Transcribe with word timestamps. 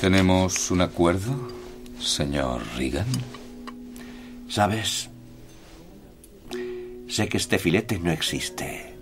¿Tenemos 0.00 0.70
un 0.70 0.80
acuerdo, 0.80 1.34
señor 1.98 2.62
Regan? 2.76 3.08
¿Sabes? 4.48 5.10
Sé 7.08 7.28
que 7.28 7.36
este 7.36 7.58
filete 7.58 7.98
no 7.98 8.12
existe. 8.12 8.94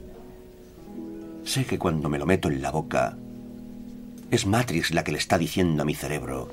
Sé 1.44 1.66
que 1.66 1.78
cuando 1.78 2.08
me 2.08 2.18
lo 2.18 2.24
meto 2.24 2.48
en 2.48 2.62
la 2.62 2.70
boca, 2.70 3.14
es 4.30 4.46
Matrix 4.46 4.94
la 4.94 5.04
que 5.04 5.12
le 5.12 5.18
está 5.18 5.36
diciendo 5.36 5.82
a 5.82 5.84
mi 5.84 5.94
cerebro, 5.94 6.50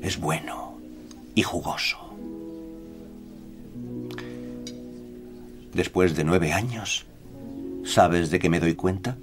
es 0.00 0.20
bueno 0.20 0.78
y 1.34 1.42
jugoso. 1.42 1.98
Después 5.74 6.14
de 6.14 6.22
nueve 6.22 6.52
años, 6.52 7.06
¿sabes 7.84 8.30
de 8.30 8.38
qué 8.38 8.48
me 8.48 8.60
doy 8.60 8.76
cuenta? 8.76 9.18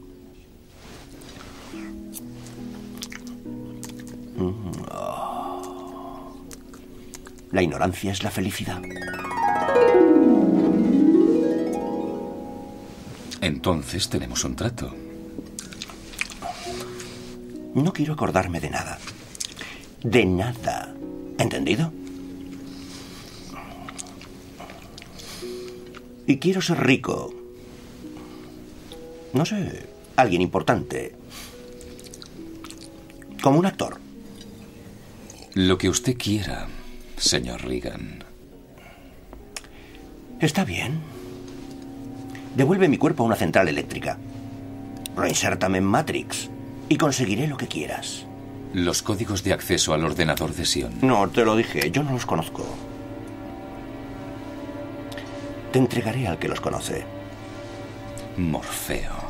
La 7.52 7.64
ignorancia 7.64 8.12
es 8.12 8.24
la 8.24 8.30
felicidad. 8.30 8.82
Entonces 13.42 14.10
tenemos 14.10 14.44
un 14.44 14.56
trato. 14.56 14.94
No 17.74 17.94
quiero 17.94 18.14
acordarme 18.14 18.60
de 18.60 18.70
nada. 18.70 19.00
De 20.04 20.26
nada. 20.26 20.94
¿Entendido? 21.38 21.92
Y 26.28 26.38
quiero 26.38 26.62
ser 26.62 26.80
rico. 26.86 27.34
No 29.34 29.46
sé, 29.46 29.88
alguien 30.16 30.42
importante. 30.42 31.16
Como 33.42 33.58
un 33.58 33.66
actor. 33.66 34.00
Lo 35.56 35.78
que 35.78 35.90
usted 35.90 36.18
quiera, 36.18 36.68
señor 37.20 37.64
Regan. 37.64 38.24
Está 40.40 40.64
bien. 40.64 41.00
Devuelve 42.56 42.88
mi 42.88 42.98
cuerpo 42.98 43.24
a 43.24 43.28
una 43.28 43.36
central 43.36 43.68
eléctrica. 43.68 44.18
Reinsértame 45.16 45.80
en 45.80 45.84
Matrix 45.84 46.50
y 46.88 46.98
conseguiré 46.98 47.48
lo 47.48 47.58
que 47.58 47.68
quieras. 47.68 48.26
Los 48.74 49.02
códigos 49.02 49.44
de 49.44 49.54
acceso 49.54 49.94
al 49.94 50.04
ordenador 50.04 50.54
de 50.54 50.66
Sion. 50.66 50.94
No, 51.02 51.28
te 51.30 51.44
lo 51.44 51.56
dije, 51.56 51.92
yo 51.92 52.04
no 52.04 52.12
los 52.12 52.26
conozco. 52.26 52.66
Te 55.72 55.80
entregaré 55.80 56.28
al 56.28 56.40
que 56.40 56.48
los 56.48 56.62
conoce. 56.62 57.04
Morfeo. 58.38 59.29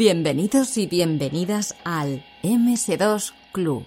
Bienvenidos 0.00 0.78
y 0.78 0.86
bienvenidas 0.86 1.76
al 1.84 2.24
MS2 2.42 3.34
Club. 3.52 3.84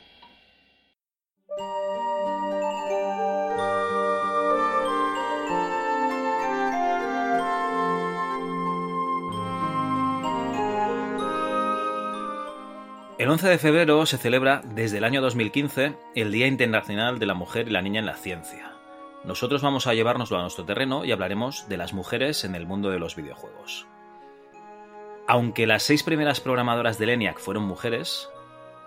El 13.18 13.28
11 13.28 13.48
de 13.48 13.58
febrero 13.58 14.06
se 14.06 14.20
celebra 14.20 14.62
desde 14.64 15.00
el 15.00 15.06
año 15.06 15.20
2015 15.20 15.98
el 16.14 16.32
Día 16.32 16.46
Internacional 16.46 17.18
de 17.18 17.26
la 17.26 17.34
Mujer 17.34 17.70
y 17.70 17.72
la 17.72 17.82
Niña 17.82 18.02
en 18.02 18.06
la 18.06 18.18
Ciencia. 18.18 18.72
Nosotros 19.24 19.64
vamos 19.64 19.88
a 19.88 19.96
llevárnoslo 19.96 20.38
a 20.38 20.42
nuestro 20.42 20.64
terreno 20.64 21.06
y 21.06 21.12
hablaremos 21.12 21.68
de 21.70 21.78
las 21.78 21.94
mujeres 21.94 22.44
en 22.44 22.54
el 22.54 22.68
mundo 22.68 22.92
de 22.92 23.00
los 23.00 23.16
videojuegos. 23.16 23.88
Aunque 25.34 25.66
las 25.66 25.82
seis 25.82 26.04
primeras 26.04 26.40
programadoras 26.40 27.00
de 27.00 27.12
ENIAC 27.12 27.40
fueron 27.40 27.64
mujeres, 27.64 28.30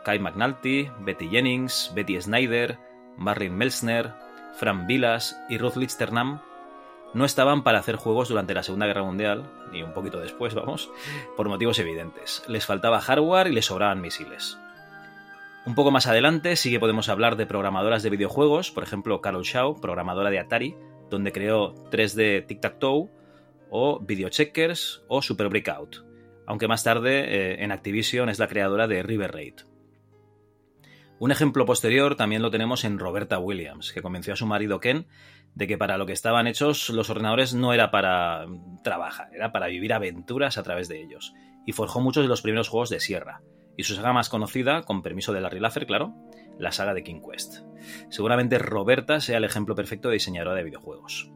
Kai 0.05 0.21
McNulty, 0.21 0.89
Betty 1.01 1.29
Jennings, 1.29 1.91
Betty 1.93 2.23
Snyder, 2.23 2.79
Marlene 3.17 3.57
Melsner, 3.57 4.13
Fran 4.55 4.87
Vilas 4.87 5.37
y 5.49 5.59
Ruth 5.59 5.75
Lichternam 5.75 6.41
no 7.15 7.25
estaban 7.25 7.65
para 7.65 7.81
hacer 7.81 7.97
juegos 7.97 8.29
durante 8.29 8.55
la 8.55 8.63
Segunda 8.63 8.87
Guerra 8.87 9.03
Mundial, 9.03 9.51
ni 9.73 9.83
un 9.83 9.93
poquito 9.93 10.21
después, 10.21 10.55
vamos, 10.55 10.89
por 11.37 11.49
motivos 11.49 11.81
evidentes. 11.81 12.45
Les 12.47 12.65
faltaba 12.65 13.01
hardware 13.01 13.49
y 13.49 13.53
les 13.53 13.67
sobraban 13.67 14.01
misiles. 14.01 14.57
Un 15.67 15.75
poco 15.75 15.91
más 15.91 16.07
adelante 16.07 16.55
sí 16.55 16.71
que 16.71 16.79
podemos 16.79 17.09
hablar 17.09 17.35
de 17.35 17.47
programadoras 17.47 18.05
de 18.05 18.11
videojuegos, 18.11 18.71
por 18.71 18.85
ejemplo 18.85 19.21
Carol 19.21 19.43
Shaw, 19.43 19.81
programadora 19.81 20.31
de 20.31 20.39
Atari, 20.39 20.77
donde 21.11 21.33
creó 21.33 21.75
3D 21.91 22.47
Tic-Tac-Toe, 22.47 23.11
o 23.69 23.99
Video 23.99 24.29
Checkers 24.29 25.03
o 25.09 25.23
Super 25.23 25.49
Breakout 25.49 26.06
aunque 26.47 26.69
más 26.69 26.85
tarde 26.85 27.25
eh, 27.25 27.65
en 27.65 27.73
Activision 27.73 28.29
es 28.29 28.39
la 28.39 28.49
creadora 28.49 28.87
de 28.87 29.03
River 29.03 29.33
Raid. 29.33 29.55
Un 31.19 31.31
ejemplo 31.31 31.65
posterior 31.65 32.15
también 32.15 32.43
lo 32.43 32.51
tenemos 32.51 32.85
en 32.85 32.99
Roberta 32.99 33.39
Williams, 33.39 33.93
que 33.93 34.03
convenció 34.03 34.35
a 34.35 34.37
su 34.37 34.47
marido 34.47 34.81
Ken 34.81 35.07
de 35.55 35.67
que 35.67 35.79
para 35.79 35.97
lo 35.97 36.05
que 36.05 36.13
estaban 36.13 36.47
hechos 36.47 36.91
los 36.91 37.09
ordenadores 37.09 37.55
no 37.55 37.73
era 37.73 37.91
para 37.91 38.47
trabajar, 38.85 39.31
era 39.35 39.51
para 39.51 39.69
vivir 39.69 39.95
aventuras 39.95 40.59
a 40.59 40.63
través 40.63 40.89
de 40.89 41.03
ellos, 41.03 41.33
y 41.65 41.73
forjó 41.73 42.01
muchos 42.01 42.25
de 42.25 42.29
los 42.29 42.43
primeros 42.43 42.69
juegos 42.69 42.91
de 42.91 43.01
Sierra, 43.01 43.41
y 43.75 43.85
su 43.85 43.95
saga 43.95 44.13
más 44.13 44.29
conocida, 44.29 44.83
con 44.83 45.03
permiso 45.03 45.33
de 45.33 45.41
Larry 45.41 45.61
Laffer, 45.61 45.87
claro, 45.87 46.15
la 46.59 46.73
saga 46.73 46.93
de 46.93 47.03
King 47.03 47.23
Quest. 47.23 47.63
Seguramente 48.11 48.59
Roberta 48.59 49.21
sea 49.21 49.39
el 49.39 49.45
ejemplo 49.45 49.75
perfecto 49.75 50.09
de 50.09 50.15
diseñadora 50.15 50.55
de 50.55 50.65
videojuegos. 50.65 51.33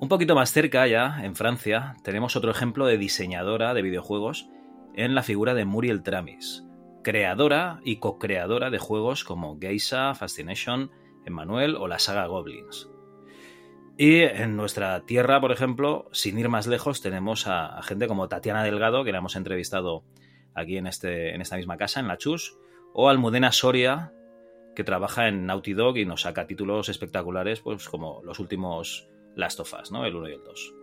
Un 0.00 0.08
poquito 0.08 0.34
más 0.34 0.50
cerca 0.50 0.86
ya, 0.86 1.20
en 1.22 1.36
Francia, 1.36 1.94
tenemos 2.02 2.34
otro 2.34 2.50
ejemplo 2.50 2.86
de 2.86 2.96
diseñadora 2.96 3.74
de 3.74 3.82
videojuegos 3.82 4.48
en 4.94 5.14
la 5.14 5.22
figura 5.22 5.52
de 5.52 5.66
Muriel 5.66 6.02
Tramis, 6.02 6.64
creadora 7.04 7.80
y 7.84 7.96
co-creadora 7.96 8.70
de 8.70 8.78
juegos 8.78 9.24
como 9.24 9.60
Geisa, 9.60 10.14
Fascination, 10.14 10.90
Emmanuel 11.26 11.76
o 11.76 11.86
la 11.86 11.98
saga 11.98 12.24
Goblins. 12.24 12.88
Y 13.98 14.20
en 14.20 14.56
nuestra 14.56 15.04
tierra, 15.04 15.38
por 15.38 15.52
ejemplo, 15.52 16.08
sin 16.12 16.38
ir 16.38 16.48
más 16.48 16.66
lejos, 16.66 17.02
tenemos 17.02 17.46
a, 17.46 17.82
gente 17.82 18.08
como 18.08 18.26
Tatiana 18.26 18.64
Delgado, 18.64 19.04
que 19.04 19.12
la 19.12 19.18
hemos 19.18 19.36
entrevistado 19.36 20.02
aquí 20.54 20.78
en, 20.78 20.86
este, 20.86 21.34
en 21.34 21.42
esta 21.42 21.56
misma 21.56 21.76
casa, 21.76 22.00
en 22.00 22.08
La 22.08 22.16
Chus, 22.16 22.56
o 22.94 23.10
Almudena 23.10 23.52
Soria, 23.52 24.14
que 24.74 24.82
trabaja 24.82 25.28
en 25.28 25.44
Naughty 25.44 25.74
Dog 25.74 25.98
y 25.98 26.06
nos 26.06 26.22
saca 26.22 26.46
títulos 26.46 26.88
espectaculares, 26.88 27.60
pues 27.60 27.86
como 27.86 28.22
los 28.24 28.38
últimos 28.38 29.06
Last 29.36 29.60
of 29.60 29.72
Us, 29.80 29.92
¿no? 29.92 30.04
El 30.04 30.14
1 30.16 30.28
y 30.28 30.32
el 30.32 30.44
2. 30.44 30.74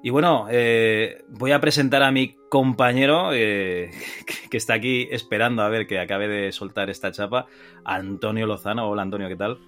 Y 0.00 0.10
bueno, 0.10 0.46
eh, 0.48 1.24
voy 1.28 1.50
a 1.50 1.60
presentar 1.60 2.04
a 2.04 2.12
mi 2.12 2.36
compañero 2.48 3.32
eh, 3.32 3.90
que 4.50 4.56
está 4.56 4.74
aquí 4.74 5.08
esperando 5.10 5.62
a 5.62 5.68
ver 5.68 5.88
que 5.88 5.98
acabe 5.98 6.28
de 6.28 6.52
soltar 6.52 6.88
esta 6.88 7.10
chapa, 7.10 7.46
Antonio 7.84 8.46
Lozano. 8.46 8.88
Hola 8.88 9.02
Antonio, 9.02 9.28
¿qué 9.28 9.36
tal? 9.36 9.58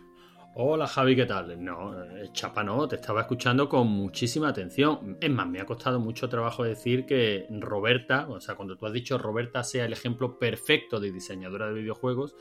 Hola 0.54 0.86
Javi, 0.86 1.16
¿qué 1.16 1.26
tal? 1.26 1.62
No, 1.62 2.00
eh, 2.04 2.28
chapa 2.32 2.62
no, 2.62 2.86
te 2.86 2.96
estaba 2.96 3.22
escuchando 3.22 3.68
con 3.68 3.88
muchísima 3.88 4.48
atención. 4.48 5.16
Es 5.20 5.30
más, 5.30 5.48
me 5.48 5.60
ha 5.60 5.66
costado 5.66 5.98
mucho 5.98 6.28
trabajo 6.28 6.62
decir 6.62 7.06
que 7.06 7.46
Roberta, 7.50 8.28
o 8.28 8.40
sea, 8.40 8.54
cuando 8.54 8.76
tú 8.76 8.86
has 8.86 8.92
dicho 8.92 9.18
Roberta 9.18 9.64
sea 9.64 9.84
el 9.84 9.92
ejemplo 9.92 10.38
perfecto 10.38 11.00
de 11.00 11.10
diseñadora 11.10 11.66
de 11.66 11.74
videojuegos, 11.74 12.36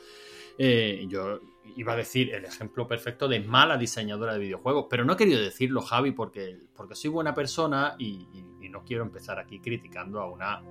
yo 1.08 1.40
iba 1.76 1.94
a 1.94 1.96
decir 1.96 2.34
el 2.34 2.46
ejemplo 2.46 2.88
perfecto 2.88 3.28
de 3.28 3.40
mala 3.40 3.78
diseñadora 3.78 4.34
de 4.34 4.40
videojuegos, 4.40 4.88
pero 4.90 5.06
no 5.06 5.14
he 5.14 5.18
querido 5.18 5.42
decirlo, 5.42 5.82
Javi, 5.82 6.12
porque, 6.12 6.58
porque 6.76 6.96
soy 6.96 7.10
buena 7.10 7.34
persona 7.34 7.96
y, 7.98 8.28
no 8.70 8.84
quiero 8.84 9.02
empezar 9.02 9.40
aquí 9.40 9.60
criticando 9.60 10.22
a 10.22 10.30
una 10.30 10.62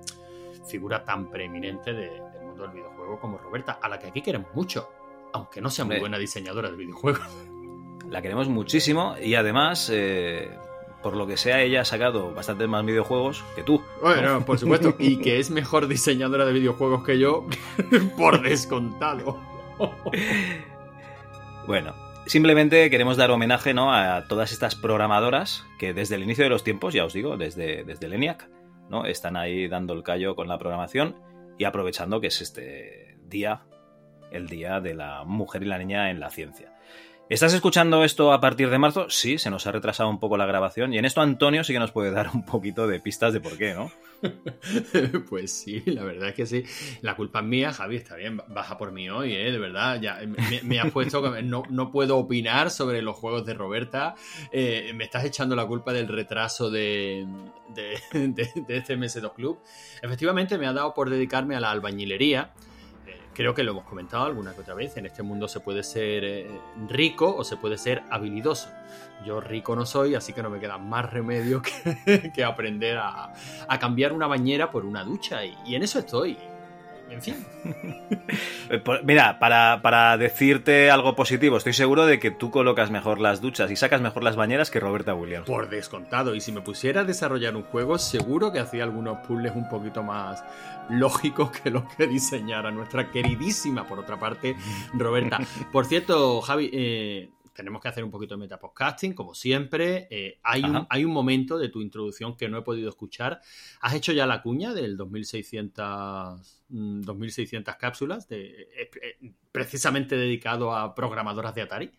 figura 0.69 1.03
tan 1.03 1.29
preeminente 1.29 1.91
del 1.91 2.21
mundo 2.41 2.63
del 2.63 2.71
videojuego 2.71 3.19
como 3.19 3.37
Roberta, 3.37 3.77
a 3.81 3.89
la 3.89 3.99
que 3.99 4.07
aquí 4.07 4.21
queremos 4.21 4.55
mucho, 4.55 4.89
aunque 5.33 5.59
no 5.59 5.69
sea 5.69 5.83
muy 5.83 5.99
buena 5.99 6.17
diseñadora 6.17 6.71
de 6.71 6.77
videojuegos. 6.77 7.21
La 8.09 8.21
queremos 8.21 8.47
muchísimo 8.47 9.15
y 9.21 9.35
además, 9.35 9.91
eh, 9.93 10.49
por 11.03 11.15
lo 11.15 11.27
que 11.27 11.37
sea, 11.37 11.61
ella 11.61 11.81
ha 11.81 11.85
sacado 11.85 12.33
bastantes 12.33 12.67
más 12.67 12.83
videojuegos 12.85 13.43
que 13.55 13.63
tú. 13.63 13.81
Bueno, 14.01 14.45
por 14.45 14.57
supuesto, 14.57 14.95
y 14.97 15.17
que 15.17 15.39
es 15.39 15.51
mejor 15.51 15.87
diseñadora 15.87 16.45
de 16.45 16.53
videojuegos 16.53 17.03
que 17.03 17.19
yo, 17.19 17.45
por 18.17 18.41
descontado. 18.41 19.39
Bueno, 21.69 21.93
simplemente 22.25 22.89
queremos 22.89 23.15
dar 23.15 23.29
homenaje 23.29 23.75
¿no? 23.75 23.93
a 23.93 24.27
todas 24.27 24.51
estas 24.51 24.73
programadoras 24.73 25.67
que 25.77 25.93
desde 25.93 26.15
el 26.15 26.23
inicio 26.23 26.43
de 26.43 26.49
los 26.49 26.63
tiempos, 26.63 26.95
ya 26.95 27.05
os 27.05 27.13
digo, 27.13 27.37
desde, 27.37 27.83
desde 27.83 28.07
el 28.07 28.13
ENIAC, 28.13 28.49
¿no? 28.89 29.05
están 29.05 29.37
ahí 29.37 29.67
dando 29.67 29.93
el 29.93 30.01
callo 30.01 30.35
con 30.35 30.47
la 30.47 30.57
programación 30.57 31.15
y 31.59 31.65
aprovechando 31.65 32.21
que 32.21 32.25
es 32.25 32.41
este 32.41 33.19
día, 33.21 33.65
el 34.31 34.47
día 34.47 34.79
de 34.79 34.95
la 34.95 35.23
mujer 35.25 35.61
y 35.61 35.67
la 35.67 35.77
niña 35.77 36.09
en 36.09 36.19
la 36.19 36.31
ciencia. 36.31 36.73
¿Estás 37.29 37.53
escuchando 37.53 38.03
esto 38.03 38.33
a 38.33 38.41
partir 38.41 38.71
de 38.71 38.79
marzo? 38.79 39.07
Sí, 39.11 39.37
se 39.37 39.51
nos 39.51 39.67
ha 39.67 39.71
retrasado 39.71 40.09
un 40.09 40.19
poco 40.19 40.35
la 40.35 40.47
grabación 40.47 40.95
y 40.95 40.97
en 40.97 41.05
esto 41.05 41.21
Antonio 41.21 41.63
sí 41.63 41.73
que 41.73 41.77
nos 41.77 41.91
puede 41.91 42.09
dar 42.09 42.31
un 42.33 42.43
poquito 42.43 42.87
de 42.87 42.99
pistas 42.99 43.33
de 43.33 43.39
por 43.39 43.55
qué, 43.55 43.75
¿no? 43.75 43.91
pues 45.29 45.51
sí, 45.51 45.83
la 45.85 46.03
verdad 46.03 46.29
es 46.29 46.35
que 46.35 46.47
sí. 46.47 46.63
La 47.03 47.15
culpa 47.15 47.41
es 47.41 47.45
mía, 47.45 47.71
Javi, 47.71 47.97
está 47.97 48.15
bien, 48.15 48.41
baja 48.47 48.79
por 48.79 48.91
mí 48.91 49.11
hoy, 49.11 49.35
¿eh? 49.35 49.51
De 49.51 49.59
verdad, 49.59 50.01
ya 50.01 50.19
me, 50.63 50.79
has 50.79 50.91
puesto 50.91 51.21
que 51.21 51.43
no, 51.43 51.91
puedo 51.91 52.17
opinar 52.17 52.71
sobre 52.71 53.03
los 53.03 53.15
juegos 53.15 53.45
de 53.45 53.53
Roberta. 53.53 54.15
Eh, 54.51 54.91
me 54.95 55.03
estás 55.03 55.23
echando 55.23 55.55
la 55.55 55.67
culpa 55.67 55.93
del 55.93 56.07
retraso 56.07 56.71
de, 56.71 57.27
de, 57.75 58.01
de 58.33 58.77
este 58.77 58.97
MS2 58.97 59.35
Club. 59.35 59.59
Efectivamente, 60.01 60.57
me 60.57 60.65
ha 60.65 60.73
dado 60.73 60.95
por 60.95 61.11
dedicarme 61.11 61.55
a 61.55 61.59
la 61.59 61.69
albañilería 61.69 62.53
creo 63.33 63.53
que 63.53 63.63
lo 63.63 63.71
hemos 63.71 63.85
comentado 63.85 64.25
alguna 64.25 64.53
que 64.53 64.61
otra 64.61 64.73
vez, 64.73 64.97
en 64.97 65.05
este 65.05 65.23
mundo 65.23 65.47
se 65.47 65.59
puede 65.59 65.83
ser 65.83 66.23
eh, 66.23 66.47
rico 66.87 67.35
o 67.35 67.43
se 67.43 67.57
puede 67.57 67.77
ser 67.77 68.03
habilidoso. 68.09 68.69
Yo 69.25 69.41
rico 69.41 69.75
no 69.75 69.85
soy, 69.85 70.15
así 70.15 70.33
que 70.33 70.41
no 70.41 70.49
me 70.49 70.59
queda 70.59 70.77
más 70.77 71.11
remedio 71.11 71.61
que, 72.35 72.43
aprender 72.43 72.97
a, 72.97 73.33
cambiar 73.79 74.13
una 74.13 74.27
bañera 74.27 74.71
por 74.71 74.85
una 74.85 75.03
ducha 75.03 75.43
y 75.43 75.75
en 75.75 75.83
eso 75.83 75.99
estoy 75.99 76.37
en 77.09 77.21
fin. 77.21 77.45
Eh, 78.71 78.83
mira, 79.03 79.39
para, 79.39 80.15
decirte 80.17 80.91
algo 80.91 81.15
positivo, 81.15 81.57
estoy 81.57 81.73
seguro 81.73 82.05
de 82.05 82.19
que 82.19 82.29
tú 82.29 82.51
colocas 82.51 82.91
mejor 82.91 83.19
las 83.19 83.41
duchas 83.41 83.71
y 83.71 83.75
sacas 83.75 83.99
mejor 83.99 84.21
las 84.21 84.35
bañeras 84.35 84.69
que 84.69 84.79
Roberta 84.79 85.15
Williams. 85.15 85.47
Por 85.47 85.69
descontado. 85.69 86.35
Y 86.35 86.41
si 86.41 86.51
me 86.51 86.61
pusiera 86.61 87.01
a 87.01 87.03
desarrollar 87.03 87.55
un 87.55 87.63
juego, 87.63 87.97
seguro 87.97 88.51
que 88.51 88.59
hacía 88.59 88.83
algunos 88.83 89.25
puzzles 89.25 89.55
un 89.55 89.67
poquito 89.67 90.03
más 90.03 90.43
lógicos 90.89 91.51
que 91.51 91.69
los 91.69 91.83
que 91.95 92.07
diseñara 92.07 92.71
nuestra 92.71 93.11
queridísima, 93.11 93.87
por 93.87 93.99
otra 93.99 94.19
parte, 94.19 94.55
Roberta. 94.93 95.39
Por 95.71 95.85
cierto, 95.85 96.41
Javi, 96.41 96.69
eh, 96.73 97.29
tenemos 97.59 97.81
que 97.81 97.89
hacer 97.89 98.05
un 98.05 98.09
poquito 98.09 98.35
de 98.35 98.39
metapodcasting, 98.39 99.13
como 99.13 99.35
siempre. 99.35 100.07
Eh, 100.09 100.39
hay, 100.43 100.63
un, 100.63 100.87
hay 100.89 101.03
un 101.03 101.11
momento 101.11 101.57
de 101.57 101.67
tu 101.67 101.81
introducción 101.81 102.37
que 102.37 102.47
no 102.47 102.57
he 102.57 102.61
podido 102.61 102.87
escuchar. 102.87 103.41
¿Has 103.81 103.95
hecho 103.95 104.13
ya 104.13 104.25
la 104.25 104.41
cuña 104.41 104.73
del 104.73 104.95
2600, 104.95 106.63
2600 106.69 107.75
mm, 107.75 107.77
cápsulas, 107.77 108.29
de, 108.29 108.45
eh, 108.45 108.89
eh, 109.01 109.33
precisamente 109.51 110.15
dedicado 110.15 110.73
a 110.73 110.95
programadoras 110.95 111.53
de 111.53 111.61
Atari? 111.63 111.91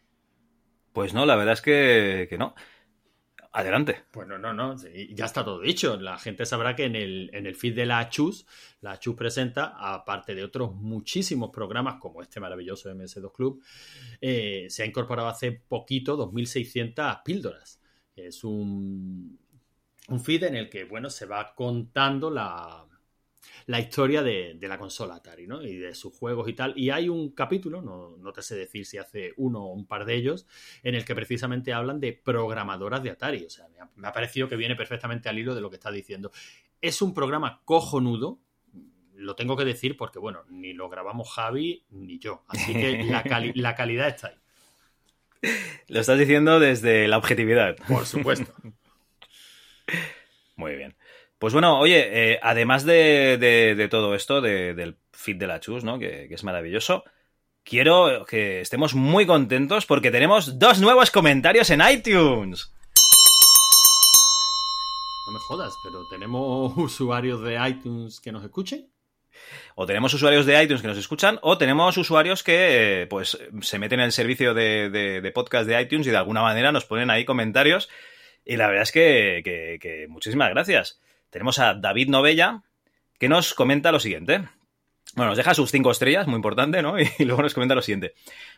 Pues 0.94 1.12
no, 1.12 1.26
la 1.26 1.36
verdad 1.36 1.52
es 1.52 1.60
que, 1.60 2.26
que 2.30 2.38
no. 2.38 2.54
Adelante. 3.52 4.04
Pues 4.12 4.28
no, 4.28 4.38
no, 4.38 4.52
no, 4.52 4.76
ya 4.76 5.24
está 5.24 5.44
todo 5.44 5.60
dicho. 5.60 5.96
La 5.96 6.18
gente 6.18 6.46
sabrá 6.46 6.76
que 6.76 6.84
en 6.84 6.94
el, 6.94 7.30
en 7.32 7.46
el 7.46 7.56
feed 7.56 7.74
de 7.74 7.86
la 7.86 8.08
Chus, 8.08 8.46
la 8.80 8.98
Chus 9.00 9.16
presenta, 9.16 9.74
aparte 9.76 10.36
de 10.36 10.44
otros 10.44 10.72
muchísimos 10.74 11.50
programas 11.50 11.96
como 12.00 12.22
este 12.22 12.38
maravilloso 12.38 12.90
MS2 12.90 13.32
Club, 13.32 13.62
eh, 14.20 14.66
se 14.68 14.84
ha 14.84 14.86
incorporado 14.86 15.28
hace 15.28 15.50
poquito 15.50 16.16
2.600 16.16 17.22
píldoras. 17.24 17.80
Es 18.14 18.44
un, 18.44 19.36
un 20.08 20.20
feed 20.20 20.44
en 20.44 20.54
el 20.54 20.70
que, 20.70 20.84
bueno, 20.84 21.10
se 21.10 21.26
va 21.26 21.52
contando 21.54 22.30
la, 22.30 22.86
la 23.66 23.80
historia 23.80 24.22
de, 24.22 24.58
la 24.60 24.78
consola 24.78 25.16
Atari, 25.16 25.46
¿no? 25.46 25.62
Y 25.62 25.76
de 25.76 25.94
sus 25.94 26.14
juegos 26.14 26.48
y 26.48 26.54
tal. 26.54 26.72
Y 26.76 26.90
hay 26.90 27.08
un 27.08 27.30
capítulo, 27.30 27.82
no, 27.82 28.32
te 28.32 28.42
sé 28.42 28.56
decir 28.56 28.86
si 28.86 28.98
hace 28.98 29.32
uno 29.36 29.64
o 29.64 29.72
un 29.72 29.86
par 29.86 30.04
de 30.04 30.14
ellos, 30.14 30.46
en 30.82 30.94
el 30.94 31.04
que 31.04 31.14
precisamente 31.14 31.72
hablan 31.72 32.00
de 32.00 32.12
programadoras 32.12 33.02
de 33.02 33.10
Atari. 33.10 33.44
O 33.44 33.50
sea, 33.50 33.66
me 33.96 34.08
ha, 34.08 34.12
parecido 34.12 34.48
que 34.48 34.56
viene 34.56 34.76
perfectamente 34.76 35.28
al 35.28 35.38
hilo 35.38 35.54
de 35.54 35.60
lo 35.60 35.70
que 35.70 35.76
está 35.76 35.90
diciendo. 35.90 36.30
Es 36.80 37.02
un 37.02 37.14
programa 37.14 37.60
cojonudo, 37.64 38.38
lo 39.14 39.36
tengo 39.36 39.56
que 39.56 39.64
decir 39.64 39.96
porque, 39.96 40.18
bueno, 40.18 40.44
ni 40.48 40.72
lo 40.72 40.88
grabamos 40.88 41.30
Javi 41.30 41.84
ni 41.90 42.18
yo. 42.18 42.44
Así 42.48 42.72
que 42.72 43.04
la, 43.04 43.22
la 43.54 43.74
calidad 43.74 44.08
está 44.08 44.28
ahí. 44.28 44.34
Lo 45.88 46.00
estás 46.00 46.18
diciendo 46.18 46.60
desde 46.60 47.08
la 47.08 47.18
objetividad. 47.18 47.76
Por 47.88 48.06
supuesto. 48.06 48.52
Muy 50.56 50.76
bien. 50.76 50.94
Pues 51.40 51.54
bueno, 51.54 51.78
oye, 51.78 52.32
eh, 52.32 52.40
además 52.42 52.84
de, 52.84 53.88
todo 53.90 54.14
esto, 54.14 54.42
del 54.42 54.98
feed 55.10 55.36
de 55.36 55.46
la 55.46 55.58
Chus, 55.58 55.84
¿no? 55.84 55.98
Que, 55.98 56.28
es 56.30 56.44
maravilloso, 56.44 57.02
quiero 57.64 58.26
que 58.26 58.60
estemos 58.60 58.94
muy 58.94 59.24
contentos 59.24 59.86
porque 59.86 60.10
tenemos 60.10 60.58
dos 60.58 60.80
nuevos 60.80 61.10
comentarios 61.10 61.70
en 61.70 61.80
iTunes. 61.80 62.74
No 65.28 65.32
me 65.32 65.38
jodas, 65.38 65.72
pero 65.82 66.06
¿tenemos 66.10 66.76
usuarios 66.76 67.40
de 67.40 67.58
iTunes 67.70 68.20
que 68.20 68.32
nos 68.32 68.44
escuchen? 68.44 68.90
O 69.76 69.86
tenemos 69.86 70.12
usuarios 70.12 70.44
de 70.44 70.62
iTunes 70.62 70.82
que 70.82 70.88
nos 70.88 70.98
escuchan, 70.98 71.38
o 71.40 71.56
tenemos 71.56 71.96
usuarios 71.96 72.42
que 72.42 73.06
pues 73.08 73.38
se 73.62 73.78
meten 73.78 74.00
en 74.00 74.04
el 74.04 74.12
servicio 74.12 74.52
de, 74.52 75.32
podcast 75.34 75.66
de 75.66 75.80
iTunes 75.80 76.06
y 76.06 76.10
de 76.10 76.18
alguna 76.18 76.42
manera 76.42 76.70
nos 76.70 76.84
ponen 76.84 77.08
ahí 77.08 77.24
comentarios. 77.24 77.88
Y 78.44 78.58
la 78.58 78.66
verdad 78.66 78.82
es 78.82 78.92
que 78.92 80.06
muchísimas 80.10 80.50
gracias 80.50 81.00
tenemos 81.30 81.58
a 81.58 81.74
David 81.74 82.08
Novella, 82.08 82.62
que 83.18 83.28
nos 83.28 83.54
comenta 83.54 83.92
lo 83.92 84.00
siguiente. 84.00 84.42
Bueno, 85.14 85.30
nos 85.30 85.36
deja 85.36 85.54
sus 85.54 85.70
cinco 85.70 85.90
estrellas, 85.90 86.26
muy 86.26 86.36
importante, 86.36 86.82
¿no? 86.82 86.96
Y 87.18 87.24
luego 87.24 87.42
nos 87.42 87.54
comenta 87.54 87.74
lo 87.74 87.82
siguiente. 87.82 88.14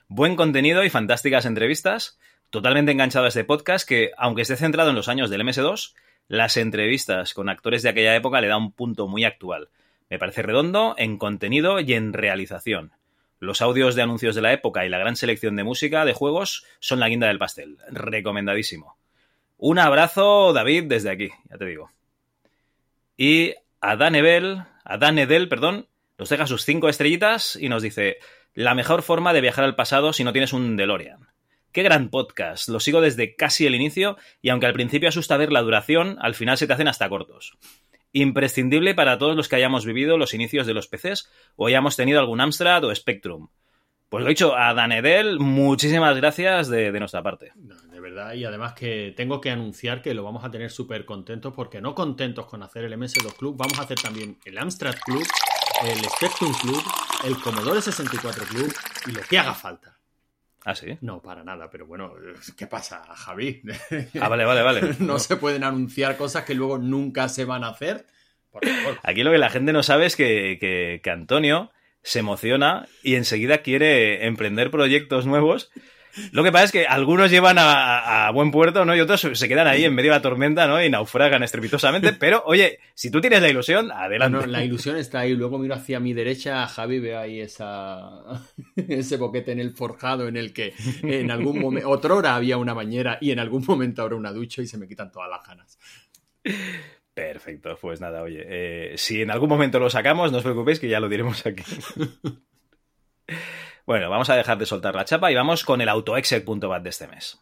Buen 0.09 0.37
contenido 0.37 0.85
y 0.85 0.91
fantásticas 0.91 1.47
entrevistas. 1.47 2.19
Totalmente 2.51 2.93
enganchado 2.93 3.25
a 3.25 3.29
este 3.29 3.45
podcast 3.45 3.89
que, 3.89 4.11
aunque 4.19 4.43
esté 4.43 4.57
centrado 4.57 4.91
en 4.91 4.97
los 4.97 5.09
años 5.09 5.31
del 5.31 5.43
MS2, 5.43 5.95
las 6.29 6.57
entrevistas 6.57 7.35
con 7.35 7.49
actores 7.49 7.83
de 7.83 7.89
aquella 7.89 8.15
época 8.15 8.41
le 8.41 8.49
da 8.49 8.57
un 8.57 8.73
punto 8.73 9.09
muy 9.09 9.25
actual. 9.25 9.71
Me 10.11 10.19
parece 10.19 10.43
redondo 10.43 10.95
en 10.99 11.17
contenido 11.17 11.81
y 11.81 11.95
en 11.95 12.13
realización. 12.13 12.93
Los 13.39 13.63
audios 13.63 13.95
de 13.95 14.03
anuncios 14.03 14.35
de 14.35 14.43
la 14.43 14.53
época 14.53 14.85
y 14.85 14.89
la 14.89 14.99
gran 14.99 15.17
selección 15.17 15.57
de 15.57 15.65
música 15.65 16.05
de 16.05 16.13
juegos 16.13 16.65
son 16.79 17.01
la 17.01 17.09
guinda 17.09 17.27
del 17.27 17.39
pastel. 17.39 17.79
Recomendadísimo. 17.89 18.97
Un 19.57 19.79
abrazo, 19.79 20.53
David, 20.53 20.85
desde 20.85 21.11
aquí, 21.11 21.31
ya 21.51 21.57
te 21.57 21.65
digo. 21.65 21.91
Y 23.25 23.55
a 23.81 23.95
Dan 23.95 24.17
Edel, 24.17 24.65
a 24.85 24.97
Edel, 24.97 25.49
perdón, 25.49 25.87
nos 26.19 26.29
deja 26.29 26.49
sus 26.49 26.65
cinco 26.65 26.89
estrellitas 26.89 27.55
y 27.55 27.69
nos 27.69 27.81
dice 27.81 28.17
la 28.53 28.75
mejor 28.75 29.03
forma 29.03 29.33
de 29.33 29.41
viajar 29.41 29.63
al 29.63 29.77
pasado 29.77 30.13
si 30.13 30.25
no 30.25 30.33
tienes 30.33 30.53
un 30.53 30.77
DeLorean. 30.77 31.29
Qué 31.71 31.85
gran 31.85 32.09
podcast, 32.09 32.69
lo 32.69 32.81
sigo 32.81 33.01
desde 33.01 33.37
casi 33.37 33.65
el 33.65 33.77
inicio 33.77 34.17
y 34.41 34.49
aunque 34.49 34.67
al 34.67 34.73
principio 34.73 35.09
asusta 35.09 35.37
ver 35.37 35.53
la 35.53 35.63
duración, 35.63 36.19
al 36.21 36.35
final 36.35 36.59
se 36.59 36.67
te 36.67 36.73
hacen 36.73 36.89
hasta 36.89 37.09
cortos. 37.09 37.57
Imprescindible 38.11 38.93
para 38.93 39.19
todos 39.19 39.37
los 39.37 39.49
que 39.49 39.55
hayamos 39.55 39.87
vivido 39.87 40.19
los 40.19 40.35
inicios 40.35 40.67
de 40.67 40.75
los 40.75 40.89
PCs 40.89 41.31
o 41.55 41.69
hayamos 41.69 41.95
tenido 41.95 42.19
algún 42.19 42.41
Amstrad 42.41 42.83
o 42.83 42.93
Spectrum. 42.93 43.51
Pues 44.09 44.25
lo 44.25 44.31
dicho, 44.31 44.57
a 44.57 44.75
Danedel, 44.75 45.39
muchísimas 45.39 46.17
gracias 46.17 46.69
de 46.69 46.91
nuestra 46.99 47.23
parte. 47.23 47.53
Verdad, 48.03 48.35
y 48.35 48.45
además 48.45 48.75
que 48.75 49.15
tengo 49.17 49.41
que 49.41 49.51
anunciar 49.51 50.03
que 50.03 50.13
lo 50.13 50.25
vamos 50.25 50.45
a 50.45 50.51
tener 50.51 50.71
súper 50.71 51.05
contentos 51.05 51.55
porque 51.55 51.81
no 51.81 51.95
contentos 51.95 52.47
con 52.47 52.63
hacer 52.63 52.85
el 52.85 52.93
MS2 52.95 53.35
Club, 53.37 53.57
vamos 53.57 53.79
a 53.79 53.83
hacer 53.83 53.99
también 54.01 54.37
el 54.45 54.59
Amstrad 54.59 54.97
Club, 55.05 55.23
el 55.85 55.99
Spectrum 56.11 56.53
Club, 56.61 56.83
el 57.25 57.37
Commodore 57.41 57.81
64 57.81 58.45
Club 58.47 58.75
y 59.07 59.13
lo 59.13 59.23
que 59.23 59.39
haga 59.39 59.55
falta. 59.55 59.97
¿Ah, 60.65 60.75
sí? 60.75 60.97
No, 61.01 61.21
para 61.23 61.43
nada, 61.43 61.69
pero 61.71 61.87
bueno, 61.87 62.13
¿qué 62.57 62.67
pasa, 62.67 63.03
Javi? 63.15 63.63
Ah, 64.21 64.29
vale, 64.29 64.45
vale, 64.45 64.63
vale. 64.63 64.81
no, 64.99 65.07
No. 65.15 65.19
se 65.19 65.37
pueden 65.37 65.65
anunciar 65.65 66.17
cosas 66.17 66.45
que 66.45 66.55
luego 66.55 66.79
nunca 66.79 67.29
se 67.29 67.45
van 67.45 67.65
a 67.65 67.69
hacer. 67.69 68.07
Por 68.51 68.67
favor. 68.67 68.99
Aquí 69.03 69.23
lo 69.23 69.33
que 69.33 69.39
la 69.39 69.51
gente 69.51 69.73
no 69.73 69.83
sabe 69.83 70.07
es 70.07 70.15
que, 70.17 70.59
que- 70.61 71.01
que 71.03 71.11
Antonio 71.11 71.71
se 72.03 72.19
emociona 72.21 72.87
y 73.03 73.15
enseguida 73.15 73.59
quiere 73.59 74.27
emprender 74.27 74.71
proyectos 74.71 75.25
nuevos. 75.27 75.71
Lo 76.33 76.45
que 76.45 76.53
pasa 76.53 76.65
es 76.65 76.73
que 76.73 76.87
algunos 76.87 77.31
llevan 77.31 77.59
a, 77.59 78.27
a 78.27 78.31
buen 78.33 78.51
puerto, 78.51 78.85
¿no? 78.85 78.95
Y 78.95 79.01
otros 79.01 79.21
se 79.21 79.49
quedan 79.49 79.67
ahí 79.67 79.85
en 79.85 79.95
medio 79.95 80.11
de 80.11 80.19
la 80.19 80.23
tormenta, 80.23 80.67
¿no? 80.67 80.83
Y 80.83 80.91
naufragan 80.91 81.43
estrepitosamente. 81.43 82.13
Pero, 82.19 82.43
oye, 82.47 82.79
si 82.95 83.11
tú 83.11 83.21
tienes 83.21 83.41
la 83.41 83.49
ilusión, 83.49 83.91
adelante. 83.91 84.39
No, 84.39 84.47
la 84.47 84.65
ilusión 84.65 84.97
está 84.97 85.21
ahí. 85.21 85.35
Luego 85.35 85.59
miro 85.59 85.75
hacia 85.75 86.01
mi 86.01 86.13
derecha, 86.13 86.67
Javi, 86.67 86.99
veo 86.99 87.19
ahí 87.19 87.41
esa, 87.41 88.11
ese 88.77 89.17
boquete 89.17 89.53
en 89.53 89.61
el 89.61 89.73
forjado 89.73 90.29
en 90.29 90.37
el 90.37 90.53
que 90.53 90.75
en 91.03 91.31
algún 91.31 91.61
momento, 91.61 91.89
otrora 91.91 92.35
había 92.35 92.59
una 92.59 92.75
bañera 92.75 93.19
y 93.21 93.31
en 93.31 93.39
algún 93.39 93.65
momento 93.67 94.03
habrá 94.03 94.17
una 94.17 94.33
ducha 94.33 94.63
y 94.63 94.67
se 94.67 94.79
me 94.79 94.87
quitan 94.87 95.11
todas 95.11 95.31
las 95.31 95.47
ganas. 95.47 95.79
Perfecto, 97.15 97.79
pues 97.81 98.01
nada, 98.01 98.23
oye, 98.23 98.43
eh, 98.47 98.95
si 98.97 99.21
en 99.21 99.31
algún 99.31 99.49
momento 99.49 99.79
lo 99.79 99.91
sacamos, 99.91 100.33
no 100.33 100.39
os 100.39 100.45
preocupéis 100.45 100.81
que 100.81 100.89
ya 100.89 100.99
lo 100.99 101.09
diremos 101.09 101.45
aquí. 101.47 101.63
Bueno, 103.87 104.11
vamos 104.11 104.31
a 104.31 104.37
dejar 104.37 104.59
de 104.59 104.67
soltar 104.67 104.95
la 104.95 105.05
chapa 105.05 105.31
y 105.31 105.35
vamos 105.35 105.65
con 105.65 105.81
el 105.81 105.89
autoexec.bat 105.89 106.83
de 106.83 106.91
este 106.91 107.09
mes. 107.09 107.39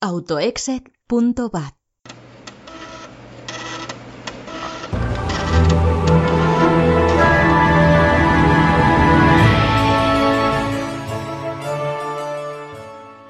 autoexec.bat 0.00 1.74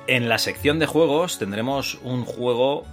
En 0.06 0.28
la 0.30 0.38
sección 0.38 0.78
de 0.78 0.86
juegos 0.86 1.38
tendremos 1.38 1.98
un 2.02 2.24
juego 2.24 2.86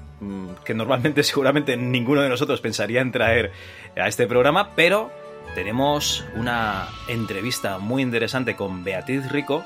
que 0.63 0.73
normalmente 0.73 1.23
seguramente 1.23 1.77
ninguno 1.77 2.21
de 2.21 2.29
nosotros 2.29 2.61
pensaría 2.61 3.01
en 3.01 3.11
traer 3.11 3.51
a 3.95 4.07
este 4.07 4.27
programa, 4.27 4.71
pero 4.75 5.11
tenemos 5.53 6.25
una 6.35 6.87
entrevista 7.07 7.77
muy 7.77 8.01
interesante 8.01 8.55
con 8.55 8.83
Beatriz 8.83 9.31
Rico 9.31 9.63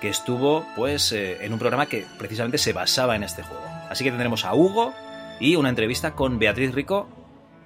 que 0.00 0.08
estuvo 0.08 0.64
pues 0.76 1.12
eh, 1.12 1.44
en 1.44 1.52
un 1.52 1.58
programa 1.58 1.86
que 1.86 2.06
precisamente 2.18 2.56
se 2.56 2.72
basaba 2.72 3.16
en 3.16 3.22
este 3.22 3.42
juego. 3.42 3.64
Así 3.90 4.02
que 4.02 4.10
tendremos 4.10 4.44
a 4.44 4.54
Hugo 4.54 4.94
y 5.40 5.56
una 5.56 5.68
entrevista 5.68 6.12
con 6.12 6.38
Beatriz 6.38 6.74
Rico 6.74 7.08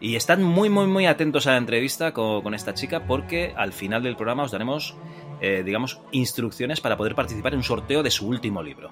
y 0.00 0.16
están 0.16 0.42
muy 0.42 0.68
muy 0.68 0.86
muy 0.86 1.06
atentos 1.06 1.46
a 1.46 1.52
la 1.52 1.58
entrevista 1.58 2.12
con, 2.12 2.42
con 2.42 2.54
esta 2.54 2.74
chica 2.74 3.06
porque 3.06 3.54
al 3.56 3.72
final 3.72 4.02
del 4.02 4.16
programa 4.16 4.42
os 4.42 4.50
daremos 4.50 4.96
eh, 5.40 5.62
digamos 5.64 6.00
instrucciones 6.10 6.80
para 6.80 6.96
poder 6.96 7.14
participar 7.14 7.52
en 7.52 7.58
un 7.58 7.64
sorteo 7.64 8.02
de 8.02 8.10
su 8.10 8.26
último 8.26 8.62
libro 8.62 8.90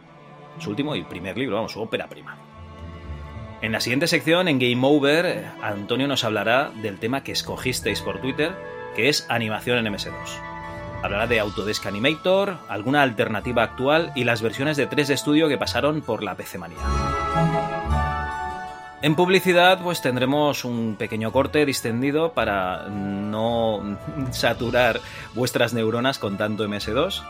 su 0.59 0.71
último 0.71 0.95
y 0.95 1.03
primer 1.03 1.37
libro, 1.37 1.57
vamos, 1.57 1.73
su 1.73 1.81
ópera 1.81 2.09
prima. 2.09 2.52
En 3.63 3.71
la 3.71 3.81
siguiente 3.81 4.09
sección, 4.09 4.49
en 4.49 4.59
Game 4.59 4.81
Over, 4.83 5.47
Antonio 5.63 6.09
nos 6.09 6.25
hablará 6.25 6.73
del 6.83 6.99
tema 6.99 7.23
que 7.23 7.31
escogisteis 7.31 8.01
por 8.01 8.21
Twitter, 8.21 8.57
que 8.97 9.09
es 9.09 9.25
animación 9.29 9.79
en 9.79 9.95
MS2. 9.95 10.13
Hablará 11.01 11.29
de 11.29 11.39
Autodesk 11.39 11.87
Animator, 11.87 12.59
alguna 12.69 13.03
alternativa 13.03 13.63
actual 13.63 14.11
y 14.17 14.25
las 14.25 14.43
versiones 14.43 14.77
de 14.77 14.89
3 14.89 15.07
de 15.07 15.15
estudio 15.15 15.49
que 15.49 15.59
pasaron 15.59 16.03
por 16.03 16.25
la 16.25 16.35
PC 16.35 16.59
Manía. 16.59 16.81
En 19.01 19.15
publicidad, 19.15 19.81
pues 19.81 20.03
tendremos 20.03 20.65
un 20.65 20.97
pequeño 20.97 21.31
corte 21.31 21.65
distendido 21.65 22.33
para 22.33 22.89
no 22.89 23.97
saturar 24.33 25.01
vuestras 25.35 25.73
neuronas 25.73 26.19
con 26.19 26.37
tanto 26.37 26.67
MS2. 26.67 27.23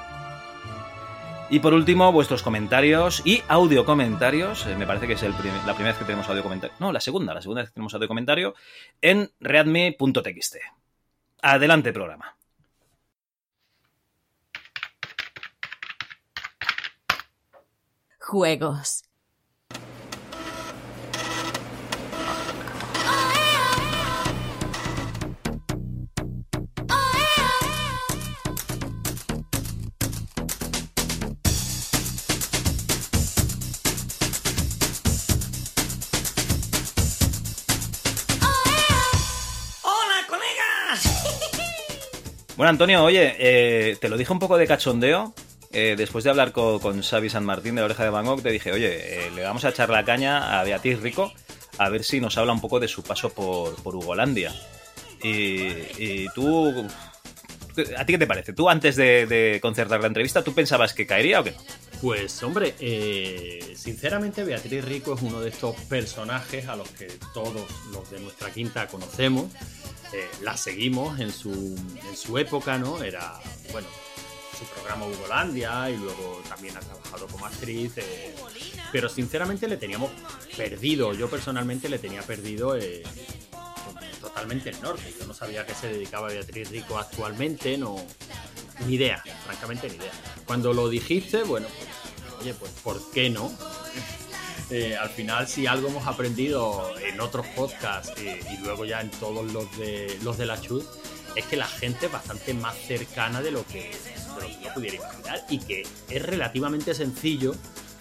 Y 1.52 1.60
por 1.60 1.74
último, 1.74 2.10
vuestros 2.12 2.42
comentarios 2.42 3.20
y 3.26 3.42
audio 3.46 3.84
comentarios. 3.84 4.66
eh, 4.66 4.74
me 4.74 4.86
parece 4.86 5.06
que 5.06 5.12
es 5.12 5.22
el 5.22 5.32
la 5.32 5.74
primera 5.74 5.90
vez 5.90 5.98
que 5.98 6.06
tenemos 6.06 6.26
audio 6.30 6.42
comentario. 6.42 6.74
No, 6.80 6.92
la 6.92 7.00
segunda, 7.00 7.34
la 7.34 7.42
segunda 7.42 7.60
vez 7.60 7.68
que 7.68 7.74
tenemos 7.74 7.92
audio 7.92 8.08
comentario 8.08 8.54
en 9.02 9.30
readme.txt. 9.38 10.56
Adelante, 11.42 11.92
programa. 11.92 12.34
Juegos. 18.18 19.02
Bueno, 42.62 42.70
Antonio, 42.70 43.02
oye, 43.02 43.34
eh, 43.40 43.96
te 44.00 44.08
lo 44.08 44.16
dije 44.16 44.32
un 44.32 44.38
poco 44.38 44.56
de 44.56 44.68
cachondeo. 44.68 45.34
eh, 45.72 45.96
después 45.98 46.22
de 46.22 46.30
hablar 46.30 46.52
co- 46.52 46.78
con, 46.78 47.02
Xavi 47.02 47.28
San 47.28 47.44
Martín 47.44 47.74
de 47.74 47.80
la 47.80 47.86
Oreja 47.86 48.04
de 48.04 48.10
Van 48.10 48.24
Gogh, 48.24 48.40
te 48.40 48.52
dije, 48.52 48.70
oye, 48.70 49.26
eh, 49.26 49.30
le 49.32 49.42
vamos 49.42 49.64
a 49.64 49.70
echar 49.70 49.90
la 49.90 50.04
caña 50.04 50.60
a 50.60 50.62
Beatriz 50.62 51.00
Rico 51.00 51.32
a 51.78 51.88
ver 51.88 52.04
si 52.04 52.20
nos 52.20 52.38
habla 52.38 52.52
un 52.52 52.60
poco 52.60 52.78
de 52.78 52.86
su 52.86 53.02
paso 53.02 53.30
por, 53.30 53.74
por 53.82 53.96
Ugolandia. 53.96 54.54
Y, 55.24 55.72
y 55.98 56.26
tú, 56.36 56.86
¿a 57.98 58.06
ti 58.06 58.12
qué 58.12 58.18
te 58.18 58.28
parece? 58.28 58.52
¿Tú 58.52 58.68
antes 58.68 58.94
de, 58.94 59.26
de 59.26 59.58
concertar 59.60 60.00
la 60.00 60.06
entrevista, 60.06 60.44
tú 60.44 60.54
pensabas 60.54 60.94
que 60.94 61.04
caería 61.04 61.40
o 61.40 61.42
qué 61.42 61.50
no? 61.50 61.58
Pues 62.00 62.40
hombre, 62.44 62.76
eh, 62.78 63.72
sinceramente 63.74 64.44
Beatriz 64.44 64.84
Rico 64.84 65.14
es 65.14 65.22
uno 65.22 65.40
de 65.40 65.48
estos 65.48 65.74
personajes 65.88 66.68
a 66.68 66.76
los 66.76 66.88
que 66.90 67.08
todos 67.34 67.66
los 67.92 68.08
de 68.08 68.20
nuestra 68.20 68.50
quinta 68.52 68.86
conocemos. 68.86 69.46
Eh, 70.14 70.28
la 70.42 70.56
seguimos 70.56 71.18
en 71.20 71.32
su, 71.32 71.50
en 71.50 72.16
su 72.16 72.36
época, 72.38 72.78
¿no? 72.78 73.02
Era, 73.02 73.40
bueno, 73.72 73.88
su 74.58 74.64
programa 74.66 75.06
Hugolandia 75.06 75.90
y 75.90 75.96
luego 75.96 76.42
también 76.48 76.76
ha 76.76 76.80
trabajado 76.80 77.26
como 77.28 77.46
actriz. 77.46 77.92
eh, 77.96 78.34
pero 78.92 79.08
sinceramente 79.08 79.66
le 79.66 79.78
teníamos 79.78 80.10
perdido, 80.54 81.14
yo 81.14 81.28
personalmente 81.30 81.88
le 81.88 81.98
tenía 81.98 82.20
perdido 82.22 82.76
eh, 82.76 83.02
totalmente 84.20 84.68
el 84.68 84.80
norte. 84.82 85.14
Yo 85.18 85.26
no 85.26 85.32
sabía 85.32 85.62
a 85.62 85.66
qué 85.66 85.74
se 85.74 85.88
dedicaba 85.88 86.28
Beatriz 86.28 86.70
Rico 86.70 86.98
actualmente, 86.98 87.78
no, 87.78 87.96
ni 88.86 88.94
idea, 88.94 89.22
francamente 89.46 89.88
ni 89.88 89.96
idea. 89.96 90.12
Cuando 90.44 90.74
lo 90.74 90.90
dijiste, 90.90 91.42
bueno, 91.42 91.66
pues, 91.68 92.34
oye, 92.40 92.54
pues 92.54 92.70
¿por 92.84 93.10
qué 93.12 93.30
no? 93.30 93.50
Eh, 94.70 94.96
al 94.96 95.10
final, 95.10 95.46
si 95.48 95.66
algo 95.66 95.88
hemos 95.88 96.06
aprendido 96.06 96.90
en 96.98 97.20
otros 97.20 97.46
podcasts 97.48 98.12
eh, 98.18 98.40
y 98.52 98.62
luego 98.64 98.84
ya 98.84 99.00
en 99.00 99.10
todos 99.10 99.50
los 99.52 99.76
de 99.78 100.18
los 100.22 100.38
de 100.38 100.46
la 100.46 100.60
Chud, 100.60 100.84
es 101.36 101.44
que 101.46 101.56
la 101.56 101.66
gente 101.66 102.06
es 102.06 102.12
bastante 102.12 102.54
más 102.54 102.76
cercana 102.76 103.42
de 103.42 103.50
lo 103.50 103.66
que, 103.66 103.90
de 103.90 104.70
pudiera 104.74 104.96
imaginar 104.96 105.44
y 105.48 105.58
que 105.58 105.86
es 106.08 106.22
relativamente 106.22 106.94
sencillo 106.94 107.54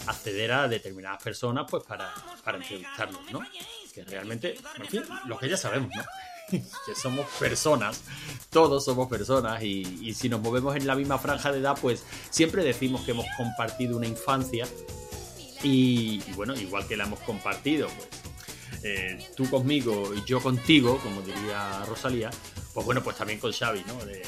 acceder 0.06 0.52
a 0.52 0.68
determinadas 0.68 1.22
personas 1.22 1.66
pues 1.70 1.84
para, 1.84 2.12
para 2.42 2.58
entrevistarlos, 2.58 3.20
¿no? 3.30 3.40
Que 3.94 4.04
realmente, 4.04 4.56
en 4.78 4.86
fin, 4.86 5.02
lo 5.26 5.38
que 5.38 5.48
ya 5.48 5.56
sabemos, 5.56 5.90
¿no? 5.94 6.02
que 6.50 6.94
somos 6.94 7.26
personas, 7.38 8.00
todos 8.50 8.84
somos 8.84 9.08
personas 9.08 9.62
y 9.62 10.14
si 10.14 10.28
nos 10.28 10.40
movemos 10.40 10.74
en 10.76 10.86
la 10.86 10.94
misma 10.94 11.18
franja 11.18 11.52
de 11.52 11.60
edad, 11.60 11.76
pues 11.80 12.04
siempre 12.30 12.64
decimos 12.64 13.02
que 13.02 13.12
hemos 13.12 13.26
compartido 13.36 13.96
una 13.96 14.06
infancia 14.06 14.66
y, 15.62 16.22
bueno, 16.34 16.54
igual 16.54 16.86
que 16.86 16.96
la 16.96 17.04
hemos 17.04 17.20
compartido, 17.20 17.88
pues 17.88 18.08
eh, 18.84 19.18
tú 19.36 19.48
conmigo 19.48 20.12
y 20.14 20.24
yo 20.24 20.40
contigo, 20.40 20.98
como 20.98 21.22
diría 21.22 21.84
Rosalía, 21.86 22.30
pues 22.74 22.86
bueno, 22.86 23.02
pues 23.02 23.16
también 23.16 23.38
con 23.38 23.52
Xavi, 23.52 23.84
¿no? 23.86 24.04
De, 24.04 24.22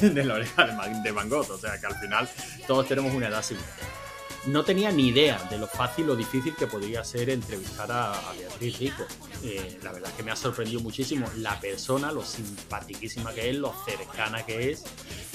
de 0.10 0.24
la 0.24 0.34
oreja 0.34 0.66
de, 1.02 1.12
Van 1.12 1.28
Gogh. 1.28 1.50
O 1.50 1.58
sea 1.58 1.78
que 1.80 1.86
al 1.86 1.96
final 1.96 2.28
todos 2.66 2.86
tenemos 2.86 3.12
una 3.14 3.28
edad 3.28 3.42
similar 3.42 3.98
no 4.46 4.64
tenía 4.64 4.90
ni 4.90 5.08
idea 5.08 5.38
de 5.50 5.58
lo 5.58 5.66
fácil 5.66 6.08
o 6.10 6.16
difícil 6.16 6.54
que 6.54 6.66
podría 6.66 7.04
ser 7.04 7.30
entrevistar 7.30 7.90
a, 7.90 8.32
Beatriz 8.38 8.78
Rico. 8.78 9.04
Eh, 9.42 9.78
la 9.82 9.92
verdad 9.92 10.10
es 10.10 10.16
que 10.16 10.22
me 10.22 10.30
ha 10.30 10.36
sorprendido 10.36 10.80
muchísimo 10.80 11.30
la 11.36 11.60
persona, 11.60 12.12
lo 12.12 12.24
simpaticísima 12.24 13.32
que 13.32 13.50
es, 13.50 13.56
lo 13.56 13.74
cercana 13.84 14.44
que 14.44 14.70
es. 14.70 14.84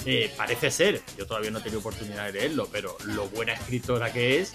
Eh, 0.04 0.32
parece 0.36 0.70
ser, 0.70 1.02
yo 1.16 1.26
todavía 1.26 1.50
no 1.50 1.58
he 1.58 1.62
tenido 1.62 1.80
oportunidad 1.80 2.26
de 2.26 2.32
leerlo, 2.32 2.68
pero 2.70 2.96
lo 3.04 3.28
buena 3.28 3.52
escritora 3.52 4.12
que 4.12 4.40
es. 4.40 4.52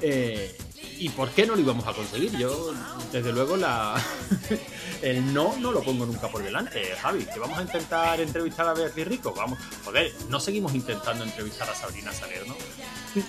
Eh, 0.00 0.56
¿Y 1.00 1.08
por 1.10 1.30
qué 1.30 1.46
no 1.46 1.54
lo 1.54 1.60
íbamos 1.60 1.86
a 1.86 1.92
conseguir? 1.92 2.36
Yo, 2.36 2.72
desde 3.12 3.32
luego, 3.32 3.56
la 3.56 4.02
el 5.02 5.32
no 5.32 5.56
no 5.58 5.70
lo 5.70 5.82
pongo 5.82 6.04
nunca 6.06 6.28
por 6.28 6.42
delante, 6.42 6.82
Javi. 7.00 7.24
Que 7.24 7.38
vamos 7.38 7.58
a 7.58 7.62
intentar 7.62 8.20
entrevistar 8.20 8.66
a 8.68 8.74
Beatriz 8.74 9.06
Rico. 9.06 9.32
Vamos, 9.36 9.58
joder, 9.84 10.12
no 10.28 10.40
seguimos 10.40 10.74
intentando 10.74 11.24
entrevistar 11.24 11.70
a 11.70 11.74
Sabrina 11.74 12.12
Salerno. 12.12 12.56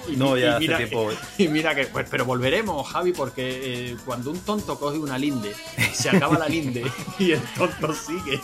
Y, 0.08 0.16
no, 0.16 0.36
ya 0.36 0.58
hace 0.58 0.68
tiempo. 0.68 1.12
y 1.38 1.48
mira 1.48 1.76
que, 1.76 1.86
pues, 1.86 2.08
pero 2.10 2.26
volveremos, 2.26 2.88
Javi, 2.88 3.14
porque 3.14 3.92
eh, 3.92 3.98
cuando 4.04 4.32
un 4.32 4.40
tonto 4.40 4.80
coge 4.80 4.98
una 4.98 5.18
linde, 5.18 5.54
se 5.94 6.10
acaba 6.10 6.40
la 6.40 6.48
linde 6.48 6.92
y 7.20 7.32
el 7.32 7.42
tonto 7.56 7.94
sigue. 7.94 8.40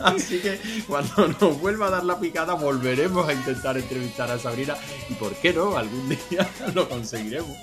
Así 0.04 0.40
que 0.40 0.58
cuando 0.86 1.28
nos 1.28 1.60
vuelva 1.60 1.88
a 1.88 1.90
dar 1.90 2.04
la 2.04 2.18
picada, 2.18 2.54
volveremos 2.54 3.28
a 3.28 3.32
intentar 3.32 3.76
entrevistar 3.76 4.30
a 4.30 4.38
Sabrina. 4.38 4.76
Y 5.08 5.14
por 5.14 5.34
qué 5.36 5.52
no, 5.52 5.76
algún 5.76 6.08
día 6.08 6.48
lo 6.74 6.88
conseguiremos. 6.88 7.56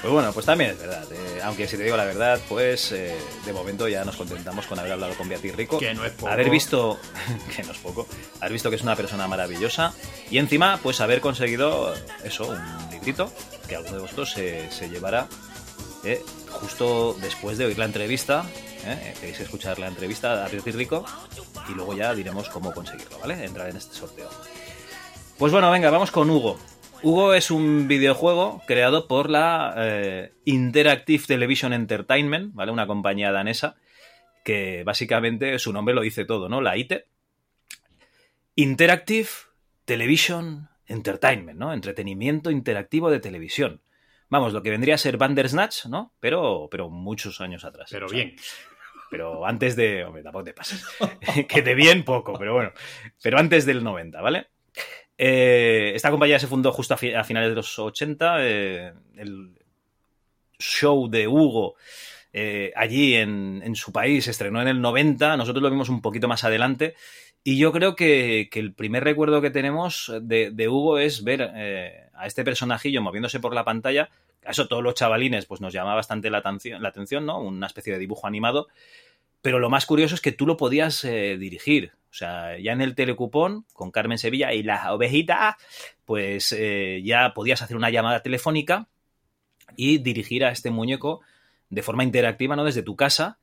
Pues 0.00 0.12
bueno, 0.12 0.32
pues 0.32 0.46
también 0.46 0.70
es 0.70 0.78
verdad. 0.78 1.04
Eh, 1.10 1.40
aunque 1.42 1.66
si 1.66 1.76
te 1.76 1.82
digo 1.82 1.96
la 1.96 2.04
verdad, 2.04 2.40
pues 2.48 2.92
eh, 2.92 3.16
de 3.44 3.52
momento 3.52 3.88
ya 3.88 4.04
nos 4.04 4.16
contentamos 4.16 4.66
con 4.66 4.78
haber 4.78 4.92
hablado 4.92 5.14
con 5.14 5.28
Beatriz 5.28 5.56
Rico. 5.56 5.78
Que 5.78 5.92
no 5.92 6.04
es 6.04 6.12
poco. 6.12 6.30
Haber 6.30 6.50
visto, 6.50 7.00
que 7.56 7.64
no 7.64 7.72
es 7.72 7.78
poco, 7.78 8.06
haber 8.40 8.52
visto 8.52 8.70
que 8.70 8.76
es 8.76 8.82
una 8.82 8.94
persona 8.94 9.26
maravillosa 9.26 9.92
y 10.30 10.38
encima, 10.38 10.78
pues 10.82 11.00
haber 11.00 11.20
conseguido 11.20 11.92
eso, 12.22 12.46
un 12.46 12.90
librito 12.92 13.32
que 13.68 13.74
alguno 13.74 13.96
de 13.96 14.02
vosotros 14.02 14.30
se, 14.30 14.70
se 14.70 14.88
llevará 14.88 15.28
eh, 16.04 16.22
justo 16.50 17.16
después 17.20 17.58
de 17.58 17.66
oír 17.66 17.78
la 17.78 17.84
entrevista. 17.84 18.44
Eh, 18.92 19.14
queréis 19.20 19.40
escuchar 19.40 19.78
la 19.78 19.88
entrevista 19.88 20.44
a 20.44 20.48
Beatriz 20.48 20.74
Rico 20.74 21.04
y 21.68 21.74
luego 21.74 21.94
ya 21.94 22.14
diremos 22.14 22.48
cómo 22.48 22.72
conseguirlo, 22.72 23.18
¿vale? 23.18 23.44
Entrar 23.44 23.68
en 23.68 23.76
este 23.76 23.94
sorteo. 23.94 24.30
Pues 25.38 25.52
bueno, 25.52 25.70
venga, 25.70 25.90
vamos 25.90 26.10
con 26.10 26.30
Hugo. 26.30 26.58
Hugo 27.02 27.34
es 27.34 27.50
un 27.50 27.86
videojuego 27.86 28.62
creado 28.66 29.06
por 29.06 29.30
la 29.30 29.74
eh, 29.76 30.32
Interactive 30.44 31.22
Television 31.26 31.72
Entertainment, 31.72 32.54
¿vale? 32.54 32.72
Una 32.72 32.86
compañía 32.86 33.30
danesa 33.30 33.76
que 34.42 34.82
básicamente 34.82 35.58
su 35.58 35.72
nombre 35.72 35.94
lo 35.94 36.00
dice 36.00 36.24
todo, 36.24 36.48
¿no? 36.48 36.60
La 36.60 36.76
IT. 36.76 37.04
Interactive 38.54 39.28
Television 39.84 40.68
Entertainment, 40.86 41.58
¿no? 41.58 41.72
Entretenimiento 41.72 42.50
interactivo 42.50 43.10
de 43.10 43.20
televisión. 43.20 43.82
Vamos, 44.30 44.52
lo 44.52 44.62
que 44.62 44.70
vendría 44.70 44.96
a 44.96 44.98
ser 44.98 45.16
Bandersnatch, 45.16 45.86
¿no? 45.86 46.12
Pero, 46.20 46.68
pero 46.70 46.90
muchos 46.90 47.40
años 47.40 47.64
atrás. 47.64 47.88
Pero 47.90 48.08
bien. 48.08 48.36
Pero 49.10 49.46
antes 49.46 49.76
de... 49.76 50.04
Hombre, 50.04 50.22
tampoco 50.22 50.44
te 50.44 50.52
pases. 50.52 50.84
que 51.48 51.62
de 51.62 51.74
bien 51.74 52.04
poco, 52.04 52.34
pero 52.38 52.54
bueno. 52.54 52.72
Pero 53.22 53.38
antes 53.38 53.64
del 53.66 53.82
90, 53.82 54.20
¿vale? 54.20 54.48
Eh, 55.16 55.92
esta 55.96 56.10
compañía 56.10 56.38
se 56.38 56.46
fundó 56.46 56.72
justo 56.72 56.94
a, 56.94 56.96
finales 56.96 57.50
de 57.50 57.54
los 57.54 57.78
80. 57.78 58.36
Eh, 58.40 58.92
el 59.16 59.50
show 60.58 61.08
de 61.08 61.26
Hugo 61.26 61.74
eh, 62.32 62.72
allí 62.76 63.14
en, 63.14 63.74
su 63.74 63.92
país 63.92 64.24
se 64.24 64.30
estrenó 64.30 64.62
en 64.62 64.68
el 64.68 64.80
90. 64.80 65.36
Nosotros 65.36 65.62
lo 65.62 65.70
vimos 65.70 65.88
un 65.88 66.00
poquito 66.00 66.28
más 66.28 66.44
adelante. 66.44 66.94
Y 67.42 67.58
yo 67.58 67.72
creo 67.72 67.96
que, 67.96 68.48
el 68.52 68.74
primer 68.74 69.04
recuerdo 69.04 69.40
que 69.40 69.50
tenemos 69.50 70.12
de, 70.20 70.68
Hugo 70.68 70.98
es 70.98 71.24
ver 71.24 71.42
a 71.42 72.26
este 72.26 72.44
personajillo 72.44 73.02
moviéndose 73.02 73.40
por 73.40 73.54
la 73.54 73.64
pantalla. 73.64 74.10
Eso 74.42 74.68
todos 74.68 74.82
los 74.82 74.94
chavalines 74.94 75.46
pues 75.46 75.60
nos 75.60 75.72
llama 75.72 75.94
bastante 75.94 76.30
la 76.30 76.38
atención, 76.38 76.82
la 76.82 76.88
atención, 76.88 77.26
¿no? 77.26 77.40
Una 77.40 77.66
especie 77.66 77.92
de 77.92 77.98
dibujo 77.98 78.26
animado. 78.26 78.68
Pero 79.42 79.58
lo 79.58 79.70
más 79.70 79.86
curioso 79.86 80.14
es 80.14 80.20
que 80.20 80.32
tú 80.32 80.46
lo 80.46 80.56
podías 80.56 81.02
dirigir. 81.02 81.92
O 82.10 82.14
sea, 82.14 82.58
ya 82.58 82.72
en 82.72 82.80
el 82.80 82.94
telecupón, 82.94 83.66
con 83.72 83.90
Carmen 83.90 84.18
Sevilla 84.18 84.52
y 84.52 84.62
las 84.62 84.86
ovejitas, 84.88 85.56
pues 86.04 86.52
eh, 86.52 87.02
ya 87.04 87.34
podías 87.34 87.60
hacer 87.60 87.76
una 87.76 87.90
llamada 87.90 88.22
telefónica 88.22 88.88
y 89.76 89.98
dirigir 89.98 90.44
a 90.44 90.50
este 90.50 90.70
muñeco 90.70 91.20
de 91.68 91.82
forma 91.82 92.04
interactiva, 92.04 92.56
¿no? 92.56 92.64
Desde 92.64 92.82
tu 92.82 92.96
casa. 92.96 93.38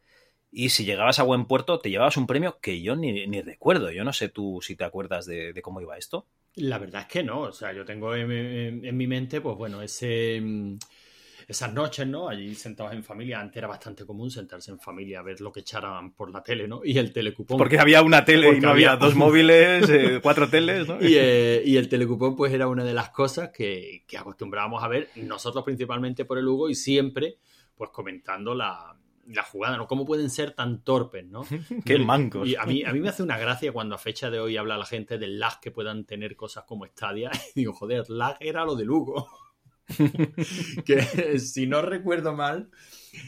Y 0.52 0.70
si 0.70 0.86
llegabas 0.86 1.20
a 1.20 1.24
buen 1.24 1.46
puerto, 1.46 1.80
te 1.80 1.90
llevabas 1.90 2.18
un 2.18 2.28
premio 2.28 2.60
que 2.60 2.82
yo 2.82 2.96
ni, 2.96 3.42
recuerdo. 3.42 3.92
Yo 3.92 4.04
no 4.04 4.14
sé 4.14 4.30
tú 4.30 4.60
si 4.62 4.76
te 4.76 4.84
acuerdas 4.84 5.26
de, 5.26 5.60
cómo 5.62 5.82
iba 5.82 5.98
esto. 5.98 6.26
La 6.58 6.78
verdad 6.78 7.02
es 7.02 7.08
que 7.08 7.24
no. 7.24 7.42
O 7.42 7.52
sea, 7.52 7.74
yo 7.74 7.84
tengo 7.86 8.16
en 8.16 8.98
mi 8.98 9.08
mente, 9.08 9.42
pues 9.42 9.58
bueno, 9.58 9.82
ese 9.82 10.40
mm, 10.42 10.78
esas 11.48 11.74
noches, 11.74 12.08
¿no? 12.08 12.28
Allí 12.28 12.56
sentados 12.56 12.94
en 12.94 13.04
familia, 13.04 13.40
antes 13.40 13.58
era 13.58 13.68
bastante 13.68 14.06
común 14.06 14.32
sentarse 14.32 14.72
en 14.72 14.80
familia 14.80 15.20
a 15.20 15.24
ver 15.24 15.42
lo 15.42 15.52
que 15.52 15.60
echaran 15.60 16.14
por 16.14 16.32
la 16.32 16.42
tele, 16.42 16.68
¿no? 16.68 16.82
Y 16.84 16.98
el 16.98 17.14
telecupón. 17.14 17.58
Porque 17.58 17.80
había 17.80 18.02
una 18.02 18.26
tele 18.26 18.50
y 18.58 18.60
no 18.60 18.70
había, 18.70 18.96
dos 18.96 19.16
móviles, 19.16 19.88
eh, 19.90 20.20
cuatro 20.24 20.50
teles, 20.50 20.88
¿no? 20.88 20.98
Eh, 21.00 21.62
y, 21.64 21.78
el 21.78 21.88
telecupón, 21.88 22.36
pues 22.36 22.52
era 22.52 22.68
una 22.68 22.84
de 22.84 22.94
las 22.94 23.10
cosas 23.10 23.50
que, 23.50 24.06
acostumbrábamos 24.18 24.84
a 24.84 24.88
ver, 24.88 25.10
nosotros 25.16 25.64
principalmente 25.64 26.26
por 26.26 26.40
el 26.40 26.48
Hugo 26.48 26.70
y 26.70 26.76
siempre, 26.76 27.38
pues 27.76 27.92
comentando 27.92 28.56
la, 28.56 28.96
jugada, 29.44 29.78
¿no? 29.78 29.88
¿Cómo 29.88 30.06
pueden 30.06 30.30
ser 30.30 30.52
tan 30.52 30.84
torpes, 30.84 31.26
¿no? 31.26 31.44
Qué 31.86 31.98
mancos. 31.98 32.48
Y 32.48 32.56
a 32.56 32.66
mí, 32.66 32.84
a 32.84 32.94
mí 32.94 33.00
me 33.00 33.10
hace 33.10 33.24
una 33.24 33.38
gracia 33.38 33.72
cuando 33.72 33.96
a 33.96 33.98
fecha 33.98 34.30
de 34.30 34.40
hoy 34.40 34.58
habla 34.58 34.78
la 34.78 34.86
gente 34.86 35.18
del 35.18 35.40
lag 35.40 35.60
que 35.60 35.72
puedan 35.72 36.06
tener 36.06 36.36
cosas 36.36 36.64
como 36.66 36.86
Stadia. 36.86 37.32
Y 37.56 37.62
digo, 37.62 37.74
joder, 37.74 38.10
lag 38.10 38.38
era 38.40 38.66
lo 38.66 38.76
del 38.76 38.90
Hugo. 38.90 39.28
que 40.86 41.40
si 41.40 41.68
no 41.68 41.82
recuerdo 41.82 42.34
mal, 42.34 42.72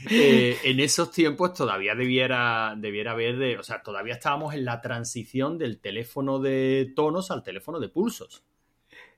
eh, 0.10 0.58
en 0.64 0.80
esos 0.80 1.12
tiempos 1.12 1.54
todavía 1.54 1.94
debiera, 1.94 2.76
debiera 2.78 3.12
haber 3.12 3.38
de, 3.38 3.58
o 3.58 3.64
sea, 3.64 3.84
todavía 3.84 4.16
estábamos 4.16 4.54
en 4.54 4.66
la 4.66 4.82
transición 4.82 5.58
del 5.58 5.80
teléfono 5.80 6.40
de 6.40 6.92
tonos 6.96 7.32
al 7.32 7.44
teléfono 7.44 7.80
de 7.80 7.90
pulsos. 7.90 8.44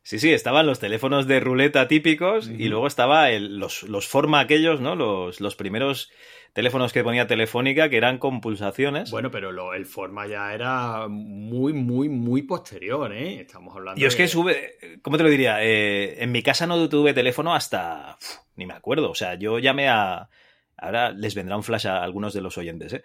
Sí, 0.09 0.17
sí, 0.17 0.33
estaban 0.33 0.65
los 0.65 0.79
teléfonos 0.79 1.27
de 1.27 1.39
ruleta 1.39 1.87
típicos 1.87 2.49
y 2.49 2.67
luego 2.67 2.87
estaba 2.87 3.29
los, 3.29 3.83
los 3.83 4.07
forma 4.07 4.39
aquellos, 4.39 4.81
¿no? 4.81 4.95
Los, 4.95 5.39
los 5.39 5.55
primeros 5.55 6.09
teléfonos 6.53 6.91
que 6.93 7.03
ponía 7.03 7.27
Telefónica 7.27 7.89
que 7.89 7.97
eran 7.97 8.17
con 8.17 8.41
pulsaciones. 8.41 9.11
Bueno, 9.11 9.29
pero 9.29 9.71
el 9.71 9.85
forma 9.85 10.25
ya 10.25 10.51
era 10.51 11.07
muy, 11.07 11.73
muy, 11.73 12.09
muy 12.09 12.41
posterior, 12.41 13.13
¿eh? 13.13 13.41
Estamos 13.41 13.75
hablando. 13.75 14.01
Yo 14.01 14.07
es 14.07 14.15
que 14.15 14.27
sube, 14.27 14.79
¿cómo 15.03 15.17
te 15.17 15.21
lo 15.21 15.29
diría? 15.29 15.63
Eh, 15.63 16.23
en 16.23 16.31
mi 16.31 16.41
casa 16.41 16.65
no 16.65 16.89
tuve 16.89 17.13
teléfono 17.13 17.53
hasta. 17.53 18.17
ni 18.55 18.65
me 18.65 18.73
acuerdo. 18.73 19.11
O 19.11 19.15
sea, 19.15 19.35
yo 19.35 19.59
llamé 19.59 19.89
a. 19.89 20.27
Ahora 20.75 21.11
les 21.11 21.35
vendrá 21.35 21.55
un 21.55 21.61
flash 21.61 21.85
a 21.85 22.01
algunos 22.01 22.33
de 22.33 22.41
los 22.41 22.57
oyentes, 22.57 22.93
¿eh? 22.93 23.03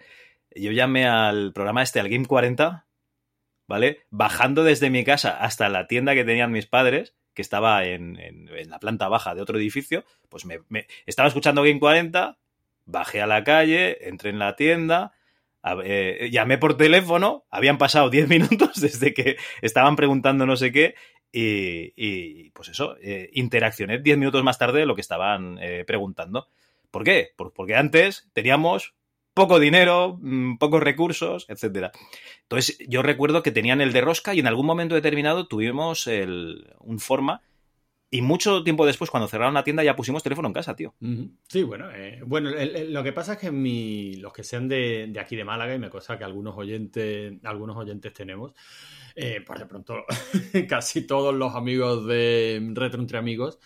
Yo 0.55 0.71
llamé 0.71 1.05
al 1.05 1.53
programa 1.53 1.83
este, 1.83 1.99
al 1.99 2.09
Game 2.09 2.25
40, 2.25 2.84
¿vale? 3.67 3.99
Bajando 4.09 4.63
desde 4.63 4.89
mi 4.89 5.03
casa 5.03 5.37
hasta 5.37 5.69
la 5.69 5.87
tienda 5.87 6.13
que 6.13 6.23
tenían 6.23 6.51
mis 6.51 6.65
padres 6.65 7.15
que 7.33 7.41
estaba 7.41 7.83
en, 7.85 8.17
la 8.67 8.79
planta 8.79 9.09
baja 9.09 9.35
de 9.35 9.41
otro 9.41 9.57
edificio, 9.57 10.05
pues 10.29 10.45
me, 10.45 10.61
estaba 11.05 11.27
escuchando 11.27 11.63
Game 11.63 11.79
40, 11.79 12.37
bajé 12.85 13.21
a 13.21 13.27
la 13.27 13.43
calle, 13.43 14.07
entré 14.07 14.29
en 14.29 14.39
la 14.39 14.55
tienda, 14.55 15.11
eh, 15.83 16.29
llamé 16.31 16.57
por 16.57 16.77
teléfono, 16.77 17.45
habían 17.51 17.77
pasado 17.77 18.09
10 18.09 18.29
minutos 18.29 18.79
desde 18.79 19.13
que 19.13 19.35
estaban 19.61 19.97
preguntando 19.97 20.45
no 20.45 20.55
sé 20.55 20.71
qué, 20.71 20.95
y, 21.37 22.49
pues 22.51 22.69
eso, 22.69 22.95
eh, 23.01 23.29
interaccioné 23.33 23.99
10 23.99 24.17
minutos 24.17 24.41
más 24.41 24.57
tarde 24.57 24.79
de 24.79 24.85
lo 24.85 24.95
que 24.95 25.01
estaban 25.01 25.57
eh, 25.61 25.83
preguntando. 25.85 26.47
¿Por 26.91 27.03
qué? 27.03 27.33
porque 27.35 27.75
antes 27.75 28.29
teníamos 28.31 28.95
poco 29.35 29.59
dinero, 29.59 30.17
mm, 30.19 30.57
pocos 30.57 30.81
recursos, 30.81 31.45
etcétera. 31.49 31.91
Entonces, 32.43 32.77
yo 32.87 33.03
recuerdo 33.03 33.43
que 33.43 33.51
tenían 33.51 33.81
el 33.81 33.93
de 33.93 34.01
rosca 34.01 34.33
y 34.33 34.39
en 34.39 34.47
algún 34.47 34.65
momento 34.65 34.95
determinado 34.95 35.47
tuvimos 35.47 36.07
el, 36.07 36.73
un 36.79 36.99
forma 36.99 37.41
y 38.09 38.21
mucho 38.21 38.63
tiempo 38.63 38.85
después, 38.85 39.09
cuando 39.09 39.27
cerraron 39.27 39.55
la 39.55 39.65
tienda, 39.65 39.83
ya 39.83 39.97
pusimos 39.97 40.23
teléfono 40.23 40.47
en 40.47 40.53
casa, 40.53 40.73
tío. 40.73 40.93
Sí, 41.49 41.63
bueno, 41.63 41.91
eh, 41.91 42.21
bueno 42.25 42.49
lo 42.49 43.03
que 43.03 43.11
pasa 43.11 43.33
es 43.33 43.39
que 43.39 43.51
mi, 43.51 44.15
los 44.15 44.31
que 44.31 44.43
sean 44.43 44.69
de, 44.69 45.11
aquí 45.19 45.35
de 45.35 45.43
Málaga, 45.43 45.75
y 45.75 45.79
me 45.79 45.89
cosa 45.89 46.17
que 46.17 46.23
algunos 46.23 46.55
oyentes, 46.55 47.33
algunos 47.43 47.75
oyentes 47.75 48.13
tenemos, 48.13 48.53
eh, 49.15 49.43
pues 49.45 49.59
de 49.59 49.65
pronto 49.65 50.05
casi 50.69 51.05
todos 51.05 51.35
los 51.35 51.55
amigos 51.55 52.05
de 52.07 52.71
Retro 52.73 53.01
Entre 53.01 53.17
Amigos 53.17 53.59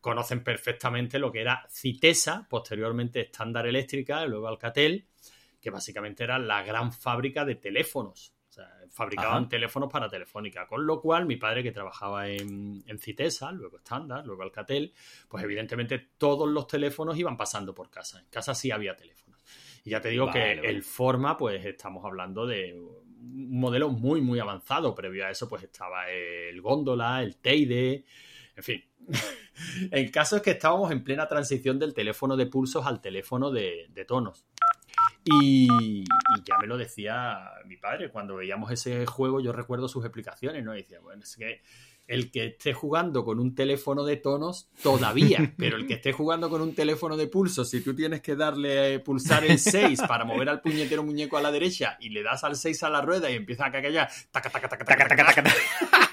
conocen 0.00 0.42
perfectamente 0.42 1.18
lo 1.18 1.30
que 1.32 1.40
era 1.40 1.66
Citesa, 1.70 2.46
posteriormente 2.48 3.20
Estándar 3.20 3.66
Eléctrica, 3.66 4.24
luego 4.26 4.48
Alcatel, 4.48 5.06
que 5.60 5.70
básicamente 5.70 6.24
era 6.24 6.38
la 6.38 6.62
gran 6.62 6.92
fábrica 6.92 7.44
de 7.44 7.54
teléfonos 7.56 8.34
O 8.48 8.52
sea, 8.52 8.68
fabricaban 8.90 9.44
Ajá. 9.44 9.48
teléfonos 9.48 9.90
para 9.92 10.08
Telefónica. 10.08 10.66
Con 10.66 10.86
lo 10.86 11.00
cual, 11.00 11.26
mi 11.26 11.36
padre, 11.36 11.62
que 11.62 11.70
trabajaba 11.72 12.28
en, 12.28 12.82
en 12.86 12.98
Citesa, 12.98 13.52
luego 13.52 13.76
Standard, 13.78 14.24
luego 14.26 14.42
Alcatel, 14.42 14.92
pues 15.28 15.44
evidentemente 15.44 15.98
todos 16.18 16.48
los 16.48 16.66
teléfonos 16.66 17.16
iban 17.18 17.36
pasando 17.36 17.74
por 17.74 17.90
casa. 17.90 18.20
En 18.20 18.26
casa 18.30 18.54
sí 18.54 18.70
había 18.70 18.96
teléfonos. 18.96 19.44
Y 19.84 19.90
ya 19.90 20.00
te 20.00 20.08
digo 20.08 20.26
Vale, 20.26 20.30
que 20.30 20.52
vale. 20.56 20.68
el 20.68 20.82
Forma, 20.82 21.36
pues 21.36 21.64
estamos 21.64 22.04
hablando 22.04 22.46
de 22.46 22.74
un 22.74 23.60
modelo 23.60 23.90
muy, 23.90 24.20
muy 24.20 24.38
avanzado. 24.40 24.94
Previo 24.94 25.26
a 25.26 25.30
eso, 25.30 25.48
pues 25.48 25.62
estaba 25.62 26.10
el 26.10 26.60
Góndola, 26.60 27.22
el 27.22 27.36
Teide, 27.36 28.04
en 28.60 28.62
fin. 28.62 28.84
el 29.90 30.10
caso 30.10 30.36
es 30.36 30.42
que 30.42 30.52
estábamos 30.52 30.90
en 30.92 31.02
plena 31.02 31.26
transición 31.26 31.78
del 31.78 31.94
teléfono 31.94 32.36
de 32.36 32.46
pulsos 32.46 32.86
al 32.86 33.00
teléfono 33.00 33.50
de, 33.50 33.86
de 33.90 34.04
tonos. 34.04 34.46
Y, 35.24 35.64
y 35.64 36.04
ya 36.44 36.58
me 36.60 36.66
lo 36.66 36.76
decía 36.76 37.50
mi 37.66 37.76
padre, 37.76 38.10
cuando 38.10 38.36
veíamos 38.36 38.70
ese 38.70 39.06
juego, 39.06 39.40
yo 39.40 39.52
recuerdo 39.52 39.88
sus 39.88 40.04
explicaciones, 40.04 40.64
¿no? 40.64 40.74
Y 40.74 40.82
decía, 40.82 41.00
bueno, 41.00 41.22
es 41.22 41.36
que 41.36 41.62
el 42.06 42.30
que 42.30 42.46
esté 42.46 42.72
jugando 42.74 43.24
con 43.24 43.38
un 43.38 43.54
teléfono 43.54 44.04
de 44.04 44.16
tonos, 44.16 44.68
todavía, 44.82 45.54
pero 45.56 45.76
el 45.76 45.86
que 45.86 45.94
esté 45.94 46.12
jugando 46.12 46.50
con 46.50 46.60
un 46.60 46.74
teléfono 46.74 47.16
de 47.16 47.28
pulsos, 47.28 47.70
si 47.70 47.82
tú 47.82 47.94
tienes 47.94 48.20
que 48.20 48.34
darle, 48.34 48.94
eh, 48.94 48.98
pulsar 48.98 49.44
el 49.44 49.58
6 49.58 50.02
para 50.08 50.24
mover 50.24 50.48
al 50.48 50.60
puñetero 50.60 51.02
muñeco 51.02 51.36
a 51.36 51.42
la 51.42 51.52
derecha 51.52 51.96
y 52.00 52.10
le 52.10 52.22
das 52.22 52.44
al 52.44 52.56
6 52.56 52.82
a 52.82 52.90
la 52.90 53.00
rueda 53.00 53.30
y 53.30 53.36
empieza 53.36 53.66
a 53.66 53.72
cacallar, 53.72 54.10
taca, 54.30 54.50
taca, 54.50 54.68
taca, 54.68 54.84
taca, 54.84 55.08
taca, 55.08 55.42
taca, 55.42 56.09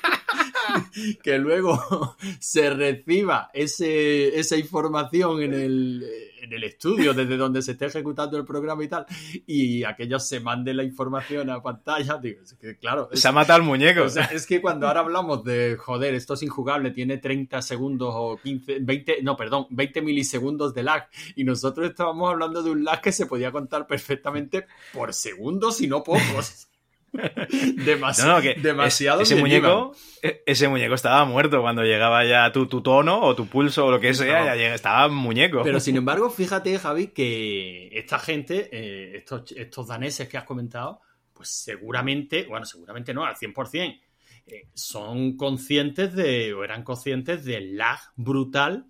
que 1.23 1.37
luego 1.37 2.15
se 2.39 2.69
reciba 2.69 3.49
ese, 3.53 4.37
esa 4.39 4.57
información 4.57 5.41
en 5.41 5.53
el, 5.53 6.05
en 6.41 6.53
el 6.53 6.63
estudio 6.63 7.13
desde 7.13 7.37
donde 7.37 7.61
se 7.61 7.73
esté 7.73 7.85
ejecutando 7.85 8.37
el 8.37 8.45
programa 8.45 8.83
y 8.83 8.87
tal, 8.87 9.05
y 9.45 9.83
aquello 9.83 10.19
se 10.19 10.39
mande 10.39 10.73
la 10.73 10.83
información 10.83 11.49
a 11.49 11.61
pantalla, 11.61 12.17
digo, 12.17 12.41
es 12.43 12.53
que 12.53 12.77
claro, 12.77 13.09
es, 13.11 13.19
Se 13.19 13.27
ha 13.27 13.31
matado 13.31 13.59
el 13.59 13.65
muñeco. 13.65 14.03
o 14.03 14.09
sea, 14.09 14.25
es 14.25 14.45
que 14.45 14.61
cuando 14.61 14.87
ahora 14.87 15.01
hablamos 15.01 15.43
de, 15.43 15.75
joder, 15.77 16.13
esto 16.13 16.35
es 16.35 16.43
injugable, 16.43 16.91
tiene 16.91 17.17
30 17.17 17.61
segundos 17.61 18.13
o 18.15 18.37
15, 18.41 18.79
20, 18.81 19.21
no, 19.23 19.35
perdón, 19.35 19.67
20 19.69 20.01
milisegundos 20.01 20.73
de 20.73 20.83
lag, 20.83 21.07
y 21.35 21.43
nosotros 21.43 21.89
estábamos 21.89 22.29
hablando 22.29 22.63
de 22.63 22.71
un 22.71 22.83
lag 22.83 23.01
que 23.01 23.11
se 23.11 23.25
podía 23.25 23.51
contar 23.51 23.87
perfectamente 23.87 24.65
por 24.93 25.13
segundos 25.13 25.81
y 25.81 25.87
no 25.87 26.03
pocos. 26.03 26.67
Demasi- 27.13 28.23
No, 28.25 28.35
no, 28.35 28.41
que 28.41 28.55
demasiado 28.55 29.21
es- 29.21 29.31
ese 29.31 29.39
muñeco, 29.39 29.95
e- 30.21 30.43
ese 30.45 30.67
muñeco 30.67 30.93
estaba 30.95 31.25
muerto 31.25 31.61
cuando 31.61 31.83
llegaba 31.83 32.25
ya 32.25 32.51
tu, 32.51 32.67
tu 32.67 32.81
tono 32.81 33.21
o 33.21 33.35
tu 33.35 33.47
pulso 33.47 33.85
o 33.85 33.91
lo 33.91 33.99
que 33.99 34.13
sea, 34.13 34.41
No. 34.41 34.55
ya 34.55 34.73
estaba 34.75 35.07
muñeco. 35.07 35.61
Pero 35.63 35.79
sin 35.79 35.95
embargo, 35.97 36.29
fíjate, 36.29 36.77
Javi, 36.77 37.07
que 37.07 37.89
esta 37.97 38.19
gente, 38.19 38.69
eh, 38.71 39.17
estos, 39.17 39.51
estos 39.53 39.87
daneses 39.87 40.27
que 40.27 40.37
has 40.37 40.43
comentado, 40.43 41.01
pues 41.33 41.49
seguramente, 41.49 42.45
bueno, 42.47 42.65
seguramente 42.65 43.13
no, 43.13 43.23
al 43.25 43.35
100%, 43.35 43.99
eh, 44.47 44.67
son 44.73 45.35
conscientes 45.37 46.13
de, 46.13 46.53
o 46.53 46.63
eran 46.63 46.83
conscientes 46.83 47.43
del 47.45 47.77
lag 47.77 47.99
brutal 48.15 48.85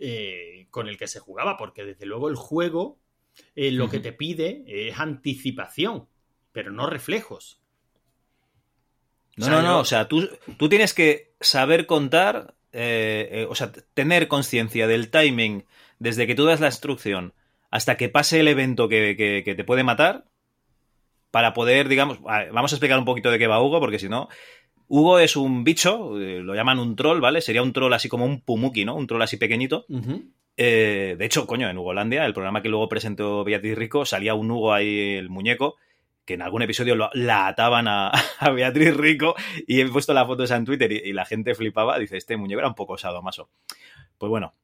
eh, 0.00 0.66
con 0.70 0.88
el 0.88 0.96
que 0.96 1.06
se 1.06 1.20
jugaba, 1.20 1.56
porque 1.56 1.84
desde 1.84 2.06
luego 2.06 2.28
el 2.28 2.34
juego 2.36 2.98
eh, 3.54 3.70
lo 3.70 3.88
que 3.90 4.00
te 4.00 4.12
pide 4.12 4.64
es 4.66 4.98
anticipación, 4.98 6.06
pero 6.56 6.72
no 6.72 6.86
reflejos. 6.88 7.60
No, 9.36 9.44
O 9.44 9.48
sea, 9.50 9.56
no, 9.56 9.62
no. 9.62 9.68
yo- 9.74 9.78
O 9.80 9.84
sea, 9.84 10.08
tú, 10.08 10.26
tú 10.56 10.70
tienes 10.70 10.94
que 10.94 11.34
saber 11.38 11.84
contar, 11.84 12.54
eh, 12.72 13.28
eh, 13.30 13.46
o 13.50 13.54
sea, 13.54 13.70
tener 13.92 14.26
conciencia 14.26 14.86
del 14.86 15.10
timing 15.10 15.66
desde 15.98 16.26
que 16.26 16.34
tú 16.34 16.46
das 16.46 16.60
la 16.60 16.68
instrucción 16.68 17.34
hasta 17.70 17.98
que 17.98 18.08
pase 18.08 18.40
el 18.40 18.48
evento 18.48 18.88
que, 18.88 19.14
que- 19.18 19.42
que 19.44 19.54
te 19.54 19.64
puede 19.64 19.84
matar 19.84 20.24
para 21.30 21.52
poder, 21.52 21.88
digamos, 21.88 22.22
vamos 22.22 22.72
a 22.72 22.76
explicar 22.76 22.98
un 22.98 23.04
poquito 23.04 23.30
de 23.30 23.38
qué 23.38 23.46
va 23.46 23.60
Hugo, 23.62 23.78
porque 23.78 23.98
si 23.98 24.08
no, 24.08 24.30
Hugo 24.88 25.18
es 25.18 25.36
un 25.36 25.62
bicho, 25.62 26.18
eh, 26.18 26.40
lo 26.40 26.54
llaman 26.54 26.78
un 26.78 26.96
troll, 26.96 27.20
¿vale? 27.20 27.42
Sería 27.42 27.60
un 27.62 27.74
troll 27.74 27.92
así 27.92 28.08
como 28.08 28.24
un 28.24 28.40
pumuki, 28.40 28.86
¿no? 28.86 28.94
Un 28.94 29.06
troll 29.06 29.20
así 29.20 29.36
pequeñito. 29.36 29.84
Eh, 30.56 31.16
de 31.18 31.24
hecho, 31.26 31.46
coño, 31.46 31.68
en 31.68 31.76
Hugolandia, 31.76 32.24
el 32.24 32.32
programa 32.32 32.62
que 32.62 32.70
luego 32.70 32.88
presentó 32.88 33.44
Beatriz 33.44 33.76
Rico, 33.76 34.06
salía 34.06 34.32
un 34.32 34.50
Hugo 34.50 34.72
ahí, 34.72 35.16
el 35.16 35.28
muñeco, 35.28 35.76
que 36.26 36.34
en 36.34 36.42
algún 36.42 36.62
episodio 36.62 36.94
la 37.12 37.46
ataban 37.46 37.86
a, 37.88 38.12
Beatriz 38.54 38.94
Rico 38.96 39.34
y 39.66 39.80
he 39.80 39.88
puesto 39.88 40.12
la 40.12 40.26
foto 40.26 40.44
en 40.44 40.64
Twitter 40.66 40.92
y, 40.92 40.96
y 40.96 41.12
la 41.12 41.24
gente 41.24 41.54
flipaba. 41.54 41.98
Dice, 41.98 42.18
este 42.18 42.36
muñeco 42.36 42.58
era 42.58 42.68
un 42.68 42.74
poco 42.74 42.98
sadomaso. 42.98 43.48
Pues 44.18 44.28
bueno, 44.28 44.54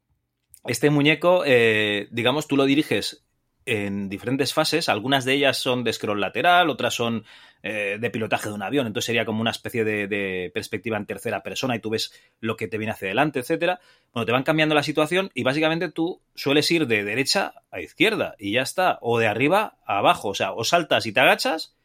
este 0.64 0.90
muñeco, 0.90 1.42
eh, 1.44 2.08
digamos, 2.10 2.46
tú 2.46 2.56
lo 2.56 2.64
diriges 2.64 3.24
en 3.66 4.08
diferentes 4.08 4.52
fases. 4.52 4.88
Algunas 4.88 5.24
de 5.24 5.34
ellas 5.34 5.56
son 5.56 5.84
de 5.84 5.92
scroll 5.92 6.20
lateral, 6.20 6.70
otras 6.70 6.94
son 6.94 7.24
eh, 7.62 7.98
de 8.00 8.10
pilotaje 8.10 8.48
de 8.48 8.54
un 8.54 8.62
avión. 8.62 8.86
Entonces 8.86 9.06
sería 9.06 9.24
como 9.24 9.40
una 9.40 9.50
especie 9.50 9.84
de, 9.84 10.50
perspectiva 10.52 10.96
en 10.96 11.06
tercera 11.06 11.42
persona 11.42 11.76
y 11.76 11.80
tú 11.80 11.90
ves 11.90 12.12
lo 12.40 12.56
que 12.56 12.68
te 12.68 12.78
viene 12.78 12.92
hacia 12.92 13.08
adelante, 13.08 13.40
etcétera. 13.40 13.80
Bueno, 14.12 14.26
te 14.26 14.32
van 14.32 14.42
cambiando 14.42 14.74
la 14.74 14.82
situación 14.82 15.30
y 15.34 15.42
básicamente 15.42 15.90
tú 15.90 16.20
sueles 16.34 16.70
ir 16.70 16.86
de 16.86 17.04
derecha 17.04 17.54
a 17.70 17.80
izquierda 17.80 18.34
y 18.38 18.52
ya 18.52 18.62
está. 18.62 18.98
O 19.00 19.18
de 19.18 19.26
arriba 19.26 19.76
a 19.86 19.98
abajo. 19.98 20.28
O 20.28 20.34
sea, 20.34 20.52
o 20.52 20.64
saltas 20.64 21.06
y 21.06 21.12
te 21.12 21.20
agachas 21.20 21.76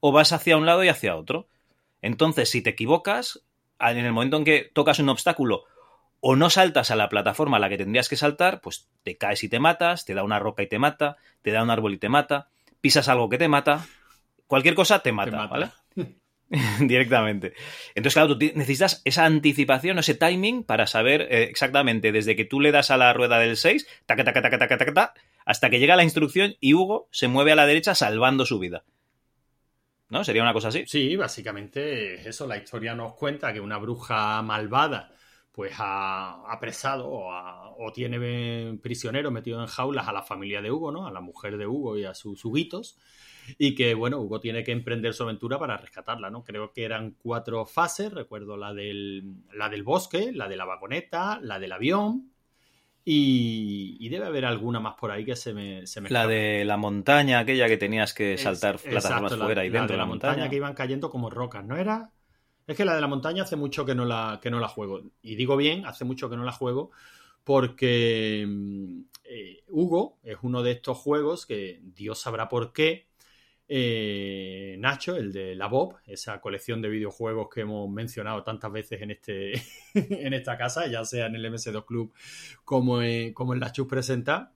o 0.00 0.12
vas 0.12 0.32
hacia 0.32 0.56
un 0.56 0.66
lado 0.66 0.82
y 0.84 0.88
hacia 0.88 1.16
otro. 1.16 1.48
Entonces, 2.00 2.50
si 2.50 2.62
te 2.62 2.70
equivocas, 2.70 3.44
en 3.78 3.98
el 3.98 4.12
momento 4.12 4.36
en 4.36 4.44
que 4.44 4.70
tocas 4.72 4.98
un 4.98 5.08
obstáculo 5.08 5.64
o 6.24 6.36
no 6.36 6.50
saltas 6.50 6.92
a 6.92 6.96
la 6.96 7.08
plataforma 7.08 7.56
a 7.56 7.60
la 7.60 7.68
que 7.68 7.76
tendrías 7.76 8.08
que 8.08 8.14
saltar, 8.14 8.60
pues 8.60 8.88
te 9.02 9.16
caes 9.16 9.42
y 9.42 9.48
te 9.48 9.58
matas, 9.58 10.04
te 10.04 10.14
da 10.14 10.22
una 10.22 10.38
roca 10.38 10.62
y 10.62 10.68
te 10.68 10.78
mata, 10.78 11.16
te 11.42 11.50
da 11.50 11.64
un 11.64 11.70
árbol 11.70 11.94
y 11.94 11.98
te 11.98 12.08
mata, 12.08 12.48
pisas 12.80 13.08
algo 13.08 13.28
que 13.28 13.38
te 13.38 13.48
mata, 13.48 13.84
cualquier 14.46 14.76
cosa 14.76 15.00
te 15.00 15.10
mata, 15.10 15.32
Te 15.32 15.36
mata. 15.36 15.50
¿vale? 15.96 16.16
Directamente. 16.86 17.54
Entonces, 17.96 18.14
claro, 18.14 18.38
tú 18.38 18.46
necesitas 18.54 19.02
esa 19.04 19.24
anticipación, 19.24 19.98
ese 19.98 20.14
timing 20.14 20.62
para 20.62 20.86
saber 20.86 21.22
eh, 21.22 21.42
exactamente 21.50 22.12
desde 22.12 22.36
que 22.36 22.44
tú 22.44 22.60
le 22.60 22.70
das 22.70 22.92
a 22.92 22.96
la 22.96 23.12
rueda 23.12 23.40
del 23.40 23.56
6, 23.56 23.84
taca, 24.06 24.22
taca, 24.22 24.42
taca, 24.42 24.58
taca, 24.58 24.78
taca, 24.78 24.94
taca, 24.94 25.14
hasta 25.44 25.70
que 25.70 25.80
llega 25.80 25.96
la 25.96 26.04
instrucción 26.04 26.54
y 26.60 26.74
Hugo 26.74 27.08
se 27.10 27.26
mueve 27.26 27.50
a 27.50 27.56
la 27.56 27.66
derecha 27.66 27.96
salvando 27.96 28.46
su 28.46 28.60
vida. 28.60 28.84
¿No? 30.08 30.22
Sería 30.22 30.42
una 30.42 30.52
cosa 30.52 30.68
así. 30.68 30.84
Sí, 30.86 31.16
básicamente 31.16 32.14
es 32.14 32.26
eso. 32.26 32.46
La 32.46 32.58
historia 32.58 32.94
nos 32.94 33.14
cuenta 33.14 33.52
que 33.52 33.60
una 33.60 33.78
bruja 33.78 34.40
malvada 34.42 35.10
pues 35.52 35.72
ha 35.78 36.50
apresado 36.50 37.06
o, 37.08 37.30
ha- 37.32 37.70
o 37.76 37.92
tiene 37.92 38.78
prisionero 38.82 39.30
metido 39.30 39.60
en 39.60 39.66
jaulas 39.66 40.08
a 40.08 40.12
la 40.12 40.22
familia 40.22 40.62
de 40.62 40.70
Hugo, 40.72 40.90
¿no? 40.92 41.06
A 41.06 41.12
la 41.12 41.20
mujer 41.20 41.58
de 41.58 41.66
Hugo 41.66 41.98
y 41.98 42.04
a 42.04 42.14
sus 42.14 42.44
huguitos. 42.44 42.98
Y 43.58 43.74
que, 43.74 43.94
bueno, 43.94 44.18
Hugo 44.20 44.40
tiene 44.40 44.62
que 44.64 44.72
emprender 44.72 45.12
su 45.14 45.24
aventura 45.24 45.58
para 45.58 45.76
rescatarla, 45.76 46.30
¿no? 46.30 46.42
Creo 46.44 46.72
que 46.72 46.84
eran 46.84 47.16
cuatro 47.22 47.66
fases. 47.66 48.12
Recuerdo 48.12 48.56
la 48.56 48.72
del, 48.72 49.24
la 49.52 49.68
del 49.68 49.82
bosque, 49.82 50.32
la 50.32 50.48
de 50.48 50.56
la 50.56 50.64
vagoneta, 50.64 51.38
la 51.42 51.58
del 51.58 51.72
avión. 51.72 52.30
Y, 53.04 53.96
y 53.98 54.08
debe 54.10 54.26
haber 54.26 54.44
alguna 54.44 54.78
más 54.78 54.94
por 54.94 55.10
ahí 55.10 55.24
que 55.24 55.34
se 55.34 55.52
me, 55.52 55.86
se 55.88 56.00
me 56.00 56.08
La 56.08 56.20
escapa. 56.20 56.32
de 56.34 56.64
la 56.64 56.76
montaña, 56.76 57.40
aquella 57.40 57.66
que 57.66 57.76
tenías 57.76 58.14
que 58.14 58.34
Es- 58.34 58.42
saltar 58.42 58.78
plataformas 58.78 59.32
exacto, 59.32 59.36
la- 59.38 59.44
fuera 59.46 59.64
y 59.64 59.70
la 59.70 59.78
dentro 59.80 59.94
de 59.94 59.98
la 59.98 60.06
montaña, 60.06 60.48
que 60.48 60.56
iban 60.56 60.74
cayendo 60.74 61.10
como 61.10 61.28
rocas, 61.28 61.64
¿no 61.64 61.76
era? 61.76 62.12
Es 62.66 62.76
que 62.76 62.84
la 62.84 62.94
de 62.94 63.00
la 63.00 63.08
montaña 63.08 63.42
hace 63.42 63.56
mucho 63.56 63.84
que 63.84 63.94
no 63.94 64.04
la, 64.04 64.38
que 64.42 64.50
no 64.50 64.60
la 64.60 64.68
juego. 64.68 65.02
Y 65.22 65.34
digo 65.36 65.56
bien, 65.56 65.84
hace 65.86 66.04
mucho 66.04 66.30
que 66.30 66.36
no 66.36 66.44
la 66.44 66.52
juego 66.52 66.90
porque 67.44 68.44
mm, 68.48 69.00
eh, 69.24 69.64
Hugo 69.68 70.18
es 70.22 70.38
uno 70.42 70.62
de 70.62 70.72
estos 70.72 70.98
juegos 70.98 71.46
que 71.46 71.80
Dios 71.82 72.20
sabrá 72.20 72.48
por 72.48 72.72
qué. 72.72 73.08
eh, 73.68 74.76
Nacho, 74.80 75.16
el 75.16 75.32
de 75.32 75.54
la 75.56 75.66
Bob, 75.68 75.96
esa 76.06 76.40
colección 76.40 76.82
de 76.82 76.88
videojuegos 76.90 77.48
que 77.54 77.62
hemos 77.62 77.90
mencionado 77.90 78.44
tantas 78.44 78.72
veces 78.72 79.02
en, 79.02 79.12
este, 79.12 79.54
en 79.94 80.34
esta 80.34 80.58
casa, 80.58 80.86
ya 80.88 81.04
sea 81.04 81.26
en 81.26 81.36
el 81.36 81.46
MS2 81.46 81.84
Club 81.86 82.14
como 82.64 83.02
en, 83.02 83.34
como 83.34 83.54
la 83.56 83.72
Chus 83.72 83.88
Presenta, 83.88 84.52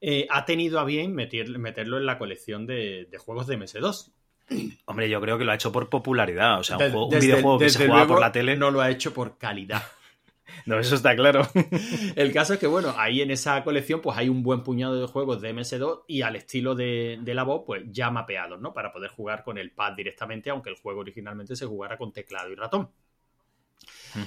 eh, 0.00 0.26
ha 0.30 0.44
tenido 0.44 0.78
a 0.80 0.84
bien 0.84 1.14
meter- 1.14 1.58
meterlo 1.58 1.98
en 1.98 2.06
la 2.06 2.18
colección 2.18 2.66
de, 2.66 3.06
de 3.10 3.18
juegos 3.18 3.46
de 3.46 3.54
MS2. 3.54 4.12
Hombre, 4.86 5.08
yo 5.08 5.20
creo 5.20 5.38
que 5.38 5.44
lo 5.44 5.52
ha 5.52 5.54
hecho 5.54 5.72
por 5.72 5.88
popularidad. 5.88 6.60
O 6.60 6.64
sea, 6.64 6.76
un, 6.76 6.82
De- 6.82 6.90
juego- 6.90 7.04
un 7.06 7.10
desde- 7.10 7.26
videojuego 7.26 7.58
que 7.58 7.64
desde 7.64 7.78
se 7.78 7.84
jugaba 7.86 8.00
luego 8.04 8.14
por 8.14 8.20
la 8.20 8.32
tele. 8.32 8.56
No. 8.56 8.66
No 8.66 8.70
lo 8.72 8.80
ha 8.80 8.90
hecho 8.90 9.12
por 9.14 9.38
calidad. 9.38 9.82
eso 10.80 10.94
está 10.94 11.16
claro. 11.16 11.46
El 12.16 12.32
caso 12.32 12.54
es 12.54 12.60
que, 12.60 12.66
bueno, 12.66 12.94
ahí 12.96 13.20
en 13.22 13.30
esa 13.30 13.62
colección 13.64 14.00
pues 14.00 14.16
hay 14.18 14.28
un 14.28 14.42
buen 14.42 14.62
puñado 14.62 15.00
de 15.00 15.06
juegos 15.06 15.40
de 15.40 15.54
MS2 15.54 16.02
y 16.06 16.22
al 16.22 16.36
estilo 16.36 16.74
de, 16.74 17.18
de 17.20 17.34
la 17.34 17.42
voz, 17.42 17.62
pues 17.66 17.82
ya 17.90 18.10
mapeados, 18.10 18.60
¿no? 18.60 18.72
Para 18.72 18.92
poder 18.92 19.10
jugar 19.10 19.42
con 19.44 19.58
el 19.58 19.70
pad 19.72 19.94
directamente, 19.94 20.50
aunque 20.50 20.70
el 20.70 20.76
juego 20.76 21.00
originalmente 21.00 21.56
se 21.56 21.66
jugara 21.66 21.96
con 21.98 22.12
teclado 22.12 22.50
y 22.50 22.54
ratón. 22.54 22.90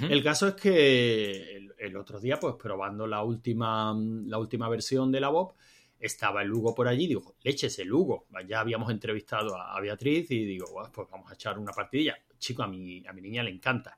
El 0.09 0.23
caso 0.23 0.47
es 0.47 0.55
que 0.55 1.55
el, 1.57 1.73
el 1.77 1.95
otro 1.95 2.19
día, 2.19 2.39
pues 2.39 2.55
probando 2.55 3.05
la 3.05 3.21
última, 3.21 3.95
la 4.25 4.39
última 4.39 4.67
versión 4.67 5.11
de 5.11 5.19
la 5.19 5.29
Bob, 5.29 5.53
estaba 5.99 6.41
el 6.41 6.51
Hugo 6.51 6.73
por 6.75 6.87
allí, 6.87 7.07
digo, 7.07 7.35
leches 7.41 7.79
el 7.79 7.91
Hugo. 7.91 8.27
Ya 8.47 8.59
habíamos 8.59 8.91
entrevistado 8.91 9.55
a, 9.59 9.79
Beatriz 9.79 10.29
y 10.31 10.45
digo, 10.45 10.67
"Guau, 10.71 10.91
pues 10.91 11.07
vamos 11.09 11.29
a 11.31 11.33
echar 11.35 11.57
una 11.57 11.71
partidilla. 11.71 12.17
Chico, 12.37 12.63
a 12.63 12.67
mi, 12.67 13.05
a 13.07 13.13
mi 13.13 13.21
niña 13.21 13.43
le 13.43 13.51
encanta. 13.51 13.97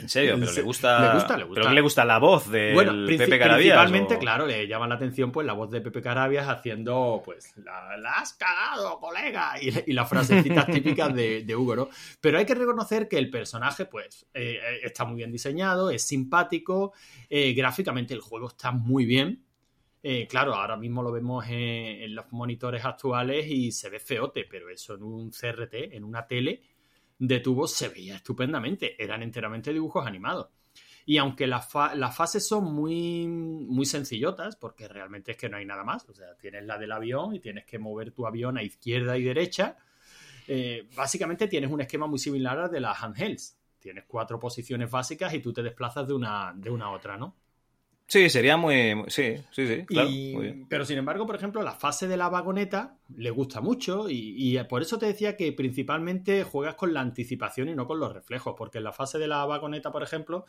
En 0.00 0.08
serio, 0.08 0.36
pero 0.38 0.52
le 0.52 0.60
gusta. 0.62 1.00
Le 1.08 1.14
gusta, 1.14 1.36
le 1.36 1.44
gusta. 1.44 1.60
¿Pero 1.60 1.68
qué 1.70 1.74
le 1.74 1.80
gusta 1.80 2.04
la 2.04 2.18
voz 2.18 2.48
de 2.50 2.72
Bueno, 2.74 2.92
Pepe 3.06 3.38
Carabias? 3.38 3.56
principalmente, 3.58 4.16
o- 4.16 4.18
claro, 4.18 4.46
le 4.46 4.68
llama 4.68 4.86
la 4.86 4.94
atención 4.96 5.32
pues 5.32 5.46
la 5.46 5.54
voz 5.54 5.70
de 5.70 5.80
Pepe 5.80 6.02
Carabias 6.02 6.46
haciendo 6.48 7.22
pues 7.24 7.56
la, 7.56 7.96
la 7.96 8.12
has 8.12 8.34
cagado, 8.34 9.00
colega, 9.00 9.54
y, 9.60 9.72
y 9.90 9.92
las 9.94 10.08
frasecitas 10.08 10.66
típicas 10.66 11.14
de, 11.14 11.42
de 11.42 11.56
Hugo, 11.56 11.74
¿no? 11.74 11.88
Pero 12.20 12.38
hay 12.38 12.44
que 12.44 12.54
reconocer 12.54 13.08
que 13.08 13.18
el 13.18 13.30
personaje 13.30 13.86
pues 13.86 14.26
eh, 14.34 14.60
eh, 14.62 14.80
está 14.84 15.04
muy 15.06 15.16
bien 15.16 15.32
diseñado, 15.32 15.90
es 15.90 16.02
simpático, 16.02 16.92
eh, 17.30 17.52
gráficamente 17.54 18.12
el 18.14 18.20
juego 18.20 18.48
está 18.48 18.70
muy 18.72 19.04
bien. 19.06 19.42
Eh, 20.02 20.26
claro, 20.26 20.54
ahora 20.54 20.76
mismo 20.76 21.02
lo 21.02 21.12
vemos 21.12 21.44
en, 21.48 22.14
los 22.14 22.32
monitores 22.32 22.84
actuales 22.84 23.46
y 23.46 23.70
se 23.70 23.88
ve 23.88 24.00
feote, 24.00 24.46
pero 24.50 24.68
eso 24.68 24.94
en 24.94 25.02
un 25.04 25.30
CRT, 25.30 25.94
en 25.94 26.02
una 26.02 26.26
tele 26.26 26.60
de 27.18 27.38
tubos, 27.38 27.72
se 27.72 27.88
veía 27.88 28.16
estupendamente. 28.16 29.00
Eran 29.02 29.22
enteramente 29.22 29.72
dibujos 29.72 30.06
animados. 30.06 30.48
Y 31.04 31.18
aunque 31.18 31.46
las 31.46 31.68
fases 31.68 32.46
son 32.46 32.72
muy, 32.72 33.26
muy 33.26 33.86
sencillotas, 33.86 34.56
porque 34.56 34.88
realmente 34.88 35.32
es 35.32 35.36
que 35.36 35.48
no 35.48 35.56
hay 35.56 35.66
nada 35.66 35.82
más, 35.82 36.08
o 36.08 36.14
sea, 36.14 36.36
tienes 36.36 36.64
la 36.64 36.78
del 36.78 36.92
avión 36.92 37.34
y 37.34 37.40
tienes 37.40 37.64
que 37.64 37.78
mover 37.78 38.12
tu 38.12 38.24
avión 38.26 38.56
a 38.56 38.62
izquierda 38.62 39.18
y 39.18 39.24
derecha, 39.24 39.76
eh, 40.46 40.88
básicamente 40.94 41.48
tienes 41.48 41.70
un 41.70 41.80
esquema 41.80 42.06
muy 42.06 42.18
similar 42.18 42.58
al 42.58 42.70
de 42.70 42.80
las 42.80 43.02
handhelds. 43.02 43.58
Tienes 43.78 44.04
cuatro 44.06 44.38
posiciones 44.38 44.90
básicas 44.90 45.34
y 45.34 45.40
tú 45.40 45.52
te 45.52 45.62
desplazas 45.62 46.06
de 46.06 46.14
una, 46.14 46.52
de 46.54 46.70
una 46.70 46.86
a 46.86 46.90
otra, 46.90 47.16
¿no? 47.16 47.34
Sí, 48.12 48.28
sería 48.28 48.58
muy. 48.58 48.94
muy- 48.94 49.08
Sí, 49.08 49.36
sí, 49.52 49.66
sí, 49.66 49.86
claro. 49.86 50.10
Y- 50.10 50.34
muy 50.34 50.42
bien. 50.42 50.66
pero 50.68 50.84
sin 50.84 50.98
embargo, 50.98 51.24
por 51.24 51.34
ejemplo, 51.34 51.62
la 51.62 51.72
fase 51.72 52.06
de 52.08 52.18
la 52.18 52.28
vagoneta 52.28 52.98
le 53.16 53.30
gusta 53.30 53.62
mucho 53.62 54.10
y, 54.10 54.34
y 54.36 54.62
por 54.64 54.82
eso 54.82 54.98
te 54.98 55.06
decía 55.06 55.34
que 55.34 55.50
principalmente 55.54 56.44
juegas 56.44 56.74
con 56.74 56.92
la 56.92 57.00
anticipación 57.00 57.70
y 57.70 57.74
no 57.74 57.86
con 57.86 57.98
los 58.00 58.12
reflejos, 58.12 58.52
porque 58.54 58.76
en 58.76 58.84
la 58.84 58.92
fase 58.92 59.18
de 59.18 59.28
la 59.28 59.46
vagoneta, 59.46 59.90
por 59.90 60.02
ejemplo, 60.02 60.44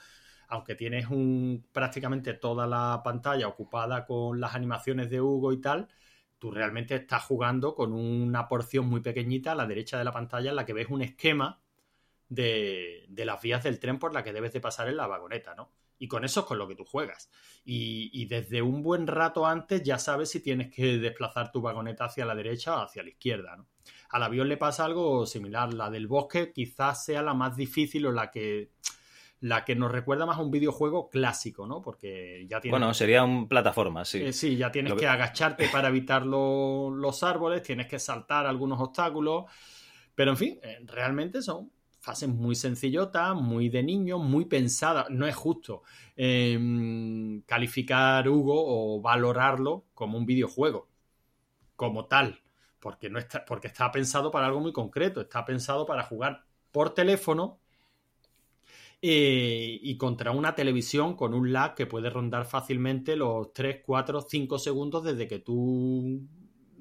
aunque 0.49 0.75
tienes 0.75 1.09
un, 1.09 1.65
prácticamente 1.71 2.33
toda 2.33 2.67
la 2.67 2.99
pantalla 3.01 3.47
ocupada 3.47 4.05
con 4.05 4.41
las 4.41 4.55
animaciones 4.55 5.09
de 5.09 5.21
Hugo 5.21 5.53
y 5.53 5.61
tal, 5.61 5.87
tú 6.39 6.51
realmente 6.51 6.95
estás 6.95 7.23
jugando 7.23 7.75
con 7.75 7.93
una 7.93 8.49
porción 8.49 8.87
muy 8.87 8.99
pequeñita 8.99 9.53
a 9.53 9.55
la 9.55 9.67
derecha 9.67 9.97
de 9.97 10.03
la 10.03 10.11
pantalla 10.11 10.49
en 10.49 10.57
la 10.57 10.65
que 10.65 10.73
ves 10.73 10.89
un 10.89 11.01
esquema 11.01 11.61
de, 12.27 13.05
de 13.07 13.23
las 13.23 13.41
vías 13.41 13.63
del 13.63 13.79
tren 13.79 13.99
por 13.99 14.13
la 14.13 14.21
que 14.21 14.33
debes 14.33 14.51
de 14.51 14.59
pasar 14.59 14.89
en 14.89 14.97
la 14.97 15.07
vagoneta, 15.07 15.55
¿no? 15.55 15.71
Y 16.03 16.07
con 16.09 16.25
eso 16.25 16.41
es 16.41 16.45
con 16.47 16.57
lo 16.57 16.67
que 16.67 16.75
tú 16.75 16.83
juegas. 16.83 17.29
Y, 17.63 18.09
y 18.11 18.25
desde 18.25 18.61
un 18.61 18.83
buen 18.83 19.07
rato 19.07 19.45
antes 19.45 19.83
ya 19.83 19.97
sabes 19.97 20.29
si 20.31 20.41
tienes 20.41 20.69
que 20.69 20.97
desplazar 20.97 21.49
tu 21.49 21.61
vagoneta 21.61 22.03
hacia 22.03 22.25
la 22.25 22.35
derecha 22.35 22.75
o 22.77 22.81
hacia 22.83 23.03
la 23.03 23.09
izquierda, 23.09 23.55
¿no? 23.55 23.67
Al 24.09 24.23
avión 24.23 24.49
le 24.49 24.57
pasa 24.57 24.83
algo 24.83 25.25
similar. 25.25 25.73
La 25.73 25.89
del 25.89 26.07
bosque 26.07 26.51
quizás 26.51 27.05
sea 27.05 27.21
la 27.21 27.33
más 27.33 27.55
difícil 27.55 28.05
o 28.05 28.11
la 28.11 28.31
que 28.31 28.69
la 29.39 29.63
que 29.63 29.75
nos 29.75 29.91
recuerda 29.91 30.25
más 30.25 30.37
a 30.37 30.41
un 30.41 30.51
videojuego 30.51 31.09
clásico, 31.09 31.65
¿no? 31.67 31.81
Porque 31.81 32.45
ya 32.49 32.59
tienes 32.59 32.79
Bueno, 32.79 32.93
sería 32.93 33.23
un 33.23 33.47
plataforma, 33.47 34.03
sí. 34.03 34.23
eh, 34.23 34.33
sí, 34.33 34.57
ya 34.57 34.71
tienes 34.73 34.93
que- 34.93 34.99
que 34.99 35.07
agacharte 35.07 35.67
para 35.69 35.87
evitar 35.89 36.25
lo- 36.25 36.89
los 36.89 37.23
árboles, 37.23 37.61
tienes 37.63 37.87
que 37.87 37.99
saltar 37.99 38.45
algunos 38.45 38.79
obstáculos, 38.81 39.45
pero 40.15 40.31
en 40.31 40.37
fin, 40.37 40.59
eh, 40.63 40.79
realmente 40.85 41.41
son 41.41 41.69
fases 42.03 42.27
muy 42.27 42.53
sencillotas, 42.53 43.33
muy 43.33 43.69
de 43.69 43.81
niño, 43.81 44.19
muy 44.19 44.43
pensadas. 44.43 45.09
No 45.09 45.25
es 45.25 45.35
justo 45.35 45.83
eh, 46.17 47.41
calificar 47.45 48.27
Hugo 48.27 48.53
o 48.57 49.01
valorarlo 49.01 49.85
como 49.93 50.17
un 50.17 50.25
videojuego, 50.25 50.89
como 51.77 52.05
tal, 52.05 52.41
porque, 52.81 53.09
no 53.09 53.19
está, 53.19 53.45
porque 53.45 53.67
está 53.67 53.89
pensado 53.89 54.31
para 54.31 54.47
algo 54.47 54.59
muy 54.59 54.73
concreto, 54.73 55.21
está 55.21 55.45
pensado 55.45 55.85
para 55.85 56.03
jugar 56.03 56.43
por 56.73 56.93
teléfono 56.93 57.61
eh, 59.01 59.79
y 59.81 59.95
contra 59.97 60.31
una 60.31 60.55
televisión 60.55 61.15
con 61.15 61.33
un 61.33 61.53
lag 61.53 61.73
que 61.73 61.85
puede 61.85 62.09
rondar 62.09 62.45
fácilmente 62.45 63.15
los 63.15 63.53
3, 63.53 63.81
4, 63.85 64.21
5 64.27 64.59
segundos 64.59 65.05
desde 65.05 65.29
que 65.29 65.39
tú 65.39 66.21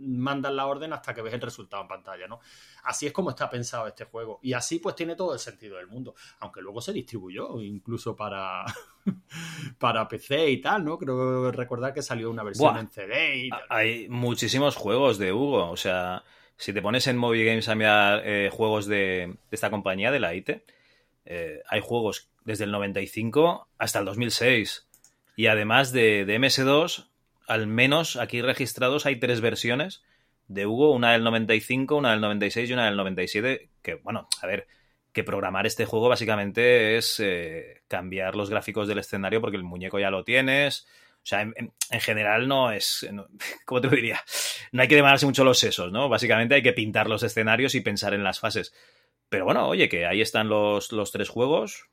mandas 0.03 0.53
la 0.53 0.67
orden 0.67 0.93
hasta 0.93 1.15
que 1.15 1.23
ves 1.23 1.35
el 1.35 1.41
resultado 1.41 1.83
en 1.83 1.88
pantalla, 1.88 2.27
¿no? 2.27 2.41
Así 2.85 3.07
es 3.07 3.12
como 3.12 3.31
está 3.31 3.49
pensado 3.49 3.87
este 3.87 4.05
juego. 4.05 4.38
Y 4.43 4.53
así 4.53 4.79
pues 4.79 4.95
tiene 4.95 5.17
todo 5.17 5.33
el 5.33 5.38
sentido 5.38 5.77
del 5.77 5.87
mundo. 5.87 6.15
Aunque 6.41 6.61
luego 6.61 6.81
se 6.81 6.93
distribuyó 6.93 7.61
incluso 7.61 8.17
para, 8.17 8.65
para 9.79 10.09
PC 10.09 10.51
y 10.51 10.61
tal, 10.61 10.85
¿no? 10.85 10.99
Creo 10.99 11.51
recordar 11.53 11.93
que 11.95 12.03
salió 12.03 12.31
una 12.31 12.43
versión 12.43 12.73
Buah. 12.73 12.81
en 12.81 12.91
CD 12.91 13.37
y 13.37 13.51
tal. 13.51 13.62
Hay 13.69 14.09
muchísimos 14.09 14.77
juegos 14.77 15.19
de 15.19 15.33
Hugo. 15.33 15.71
O 15.71 15.77
sea, 15.77 16.25
si 16.57 16.73
te 16.73 16.83
pones 16.83 17.07
en 17.07 17.17
Movie 17.17 17.45
Games 17.45 17.69
a 17.69 17.75
mirar 17.75 18.23
eh, 18.25 18.51
juegos 18.53 18.87
de, 18.87 18.97
de 18.97 19.55
esta 19.55 19.71
compañía, 19.71 20.11
de 20.11 20.21
la 20.21 20.35
IT, 20.35 20.51
eh, 21.25 21.62
hay 21.69 21.81
juegos 21.81 22.29
desde 22.45 22.65
el 22.65 22.73
95 22.73 23.69
hasta 23.79 23.99
el 24.01 24.05
2006. 24.05 24.87
Y 25.37 25.47
además 25.47 25.93
de, 25.93 26.25
de 26.25 26.38
MS2, 26.38 27.07
al 27.49 27.67
menos 27.67 28.17
aquí 28.17 28.41
registrados 28.43 29.07
hay 29.07 29.19
tres 29.19 29.41
versiones 29.41 30.03
de 30.49 30.67
Hugo, 30.67 30.93
una 30.93 31.13
del 31.13 31.25
95, 31.25 31.97
una 31.97 32.13
del 32.13 32.21
96 32.21 32.69
y 32.71 32.73
una 32.73 32.87
del 32.87 32.97
97, 32.97 33.71
que 33.83 33.95
bueno, 33.97 34.29
a 34.43 34.47
ver, 34.47 34.67
que 35.13 35.25
programar 35.25 35.67
este 35.67 35.85
juego 35.87 36.09
básicamente 36.09 36.97
es 36.97 37.21
eh, 37.21 37.83
cambiar 37.89 38.35
los 38.37 38.51
gráficos 38.51 38.89
del 38.89 38.99
escenario 38.99 39.41
porque 39.41 39.57
el 39.57 39.63
muñeco 39.65 39.99
ya 39.99 40.11
lo 40.11 40.25
tienes. 40.25 40.87
O 41.23 41.25
sea, 41.27 41.43
en, 41.43 41.55
en- 41.57 41.73
en 41.91 42.01
general 42.01 42.49
no 42.49 42.73
es, 42.73 43.07
no- 43.13 43.29
¿cómo 43.67 43.81
te 43.81 43.89
lo 43.89 43.95
diría? 43.97 44.21
No 44.73 44.83
hay 44.83 44.89
que 44.89 44.97
demandarse 44.97 45.27
mucho 45.27 45.45
los 45.45 45.59
sesos, 45.59 45.93
¿no? 45.93 46.09
Básicamente 46.09 46.55
hay 46.55 46.63
que 46.63 46.73
pintar 46.73 47.09
los 47.09 47.23
escenarios 47.23 47.75
y 47.75 47.81
pensar 47.81 48.15
en 48.15 48.25
las 48.25 48.41
fases. 48.41 48.75
Pero 49.29 49.45
bueno, 49.45 49.69
oye, 49.69 49.89
que 49.89 50.07
ahí 50.07 50.21
están 50.21 50.49
los, 50.49 50.93
los 50.93 51.13
tres 51.13 51.29
juegos. 51.29 51.87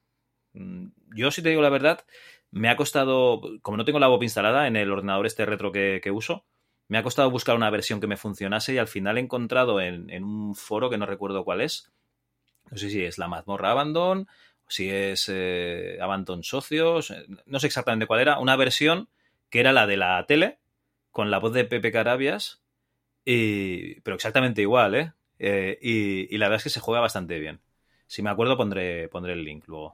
Mm, 0.53 0.87
Yo, 1.15 1.31
si 1.31 1.41
te 1.41 1.49
digo 1.49 1.61
la 1.61 1.69
verdad, 1.69 2.05
me 2.51 2.69
ha 2.69 2.75
costado, 2.75 3.41
como 3.61 3.77
no 3.77 3.85
tengo 3.85 3.99
la 3.99 4.09
WOP 4.09 4.23
instalada 4.23 4.67
en 4.67 4.75
el 4.75 4.91
ordenador 4.91 5.25
este 5.25 5.45
retro 5.45 5.71
que, 5.71 6.01
uso, 6.11 6.45
me 6.87 6.97
ha 6.97 7.03
costado 7.03 7.29
buscar 7.29 7.55
una 7.55 7.69
versión 7.69 7.99
que 7.99 8.07
me 8.07 8.17
funcionase 8.17 8.73
y 8.73 8.77
al 8.77 8.87
final 8.87 9.17
he 9.17 9.21
encontrado 9.21 9.79
en, 9.81 10.23
un 10.23 10.55
foro 10.55 10.89
que 10.89 10.97
no 10.97 11.05
recuerdo 11.05 11.43
cuál 11.43 11.61
es. 11.61 11.91
No 12.71 12.77
sé 12.77 12.89
si 12.89 13.03
es 13.03 13.17
la 13.17 13.27
mazmorra 13.27 13.71
Abandon 13.71 14.27
si 14.69 14.89
es 14.89 15.27
eh, 15.29 15.97
Abandon 15.99 16.43
Socios, 16.43 17.11
eh, 17.11 17.25
no 17.47 17.59
sé 17.59 17.67
exactamente 17.67 18.05
cuál 18.05 18.21
era, 18.21 18.39
una 18.39 18.55
versión 18.55 19.09
que 19.49 19.59
era 19.59 19.73
la 19.73 19.87
de 19.87 19.97
la 19.97 20.23
tele 20.27 20.59
con 21.11 21.31
la 21.31 21.39
voz 21.39 21.53
de 21.53 21.65
Pepe 21.65 21.91
Carabias, 21.91 22.61
y, 23.25 23.99
pero 24.01 24.15
exactamente 24.15 24.61
igual, 24.61 24.95
¿eh? 24.95 25.13
Eh, 25.39 25.79
y, 25.81 26.37
la 26.37 26.45
verdad 26.45 26.57
es 26.57 26.63
que 26.63 26.69
se 26.69 26.79
juega 26.79 27.01
bastante 27.01 27.39
bien. 27.39 27.61
Si 28.05 28.21
me 28.21 28.29
acuerdo 28.29 28.57
pondré, 28.57 29.09
el 29.11 29.43
link 29.43 29.67
luego. 29.67 29.91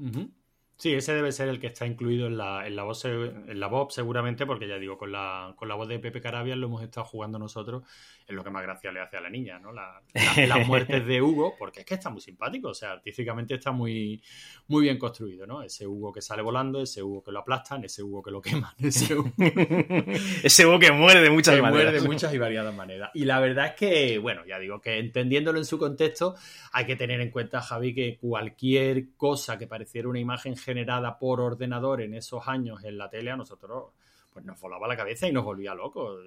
Sí, 0.77 0.93
ese 0.93 1.13
debe 1.13 1.31
ser 1.31 1.47
el 1.47 1.59
que 1.59 1.67
está 1.67 1.85
incluido 1.88 2.27
en 2.27 2.38
la, 2.38 2.67
en 2.67 2.75
la 2.75 2.83
voz 2.83 3.05
en 3.05 3.59
la 3.59 3.67
voz 3.67 3.93
seguramente, 3.93 4.45
porque 4.45 4.67
ya 4.67 4.77
digo, 4.77 4.97
con 4.97 5.11
la, 5.11 5.53
con 5.57 5.69
la 5.69 5.75
voz 5.75 5.88
de 5.88 5.99
Pepe 5.99 6.21
Carabias 6.21 6.57
lo 6.57 6.67
hemos 6.67 6.83
estado 6.83 7.05
jugando 7.05 7.39
nosotros, 7.39 7.83
es 8.27 8.33
lo 8.35 8.43
que 8.43 8.49
más 8.49 8.63
gracia 8.63 8.91
le 8.91 8.99
hace 8.99 9.17
a 9.17 9.21
la 9.21 9.29
niña, 9.29 9.59
¿no? 9.59 9.71
La- 9.71 10.01
la- 10.38 10.47
las 10.47 10.67
muertes 10.67 11.05
de 11.05 11.21
Hugo, 11.21 11.53
porque 11.59 11.81
es 11.81 11.85
que 11.85 11.93
está 11.93 12.09
muy 12.09 12.21
simpático, 12.21 12.69
o 12.69 12.73
sea, 12.73 12.93
artísticamente 12.93 13.53
está 13.55 13.71
muy, 13.71 14.21
muy 14.67 14.83
bien 14.83 14.97
construido, 14.97 15.45
¿no? 15.45 15.61
Ese 15.61 15.85
Hugo 15.85 16.11
que 16.11 16.21
sale 16.21 16.41
volando, 16.41 16.81
ese 16.81 17.03
Hugo 17.03 17.21
que 17.23 17.31
lo 17.31 17.39
aplastan, 17.39 17.83
ese 17.83 18.01
Hugo 18.01 18.23
que 18.23 18.31
lo 18.31 18.41
queman, 18.41 18.73
ese 18.79 19.15
Hugo 19.15 19.31
Ese 20.43 20.65
Hugo 20.65 20.79
que 20.79 20.91
muere 20.91 21.21
de 21.21 21.29
muchas 21.29 21.55
que 21.55 21.61
maneras. 21.61 21.83
muere 21.85 21.99
de 22.01 22.07
muchas 22.07 22.33
y 22.33 22.38
variadas 22.38 22.73
maneras. 22.75 23.11
Y 23.13 23.25
la 23.25 23.39
verdad 23.39 23.67
es 23.67 23.73
que, 23.73 24.17
bueno, 24.17 24.45
ya 24.45 24.57
digo 24.59 24.81
que 24.81 24.97
entendiéndolo 24.97 25.59
en 25.59 25.65
su 25.65 25.77
contexto, 25.77 26.35
hay 26.73 26.85
que 26.85 26.95
tener 26.95 27.21
en 27.21 27.29
cuenta, 27.31 27.61
Javi, 27.61 27.93
que 27.93 28.17
cualquier 28.17 29.15
cosa 29.15 29.57
que 29.57 29.67
pareciera 29.67 30.07
una 30.09 30.19
imagen 30.19 30.57
generada 30.57 31.19
por 31.19 31.39
ordenador 31.41 32.01
en 32.01 32.13
esos 32.15 32.47
años 32.47 32.83
en 32.83 32.97
la 32.97 33.09
tele, 33.09 33.31
a 33.31 33.38
nosotros 33.38 33.91
pues 34.33 34.43
nos 34.43 34.59
volaba 34.59 34.88
la 34.88 34.97
cabeza 34.97 35.27
y 35.27 35.31
nos 35.31 35.45
volvía 35.45 35.73
locos. 35.73 36.19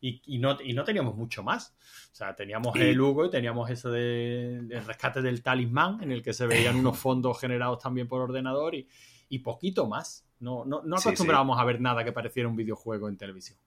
Y, 0.00 0.22
y 0.26 0.38
no, 0.38 0.56
y 0.62 0.72
no 0.72 0.84
teníamos 0.84 1.16
mucho 1.16 1.42
más. 1.42 1.74
O 2.12 2.14
sea, 2.14 2.34
teníamos 2.36 2.76
el 2.76 3.00
Hugo 3.00 3.26
y 3.26 3.30
teníamos 3.30 3.70
eso 3.70 3.90
de, 3.90 4.60
del 4.62 4.84
rescate 4.84 5.22
del 5.22 5.42
talismán, 5.42 6.02
en 6.02 6.12
el 6.12 6.22
que 6.22 6.32
se 6.32 6.46
veían 6.46 6.76
unos 6.76 6.98
fondos 6.98 7.40
generados 7.40 7.78
también 7.80 8.06
por 8.08 8.20
ordenador 8.20 8.74
y, 8.74 8.88
y 9.28 9.38
poquito 9.40 9.86
más. 9.86 10.26
No, 10.40 10.64
no, 10.64 10.82
no 10.82 10.96
Sí, 10.98 11.02
sí. 11.04 11.08
acostumbrábamos 11.08 11.58
a 11.58 11.64
ver 11.64 11.80
nada 11.80 12.04
que 12.04 12.12
pareciera 12.12 12.48
un 12.48 12.56
videojuego 12.56 13.08
en 13.08 13.16
televisión. 13.16 13.58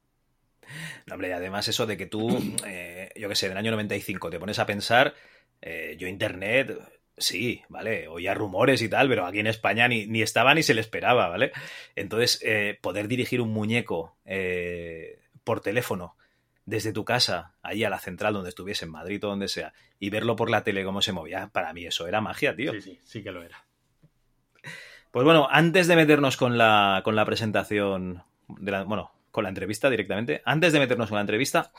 No, 1.05 1.13
hombre, 1.13 1.33
además 1.33 1.67
eso 1.69 1.85
de 1.85 1.95
que 1.97 2.05
tú, 2.07 2.37
eh, 2.65 3.09
yo 3.15 3.29
qué 3.29 3.35
sé, 3.35 3.47
del 3.47 3.57
año 3.57 3.71
95 3.71 4.29
te 4.29 4.39
pones 4.39 4.59
a 4.59 4.65
pensar, 4.65 5.13
eh, 5.61 5.95
yo 5.97 6.07
internet, 6.07 6.77
sí, 7.17 7.61
¿vale? 7.69 8.07
Oía 8.09 8.33
rumores 8.33 8.81
y 8.81 8.89
tal, 8.89 9.07
pero 9.07 9.25
aquí 9.25 9.39
en 9.39 9.47
España 9.47 9.87
ni, 9.87 10.07
ni 10.07 10.21
estaba 10.21 10.53
ni 10.53 10.63
se 10.63 10.73
le 10.73 10.81
esperaba, 10.81 11.29
¿vale? 11.29 11.51
Entonces, 11.95 12.39
eh, 12.43 12.77
poder 12.81 13.07
dirigir 13.07 13.39
un 13.39 13.53
muñeco 13.53 14.17
eh, 14.25 15.19
por 15.47 15.62
teléfono 15.62 16.15
desde 16.65 16.91
tu 16.91 17.05
casa, 17.05 17.53
ahí 17.63 17.86
a 17.86 17.89
la 17.89 17.99
central 17.99 18.33
donde 18.33 18.49
estuviese, 18.49 18.83
en 18.83 18.91
Madrid 18.91 19.23
o 19.23 19.29
donde 19.29 19.47
sea, 19.47 19.73
y 19.97 20.10
verlo 20.10 20.36
por 20.36 20.49
la 20.49 20.65
tele 20.65 20.83
cómo 20.83 21.01
se 21.01 21.13
movía, 21.13 21.49
para 21.53 21.71
mí 21.71 21.86
eso 21.86 22.05
era 22.05 22.19
magia, 22.19 22.53
tío. 22.53 22.73
Sí, 22.73 22.81
sí, 22.81 22.99
sí 23.05 23.23
que 23.23 23.31
lo 23.31 23.41
era. 23.41 23.63
Pues 25.12 25.23
bueno, 25.23 25.47
antes 25.49 25.88
de 25.88 25.95
meternos 25.95 26.36
con 26.36 26.57
la, 26.57 27.01
con 27.05 27.15
la 27.15 27.23
presentación, 27.23 28.23
de 28.49 28.71
la, 28.71 28.83
bueno, 28.83 29.13
con 29.31 29.43
la 29.43 29.49
entrevista 29.49 29.89
directamente, 29.89 30.41
antes 30.43 30.73
de 30.73 30.79
meternos 30.79 31.07
con 31.07 31.15
la 31.15 31.21
entrevista, 31.21 31.71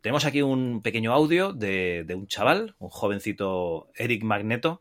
tenemos 0.00 0.24
aquí 0.24 0.40
un 0.40 0.80
pequeño 0.80 1.12
audio 1.12 1.52
de, 1.52 2.04
de 2.06 2.14
un 2.14 2.28
chaval, 2.28 2.76
un 2.78 2.88
jovencito 2.88 3.90
Eric 3.96 4.22
Magneto, 4.22 4.80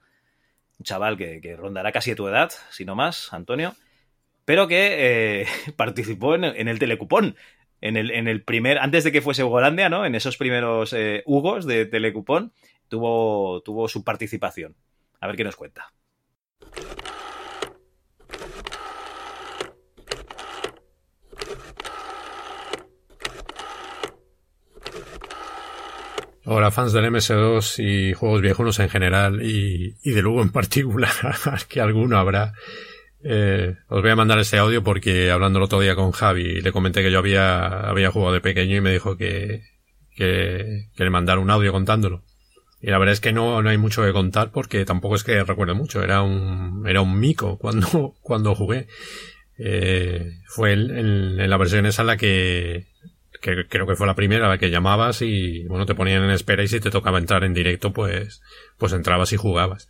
un 0.78 0.84
chaval 0.84 1.18
que, 1.18 1.56
rondará 1.58 1.92
casi 1.92 2.12
de 2.12 2.16
tu 2.16 2.28
edad, 2.28 2.52
si 2.70 2.86
no 2.86 2.96
más, 2.96 3.34
Antonio, 3.34 3.76
pero 4.46 4.68
que 4.68 5.42
eh, 5.42 5.48
participó 5.76 6.36
en 6.36 6.68
el, 6.68 6.80
telecupón. 6.80 7.36
En 7.86 7.98
el, 7.98 8.10
en 8.10 8.28
el, 8.28 8.42
primer, 8.42 8.80
antes 8.80 9.04
de 9.04 9.12
que 9.12 9.22
fuese 9.22 9.44
Ugolandia, 9.44 9.90
¿no? 9.90 10.08
En 10.08 10.16
esos 10.16 10.38
primeros 10.38 10.92
eh, 10.92 11.22
Hugos 11.28 11.68
de 11.68 11.86
Telecupón, 11.86 12.52
tuvo, 12.88 13.62
tuvo 13.62 13.88
su 13.88 14.04
participación. 14.04 14.76
A 15.20 15.28
ver 15.28 15.36
qué 15.36 15.44
nos 15.44 15.56
cuenta. 15.56 15.94
Hola 26.48 26.72
fans 26.72 26.92
del 26.92 27.06
MS2 27.06 27.84
y 27.84 28.14
juegos 28.14 28.42
viejunos 28.42 28.80
en 28.80 28.90
general 28.90 29.44
y, 29.44 29.94
de 30.04 30.22
luego 30.24 30.42
en 30.42 30.52
particular, 30.52 31.12
que 31.70 31.82
alguno 31.82 32.18
habrá. 32.18 32.54
Eh, 33.28 33.76
os 33.90 34.04
voy 34.04 34.12
a 34.12 34.16
mandar 34.16 34.38
este 34.38 34.60
audio 34.60 34.84
porque 34.84 35.32
hablando 35.32 35.58
el 35.58 35.64
otro 35.64 35.80
día 35.80 35.96
con 35.96 36.12
Javi 36.12 36.62
le 36.62 36.72
comenté 36.72 37.02
que 37.02 37.10
yo 37.10 37.18
había, 37.18 37.80
había 37.80 38.12
jugado 38.12 38.34
de 38.36 38.40
pequeño 38.40 38.76
y 38.76 38.82
me 38.82 38.92
dijo 38.92 39.18
que, 39.18 39.64
que, 40.16 40.86
le 40.96 41.10
mandara 41.10 41.40
un 41.40 41.50
audio 41.50 41.72
contándolo. 41.72 42.24
Y 42.82 42.92
la 42.92 43.00
verdad 43.00 43.14
es 43.14 43.22
que 43.22 43.34
no, 43.34 43.64
no 43.64 43.70
hay 43.70 43.80
mucho 43.80 44.04
que 44.04 44.14
contar 44.14 44.52
porque 44.52 44.86
tampoco 44.86 45.16
es 45.16 45.24
que 45.24 45.44
recuerde 45.44 45.74
mucho. 45.74 46.04
Era 46.04 46.22
un, 46.22 46.86
era 46.88 47.02
un 47.02 47.20
mico 47.20 47.58
cuando, 47.58 48.14
cuando 48.22 48.54
jugué. 48.54 48.86
Eh, 49.58 50.38
fue 50.46 50.74
en, 50.74 51.50
la 51.50 51.58
versión 51.58 51.88
esa 51.88 52.04
la 52.04 52.18
que, 52.18 52.86
que 53.42 53.66
creo 53.68 53.88
que 53.88 53.96
fue 53.96 54.06
la 54.06 54.16
primera 54.16 54.50
la 54.50 54.60
que 54.60 54.70
llamabas 54.70 55.24
y 55.24 55.64
bueno 55.66 55.86
te 55.88 55.96
ponían 55.96 56.24
en 56.24 56.30
espera 56.30 56.62
y 56.62 56.68
si 56.68 56.82
te 56.82 56.92
tocaba 56.92 57.20
entrar 57.20 57.46
en 57.46 57.54
directo 57.54 57.94
pues 57.94 58.42
pues 58.78 58.92
entrabas 58.92 59.32
y 59.32 59.38
jugabas 59.38 59.88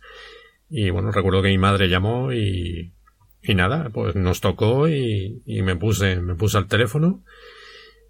y 0.70 0.90
bueno 0.90 1.10
recuerdo 1.10 1.42
que 1.42 1.48
mi 1.48 1.58
madre 1.58 1.88
llamó 1.88 2.32
y 2.32 2.92
y 3.46 3.54
nada 3.54 3.90
pues 3.90 4.16
nos 4.16 4.40
tocó 4.40 4.88
y, 4.88 5.42
y 5.46 5.62
me 5.62 5.76
puse 5.76 6.20
me 6.20 6.34
puse 6.34 6.58
al 6.58 6.66
teléfono 6.66 7.22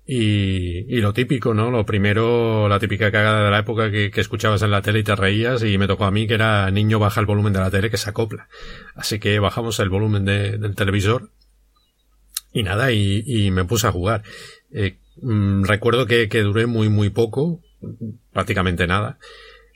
y, 0.08 0.96
y 0.96 1.00
lo 1.00 1.12
típico, 1.12 1.52
¿no? 1.52 1.72
Lo 1.72 1.84
primero, 1.84 2.68
la 2.68 2.78
típica 2.78 3.10
cagada 3.10 3.44
de 3.44 3.50
la 3.50 3.58
época 3.58 3.90
que, 3.90 4.12
que, 4.12 4.20
escuchabas 4.20 4.62
en 4.62 4.70
la 4.70 4.80
tele 4.80 5.00
y 5.00 5.02
te 5.02 5.16
reías 5.16 5.64
y 5.64 5.78
me 5.78 5.88
tocó 5.88 6.04
a 6.04 6.12
mí 6.12 6.28
que 6.28 6.34
era 6.34 6.70
niño 6.70 7.00
baja 7.00 7.18
el 7.20 7.26
volumen 7.26 7.52
de 7.52 7.58
la 7.58 7.72
tele 7.72 7.90
que 7.90 7.96
se 7.96 8.10
acopla. 8.10 8.48
Así 8.94 9.18
que 9.18 9.40
bajamos 9.40 9.80
el 9.80 9.88
volumen 9.88 10.24
de, 10.24 10.58
del 10.58 10.76
televisor 10.76 11.30
y 12.52 12.62
nada, 12.62 12.92
y, 12.92 13.24
y 13.26 13.50
me 13.50 13.64
puse 13.64 13.88
a 13.88 13.92
jugar. 13.92 14.22
Eh, 14.72 14.96
Mm, 15.22 15.64
recuerdo 15.64 16.06
que, 16.06 16.28
que 16.28 16.42
duré 16.42 16.66
muy, 16.66 16.88
muy 16.88 17.10
poco, 17.10 17.60
prácticamente 18.32 18.86
nada. 18.86 19.18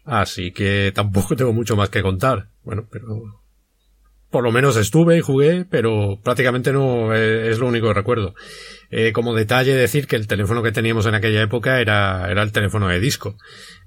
Así 0.05 0.53
que 0.53 0.92
tampoco 0.94 1.37
tengo 1.37 1.53
mucho 1.53 1.77
más 1.77 1.88
que 1.90 2.03
contar. 2.03 2.49
Bueno, 2.62 2.87
pero 2.90 3.40
por 4.30 4.44
lo 4.44 4.52
menos 4.52 4.76
estuve 4.76 5.18
y 5.18 5.20
jugué, 5.20 5.66
pero 5.68 6.20
prácticamente 6.22 6.72
no 6.72 7.12
eh, 7.14 7.50
es 7.50 7.58
lo 7.58 7.66
único 7.66 7.88
que 7.88 7.94
recuerdo. 7.94 8.34
Eh, 8.92 9.12
como 9.12 9.34
detalle 9.34 9.74
decir 9.74 10.06
que 10.06 10.16
el 10.16 10.28
teléfono 10.28 10.62
que 10.62 10.70
teníamos 10.70 11.06
en 11.06 11.14
aquella 11.14 11.42
época 11.42 11.80
era, 11.80 12.30
era 12.30 12.42
el 12.42 12.52
teléfono 12.52 12.88
de 12.88 13.00
disco. 13.00 13.36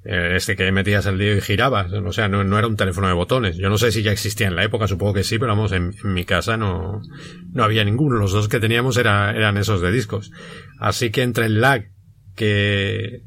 Eh, 0.04 0.36
este 0.36 0.58
que 0.58 0.70
metías 0.74 1.06
el 1.06 1.18
dedo 1.18 1.38
y 1.38 1.42
girabas. 1.42 1.92
O 1.94 2.12
sea, 2.12 2.28
no, 2.28 2.58
era 2.58 2.68
un 2.68 2.76
teléfono 2.76 3.08
de 3.08 3.14
botones. 3.14 3.58
Yo 3.58 3.70
no 3.70 3.78
sé 3.78 3.94
si 3.94 4.04
ya 4.04 4.12
existía 4.12 4.48
en 4.48 4.56
la 4.56 4.66
época, 4.66 4.88
supongo 4.88 5.14
que 5.14 5.24
sí, 5.24 5.40
pero 5.40 5.56
vamos, 5.56 5.72
en, 5.72 5.94
mi 6.04 6.26
casa 6.26 6.58
no, 6.58 7.02
no 7.54 7.64
había 7.64 7.86
ninguno. 7.86 8.18
Los 8.18 8.34
dos 8.34 8.50
que 8.50 8.60
teníamos 8.60 8.98
era, 8.98 9.32
eran 9.32 9.58
esos 9.58 9.82
de 9.82 9.92
discos. 9.92 10.32
Así 10.78 11.10
que 11.10 11.22
entre 11.22 11.46
el 11.46 11.62
lag 11.62 11.86
que, 12.36 13.22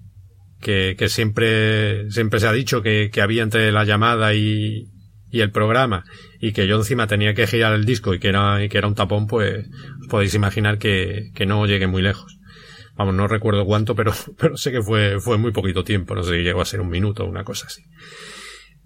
que, 0.61 0.97
que 0.99 1.09
siempre, 1.09 2.11
siempre 2.11 2.41
se 2.41 2.47
ha 2.47 2.53
dicho 2.53 2.83
que, 2.83 3.09
que 3.11 3.23
había 3.23 3.43
entre 3.43 3.73
la 3.73 3.85
llamada 3.85 4.35
y, 4.35 4.91
y 5.31 5.41
el 5.41 5.51
programa 5.51 6.05
y 6.41 6.53
que 6.53 6.67
yo 6.67 6.77
encima 6.77 7.07
tenía 7.07 7.35
que 7.35 7.47
girar 7.47 7.73
el 7.73 7.85
disco 7.85 8.15
y 8.15 8.19
que 8.19 8.29
era, 8.29 8.63
y 8.63 8.69
que 8.69 8.79
era 8.79 8.87
un 8.87 8.95
tapón, 8.95 9.27
pues 9.27 9.67
podéis 10.09 10.35
imaginar 10.35 10.79
que, 10.79 11.31
que 11.35 11.47
no 11.47 11.67
llegué 11.67 11.87
muy 11.87 12.03
lejos. 12.03 12.39
Vamos, 12.97 13.15
no 13.15 13.29
recuerdo 13.29 13.67
cuánto, 13.67 13.95
pero, 13.95 14.13
pero 14.39 14.57
sé 14.57 14.73
que 14.73 14.83
fue, 14.83 15.21
fue 15.21 15.39
muy 15.39 15.53
poquito 15.53 15.85
tiempo, 15.85 16.15
no 16.15 16.23
sé 16.23 16.37
si 16.37 16.43
llegó 16.43 16.61
a 16.61 16.67
ser 16.67 16.81
un 16.81 16.89
minuto 16.89 17.25
o 17.25 17.29
una 17.29 17.45
cosa 17.45 17.67
así. 17.67 17.85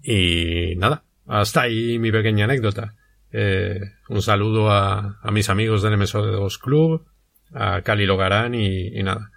Y 0.03 0.75
nada, 0.77 1.03
hasta 1.27 1.61
ahí 1.61 1.99
mi 1.99 2.11
pequeña 2.11 2.45
anécdota. 2.45 2.95
Eh, 3.31 3.79
un 4.09 4.21
saludo 4.21 4.71
a, 4.71 5.19
a, 5.21 5.31
mis 5.31 5.49
amigos 5.49 5.81
del 5.81 5.93
MS2 5.93 6.59
Club, 6.59 7.05
a 7.53 7.81
Cali 7.81 8.05
Logarán 8.05 8.55
y, 8.55 9.01
nada, 9.03 9.31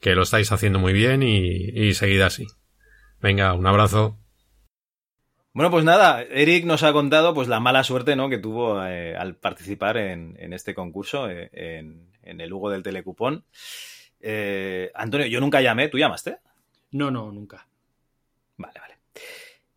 que 0.00 0.14
lo 0.14 0.22
estáis 0.22 0.52
haciendo 0.52 0.78
muy 0.78 0.92
bien 0.92 1.22
y, 1.22 1.70
y 1.70 1.94
seguid 1.94 2.20
así. 2.20 2.46
Venga, 3.20 3.54
un 3.54 3.66
abrazo. 3.66 4.18
Bueno, 5.54 5.70
pues 5.70 5.84
nada, 5.84 6.20
Eric 6.20 6.64
nos 6.64 6.82
ha 6.82 6.92
contado 6.92 7.32
pues 7.32 7.46
la 7.46 7.60
mala 7.60 7.84
suerte 7.84 8.16
¿no? 8.16 8.28
que 8.28 8.38
tuvo 8.38 8.84
eh, 8.84 9.16
al 9.16 9.36
participar 9.36 9.96
en, 9.96 10.34
en 10.40 10.52
este 10.52 10.74
concurso, 10.74 11.30
eh, 11.30 11.48
en, 11.52 12.10
en, 12.24 12.40
el 12.40 12.52
Hugo 12.52 12.70
del 12.70 12.82
Telecupón. 12.82 13.44
Eh, 14.18 14.90
Antonio, 14.96 15.28
yo 15.28 15.40
nunca 15.40 15.60
llamé, 15.60 15.88
¿tú 15.88 15.96
llamaste? 15.96 16.38
No, 16.90 17.12
no, 17.12 17.30
nunca. 17.30 17.68
Vale, 18.56 18.80
vale. 18.80 18.94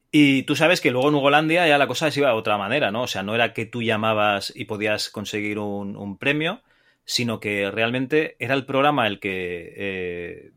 Y 0.09 0.43
tú 0.43 0.55
sabes 0.55 0.81
que 0.81 0.89
luego 0.89 1.09
en 1.09 1.15
Hugolandia 1.15 1.67
ya 1.67 1.77
la 1.77 1.85
cosa 1.85 2.09
se 2.09 2.21
iba 2.21 2.29
de 2.29 2.35
otra 2.35 2.57
manera, 2.57 2.89
¿no? 2.89 3.03
O 3.03 3.07
sea, 3.07 3.21
no 3.21 3.35
era 3.35 3.53
que 3.53 3.67
tú 3.67 3.83
llamabas 3.83 4.51
y 4.55 4.65
podías 4.65 5.11
conseguir 5.11 5.59
un, 5.59 5.95
un 5.95 6.17
premio, 6.17 6.63
sino 7.05 7.39
que 7.39 7.69
realmente 7.69 8.35
era 8.39 8.55
el 8.55 8.65
programa 8.65 9.05
el 9.05 9.19
que 9.19 10.53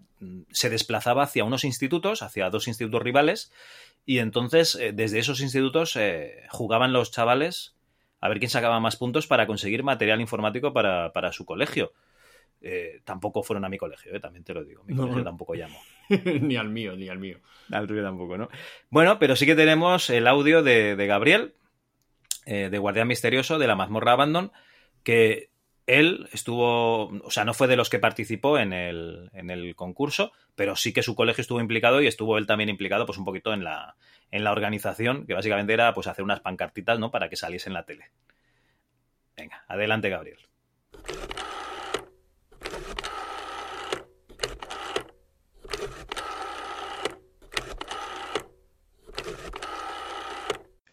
se 0.50 0.70
desplazaba 0.70 1.24
hacia 1.24 1.44
unos 1.44 1.64
institutos, 1.64 2.22
hacia 2.22 2.48
dos 2.48 2.68
institutos 2.68 3.02
rivales, 3.02 3.52
y 4.06 4.18
entonces, 4.18 4.74
eh, 4.76 4.92
desde 4.92 5.18
esos 5.18 5.40
institutos 5.40 5.96
eh, 5.96 6.44
jugaban 6.50 6.92
los 6.92 7.10
chavales 7.10 7.76
a 8.20 8.28
ver 8.28 8.38
quién 8.38 8.50
sacaba 8.50 8.80
más 8.80 8.96
puntos 8.96 9.26
para 9.26 9.46
conseguir 9.46 9.82
material 9.82 10.20
informático 10.20 10.72
para, 10.72 11.12
para 11.12 11.32
su 11.32 11.44
colegio. 11.44 11.92
Eh, 12.62 13.00
tampoco 13.04 13.42
fueron 13.42 13.64
a 13.64 13.70
mi 13.70 13.78
colegio, 13.78 14.14
eh, 14.14 14.20
también 14.20 14.44
te 14.44 14.52
lo 14.52 14.64
digo. 14.64 14.84
Mi 14.84 14.94
no. 14.94 15.02
colegio 15.02 15.24
tampoco 15.24 15.54
llamo. 15.54 15.78
ni 16.42 16.56
al 16.56 16.68
mío, 16.68 16.94
ni 16.96 17.08
al 17.08 17.18
mío. 17.18 17.38
Al 17.70 17.86
tuyo 17.86 18.02
tampoco, 18.02 18.36
¿no? 18.36 18.50
Bueno, 18.90 19.18
pero 19.18 19.34
sí 19.36 19.46
que 19.46 19.54
tenemos 19.54 20.10
el 20.10 20.26
audio 20.26 20.62
de, 20.62 20.94
de 20.94 21.06
Gabriel, 21.06 21.54
eh, 22.44 22.68
de 22.70 22.78
Guardián 22.78 23.08
Misterioso, 23.08 23.58
de 23.58 23.66
la 23.66 23.76
mazmorra 23.76 24.12
Abandon, 24.12 24.52
que 25.02 25.48
él 25.86 26.28
estuvo, 26.32 27.06
o 27.06 27.30
sea, 27.30 27.44
no 27.44 27.54
fue 27.54 27.66
de 27.66 27.76
los 27.76 27.88
que 27.88 27.98
participó 27.98 28.58
en 28.58 28.74
el, 28.74 29.30
en 29.32 29.50
el, 29.50 29.74
concurso, 29.74 30.32
pero 30.61 30.77
sí 30.77 30.92
que 30.92 31.03
su 31.03 31.14
colegio 31.14 31.40
estuvo 31.40 31.59
implicado 31.59 32.03
y 32.03 32.07
estuvo 32.07 32.37
él 32.37 32.46
también 32.46 32.68
implicado, 32.68 33.07
pues 33.07 33.16
un 33.16 33.25
poquito 33.25 33.55
en 33.55 33.64
la, 33.64 33.96
en 34.31 34.44
la 34.44 34.53
organización, 34.53 35.27
que 35.27 35.33
básicamente 35.33 35.73
era 35.73 35.94
pues 35.94 36.07
hacer 36.07 36.23
unas 36.23 36.40
pancartitas, 36.40 36.99
¿no? 36.99 37.11
Para 37.11 37.31
que 37.31 37.37
saliese 37.37 37.70
en 37.70 37.73
la 37.73 37.87
tele. 37.87 38.11
Venga, 39.38 39.64
adelante, 39.68 40.11
Gabriel. 40.11 40.37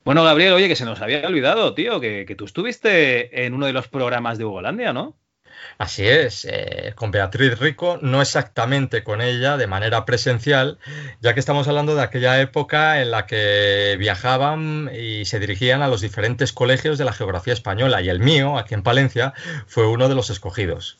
Bueno, 0.06 0.24
Gabriel, 0.24 0.54
oye, 0.54 0.70
que 0.70 0.78
se 0.78 0.86
nos 0.86 1.02
había 1.02 1.28
olvidado, 1.28 1.74
tío, 1.74 2.00
que, 2.00 2.24
que 2.26 2.36
tú 2.36 2.46
estuviste 2.46 3.46
en 3.46 3.54
uno 3.54 3.66
de 3.66 3.74
los 3.74 3.90
programas 3.90 4.38
de 4.38 4.46
Ugolandia, 4.46 4.94
¿no? 4.94 5.18
Así 5.78 6.08
es, 6.08 6.46
eh, 6.50 6.94
con 6.96 7.12
Beatriz 7.12 7.60
Rico, 7.60 8.00
no 8.02 8.20
exactamente 8.22 9.04
con 9.04 9.22
ella 9.22 9.58
de 9.58 9.68
manera 9.68 10.06
presencial, 10.06 10.80
ya 11.22 11.36
que 11.36 11.40
estamos 11.40 11.68
hablando 11.68 11.94
de 11.96 12.02
aquella 12.02 12.42
época 12.42 13.00
en 13.00 13.12
la 13.12 13.28
que 13.28 13.96
viajaban 14.00 14.90
y 14.92 15.26
se 15.26 15.40
dirigían 15.40 15.84
a 15.84 15.88
los 15.88 16.02
diferentes 16.02 16.52
colegios 16.52 16.98
de 16.98 17.06
la 17.06 17.14
geografía 17.14 17.54
española, 17.54 18.02
y 18.02 18.10
el 18.10 18.20
mío, 18.20 18.58
aquí 18.58 18.74
en 18.74 18.82
Palencia, 18.82 19.36
fue 19.68 19.88
uno 19.88 20.10
de 20.10 20.16
los 20.16 20.32
escogidos. 20.32 20.98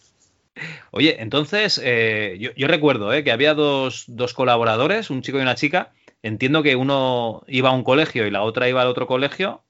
Oye, 0.92 1.22
entonces, 1.22 1.82
eh, 1.84 2.54
yo, 2.56 2.68
recuerdo 2.68 3.14
eh, 3.14 3.24
que 3.24 3.32
había 3.32 3.56
dos, 3.56 4.06
dos 4.08 4.36
colaboradores, 4.36 5.10
un 5.10 5.24
chico 5.24 5.40
y 5.40 5.42
una 5.42 5.56
chica, 5.56 5.92
entiendo 6.22 6.62
que 6.62 6.76
uno 6.76 7.44
iba 7.48 7.70
a 7.70 7.74
un 7.74 7.84
colegio 7.84 8.28
y 8.28 8.32
la 8.32 8.44
otra 8.44 8.70
iba 8.70 8.82
al 8.84 8.88
otro 8.88 9.08
colegio 9.08 9.64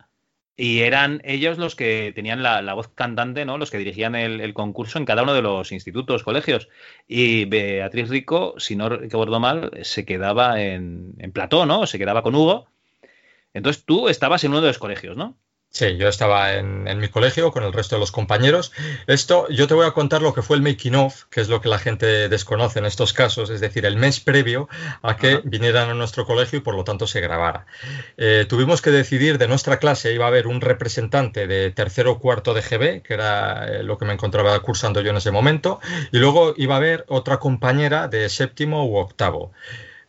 y 0.58 0.80
eran 0.80 1.22
ellos 1.24 1.60
los 1.60 1.76
que 1.76 2.12
tenían 2.16 2.42
la, 2.42 2.74
voz 2.74 2.88
cantante, 2.90 3.46
¿no? 3.46 3.60
Los 3.60 3.70
que 3.70 3.78
dirigían 3.78 4.16
el, 4.16 4.42
el, 4.42 4.56
concurso 4.56 4.98
en 4.98 5.06
cada 5.06 5.22
uno 5.22 5.36
de 5.36 5.44
los 5.44 5.72
institutos, 5.72 6.24
colegios. 6.24 6.68
Y 7.08 7.46
Beatriz 7.46 8.10
Rico, 8.10 8.56
si 8.58 8.76
no 8.76 8.90
recuerdo 8.90 9.40
mal, 9.40 9.72
se 9.84 10.04
quedaba 10.04 10.60
en, 10.62 11.14
en 11.20 11.32
Plató, 11.32 11.68
¿no? 11.68 11.86
Se 11.86 12.00
quedaba 12.00 12.24
con 12.24 12.34
Hugo. 12.34 12.68
Entonces 13.54 13.86
tú 13.86 14.10
estabas 14.10 14.44
en 14.44 14.52
uno 14.52 14.62
de 14.62 14.68
los 14.68 14.80
colegios, 14.80 15.16
¿no? 15.16 15.38
Sí, 15.70 15.96
yo 15.98 16.08
estaba 16.08 16.54
en, 16.54 16.88
en, 16.88 16.98
mi 16.98 17.08
colegio 17.10 17.52
con 17.52 17.64
el 17.64 17.72
resto 17.72 17.98
de 17.98 18.00
los 18.00 18.12
compañeros. 18.12 18.72
Esto, 19.06 19.48
yo 19.50 19.68
te 19.68 19.74
voy 19.74 19.86
a 19.86 19.92
contar 19.92 20.22
lo 20.22 20.34
que 20.34 20.42
fue 20.42 20.56
el 20.56 20.64
making 20.64 20.96
of, 20.96 21.26
que 21.30 21.42
es 21.42 21.50
lo 21.50 21.62
que 21.62 21.70
la 21.70 21.78
gente 21.78 22.30
desconoce 22.30 22.80
en 22.80 22.86
estos 22.86 23.14
casos, 23.14 23.50
es 23.50 23.60
decir, 23.60 23.86
el 23.86 23.96
mes 23.96 24.20
previo 24.20 24.70
a 25.04 25.18
que 25.18 25.34
Ajá. 25.34 25.42
vinieran 25.44 25.90
a 25.90 25.94
nuestro 25.94 26.26
colegio 26.26 26.58
y 26.58 26.62
por 26.62 26.74
lo 26.74 26.84
tanto 26.84 27.06
se 27.06 27.22
grabara. 27.22 27.68
Eh, 28.18 28.46
tuvimos 28.50 28.82
que 28.82 28.90
decidir 28.90 29.38
de 29.38 29.48
nuestra 29.48 29.78
clase, 29.78 30.14
iba 30.14 30.26
a 30.26 30.30
haber 30.30 30.48
un 30.48 30.62
representante 30.62 31.46
de 31.46 31.70
tercero 31.72 32.14
o 32.14 32.20
cuarto 32.20 32.56
de 32.56 32.62
GB, 32.62 33.04
que 33.04 33.14
era 33.14 33.68
eh, 33.68 33.84
lo 33.84 34.00
que 34.00 34.06
me 34.06 34.14
encontraba 34.14 34.58
cursando 34.62 35.02
yo 35.02 35.12
en 35.12 35.18
ese 35.18 35.32
momento, 35.32 35.80
y 36.12 36.18
luego 36.18 36.56
iba 36.58 36.74
a 36.74 36.78
haber 36.78 37.06
otra 37.08 37.38
compañera 37.38 38.08
de 38.08 38.30
séptimo 38.30 38.88
u 38.88 38.96
octavo. 38.96 39.52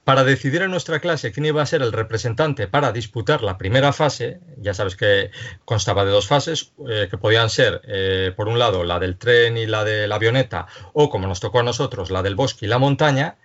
Para 0.09 0.25
decidir 0.25 0.63
en 0.63 0.71
nuestra 0.71 1.01
clase 1.01 1.33
quién 1.33 1.45
iba 1.45 1.61
a 1.61 1.67
ser 1.67 1.83
el 1.83 1.93
representante 1.93 2.67
para 2.67 2.93
disputar 2.93 3.43
la 3.43 3.59
primera 3.59 3.93
fase, 3.93 4.41
ya 4.57 4.73
sabes 4.73 4.97
que 4.97 5.31
constaba 5.67 6.07
de 6.07 6.11
dos 6.11 6.27
fases, 6.27 6.73
eh, 6.89 7.09
que 7.11 7.19
podían 7.19 7.51
ser, 7.51 7.83
eh, 7.87 8.33
por 8.35 8.49
un 8.49 8.59
lado, 8.59 8.85
la 8.85 8.99
del 9.01 9.19
tren 9.19 9.59
y 9.59 9.67
la 9.67 9.85
de 9.85 10.09
la 10.09 10.15
avioneta, 10.15 10.67
o 10.95 11.11
como 11.11 11.27
nos 11.27 11.41
tocó 11.41 11.61
a 11.61 11.63
nosotros, 11.63 12.11
la 12.11 12.23
del 12.23 12.37
bosque 12.37 12.65
y 12.65 12.69
la 12.71 12.79
montaña. 12.79 13.37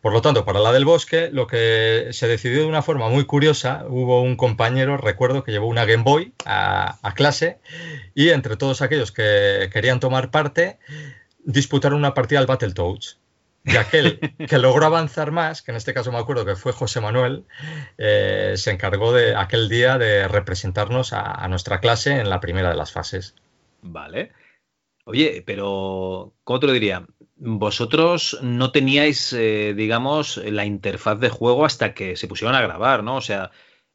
Por 0.00 0.14
lo 0.14 0.22
tanto, 0.22 0.46
para 0.46 0.60
la 0.60 0.72
del 0.72 0.86
bosque, 0.86 1.28
lo 1.30 1.46
que 1.46 2.08
se 2.12 2.28
decidió 2.28 2.60
de 2.60 2.66
una 2.66 2.80
forma 2.80 3.10
muy 3.10 3.26
curiosa, 3.26 3.84
hubo 3.86 4.22
un 4.22 4.36
compañero, 4.36 4.96
recuerdo, 4.96 5.44
que 5.44 5.52
llevó 5.52 5.66
una 5.66 5.84
Game 5.84 6.02
Boy 6.02 6.32
a, 6.46 6.96
a 7.06 7.12
clase 7.12 7.58
y 8.14 8.30
entre 8.30 8.56
todos 8.56 8.80
aquellos 8.80 9.12
que 9.12 9.68
querían 9.70 10.00
tomar 10.00 10.30
parte, 10.30 10.78
disputaron 11.44 11.98
una 11.98 12.14
partida 12.14 12.38
al 12.38 12.46
Battletoads 12.46 13.18
y 13.66 13.76
aquel 13.76 14.20
que 14.48 14.58
logró 14.58 14.86
avanzar 14.86 15.32
más, 15.32 15.62
que 15.62 15.72
en 15.72 15.76
este 15.76 15.92
caso 15.92 16.12
me 16.12 16.18
acuerdo 16.18 16.46
que 16.46 16.56
fue 16.56 16.72
José 16.72 17.00
Manuel, 17.00 17.44
eh, 17.98 18.54
se 18.56 18.70
encargó 18.70 19.12
de 19.12 19.34
aquel 19.34 19.68
día 19.68 19.98
de 19.98 20.28
representarnos 20.28 21.12
a, 21.12 21.46
nuestra 21.48 21.80
clase 21.80 22.20
en 22.20 22.30
la 22.30 22.40
primera 22.40 22.70
de 22.70 22.76
las 22.76 22.92
fases. 22.92 23.34
Vale. 23.82 24.32
Oye, 25.04 25.42
pero, 25.44 26.32
¿cómo 26.44 26.60
te 26.60 26.66
lo 26.66 26.72
diría? 26.72 27.06
Vosotros 27.36 28.38
no 28.42 28.72
teníais, 28.72 29.32
eh, 29.32 29.74
digamos, 29.76 30.38
la 30.38 30.64
interfaz 30.64 31.18
de 31.20 31.28
juego 31.28 31.64
hasta 31.64 31.94
que 31.94 32.16
se 32.16 32.28
pusieron 32.28 32.56
a 32.56 32.62
grabar, 32.62 33.04
¿no? 33.04 33.16
O 33.16 33.20
sea, 33.20 33.50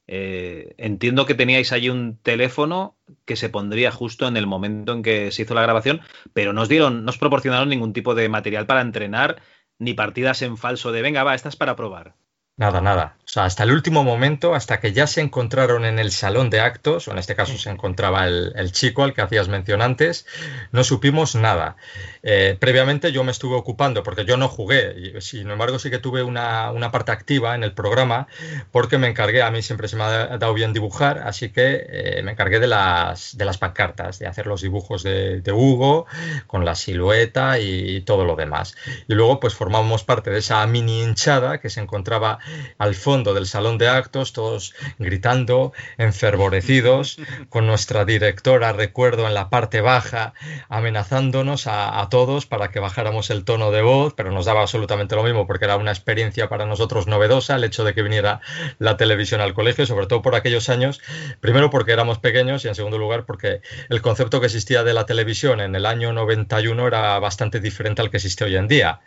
eh, 0.07 0.75
entiendo 0.77 1.25
que 1.25 1.35
teníais 1.35 1.71
allí 1.71 1.89
un 1.89 2.17
teléfono 2.17 2.97
que 3.25 3.37
se 3.37 3.47
pondría 3.47 3.91
justo 3.91 4.27
en 4.27 4.35
el 4.35 4.45
momento 4.45 4.91
en 4.91 5.03
que 5.03 5.31
se 5.31 5.43
hizo 5.43 5.53
la 5.53 5.61
grabación, 5.61 6.01
pero 6.33 6.51
no 6.51 6.63
os 6.63 6.69
dieron, 6.69 7.05
no 7.05 7.11
os 7.11 7.17
proporcionaron 7.17 7.69
ningún 7.69 7.93
tipo 7.93 8.13
de 8.13 8.27
material 8.27 8.65
para 8.65 8.81
entrenar 8.81 9.41
ni 9.81 9.95
partidas 9.95 10.43
en 10.43 10.57
falso 10.57 10.91
de 10.91 11.01
venga, 11.01 11.23
va, 11.23 11.33
estas 11.33 11.55
para 11.55 11.75
probar. 11.75 12.13
Nada, 12.55 12.81
nada. 12.81 13.17
O 13.25 13.27
sea, 13.27 13.45
hasta 13.45 13.63
el 13.63 13.71
último 13.71 14.03
momento, 14.03 14.53
hasta 14.53 14.79
que 14.79 14.93
ya 14.93 15.07
se 15.07 15.21
encontraron 15.21 15.83
en 15.85 15.97
el 15.97 16.11
salón 16.11 16.51
de 16.51 16.59
actos, 16.59 17.07
o 17.07 17.11
en 17.11 17.17
este 17.17 17.35
caso 17.35 17.57
se 17.57 17.71
encontraba 17.71 18.27
el, 18.27 18.53
el 18.55 18.71
chico 18.71 19.03
al 19.03 19.15
que 19.15 19.21
hacías 19.21 19.47
mención 19.47 19.81
antes, 19.81 20.27
no 20.71 20.83
supimos 20.83 21.33
nada. 21.33 21.77
Eh, 22.23 22.55
previamente 22.59 23.11
yo 23.11 23.23
me 23.23 23.31
estuve 23.31 23.55
ocupando, 23.55 24.03
porque 24.03 24.25
yo 24.25 24.37
no 24.37 24.47
jugué, 24.47 25.19
sin 25.21 25.49
embargo 25.49 25.79
sí 25.79 25.89
que 25.89 25.97
tuve 25.97 26.21
una, 26.21 26.71
una, 26.71 26.91
parte 26.91 27.11
activa 27.11 27.55
en 27.55 27.63
el 27.63 27.73
programa, 27.73 28.27
porque 28.71 28.97
me 28.99 29.07
encargué, 29.07 29.41
a 29.41 29.49
mí 29.49 29.61
siempre 29.61 29.87
se 29.87 29.95
me 29.95 30.03
ha 30.03 30.37
dado 30.37 30.53
bien 30.53 30.73
dibujar, 30.73 31.19
así 31.19 31.49
que 31.49 31.87
eh, 31.89 32.21
me 32.23 32.31
encargué 32.31 32.59
de 32.59 32.67
las, 32.67 33.37
de 33.37 33.45
las 33.45 33.57
pancartas, 33.57 34.19
de 34.19 34.27
hacer 34.27 34.45
los 34.45 34.61
dibujos 34.61 35.01
de, 35.03 35.41
de, 35.41 35.51
Hugo, 35.51 36.05
con 36.47 36.63
la 36.63 36.75
silueta 36.75 37.59
y 37.59 38.01
todo 38.01 38.23
lo 38.25 38.35
demás. 38.35 38.75
Y 39.07 39.13
luego 39.15 39.39
pues 39.39 39.55
formamos 39.55 40.03
parte 40.03 40.29
de 40.29 40.39
esa 40.39 40.65
mini 40.67 41.01
hinchada 41.01 41.59
que 41.59 41.69
se 41.69 41.81
encontraba 41.81 42.39
al 42.77 42.93
fondo 42.95 43.33
del 43.33 43.47
salón 43.47 43.77
de 43.77 43.89
actos, 43.89 44.33
todos 44.33 44.75
gritando, 44.99 45.73
enfervorecidos, 45.97 47.17
con 47.49 47.65
nuestra 47.65 48.05
directora, 48.05 48.73
recuerdo, 48.73 49.27
en 49.27 49.33
la 49.33 49.49
parte 49.49 49.81
baja, 49.81 50.33
amenazándonos 50.69 51.67
a, 51.67 51.99
a 51.99 52.10
todos 52.11 52.45
para 52.45 52.69
que 52.69 52.79
bajáramos 52.79 53.31
el 53.31 53.43
tono 53.43 53.71
de 53.71 53.81
voz, 53.81 54.13
pero 54.13 54.31
nos 54.31 54.45
daba 54.45 54.61
absolutamente 54.61 55.15
lo 55.15 55.23
mismo 55.23 55.47
porque 55.47 55.65
era 55.65 55.77
una 55.77 55.89
experiencia 55.89 56.47
para 56.47 56.67
nosotros 56.67 57.07
novedosa 57.07 57.55
el 57.55 57.63
hecho 57.63 57.83
de 57.83 57.95
que 57.95 58.03
viniera 58.03 58.41
la 58.77 58.97
televisión 58.97 59.41
al 59.41 59.55
colegio, 59.55 59.87
sobre 59.87 60.05
todo 60.05 60.21
por 60.21 60.35
aquellos 60.35 60.69
años, 60.69 61.01
primero 61.39 61.71
porque 61.71 61.93
éramos 61.93 62.19
pequeños 62.19 62.63
y 62.63 62.67
en 62.67 62.75
segundo 62.75 62.99
lugar 62.99 63.25
porque 63.25 63.61
el 63.89 64.03
concepto 64.03 64.39
que 64.39 64.45
existía 64.45 64.83
de 64.83 64.93
la 64.93 65.07
televisión 65.07 65.59
en 65.59 65.73
el 65.73 65.87
año 65.87 66.13
91 66.13 66.85
era 66.85 67.17
bastante 67.17 67.59
diferente 67.59 68.03
al 68.03 68.11
que 68.11 68.17
existe 68.17 68.43
hoy 68.43 68.55
en 68.55 68.67
día. 68.67 68.99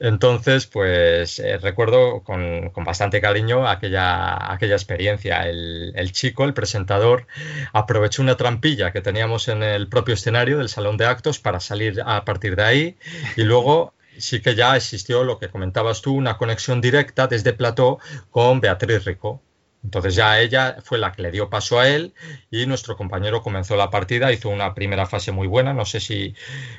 Entonces, 0.00 0.66
pues 0.66 1.38
eh, 1.38 1.56
recuerdo 1.58 2.22
con, 2.22 2.72
bastante 2.84 3.20
cariño 3.20 3.68
aquella, 3.68 4.52
aquella 4.52 4.74
experiencia. 4.74 5.48
El, 5.48 5.92
el, 5.94 6.12
chico, 6.12 6.44
el 6.44 6.54
presentador, 6.54 7.26
aprovechó 7.72 8.22
una 8.22 8.36
trampilla 8.36 8.92
que 8.92 9.00
teníamos 9.00 9.48
en 9.48 9.62
el 9.62 9.88
propio 9.88 10.14
escenario 10.14 10.58
del 10.58 10.68
salón 10.68 10.96
de 10.96 11.06
actos 11.06 11.38
para 11.38 11.60
salir 11.60 12.02
a 12.04 12.24
partir 12.24 12.56
de 12.56 12.64
ahí 12.64 12.96
y 13.36 13.44
luego 13.44 13.94
sí 14.18 14.40
que 14.40 14.54
ya 14.54 14.76
existió 14.76 15.24
lo 15.24 15.38
que 15.38 15.48
comentabas 15.48 16.02
tú, 16.02 16.14
una 16.14 16.36
conexión 16.36 16.80
directa 16.80 17.26
desde 17.26 17.52
Plató 17.52 17.98
con 18.30 18.60
Beatriz 18.60 19.04
Rico. 19.04 19.42
Entonces 19.84 20.14
ya 20.14 20.40
ella 20.40 20.78
fue 20.82 20.96
la 20.98 21.12
que 21.12 21.22
le 21.22 21.30
dio 21.30 21.50
paso 21.50 21.78
a 21.78 21.88
él 21.88 22.14
y 22.50 22.64
nuestro 22.66 22.96
compañero 22.96 23.42
comenzó 23.42 23.76
la 23.76 23.90
partida, 23.90 24.32
hizo 24.32 24.48
una 24.48 24.74
primera 24.74 25.04
fase 25.04 25.30
muy 25.30 25.46
buena, 25.46 25.74
no 25.74 25.84
sé 25.84 26.00
si 26.00 26.34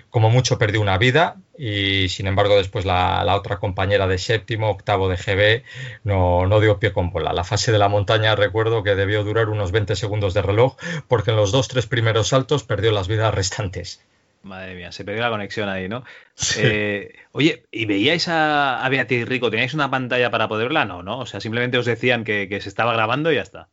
como 0.09 0.31
mucho 0.31 0.57
perdió 0.57 0.81
una 0.81 0.97
vida 0.97 1.37
y 1.55 2.09
sin 2.09 2.25
embargo 2.25 2.57
después 2.57 2.83
la, 2.83 3.23
otra 3.35 3.57
compañera 3.57 4.07
de 4.07 4.17
séptimo, 4.17 4.71
octavo 4.71 5.07
de 5.07 5.17
GB 5.17 5.63
no, 6.03 6.47
no, 6.47 6.59
dio 6.59 6.79
pie 6.79 6.93
con 6.93 7.11
bola. 7.11 7.31
La 7.31 7.43
fase 7.43 7.71
de 7.71 7.77
la 7.77 7.89
montaña 7.89 8.35
recuerdo 8.35 8.81
que 8.81 8.95
debió 8.95 9.23
durar 9.23 9.49
unos 9.49 9.71
20 9.71 9.95
segundos 9.95 10.33
de 10.33 10.41
reloj 10.41 10.75
porque 11.07 11.29
en 11.29 11.37
los 11.37 11.51
dos, 11.51 11.67
tres 11.67 11.85
primeros 11.85 12.29
saltos 12.29 12.63
perdió 12.63 12.91
las 12.91 13.07
vidas 13.07 13.33
restantes. 13.33 14.01
Madre 14.45 14.75
mía, 14.75 14.91
se 14.91 15.03
perdió 15.03 15.23
la 15.23 15.31
conexión 15.31 15.69
ahí, 15.69 15.89
¿no? 15.89 16.03
Sí. 16.35 16.59
Eh, 16.63 17.15
oye, 17.31 17.65
¿y 17.71 17.87
veíais 17.87 18.27
a, 18.27 18.85
a, 18.85 18.89
Beatriz 18.89 19.27
Rico? 19.27 19.49
¿Teníais 19.49 19.73
una 19.73 19.89
pantalla 19.89 20.29
para 20.29 20.47
poder 20.47 20.67
verla? 20.67 20.85
No, 20.85 21.01
¿no? 21.01 21.17
O 21.17 21.25
sea, 21.25 21.41
simplemente 21.41 21.79
os 21.79 21.85
decían 21.87 22.23
que, 22.23 22.47
que, 22.47 22.61
se 22.61 22.69
estaba 22.69 22.93
grabando 22.93 23.31
y 23.31 23.35
ya 23.37 23.41
está. 23.41 23.69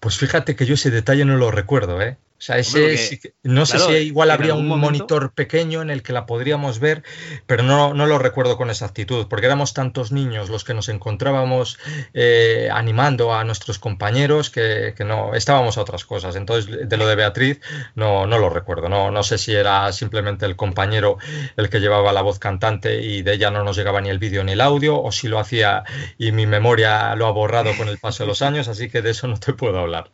Pues 0.00 0.16
fíjate 0.16 0.56
que 0.56 0.64
yo 0.64 0.74
ese 0.74 0.90
detalle 0.90 1.26
no 1.26 1.36
lo 1.36 1.50
recuerdo, 1.50 2.00
¿eh? 2.00 2.16
O 2.38 2.40
sea, 2.40 2.56
ese, 2.56 2.78
Hombre, 2.78 3.08
porque, 3.10 3.34
no 3.42 3.66
sé 3.66 3.78
claro, 3.78 3.92
si 3.92 3.96
igual 3.96 4.30
habría 4.30 4.54
un 4.54 4.68
momento... 4.68 4.86
monitor 4.86 5.32
pequeño 5.32 5.82
en 5.82 5.90
el 5.90 6.04
que 6.04 6.12
la 6.12 6.24
podríamos 6.24 6.78
ver, 6.78 7.02
pero 7.48 7.64
no, 7.64 7.94
no, 7.94 8.06
lo 8.06 8.20
recuerdo 8.20 8.56
con 8.56 8.70
exactitud, 8.70 9.26
porque 9.28 9.46
éramos 9.46 9.74
tantos 9.74 10.12
niños 10.12 10.48
los 10.48 10.62
que 10.62 10.72
nos 10.72 10.88
encontrábamos 10.88 11.80
eh, 12.14 12.68
animando 12.72 13.34
a 13.34 13.42
nuestros 13.42 13.80
compañeros 13.80 14.50
que, 14.50 14.94
que, 14.96 15.04
no 15.04 15.34
estábamos 15.34 15.78
a 15.78 15.80
otras 15.80 16.04
cosas. 16.04 16.36
Entonces, 16.36 16.88
de 16.88 16.96
lo 16.96 17.08
de 17.08 17.16
Beatriz, 17.16 17.60
no, 17.96 18.28
no 18.28 18.38
lo 18.38 18.50
recuerdo. 18.50 18.88
No, 18.88 19.10
no 19.10 19.24
sé 19.24 19.36
si 19.36 19.52
era 19.52 19.90
simplemente 19.90 20.46
el 20.46 20.54
compañero 20.54 21.18
el 21.56 21.68
que 21.68 21.80
llevaba 21.80 22.12
la 22.12 22.22
voz 22.22 22.38
cantante 22.38 23.02
y 23.02 23.22
de 23.22 23.34
ella 23.34 23.50
no 23.50 23.64
nos 23.64 23.76
llegaba 23.76 24.00
ni 24.00 24.10
el 24.10 24.20
vídeo 24.20 24.44
ni 24.44 24.52
el 24.52 24.60
audio, 24.60 25.02
o 25.02 25.10
si 25.10 25.26
lo 25.26 25.40
hacía 25.40 25.82
y 26.18 26.30
mi 26.30 26.46
memoria 26.46 27.16
lo 27.16 27.26
ha 27.26 27.32
borrado 27.32 27.76
con 27.76 27.88
el 27.88 27.98
paso 27.98 28.22
de 28.22 28.28
los 28.28 28.42
años, 28.42 28.68
así 28.68 28.88
que 28.88 29.02
de 29.02 29.10
eso 29.10 29.26
no 29.26 29.40
te 29.40 29.54
puedo 29.54 29.80
hablar. 29.80 30.12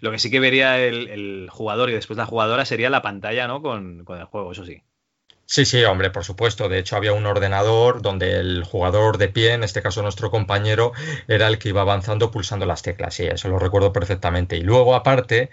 Lo 0.00 0.10
que 0.10 0.18
sí 0.18 0.30
que 0.30 0.40
vería 0.40 0.78
el, 0.78 1.08
el, 1.08 1.48
jugador 1.50 1.90
y 1.90 1.94
después 1.94 2.16
la 2.16 2.26
jugadora 2.26 2.64
sería 2.64 2.90
la 2.90 3.02
pantalla, 3.02 3.46
¿no? 3.48 3.62
Con, 3.62 4.04
con, 4.04 4.18
el 4.18 4.24
juego, 4.24 4.52
eso 4.52 4.64
sí. 4.64 4.82
Sí, 5.48 5.64
sí, 5.64 5.84
hombre, 5.84 6.10
por 6.10 6.24
supuesto. 6.24 6.68
De 6.68 6.78
hecho, 6.78 6.96
había 6.96 7.12
un 7.12 7.24
ordenador 7.24 8.02
donde 8.02 8.40
el 8.40 8.64
jugador 8.64 9.16
de 9.16 9.28
pie, 9.28 9.52
en 9.52 9.62
este 9.62 9.80
caso 9.80 10.02
nuestro 10.02 10.28
compañero, 10.28 10.92
era 11.28 11.46
el 11.46 11.58
que 11.58 11.68
iba 11.68 11.82
avanzando 11.82 12.32
pulsando 12.32 12.66
las 12.66 12.82
teclas. 12.82 13.14
Sí, 13.14 13.26
eso 13.26 13.48
lo 13.48 13.60
recuerdo 13.60 13.92
perfectamente. 13.92 14.56
Y 14.56 14.62
luego, 14.62 14.96
aparte, 14.96 15.50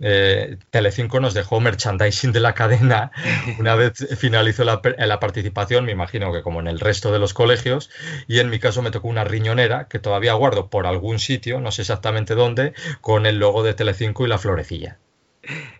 eh, 0.00 0.58
Telecinco 0.70 1.20
nos 1.20 1.32
dejó 1.32 1.60
merchandising 1.60 2.32
de 2.32 2.40
la 2.40 2.54
cadena. 2.54 3.12
Una 3.60 3.76
vez 3.76 4.04
finalizó 4.18 4.64
la, 4.64 4.80
la, 4.98 5.20
participación, 5.20 5.84
me 5.84 5.92
imagino 5.92 6.32
que 6.32 6.42
como 6.42 6.58
en 6.58 6.66
el 6.66 6.80
resto 6.80 7.12
de 7.12 7.20
los 7.20 7.32
colegios, 7.32 7.88
y 8.26 8.40
en 8.40 8.50
mi 8.50 8.58
caso 8.58 8.82
me 8.82 8.90
tocó 8.90 9.06
una 9.06 9.22
riñonera 9.22 9.86
que 9.86 10.00
todavía 10.00 10.32
guardo 10.34 10.70
por 10.70 10.88
algún 10.88 11.20
sitio, 11.20 11.60
no 11.60 11.70
sé 11.70 11.82
exactamente 11.82 12.34
dónde, 12.34 12.74
con 13.00 13.26
el 13.26 13.38
logo 13.38 13.62
de 13.62 13.74
Telecinco 13.74 14.26
y 14.26 14.28
la 14.28 14.38
florecilla. 14.38 14.98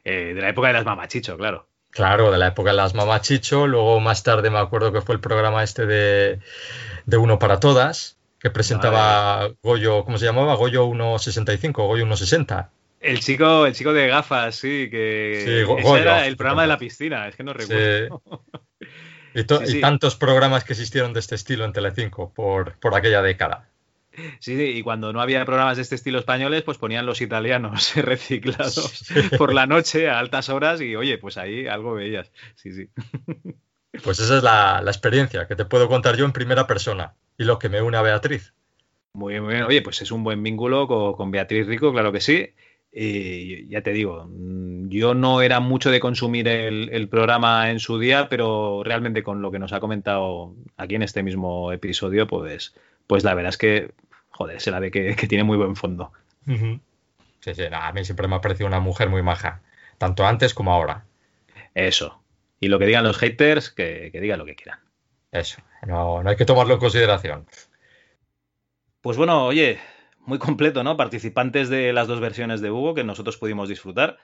Eh, 0.05 0.35
de 0.35 0.41
la 0.41 0.51
época 0.51 0.69
de 0.69 0.75
las 0.75 0.85
mamachicho, 0.85 1.37
claro. 1.37 1.67
Claro, 1.97 2.30
de 2.30 2.36
la 2.36 2.49
época 2.49 2.70
de 2.70 2.76
las 2.76 2.94
mamachicho, 2.94 3.66
luego 3.66 4.01
más 4.01 4.22
tarde 4.22 4.51
me 4.51 4.59
acuerdo 4.59 4.92
que 4.92 5.01
fue 5.01 5.14
el 5.14 5.20
programa 5.22 5.62
este 5.62 5.86
de, 5.86 6.40
de 7.07 7.16
Uno 7.16 7.38
para 7.38 7.59
Todas, 7.59 8.18
que 8.38 8.51
presentaba. 8.51 9.49
Goyo, 9.62 10.05
¿cómo 10.05 10.18
se 10.18 10.26
llamaba? 10.26 10.57
Goyo 10.57 10.84
165, 10.90 11.86
Goyo 11.86 12.05
160. 12.05 12.70
El 13.01 13.20
chico, 13.20 13.64
el 13.64 13.74
chico 13.74 13.94
de 13.94 14.09
gafas, 14.09 14.57
sí, 14.57 14.90
que 14.90 15.42
sí, 15.42 15.62
Goyo, 15.62 15.97
era 15.97 16.26
el 16.26 16.36
programa 16.36 16.62
de 16.62 16.68
la 16.68 16.78
piscina, 16.78 17.28
es 17.28 17.36
que 17.36 17.44
no 17.44 17.55
recuerdo. 17.55 18.22
Sí. 18.28 18.86
Y, 19.34 19.40
sí. 19.40 19.78
y, 19.78 19.80
tantos 19.80 20.16
programas 20.16 20.64
que 20.64 20.74
existieron 20.74 21.14
de 21.14 21.20
este 21.20 21.34
estilo 21.34 21.64
en 21.64 21.72
Telecinco 21.72 22.30
por, 22.34 22.78
por 22.78 22.94
aquella 22.94 23.22
década. 23.22 23.70
Sí, 24.39 24.61
y 24.61 24.83
cuando 24.83 25.12
no 25.12 25.21
había 25.21 25.45
programas 25.45 25.77
de 25.77 25.83
este 25.83 25.95
estilo 25.95 26.19
españoles, 26.19 26.62
pues 26.62 26.79
ponían 26.79 27.07
los 27.07 27.21
italianos 27.21 27.95
reciclados 27.97 29.07
por 29.39 29.53
la 29.55 29.67
noche 29.67 30.09
a 30.09 30.19
altas 30.19 30.49
horas 30.49 30.81
y 30.81 30.97
oye, 30.97 31.19
pues 31.19 31.37
ahí 31.37 31.67
algo 31.67 31.95
veías. 31.95 32.31
Sí, 32.55 32.73
sí. 32.73 32.89
Pues 34.03 34.19
esa 34.21 34.37
es 34.39 34.43
la, 34.43 34.83
la 34.83 34.91
experiencia 34.91 35.47
que 35.47 35.57
te 35.57 35.64
puedo 35.64 35.89
contar 35.89 36.17
yo 36.17 36.25
en 36.25 36.33
primera 36.33 36.67
persona 36.67 37.14
y 37.39 37.45
lo 37.45 37.59
que 37.59 37.69
me 37.69 37.83
une 37.83 37.97
a 37.97 38.03
Beatriz. 38.03 38.53
Muy 39.12 39.35
bien, 39.35 39.45
muy 39.45 39.55
bien. 39.55 39.64
Oye, 39.64 39.83
pues 39.83 40.03
es 40.03 40.11
un 40.11 40.25
buen 40.25 40.43
vínculo 40.43 40.87
con, 40.87 41.14
con 41.14 41.31
Beatriz 41.31 41.67
Rico, 41.67 41.93
claro 41.93 42.12
que 42.12 42.21
sí. 42.21 42.51
Y 42.93 43.69
ya 43.69 43.83
te 43.83 43.93
digo, 43.93 44.31
yo 44.89 45.14
no 45.14 45.43
era 45.43 45.61
mucho 45.61 45.91
de 45.91 46.01
consumir 46.01 46.49
el, 46.49 46.89
el, 46.91 47.09
programa 47.09 47.71
en 47.71 47.79
su 47.79 47.99
día, 47.99 48.29
pero 48.31 48.83
realmente 48.85 49.23
con 49.23 49.43
lo 49.43 49.51
que 49.51 49.59
nos 49.59 49.73
ha 49.73 49.81
comentado 49.81 50.55
aquí 50.77 50.95
en 50.95 51.03
este 51.03 51.23
mismo 51.23 51.73
episodio, 51.73 52.27
pues, 52.27 52.75
pues 53.07 53.23
la 53.23 53.35
verdad 53.35 53.51
es 53.51 53.59
que 53.59 53.91
joder, 54.37 54.61
se 54.61 54.70
la 54.70 54.80
ve 54.80 54.91
que, 54.91 55.16
que 55.16 55.26
tiene 55.26 55.45
muy 55.45 55.57
buen 55.57 55.76
fondo. 55.76 56.12
Uh 56.47 56.53
-huh. 56.53 56.80
Sí, 57.41 57.55
sí, 57.55 57.62
no, 57.70 57.76
a 57.78 57.93
mí 57.93 58.05
siempre 58.05 58.28
me 58.28 58.37
ha 58.37 58.41
parecido 58.41 58.66
una 58.66 58.80
mujer 58.80 59.09
muy 59.09 59.22
maja, 59.22 59.61
tanto 59.99 60.26
antes 60.26 60.53
como 60.53 60.72
ahora. 60.72 61.05
Eso. 61.74 62.22
Y 62.61 62.68
lo 62.68 62.78
que 62.78 62.87
digan 62.87 63.05
los 63.05 63.18
haters, 63.18 63.70
que, 63.70 64.11
que 64.12 64.20
digan 64.20 64.39
lo 64.39 64.45
que 64.45 64.57
quieran. 64.57 64.80
Eso, 65.32 65.62
no, 65.87 66.22
no 66.22 66.30
hay 66.30 66.37
que 66.37 66.45
tomarlo 66.45 66.74
en 66.74 66.80
consideración. 66.80 67.47
Pues 69.01 69.16
bueno, 69.16 69.47
oye, 69.47 69.78
muy 70.20 70.39
completo, 70.39 70.82
¿no? 70.82 70.97
Participantes 70.97 71.68
de 71.68 71.93
las 71.93 72.09
dos 72.09 72.20
versiones 72.20 72.61
de 72.61 72.70
Hugo 72.70 72.95
que 72.95 73.05
nosotros 73.05 73.37
pudimos 73.37 73.68
disfrutar. 73.68 74.18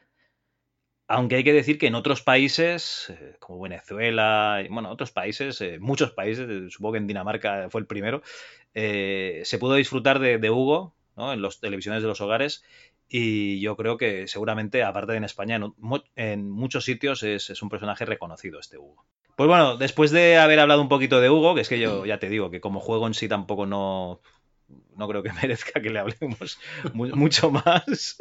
Aunque 1.09 1.37
hay 1.37 1.45
que 1.45 1.53
decir 1.53 1.79
que 1.79 1.89
en 1.89 1.95
otros 1.95 2.23
países, 2.23 3.11
eh, 3.11 3.37
como 3.39 3.61
Venezuela, 3.61 4.63
y, 4.65 4.69
bueno, 4.69 4.91
otros 4.91 5.11
países, 5.11 5.61
eh, 5.61 5.79
muchos 5.79 6.13
países, 6.13 6.49
eh, 6.49 6.71
supongo 6.71 6.93
que 6.93 6.99
en 6.99 7.07
Dinamarca 7.07 7.69
fue 7.71 7.83
el 7.83 7.87
primero, 7.87 8.23
se 8.75 9.59
pudo 9.59 9.75
disfrutar 9.75 10.19
de, 10.19 10.51
Hugo 10.51 10.95
en 11.17 11.43
las 11.43 11.61
televisiones 11.61 12.03
de 12.03 12.09
los 12.09 12.21
hogares 12.21 12.63
y 13.15 13.61
yo 13.61 13.77
creo 13.77 13.99
que 13.99 14.27
seguramente, 14.27 14.83
aparte 14.83 15.13
de 15.13 15.19
en 15.19 15.25
España, 15.25 15.61
en, 16.17 16.51
muchos 16.51 16.87
sitios 16.87 17.23
es, 17.23 17.61
un 17.61 17.69
personaje 17.69 18.07
reconocido 18.07 18.59
este 18.59 18.79
Hugo. 18.79 19.05
Pues 19.37 19.49
bueno, 19.49 19.77
después 19.77 20.13
de 20.13 20.39
haber 20.39 20.61
hablado 20.61 20.81
un 20.81 20.89
poquito 20.89 21.21
de 21.21 21.29
Hugo, 21.29 21.55
que 21.55 21.61
es 21.61 21.69
que 21.69 21.79
yo 21.79 22.07
ya 22.07 22.19
te 22.19 22.31
digo 22.31 22.51
que 22.51 22.63
como 22.63 22.81
juego 22.81 23.07
en 23.07 23.13
sí 23.13 23.29
tampoco 23.29 23.67
no, 23.67 24.23
no 24.97 25.09
creo 25.09 25.23
que 25.23 25.31
merezca 25.43 25.83
que 25.83 25.91
le 25.91 25.99
hablemos 25.99 26.59
mucho 26.95 27.51
más. 27.51 28.17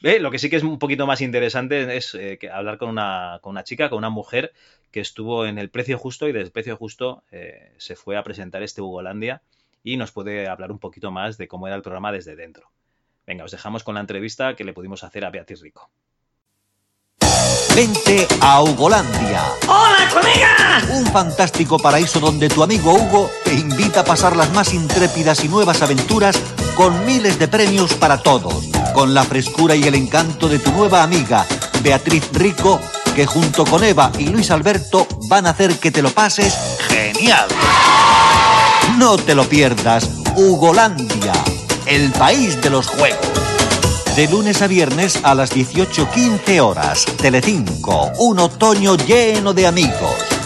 Lo 0.00 0.30
que 0.30 0.38
sí 0.38 0.48
que 0.48 0.56
es 0.56 0.62
un 0.62 0.78
poquito 0.78 1.08
más 1.08 1.22
interesante 1.22 1.96
es 1.96 2.14
eh, 2.14 2.38
hablar 2.52 2.78
con 2.78 2.88
una, 2.88 3.40
con 3.42 3.50
una, 3.50 3.64
chica, 3.64 3.90
con 3.90 3.98
una 3.98 4.10
mujer 4.10 4.52
que 4.92 5.00
estuvo 5.00 5.44
en 5.44 5.58
el 5.58 5.70
precio 5.70 5.98
justo 5.98 6.28
y 6.28 6.32
desde 6.32 6.46
el 6.46 6.52
precio 6.52 6.76
justo 6.76 7.24
eh, 7.32 7.74
se 7.78 7.96
fue 7.96 8.16
a 8.16 8.22
presentar 8.22 8.62
este 8.62 8.80
Hugolandia 8.80 9.42
y 9.82 9.96
nos 9.96 10.12
puede 10.12 10.48
hablar 10.48 10.72
un 10.72 10.78
poquito 10.78 11.10
más 11.10 11.38
de 11.38 11.48
cómo 11.48 11.66
era 11.66 11.76
el 11.76 11.82
programa 11.82 12.12
desde 12.12 12.36
dentro. 12.36 12.70
Venga, 13.26 13.44
os 13.44 13.50
dejamos 13.50 13.84
con 13.84 13.94
la 13.94 14.00
entrevista 14.00 14.56
que 14.56 14.64
le 14.64 14.72
pudimos 14.72 15.04
hacer 15.04 15.24
a 15.24 15.30
Beatriz 15.30 15.60
Rico. 15.60 15.90
Vente 17.74 18.26
a 18.40 18.62
Hugolandia. 18.62 19.42
¡Hola, 19.68 20.08
colega! 20.12 20.82
Un 20.92 21.06
fantástico 21.06 21.78
paraíso 21.78 22.18
donde 22.18 22.48
tu 22.48 22.62
amigo 22.62 22.92
Hugo 22.92 23.30
te 23.44 23.54
invita 23.54 24.00
a 24.00 24.04
pasar 24.04 24.36
las 24.36 24.52
más 24.52 24.74
intrépidas 24.74 25.44
y 25.44 25.48
nuevas 25.48 25.80
aventuras 25.80 26.36
con 26.74 27.06
miles 27.06 27.38
de 27.38 27.46
premios 27.46 27.94
para 27.94 28.18
todos. 28.18 28.68
Con 28.92 29.14
la 29.14 29.22
frescura 29.22 29.76
y 29.76 29.84
el 29.84 29.94
encanto 29.94 30.48
de 30.48 30.58
tu 30.58 30.72
nueva 30.72 31.02
amiga, 31.04 31.46
Beatriz 31.82 32.28
Rico, 32.32 32.80
que 33.14 33.26
junto 33.26 33.64
con 33.64 33.84
Eva 33.84 34.10
y 34.18 34.26
Luis 34.26 34.50
Alberto 34.50 35.06
van 35.28 35.46
a 35.46 35.50
hacer 35.50 35.78
que 35.78 35.92
te 35.92 36.02
lo 36.02 36.10
pases 36.10 36.58
genial. 36.88 37.48
No 38.98 39.16
te 39.16 39.34
lo 39.34 39.48
pierdas, 39.48 40.10
Hugolandia, 40.36 41.32
el 41.86 42.10
país 42.12 42.60
de 42.60 42.70
los 42.70 42.86
juegos. 42.86 43.18
De 44.16 44.28
lunes 44.28 44.60
a 44.62 44.66
viernes 44.66 45.20
a 45.22 45.34
las 45.34 45.54
18.15 45.54 46.60
horas. 46.60 47.06
Telecinco, 47.16 48.10
un 48.18 48.38
otoño 48.40 48.96
lleno 48.96 49.52
de 49.52 49.66
amigos. 49.66 50.39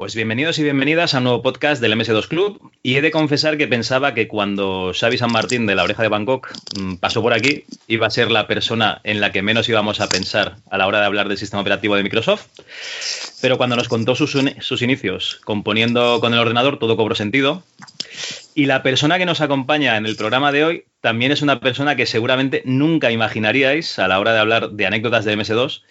Pues 0.00 0.14
bienvenidos 0.14 0.58
y 0.58 0.62
bienvenidas 0.62 1.12
a 1.12 1.18
un 1.18 1.24
nuevo 1.24 1.42
podcast 1.42 1.82
del 1.82 1.92
MS2 1.92 2.26
Club. 2.26 2.72
Y 2.82 2.96
he 2.96 3.02
de 3.02 3.10
confesar 3.10 3.58
que 3.58 3.68
pensaba 3.68 4.14
que 4.14 4.28
cuando 4.28 4.92
Xavi 4.98 5.18
San 5.18 5.30
Martín 5.30 5.66
de 5.66 5.74
la 5.74 5.84
Oreja 5.84 6.00
de 6.02 6.08
Bangkok 6.08 6.48
mm, 6.80 6.94
pasó 6.94 7.20
por 7.20 7.34
aquí, 7.34 7.66
iba 7.86 8.06
a 8.06 8.10
ser 8.10 8.30
la 8.30 8.46
persona 8.46 9.02
en 9.04 9.20
la 9.20 9.30
que 9.30 9.42
menos 9.42 9.68
íbamos 9.68 10.00
a 10.00 10.08
pensar 10.08 10.56
a 10.70 10.78
la 10.78 10.86
hora 10.86 11.00
de 11.00 11.04
hablar 11.04 11.28
del 11.28 11.36
sistema 11.36 11.60
operativo 11.60 11.96
de 11.96 12.02
Microsoft. 12.02 12.46
Pero 13.42 13.58
cuando 13.58 13.76
nos 13.76 13.88
contó 13.88 14.14
sus, 14.14 14.34
sus 14.60 14.80
inicios 14.80 15.38
componiendo 15.44 16.18
con 16.20 16.32
el 16.32 16.40
ordenador, 16.40 16.78
todo 16.78 16.96
cobró 16.96 17.14
sentido. 17.14 17.62
Y 18.54 18.64
la 18.64 18.82
persona 18.82 19.18
que 19.18 19.26
nos 19.26 19.42
acompaña 19.42 19.98
en 19.98 20.06
el 20.06 20.16
programa 20.16 20.50
de 20.50 20.64
hoy 20.64 20.84
también 21.00 21.32
es 21.32 21.42
una 21.42 21.60
persona 21.60 21.96
que 21.96 22.06
seguramente 22.06 22.62
nunca 22.64 23.10
imaginaríais 23.10 23.98
a 23.98 24.08
la 24.08 24.20
hora 24.20 24.32
de 24.32 24.38
hablar 24.38 24.70
de 24.70 24.86
anécdotas 24.86 25.24
de 25.24 25.36
MS2, 25.36 25.82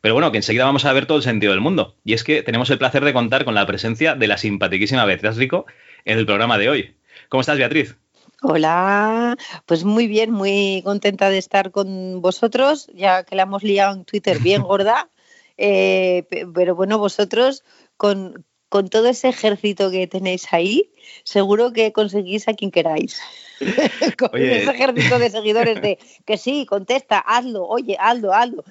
pero 0.00 0.14
bueno, 0.14 0.30
que 0.30 0.38
enseguida 0.38 0.64
vamos 0.64 0.84
a 0.84 0.92
ver 0.92 1.06
todo 1.06 1.18
el 1.18 1.24
sentido 1.24 1.52
del 1.52 1.60
mundo. 1.60 1.96
Y 2.04 2.12
es 2.12 2.24
que 2.24 2.42
tenemos 2.42 2.68
el 2.70 2.78
placer 2.78 3.04
de 3.04 3.12
contar 3.12 3.44
con 3.44 3.54
la 3.54 3.66
presencia 3.66 4.14
de 4.14 4.26
la 4.26 4.38
simpaticísima 4.38 5.04
Beatriz 5.04 5.36
Rico 5.36 5.66
en 6.04 6.18
el 6.18 6.26
programa 6.26 6.58
de 6.58 6.68
hoy. 6.68 6.96
¿Cómo 7.28 7.40
estás, 7.40 7.58
Beatriz? 7.58 7.96
Hola, 8.42 9.36
pues 9.66 9.84
muy 9.84 10.06
bien, 10.06 10.30
muy 10.30 10.82
contenta 10.84 11.28
de 11.28 11.38
estar 11.38 11.72
con 11.72 12.20
vosotros, 12.20 12.88
ya 12.94 13.24
que 13.24 13.34
la 13.34 13.42
hemos 13.42 13.64
liado 13.64 13.94
en 13.94 14.04
Twitter 14.04 14.38
bien 14.38 14.62
gorda. 14.62 15.08
Eh, 15.56 16.24
pero 16.54 16.76
bueno, 16.76 16.98
vosotros 16.98 17.64
con, 17.96 18.44
con 18.68 18.88
todo 18.90 19.08
ese 19.08 19.28
ejército 19.28 19.90
que 19.90 20.06
tenéis 20.06 20.52
ahí, 20.52 20.92
seguro 21.24 21.72
que 21.72 21.92
conseguís 21.92 22.46
a 22.46 22.54
quien 22.54 22.70
queráis. 22.70 23.20
con 24.18 24.30
ese 24.40 24.70
ejército 24.70 25.18
de 25.18 25.30
seguidores 25.30 25.80
de 25.82 25.98
que 26.24 26.38
sí, 26.38 26.66
contesta, 26.66 27.18
hazlo, 27.18 27.66
oye, 27.66 27.96
hazlo, 27.98 28.32
hazlo. 28.32 28.64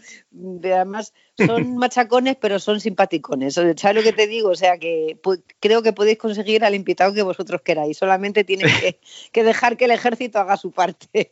Además, 0.64 1.14
son 1.38 1.78
machacones, 1.78 2.38
pero 2.40 2.60
son 2.60 2.80
simpaticones. 2.80 3.54
¿Sabes 3.54 3.96
lo 3.96 4.04
que 4.04 4.14
te 4.14 4.28
digo? 4.28 4.50
O 4.50 4.56
sea, 4.56 4.78
que 4.78 5.18
creo 5.60 5.82
que 5.82 5.94
podéis 5.94 6.18
conseguir 6.18 6.64
al 6.64 6.76
invitado 6.76 7.14
que 7.14 7.22
vosotros 7.22 7.62
queráis. 7.62 7.98
Solamente 7.98 8.44
tienes 8.44 8.72
que, 9.32 9.44
dejar 9.44 9.78
que 9.78 9.86
el 9.86 9.92
ejército 9.92 10.40
haga 10.40 10.58
su 10.58 10.72
parte. 10.72 11.32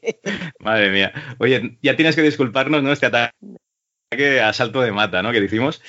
Madre 0.60 0.90
mía. 0.92 1.14
Oye, 1.40 1.78
ya 1.82 1.96
tienes 1.96 2.16
que 2.16 2.22
disculparnos, 2.22 2.84
¿no? 2.84 2.92
Este 2.92 3.06
ataque 3.06 3.36
que 4.12 4.40
a 4.40 4.54
salto 4.54 4.82
de 4.82 4.92
mata, 4.92 5.22
¿no? 5.22 5.32
Que 5.32 5.42
decimos. 5.42 5.82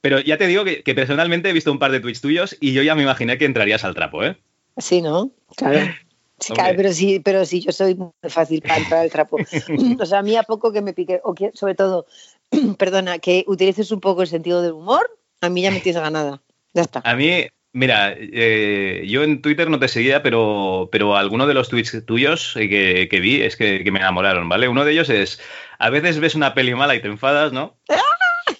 Pero 0.00 0.20
ya 0.20 0.38
te 0.38 0.46
digo 0.46 0.64
que, 0.64 0.94
personalmente 0.94 1.50
he 1.50 1.52
visto 1.52 1.72
un 1.72 1.78
par 1.78 1.90
de 1.90 2.00
tweets 2.00 2.20
tuyos 2.20 2.56
y 2.60 2.72
yo 2.72 2.82
ya 2.82 2.94
me 2.94 3.02
imaginé 3.02 3.38
que 3.38 3.44
entrarías 3.44 3.84
al 3.84 3.94
trapo, 3.94 4.24
¿eh? 4.24 4.36
Sí, 4.78 5.02
¿no? 5.02 5.30
Claro. 5.56 5.94
Sí, 6.40 6.52
claro, 6.52 6.74
pero 6.76 6.92
sí, 6.92 7.20
pero 7.20 7.44
sí, 7.44 7.60
yo 7.60 7.72
soy 7.72 7.94
muy 7.94 8.10
fácil 8.28 8.60
para 8.60 8.78
entrar 8.78 9.00
al 9.00 9.10
trapo. 9.10 9.38
o 10.00 10.06
sea, 10.06 10.18
a 10.18 10.22
mí 10.22 10.36
a 10.36 10.42
poco 10.42 10.72
que 10.72 10.82
me 10.82 10.92
pique, 10.92 11.20
o 11.24 11.34
que, 11.34 11.50
sobre 11.54 11.74
todo, 11.74 12.06
perdona, 12.78 13.18
que 13.18 13.44
utilices 13.46 13.90
un 13.92 14.00
poco 14.00 14.22
el 14.22 14.28
sentido 14.28 14.62
del 14.62 14.72
humor, 14.72 15.08
a 15.40 15.48
mí 15.48 15.62
ya 15.62 15.70
me 15.70 15.80
tienes 15.80 16.00
ganada. 16.00 16.42
Ya 16.72 16.82
está. 16.82 17.02
A 17.04 17.14
mí, 17.14 17.46
Mira, 17.76 18.14
eh, 18.16 19.02
yo 19.08 19.24
en 19.24 19.42
Twitter 19.42 19.68
no 19.68 19.80
te 19.80 19.88
seguía, 19.88 20.22
pero, 20.22 20.88
pero 20.92 21.16
algunos 21.16 21.48
de 21.48 21.54
los 21.54 21.68
tweets 21.68 22.06
tuyos 22.06 22.52
que, 22.54 23.08
que 23.10 23.18
vi 23.18 23.42
es 23.42 23.56
que, 23.56 23.82
que, 23.82 23.90
me 23.90 23.98
enamoraron, 23.98 24.48
¿vale? 24.48 24.68
Uno 24.68 24.84
de 24.84 24.92
ellos 24.92 25.10
es, 25.10 25.40
a 25.80 25.90
veces 25.90 26.20
ves 26.20 26.36
una 26.36 26.54
peli 26.54 26.72
mala 26.76 26.94
y 26.94 27.02
te 27.02 27.08
enfadas, 27.08 27.52
¿no? 27.52 27.76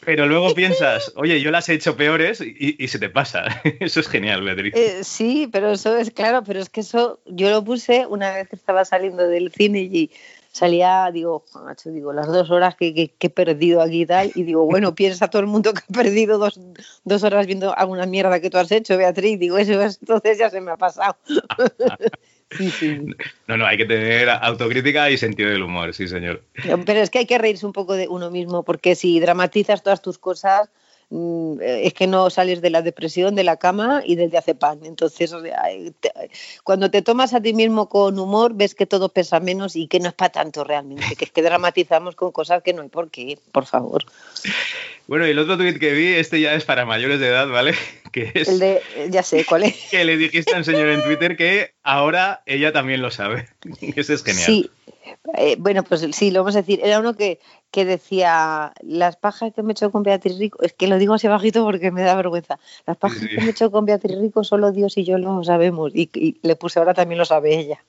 Pero 0.05 0.27
luego 0.27 0.55
piensas, 0.55 1.13
oye, 1.17 1.41
yo 1.41 1.51
las 1.51 1.69
he 1.69 1.75
hecho 1.75 1.97
peores 1.97 2.41
y, 2.41 2.89
se 2.89 2.99
te 2.99 3.09
pasa. 3.09 3.45
Eso 3.81 4.01
es 4.01 4.09
genial, 4.09 4.43
Beatriz. 4.43 4.75
Eh, 4.75 5.05
sí, 5.05 5.49
pero 5.51 5.73
eso 5.73 5.97
es 5.97 6.11
claro, 6.11 6.43
pero 6.45 6.61
es 6.61 6.69
que 6.69 6.81
eso 6.81 7.21
yo 7.27 7.51
lo 7.51 7.65
puse 7.65 8.07
una 8.07 8.33
vez 8.35 8.49
que 8.49 8.57
estaba 8.57 8.85
saliendo 8.85 9.27
del 9.27 9.53
cine 9.53 9.81
y 9.81 10.11
salía, 10.53 11.11
digo, 11.13 11.45
macho, 11.65 11.91
digo, 11.91 12.13
las 12.13 12.29
dos 12.29 12.51
horas 12.51 12.77
que, 12.77 13.13
he 13.19 13.31
perdido 13.31 13.83
aquí 13.83 14.03
y 14.03 14.07
tal, 14.07 14.31
y 14.35 14.45
digo, 14.45 14.65
bueno, 14.65 14.95
piensa 14.95 15.29
todo 15.29 15.41
el 15.41 15.49
mundo 15.49 15.75
que 15.75 15.81
ha 15.81 15.93
perdido 15.93 16.39
dos, 16.39 16.61
dos 17.05 17.23
horas 17.25 17.47
viendo 17.47 17.77
alguna 17.77 18.07
mierda 18.07 18.41
que 18.41 18.51
tú 18.51 18.59
has 18.59 18.71
hecho, 18.71 18.97
Beatriz, 18.97 19.39
digo, 19.39 19.59
eso 19.59 19.81
entonces 19.83 20.39
ya 20.39 20.51
se 20.51 20.61
me 20.61 20.71
ha 20.71 20.77
pasado. 20.77 21.17
sí, 22.51 22.71
sí. 22.71 23.01
No, 23.49 23.57
no, 23.57 23.67
hay 23.67 23.77
que 23.77 23.85
tener 23.85 24.29
autocrítica 24.31 25.11
y 25.11 25.19
sentido 25.19 25.51
del 25.51 25.63
humor, 25.63 25.93
sí, 25.95 26.09
señor. 26.09 26.43
Pero 26.87 27.01
es 27.01 27.11
que 27.11 27.21
hay 27.21 27.27
que 27.27 27.39
reírse 27.39 27.67
un 27.67 27.73
poco 27.73 27.95
de 27.95 28.09
uno 28.09 28.31
mismo, 28.31 28.63
porque 28.63 28.95
si 28.95 29.21
dramatizas 29.21 29.83
todas 29.83 30.01
tus 30.01 30.19
cosas, 30.19 30.71
Mm, 31.11 31.61
es 31.61 31.95
que 31.95 32.07
no 32.07 32.31
sales 32.31 32.61
de 32.61 32.71
la 32.71 32.83
depresión, 32.83 33.35
de 33.35 33.45
la 33.45 33.57
cama 33.57 34.03
y 34.05 34.17
del 34.17 34.31
diazepam. 34.31 34.85
Entonces, 34.85 35.33
cuando 36.65 36.91
te 36.91 37.03
tomas 37.03 37.35
a 37.35 37.41
ti 37.41 37.53
mismo 37.53 37.89
con 37.89 38.19
humor, 38.19 38.55
ves 38.55 38.75
que 38.75 38.87
todo 38.87 39.09
pesa 39.11 39.39
menos 39.39 39.77
y 39.77 39.87
que 39.87 40.01
no 40.01 40.09
es 40.09 40.15
para 40.15 40.33
tanto 40.33 40.65
realmente, 40.65 41.15
que 41.17 41.27
es 41.27 41.31
que 41.31 41.43
dramatizamos 41.43 42.17
con 42.17 42.33
cosas 42.33 42.63
que 42.63 42.73
no 42.73 42.83
hay 42.83 42.89
por 42.89 43.11
qué, 43.11 43.39
por 43.53 43.67
favor. 43.67 44.05
Bueno, 45.07 45.27
y 45.27 45.31
el 45.31 45.39
otro 45.39 45.57
tweet 45.57 45.79
que 45.79 45.93
vi, 45.93 46.09
este 46.15 46.41
ya 46.41 46.55
es 46.55 46.65
para 46.65 46.87
mayores 46.87 47.21
de 47.21 47.29
edad, 47.29 47.49
¿vale? 47.49 47.75
Que 48.13 48.31
es. 48.33 48.49
El 48.49 48.61
de. 48.61 48.81
Ya 49.11 49.25
sé 49.25 49.45
cuál 49.45 49.65
es. 49.65 49.89
Que 49.91 50.05
le 50.05 50.17
dijiste 50.17 50.55
a 50.55 50.59
un 50.59 50.65
señor 50.65 50.87
en 50.87 51.03
Twitter 51.03 51.37
que 51.37 51.75
ahora 51.83 52.45
ella 52.47 52.73
también 52.73 53.03
lo 53.03 53.11
sabe. 53.11 53.49
Eso 53.97 54.15
es 54.15 54.23
genial. 54.23 54.47
Sí. 54.47 54.71
Eh, 55.37 55.57
bueno, 55.59 55.83
pues 55.83 56.07
sí, 56.13 56.31
lo 56.31 56.41
vamos 56.41 56.55
a 56.55 56.61
decir. 56.61 56.81
Era 56.85 57.01
uno 57.01 57.17
que, 57.17 57.41
que 57.73 57.85
decía: 57.85 58.73
Las 58.83 59.17
pajas 59.17 59.53
que 59.53 59.65
me 59.65 59.71
he 59.71 59.73
hecho 59.73 59.91
con 59.91 60.05
Beatriz 60.05 60.39
Rico. 60.39 60.63
Es 60.63 60.73
que 60.75 60.87
lo 60.87 60.97
digo 60.97 61.15
así 61.15 61.27
bajito 61.27 61.65
porque 61.65 61.91
me 61.91 62.03
da 62.03 62.15
vergüenza. 62.15 62.61
Las 62.87 62.97
pajas 62.99 63.19
que 63.19 63.37
me 63.37 63.47
he 63.47 63.51
hecho 63.51 63.73
con 63.73 63.85
Beatriz 63.85 64.17
Rico, 64.17 64.45
solo 64.45 64.71
Dios 64.71 64.97
y 64.97 65.03
yo 65.03 65.19
lo 65.19 65.43
sabemos. 65.43 65.91
Y, 65.93 66.39
le 66.41 66.55
puse 66.55 66.79
ahora 66.79 66.95
también 66.95 67.19
lo 67.19 67.25
sabe 67.25 67.59
ella. 67.59 67.83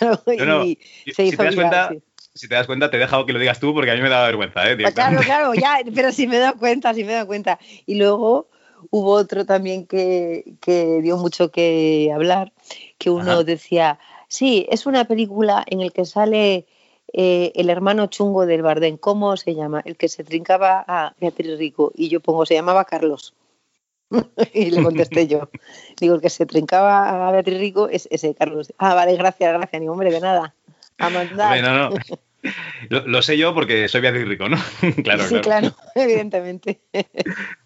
no, 0.46 0.64
y 0.64 0.78
se 1.14 1.24
hizo 1.24 1.42
si 1.42 2.02
si 2.34 2.48
te 2.48 2.54
das 2.54 2.66
cuenta, 2.66 2.90
te 2.90 2.96
he 2.96 3.00
dejado 3.00 3.26
que 3.26 3.32
lo 3.32 3.38
digas 3.38 3.60
tú 3.60 3.74
porque 3.74 3.90
a 3.90 3.94
mí 3.94 4.00
me 4.00 4.08
da 4.08 4.26
vergüenza, 4.26 4.70
¿eh? 4.70 4.76
Claro, 4.94 5.20
claro, 5.20 5.54
ya, 5.54 5.78
pero 5.94 6.12
sí 6.12 6.26
me 6.26 6.38
da 6.38 6.52
cuenta, 6.54 6.94
sí 6.94 7.04
me 7.04 7.12
da 7.12 7.26
cuenta. 7.26 7.58
Y 7.86 7.96
luego 7.96 8.48
hubo 8.90 9.12
otro 9.12 9.44
también 9.44 9.86
que, 9.86 10.56
dio 11.02 11.16
mucho 11.16 11.50
que 11.50 12.10
hablar, 12.14 12.52
que 12.98 13.10
uno 13.10 13.44
decía, 13.44 13.98
sí, 14.28 14.66
es 14.70 14.86
una 14.86 15.04
película 15.04 15.64
en 15.66 15.80
el 15.80 15.92
que 15.92 16.04
sale 16.04 16.66
eh, 17.12 17.52
el 17.54 17.68
hermano 17.68 18.06
chungo 18.06 18.46
del 18.46 18.62
Bardén, 18.62 18.96
¿cómo 18.96 19.36
se 19.36 19.54
llama? 19.54 19.82
El 19.84 19.96
que 19.96 20.08
se 20.08 20.24
trincaba 20.24 20.84
a 20.86 21.14
Beatriz 21.20 21.58
Rico, 21.58 21.92
y 21.94 22.08
yo 22.08 22.20
pongo, 22.20 22.46
se 22.46 22.54
llamaba 22.54 22.84
Carlos. 22.84 23.34
y 24.54 24.70
le 24.70 24.82
contesté 24.82 25.26
yo. 25.26 25.48
Digo, 26.00 26.14
el 26.14 26.20
que 26.20 26.30
se 26.30 26.46
trincaba 26.46 27.28
a 27.28 27.32
Beatriz 27.32 27.58
Rico 27.58 27.88
es 27.88 28.08
ese 28.10 28.34
Carlos. 28.34 28.72
Ah, 28.78 28.94
vale, 28.94 29.16
gracias, 29.16 29.52
gracias. 29.52 29.80
Ni 29.80 29.88
hombre, 29.88 30.10
de 30.10 30.20
nada. 30.20 30.54
A 31.02 31.10
mandar. 31.10 31.62
no, 31.62 31.90
no. 31.90 32.00
Lo, 32.88 33.22
sé 33.22 33.38
yo 33.38 33.54
porque 33.54 33.88
soy 33.88 34.00
Beatriz 34.00 34.26
Rico, 34.26 34.48
¿no? 34.48 34.56
claro, 35.04 35.24
sí, 35.24 35.40
claro, 35.40 35.74
evidentemente. 35.94 36.80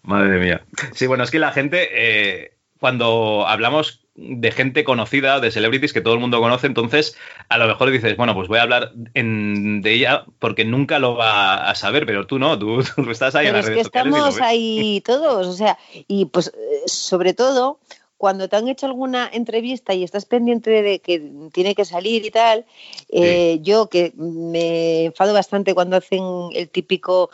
Madre 0.03 0.39
mía. 0.39 0.65
Sí, 0.93 1.07
bueno, 1.07 1.23
es 1.23 1.31
que 1.31 1.39
la 1.39 1.51
gente, 1.51 1.89
eh, 1.91 2.57
cuando 2.79 3.47
hablamos 3.47 4.01
de 4.17 4.51
gente 4.51 4.83
conocida, 4.83 5.39
de 5.39 5.51
celebrities 5.51 5.93
que 5.93 6.01
todo 6.01 6.15
el 6.15 6.19
mundo 6.19 6.41
conoce, 6.41 6.65
entonces 6.65 7.15
a 7.49 7.57
lo 7.57 7.67
mejor 7.67 7.91
dices, 7.91 8.17
bueno, 8.17 8.33
pues 8.33 8.47
voy 8.47 8.57
a 8.57 8.63
hablar 8.63 8.91
de 8.93 9.93
ella 9.93 10.25
porque 10.39 10.65
nunca 10.65 10.97
lo 10.97 11.15
va 11.15 11.69
a 11.69 11.75
saber, 11.75 12.05
pero 12.05 12.25
tú 12.25 12.39
no, 12.39 12.57
tú, 12.57 12.79
estás 13.11 13.35
ahí 13.35 13.47
en 13.47 13.53
las 13.53 13.65
redes 13.65 13.85
es 13.85 13.89
que 13.89 13.99
estamos 13.99 14.41
ahí 14.41 15.01
todos, 15.05 15.47
o 15.47 15.53
sea, 15.53 15.77
y 16.07 16.25
pues 16.25 16.47
eh, 16.47 16.81
sobre 16.87 17.33
todo 17.33 17.79
cuando 18.17 18.49
te 18.49 18.55
han 18.55 18.67
hecho 18.67 18.85
alguna 18.85 19.29
entrevista 19.31 19.93
y 19.93 20.03
estás 20.03 20.25
pendiente 20.25 20.81
de 20.81 20.99
que 20.99 21.31
tiene 21.53 21.75
que 21.75 21.85
salir 21.85 22.25
y 22.25 22.31
tal, 22.31 22.65
eh, 23.09 23.59
yo 23.61 23.89
que 23.89 24.13
me 24.15 25.05
enfado 25.05 25.33
bastante 25.33 25.73
cuando 25.73 25.97
hacen 25.97 26.23
el 26.53 26.69
típico 26.69 27.29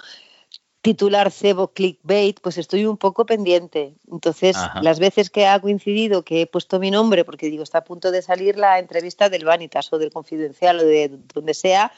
titular 0.83 1.31
cebo 1.31 1.69
clickbait, 1.69 2.41
pues 2.41 2.57
estoy 2.57 2.85
un 2.85 2.97
poco 2.97 3.25
pendiente. 3.25 3.95
Entonces, 4.11 4.57
las 4.81 4.99
veces 4.99 5.29
que 5.29 5.47
ha 5.47 5.57
coincidido 5.61 6.23
que 6.23 6.41
he 6.41 6.45
puesto 6.45 6.77
mi 6.77 6.91
nombre, 6.91 7.23
porque 7.23 7.49
digo, 7.49 7.63
está 7.63 7.77
a 7.79 7.83
punto 7.85 8.11
de 8.11 8.21
salir 8.21 8.57
la 8.57 8.79
entrevista 8.79 9.29
del 9.29 9.45
Vanitas 9.45 9.93
o 9.93 9.97
del 9.97 10.11
Confidencial 10.11 10.79
o 10.79 10.83
de 10.83 11.09
donde 11.33 11.53
sea, 11.53 11.93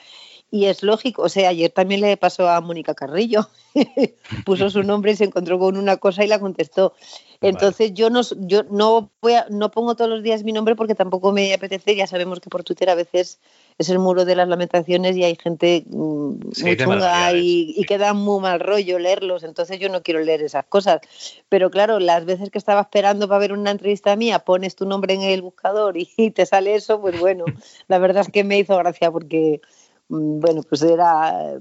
y 0.56 0.68
es 0.68 0.84
lógico, 0.84 1.24
o 1.24 1.28
sea, 1.28 1.49
ayer 1.49 1.70
también 1.70 1.99
le 1.99 2.16
pasó 2.16 2.47
a 2.47 2.62
Mónica 2.62 2.93
Carrillo, 2.93 3.49
puso 4.45 4.70
su 4.70 4.84
nombre 4.84 5.12
y 5.12 5.18
se 5.18 5.26
encontró 5.26 5.60
con 5.60 5.76
una 5.76 5.97
cosa 5.97 6.24
y 6.24 6.28
la 6.28 6.39
contestó. 6.39 6.93
Entonces 7.41 7.93
yo 7.93 8.10
no 8.10 8.22
yo 8.39 8.64
no 8.64 9.12
voy 9.22 9.34
no 9.49 9.70
pongo 9.70 9.97
todos 9.97 10.10
los 10.10 10.24
días 10.24 10.45
mi 10.45 10.53
nombre 10.53 10.78
porque 10.78 10.95
tampoco 10.95 11.34
me 11.34 11.53
apetece, 11.53 11.97
ya 11.97 12.08
sabemos 12.08 12.39
que 12.39 12.49
por 12.49 12.64
Twitter 12.64 12.89
a 12.89 12.95
veces 12.95 13.39
es 13.78 13.89
el 13.89 13.99
muro 13.99 14.24
de 14.24 14.38
las 14.38 14.47
lamentaciones 14.47 15.18
y 15.18 15.26
hay 15.26 15.36
gente 15.36 15.84
mm, 15.89 16.30
muy 16.64 16.78
chunga 16.78 17.34
y, 17.34 17.74
y 17.76 17.84
que 17.84 17.97
da 17.97 18.14
muy 18.14 18.39
mal 18.39 18.62
rollo 18.62 18.97
leerlos, 18.97 19.43
entonces 19.43 19.78
yo 19.78 19.89
no 19.89 20.03
quiero 20.03 20.22
leer 20.22 20.41
esas 20.41 20.66
cosas. 20.68 21.01
Pero 21.49 21.70
claro, 21.70 21.99
las 21.99 22.24
veces 22.24 22.49
que 22.49 22.58
estaba 22.58 22.80
esperando 22.80 23.28
para 23.28 23.39
ver 23.39 23.51
una 23.51 23.72
entrevista 23.72 24.16
mía, 24.16 24.39
pones 24.39 24.78
tu 24.78 24.86
nombre 24.86 25.14
en 25.16 25.22
el 25.22 25.41
buscador 25.41 25.97
y 25.97 26.06
te 26.32 26.45
sale 26.45 26.76
eso, 26.76 27.01
pues 27.01 27.20
bueno, 27.20 27.43
la 27.89 27.97
verdad 27.97 28.22
es 28.22 28.30
que 28.30 28.45
me 28.45 28.58
hizo 28.58 28.78
gracia 28.78 29.12
porque 29.12 29.60
bueno, 30.08 30.62
pues 30.64 30.84
era, 30.84 31.58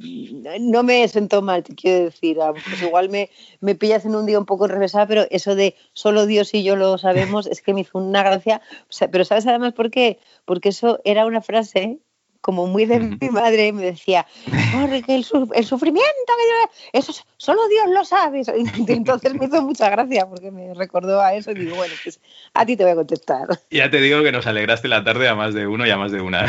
no 0.60 0.82
me 0.82 1.06
sentó 1.08 1.40
mal, 1.40 1.62
te 1.62 1.74
quiero 1.74 2.04
decir, 2.04 2.38
ah, 2.40 2.52
pues 2.52 2.82
igual 2.82 3.08
me, 3.08 3.30
me 3.60 3.74
pillas 3.74 4.04
en 4.04 4.14
un 4.14 4.26
día 4.26 4.38
un 4.38 4.44
poco 4.44 4.66
enrevesada, 4.66 5.06
pero 5.06 5.26
eso 5.30 5.54
de 5.54 5.74
solo 5.92 6.26
Dios 6.26 6.52
y 6.54 6.62
yo 6.62 6.76
lo 6.76 6.98
sabemos 6.98 7.46
es 7.46 7.62
que 7.62 7.72
me 7.72 7.80
hizo 7.80 7.98
una 7.98 8.22
gracia, 8.22 8.60
pero 9.10 9.24
¿sabes 9.24 9.46
además 9.46 9.72
por 9.72 9.90
qué? 9.90 10.18
Porque 10.44 10.68
eso 10.70 11.00
era 11.04 11.26
una 11.26 11.40
frase 11.40 12.00
como 12.44 12.66
muy 12.66 12.84
de 12.84 13.00
mi 13.00 13.30
madre, 13.30 13.72
me 13.72 13.84
decía, 13.84 14.26
el, 14.46 15.24
sufrimiento, 15.24 16.32
eso 16.92 17.14
solo 17.38 17.66
Dios 17.68 17.86
lo 17.88 18.04
sabe. 18.04 18.42
entonces 18.86 19.32
me 19.32 19.46
hizo 19.46 19.62
mucha 19.62 19.88
gracia 19.88 20.28
porque 20.28 20.50
me 20.50 20.74
recordó 20.74 21.22
a 21.22 21.32
eso 21.32 21.52
y 21.52 21.54
digo, 21.54 21.76
bueno, 21.76 21.94
pues 22.02 22.20
a 22.52 22.66
ti 22.66 22.76
te 22.76 22.84
voy 22.84 22.92
a 22.92 22.96
contestar. 22.96 23.48
Ya 23.70 23.90
te 23.90 23.98
digo 23.98 24.22
que 24.22 24.30
nos 24.30 24.46
alegraste 24.46 24.88
la 24.88 25.02
tarde 25.02 25.26
a 25.26 25.34
más 25.34 25.54
de 25.54 25.66
uno 25.66 25.86
y 25.86 25.90
a 25.90 25.96
más 25.96 26.12
de 26.12 26.20
una. 26.20 26.46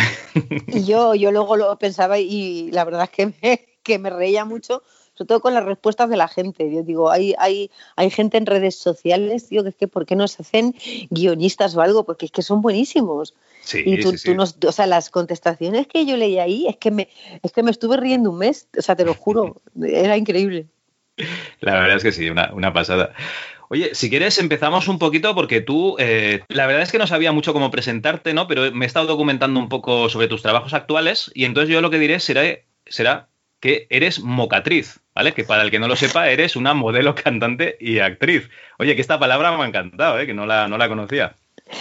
Y 0.68 0.84
yo, 0.84 1.16
yo 1.16 1.32
luego 1.32 1.56
lo 1.56 1.78
pensaba 1.80 2.20
y 2.20 2.70
la 2.72 2.84
verdad 2.84 3.04
es 3.04 3.10
que 3.12 3.34
me, 3.42 3.66
que 3.82 3.98
me 3.98 4.10
reía 4.10 4.44
mucho 4.44 4.84
sobre 5.14 5.28
todo 5.30 5.40
con 5.40 5.54
las 5.54 5.64
respuestas 5.64 6.10
de 6.10 6.18
la 6.18 6.28
gente. 6.28 6.70
Yo 6.70 6.84
digo, 6.84 7.10
hay, 7.10 7.34
hay, 7.38 7.72
hay 7.96 8.10
gente 8.10 8.38
en 8.38 8.46
redes 8.46 8.76
sociales, 8.76 9.48
tío, 9.48 9.64
que 9.64 9.70
es 9.70 9.76
que 9.76 9.88
¿por 9.88 10.06
qué 10.06 10.18
no 10.18 10.28
se 10.28 10.42
hacen 10.42 10.76
guionistas 11.10 11.74
o 11.78 11.82
algo? 11.82 12.04
Porque 12.04 12.26
es 12.26 12.34
que 12.34 12.42
son 12.42 12.62
buenísimos. 12.62 13.34
Y 13.74 14.00
tú, 14.00 14.14
tú 14.14 14.68
o 14.68 14.72
sea, 14.72 14.86
las 14.88 15.10
contestaciones 15.10 15.88
que 15.88 16.06
yo 16.06 16.18
leí 16.18 16.40
ahí 16.40 16.68
es 16.68 16.78
que 16.78 16.92
me, 16.92 17.10
es 17.42 17.52
que 17.52 17.64
me 17.64 17.72
estuve 17.72 17.98
riendo 17.98 18.32
un 18.32 18.38
mes, 18.38 18.68
o 18.78 18.82
sea, 18.82 18.96
te 18.96 19.06
lo 19.06 19.14
juro, 19.14 19.62
era 19.84 20.18
increíble. 20.18 20.68
La 21.62 21.74
verdad 21.74 21.98
es 21.98 22.04
que 22.04 22.12
sí, 22.12 22.30
una, 22.30 22.52
una 22.54 22.74
pasada. 22.74 23.14
Oye, 23.70 23.96
si 23.96 24.10
quieres 24.10 24.38
empezamos 24.38 24.88
un 24.88 25.00
poquito 25.00 25.34
porque 25.34 25.62
tú, 25.62 25.96
eh, 25.98 26.44
la 26.50 26.68
verdad 26.68 26.84
es 26.84 26.92
que 26.92 26.98
no 26.98 27.08
sabía 27.08 27.32
mucho 27.32 27.54
cómo 27.54 27.72
presentarte, 27.72 28.34
¿no? 28.34 28.48
Pero 28.48 28.72
me 28.72 28.86
he 28.86 28.88
estado 28.88 29.08
documentando 29.08 29.60
un 29.60 29.70
poco 29.70 30.10
sobre 30.10 30.28
tus 30.28 30.42
trabajos 30.42 30.74
actuales 30.74 31.32
y 31.34 31.46
entonces 31.46 31.74
yo 31.74 31.82
lo 31.82 31.90
que 31.90 31.98
diré 31.98 32.20
será, 32.20 32.44
será 32.86 33.30
que 33.60 33.88
eres 33.90 34.20
mocatriz, 34.20 35.00
¿vale? 35.16 35.34
Que 35.34 35.44
para 35.44 35.64
el 35.64 35.72
que 35.72 35.80
no 35.80 35.88
lo 35.88 35.96
sepa, 35.96 36.30
eres 36.30 36.56
una 36.56 36.74
modelo, 36.74 37.16
cantante 37.24 37.78
y 37.80 38.00
actriz. 38.00 38.50
Oye, 38.78 38.96
que 38.96 39.02
esta 39.02 39.18
palabra 39.18 39.58
me 39.58 39.64
ha 39.64 39.68
encantado, 39.68 40.20
¿eh? 40.20 40.28
Que 40.28 40.34
no 40.36 40.46
la, 40.46 40.68
no 40.68 40.78
la 40.78 40.88
conocía. 40.88 41.36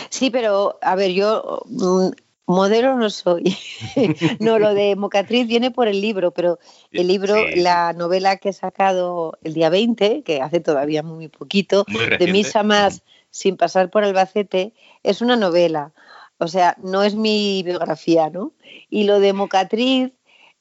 Sí, 0.08 0.30
pero 0.30 0.78
a 0.82 0.94
ver, 0.94 1.12
yo 1.12 1.62
mm, 1.66 2.08
modelo 2.46 2.96
no 2.96 3.10
soy. 3.10 3.56
no, 4.40 4.58
lo 4.58 4.74
de 4.74 4.96
mocatriz 4.96 5.46
viene 5.46 5.70
por 5.70 5.88
el 5.88 6.00
libro, 6.00 6.30
pero 6.32 6.58
el 6.92 7.06
libro, 7.06 7.36
la 7.56 7.92
novela 7.92 8.36
que 8.36 8.50
he 8.50 8.52
sacado 8.52 9.38
el 9.42 9.54
día 9.54 9.70
20, 9.70 10.22
que 10.22 10.40
hace 10.40 10.60
todavía 10.60 11.02
muy 11.02 11.28
poquito, 11.28 11.84
de 12.18 12.26
Misa 12.32 12.62
Más 12.62 13.02
sin 13.30 13.56
pasar 13.56 13.90
por 13.90 14.04
Albacete, 14.04 14.72
es 15.02 15.20
una 15.20 15.36
novela. 15.36 15.92
O 16.38 16.48
sea, 16.48 16.76
no 16.82 17.02
es 17.02 17.14
mi 17.14 17.62
biografía, 17.64 18.30
¿no? 18.30 18.52
Y 18.90 19.04
lo 19.04 19.18
de 19.18 19.32
mocatriz 19.32 20.12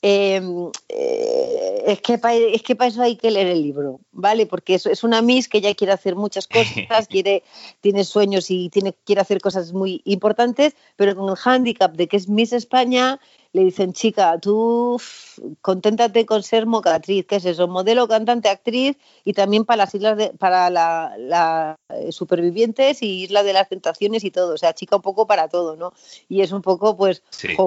Em, 0.05 0.69
eh, 0.89 1.83
es, 1.87 2.01
que 2.01 2.19
es 2.53 2.61
que 2.61 2.75
para 2.75 2.89
eso 2.89 3.01
hay 3.01 3.15
que 3.15 3.31
leer 3.31 3.47
el 3.47 3.63
libro, 3.63 4.01
¿vale? 4.11 4.45
Porque 4.45 4.75
eso 4.75 4.89
es 4.89 5.01
una 5.05 5.21
Miss 5.21 5.47
que 5.47 5.61
ya 5.61 5.73
quiere 5.75 5.93
hacer 5.93 6.17
muchas 6.17 6.45
cosas, 6.45 7.07
quiere, 7.09 7.41
tiene 7.79 8.03
sueños 8.03 8.51
y 8.51 8.67
tiene, 8.67 8.93
quiere 9.05 9.21
hacer 9.21 9.39
cosas 9.39 9.71
muy 9.71 10.01
importantes, 10.03 10.75
pero 10.97 11.15
con 11.15 11.29
el 11.29 11.37
hándicap 11.37 11.95
de 11.95 12.09
que 12.09 12.17
es 12.17 12.27
Miss 12.27 12.51
España, 12.51 13.21
le 13.53 13.63
dicen, 13.65 13.93
chica, 13.93 14.39
tú 14.39 14.99
conténtate 15.61 16.25
con 16.25 16.41
ser 16.41 16.65
mocatriz, 16.65 17.25
¿qué 17.27 17.35
es 17.35 17.45
eso? 17.45 17.67
Modelo, 17.67 18.07
cantante, 18.07 18.49
actriz 18.49 18.97
y 19.23 19.33
también 19.33 19.63
para 19.63 19.77
las 19.77 19.93
islas, 19.93 20.17
de, 20.17 20.29
para 20.29 20.71
la, 20.71 21.77
eh, 21.89 22.11
supervivientes 22.11 23.03
y 23.03 23.23
Isla 23.23 23.43
de 23.43 23.53
las 23.53 23.69
Tentaciones 23.69 24.23
y 24.23 24.31
todo, 24.31 24.55
o 24.55 24.57
sea, 24.57 24.73
chica 24.73 24.95
un 24.95 25.03
poco 25.03 25.27
para 25.27 25.49
todo, 25.49 25.75
¿no? 25.75 25.93
Y 26.27 26.41
es 26.41 26.51
un 26.51 26.63
poco, 26.63 26.97
pues, 26.97 27.21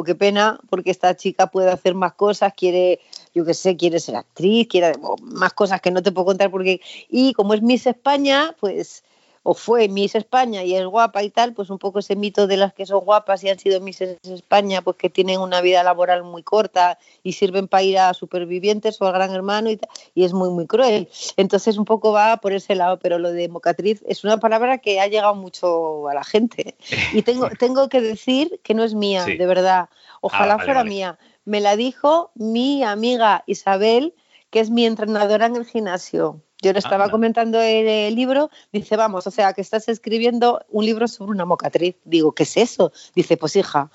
qué 0.05 0.15
pena, 0.17 0.59
porque 0.69 0.91
esta 0.91 1.17
chica 1.17 1.47
puede 1.47 1.71
hacer 1.71 1.95
más 1.95 2.15
cosas, 2.15 2.53
quiere, 2.57 2.99
yo 3.33 3.45
qué 3.45 3.55
sé, 3.55 3.77
quiere 3.77 4.01
ser 4.01 4.17
actriz, 4.17 4.67
quiere 4.67 4.93
más 5.23 5.53
cosas 5.53 5.81
que 5.81 5.93
no 5.93 6.03
te 6.03 6.11
puedo 6.11 6.27
contar 6.27 6.51
porque, 6.51 6.81
y 7.09 7.33
como 7.33 7.55
es 7.55 7.63
Miss 7.63 7.87
España, 7.87 8.57
pues 8.59 9.05
o 9.49 9.55
fue 9.55 9.89
Miss 9.89 10.17
España 10.17 10.65
y 10.65 10.75
es 10.75 10.85
guapa 10.85 11.23
y 11.23 11.31
tal, 11.31 11.53
pues 11.53 11.71
un 11.71 11.79
poco 11.79 12.01
ese 12.01 12.17
mito 12.17 12.49
de 12.49 12.57
las 12.57 12.75
que 12.75 12.85
son 12.85 13.05
guapas 13.05 13.45
y 13.45 13.49
han 13.49 13.61
sido 13.61 13.81
Miss 13.81 14.01
España, 14.01 14.83
pues 14.83 14.97
que 14.97 15.09
tienen 15.09 15.39
una 15.39 15.61
vida 15.61 15.85
laboral 15.85 16.25
muy 16.25 16.43
corta 16.43 16.99
y 17.23 17.35
sirven 17.35 17.69
para 17.69 17.85
ir 17.85 17.97
a 17.97 18.13
supervivientes 18.13 19.01
o 19.01 19.07
al 19.07 19.13
gran 19.13 19.33
hermano 19.33 19.71
y, 19.71 19.79
y 20.17 20.25
es 20.25 20.33
muy, 20.33 20.51
muy 20.51 20.67
cruel. 20.67 21.09
Entonces 21.37 21.79
un 21.79 21.85
poco 21.85 22.11
va 22.11 22.39
por 22.39 22.55
ese 22.55 22.75
lado, 22.75 22.99
pero 22.99 23.21
lo 23.21 23.31
de 23.31 23.49
mocatriz 23.49 24.03
es 24.09 24.25
una 24.25 24.39
palabra 24.39 24.79
que 24.79 24.99
ha 24.99 25.07
llegado 25.07 25.37
mucho 25.37 26.09
a 26.09 26.15
la 26.15 26.25
gente. 26.25 26.75
Y 27.13 27.23
tengo, 27.23 27.49
tengo 27.61 27.89
que 27.89 28.01
decir 28.01 28.59
que 28.65 28.75
no 28.75 28.83
es 28.83 28.95
mía, 28.95 29.27
de 29.27 29.47
verdad. 29.47 29.91
Ojalá 30.23 30.55
ah, 30.55 30.65
fuera 30.65 30.83
mía. 30.83 31.21
Me 31.45 31.61
la 31.61 31.77
dijo 31.77 32.33
mi 32.35 32.83
amiga 32.83 33.45
Isabel, 33.47 34.13
que 34.51 34.59
es 34.59 34.71
mi 34.71 34.87
entrenadora 34.87 35.47
en 35.47 35.55
el 35.55 35.67
gimnasio. 35.67 36.41
Yo 36.67 36.73
le 36.73 36.81
estaba 36.81 37.09
comentando 37.11 37.61
el, 37.61 38.15
libro, 38.17 38.51
dice, 38.73 38.97
vamos, 38.97 39.27
o 39.29 39.31
sea, 39.31 39.53
que 39.53 39.61
estás 39.61 39.89
escribiendo 39.89 40.65
un 40.69 40.85
libro 40.85 41.07
sobre 41.07 41.31
una 41.31 41.45
mocatriz. 41.45 41.95
Digo, 42.05 42.33
¿qué 42.33 42.43
es 42.43 42.57
eso? 42.57 42.93
Dice, 43.15 43.37
pues 43.37 43.55
hija, 43.55 43.89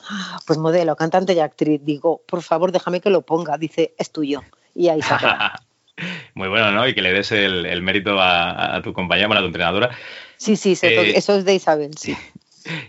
pues 0.48 0.58
modelo, 0.58 0.96
cantante 0.96 1.34
y 1.34 1.40
actriz. 1.40 1.82
Digo, 1.84 2.22
por 2.26 2.42
favor, 2.42 2.72
déjame 2.72 3.02
que 3.02 3.10
lo 3.10 3.24
ponga. 3.24 3.58
Dice, 3.58 3.94
es 3.98 4.12
tuyo. 4.12 4.42
Y 4.74 4.88
ahí 4.88 5.02
se 5.02 5.14
Muy 6.34 6.48
bueno, 6.48 6.72
¿no? 6.72 6.88
Y 6.88 6.96
que 6.96 7.02
le 7.02 7.12
des 7.12 7.34
el, 7.34 7.82
mérito 7.82 8.16
a, 8.22 8.80
tu 8.82 8.94
compañera, 8.94 9.36
a 9.36 9.40
tu 9.40 9.48
entrenadora. 9.48 9.90
Sí, 10.38 10.56
sí, 10.56 10.78
eh, 10.82 11.14
eso 11.16 11.36
es 11.36 11.44
de 11.44 11.56
Isabel, 11.56 11.92
sí. 11.98 12.16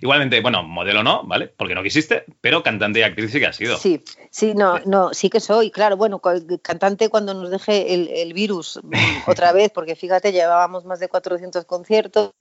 Igualmente, 0.00 0.40
bueno, 0.40 0.62
modelo 0.62 1.02
no, 1.02 1.24
¿vale? 1.24 1.48
Porque 1.48 1.74
no 1.74 1.82
quisiste, 1.82 2.24
pero 2.40 2.62
cantante 2.62 3.00
y 3.00 3.02
actriz 3.02 3.32
sí 3.32 3.40
que 3.40 3.46
has 3.46 3.56
sido. 3.56 3.76
Sí, 3.76 4.02
sí, 4.30 4.54
no, 4.54 4.78
no, 4.86 5.12
sí 5.14 5.30
que 5.30 5.40
soy, 5.40 5.70
claro, 5.70 5.96
bueno, 5.96 6.20
cantante 6.62 7.08
cuando 7.08 7.34
nos 7.34 7.50
deje 7.50 7.94
el, 7.94 8.08
el 8.08 8.32
virus 8.32 8.80
otra 9.26 9.52
vez, 9.52 9.70
porque 9.70 9.96
fíjate, 9.96 10.32
llevábamos 10.32 10.84
más 10.84 11.00
de 11.00 11.08
400 11.08 11.64
conciertos, 11.64 12.32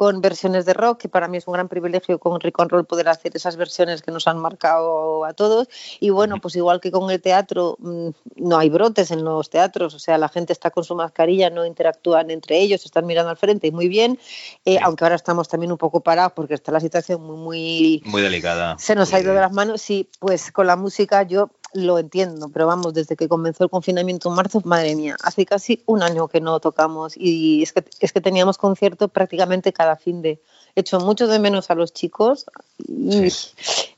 con 0.00 0.22
versiones 0.22 0.64
de 0.64 0.72
rock, 0.72 1.02
que 1.02 1.08
para 1.10 1.28
mí 1.28 1.36
es 1.36 1.46
un 1.46 1.52
gran 1.52 1.68
privilegio 1.68 2.18
con 2.18 2.40
Rick 2.40 2.58
and 2.58 2.70
Roll 2.70 2.86
poder 2.86 3.06
hacer 3.10 3.32
esas 3.36 3.56
versiones 3.56 4.00
que 4.00 4.10
nos 4.10 4.26
han 4.26 4.38
marcado 4.38 5.26
a 5.26 5.34
todos. 5.34 5.68
Y 6.00 6.08
bueno, 6.08 6.40
pues 6.40 6.56
igual 6.56 6.80
que 6.80 6.90
con 6.90 7.10
el 7.10 7.20
teatro, 7.20 7.76
mm, 7.78 8.08
no 8.36 8.56
hay 8.56 8.70
brotes 8.70 9.10
en 9.10 9.22
los 9.22 9.50
teatros, 9.50 9.92
o 9.92 9.98
sea, 9.98 10.16
la 10.16 10.30
gente 10.30 10.54
está 10.54 10.70
con 10.70 10.84
su 10.84 10.94
mascarilla, 10.94 11.50
no 11.50 11.66
interactúan 11.66 12.30
entre 12.30 12.60
ellos, 12.60 12.86
están 12.86 13.04
mirando 13.04 13.28
al 13.28 13.36
frente 13.36 13.66
y 13.66 13.72
muy 13.72 13.88
bien, 13.88 14.18
eh, 14.64 14.78
aunque 14.82 15.04
ahora 15.04 15.16
estamos 15.16 15.48
también 15.48 15.70
un 15.70 15.76
poco 15.76 16.00
parados 16.00 16.32
porque 16.32 16.54
está 16.54 16.72
la 16.72 16.80
situación 16.80 17.22
muy, 17.22 17.36
muy... 17.36 18.02
Muy 18.06 18.22
delicada. 18.22 18.78
Se 18.78 18.94
nos 18.94 19.12
ha 19.12 19.20
ido 19.20 19.34
de 19.34 19.40
las 19.40 19.52
manos, 19.52 19.82
sí, 19.82 20.08
pues 20.18 20.50
con 20.50 20.66
la 20.66 20.76
música 20.76 21.24
yo 21.24 21.50
lo 21.72 21.98
entiendo, 21.98 22.48
pero 22.48 22.66
vamos, 22.66 22.94
desde 22.94 23.16
que 23.16 23.28
comenzó 23.28 23.64
el 23.64 23.70
confinamiento 23.70 24.28
en 24.28 24.34
marzo, 24.34 24.60
madre 24.64 24.96
mía, 24.96 25.16
hace 25.22 25.46
casi 25.46 25.82
un 25.86 26.02
año 26.02 26.28
que 26.28 26.40
no 26.40 26.58
tocamos 26.60 27.14
y 27.16 27.62
es 27.62 27.72
que, 27.72 27.84
es 28.00 28.12
que 28.12 28.20
teníamos 28.20 28.58
concierto 28.58 29.08
prácticamente 29.08 29.72
cada 29.72 29.96
fin 29.96 30.22
de... 30.22 30.40
He 30.74 30.80
hecho 30.80 31.00
mucho 31.00 31.26
de 31.26 31.38
menos 31.38 31.70
a 31.70 31.74
los 31.74 31.92
chicos, 31.92 32.46
y 32.86 33.26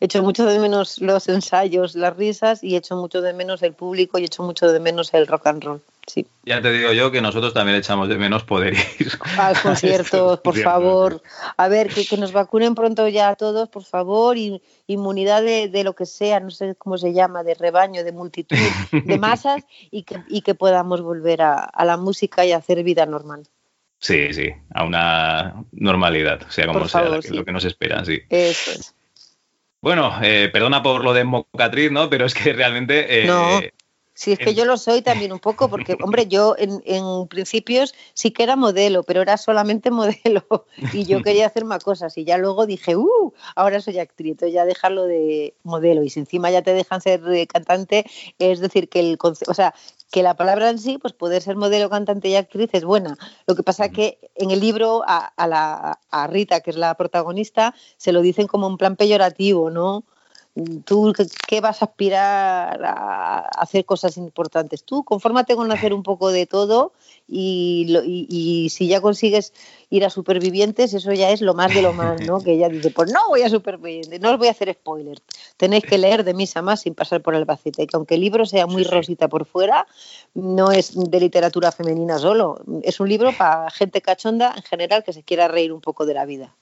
he 0.00 0.04
hecho 0.04 0.22
mucho 0.22 0.46
de 0.46 0.58
menos 0.58 1.00
los 1.00 1.28
ensayos, 1.28 1.94
las 1.94 2.16
risas 2.16 2.62
y 2.64 2.74
he 2.74 2.78
hecho 2.78 2.96
mucho 2.96 3.20
de 3.20 3.32
menos 3.32 3.62
el 3.62 3.74
público 3.74 4.18
y 4.18 4.22
he 4.22 4.26
hecho 4.26 4.42
mucho 4.42 4.70
de 4.70 4.80
menos 4.80 5.12
el 5.14 5.26
rock 5.26 5.46
and 5.46 5.64
roll. 5.64 5.80
sí. 6.06 6.26
Ya 6.44 6.60
te 6.60 6.72
digo 6.72 6.92
yo 6.92 7.12
que 7.12 7.20
nosotros 7.20 7.54
también 7.54 7.78
echamos 7.78 8.08
de 8.08 8.16
menos 8.16 8.42
poder 8.42 8.74
ir 8.74 9.12
a 9.38 9.52
conciertos, 9.62 10.40
por 10.44 10.58
favor. 10.58 11.22
A 11.56 11.68
ver, 11.68 11.88
que, 11.88 12.16
nos 12.16 12.32
vacunen 12.32 12.74
pronto 12.74 13.06
ya 13.06 13.28
a 13.28 13.36
todos, 13.36 13.68
por 13.68 13.84
favor, 13.84 14.36
y 14.36 14.60
inmunidad 14.88 15.42
de, 15.42 15.84
lo 15.84 15.94
que 15.94 16.06
sea, 16.06 16.40
no 16.40 16.50
sé 16.50 16.74
cómo 16.76 16.98
se 16.98 17.12
llama, 17.12 17.44
de 17.44 17.54
rebaño, 17.54 18.02
de 18.02 18.12
multitud, 18.12 18.56
de 18.90 19.18
masas, 19.18 19.62
y 19.90 20.02
que, 20.02 20.16
y 20.28 20.42
que 20.42 20.54
podamos 20.54 21.00
volver 21.00 21.42
a, 21.42 21.70
la 21.84 21.96
música 21.96 22.44
y 22.44 22.52
a 22.52 22.56
hacer 22.56 22.82
vida 22.82 23.06
normal. 23.06 23.44
Sí, 24.02 24.34
sí, 24.34 24.48
a 24.74 24.84
una 24.84 25.64
normalidad, 25.70 26.40
sea 26.50 26.66
como 26.66 26.88
sea, 26.88 27.04
lo 27.04 27.44
que 27.44 27.52
nos 27.52 27.64
espera, 27.64 28.04
sí. 28.04 28.20
Eso 28.28 28.72
es. 28.72 28.96
Bueno, 29.80 30.12
eh, 30.22 30.50
perdona 30.52 30.82
por 30.82 31.04
lo 31.04 31.14
de 31.14 31.22
mocatriz, 31.22 31.92
¿no? 31.92 32.10
Pero 32.10 32.26
es 32.26 32.34
que 32.34 32.52
realmente 32.52 33.06
eh, 33.08 33.72
Sí, 34.14 34.32
es 34.32 34.38
que 34.38 34.54
yo 34.54 34.64
lo 34.64 34.76
soy 34.76 35.02
también 35.02 35.32
un 35.32 35.38
poco, 35.38 35.70
porque, 35.70 35.96
hombre, 36.02 36.26
yo 36.26 36.54
en, 36.58 36.82
en, 36.84 37.28
principios 37.28 37.94
sí 38.12 38.30
que 38.30 38.42
era 38.42 38.56
modelo, 38.56 39.04
pero 39.04 39.22
era 39.22 39.36
solamente 39.36 39.90
modelo 39.90 40.44
y 40.92 41.04
yo 41.04 41.22
quería 41.22 41.46
hacer 41.46 41.64
más 41.64 41.82
cosas 41.82 42.18
y 42.18 42.24
ya 42.24 42.38
luego 42.38 42.66
dije, 42.66 42.94
uh, 42.94 43.32
ahora 43.56 43.80
soy 43.80 43.98
actriz, 43.98 44.32
entonces 44.32 44.54
ya 44.54 44.64
dejarlo 44.64 45.06
de 45.06 45.54
modelo 45.62 46.02
y 46.02 46.10
si 46.10 46.20
encima 46.20 46.50
ya 46.50 46.62
te 46.62 46.74
dejan 46.74 47.00
ser 47.00 47.22
cantante, 47.46 48.04
es 48.38 48.60
decir, 48.60 48.88
que 48.88 49.00
el 49.00 49.18
o 49.22 49.54
sea, 49.54 49.74
que 50.12 50.22
la 50.22 50.36
palabra 50.36 50.68
en 50.68 50.78
sí, 50.78 50.98
pues 50.98 51.14
poder 51.14 51.40
ser 51.40 51.56
modelo, 51.56 51.88
cantante 51.88 52.28
y 52.28 52.36
actriz 52.36 52.68
es 52.74 52.84
buena. 52.84 53.16
Lo 53.46 53.56
que 53.56 53.62
pasa 53.62 53.86
es 53.86 53.92
que 53.92 54.18
en 54.34 54.50
el 54.50 54.60
libro 54.60 55.02
a, 55.06 55.24
a, 55.24 55.46
la, 55.46 56.00
a 56.10 56.26
Rita, 56.26 56.60
que 56.60 56.70
es 56.70 56.76
la 56.76 56.94
protagonista, 56.94 57.74
se 57.96 58.12
lo 58.12 58.20
dicen 58.20 58.46
como 58.46 58.66
un 58.66 58.76
plan 58.76 58.96
peyorativo, 58.96 59.70
¿no? 59.70 60.04
Tú 60.84 61.14
qué 61.48 61.60
vas 61.60 61.80
a 61.80 61.86
aspirar 61.86 62.84
a 62.84 63.38
hacer 63.56 63.84
cosas 63.86 64.16
importantes. 64.18 64.84
Tú 64.84 65.02
confórmate 65.02 65.56
con 65.56 65.72
hacer 65.72 65.94
un 65.94 66.02
poco 66.02 66.30
de 66.30 66.46
todo 66.46 66.92
y, 67.26 68.68
si 68.70 68.86
ya 68.86 69.00
consigues 69.00 69.54
ir 69.88 70.04
a 70.04 70.10
supervivientes, 70.10 70.92
eso 70.92 71.12
ya 71.12 71.30
es 71.30 71.40
lo 71.40 71.54
más 71.54 71.74
de 71.74 71.80
lo 71.80 71.94
más, 71.94 72.20
¿no? 72.20 72.40
Que 72.44 72.52
ella 72.52 72.68
dice, 72.68 72.90
pues 72.90 73.10
no 73.12 73.28
voy 73.28 73.42
a 73.42 73.48
supervivientes, 73.48 74.20
no 74.20 74.32
os 74.32 74.38
voy 74.38 74.48
a 74.48 74.50
hacer 74.50 74.72
spoiler. 74.74 75.18
Tenéis 75.56 75.84
que 75.84 75.96
leer 75.96 76.24
de 76.24 76.34
misa 76.34 76.60
más 76.60 76.82
sin 76.82 76.94
pasar 76.94 77.22
por 77.22 77.34
el 77.34 77.44
bacete. 77.44 77.86
Que 77.86 77.96
aunque 77.96 78.16
el 78.16 78.20
libro 78.20 78.44
sea 78.44 78.66
muy 78.66 78.84
rosita 78.84 79.28
por 79.28 79.46
fuera, 79.46 79.86
no 80.34 80.70
es 80.70 80.92
de 80.94 81.20
literatura 81.20 81.72
femenina 81.72 82.18
solo. 82.18 82.60
Es 82.82 83.00
un 83.00 83.08
libro 83.08 83.32
para 83.32 83.70
gente 83.70 84.02
cachonda 84.02 84.52
en 84.54 84.62
general 84.62 85.02
que 85.02 85.14
se 85.14 85.22
quiera 85.22 85.48
reír 85.48 85.72
un 85.72 85.80
poco 85.80 86.04
de 86.04 86.14
la 86.14 86.26
vida. 86.26 86.54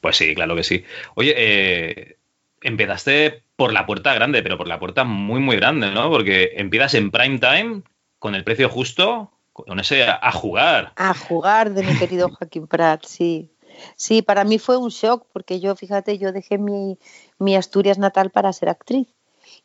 Pues 0.00 0.16
sí, 0.16 0.34
claro 0.34 0.56
que 0.56 0.64
sí. 0.64 0.84
Oye, 1.14 1.34
eh, 1.36 2.16
empezaste 2.60 3.44
por 3.56 3.72
la 3.72 3.86
puerta 3.86 4.14
grande, 4.14 4.42
pero 4.42 4.58
por 4.58 4.68
la 4.68 4.78
puerta 4.78 5.04
muy, 5.04 5.40
muy 5.40 5.56
grande, 5.56 5.90
¿no? 5.90 6.10
Porque 6.10 6.52
empiezas 6.56 6.94
en 6.94 7.10
prime 7.10 7.38
time, 7.38 7.82
con 8.18 8.34
el 8.34 8.44
precio 8.44 8.68
justo, 8.68 9.32
con 9.52 9.80
ese 9.80 10.04
a, 10.04 10.32
jugar. 10.32 10.92
A 10.96 11.14
jugar 11.14 11.72
de 11.72 11.82
mi 11.82 11.98
querido 11.98 12.28
Joaquín 12.38 12.66
Prat, 12.66 13.04
sí. 13.04 13.50
Sí, 13.96 14.22
para 14.22 14.44
mí 14.44 14.58
fue 14.58 14.76
un 14.76 14.90
shock, 14.90 15.26
porque 15.32 15.60
yo, 15.60 15.74
fíjate, 15.76 16.18
yo 16.18 16.32
dejé 16.32 16.58
mi, 16.58 16.98
mi 17.38 17.56
Asturias 17.56 17.98
natal 17.98 18.30
para 18.30 18.52
ser 18.52 18.68
actriz. 18.68 19.08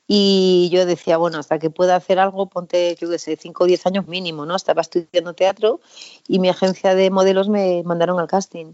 Y 0.08 0.70
yo 0.72 0.86
decía, 0.86 1.18
bueno, 1.18 1.40
hasta 1.40 1.58
que 1.58 1.70
pueda 1.70 1.96
hacer 1.96 2.20
algo, 2.20 2.48
ponte, 2.48 2.96
yo 3.00 3.10
qué 3.10 3.18
sé, 3.18 3.36
5 3.36 3.64
o 3.64 3.68
10 3.68 3.86
años 3.88 4.08
mínimo, 4.08 4.46
¿no? 4.46 4.56
Estaba 4.56 4.82
estudiando 4.82 5.34
teatro 5.34 5.80
y 6.28 6.40
mi 6.40 6.50
agencia 6.50 6.94
de 6.94 7.10
modelos 7.10 7.50
me 7.50 7.82
mandaron 7.84 8.20
al 8.20 8.28
casting. 8.28 8.74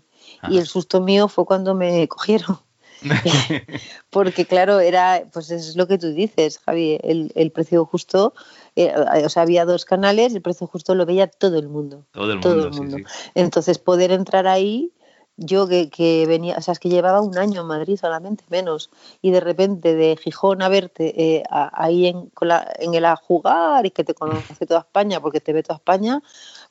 Y 0.50 0.58
el 0.58 0.68
susto 0.68 1.02
mío 1.02 1.28
fue 1.28 1.46
cuando 1.46 1.74
me 1.74 2.08
cogieron. 2.08 2.60
Porque 4.10 4.46
claro, 4.46 4.80
era, 4.80 5.24
pues 5.34 5.52
es 5.52 5.76
lo 5.76 5.88
que 5.88 5.98
tú 5.98 6.14
dices, 6.14 6.60
Javi, 6.60 7.00
el, 7.02 7.52
precio 7.52 7.86
justo, 7.86 8.34
eh, 8.76 8.94
o 9.26 9.30
sea, 9.30 9.44
había 9.44 9.66
dos 9.66 9.86
canales, 9.86 10.34
el 10.34 10.42
precio 10.42 10.68
justo 10.68 10.96
lo 10.96 11.06
veía 11.06 11.28
todo 11.28 11.58
el 11.58 11.68
mundo. 11.68 12.06
Todo 12.12 12.32
el 12.32 12.72
mundo. 12.72 12.98
Entonces, 13.36 13.80
poder 13.80 14.12
entrar 14.12 14.48
ahí, 14.48 14.92
yo 15.38 15.68
que, 15.68 16.26
venía, 16.28 16.56
o 16.58 16.62
sea, 16.62 16.74
es 16.74 16.80
que 16.80 16.90
llevaba 16.90 17.22
un 17.22 17.38
año 17.38 17.62
en 17.62 17.68
Madrid 17.68 17.98
solamente, 18.00 18.44
menos, 18.50 18.92
y 19.22 19.32
de 19.32 19.40
repente 19.40 19.96
de 19.96 20.16
Gijón 20.18 20.62
a 20.62 20.70
verte 20.70 21.14
eh, 21.18 21.44
ahí 21.50 22.08
en, 22.08 22.32
en 22.80 22.94
el 22.94 23.06
a 23.06 23.16
jugar 23.16 23.86
y 23.86 23.92
que 23.92 24.04
te 24.04 24.14
conoce 24.14 24.66
toda 24.66 24.82
España, 24.82 25.20
porque 25.20 25.40
te 25.40 25.54
ve 25.54 25.64
toda 25.64 25.78
España, 25.78 26.22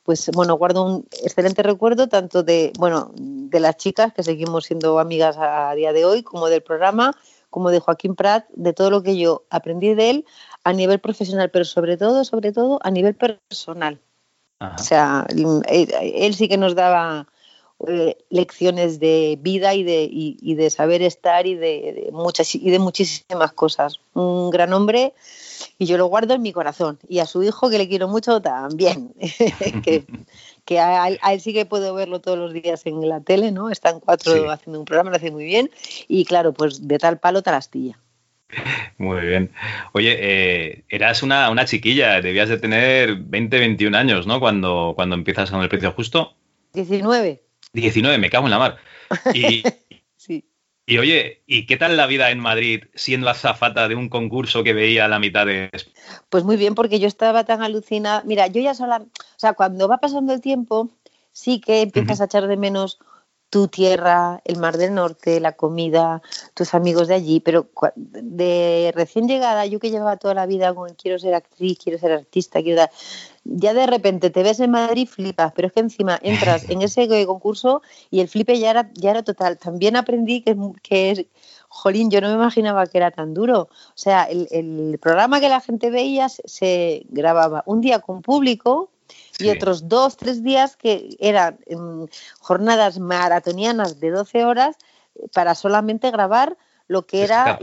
pues 0.03 0.29
bueno, 0.33 0.55
guardo 0.55 0.83
un 0.83 1.05
excelente 1.23 1.63
recuerdo 1.63 2.07
tanto 2.07 2.43
de, 2.43 2.73
bueno, 2.77 3.11
de 3.15 3.59
las 3.59 3.77
chicas 3.77 4.13
que 4.13 4.23
seguimos 4.23 4.65
siendo 4.65 4.99
amigas 4.99 5.37
a 5.37 5.73
día 5.75 5.93
de 5.93 6.05
hoy, 6.05 6.23
como 6.23 6.47
del 6.47 6.63
programa, 6.63 7.15
como 7.49 7.69
de 7.69 7.79
Joaquín 7.79 8.15
Prat, 8.15 8.45
de 8.49 8.73
todo 8.73 8.89
lo 8.89 9.03
que 9.03 9.17
yo 9.17 9.43
aprendí 9.49 9.93
de 9.93 10.09
él 10.09 10.25
a 10.63 10.73
nivel 10.73 10.99
profesional, 10.99 11.51
pero 11.51 11.65
sobre 11.65 11.97
todo, 11.97 12.23
sobre 12.23 12.51
todo 12.51 12.79
a 12.81 12.89
nivel 12.89 13.15
personal. 13.15 13.99
O 14.59 14.77
sea, 14.77 15.25
él, 15.29 16.35
sí 16.35 16.47
que 16.47 16.57
nos 16.57 16.75
daba 16.75 17.27
eh, 17.87 18.15
lecciones 18.29 18.99
de 18.99 19.39
vida 19.41 19.73
y 19.73 19.83
de, 19.83 20.07
y, 20.09 20.53
de 20.53 20.69
saber 20.69 21.01
estar 21.01 21.47
y 21.47 21.55
de, 21.55 22.09
muchas 22.11 22.53
y 22.53 22.69
de 22.69 22.77
muchísimas 22.77 23.53
cosas. 23.53 23.99
Un 24.13 24.51
gran 24.51 24.71
hombre 24.73 25.13
y 25.77 25.85
yo 25.85 25.97
lo 25.97 26.07
guardo 26.07 26.33
en 26.33 26.41
mi 26.41 26.51
corazón. 26.53 26.99
Y 27.07 27.19
a 27.19 27.25
su 27.25 27.43
hijo, 27.43 27.69
que 27.69 27.77
le 27.77 27.87
quiero 27.87 28.07
mucho, 28.07 28.41
también. 28.41 29.13
que, 29.83 30.05
que 30.65 30.79
a, 30.79 31.07
él 31.07 31.41
sí 31.41 31.53
que 31.53 31.65
puedo 31.65 31.93
verlo 31.93 32.21
todos 32.21 32.37
los 32.37 32.53
días 32.53 32.85
en 32.85 33.07
la 33.07 33.21
tele, 33.21 33.51
¿no? 33.51 33.69
Están 33.69 33.99
cuatro 33.99 34.49
haciendo 34.51 34.79
un 34.79 34.85
programa, 34.85 35.09
lo 35.09 35.17
hace 35.17 35.31
muy 35.31 35.45
bien. 35.45 35.69
Y 36.07 36.25
claro, 36.25 36.53
pues 36.53 36.87
de 36.87 36.97
tal 36.97 37.19
palo, 37.19 37.41
tal 37.41 37.55
astilla. 37.55 37.99
Muy 38.97 39.21
bien. 39.21 39.51
Oye, 39.93 40.17
eh, 40.19 40.83
eras 40.89 41.23
una, 41.23 41.49
una, 41.49 41.65
chiquilla, 41.65 42.21
debías 42.21 42.49
de 42.49 42.57
tener 42.57 43.15
20, 43.15 43.59
21 43.59 43.97
años, 43.97 44.27
¿no? 44.27 44.39
Cuando, 44.39 44.93
cuando 44.95 45.15
empiezas 45.15 45.49
con 45.51 45.61
el 45.61 45.69
precio 45.69 45.91
justo. 45.93 46.33
19. 46.73 47.41
19, 47.73 48.17
me 48.17 48.29
cago 48.29 48.45
en 48.45 48.51
la 48.51 48.59
mar. 48.59 48.77
Y, 49.33 49.63
Y 50.85 50.97
oye, 50.97 51.43
¿y 51.45 51.65
qué 51.65 51.77
tal 51.77 51.95
la 51.95 52.07
vida 52.07 52.31
en 52.31 52.39
Madrid 52.39 52.83
siendo 52.95 53.29
azafata 53.29 53.87
de 53.87 53.95
un 53.95 54.09
concurso 54.09 54.63
que 54.63 54.73
veía 54.73 55.05
a 55.05 55.07
la 55.07 55.19
mitad 55.19 55.45
de... 55.45 55.69
Pues 56.29 56.43
muy 56.43 56.57
bien, 56.57 56.75
porque 56.75 56.99
yo 56.99 57.07
estaba 57.07 57.43
tan 57.43 57.61
alucinada. 57.61 58.23
Mira, 58.25 58.47
yo 58.47 58.61
ya 58.61 58.73
sola, 58.73 58.97
o 58.97 59.39
sea, 59.39 59.53
cuando 59.53 59.87
va 59.87 59.99
pasando 59.99 60.33
el 60.33 60.41
tiempo, 60.41 60.89
sí 61.31 61.61
que 61.61 61.81
empiezas 61.81 62.19
a 62.19 62.25
echar 62.25 62.47
de 62.47 62.57
menos 62.57 62.99
tu 63.51 63.67
tierra, 63.67 64.41
el 64.45 64.57
Mar 64.57 64.77
del 64.77 64.93
Norte, 64.93 65.41
la 65.41 65.51
comida, 65.51 66.21
tus 66.53 66.73
amigos 66.73 67.09
de 67.09 67.15
allí, 67.15 67.41
pero 67.41 67.69
de 67.97 68.93
recién 68.95 69.27
llegada, 69.27 69.65
yo 69.65 69.77
que 69.79 69.91
llevaba 69.91 70.15
toda 70.15 70.33
la 70.33 70.45
vida 70.45 70.73
con 70.73 70.93
quiero 70.95 71.19
ser 71.19 71.33
actriz, 71.33 71.77
quiero 71.83 71.99
ser 71.99 72.13
artista, 72.13 72.61
quiero 72.61 72.77
dar, 72.77 72.91
ya 73.43 73.73
de 73.73 73.87
repente 73.87 74.29
te 74.29 74.43
ves 74.43 74.59
en 74.59 74.71
Madrid, 74.71 75.07
flipas, 75.07 75.51
pero 75.53 75.67
es 75.67 75.73
que 75.73 75.79
encima 75.79 76.19
entras 76.21 76.69
en 76.69 76.81
ese 76.81 77.07
concurso 77.27 77.81
y 78.09 78.19
el 78.19 78.27
flipe 78.27 78.59
ya 78.59 78.71
era, 78.71 78.91
ya 78.93 79.11
era 79.11 79.23
total. 79.23 79.57
También 79.57 79.95
aprendí 79.95 80.41
que, 80.41 80.55
que 80.83 81.29
jolín, 81.67 82.11
yo 82.11 82.21
no 82.21 82.27
me 82.27 82.35
imaginaba 82.35 82.85
que 82.87 82.97
era 82.97 83.11
tan 83.11 83.33
duro. 83.33 83.61
O 83.61 83.95
sea, 83.95 84.23
el, 84.23 84.47
el 84.51 84.99
programa 84.99 85.39
que 85.39 85.49
la 85.49 85.61
gente 85.61 85.89
veía 85.89 86.29
se 86.29 87.05
grababa 87.09 87.63
un 87.65 87.81
día 87.81 87.99
con 87.99 88.21
público, 88.21 88.91
y 89.39 89.49
otros 89.49 89.87
dos, 89.87 90.17
tres 90.17 90.43
días 90.43 90.75
que 90.75 91.15
eran 91.19 91.59
em, 91.65 92.07
jornadas 92.39 92.99
maratonianas 92.99 93.99
de 93.99 94.11
12 94.11 94.45
horas 94.45 94.75
eh, 95.15 95.27
para 95.33 95.55
solamente 95.55 96.11
grabar 96.11 96.57
lo 96.87 97.05
que 97.05 97.23
era 97.23 97.57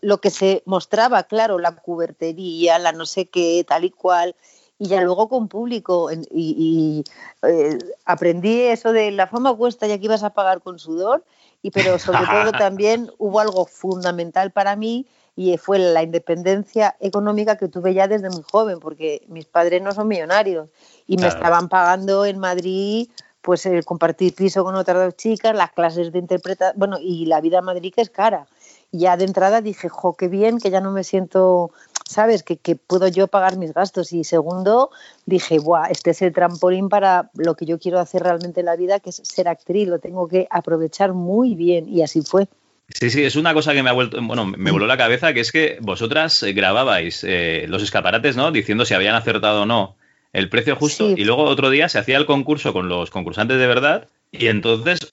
lo, 0.00 0.20
que 0.20 0.30
se 0.30 0.62
mostraba, 0.64 1.24
claro, 1.24 1.58
la 1.58 1.74
cubertería, 1.74 2.78
la 2.78 2.92
no 2.92 3.04
sé 3.04 3.26
qué, 3.26 3.64
tal 3.66 3.84
y 3.84 3.90
cual, 3.90 4.36
y 4.82 4.88
ya 4.88 5.00
luego 5.00 5.28
con 5.28 5.46
público. 5.46 6.10
Y, 6.32 7.04
eh, 7.42 7.78
aprendí 8.04 8.62
eso 8.62 8.92
de 8.92 9.12
la 9.12 9.28
fama 9.28 9.54
cuesta 9.54 9.86
y 9.86 9.92
aquí 9.92 10.08
vas 10.08 10.24
a 10.24 10.30
pagar 10.30 10.60
con 10.60 10.80
sudor, 10.80 11.24
y 11.62 11.70
pero 11.70 12.00
sobre 12.00 12.26
todo 12.26 12.50
también 12.58 13.08
hubo 13.18 13.38
algo 13.38 13.64
fundamental 13.64 14.50
para 14.50 14.74
mí 14.74 15.06
y 15.36 15.56
fue 15.56 15.78
la 15.78 16.02
independencia 16.02 16.96
económica 16.98 17.56
que 17.56 17.68
tuve 17.68 17.94
ya 17.94 18.08
desde 18.08 18.28
muy 18.28 18.42
joven, 18.42 18.80
porque 18.80 19.22
mis 19.28 19.44
padres 19.46 19.80
no 19.82 19.92
son 19.92 20.08
millonarios 20.08 20.68
y 21.06 21.16
me 21.16 21.28
estaban 21.28 21.68
pagando 21.68 22.24
en 22.24 22.40
Madrid 22.40 23.08
pues 23.40 23.66
el 23.66 23.84
compartir 23.84 24.34
piso 24.34 24.64
con 24.64 24.74
otras 24.74 25.04
dos 25.04 25.16
chicas, 25.16 25.54
las 25.54 25.72
clases 25.72 26.12
de 26.12 26.18
interpretación, 26.18 26.78
bueno, 26.78 26.98
y 27.00 27.26
la 27.26 27.40
vida 27.40 27.58
en 27.58 27.64
Madrid 27.64 27.92
que 27.94 28.00
es 28.00 28.10
cara. 28.10 28.46
Y 28.92 29.00
ya 29.00 29.16
de 29.16 29.24
entrada 29.24 29.60
dije, 29.60 29.88
jo, 29.88 30.14
qué 30.14 30.28
bien, 30.28 30.58
que 30.58 30.70
ya 30.70 30.80
no 30.80 30.92
me 30.92 31.02
siento, 31.02 31.72
¿sabes? 32.08 32.42
Que, 32.42 32.56
que 32.56 32.76
puedo 32.76 33.08
yo 33.08 33.28
pagar 33.28 33.56
mis 33.56 33.72
gastos. 33.72 34.12
Y 34.12 34.24
segundo, 34.24 34.90
dije, 35.26 35.58
Buah, 35.58 35.88
este 35.90 36.10
es 36.10 36.22
el 36.22 36.32
trampolín 36.32 36.88
para 36.88 37.30
lo 37.34 37.54
que 37.54 37.66
yo 37.66 37.78
quiero 37.78 37.98
hacer 37.98 38.22
realmente 38.22 38.60
en 38.60 38.66
la 38.66 38.76
vida, 38.76 39.00
que 39.00 39.10
es 39.10 39.20
ser 39.24 39.48
actriz, 39.48 39.88
lo 39.88 39.98
tengo 39.98 40.28
que 40.28 40.46
aprovechar 40.50 41.12
muy 41.12 41.54
bien. 41.54 41.88
Y 41.88 42.02
así 42.02 42.22
fue. 42.22 42.48
Sí, 42.88 43.10
sí, 43.10 43.24
es 43.24 43.36
una 43.36 43.54
cosa 43.54 43.72
que 43.72 43.82
me 43.82 43.90
ha 43.90 43.94
vuelto, 43.94 44.20
bueno, 44.22 44.44
me 44.44 44.70
voló 44.70 44.86
la 44.86 44.98
cabeza, 44.98 45.32
que 45.32 45.40
es 45.40 45.52
que 45.52 45.78
vosotras 45.80 46.42
eh, 46.42 46.52
grababais 46.52 47.24
eh, 47.24 47.64
los 47.68 47.82
escaparates, 47.82 48.36
¿no? 48.36 48.50
Diciendo 48.50 48.84
si 48.84 48.94
habían 48.94 49.14
acertado 49.14 49.62
o 49.62 49.66
no 49.66 49.96
el 50.32 50.48
precio 50.48 50.76
justo, 50.76 51.10
y 51.10 51.24
luego 51.24 51.44
otro 51.44 51.68
día 51.68 51.90
se 51.90 51.98
hacía 51.98 52.16
el 52.16 52.24
concurso 52.24 52.72
con 52.72 52.88
los 52.88 53.10
concursantes 53.10 53.58
de 53.58 53.66
verdad, 53.66 54.08
y 54.30 54.46
entonces 54.46 55.10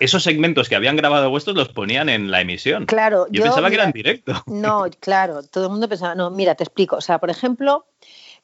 esos 0.00 0.22
segmentos 0.22 0.68
que 0.68 0.74
habían 0.74 0.96
grabado 0.96 1.30
vuestros 1.30 1.54
los 1.54 1.68
ponían 1.68 2.08
en 2.08 2.30
la 2.30 2.40
emisión. 2.40 2.86
Claro, 2.86 3.26
yo, 3.30 3.42
pensaba 3.42 3.68
que 3.68 3.76
eran 3.76 3.92
directo. 3.92 4.32
No, 4.46 4.86
claro, 4.98 5.42
todo 5.42 5.66
el 5.66 5.70
mundo 5.70 5.88
pensaba, 5.88 6.14
no, 6.14 6.30
mira, 6.30 6.54
te 6.54 6.64
explico. 6.64 6.96
O 6.96 7.00
sea, 7.00 7.18
por 7.18 7.30
ejemplo, 7.30 7.86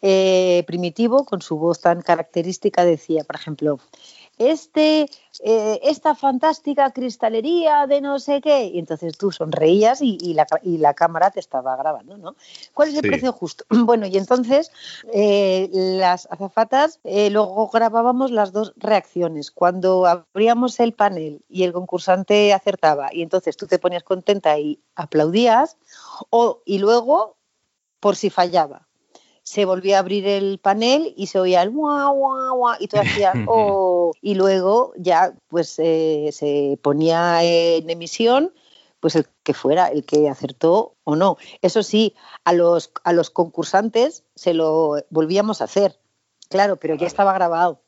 eh, 0.02 0.62
Primitivo, 0.66 1.24
con 1.24 1.42
su 1.42 1.58
voz 1.58 1.80
tan 1.80 2.02
característica, 2.02 2.84
decía, 2.84 3.24
por 3.24 3.36
ejemplo, 3.36 3.80
este, 4.38 5.08
eh, 5.40 5.80
esta 5.82 6.14
fantástica 6.14 6.90
cristalería 6.90 7.86
de 7.86 8.00
no 8.00 8.18
sé 8.18 8.40
qué. 8.40 8.64
Y 8.66 8.78
entonces 8.78 9.16
tú 9.16 9.32
sonreías 9.32 10.00
y, 10.02 10.34
la, 10.34 10.46
y 10.62 10.78
la, 10.78 10.94
cámara 10.94 11.30
te 11.30 11.40
estaba 11.40 11.76
grabando, 11.76 12.16
¿no? 12.16 12.36
¿Cuál 12.74 12.90
es 12.90 12.96
el 12.96 13.02
precio 13.02 13.32
justo? 13.32 13.64
Bueno, 13.86 14.06
y 14.06 14.16
entonces 14.16 14.72
eh, 15.12 15.68
las 15.72 16.26
azafatas 16.30 16.98
eh, 17.04 17.30
luego 17.30 17.68
grabábamos 17.68 18.30
las 18.30 18.52
dos 18.52 18.72
reacciones. 18.76 19.50
Cuando 19.50 20.06
abríamos 20.06 20.80
el 20.80 20.92
panel 20.92 21.42
y 21.48 21.62
el 21.62 21.72
concursante 21.72 22.52
acertaba 22.52 23.12
y 23.12 23.22
entonces 23.22 23.56
tú 23.56 23.66
te 23.66 23.78
ponías 23.78 24.02
contenta 24.02 24.58
y 24.58 24.80
aplaudías, 24.96 25.76
o, 26.30 26.62
y 26.64 26.78
luego 26.78 27.36
por 28.00 28.16
si 28.16 28.30
fallaba 28.30 28.85
se 29.46 29.64
volvía 29.64 29.96
a 29.96 30.00
abrir 30.00 30.26
el 30.26 30.58
panel 30.58 31.14
y 31.16 31.28
se 31.28 31.38
oía 31.38 31.62
el 31.62 31.70
guau, 31.70 32.14
guau, 32.14 32.56
guau, 32.56 32.76
y 32.80 32.88
todo 32.88 33.02
hacía 33.02 33.32
oh, 33.46 34.12
y 34.20 34.34
luego 34.34 34.92
ya 34.96 35.34
pues 35.46 35.78
eh, 35.78 36.30
se 36.32 36.78
ponía 36.82 37.44
en 37.44 37.88
emisión 37.88 38.52
pues 38.98 39.14
el 39.14 39.28
que 39.44 39.54
fuera, 39.54 39.86
el 39.86 40.04
que 40.04 40.28
acertó 40.28 40.96
o 41.04 41.14
no. 41.14 41.36
Eso 41.62 41.84
sí, 41.84 42.16
a 42.44 42.52
los, 42.52 42.90
a 43.04 43.12
los 43.12 43.30
concursantes 43.30 44.24
se 44.34 44.52
lo 44.52 44.96
volvíamos 45.10 45.60
a 45.60 45.64
hacer, 45.64 45.96
claro, 46.48 46.76
pero 46.76 46.96
ya 46.96 47.06
estaba 47.06 47.32
grabado. 47.32 47.80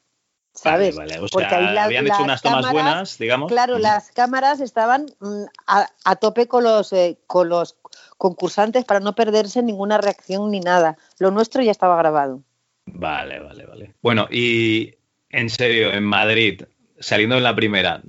¿Sabes? 0.55 0.97
Porque 1.33 1.55
ahí 1.55 1.77
habían 1.77 2.07
hecho 2.07 2.23
unas 2.23 2.43
tomas 2.43 2.71
buenas, 2.71 3.19
digamos. 3.19 3.51
Claro, 3.51 3.79
las 3.79 4.11
cámaras 4.13 4.61
estaban 4.61 5.07
mm, 5.21 5.45
a, 5.67 6.17
tope 6.17 6.47
con 6.47 6.65
los, 6.65 6.93
eh, 6.93 7.19
con 7.27 7.49
los 7.49 7.77
concursantes 8.17 8.85
para 8.85 9.01
no 9.01 9.15
perderse 9.15 9.63
ninguna 9.63 9.99
reacción 9.99 10.51
ni 10.51 10.61
nada. 10.61 10.97
Lo 11.19 11.31
nuestro 11.31 11.63
ya 11.63 11.71
estaba 11.71 11.97
grabado. 11.97 12.43
Vale, 12.87 13.41
vale, 13.41 13.67
vale. 13.67 13.95
Bueno, 14.03 14.27
y 14.31 14.95
en 15.31 15.51
serio, 15.51 15.93
en 15.93 16.05
Madrid, 16.05 16.63
saliendo 16.99 17.37
en 17.37 17.43
la 17.43 17.55
primera, 17.55 18.03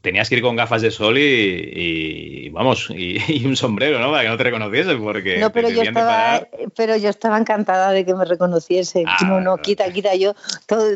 tenías 0.00 0.28
que 0.28 0.36
ir 0.36 0.42
con 0.42 0.56
gafas 0.56 0.82
de 0.82 0.90
sol 0.90 1.18
y, 1.18 2.48
vamos, 2.50 2.88
y, 2.90 3.44
un 3.44 3.56
sombrero, 3.56 3.98
¿no? 3.98 4.10
Para 4.10 4.22
que 4.22 4.28
no 4.28 4.36
te 4.36 4.44
reconociesen, 4.44 5.02
porque... 5.02 5.38
No, 5.38 5.50
pero, 5.50 5.68
yo 5.68 5.82
estaba, 5.82 6.46
pero 6.76 6.96
yo 6.96 7.08
estaba 7.08 7.38
encantada 7.38 7.90
de 7.90 8.04
que 8.04 8.14
me 8.14 8.24
reconociese. 8.24 9.04
Ah, 9.06 9.24
no, 9.26 9.40
no, 9.40 9.56
quita, 9.58 9.90
quita. 9.92 10.14
Yo 10.14 10.34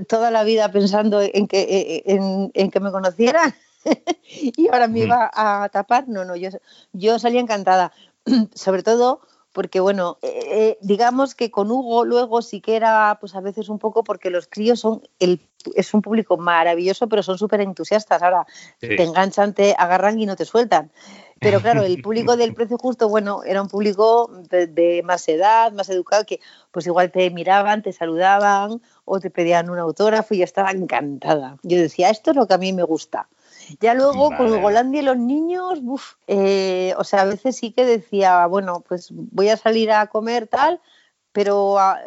toda 0.09 0.31
la 0.31 0.45
vida 0.45 0.71
pensando 0.71 1.21
en 1.23 1.49
que, 1.49 2.03
en, 2.07 2.51
en 2.55 2.71
que 2.71 2.81
me 2.81 2.91
conocieran 2.91 3.55
y 4.29 4.69
ahora 4.69 4.89
me 4.89 5.01
mm. 5.01 5.03
iba 5.05 5.31
a 5.33 5.69
tapar. 5.69 6.09
No, 6.09 6.25
no, 6.25 6.37
yo, 6.37 6.51
yo 6.93 7.19
salía 7.19 7.41
encantada. 7.41 7.93
sobre 8.55 8.83
todo 8.83 9.21
porque 9.53 9.81
bueno, 9.81 10.19
eh, 10.23 10.41
eh, 10.47 10.79
digamos 10.83 11.35
que 11.35 11.51
con 11.51 11.71
Hugo 11.71 12.05
luego 12.05 12.43
sí 12.43 12.61
que 12.61 12.77
era 12.77 13.19
pues 13.21 13.35
a 13.35 13.41
veces 13.41 13.69
un 13.69 13.79
poco 13.79 14.05
porque 14.05 14.31
los 14.31 14.47
críos 14.47 14.81
son 14.81 15.03
el 15.19 15.41
es 15.75 15.93
un 15.95 16.03
público 16.03 16.37
maravilloso, 16.37 17.09
pero 17.09 17.23
son 17.23 17.39
súper 17.39 17.61
entusiastas. 17.61 18.23
Ahora 18.23 18.47
te 18.79 19.03
enganchan, 19.03 19.55
te 19.55 19.75
agarran 19.77 20.19
y 20.19 20.27
no 20.27 20.37
te 20.37 20.45
sueltan. 20.45 20.93
Pero 21.41 21.61
claro, 21.61 21.83
el 21.83 22.03
público 22.03 22.37
del 22.37 22.55
precio 22.55 22.79
justo, 22.79 23.09
bueno, 23.09 23.45
era 23.45 23.63
un 23.63 23.69
público 23.69 24.31
de, 24.51 25.03
más 25.05 25.29
edad, 25.29 25.73
más 25.73 25.89
educado, 25.89 26.25
que 26.25 26.41
pues 26.73 26.87
igual 26.87 27.13
te 27.13 27.31
miraban, 27.31 27.83
te 27.83 27.93
saludaban 27.93 28.83
o 29.05 29.21
te 29.21 29.31
pedían 29.31 29.71
un 29.71 29.79
autógrafo 29.79 30.35
y 30.35 30.39
yo 30.39 30.45
estaba 30.45 30.73
encantada. 30.73 31.57
Yo 31.63 31.79
decía, 31.79 32.11
esto 32.11 32.31
es 32.31 32.37
lo 32.37 32.47
que 32.47 32.55
a 32.55 32.59
mí 32.59 32.73
me 32.73 32.83
gusta. 32.83 33.29
Ya 33.81 33.95
luego 33.95 34.31
con 34.37 34.61
Golandia 34.61 35.01
y 35.01 35.05
los 35.05 35.17
niños, 35.17 35.81
eh, 36.27 36.95
o 36.97 37.05
sea, 37.05 37.23
a 37.23 37.25
veces 37.27 37.57
sí 37.57 37.73
que 37.73 37.85
decía, 37.85 38.47
bueno, 38.47 38.85
pues 38.87 39.09
voy 39.11 39.49
a 39.49 39.57
salir 39.57 39.91
a 39.91 40.07
comer 40.07 40.47
tal, 40.47 40.81
pero 41.33 41.79
a, 41.79 42.01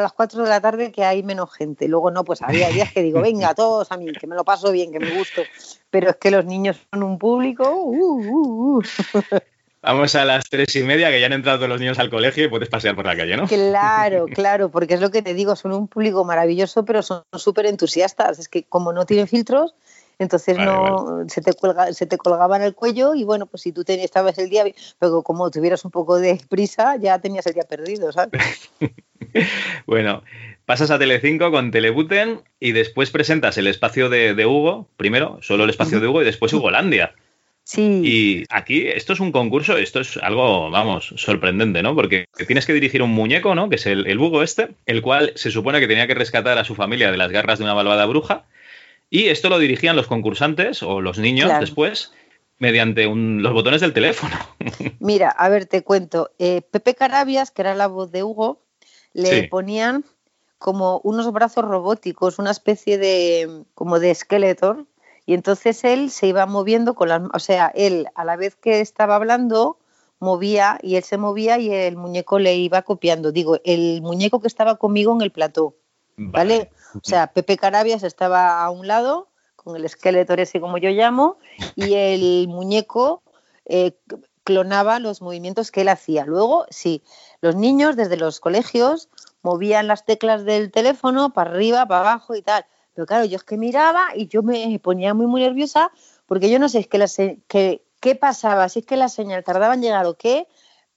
las 0.00 0.12
4 0.12 0.42
de 0.42 0.48
la 0.48 0.60
tarde 0.60 0.92
que 0.92 1.04
hay 1.04 1.22
menos 1.22 1.52
gente. 1.52 1.88
Luego 1.88 2.10
no, 2.10 2.24
pues 2.24 2.42
había 2.42 2.68
días 2.68 2.92
que 2.92 3.02
digo, 3.02 3.20
venga, 3.20 3.54
todos 3.54 3.90
a 3.90 3.96
mí, 3.96 4.12
que 4.12 4.26
me 4.26 4.36
lo 4.36 4.44
paso 4.44 4.70
bien, 4.70 4.92
que 4.92 5.00
me 5.00 5.16
gusto. 5.16 5.42
Pero 5.90 6.10
es 6.10 6.16
que 6.16 6.30
los 6.30 6.44
niños 6.44 6.76
son 6.90 7.02
un 7.02 7.18
público. 7.18 7.68
Uh, 7.68 8.22
uh, 8.22 8.78
uh. 8.78 8.82
Vamos 9.80 10.14
a 10.16 10.24
las 10.24 10.44
tres 10.50 10.74
y 10.74 10.82
media, 10.82 11.08
que 11.08 11.20
ya 11.20 11.26
han 11.26 11.32
entrado 11.32 11.58
todos 11.58 11.68
los 11.68 11.80
niños 11.80 11.98
al 12.00 12.10
colegio 12.10 12.44
y 12.44 12.48
puedes 12.48 12.68
pasear 12.68 12.96
por 12.96 13.06
la 13.06 13.16
calle, 13.16 13.36
¿no? 13.36 13.46
Claro, 13.46 14.26
claro, 14.34 14.70
porque 14.70 14.94
es 14.94 15.00
lo 15.00 15.10
que 15.10 15.22
te 15.22 15.34
digo, 15.34 15.54
son 15.54 15.72
un 15.72 15.86
público 15.86 16.24
maravilloso, 16.24 16.84
pero 16.84 17.02
son 17.02 17.22
súper 17.32 17.66
entusiastas. 17.66 18.40
Es 18.40 18.48
que 18.48 18.64
como 18.64 18.92
no 18.92 19.06
tienen 19.06 19.28
filtros, 19.28 19.74
entonces 20.18 20.58
no 20.58 21.24
se 21.28 21.40
te 21.40 21.52
cuelga, 21.52 21.92
se 21.92 22.06
te 22.06 22.18
colgaba 22.18 22.56
en 22.56 22.62
el 22.62 22.74
cuello 22.74 23.14
y 23.14 23.22
bueno, 23.22 23.46
pues 23.46 23.62
si 23.62 23.72
tú 23.72 23.84
tenías, 23.84 24.06
estabas 24.06 24.36
el 24.38 24.50
día, 24.50 24.64
pero 24.98 25.22
como 25.22 25.50
tuvieras 25.50 25.84
un 25.84 25.92
poco 25.92 26.18
de 26.18 26.40
prisa, 26.48 26.96
ya 26.96 27.20
tenías 27.20 27.46
el 27.46 27.54
día 27.54 27.62
perdido, 27.62 28.10
¿sabes? 28.10 28.70
bueno, 29.86 30.24
pasas 30.66 30.90
a 30.90 30.98
Telecinco 30.98 31.52
con 31.52 31.70
Telebuten 31.70 32.42
y 32.58 32.72
después 32.72 33.10
presentas 33.10 33.58
el 33.58 33.68
espacio 33.68 34.08
de, 34.08 34.44
Hugo, 34.44 34.88
primero, 34.96 35.38
solo 35.40 35.64
el 35.64 35.70
espacio 35.70 36.00
de 36.00 36.08
Hugo 36.08 36.22
y 36.22 36.24
después 36.24 36.52
Hugolandia. 36.52 37.14
Sí. 37.62 38.00
Y 38.02 38.44
aquí, 38.48 38.88
esto 38.88 39.12
es 39.12 39.20
un 39.20 39.30
concurso, 39.30 39.76
esto 39.76 40.00
es 40.00 40.16
algo, 40.16 40.70
vamos, 40.70 41.12
sorprendente, 41.16 41.82
¿no? 41.82 41.94
Porque 41.94 42.24
tienes 42.46 42.64
que 42.64 42.72
dirigir 42.72 43.02
un 43.02 43.10
muñeco, 43.10 43.54
¿no? 43.54 43.68
Que 43.68 43.76
es 43.76 43.86
el, 43.86 44.06
el 44.06 44.18
Hugo 44.18 44.42
este, 44.42 44.70
el 44.86 45.02
cual 45.02 45.32
se 45.36 45.50
supone 45.50 45.78
que 45.78 45.86
tenía 45.86 46.06
que 46.06 46.14
rescatar 46.14 46.56
a 46.56 46.64
su 46.64 46.74
familia 46.74 47.12
de 47.12 47.18
las 47.18 47.30
garras 47.30 47.58
de 47.58 47.64
una 47.64 47.74
malvada 47.74 48.06
bruja 48.06 48.46
y 49.10 49.28
esto 49.28 49.48
lo 49.48 49.58
dirigían 49.58 49.96
los 49.96 50.06
concursantes 50.06 50.82
o 50.82 51.00
los 51.00 51.18
niños 51.18 51.50
después 51.60 52.12
mediante 52.58 53.06
los 53.06 53.52
botones 53.52 53.80
del 53.80 53.92
teléfono. 53.92 54.34
Mira, 55.00 55.30
a 55.30 55.48
ver, 55.48 55.66
te 55.66 55.82
cuento. 55.82 56.32
Eh, 56.38 56.62
Pepe 56.62 56.94
Carabias, 56.94 57.50
que 57.50 57.62
era 57.62 57.74
la 57.74 57.86
voz 57.86 58.10
de 58.10 58.24
Hugo, 58.24 58.62
le 59.12 59.48
ponían 59.48 60.04
como 60.58 61.00
unos 61.04 61.32
brazos 61.32 61.64
robóticos, 61.64 62.38
una 62.38 62.50
especie 62.50 62.98
de 62.98 63.62
como 63.74 64.00
de 64.00 64.10
esqueleto, 64.10 64.86
y 65.24 65.34
entonces 65.34 65.84
él 65.84 66.10
se 66.10 66.26
iba 66.26 66.46
moviendo 66.46 66.94
con 66.94 67.10
las, 67.10 67.22
o 67.32 67.38
sea, 67.38 67.70
él 67.74 68.08
a 68.14 68.24
la 68.24 68.36
vez 68.36 68.56
que 68.56 68.80
estaba 68.80 69.14
hablando 69.14 69.78
movía 70.20 70.78
y 70.82 70.96
él 70.96 71.04
se 71.04 71.16
movía 71.16 71.58
y 71.58 71.72
el 71.72 71.96
muñeco 71.96 72.38
le 72.38 72.56
iba 72.56 72.82
copiando. 72.82 73.30
Digo, 73.30 73.60
el 73.64 74.02
muñeco 74.02 74.40
que 74.40 74.48
estaba 74.48 74.76
conmigo 74.76 75.14
en 75.14 75.22
el 75.22 75.30
plató, 75.30 75.76
¿vale? 76.16 76.70
O 76.94 77.00
sea, 77.02 77.28
Pepe 77.28 77.56
Carabias 77.56 78.02
estaba 78.02 78.62
a 78.62 78.70
un 78.70 78.86
lado, 78.86 79.28
con 79.56 79.76
el 79.76 79.84
esqueleto 79.84 80.34
ese 80.34 80.60
como 80.60 80.78
yo 80.78 80.90
llamo, 80.90 81.36
y 81.76 81.94
el 81.94 82.48
muñeco 82.48 83.22
eh, 83.66 83.92
clonaba 84.44 84.98
los 84.98 85.20
movimientos 85.20 85.70
que 85.70 85.82
él 85.82 85.88
hacía. 85.88 86.24
Luego, 86.24 86.66
sí, 86.70 87.02
los 87.40 87.54
niños 87.54 87.96
desde 87.96 88.16
los 88.16 88.40
colegios 88.40 89.08
movían 89.42 89.86
las 89.86 90.04
teclas 90.04 90.44
del 90.44 90.70
teléfono 90.70 91.32
para 91.32 91.50
arriba, 91.50 91.86
para 91.86 92.00
abajo 92.00 92.34
y 92.34 92.42
tal. 92.42 92.64
Pero 92.94 93.06
claro, 93.06 93.24
yo 93.26 93.36
es 93.36 93.44
que 93.44 93.56
miraba 93.56 94.08
y 94.14 94.26
yo 94.26 94.42
me 94.42 94.78
ponía 94.80 95.14
muy, 95.14 95.26
muy 95.26 95.42
nerviosa 95.42 95.92
porque 96.26 96.50
yo 96.50 96.58
no 96.58 96.68
sé 96.68 96.80
es 96.80 96.88
que 96.88 96.98
la 96.98 97.06
qué 98.00 98.14
pasaba, 98.14 98.68
si 98.68 98.80
es 98.80 98.86
que 98.86 98.96
la 98.96 99.08
señal 99.08 99.44
tardaba 99.44 99.74
en 99.74 99.82
llegar 99.82 100.06
o 100.06 100.14
qué, 100.14 100.46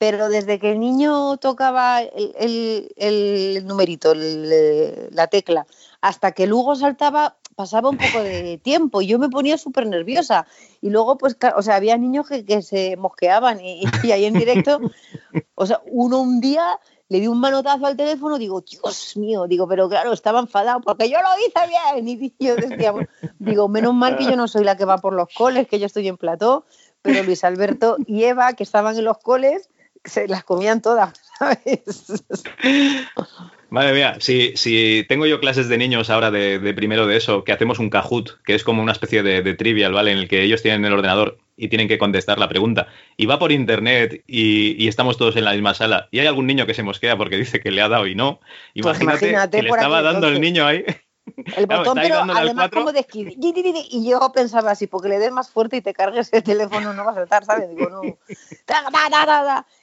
pero 0.02 0.30
desde 0.30 0.58
que 0.58 0.72
el 0.72 0.80
niño 0.80 1.38
tocaba 1.38 2.02
el, 2.02 3.64
numerito, 3.68 4.16
la 4.16 5.28
tecla, 5.28 5.68
hasta 6.02 6.32
que 6.32 6.48
luego 6.48 6.76
saltaba, 6.76 7.36
pasaba 7.56 7.90
un 7.90 8.00
poco 8.00 8.24
de 8.24 8.58
tiempo 8.64 9.04
y 9.04 9.06
yo 9.06 9.20
me 9.20 9.30
ponía 9.30 9.60
súper 9.60 9.86
nerviosa. 9.86 10.48
Y 10.82 10.90
luego, 10.90 11.20
pues, 11.20 11.38
o 11.56 11.62
sea, 11.62 11.76
había 11.76 11.98
niños 11.98 12.28
que, 12.28 12.64
se 12.64 12.98
mosqueaban 12.98 13.62
y, 13.64 13.84
ahí 14.12 14.26
en 14.26 14.34
directo, 14.34 14.82
o 15.54 15.68
sea, 15.68 15.84
uno 15.86 16.20
un 16.20 16.42
día 16.42 16.80
le 17.08 17.20
di 17.20 17.28
un 17.28 17.40
manotazo 17.40 17.86
al 17.86 17.96
teléfono, 17.96 18.40
digo, 18.40 18.62
Dios 18.62 19.16
mío, 19.18 19.46
digo, 19.46 19.68
pero 19.68 19.88
claro, 19.88 20.14
estaba 20.14 20.40
enfadado 20.40 20.82
porque 20.82 21.12
yo 21.12 21.20
lo 21.22 21.28
hice 21.46 22.02
bien. 22.02 22.08
Y 22.40 22.44
yo 22.44 22.56
decía, 22.56 22.92
digo, 23.38 23.68
menos 23.68 23.94
mal 23.94 24.18
que 24.18 24.26
yo 24.26 24.36
no 24.36 24.48
soy 24.48 24.64
la 24.64 24.76
que 24.78 24.86
va 24.86 24.98
por 24.98 25.14
los 25.14 25.28
coles, 25.32 25.68
que 25.68 25.78
yo 25.78 25.86
estoy 25.86 26.08
en 26.08 26.18
plató, 26.18 26.66
pero 27.04 27.22
Luis 27.22 27.44
Alberto 27.44 27.98
y 28.08 28.24
Eva, 28.24 28.54
que 28.54 28.64
estaban 28.64 28.98
en 28.98 29.06
los 29.06 29.20
coles, 29.20 29.70
se 30.04 30.28
las 30.28 30.44
comían 30.44 30.82
todas, 30.82 31.14
¿sabes? 31.40 32.24
Madre 33.70 33.94
mía, 33.94 34.18
si, 34.20 34.56
si 34.58 35.06
tengo 35.08 35.26
yo 35.26 35.40
clases 35.40 35.70
de 35.70 35.78
niños 35.78 36.10
ahora 36.10 36.30
de, 36.30 36.74
primero 36.74 37.08
de 37.08 37.16
eso, 37.16 37.46
que 37.46 37.54
hacemos 37.54 37.80
un 37.80 37.90
Kahoot, 37.90 38.42
que 38.44 38.54
es 38.54 38.66
como 38.66 38.82
una 38.82 38.92
especie 38.92 39.24
de, 39.24 39.42
de, 39.42 39.54
trivial, 39.54 39.94
¿vale? 39.94 40.12
En 40.12 40.18
el 40.18 40.28
que 40.28 40.44
ellos 40.44 40.62
tienen 40.62 40.84
el 40.84 40.92
ordenador 40.92 41.38
y 41.56 41.70
tienen 41.70 41.88
que 41.88 41.98
contestar 41.98 42.40
la 42.40 42.50
pregunta. 42.50 42.88
Y 43.18 43.28
va 43.28 43.40
por 43.40 43.52
internet 43.52 44.24
y, 44.28 44.88
estamos 44.88 45.18
todos 45.18 45.36
en 45.36 45.46
la 45.46 45.54
misma 45.54 45.74
sala. 45.74 46.10
Y 46.12 46.20
hay 46.20 46.28
algún 46.28 46.48
niño 46.48 46.66
que 46.66 46.74
se 46.74 46.84
mosquea 46.84 47.18
porque 47.18 47.38
dice 47.38 47.62
que 47.62 47.72
le 47.72 47.82
ha 47.82 47.88
dado 47.88 48.08
y 48.08 48.16
no. 48.16 48.40
Pues 48.82 49.00
imagínate, 49.00 49.58
que 49.58 49.64
le 49.64 49.70
estaba 49.70 50.02
dando 50.02 50.28
el 50.28 50.42
niño 50.42 50.66
ahí. 50.66 50.84
El 51.56 51.66
botón, 51.68 52.00
pero 52.02 52.24
además 52.24 52.72
como 52.72 52.92
de 52.92 53.06
Y 53.14 54.10
yo 54.10 54.32
pensaba 54.34 54.72
así, 54.72 54.88
porque 54.88 55.08
le 55.08 55.20
des 55.20 55.32
más 55.32 55.50
fuerte 55.50 55.78
y 55.78 55.82
te 55.82 55.94
cargues 55.94 56.34
el 56.34 56.44
teléfono, 56.44 56.94
no 56.94 57.06
va 57.06 57.12
a 57.12 57.16
saltar, 57.16 57.46
¿sabes? 57.46 57.70
Digo, 57.70 57.90
no. 57.90 58.02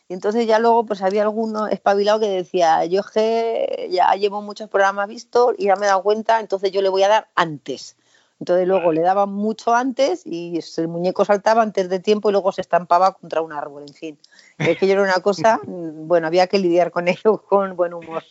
Y 0.09 0.15
entonces 0.15 0.47
ya 0.47 0.59
luego 0.59 0.87
pues 0.87 1.03
había 1.03 1.23
alguno 1.23 1.67
espabilado 1.67 2.19
que 2.21 2.29
decía, 2.29 2.85
yo 2.87 3.03
que 3.03 3.89
ya 3.91 4.13
llevo 4.15 4.41
muchos 4.41 4.69
programas 4.71 5.09
vistos 5.09 5.55
y 5.59 5.67
ya 5.67 5.77
me 5.77 5.85
he 5.85 5.89
dado 5.89 6.03
cuenta, 6.03 6.41
entonces 6.41 6.73
yo 6.73 6.81
le 6.81 6.89
voy 6.89 7.03
a 7.03 7.09
dar 7.09 7.29
antes. 7.35 7.97
Entonces 8.41 8.67
luego 8.69 8.93
le 8.93 9.01
daban 9.01 9.31
mucho 9.31 9.75
antes 9.75 10.23
y 10.25 10.61
el 10.77 10.89
muñeco 10.89 11.25
saltaba 11.25 11.61
antes 11.61 11.89
de 11.89 11.99
tiempo 11.99 12.29
y 12.29 12.33
luego 12.33 12.53
se 12.53 12.61
estampaba 12.61 13.13
contra 13.13 13.43
un 13.43 13.53
árbol, 13.53 13.83
en 13.87 13.95
fin. 13.95 14.19
Es 14.59 14.79
que 14.79 14.87
yo 14.87 14.93
era 14.93 15.03
una 15.03 15.21
cosa, 15.21 15.61
bueno, 15.67 16.29
había 16.29 16.47
que 16.47 16.59
lidiar 16.59 16.91
con 16.91 17.09
ello 17.09 17.43
con 17.43 17.77
buen 17.77 17.93
humor. 17.95 18.23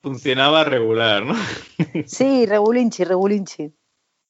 Funcionaba 0.00 0.64
regular, 0.64 1.24
¿no? 1.24 1.34
Sí, 2.06 2.46
regulinchi, 2.46 3.04
regulinchi. 3.04 3.72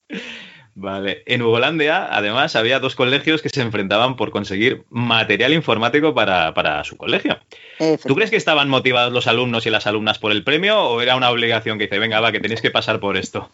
Vale. 0.78 1.22
En 1.24 1.40
Ugolandia, 1.40 2.06
además, 2.14 2.54
había 2.54 2.80
dos 2.80 2.94
colegios 2.94 3.40
que 3.40 3.48
se 3.48 3.62
enfrentaban 3.62 4.14
por 4.14 4.30
conseguir 4.30 4.84
material 4.90 5.54
informático 5.54 6.14
para, 6.14 6.84
su 6.84 6.98
colegio. 6.98 7.38
¿Tú 8.06 8.14
crees 8.14 8.28
que 8.28 8.36
estaban 8.36 8.68
motivados 8.68 9.10
los 9.10 9.26
alumnos 9.26 9.64
y 9.64 9.70
las 9.70 9.86
alumnas 9.86 10.18
por 10.18 10.32
el 10.32 10.44
premio 10.44 10.78
o 10.78 11.00
era 11.00 11.16
una 11.16 11.30
obligación 11.30 11.78
que 11.78 11.84
dice, 11.84 11.98
venga, 11.98 12.20
va, 12.20 12.30
que 12.30 12.40
tenéis 12.40 12.60
que 12.60 12.70
pasar 12.70 13.00
por 13.00 13.16
esto? 13.16 13.48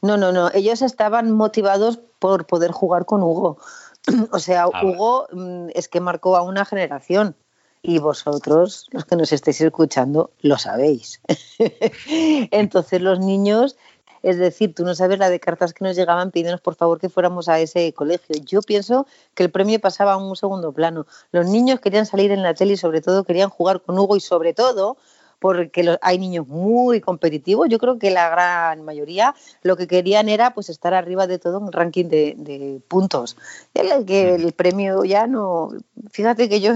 No, 0.00 0.16
no, 0.16 0.32
no. 0.32 0.50
Ellos 0.54 0.80
estaban 0.80 1.30
motivados 1.30 2.00
por 2.18 2.46
poder 2.46 2.70
jugar 2.70 3.04
con 3.04 3.22
Hugo. 3.22 3.58
O 4.32 4.38
sea, 4.38 4.64
ah, 4.72 4.80
Hugo 4.82 5.28
mm, 5.30 5.68
es 5.74 5.88
que 5.88 6.00
marcó 6.00 6.36
a 6.36 6.42
una 6.42 6.64
generación 6.64 7.36
y 7.82 7.98
vosotros, 7.98 8.86
los 8.92 9.04
que 9.04 9.16
nos 9.16 9.32
estéis 9.32 9.60
escuchando, 9.60 10.30
lo 10.40 10.56
sabéis. 10.56 11.20
Entonces 12.50 13.02
los 13.02 13.20
niños 13.20 13.76
es 14.22 14.38
decir, 14.38 14.74
tú 14.74 14.84
no 14.84 14.94
sabes 14.94 15.18
la 15.18 15.30
de 15.30 15.40
cartas 15.40 15.74
que 15.74 15.84
nos 15.84 15.96
llegaban 15.96 16.30
pidiéndonos 16.30 16.60
por 16.60 16.74
favor 16.74 17.00
que 17.00 17.08
fuéramos 17.08 17.48
a 17.48 17.58
ese 17.60 17.92
colegio. 17.92 18.36
Yo 18.44 18.62
pienso 18.62 19.06
que 19.34 19.42
el 19.42 19.50
premio 19.50 19.80
pasaba 19.80 20.12
a 20.12 20.16
un 20.16 20.36
segundo 20.36 20.72
plano. 20.72 21.06
Los 21.32 21.46
niños 21.46 21.80
querían 21.80 22.06
salir 22.06 22.30
en 22.30 22.42
la 22.42 22.54
tele 22.54 22.74
y 22.74 22.76
sobre 22.76 23.00
todo 23.00 23.24
querían 23.24 23.50
jugar 23.50 23.80
con 23.82 23.98
Hugo 23.98 24.16
y 24.16 24.20
sobre 24.20 24.54
todo 24.54 24.96
porque 25.42 25.98
hay 26.02 26.18
niños 26.18 26.46
muy 26.46 27.00
competitivos. 27.00 27.68
Yo 27.68 27.80
creo 27.80 27.98
que 27.98 28.12
la 28.12 28.30
gran 28.30 28.84
mayoría 28.84 29.34
lo 29.62 29.76
que 29.76 29.88
querían 29.88 30.28
era 30.28 30.54
pues 30.54 30.68
estar 30.68 30.94
arriba 30.94 31.26
de 31.26 31.40
todo 31.40 31.58
un 31.58 31.72
ranking 31.72 32.04
de, 32.04 32.34
de 32.38 32.80
puntos. 32.86 33.36
El, 33.74 34.04
que 34.04 34.36
el 34.36 34.52
premio 34.52 35.04
ya 35.04 35.26
no. 35.26 35.70
Fíjate 36.12 36.48
que 36.48 36.60
yo 36.60 36.74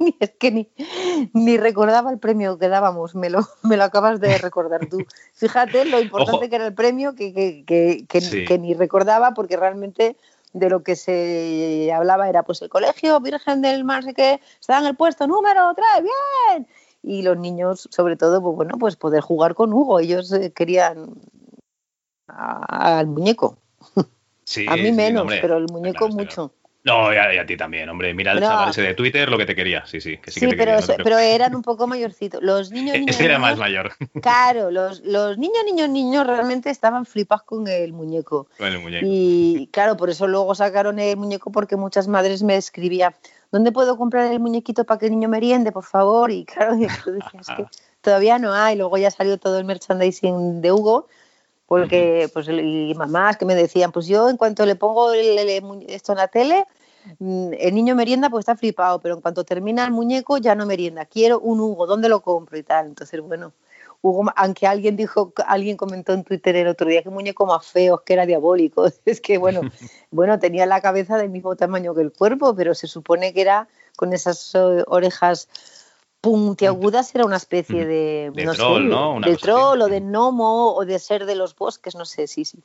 es 0.20 0.30
que 0.38 0.50
ni, 0.50 0.70
ni, 1.32 1.58
recordaba 1.58 2.10
el 2.10 2.18
premio 2.18 2.58
que 2.58 2.68
dábamos, 2.68 3.14
me 3.14 3.30
lo, 3.30 3.40
me 3.62 3.76
lo 3.76 3.84
acabas 3.84 4.20
de 4.20 4.38
recordar 4.38 4.86
tú. 4.88 4.98
Fíjate 5.34 5.84
lo 5.84 6.00
importante 6.00 6.48
que 6.48 6.56
era 6.56 6.66
el 6.66 6.74
premio 6.74 7.14
que, 7.14 7.32
que, 7.32 7.64
que, 8.08 8.44
que, 8.46 8.58
ni 8.58 8.74
recordaba 8.74 9.34
porque 9.34 9.56
realmente 9.56 10.16
de 10.52 10.68
lo 10.68 10.82
que 10.82 10.96
se 10.96 11.92
hablaba 11.92 12.28
era 12.28 12.42
pues 12.42 12.60
el 12.62 12.68
colegio 12.68 13.20
Virgen 13.20 13.62
del 13.62 13.84
Mar, 13.84 14.02
sé 14.02 14.14
que 14.14 14.40
está 14.58 14.78
en 14.78 14.86
el 14.86 14.96
puesto 14.96 15.26
número 15.26 15.72
3, 15.74 15.86
bien. 16.02 16.66
Y 17.02 17.22
los 17.22 17.38
niños, 17.38 17.88
sobre 17.90 18.16
todo, 18.16 18.42
pues 18.42 18.56
bueno, 18.56 18.76
pues 18.78 18.96
poder 18.96 19.22
jugar 19.22 19.54
con 19.54 19.72
Hugo. 19.72 20.00
Ellos 20.00 20.30
eh, 20.32 20.52
querían 20.52 21.14
al 22.26 23.06
muñeco. 23.06 23.58
a 23.96 24.76
mí 24.76 24.92
menos, 24.92 25.26
pero 25.40 25.56
el 25.56 25.66
muñeco 25.72 26.08
mucho. 26.08 26.52
No, 26.82 27.12
y 27.12 27.16
a, 27.16 27.44
ti 27.44 27.56
también, 27.56 27.88
hombre. 27.90 28.14
Mira 28.14 28.32
el 28.32 28.40
chaval 28.40 28.70
ese 28.70 28.80
de 28.80 28.94
Twitter 28.94 29.28
lo 29.28 29.36
que 29.36 29.44
te 29.44 29.54
quería. 29.54 29.84
Sí, 29.86 30.00
sí. 30.00 30.18
sí, 30.26 30.46
pero, 30.56 30.78
pero, 31.02 31.18
eran 31.18 31.54
un 31.54 31.60
poco 31.60 31.86
mayorcitos. 31.86 32.42
Los 32.42 32.70
niños, 32.70 32.96
e-, 32.96 33.00
niños. 33.00 33.20
era 33.20 33.38
más 33.38 33.58
mayor. 33.58 33.92
Claro, 34.22 34.70
los, 34.70 35.00
los 35.00 35.38
niños, 35.38 35.62
niños, 35.64 35.88
niños 35.88 36.26
realmente 36.26 36.70
estaban 36.70 37.04
flipados 37.04 37.44
con 37.44 37.68
el 37.68 37.92
muñeco. 37.92 38.48
Con 38.56 38.68
el 38.68 38.78
muñeco. 38.78 39.06
Y 39.08 39.68
claro, 39.72 39.96
por 39.96 40.10
eso 40.10 40.26
luego 40.26 40.54
sacaron 40.54 40.98
el 40.98 41.16
muñeco 41.16 41.52
porque 41.52 41.76
muchas 41.76 42.08
madres 42.08 42.42
me 42.42 42.56
escribían, 42.56 43.14
¿dónde 43.52 43.72
puedo 43.72 43.96
comprar 43.96 44.32
el 44.32 44.40
muñequito 44.40 44.84
para 44.84 44.98
que 44.98 45.06
el 45.06 45.12
niño 45.12 45.28
meriende, 45.28 45.72
por 45.72 45.84
favor? 45.84 46.30
Y 46.30 46.44
claro, 46.44 46.74
yo 46.78 47.12
decía, 47.12 47.40
es 47.40 47.48
que 47.48 47.66
todavía 48.00 48.38
no 48.38 48.52
hay. 48.52 48.76
Luego 48.76 48.96
ya 48.96 49.10
salió 49.10 49.38
todo 49.38 49.58
el 49.58 49.64
merchandising 49.64 50.62
de 50.62 50.72
Hugo 50.72 51.08
porque 51.70 52.28
pues 52.32 52.48
y 52.48 52.92
mamás 52.96 53.36
que 53.36 53.44
me 53.44 53.54
decían, 53.54 53.92
pues 53.92 54.08
yo 54.08 54.28
en 54.28 54.36
cuanto 54.36 54.66
le 54.66 54.74
pongo 54.74 55.12
esto 55.12 56.10
en 56.10 56.18
la 56.18 56.26
tele, 56.26 56.64
mm, 57.20 57.52
el 57.56 57.74
niño 57.76 57.94
merienda 57.94 58.28
pues 58.28 58.42
está 58.42 58.56
flipado, 58.56 59.00
pero 59.00 59.14
en 59.14 59.20
cuanto 59.20 59.44
termina 59.44 59.84
el 59.84 59.92
muñeco 59.92 60.36
ya 60.38 60.56
no 60.56 60.66
merienda, 60.66 61.04
quiero 61.04 61.38
un 61.38 61.60
Hugo, 61.60 61.86
¿dónde 61.86 62.08
lo 62.08 62.22
compro 62.22 62.58
y 62.58 62.64
tal? 62.64 62.86
Entonces, 62.86 63.20
bueno, 63.20 63.52
Hugo, 64.02 64.32
aunque 64.34 64.66
alguien 64.66 64.96
dijo, 64.96 65.32
alguien 65.46 65.76
comentó 65.76 66.12
en 66.12 66.24
Twitter 66.24 66.56
el 66.56 66.66
otro 66.66 66.88
día 66.88 67.04
que 67.04 67.10
muñeco 67.10 67.46
más 67.46 67.64
feo, 67.64 68.02
que 68.04 68.14
era 68.14 68.26
diabólico, 68.26 68.86
es 69.04 69.20
que 69.20 69.38
bueno, 69.38 69.60
bueno, 70.10 70.40
tenía 70.40 70.66
la 70.66 70.80
cabeza 70.80 71.18
del 71.18 71.30
mismo 71.30 71.54
tamaño 71.54 71.94
que 71.94 72.02
el 72.02 72.10
cuerpo, 72.10 72.52
pero 72.56 72.74
se 72.74 72.88
supone 72.88 73.32
que 73.32 73.42
era 73.42 73.68
con 73.94 74.12
esas 74.12 74.56
eh, 74.56 74.82
orejas 74.88 75.48
puntiagudas 76.20 77.14
era 77.14 77.24
una 77.24 77.36
especie 77.36 77.86
de, 77.86 78.30
de 78.34 78.46
troll, 78.54 78.88
¿no? 78.88 79.20
de 79.20 79.36
troll 79.36 79.80
o 79.82 79.88
de 79.88 80.00
gnomo 80.00 80.74
o 80.74 80.84
de 80.84 80.98
ser 80.98 81.26
de 81.26 81.34
los 81.34 81.54
bosques, 81.54 81.94
no 81.94 82.04
sé, 82.04 82.26
sí, 82.26 82.44
sí. 82.44 82.58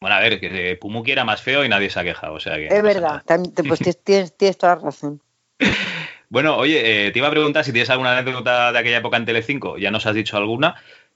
Bueno, 0.00 0.14
a 0.14 0.20
ver, 0.20 0.38
que 0.38 0.76
Pumuki 0.80 1.10
era 1.10 1.24
más 1.24 1.42
feo 1.42 1.64
y 1.64 1.68
nadie 1.68 1.90
se 1.90 1.98
ha 1.98 2.04
quejado, 2.04 2.34
o 2.34 2.40
sea 2.40 2.54
que... 2.54 2.68
Es 2.68 2.82
verdad, 2.82 3.22
pues 3.66 3.80
tienes, 4.04 4.36
tienes, 4.36 4.58
toda 4.58 4.76
la 4.76 4.82
razón. 4.82 5.20
Bueno, 6.30 6.58
oye, 6.58 7.06
eh, 7.06 7.10
te 7.10 7.20
iba 7.20 7.28
a 7.28 7.30
preguntar 7.30 7.64
si 7.64 7.72
tienes 7.72 7.88
alguna 7.88 8.18
anécdota 8.18 8.70
de 8.70 8.78
aquella 8.78 8.98
época 8.98 9.16
en 9.16 9.24
Telecinco, 9.24 9.78
ya 9.78 9.90
nos 9.90 10.04
has 10.04 10.14
dicho 10.14 10.36
alguna, 10.36 10.74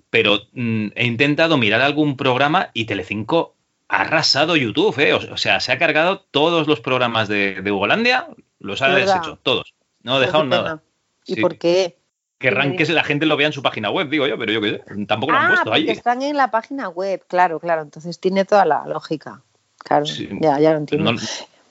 pero 0.08 0.40
mm, 0.54 0.86
he 0.94 1.04
intentado 1.04 1.58
mirar 1.58 1.82
algún 1.82 2.16
programa 2.16 2.70
y 2.72 2.86
Telecinco 2.86 3.54
ha 3.88 4.00
arrasado 4.00 4.56
YouTube, 4.56 4.98
¿eh? 5.00 5.12
O, 5.12 5.36
sea, 5.36 5.60
se 5.60 5.70
ha 5.70 5.78
cargado 5.78 6.24
todos 6.30 6.66
los 6.66 6.80
programas 6.80 7.28
de, 7.28 7.60
de 7.60 7.70
Ugolandia, 7.70 8.28
los 8.58 8.80
ha 8.80 8.88
deshecho, 8.88 9.38
todos. 9.42 9.74
No 10.02 10.14
ha 10.14 10.16
pues 10.16 10.28
dejado 10.28 10.44
nada. 10.44 10.82
¿Y 11.27 11.41
por 11.41 11.59
qué? 11.59 11.99
Querrán 12.39 12.77
que 12.77 12.85
la 12.87 13.05
gente 13.05 13.25
lo 13.27 13.37
vea 13.37 13.47
en 13.47 13.53
su 13.53 13.62
página 13.62 13.91
web, 13.91 14.09
digo 14.09 14.27
yo, 14.27 14.37
pero 14.37 14.53
yo 14.53 14.61
qué 14.61 14.70
sé, 14.70 15.07
tampoco 15.07 15.33
lo 15.33 15.39
han 15.39 15.47
ah, 15.47 15.49
puesto 15.51 15.73
ahí. 15.73 15.89
Están 15.89 16.23
en 16.23 16.37
la 16.37 16.51
página 16.51 16.89
web, 16.89 17.25
claro, 17.29 17.61
claro, 17.61 17.83
entonces 17.83 18.18
tiene 18.18 18.45
toda 18.45 18.64
la 18.64 18.85
lógica. 18.87 19.43
Claro, 19.79 20.05
ya, 20.07 20.59
ya 20.59 20.73
lo 20.73 20.79
entiendo. 20.79 21.12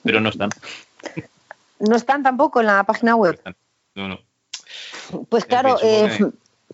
pero 0.02 0.20
no 0.20 0.30
están. 0.30 0.50
¿No 1.78 1.96
están 1.96 2.22
tampoco 2.22 2.60
en 2.60 2.66
la 2.66 2.84
página 2.84 3.16
web? 3.16 3.38
No, 3.94 4.08
no. 4.08 4.18
Pues 5.28 5.44
claro, 5.44 5.76
eh, 5.82 6.08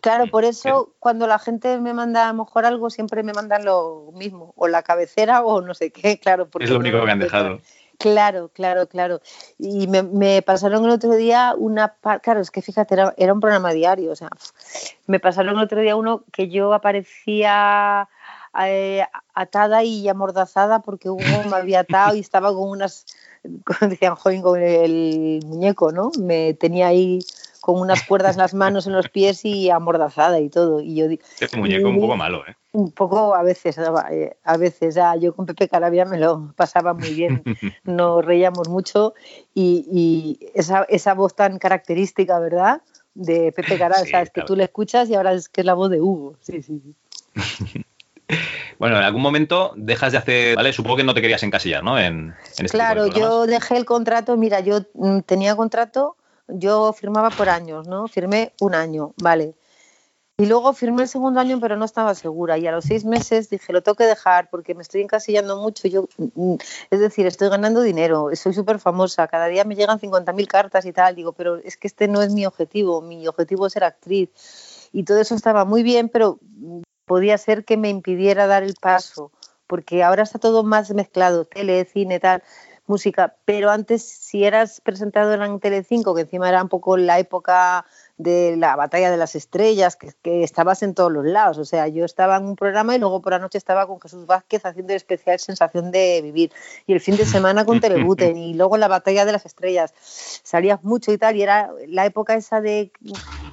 claro, 0.00 0.26
por 0.28 0.44
eso 0.44 0.94
cuando 0.98 1.26
la 1.26 1.38
gente 1.38 1.78
me 1.78 1.92
manda 1.92 2.28
a 2.28 2.32
lo 2.32 2.44
mejor 2.44 2.66
algo, 2.66 2.90
siempre 2.90 3.22
me 3.22 3.32
mandan 3.32 3.64
lo 3.64 4.12
mismo, 4.14 4.52
o 4.56 4.68
la 4.68 4.82
cabecera 4.82 5.42
o 5.42 5.60
no 5.60 5.74
sé 5.74 5.90
qué, 5.90 6.18
claro. 6.20 6.48
es 6.60 6.70
lo 6.70 6.78
único 6.78 7.04
que 7.04 7.10
han 7.10 7.18
dejado. 7.18 7.60
Claro, 7.98 8.48
claro, 8.54 8.88
claro. 8.88 9.20
Y 9.58 9.88
me, 9.88 10.40
pasaron 10.42 10.84
el 10.84 10.90
otro 10.90 11.14
día 11.16 11.54
una... 11.58 11.96
Claro, 12.22 12.40
es 12.40 12.52
que 12.52 12.62
fíjate, 12.62 12.94
era, 12.94 13.32
un 13.32 13.40
programa 13.40 13.72
diario. 13.72 14.12
O 14.12 14.16
sea, 14.16 14.28
me 15.06 15.18
pasaron 15.18 15.56
el 15.56 15.64
otro 15.64 15.80
día 15.80 15.96
uno 15.96 16.22
que 16.32 16.48
yo 16.48 16.72
aparecía 16.72 18.08
eh, 18.64 19.04
atada 19.34 19.82
y 19.82 20.08
amordazada 20.08 20.80
porque 20.80 21.10
Hugo 21.10 21.44
me 21.50 21.56
había 21.56 21.80
atado 21.80 22.14
y 22.14 22.20
estaba 22.20 22.52
con 22.54 22.68
unas... 22.68 23.04
Como 23.64 23.78
decían, 23.90 24.14
joven, 24.14 24.42
con 24.42 24.62
el 24.62 25.40
muñeco, 25.44 25.90
¿no? 25.90 26.12
Me 26.20 26.54
tenía 26.54 26.88
ahí 26.88 27.18
con 27.60 27.80
unas 27.80 28.02
cuerdas 28.04 28.36
en 28.36 28.42
las 28.42 28.54
manos, 28.54 28.86
en 28.86 28.92
los 28.92 29.08
pies 29.08 29.44
y 29.44 29.70
amordazada 29.70 30.40
y 30.40 30.48
todo. 30.48 30.80
Y 30.80 30.94
yo 30.94 31.06
Este 31.40 31.56
muñeco 31.56 31.88
un 31.88 32.00
poco 32.00 32.16
malo, 32.16 32.44
¿eh? 32.46 32.54
Un 32.72 32.92
poco 32.92 33.34
a 33.34 33.42
veces, 33.42 33.78
a 33.78 34.56
veces. 34.56 34.94
Ya, 34.94 35.16
yo 35.16 35.34
con 35.34 35.46
Pepe 35.46 35.68
Carabia 35.68 36.04
me 36.04 36.18
lo 36.18 36.52
pasaba 36.56 36.94
muy 36.94 37.10
bien. 37.14 37.42
Nos 37.84 38.24
reíamos 38.24 38.68
mucho 38.68 39.14
y, 39.54 40.38
esa, 40.54 40.84
esa, 40.88 41.14
voz 41.14 41.34
tan 41.34 41.58
característica, 41.58 42.38
¿verdad? 42.38 42.82
De 43.14 43.52
Pepe 43.52 43.78
Carabia, 43.78 44.10
sabes 44.10 44.30
que 44.30 44.42
tú 44.42 44.54
le 44.54 44.64
escuchas 44.64 45.08
y 45.08 45.14
ahora 45.14 45.32
es 45.32 45.48
que 45.48 45.62
es 45.62 45.66
la 45.66 45.74
voz 45.74 45.90
de 45.90 46.00
Hugo. 46.00 46.36
Sí, 46.40 46.62
sí, 46.62 46.80
sí. 46.80 47.84
Bueno, 48.78 48.96
en 48.96 49.02
algún 49.02 49.22
momento 49.22 49.72
dejas 49.76 50.12
de 50.12 50.18
hacer, 50.18 50.56
¿vale? 50.56 50.72
Supongo 50.72 50.98
que 50.98 51.04
no 51.04 51.14
te 51.14 51.20
querías 51.20 51.42
encasillar, 51.42 51.82
¿no? 51.82 51.98
En, 51.98 52.34
este 52.50 52.68
claro, 52.68 53.06
yo 53.08 53.46
dejé 53.46 53.76
el 53.76 53.84
contrato, 53.84 54.36
mira, 54.36 54.60
yo 54.60 54.82
mm, 54.94 55.20
tenía 55.20 55.56
contrato 55.56 56.16
yo 56.48 56.92
firmaba 56.92 57.30
por 57.30 57.48
años, 57.48 57.86
¿no? 57.86 58.08
Firmé 58.08 58.52
un 58.60 58.74
año, 58.74 59.14
vale. 59.22 59.54
Y 60.40 60.46
luego 60.46 60.72
firmé 60.72 61.02
el 61.02 61.08
segundo 61.08 61.40
año, 61.40 61.58
pero 61.60 61.76
no 61.76 61.84
estaba 61.84 62.14
segura. 62.14 62.56
Y 62.58 62.66
a 62.68 62.72
los 62.72 62.84
seis 62.84 63.04
meses 63.04 63.50
dije, 63.50 63.72
lo 63.72 63.82
tengo 63.82 63.96
que 63.96 64.04
dejar 64.04 64.48
porque 64.50 64.72
me 64.74 64.82
estoy 64.82 65.02
encasillando 65.02 65.60
mucho. 65.60 65.88
Yo, 65.88 66.08
mm, 66.16 66.54
es 66.90 67.00
decir, 67.00 67.26
estoy 67.26 67.48
ganando 67.48 67.82
dinero, 67.82 68.30
soy 68.34 68.54
súper 68.54 68.78
famosa, 68.78 69.26
cada 69.26 69.48
día 69.48 69.64
me 69.64 69.74
llegan 69.74 69.98
50.000 69.98 70.46
cartas 70.46 70.86
y 70.86 70.92
tal. 70.92 71.16
Digo, 71.16 71.32
pero 71.32 71.56
es 71.56 71.76
que 71.76 71.88
este 71.88 72.06
no 72.06 72.22
es 72.22 72.32
mi 72.32 72.46
objetivo, 72.46 73.02
mi 73.02 73.26
objetivo 73.26 73.66
es 73.66 73.72
ser 73.72 73.82
actriz. 73.82 74.30
Y 74.92 75.02
todo 75.02 75.18
eso 75.20 75.34
estaba 75.34 75.64
muy 75.64 75.82
bien, 75.82 76.08
pero 76.08 76.38
podía 77.04 77.36
ser 77.36 77.64
que 77.64 77.76
me 77.76 77.88
impidiera 77.88 78.46
dar 78.46 78.62
el 78.62 78.74
paso, 78.80 79.32
porque 79.66 80.04
ahora 80.04 80.22
está 80.22 80.38
todo 80.38 80.62
más 80.62 80.92
mezclado, 80.92 81.46
tele, 81.46 81.84
cine, 81.84 82.20
tal 82.20 82.44
música, 82.88 83.36
pero 83.44 83.70
antes 83.70 84.02
si 84.02 84.44
eras 84.44 84.80
presentadora 84.80 85.46
en 85.46 85.60
Telecinco, 85.60 86.14
que 86.14 86.22
encima 86.22 86.48
era 86.48 86.62
un 86.62 86.68
poco 86.68 86.96
la 86.96 87.18
época 87.18 87.84
de 88.16 88.56
la 88.56 88.74
batalla 88.74 89.10
de 89.10 89.16
las 89.16 89.36
estrellas, 89.36 89.96
que, 89.96 90.42
estabas 90.42 90.82
en 90.82 90.94
todos 90.94 91.12
los 91.12 91.24
lados, 91.24 91.58
o 91.58 91.64
sea, 91.64 91.86
yo 91.88 92.04
estaba 92.04 92.36
en 92.36 92.46
un 92.46 92.56
programa 92.56 92.96
y 92.96 92.98
luego 92.98 93.22
por 93.22 93.32
la 93.32 93.38
noche 93.38 93.58
estaba 93.58 93.86
con 93.86 94.00
Jesús 94.00 94.26
Vázquez 94.26 94.66
haciendo 94.66 94.92
el 94.92 94.96
especial 94.96 95.38
Sensación 95.38 95.90
de 95.92 96.20
Vivir, 96.22 96.52
y 96.86 96.92
el 96.92 97.00
fin 97.00 97.16
de 97.16 97.26
semana 97.26 97.64
con 97.64 97.80
Telebuten, 97.80 98.36
y 98.36 98.54
luego 98.54 98.76
la 98.76 98.88
batalla 98.88 99.24
de 99.24 99.32
las 99.32 99.46
estrellas, 99.46 99.92
salías 100.42 100.82
mucho 100.82 101.12
y 101.12 101.18
tal, 101.18 101.36
y 101.36 101.42
era 101.42 101.70
la 101.86 102.06
época 102.06 102.34
esa 102.34 102.60
de 102.60 102.90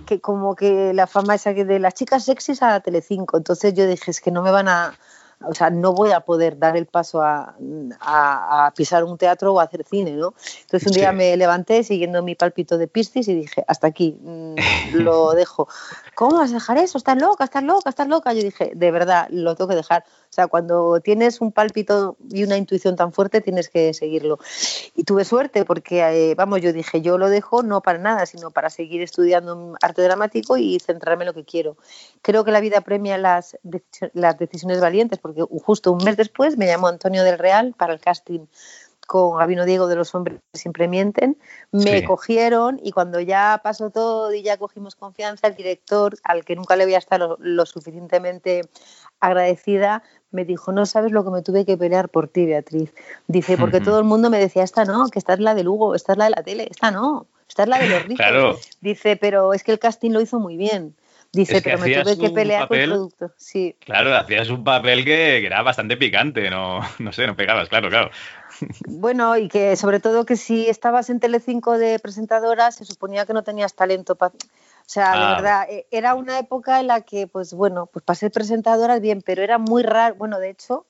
que 0.06 0.20
como 0.20 0.56
que 0.56 0.94
la 0.94 1.08
fama 1.08 1.36
esa 1.36 1.54
de 1.54 1.80
las 1.80 1.94
chicas 1.94 2.26
sexys 2.26 2.64
a 2.64 2.80
Telecinco, 2.80 3.38
entonces 3.38 3.74
yo 3.74 3.88
dije, 3.88 4.12
es 4.12 4.22
que 4.22 4.32
no 4.32 4.42
me 4.42 4.52
van 4.52 4.68
a 4.68 4.98
o 5.42 5.54
sea, 5.54 5.70
no 5.70 5.94
voy 5.94 6.12
a 6.12 6.22
poder 6.22 6.58
dar 6.58 6.78
el 6.78 6.86
paso 6.86 7.22
a, 7.22 7.56
a, 8.00 8.74
pisar 8.76 9.04
un 9.04 9.18
teatro 9.18 9.54
o 9.54 9.60
a 9.60 9.64
hacer 9.64 9.84
cine, 9.84 10.12
¿no? 10.12 10.34
Entonces 10.62 10.88
un 10.88 10.94
día 10.94 11.12
me 11.12 11.36
levanté 11.36 11.84
siguiendo 11.84 12.24
mi 12.24 12.36
palpito 12.36 12.78
de 12.78 12.88
piscis 12.88 13.28
y 13.28 13.36
dije, 13.36 13.64
hasta 13.68 13.88
aquí, 13.88 14.18
mm, 14.22 14.56
lo 14.94 15.32
dejo. 15.36 15.68
¿Cómo 16.16 16.38
vas 16.38 16.52
a 16.52 16.56
dejar 16.56 16.78
eso? 16.78 16.98
Estás 16.98 17.22
loca, 17.22 17.44
estás 17.44 17.64
loca, 17.64 17.90
estás 17.90 18.08
loca. 18.08 18.34
Yo 18.34 18.44
dije, 18.44 18.72
de 18.74 18.92
verdad, 18.92 19.28
lo 19.30 19.56
tengo 19.56 19.70
que 19.70 19.76
dejar. 19.76 20.06
Sea, 20.36 20.48
cuando 20.48 21.00
tienes 21.00 21.40
un 21.40 21.54
pálpito 21.54 22.18
y 22.30 22.44
una 22.44 22.58
intuición 22.58 22.98
tan 22.98 23.14
fuerte, 23.14 23.40
tienes 23.40 23.70
que 23.70 23.94
seguirlo. 23.94 24.38
Y 24.94 25.06
tuve 25.06 25.24
suerte 25.24 25.64
porque, 25.64 26.02
eh, 26.02 26.36
vamos, 26.36 26.60
yo 26.60 26.74
dije, 26.74 27.00
yo 27.00 27.18
lo 27.18 27.30
dejo 27.30 27.64
no 27.64 27.80
para 27.80 28.00
nada, 28.00 28.26
sino 28.26 28.52
para 28.52 28.70
seguir 28.70 29.02
estudiando 29.02 29.78
arte 29.82 30.02
dramático 30.02 30.58
y 30.58 30.78
centrarme 30.82 31.24
en 31.24 31.28
lo 31.28 31.34
que 31.34 31.46
quiero. 31.46 31.78
Creo 32.22 32.44
que 32.44 32.52
la 32.52 32.60
vida 32.60 32.82
premia 32.82 33.18
las, 33.18 33.58
las 34.12 34.38
decisiones 34.38 34.82
valientes 34.82 35.20
porque 35.20 35.42
justo 35.42 35.94
un 35.94 36.04
mes 36.04 36.18
después 36.18 36.58
me 36.58 36.68
llamó 36.68 36.90
Antonio 36.90 37.24
del 37.24 37.40
Real 37.40 37.74
para 37.78 37.94
el 37.94 38.02
casting 38.02 38.48
con 39.06 39.38
Gabino 39.38 39.66
Diego 39.66 39.88
de 39.88 39.96
Los 39.96 40.14
Hombres 40.16 40.40
Siempre 40.54 40.88
Mienten, 40.88 41.38
me 41.72 42.04
cogieron 42.04 42.80
y 42.82 42.92
cuando 42.92 43.20
ya 43.20 43.62
pasó 43.64 43.90
todo 43.90 44.34
y 44.34 44.42
ya 44.42 44.58
cogimos 44.58 44.96
confianza, 44.96 45.48
el 45.48 45.56
director, 45.56 46.18
al 46.24 46.44
que 46.44 46.56
nunca 46.56 46.76
le 46.76 46.84
había 46.84 46.98
estado 46.98 47.38
lo, 47.40 47.66
suficientemente 47.66 48.62
agradecida, 49.20 50.04
me 50.32 50.46
dijo, 50.46 50.72
no 50.72 50.86
sabes 50.86 51.12
lo 51.12 51.24
que 51.24 51.32
me 51.32 51.42
tuve 51.42 51.66
que 51.66 51.78
pelear 51.78 52.10
por 52.10 52.28
ti, 52.28 52.46
Beatriz. 52.46 52.94
Dice, 53.28 53.58
porque 53.58 53.82
todo 53.82 54.00
el 54.00 54.06
mundo 54.06 54.30
me 54.30 54.40
decía, 54.40 54.64
esta 54.64 54.86
no, 54.86 55.08
que 55.10 55.20
esta 55.20 55.34
es 55.34 55.40
la 55.40 55.56
de 55.56 55.64
Lugo, 55.64 55.96
esta 55.96 56.14
es 56.14 56.18
la 56.18 56.26
de 56.26 56.32
la 56.32 56.44
tele, 56.44 56.68
esta 56.70 56.92
no, 56.92 57.28
esta 57.48 57.64
es 57.64 57.70
la 57.70 57.80
de 57.80 57.90
los 57.90 58.04
ricos. 58.08 58.70
Dice, 58.82 59.18
pero 59.18 59.54
es 59.54 59.64
que 59.64 59.72
el 59.72 59.80
casting 59.80 60.12
lo 60.12 60.22
hizo 60.22 60.40
muy 60.40 60.58
bien. 60.58 60.96
Dice, 61.36 61.62
pero 61.62 61.78
me 61.80 61.94
tuve 61.94 62.18
que 62.18 62.30
pelear 62.30 62.68
por 62.68 62.78
el 62.78 62.90
producto. 62.90 63.32
Sí. 63.36 63.76
Claro, 63.80 64.16
hacías 64.16 64.50
un 64.50 64.64
papel 64.64 65.04
que, 65.04 65.46
era 65.46 65.62
bastante 65.64 65.98
picante, 65.98 66.50
no, 66.50 66.80
no 67.00 67.12
sé, 67.12 67.28
no 67.28 67.36
pegabas, 67.36 67.68
claro, 67.68 67.90
claro. 67.90 68.10
Bueno, 68.88 69.36
y 69.36 69.50
que 69.50 69.76
sobre 69.76 70.00
todo 70.00 70.26
que 70.26 70.38
si 70.38 70.70
estabas 70.70 71.10
en 71.10 71.20
Telecinco 71.20 71.78
de 71.78 72.00
presentadora, 72.00 72.72
se 72.72 72.86
suponía 72.86 73.26
que 73.26 73.34
no 73.34 73.44
tenías 73.44 73.76
talento 73.76 74.16
para... 74.16 74.34
O 74.34 74.88
sea, 74.88 75.12
de 75.12 75.18
ah. 75.18 75.36
verdad, 75.36 75.70
e, 75.70 75.88
era 75.92 76.16
una 76.16 76.40
época 76.40 76.80
en 76.80 76.88
la 76.88 77.02
que, 77.02 77.28
pues 77.28 77.54
bueno, 77.54 77.88
pues 77.88 78.06
para 78.06 78.16
ser 78.16 78.32
presentadora 78.32 79.00
bien, 79.00 79.22
pero 79.22 79.44
era 79.44 79.58
muy 79.58 79.84
raro. 79.84 80.16
Bueno, 80.16 80.40
de 80.40 80.52
hecho, 80.52 80.86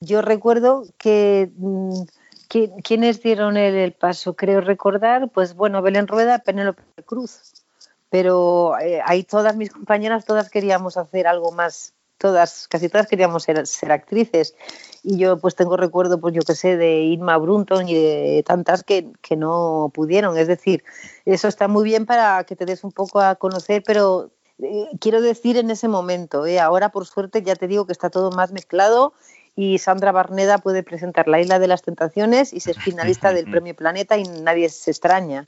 yo 0.00 0.22
recuerdo 0.22 0.84
que... 0.98 1.50
Mm, 1.56 2.02
¿Quiénes 2.48 3.20
dieron 3.22 3.56
el, 3.56 3.74
el, 3.74 3.92
paso? 3.92 4.36
Creo 4.36 4.60
recordar, 4.60 5.28
pues 5.30 5.54
bueno, 5.54 5.82
Belén 5.82 6.06
Rueda, 6.06 6.38
Penélope 6.38 6.80
Cruz 7.04 7.65
pero 8.10 8.78
eh, 8.78 9.00
ahí 9.04 9.24
todas 9.24 9.56
mis 9.56 9.70
compañeras, 9.70 10.24
todas 10.24 10.50
queríamos 10.50 10.96
hacer 10.96 11.26
algo 11.26 11.52
más, 11.52 11.94
todas, 12.18 12.68
casi 12.68 12.88
todas 12.88 13.06
queríamos 13.06 13.42
ser, 13.42 13.66
ser 13.66 13.92
actrices. 13.92 14.54
Y 15.02 15.18
yo 15.18 15.38
pues 15.38 15.54
tengo 15.54 15.76
recuerdo, 15.76 16.20
pues 16.20 16.34
yo 16.34 16.42
qué 16.42 16.54
sé, 16.54 16.76
de 16.76 17.00
Irma 17.02 17.36
Brunton 17.38 17.88
y 17.88 17.94
de 17.94 18.44
tantas 18.46 18.82
que, 18.82 19.12
que 19.22 19.36
no 19.36 19.90
pudieron. 19.94 20.36
Es 20.36 20.48
decir, 20.48 20.82
eso 21.24 21.48
está 21.48 21.68
muy 21.68 21.84
bien 21.84 22.06
para 22.06 22.44
que 22.44 22.56
te 22.56 22.66
des 22.66 22.84
un 22.84 22.92
poco 22.92 23.20
a 23.20 23.36
conocer, 23.36 23.82
pero 23.86 24.30
eh, 24.62 24.88
quiero 25.00 25.20
decir 25.20 25.58
en 25.58 25.70
ese 25.70 25.86
momento, 25.86 26.46
eh, 26.46 26.58
ahora 26.58 26.88
por 26.88 27.06
suerte 27.06 27.42
ya 27.42 27.54
te 27.56 27.68
digo 27.68 27.86
que 27.86 27.92
está 27.92 28.08
todo 28.08 28.30
más 28.30 28.52
mezclado 28.52 29.12
y 29.54 29.78
Sandra 29.78 30.12
Barneda 30.12 30.58
puede 30.58 30.82
presentar 30.82 31.28
La 31.28 31.40
Isla 31.40 31.58
de 31.58 31.68
las 31.68 31.82
Tentaciones 31.82 32.52
y 32.52 32.60
ser 32.60 32.76
finalista 32.76 33.32
del 33.32 33.50
Premio 33.50 33.74
Planeta 33.74 34.16
y 34.18 34.24
nadie 34.24 34.68
se 34.68 34.90
extraña. 34.90 35.46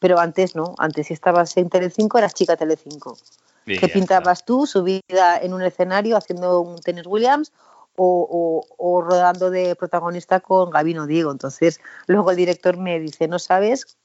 Pero 0.00 0.18
antes 0.18 0.54
no, 0.54 0.74
antes 0.78 1.06
si 1.06 1.14
estabas 1.14 1.56
en 1.56 1.70
Telecinco 1.70 2.18
eras 2.18 2.34
chica 2.34 2.56
Telecinco. 2.56 3.16
¿Qué 3.64 3.88
pintabas 3.88 4.44
tú 4.44 4.64
subida 4.64 5.38
en 5.42 5.52
un 5.52 5.62
escenario 5.62 6.16
haciendo 6.16 6.60
un 6.60 6.80
Tennis 6.80 7.06
Williams 7.06 7.52
o, 7.96 8.64
o, 8.78 9.00
rodando 9.00 9.50
de 9.50 9.74
protagonista 9.74 10.38
con 10.38 10.70
Gabino 10.70 11.06
Diego? 11.06 11.32
Entonces, 11.32 11.80
luego 12.06 12.30
el 12.30 12.36
director 12.36 12.76
me 12.76 13.00
dice, 13.00 13.26
¿no 13.26 13.40
sabes 13.40 13.96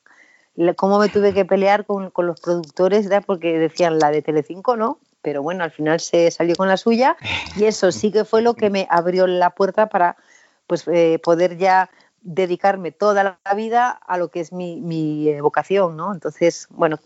cómo 0.75 0.97
me 0.99 1.09
tuve 1.09 1.33
que 1.33 1.45
pelear 1.45 1.85
con, 1.85 2.09
con 2.09 2.25
los 2.25 2.41
productores? 2.41 3.03
¿verdad? 3.03 3.23
Porque 3.25 3.59
decían 3.59 3.99
la 3.99 4.09
de 4.09 4.23
Telecinco, 4.23 4.75
¿no? 4.75 4.97
Pero 5.21 5.43
bueno, 5.43 5.63
al 5.63 5.71
final 5.71 5.99
se 5.99 6.31
salió 6.31 6.55
con 6.55 6.67
la 6.67 6.77
suya 6.77 7.15
y 7.55 7.65
eso 7.65 7.91
sí 7.91 8.11
que 8.11 8.25
fue 8.25 8.41
lo 8.41 8.55
que 8.55 8.71
me 8.71 8.87
abrió 8.89 9.27
la 9.27 9.51
puerta 9.51 9.87
para 9.87 10.17
pues 10.65 10.87
eh, 10.87 11.19
poder 11.23 11.57
ya 11.57 11.91
dedicarme 12.21 12.91
toda 12.91 13.23
la 13.23 13.53
vida 13.55 13.89
a 13.89 14.17
lo 14.17 14.29
que 14.29 14.39
es 14.39 14.51
mi, 14.53 15.27
eh, 15.27 15.41
vocación, 15.41 15.97
¿no? 15.97 16.13
Entonces, 16.13 16.67
bueno, 16.69 16.99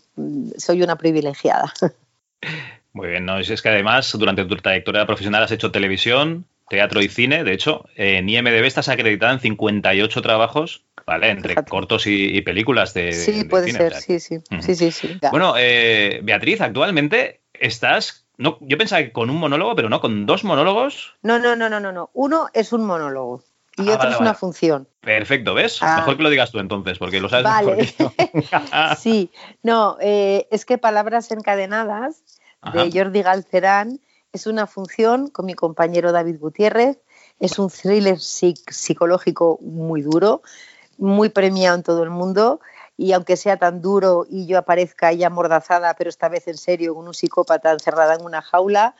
soy 0.56 0.82
una 0.82 0.96
privilegiada. 0.96 1.72
Muy 2.92 3.08
bien, 3.08 3.26
¿no? 3.26 3.38
Es 3.38 3.60
que 3.60 3.68
además, 3.68 4.12
durante 4.18 4.44
tu 4.44 4.56
trayectoria 4.56 5.06
profesional 5.06 5.42
has 5.42 5.52
hecho 5.52 5.70
televisión, 5.70 6.46
teatro 6.68 7.02
y 7.02 7.08
cine. 7.08 7.44
De 7.44 7.52
hecho, 7.52 7.86
en 7.94 8.28
IMDB 8.28 8.64
estás 8.64 8.88
acreditada 8.88 9.32
en 9.32 9.40
58 9.40 10.22
trabajos, 10.22 10.84
¿vale? 11.06 11.30
Entre 11.30 11.54
cortos 11.64 12.06
y, 12.06 12.40
películas 12.42 12.94
de. 12.94 13.12
Sí, 13.12 13.44
puede 13.44 13.70
ser, 13.70 13.94
sí, 13.94 14.20
sí. 14.20 14.40
sí, 14.60 14.90
sí, 14.90 15.20
Bueno, 15.30 15.54
eh, 15.58 16.20
Beatriz, 16.22 16.60
actualmente 16.60 17.40
estás. 17.52 18.26
No, 18.38 18.58
yo 18.60 18.76
pensaba 18.76 19.02
que 19.02 19.12
con 19.12 19.30
un 19.30 19.38
monólogo, 19.38 19.74
pero 19.74 19.88
no, 19.88 20.00
con 20.00 20.26
dos 20.26 20.44
monólogos. 20.44 21.14
No, 21.22 21.38
no, 21.38 21.56
no, 21.56 21.70
no, 21.70 21.80
no, 21.80 21.92
no. 21.92 22.10
Uno 22.12 22.48
es 22.52 22.72
un 22.72 22.84
monólogo 22.84 23.42
y 23.76 23.90
ah, 23.90 23.94
otro 23.94 24.10
es 24.10 24.20
una 24.20 24.34
función. 24.34 24.88
Perfecto, 25.00 25.54
¿ves? 25.54 25.78
Ah. 25.82 25.96
Mejor 25.98 26.16
que 26.16 26.22
lo 26.22 26.30
digas 26.30 26.50
tú 26.50 26.58
entonces, 26.58 26.98
porque 26.98 27.20
lo 27.20 27.28
sabes 27.28 27.44
mejor 27.44 27.76
que 27.76 27.94
yo. 27.98 28.12
sí, 28.98 29.30
no, 29.62 29.96
eh, 30.00 30.48
es 30.50 30.64
que 30.64 30.78
Palabras 30.78 31.30
Encadenadas 31.30 32.22
de 32.72 32.90
Jordi 32.92 33.22
Galcerán 33.22 34.00
es 34.32 34.46
una 34.46 34.66
función 34.66 35.28
con 35.28 35.46
mi 35.46 35.54
compañero 35.54 36.12
David 36.12 36.38
Gutiérrez. 36.38 36.98
Es 37.38 37.58
un 37.58 37.70
thriller 37.70 38.18
psicológico 38.18 39.58
muy 39.60 40.02
duro, 40.02 40.42
muy 40.98 41.28
premiado 41.28 41.76
en 41.76 41.82
todo 41.82 42.02
el 42.02 42.10
mundo. 42.10 42.60
Y 42.96 43.12
aunque 43.12 43.36
sea 43.36 43.58
tan 43.58 43.82
duro 43.82 44.26
y 44.28 44.46
yo 44.46 44.58
aparezca 44.58 45.08
ahí 45.08 45.22
amordazada, 45.22 45.94
pero 45.94 46.08
esta 46.08 46.28
vez 46.28 46.48
en 46.48 46.56
serio, 46.56 46.94
con 46.94 47.06
un 47.06 47.14
psicópata 47.14 47.72
encerrada 47.72 48.14
en 48.14 48.24
una 48.24 48.40
jaula, 48.40 48.96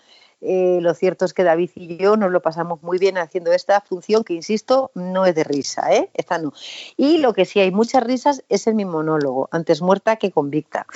eh, 0.49 0.78
lo 0.80 0.94
cierto 0.94 1.24
es 1.24 1.34
que 1.34 1.42
David 1.42 1.70
y 1.74 1.97
yo 1.97 2.16
nos 2.16 2.30
lo 2.30 2.40
pasamos 2.40 2.80
muy 2.80 2.99
bien 2.99 3.18
haciendo 3.18 3.53
esta 3.53 3.80
función 3.80 4.22
que, 4.22 4.32
insisto, 4.32 4.92
no 4.94 5.26
es 5.26 5.34
de 5.34 5.42
risa, 5.42 5.92
¿eh? 5.92 6.09
Esta 6.14 6.38
no. 6.38 6.53
Y 6.97 7.18
lo 7.18 7.32
que 7.32 7.44
sí 7.44 7.59
hay 7.59 7.72
muchas 7.72 8.05
risas 8.05 8.44
es 8.49 8.68
en 8.68 8.76
mi 8.76 8.84
monólogo, 8.84 9.49
antes 9.51 9.82
muerta 9.82 10.16
que 10.16 10.30
convicta. 10.30 10.86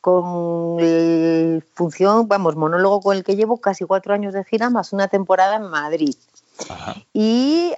Con 0.00 0.78
función, 1.74 2.28
vamos, 2.28 2.54
monólogo 2.54 3.00
con 3.00 3.16
el 3.16 3.24
que 3.24 3.34
llevo 3.34 3.56
casi 3.56 3.84
cuatro 3.84 4.14
años 4.14 4.32
de 4.32 4.44
gira 4.44 4.70
más 4.70 4.92
una 4.92 5.08
temporada 5.08 5.56
en 5.56 5.64
Madrid. 5.64 6.14
Y 7.12 7.74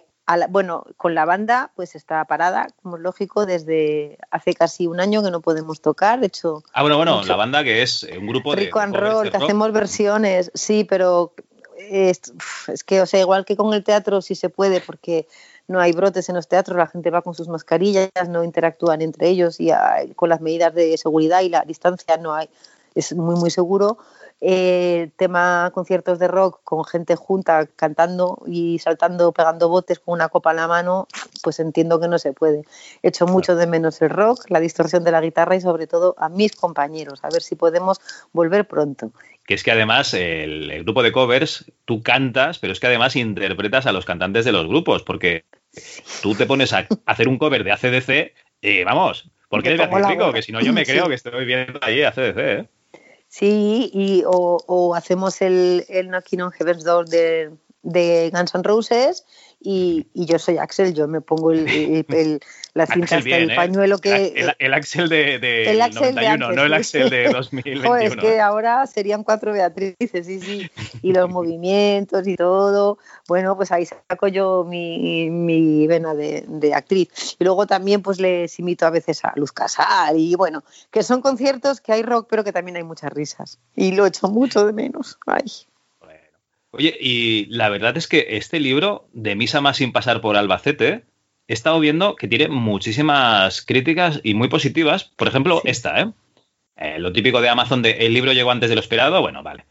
bueno, 0.48 0.84
con 0.96 1.14
la 1.14 1.24
banda 1.24 1.70
pues 1.74 1.94
está 1.94 2.24
parada, 2.24 2.68
como 2.82 2.96
es 2.96 3.02
lógico, 3.02 3.46
desde 3.46 4.18
hace 4.30 4.54
casi 4.54 4.86
un 4.86 5.00
año 5.00 5.22
que 5.22 5.30
no 5.30 5.40
podemos 5.40 5.80
tocar. 5.80 6.20
De 6.20 6.26
hecho. 6.26 6.62
Ah, 6.72 6.82
bueno, 6.82 6.96
bueno, 6.96 7.22
la 7.24 7.36
banda 7.36 7.64
que 7.64 7.82
es 7.82 8.02
un 8.02 8.26
grupo 8.26 8.54
de. 8.54 8.62
Rico 8.62 8.80
and 8.80 8.94
roll, 8.94 9.30
que 9.30 9.36
hacemos 9.36 9.72
versiones, 9.72 10.50
sí, 10.54 10.84
pero 10.84 11.34
es, 11.78 12.20
que, 12.86 13.00
o 13.00 13.06
sea, 13.06 13.20
igual 13.20 13.44
que 13.44 13.56
con 13.56 13.72
el 13.74 13.84
teatro 13.84 14.20
sí 14.22 14.34
se 14.34 14.48
puede, 14.48 14.80
porque 14.80 15.26
no 15.68 15.80
hay 15.80 15.92
brotes 15.92 16.28
en 16.28 16.36
los 16.36 16.48
teatros, 16.48 16.76
la 16.76 16.86
gente 16.86 17.10
va 17.10 17.22
con 17.22 17.34
sus 17.34 17.48
mascarillas, 17.48 18.10
no 18.28 18.44
interactúan 18.44 19.02
entre 19.02 19.28
ellos 19.28 19.56
y 19.58 19.70
con 20.16 20.28
las 20.28 20.40
medidas 20.40 20.74
de 20.74 20.96
seguridad 20.98 21.40
y 21.40 21.48
la 21.48 21.62
distancia 21.62 22.16
no 22.16 22.34
hay. 22.34 22.48
Es 22.94 23.14
muy, 23.14 23.36
muy 23.36 23.50
seguro 23.50 23.98
eh, 24.44 25.10
tema 25.16 25.70
conciertos 25.72 26.18
de 26.18 26.26
rock 26.26 26.62
con 26.64 26.84
gente 26.84 27.14
junta 27.14 27.68
cantando 27.76 28.42
y 28.44 28.80
saltando, 28.80 29.30
pegando 29.30 29.68
botes 29.68 30.00
con 30.00 30.14
una 30.14 30.28
copa 30.30 30.50
en 30.50 30.56
la 30.56 30.66
mano, 30.66 31.06
pues 31.44 31.60
entiendo 31.60 32.00
que 32.00 32.08
no 32.08 32.18
se 32.18 32.32
puede. 32.32 32.64
Echo 33.04 33.28
mucho 33.28 33.54
de 33.54 33.68
menos 33.68 34.02
el 34.02 34.10
rock, 34.10 34.50
la 34.50 34.58
distorsión 34.58 35.04
de 35.04 35.12
la 35.12 35.20
guitarra 35.20 35.54
y 35.54 35.60
sobre 35.60 35.86
todo 35.86 36.16
a 36.18 36.28
mis 36.28 36.56
compañeros, 36.56 37.20
a 37.22 37.28
ver 37.28 37.40
si 37.40 37.54
podemos 37.54 38.00
volver 38.32 38.66
pronto. 38.66 39.12
Que 39.46 39.54
es 39.54 39.62
que 39.62 39.70
además 39.70 40.12
el, 40.12 40.82
grupo 40.82 41.04
de 41.04 41.12
covers, 41.12 41.70
tú 41.84 42.02
cantas, 42.02 42.58
pero 42.58 42.72
es 42.72 42.80
que 42.80 42.88
además 42.88 43.14
interpretas 43.14 43.86
a 43.86 43.92
los 43.92 44.04
cantantes 44.04 44.44
de 44.44 44.50
los 44.50 44.66
grupos, 44.66 45.04
porque 45.04 45.44
tú 46.20 46.34
te 46.34 46.46
pones 46.46 46.72
a 46.72 46.88
hacer 47.06 47.28
un 47.28 47.38
cover 47.38 47.62
de 47.62 47.70
ACDC 47.70 48.34
y 48.60 48.82
vamos, 48.82 49.30
porque 49.48 49.68
eres 49.68 49.88
Beatriz 49.88 50.18
que 50.34 50.42
si 50.42 50.50
no 50.50 50.60
yo 50.60 50.72
me 50.72 50.84
creo 50.84 51.06
que 51.06 51.14
estoy 51.14 51.44
viendo 51.44 51.78
ahí 51.80 52.02
ACDC, 52.02 52.38
¿eh? 52.38 52.68
Sí, 53.32 53.90
y, 53.94 54.24
o, 54.26 54.94
hacemos 54.94 55.40
el, 55.40 55.86
el 55.88 56.08
Knocking 56.08 56.42
on 56.42 56.52
Heaven's 56.52 56.84
Door 56.84 57.08
de, 57.08 57.56
de 57.82 58.30
Guns 58.30 58.54
N' 58.54 58.62
Roses 58.62 59.24
y, 59.64 60.06
yo 60.14 60.38
soy 60.38 60.58
Axel, 60.58 60.94
yo 60.94 61.06
me 61.06 61.20
pongo 61.20 61.52
el, 61.52 62.40
la 62.74 62.86
cinta 62.86 63.16
hasta 63.16 63.36
el 63.36 63.50
¿eh? 63.50 63.56
pañuelo 63.56 63.98
que... 63.98 64.54
El, 64.58 64.74
Axel 64.74 65.08
de, 65.08 65.38
de 65.38 65.90
91, 65.92 66.52
no 66.52 66.62
el 66.64 66.74
Axel 66.74 67.10
de 67.10 67.28
2021. 67.30 67.96
es 67.98 68.16
que 68.16 68.40
ahora 68.40 68.86
serían 68.86 69.22
cuatro 69.24 69.52
Beatrices, 69.52 70.26
sí, 70.26 70.40
sí, 70.40 70.70
y 71.02 71.12
los 71.12 71.28
movimientos 71.30 72.26
y 72.26 72.36
todo. 72.36 72.98
Bueno, 73.28 73.56
pues 73.56 73.70
ahí 73.72 73.86
saco 73.86 74.28
yo 74.28 74.64
mi, 74.68 75.30
mi 75.30 75.86
vena 75.86 76.14
de, 76.14 76.44
de, 76.48 76.74
actriz. 76.74 77.36
Y 77.38 77.44
luego 77.44 77.66
también 77.66 78.02
pues 78.02 78.20
les 78.20 78.58
imito 78.58 78.86
a 78.86 78.90
veces 78.90 79.24
a 79.24 79.32
Luz 79.36 79.52
Casal 79.52 80.18
y 80.18 80.34
bueno, 80.34 80.64
que 80.90 81.02
son 81.02 81.20
conciertos 81.20 81.80
que 81.80 81.92
hay 81.92 82.02
rock 82.02 82.26
pero 82.28 82.44
que 82.44 82.52
también 82.52 82.76
hay 82.76 82.84
muchas 82.84 83.12
risas. 83.12 83.60
Y 83.76 83.92
lo 83.92 84.06
echo 84.06 84.28
mucho 84.28 84.66
de 84.66 84.72
menos. 84.72 85.18
Ay. 85.26 85.44
Oye, 86.74 86.96
y 86.98 87.46
la 87.50 87.68
verdad 87.68 87.98
es 87.98 88.08
que 88.08 88.28
este 88.30 88.58
libro, 88.58 89.06
de 89.12 89.36
Misa 89.36 89.60
más 89.60 89.76
sin 89.76 89.92
pasar 89.92 90.22
por 90.22 90.38
Albacete, 90.38 91.04
he 91.46 91.52
estado 91.52 91.78
viendo 91.78 92.16
que 92.16 92.28
tiene 92.28 92.48
muchísimas 92.48 93.60
críticas 93.60 94.20
y 94.22 94.32
muy 94.32 94.48
positivas. 94.48 95.04
Por 95.04 95.28
ejemplo, 95.28 95.60
esta, 95.64 96.00
¿eh? 96.00 96.12
¿eh? 96.78 96.98
Lo 96.98 97.12
típico 97.12 97.42
de 97.42 97.50
Amazon 97.50 97.82
de 97.82 97.90
el 98.06 98.14
libro 98.14 98.32
llegó 98.32 98.50
antes 98.50 98.70
de 98.70 98.76
lo 98.76 98.80
esperado, 98.80 99.20
bueno, 99.20 99.42
vale. 99.42 99.66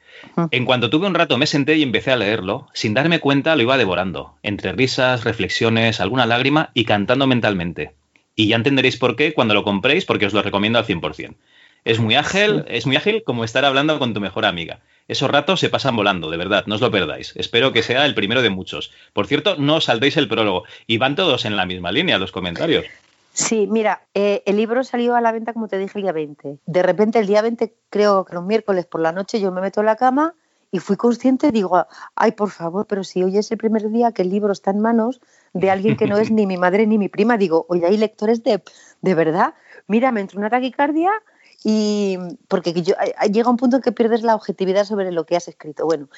En 0.52 0.64
cuanto 0.64 0.91
tuve 0.91 1.07
un 1.07 1.15
rato 1.15 1.40
me 1.40 1.48
senté 1.48 1.76
y 1.76 1.82
empecé 1.82 2.11
a 2.11 2.18
leerlo, 2.18 2.68
sin 2.73 2.94
darme 2.94 3.19
cuenta 3.19 3.56
lo 3.56 3.64
iba 3.64 3.80
devorando, 3.80 4.38
entre 4.44 4.72
risas, 4.73 5.23
reflexiones, 5.23 6.02
alguna 6.02 6.28
lágrima 6.28 6.69
y 6.76 6.86
cantando 6.86 7.26
mentalmente. 7.26 7.95
Y 8.36 8.49
ya 8.49 8.57
entenderéis 8.57 8.98
por 8.98 9.15
qué 9.15 9.34
cuando 9.34 9.56
lo 9.56 9.64
compréis, 9.64 10.06
porque 10.06 10.28
os 10.28 10.34
lo 10.34 10.44
recomiendo 10.44 10.78
al 10.78 10.86
100%. 10.86 11.36
Es 11.84 11.99
muy 11.99 12.14
ágil, 12.14 12.64
es 12.68 12.86
muy 12.86 12.95
ágil 12.95 13.23
como 13.23 13.44
estar 13.44 13.65
hablando 13.65 13.98
con 13.98 14.14
tu 14.14 14.22
mejor 14.22 14.45
amiga. 14.45 14.82
Esos 15.11 15.29
ratos 15.29 15.59
se 15.59 15.67
pasan 15.67 15.97
volando, 15.97 16.29
de 16.29 16.38
verdad, 16.38 16.63
no 16.67 16.75
os 16.75 16.79
lo 16.79 16.89
perdáis. 16.89 17.33
Espero 17.35 17.73
que 17.73 17.83
sea 17.83 18.05
el 18.05 18.15
primero 18.15 18.41
de 18.41 18.49
muchos. 18.49 18.93
Por 19.11 19.27
cierto, 19.27 19.57
no 19.57 19.75
os 19.75 19.83
saltéis 19.83 20.15
el 20.15 20.29
prólogo 20.29 20.63
y 20.88 20.99
van 20.99 21.17
todos 21.17 21.43
en 21.43 21.57
la 21.57 21.65
misma 21.65 21.91
línea 21.91 22.17
los 22.17 22.31
comentarios. 22.31 22.85
Sí, 23.33 23.67
mira, 23.69 24.03
eh, 24.13 24.41
el 24.45 24.55
libro 24.55 24.85
salió 24.85 25.13
a 25.15 25.19
la 25.19 25.33
venta, 25.33 25.51
como 25.51 25.67
te 25.67 25.77
dije, 25.77 25.99
el 25.99 26.03
día 26.03 26.13
20. 26.13 26.59
De 26.65 26.81
repente, 26.81 27.19
el 27.19 27.27
día 27.27 27.41
20, 27.41 27.73
creo 27.89 28.23
que 28.23 28.35
los 28.35 28.45
miércoles 28.45 28.85
por 28.85 29.01
la 29.01 29.11
noche, 29.11 29.41
yo 29.41 29.51
me 29.51 29.59
meto 29.59 29.81
en 29.81 29.88
la 29.88 29.97
cama 29.97 30.33
y 30.71 30.79
fui 30.79 30.95
consciente, 30.95 31.51
digo, 31.51 31.85
ay, 32.15 32.31
por 32.31 32.49
favor, 32.49 32.88
pero 32.88 33.03
si 33.03 33.21
hoy 33.21 33.38
es 33.38 33.51
el 33.51 33.57
primer 33.57 33.89
día 33.89 34.13
que 34.13 34.21
el 34.21 34.29
libro 34.29 34.53
está 34.53 34.71
en 34.71 34.79
manos 34.79 35.19
de 35.51 35.71
alguien 35.71 35.97
que 35.97 36.07
no 36.07 36.19
es 36.19 36.31
ni 36.31 36.47
mi 36.47 36.55
madre 36.55 36.88
ni 36.88 36.97
mi 36.97 37.09
prima, 37.09 37.35
digo, 37.35 37.65
oye, 37.67 37.85
hay 37.85 37.97
lectores 37.97 38.43
de, 38.43 38.63
de 39.01 39.13
verdad. 39.13 39.55
Mira, 39.88 40.13
me 40.13 40.21
entró 40.21 40.39
una 40.39 40.49
taquicardia 40.49 41.11
y 41.63 42.17
porque 42.47 42.73
yo, 42.81 42.95
llega 43.31 43.49
un 43.49 43.57
punto 43.57 43.77
en 43.77 43.81
que 43.81 43.91
pierdes 43.91 44.23
la 44.23 44.35
objetividad 44.35 44.85
sobre 44.85 45.11
lo 45.11 45.25
que 45.25 45.35
has 45.35 45.47
escrito. 45.47 45.85
Bueno, 45.85 46.09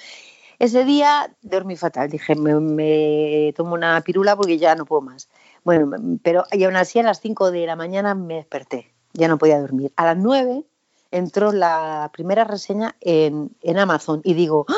ese 0.60 0.86
día 0.86 1.36
dormí 1.42 1.76
fatal, 1.76 2.10
dije, 2.10 2.36
me, 2.36 3.54
tomo 3.56 3.74
una 3.74 4.00
pirula 4.02 4.36
porque 4.36 4.58
ya 4.58 4.76
no 4.76 4.86
puedo 4.86 5.02
más. 5.02 5.28
Bueno, 5.64 5.92
pero 6.22 6.46
y 6.52 6.64
aún 6.64 6.76
así 6.76 7.00
a 7.00 7.04
las 7.04 7.20
5 7.20 7.52
de 7.52 7.66
la 7.66 7.76
mañana 7.76 8.16
me 8.16 8.36
desperté, 8.36 8.94
ya 9.14 9.28
no 9.28 9.38
podía 9.38 9.60
dormir. 9.60 9.92
A 9.96 10.06
las 10.06 10.18
9 10.18 10.64
entró 11.12 11.52
la 11.52 12.10
primera 12.14 12.44
reseña 12.44 12.96
en, 13.02 13.52
en 13.62 13.78
Amazon 13.78 14.22
y 14.24 14.34
digo, 14.34 14.66
¡Ah! 14.70 14.74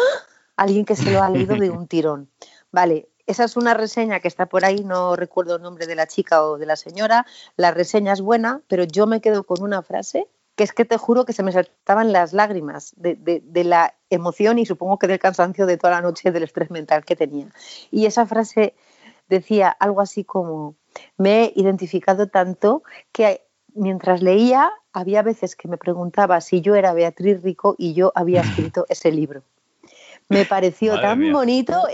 alguien 0.55 0.85
que 0.85 0.95
se 0.95 1.11
lo 1.11 1.21
ha 1.21 1.29
leído 1.29 1.55
de 1.55 1.69
un 1.69 1.87
tirón. 1.87 2.29
Vale, 2.71 3.07
esa 3.27 3.43
es 3.43 3.57
una 3.57 3.73
reseña 3.73 4.19
que 4.19 4.27
está 4.27 4.45
por 4.45 4.65
ahí, 4.65 4.83
no 4.83 5.15
recuerdo 5.15 5.55
el 5.55 5.61
nombre 5.61 5.87
de 5.87 5.95
la 5.95 6.07
chica 6.07 6.43
o 6.43 6.57
de 6.57 6.65
la 6.65 6.75
señora. 6.75 7.25
La 7.57 7.71
reseña 7.71 8.13
es 8.13 8.21
buena, 8.21 8.61
pero 8.67 8.83
yo 8.83 9.07
me 9.07 9.21
quedo 9.21 9.43
con 9.43 9.63
una 9.63 9.81
frase 9.81 10.27
que 10.55 10.63
es 10.63 10.71
que 10.71 10.85
te 10.85 10.97
juro 10.97 11.25
que 11.25 11.33
se 11.33 11.43
me 11.43 11.51
saltaban 11.51 12.11
las 12.11 12.33
lágrimas 12.33 12.93
de, 12.95 13.63
la 13.63 13.93
emoción 14.09 14.57
y 14.57 14.65
supongo 14.65 14.97
que 14.97 15.07
del 15.07 15.19
cansancio 15.19 15.65
de 15.65 15.77
toda 15.77 15.93
la 15.93 16.01
noche 16.01 16.31
del 16.31 16.43
estrés 16.43 16.71
mental 16.71 17.03
que 17.03 17.15
tenía. 17.15 17.49
Y 17.91 18.05
esa 18.05 18.25
frase 18.25 18.73
decía 19.27 19.69
algo 19.69 20.01
así 20.01 20.23
como, 20.23 20.75
me 21.17 21.43
he 21.43 21.53
identificado 21.55 22.27
tanto 22.27 22.83
que 23.11 23.41
mientras 23.73 24.21
leía 24.21 24.71
había 24.93 25.21
veces 25.23 25.57
que 25.57 25.67
me 25.67 25.77
preguntaba 25.77 26.39
si 26.39 26.61
yo 26.61 26.75
era 26.75 26.93
Beatriz 26.93 27.43
Rico 27.43 27.75
y 27.77 27.93
yo 27.93 28.13
había 28.15 28.41
escrito 28.41 28.85
ese 28.87 29.11
libro. 29.11 29.43
Me 30.27 30.43
pareció 30.45 30.99
tan 30.99 31.31
bonito. 31.31 31.87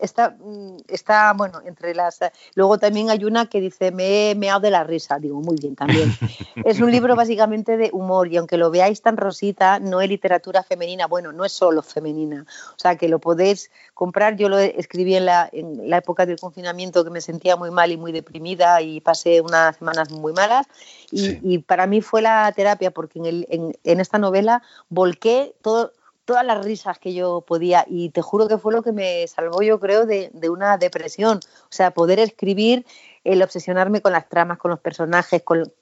está, 0.00 0.36
mm, 0.38 0.76
está, 0.86 1.32
bueno, 1.32 1.60
entre 1.64 1.94
las. 1.94 2.20
Luego 2.54 2.78
también 2.78 3.10
hay 3.10 3.24
una 3.24 3.46
que 3.46 3.60
dice: 3.60 3.90
Me 3.90 4.30
he 4.30 4.34
meado 4.36 4.60
de 4.60 4.70
la 4.70 4.84
risa. 4.84 5.18
Digo, 5.18 5.40
muy 5.40 5.56
bien 5.56 5.74
también. 5.74 6.12
es 6.64 6.80
un 6.80 6.92
libro 6.92 7.16
básicamente 7.16 7.76
de 7.76 7.90
humor 7.92 8.28
y 8.28 8.36
aunque 8.36 8.56
lo 8.56 8.70
veáis 8.70 9.02
tan 9.02 9.16
rosita, 9.16 9.80
no 9.80 10.00
es 10.00 10.08
literatura 10.08 10.62
femenina. 10.62 11.06
Bueno, 11.08 11.32
no 11.32 11.44
es 11.44 11.52
solo 11.52 11.82
femenina. 11.82 12.46
O 12.76 12.78
sea, 12.78 12.96
que 12.96 13.08
lo 13.08 13.18
podéis 13.18 13.72
comprar. 13.94 14.36
Yo 14.36 14.48
lo 14.48 14.58
escribí 14.58 15.16
en 15.16 15.26
la, 15.26 15.48
en 15.52 15.90
la 15.90 15.96
época 15.96 16.24
del 16.24 16.38
confinamiento 16.38 17.02
que 17.02 17.10
me 17.10 17.20
sentía 17.20 17.56
muy 17.56 17.72
mal 17.72 17.90
y 17.90 17.96
muy 17.96 18.12
deprimida 18.12 18.80
y 18.80 19.00
pasé 19.00 19.40
unas 19.40 19.76
semanas 19.76 20.12
muy 20.12 20.32
malas. 20.32 20.68
Y, 21.10 21.38
y 21.42 21.58
para 21.58 21.88
mí 21.88 22.00
fue 22.00 22.22
la 22.22 22.52
terapia 22.52 22.92
porque 22.92 23.18
en, 23.18 23.26
el, 23.26 23.46
en, 23.50 23.76
en 23.82 23.98
esta 23.98 24.18
novela 24.18 24.62
volqué 24.88 25.54
todo 25.62 25.92
todas 26.24 26.44
las 26.44 26.64
risas 26.64 26.98
que 26.98 27.14
yo 27.14 27.40
podía 27.40 27.84
y 27.88 28.10
te 28.10 28.22
juro 28.22 28.48
que 28.48 28.58
fue 28.58 28.72
lo 28.72 28.82
que 28.82 28.92
me 28.92 29.26
salvó 29.26 29.62
yo 29.62 29.80
creo 29.80 30.06
de, 30.06 30.30
una 30.48 30.78
depresión, 30.78 31.38
o 31.38 31.70
sea, 31.72 31.90
poder 31.92 32.18
escribir, 32.18 32.86
el 33.24 33.40
obsesionarme 33.40 34.00
con 34.00 34.12
las 34.12 34.28
tramas, 34.28 34.58
con 34.58 34.72
los 34.72 34.80
personajes, 34.80 35.42
con, 35.42 35.72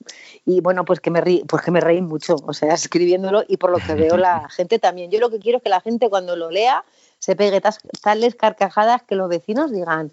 y 0.44 0.60
bueno, 0.60 0.84
pues 0.84 1.00
que 1.00 1.10
me 1.10 1.22
reí, 1.22 1.42
pues 1.44 1.62
que 1.62 1.70
me 1.70 1.80
reí 1.80 2.02
mucho, 2.02 2.36
o 2.46 2.52
sea, 2.52 2.74
escribiéndolo 2.74 3.44
y 3.48 3.56
por 3.56 3.70
lo 3.70 3.78
que 3.78 3.94
veo 3.94 4.16
la 4.16 4.48
gente 4.50 4.78
también. 4.78 5.10
Yo 5.10 5.20
lo 5.20 5.30
que 5.30 5.38
quiero 5.38 5.58
es 5.58 5.64
que 5.64 5.70
la 5.70 5.80
gente 5.80 6.10
cuando 6.10 6.36
lo 6.36 6.50
lea 6.50 6.84
se 7.18 7.36
pegue 7.36 7.60
tales 8.02 8.34
carcajadas 8.34 9.02
que 9.02 9.14
los 9.14 9.28
vecinos 9.28 9.72
digan, 9.72 10.12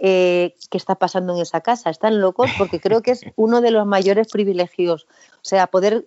eh, 0.00 0.54
qué 0.70 0.78
está 0.78 0.94
pasando 0.94 1.34
en 1.34 1.42
esa 1.42 1.60
casa, 1.60 1.90
están 1.90 2.20
locos, 2.20 2.50
porque 2.56 2.80
creo 2.80 3.02
que 3.02 3.12
es 3.12 3.22
uno 3.34 3.60
de 3.60 3.72
los 3.72 3.86
mayores 3.86 4.28
privilegios. 4.28 5.06
O 5.34 5.44
sea, 5.44 5.66
poder 5.66 6.04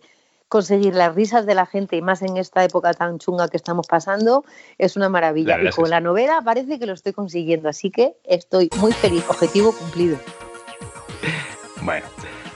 conseguir 0.52 0.94
las 0.96 1.16
risas 1.16 1.46
de 1.46 1.56
la 1.56 1.66
gente 1.66 1.96
y 1.96 2.02
más 2.02 2.22
en 2.22 2.36
esta 2.36 2.62
época 2.66 2.94
tan 2.94 3.20
chunga 3.20 3.48
que 3.48 3.56
estamos 3.56 3.88
pasando 3.88 4.44
es 4.78 4.98
una 4.98 5.08
maravilla. 5.08 5.58
y 5.64 5.70
con 5.70 5.90
la 5.90 6.02
novela 6.02 6.42
parece 6.44 6.78
que 6.78 6.86
lo 6.86 6.92
estoy 6.92 7.14
consiguiendo, 7.14 7.70
así 7.70 7.90
que 7.90 8.16
estoy 8.26 8.70
muy 8.76 8.92
feliz, 8.92 9.24
objetivo 9.30 9.72
cumplido. 9.72 10.20
Bueno, 11.84 12.06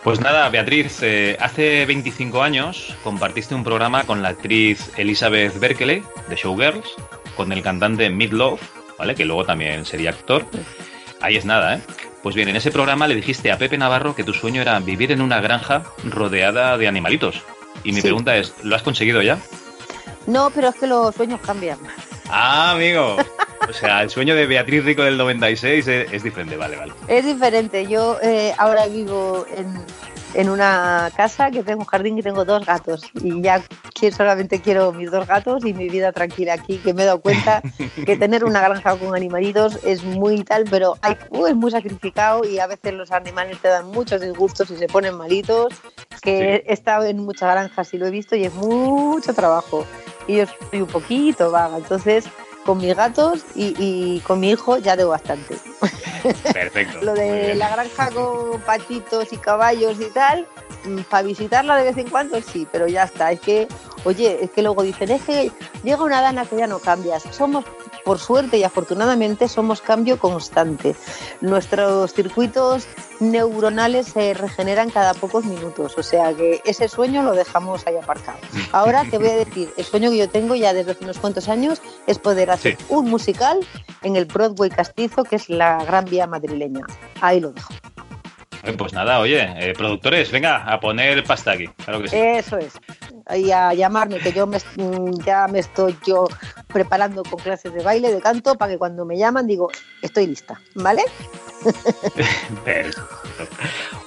pues 0.04 0.20
nada, 0.20 0.50
Beatriz, 0.50 1.02
eh, 1.04 1.38
hace 1.40 1.86
25 1.86 2.44
años 2.44 2.94
compartiste 3.02 3.56
un 3.56 3.64
programa 3.64 4.04
con 4.04 4.22
la 4.22 4.30
actriz 4.30 4.92
Elizabeth 4.98 5.58
Berkeley 5.58 6.04
de 6.28 6.36
Showgirls, 6.36 6.96
con 7.38 7.54
el 7.54 7.64
cantante 7.64 8.10
Mid 8.10 8.34
Love, 8.34 8.62
¿vale? 9.00 9.16
Que 9.16 9.24
luego 9.24 9.46
también 9.46 9.86
sería 9.86 10.10
actor. 10.10 10.46
Ahí 11.22 11.38
es 11.38 11.46
nada, 11.46 11.76
¿eh? 11.76 11.82
Pues 12.22 12.36
bien, 12.36 12.50
en 12.50 12.58
ese 12.58 12.72
programa 12.72 13.08
le 13.08 13.16
dijiste 13.16 13.54
a 13.54 13.58
Pepe 13.58 13.78
Navarro 13.78 14.16
que 14.16 14.26
tu 14.26 14.34
sueño 14.34 14.62
era 14.62 14.78
vivir 14.80 15.14
en 15.14 15.22
una 15.22 15.40
granja 15.40 15.84
rodeada 16.04 16.78
de 16.78 16.88
animalitos. 16.90 17.42
Y 17.86 17.94
mi 17.94 18.02
pregunta 18.02 18.36
es, 18.36 18.54
¿lo 18.64 18.76
has 18.76 18.82
conseguido 18.82 19.22
ya? 19.22 19.40
No, 20.28 20.50
pero 20.50 20.70
es 20.70 20.76
que 20.76 20.88
los 20.88 21.16
sueños 21.16 21.40
cambian. 21.42 21.78
Ah, 22.30 22.72
amigo. 22.72 23.18
O 23.70 23.74
sea, 23.74 24.02
el 24.02 24.10
sueño 24.10 24.36
de 24.36 24.48
Beatriz 24.48 24.84
Rico 24.84 25.04
del 25.04 25.18
96 25.18 25.88
es, 25.88 26.24
diferente, 26.24 26.58
vale, 26.58 26.76
vale. 26.76 26.94
Es 27.08 27.26
diferente. 27.26 27.88
Yo 27.88 28.18
eh, 28.22 28.54
ahora 28.58 28.88
vivo 28.88 29.46
en, 29.56 29.72
en 30.36 30.50
una 30.50 31.12
casa 31.16 31.50
que 31.50 31.64
tengo 31.64 31.80
un 31.80 31.86
jardín 31.86 32.18
y 32.18 32.22
tengo 32.22 32.46
dos 32.46 32.66
gatos. 32.66 33.04
Y 33.22 33.42
ya 33.42 33.64
solamente 34.16 34.62
quiero 34.62 34.92
mis 34.92 35.10
dos 35.10 35.28
gatos 35.28 35.66
y 35.66 35.74
mi 35.74 35.90
vida 35.90 36.12
tranquila 36.12 36.54
aquí, 36.54 36.78
que 36.78 36.94
me 36.94 37.04
he 37.04 37.06
dado 37.06 37.22
cuenta 37.22 37.62
que 38.06 38.18
tener 38.18 38.44
una 38.44 38.62
granja 38.62 38.96
con 38.98 39.16
animalitos 39.16 39.80
es 39.84 40.04
muy 40.04 40.44
tal, 40.44 40.66
pero 40.70 40.98
hay, 41.02 41.18
uh, 41.30 41.48
es 41.48 41.56
muy 41.56 41.72
sacrificado 41.72 42.46
y 42.46 42.60
a 42.60 42.68
veces 42.68 42.94
los 42.94 43.12
animales 43.12 43.60
te 43.60 43.70
dan 43.70 43.88
muchos 43.88 44.22
disgustos 44.22 44.70
y 44.70 44.78
se 44.78 44.88
ponen 44.88 45.16
malitos. 45.16 45.74
Que 46.22 46.64
he 46.66 46.74
estado 46.74 47.06
en 47.06 47.18
muchas 47.18 47.52
granjas 47.52 47.94
y 47.94 47.98
lo 47.98 48.08
he 48.08 48.12
visto 48.12 48.36
y 48.36 48.46
es 48.46 48.54
mucho 48.54 49.34
trabajo. 49.34 49.86
Y 50.28 50.38
yo 50.38 50.46
soy 50.72 50.82
un 50.82 50.88
poquito 50.88 51.52
vaga, 51.52 51.78
entonces 51.78 52.26
con 52.66 52.80
mis 52.80 52.96
gatos 52.96 53.46
y, 53.56 54.20
con 54.22 54.40
mi 54.40 54.50
hijo 54.50 54.78
ya 54.78 54.96
debo 54.96 55.12
bastante. 55.12 55.58
Perfecto. 56.52 57.00
Lo 57.02 57.14
de 57.14 57.56
la 57.56 57.70
granja 57.70 58.10
con 58.12 58.60
patitos 58.62 59.32
y 59.32 59.38
caballos 59.38 60.00
y 60.02 60.06
tal, 60.06 60.48
mm, 60.86 61.02
para 61.02 61.28
visitarla 61.28 61.78
de 61.78 61.84
vez 61.84 61.98
en 61.98 62.10
cuando 62.10 62.42
sí, 62.42 62.68
pero 62.72 62.88
ya 62.88 63.04
está. 63.04 63.32
Es 63.32 63.40
que, 63.40 63.68
oye, 64.04 64.44
es 64.44 64.50
que 64.50 64.64
luego 64.64 64.82
dicen, 64.82 65.12
es 65.12 65.22
que 65.22 65.52
llega 65.84 66.04
una 66.04 66.22
dana 66.22 66.46
que 66.46 66.58
ya 66.58 66.68
no 66.68 66.80
cambias. 66.80 67.24
Somos 67.32 67.66
por 68.06 68.20
suerte 68.20 68.58
y 68.58 68.64
afortunadamente 68.64 69.50
somos 69.50 69.82
cambio 69.82 70.18
constante. 70.20 70.96
Nuestros 71.42 72.14
circuitos 72.14 72.88
neuronales 73.20 74.08
se 74.08 74.34
regeneran 74.34 74.92
cada 74.92 75.14
pocos 75.14 75.44
minutos, 75.44 75.98
o 75.98 76.04
sea 76.04 76.34
que 76.34 76.62
ese 76.66 76.88
sueño 76.88 77.24
lo 77.24 77.34
dejamos 77.34 77.86
ahí 77.88 77.98
aparcado. 77.98 78.38
Ahora 78.72 79.04
te 79.10 79.18
voy 79.18 79.30
a 79.30 79.36
decir, 79.36 79.74
el 79.76 79.84
sueño 79.84 80.12
que 80.12 80.18
yo 80.18 80.30
tengo 80.30 80.56
ya 80.56 80.74
desde 80.74 80.92
hace 80.92 81.04
unos 81.04 81.18
cuantos 81.18 81.50
años 81.50 81.82
es 82.08 82.20
poder 82.20 82.52
hacer 82.52 82.78
un 82.90 83.10
musical 83.10 83.60
en 84.04 84.16
el 84.16 84.26
Broadway 84.26 84.70
Castizo, 84.70 85.24
que 85.24 85.38
es 85.38 85.50
la 85.50 85.84
Gran 85.84 86.06
Vía 86.06 86.28
madrileña. 86.28 86.86
Ahí 87.22 87.40
lo 87.40 87.52
dejo. 87.52 87.74
Pues 88.78 88.94
nada, 88.94 89.20
oye, 89.20 89.48
eh, 89.58 89.74
productores, 89.74 90.32
venga, 90.32 90.64
a 90.64 90.80
poner 90.80 91.24
pasta 91.24 91.52
aquí. 91.52 91.68
Claro 91.84 92.02
que 92.02 92.10
sí. 92.10 92.16
Eso 92.18 92.58
es. 92.58 92.74
Y 93.34 93.52
a 93.52 93.74
llamarme, 93.74 94.20
que 94.20 94.32
yo 94.32 94.46
me, 94.46 94.60
ya 95.26 95.48
me 95.48 95.60
estoy 95.60 95.98
yo 96.06 96.28
preparando 96.68 97.24
con 97.24 97.40
clases 97.40 97.74
de 97.74 97.82
baile, 97.84 98.14
de 98.14 98.22
canto, 98.22 98.56
para 98.56 98.74
que 98.74 98.78
cuando 98.78 99.06
me 99.06 99.18
llaman 99.18 99.48
digo, 99.48 99.72
estoy 100.02 100.28
lista, 100.28 100.62
¿vale? 100.76 101.04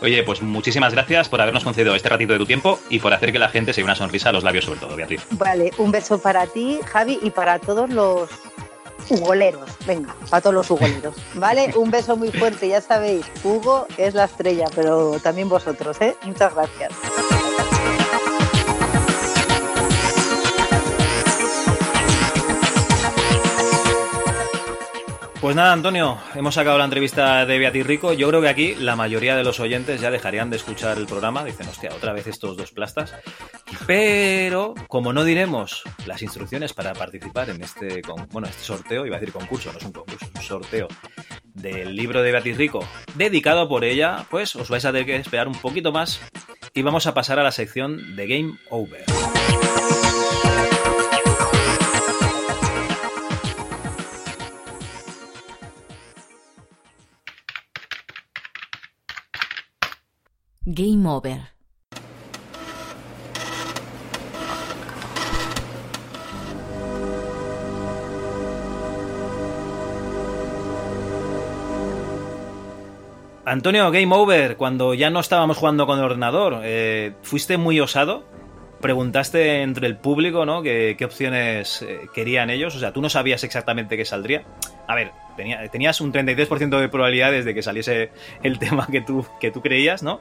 Oye, 0.01 0.23
pues 0.23 0.43
muchísimas 0.43 0.93
gracias 0.93 1.28
por 1.28 1.40
habernos 1.40 1.65
concedido 1.65 1.95
este 1.95 2.09
ratito 2.09 2.32
de 2.32 2.39
tu 2.39 2.47
tiempo 2.47 2.78
y 2.89 3.01
por 3.01 3.12
hacer 3.12 3.32
que 3.32 3.40
la 3.40 3.49
gente 3.49 3.73
se 3.73 3.81
dé 3.81 3.85
una 3.85 3.97
sonrisa 3.97 4.28
a 4.28 4.32
los 4.32 4.45
labios 4.45 4.65
sobre 4.65 4.78
todo, 4.81 4.95
Beatriz. 4.95 5.27
Vale, 5.32 5.73
un 5.78 5.90
beso 5.90 6.19
para 6.20 6.47
ti, 6.47 6.78
Javi, 6.86 7.19
y 7.20 7.31
para 7.31 7.59
todos 7.59 7.90
los 7.90 8.31
hugoleros. 9.11 9.70
Venga, 9.86 10.15
para 10.31 10.40
todos 10.40 10.55
los 10.55 10.70
hugoleros. 10.70 11.15
¿Vale? 11.35 11.73
Un 11.77 11.90
beso 11.90 12.16
muy 12.16 12.31
fuerte, 12.31 12.69
ya 12.69 12.81
sabéis, 12.81 13.24
Hugo 13.43 13.86
es 13.97 14.15
la 14.15 14.24
estrella, 14.24 14.66
pero 14.74 15.19
también 15.20 15.49
vosotros, 15.49 16.01
¿eh? 16.01 16.16
Muchas 16.24 16.55
gracias. 16.55 16.93
Pues 25.40 25.55
nada, 25.55 25.73
Antonio, 25.73 26.19
hemos 26.35 26.56
sacado 26.56 26.78
la 26.78 26.85
entrevista 26.85 27.47
de 27.47 27.59
Beatriz 27.60 27.86
Rico. 27.86 28.12
Yo 28.12 28.28
creo 28.28 28.40
que 28.40 28.48
aquí 28.48 28.74
la 28.74 28.97
mayoría 28.97 29.36
de 29.36 29.44
los 29.44 29.60
oyentes 29.60 30.01
ya 30.01 30.10
dejarían 30.10 30.51
de 30.51 30.56
escuchar 30.56 30.98
el 30.98 31.06
programa. 31.06 31.44
Dicen, 31.44 31.69
hostia, 31.69 31.90
otra 31.94 32.12
vez 32.12 32.27
estos 32.27 32.56
dos 32.56 32.73
plastas. 32.73 33.15
Pero, 33.86 34.74
como 34.89 35.12
no 35.12 35.23
diremos 35.23 35.85
las 36.06 36.23
instrucciones 36.23 36.73
para 36.73 36.93
participar 36.93 37.51
en 37.51 37.62
este, 37.62 38.02
bueno, 38.32 38.48
este 38.48 38.65
sorteo, 38.65 39.06
iba 39.06 39.16
a 39.16 39.20
decir 39.20 39.32
concurso, 39.32 39.73
no 39.73 39.78
es 39.78 39.85
un 39.85 39.93
concurso, 39.93 40.27
es 40.27 40.35
un 40.35 40.43
sorteo 40.43 40.89
del 41.44 41.94
libro 41.94 42.20
de 42.23 42.32
Beatriz 42.32 42.56
Rico, 42.56 42.85
dedicado 43.15 43.69
por 43.69 43.85
ella, 43.85 44.27
pues 44.31 44.56
os 44.56 44.69
vais 44.69 44.85
a 44.85 44.93
tener 44.93 45.06
que 45.06 45.16
esperar 45.16 45.47
un 45.47 45.55
poquito 45.55 45.93
más 45.93 46.20
y 46.74 46.82
vamos 46.82 47.06
a 47.06 47.15
pasar 47.15 47.39
a 47.39 47.44
la 47.44 47.52
sección 47.52 48.16
de 48.16 48.27
Game 48.27 48.59
Over. 48.70 49.05
Game 60.70 61.09
Over. 61.09 61.40
Antonio, 73.47 73.90
Game 73.90 74.15
Over, 74.15 74.59
cuando 74.59 74.93
ya 74.93 75.09
no 75.09 75.20
estábamos 75.20 75.57
jugando 75.57 75.86
con 75.86 75.99
el 75.99 76.05
ordenador, 76.05 76.61
eh, 76.65 77.15
¿fuiste 77.23 77.57
muy 77.57 77.81
osado? 77.81 78.27
Preguntaste 78.82 79.62
entre 79.62 79.86
el 79.86 79.97
público, 79.97 80.45
¿no? 80.45 80.61
¿Qué, 80.62 80.99
opciones 81.03 81.81
eh, 81.81 82.09
querían 82.12 82.51
ellos? 82.51 82.77
O 82.77 82.78
sea, 82.78 82.93
tú 82.93 83.01
no 83.01 83.09
sabías 83.09 83.43
exactamente 83.43 83.97
qué 83.97 84.05
saldría. 84.05 84.45
A 84.86 84.95
ver, 84.95 85.12
tenías 85.73 86.03
un 86.03 86.12
33% 86.12 86.78
de 86.78 86.89
probabilidades 86.90 87.47
de 87.47 87.55
que 87.55 87.62
saliese 87.62 88.11
el 88.43 88.59
tema 88.61 88.86
que 88.86 89.01
tú, 89.01 89.24
que 89.40 89.51
tú 89.51 89.62
creías, 89.62 90.03
¿no? 90.03 90.20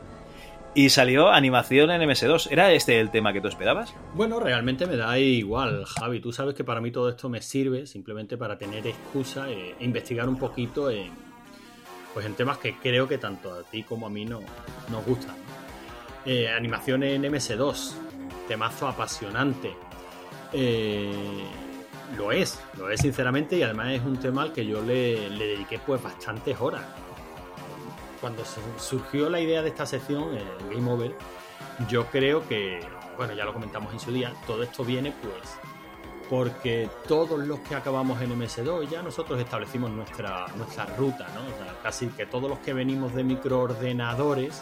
Y 0.77 0.91
salió 0.91 1.31
animación 1.31 1.89
en 1.89 2.07
MS2. 2.07 2.49
¿Era 2.51 2.71
este 2.71 2.99
el 2.99 3.09
tema 3.09 3.33
que 3.33 3.41
tú 3.41 3.47
esperabas? 3.47 3.95
Bueno, 4.13 4.39
realmente 4.39 4.85
me 4.85 4.95
da 4.95 5.17
igual, 5.17 5.85
Javi. 5.85 6.19
Tú 6.19 6.31
sabes 6.31 6.53
que 6.53 6.63
para 6.63 6.79
mí 6.79 6.91
todo 6.91 7.09
esto 7.09 7.29
me 7.29 7.41
sirve 7.41 7.87
simplemente 7.87 8.37
para 8.37 8.59
tener 8.59 8.85
excusa 8.85 9.49
e 9.49 9.75
investigar 9.79 10.29
un 10.29 10.37
poquito 10.37 10.91
en, 10.91 11.09
pues 12.13 12.27
en 12.27 12.35
temas 12.35 12.59
que 12.59 12.75
creo 12.75 13.07
que 13.07 13.17
tanto 13.17 13.51
a 13.51 13.63
ti 13.63 13.81
como 13.81 14.05
a 14.05 14.11
mí 14.11 14.23
no, 14.23 14.39
nos 14.91 15.03
gustan. 15.03 15.33
Eh, 16.23 16.47
animación 16.47 17.01
en 17.01 17.23
MS2, 17.23 17.93
temazo 18.47 18.87
apasionante. 18.87 19.73
Eh, 20.53 21.43
lo 22.15 22.31
es, 22.31 22.61
lo 22.77 22.91
es 22.91 23.01
sinceramente 23.01 23.57
y 23.57 23.63
además 23.63 23.93
es 23.93 24.03
un 24.03 24.17
tema 24.17 24.43
al 24.43 24.53
que 24.53 24.63
yo 24.63 24.83
le, 24.83 25.27
le 25.27 25.47
dediqué 25.47 25.79
pues 25.79 26.03
bastantes 26.03 26.55
horas 26.61 26.83
cuando 28.19 28.43
surgió 28.77 29.29
la 29.29 29.39
idea 29.39 29.61
de 29.61 29.69
esta 29.69 29.85
sección, 29.85 30.35
el 30.35 30.75
Game 30.75 30.91
Over, 30.91 31.15
yo 31.89 32.05
creo 32.07 32.47
que, 32.47 32.79
bueno, 33.17 33.33
ya 33.33 33.45
lo 33.45 33.53
comentamos 33.53 33.93
en 33.93 33.99
su 33.99 34.11
día, 34.11 34.33
todo 34.45 34.63
esto 34.63 34.83
viene 34.83 35.13
pues 35.21 35.57
porque 36.29 36.89
todos 37.07 37.39
los 37.39 37.59
que 37.59 37.75
acabamos 37.75 38.21
en 38.21 38.37
MS2 38.37 38.89
ya 38.89 39.01
nosotros 39.01 39.39
establecimos 39.39 39.91
nuestra, 39.91 40.45
nuestra 40.55 40.85
ruta, 40.97 41.27
¿no? 41.33 41.41
O 41.41 41.57
sea, 41.57 41.73
casi 41.81 42.07
que 42.07 42.25
todos 42.25 42.49
los 42.49 42.59
que 42.59 42.73
venimos 42.73 43.13
de 43.13 43.23
microordenadores 43.23 44.61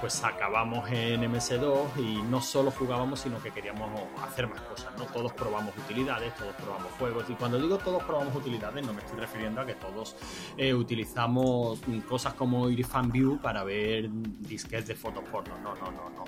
pues 0.00 0.22
acabamos 0.24 0.88
en 0.90 1.22
MS2 1.22 1.96
y 1.98 2.22
no 2.22 2.40
solo 2.40 2.70
jugábamos, 2.70 3.20
sino 3.20 3.42
que 3.42 3.50
queríamos 3.50 3.90
hacer 4.22 4.48
más 4.48 4.60
cosas, 4.62 4.96
¿no? 4.98 5.04
Todos 5.04 5.32
probamos 5.32 5.74
utilidades, 5.76 6.34
todos 6.36 6.54
probamos 6.54 6.90
juegos. 6.98 7.24
Y 7.28 7.34
cuando 7.34 7.58
digo 7.58 7.78
todos 7.78 8.02
probamos 8.04 8.34
utilidades, 8.34 8.86
no 8.86 8.92
me 8.92 9.00
estoy 9.00 9.20
refiriendo 9.20 9.60
a 9.60 9.66
que 9.66 9.74
todos 9.74 10.16
eh, 10.56 10.72
utilizamos 10.72 11.80
cosas 12.08 12.34
como 12.34 12.70
Irifan 12.70 13.10
View 13.10 13.38
para 13.40 13.62
ver 13.64 14.08
disquetes 14.10 14.88
de 14.88 14.94
fotos 14.94 15.24
porno. 15.30 15.58
No, 15.58 15.74
no, 15.74 15.90
no, 15.90 16.10
no. 16.10 16.24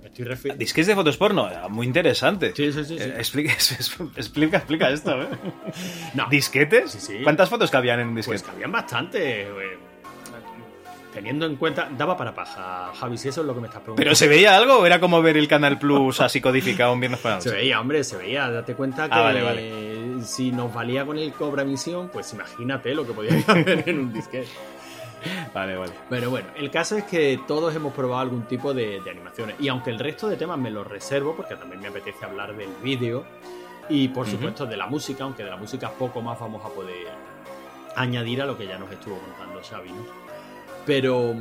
Me 0.00 0.06
estoy 0.06 0.24
refiriendo... 0.24 0.60
Disquetes 0.60 0.86
de 0.86 0.94
fotos 0.94 1.16
porno, 1.16 1.48
muy 1.68 1.86
interesante. 1.86 2.52
Sí, 2.54 2.72
sí, 2.72 2.84
sí. 2.84 2.96
Eh, 2.98 3.14
explica, 3.16 3.52
explica, 4.16 4.58
explica, 4.58 4.90
esto, 4.90 5.22
¿eh? 5.22 5.28
No. 6.14 6.28
¿Disquetes? 6.28 6.92
Sí, 6.92 7.00
sí. 7.00 7.18
¿Cuántas 7.22 7.48
fotos 7.48 7.70
cabían 7.70 8.00
en 8.00 8.08
un 8.08 8.14
disquete? 8.14 8.38
Pues 8.38 8.50
cabían 8.50 8.72
bastante, 8.72 9.48
teniendo 11.16 11.46
en 11.46 11.56
cuenta, 11.56 11.88
daba 11.96 12.14
para 12.14 12.34
paja, 12.34 12.92
Javi, 12.94 13.16
si 13.16 13.28
eso 13.28 13.40
es 13.40 13.46
lo 13.46 13.54
que 13.54 13.60
me 13.62 13.68
estás 13.68 13.80
preguntando. 13.80 14.04
¿Pero 14.04 14.14
se 14.14 14.28
veía 14.28 14.54
algo 14.54 14.80
o 14.80 14.84
era 14.84 15.00
como 15.00 15.22
ver 15.22 15.38
el 15.38 15.48
Canal 15.48 15.78
Plus 15.78 16.20
así 16.20 16.42
codificado 16.42 16.92
un 16.92 17.00
viernes 17.00 17.20
para 17.20 17.40
Se 17.40 17.50
veía, 17.50 17.80
hombre, 17.80 18.04
se 18.04 18.18
veía. 18.18 18.50
Date 18.50 18.74
cuenta 18.74 19.08
ah, 19.10 19.32
que 19.32 20.18
si 20.26 20.52
nos 20.52 20.74
valía 20.74 21.06
con 21.06 21.16
el 21.16 21.32
Cobra 21.32 21.64
Misión, 21.64 22.10
pues 22.12 22.34
imagínate 22.34 22.94
lo 22.94 23.06
que 23.06 23.14
podía 23.14 23.32
haber 23.46 23.88
en 23.88 23.98
un 23.98 24.12
disquete. 24.12 24.50
Vale, 25.54 25.76
vale. 25.76 25.92
Pero 26.10 26.28
bueno, 26.28 26.48
el 26.54 26.70
caso 26.70 26.98
es 26.98 27.04
que 27.04 27.40
todos 27.48 27.74
hemos 27.74 27.94
probado 27.94 28.20
algún 28.20 28.42
tipo 28.42 28.74
de, 28.74 29.00
animaciones. 29.10 29.56
Y 29.58 29.68
aunque 29.68 29.88
el 29.88 29.98
resto 29.98 30.28
de 30.28 30.36
temas 30.36 30.58
me 30.58 30.70
los 30.70 30.86
reservo, 30.86 31.34
porque 31.34 31.56
también 31.56 31.80
me 31.80 31.88
apetece 31.88 32.26
hablar 32.26 32.54
del 32.54 32.68
vídeo 32.82 33.24
y 33.88 34.08
por 34.08 34.26
supuesto 34.26 34.66
de 34.66 34.76
la 34.76 34.86
música, 34.86 35.24
aunque 35.24 35.44
de 35.44 35.50
la 35.50 35.56
música 35.56 35.90
poco 35.92 36.20
más 36.20 36.38
vamos 36.38 36.62
a 36.62 36.68
poder 36.68 37.06
añadir 37.94 38.42
a 38.42 38.44
lo 38.44 38.58
que 38.58 38.66
ya 38.66 38.78
nos 38.78 38.92
estuvo 38.92 39.16
contando 39.16 39.62
Xavi, 39.62 39.90
¿no? 39.92 40.25
Pero, 40.86 41.34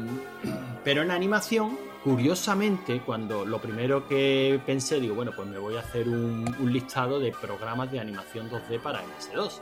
pero 0.83 1.03
en 1.03 1.11
animación, 1.11 1.77
curiosamente, 2.03 3.01
cuando 3.01 3.45
lo 3.45 3.61
primero 3.61 4.07
que 4.07 4.59
pensé, 4.65 4.99
digo, 4.99 5.13
bueno, 5.13 5.31
pues 5.35 5.47
me 5.47 5.59
voy 5.59 5.75
a 5.75 5.81
hacer 5.81 6.09
un, 6.09 6.45
listado 6.61 7.19
de 7.19 7.31
programas 7.31 7.91
de 7.91 7.99
animación 7.99 8.49
2D 8.49 8.81
para 8.81 9.03
MS2. 9.03 9.61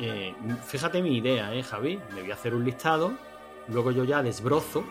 Eh, 0.00 0.34
fíjate 0.66 1.02
mi 1.02 1.16
idea, 1.16 1.54
¿eh, 1.54 1.62
Javi? 1.62 2.00
Me 2.14 2.22
voy 2.22 2.30
a 2.32 2.34
hacer 2.34 2.54
un 2.54 2.64
listado, 2.64 3.12
luego 3.68 3.92
yo 3.92 4.02
ya 4.02 4.22
desbrozo, 4.22 4.84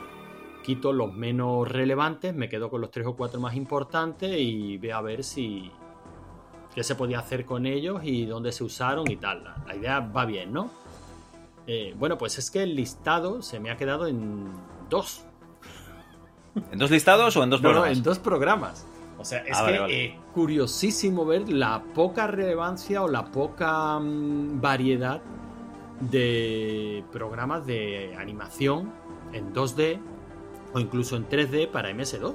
quito 0.63 0.93
los 0.93 1.13
menos 1.13 1.67
relevantes, 1.67 2.33
me 2.33 2.47
quedo 2.47 2.69
con 2.69 2.81
los 2.81 2.91
tres 2.91 3.05
o 3.05 3.15
cuatro 3.15 3.39
más 3.39 3.55
importantes 3.55 4.33
y 4.37 4.77
veo 4.77 4.97
a 4.97 5.01
ver 5.01 5.23
si 5.23 5.71
qué 6.73 6.83
se 6.83 6.95
podía 6.95 7.19
hacer 7.19 7.45
con 7.45 7.65
ellos 7.65 8.01
y 8.03 8.25
dónde 8.25 8.51
se 8.51 8.63
usaron 8.63 9.09
y 9.09 9.17
tal. 9.17 9.43
la 9.65 9.75
idea 9.75 9.99
va 9.99 10.25
bien, 10.25 10.53
¿no? 10.53 10.86
Eh, 11.67 11.93
bueno, 11.97 12.17
pues 12.17 12.37
es 12.37 12.49
que 12.49 12.63
el 12.63 12.75
listado 12.75 13.41
se 13.41 13.59
me 13.59 13.69
ha 13.69 13.77
quedado 13.77 14.07
en 14.07 14.47
dos. 14.89 15.25
¿En 16.71 16.79
dos 16.79 16.89
listados 16.89 17.35
o 17.35 17.43
en 17.43 17.49
dos 17.49 17.61
programas? 17.61 17.89
No, 17.89 17.95
en 17.97 18.03
dos 18.03 18.19
programas. 18.19 18.85
O 19.19 19.25
sea, 19.25 19.39
es 19.39 19.57
ah, 19.57 19.65
que 19.65 20.05
eh, 20.05 20.19
curiosísimo 20.33 21.25
ver 21.25 21.49
la 21.49 21.83
poca 21.93 22.27
relevancia 22.27 23.03
o 23.03 23.07
la 23.07 23.25
poca 23.25 23.99
mm, 23.99 24.61
variedad 24.61 25.21
de 25.99 27.03
programas 27.11 27.65
de 27.65 28.15
animación 28.17 28.91
en 29.33 29.53
2D 29.53 29.99
o 30.73 30.79
incluso 30.79 31.15
en 31.17 31.27
3D 31.27 31.69
para 31.69 31.91
MS2. 31.91 32.33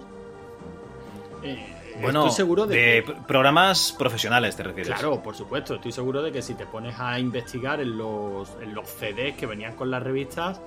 Eh, 1.45 1.82
bueno, 2.01 2.21
estoy 2.21 2.37
seguro 2.37 2.67
de, 2.67 3.05
programas 3.27 3.93
profesionales, 3.93 4.57
te 4.57 4.63
refieres. 4.63 4.95
Claro, 4.95 5.23
por 5.23 5.35
supuesto. 5.35 5.75
Estoy 5.75 5.93
seguro 5.93 6.23
de 6.23 6.33
que 6.33 6.43
si 6.43 6.55
te 6.55 6.67
pones 6.67 6.99
a 6.99 7.19
investigar 7.19 7.81
en 7.81 7.97
los, 7.97 8.51
en 8.61 8.75
los 8.75 8.89
CDs 8.89 9.37
que 9.37 9.47
venían 9.47 9.75
con 9.75 9.91
las 9.91 10.03
revistas, 10.03 10.61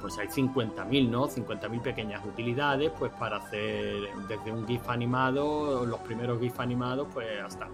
pues 0.00 0.18
hay 0.18 0.28
50.000, 0.28 1.08
¿no? 1.08 1.28
50.000 1.28 1.82
pequeñas 1.82 2.24
utilidades, 2.24 2.90
pues 2.98 3.12
para 3.12 3.36
hacer 3.36 4.08
desde 4.28 4.50
un 4.50 4.66
GIF 4.66 4.88
animado, 4.88 5.84
los 5.84 6.00
primeros 6.00 6.40
GIF 6.40 6.58
animados, 6.60 7.08
pues 7.12 7.26
hasta. 7.44 7.68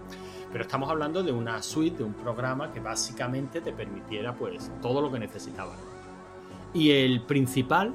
Pero 0.51 0.63
estamos 0.63 0.89
hablando 0.89 1.23
de 1.23 1.31
una 1.31 1.61
suite, 1.61 1.97
de 1.97 2.03
un 2.03 2.13
programa 2.13 2.71
que 2.71 2.79
básicamente 2.79 3.61
te 3.61 3.71
permitiera, 3.71 4.33
pues, 4.33 4.71
todo 4.81 5.01
lo 5.01 5.11
que 5.11 5.19
necesitabas. 5.19 5.77
Y 6.73 6.91
el 6.91 7.21
principal 7.21 7.93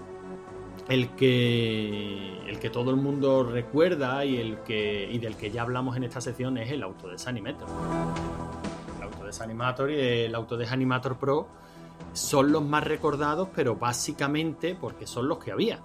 el 0.89 1.11
que, 1.11 2.41
el 2.47 2.59
que 2.59 2.71
todo 2.71 2.91
el 2.91 2.97
mundo 2.97 3.45
recuerda 3.45 4.25
y, 4.25 4.37
el 4.39 4.59
que, 4.59 5.09
y 5.11 5.19
del 5.19 5.37
que 5.37 5.51
ya 5.51 5.63
hablamos 5.63 5.97
en 5.97 6.05
esta 6.05 6.21
sección 6.21 6.59
es 6.59 6.71
el 6.71 6.83
Autodesk 6.83 7.29
Animator. 7.29 7.69
El 8.99 9.03
Autodesk 9.05 9.43
Animator 9.43 9.91
y 9.91 10.01
el 10.01 10.35
Autodesk 10.35 10.73
Animator 10.73 11.17
Pro 11.17 11.49
son 12.13 12.53
los 12.53 12.63
más 12.63 12.85
recordados, 12.85 13.49
pero 13.55 13.77
básicamente 13.77 14.75
porque 14.75 15.07
son 15.07 15.29
los 15.29 15.39
que 15.39 15.53
había. 15.53 15.79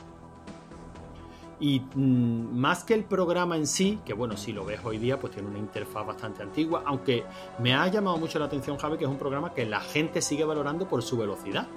Y 1.60 1.80
mm, 1.80 2.58
más 2.58 2.84
que 2.84 2.94
el 2.94 3.04
programa 3.04 3.56
en 3.56 3.66
sí, 3.66 4.00
que 4.06 4.14
bueno, 4.14 4.38
si 4.38 4.52
lo 4.52 4.66
ves 4.66 4.82
hoy 4.84 4.98
día, 4.98 5.20
pues 5.20 5.34
tiene 5.34 5.50
una 5.50 5.58
interfaz 5.58 6.06
bastante 6.06 6.44
antigua, 6.44 6.84
aunque 6.86 7.24
me 7.60 7.74
ha 7.74 7.88
llamado 7.88 8.18
mucho 8.18 8.38
la 8.40 8.46
atención, 8.46 8.78
Javi, 8.78 8.98
que 8.98 9.06
es 9.06 9.10
un 9.10 9.18
programa 9.18 9.54
que 9.54 9.66
la 9.66 9.80
gente 9.80 10.22
sigue 10.22 10.44
valorando 10.44 10.88
por 10.88 11.02
su 11.02 11.18
velocidad 11.18 11.68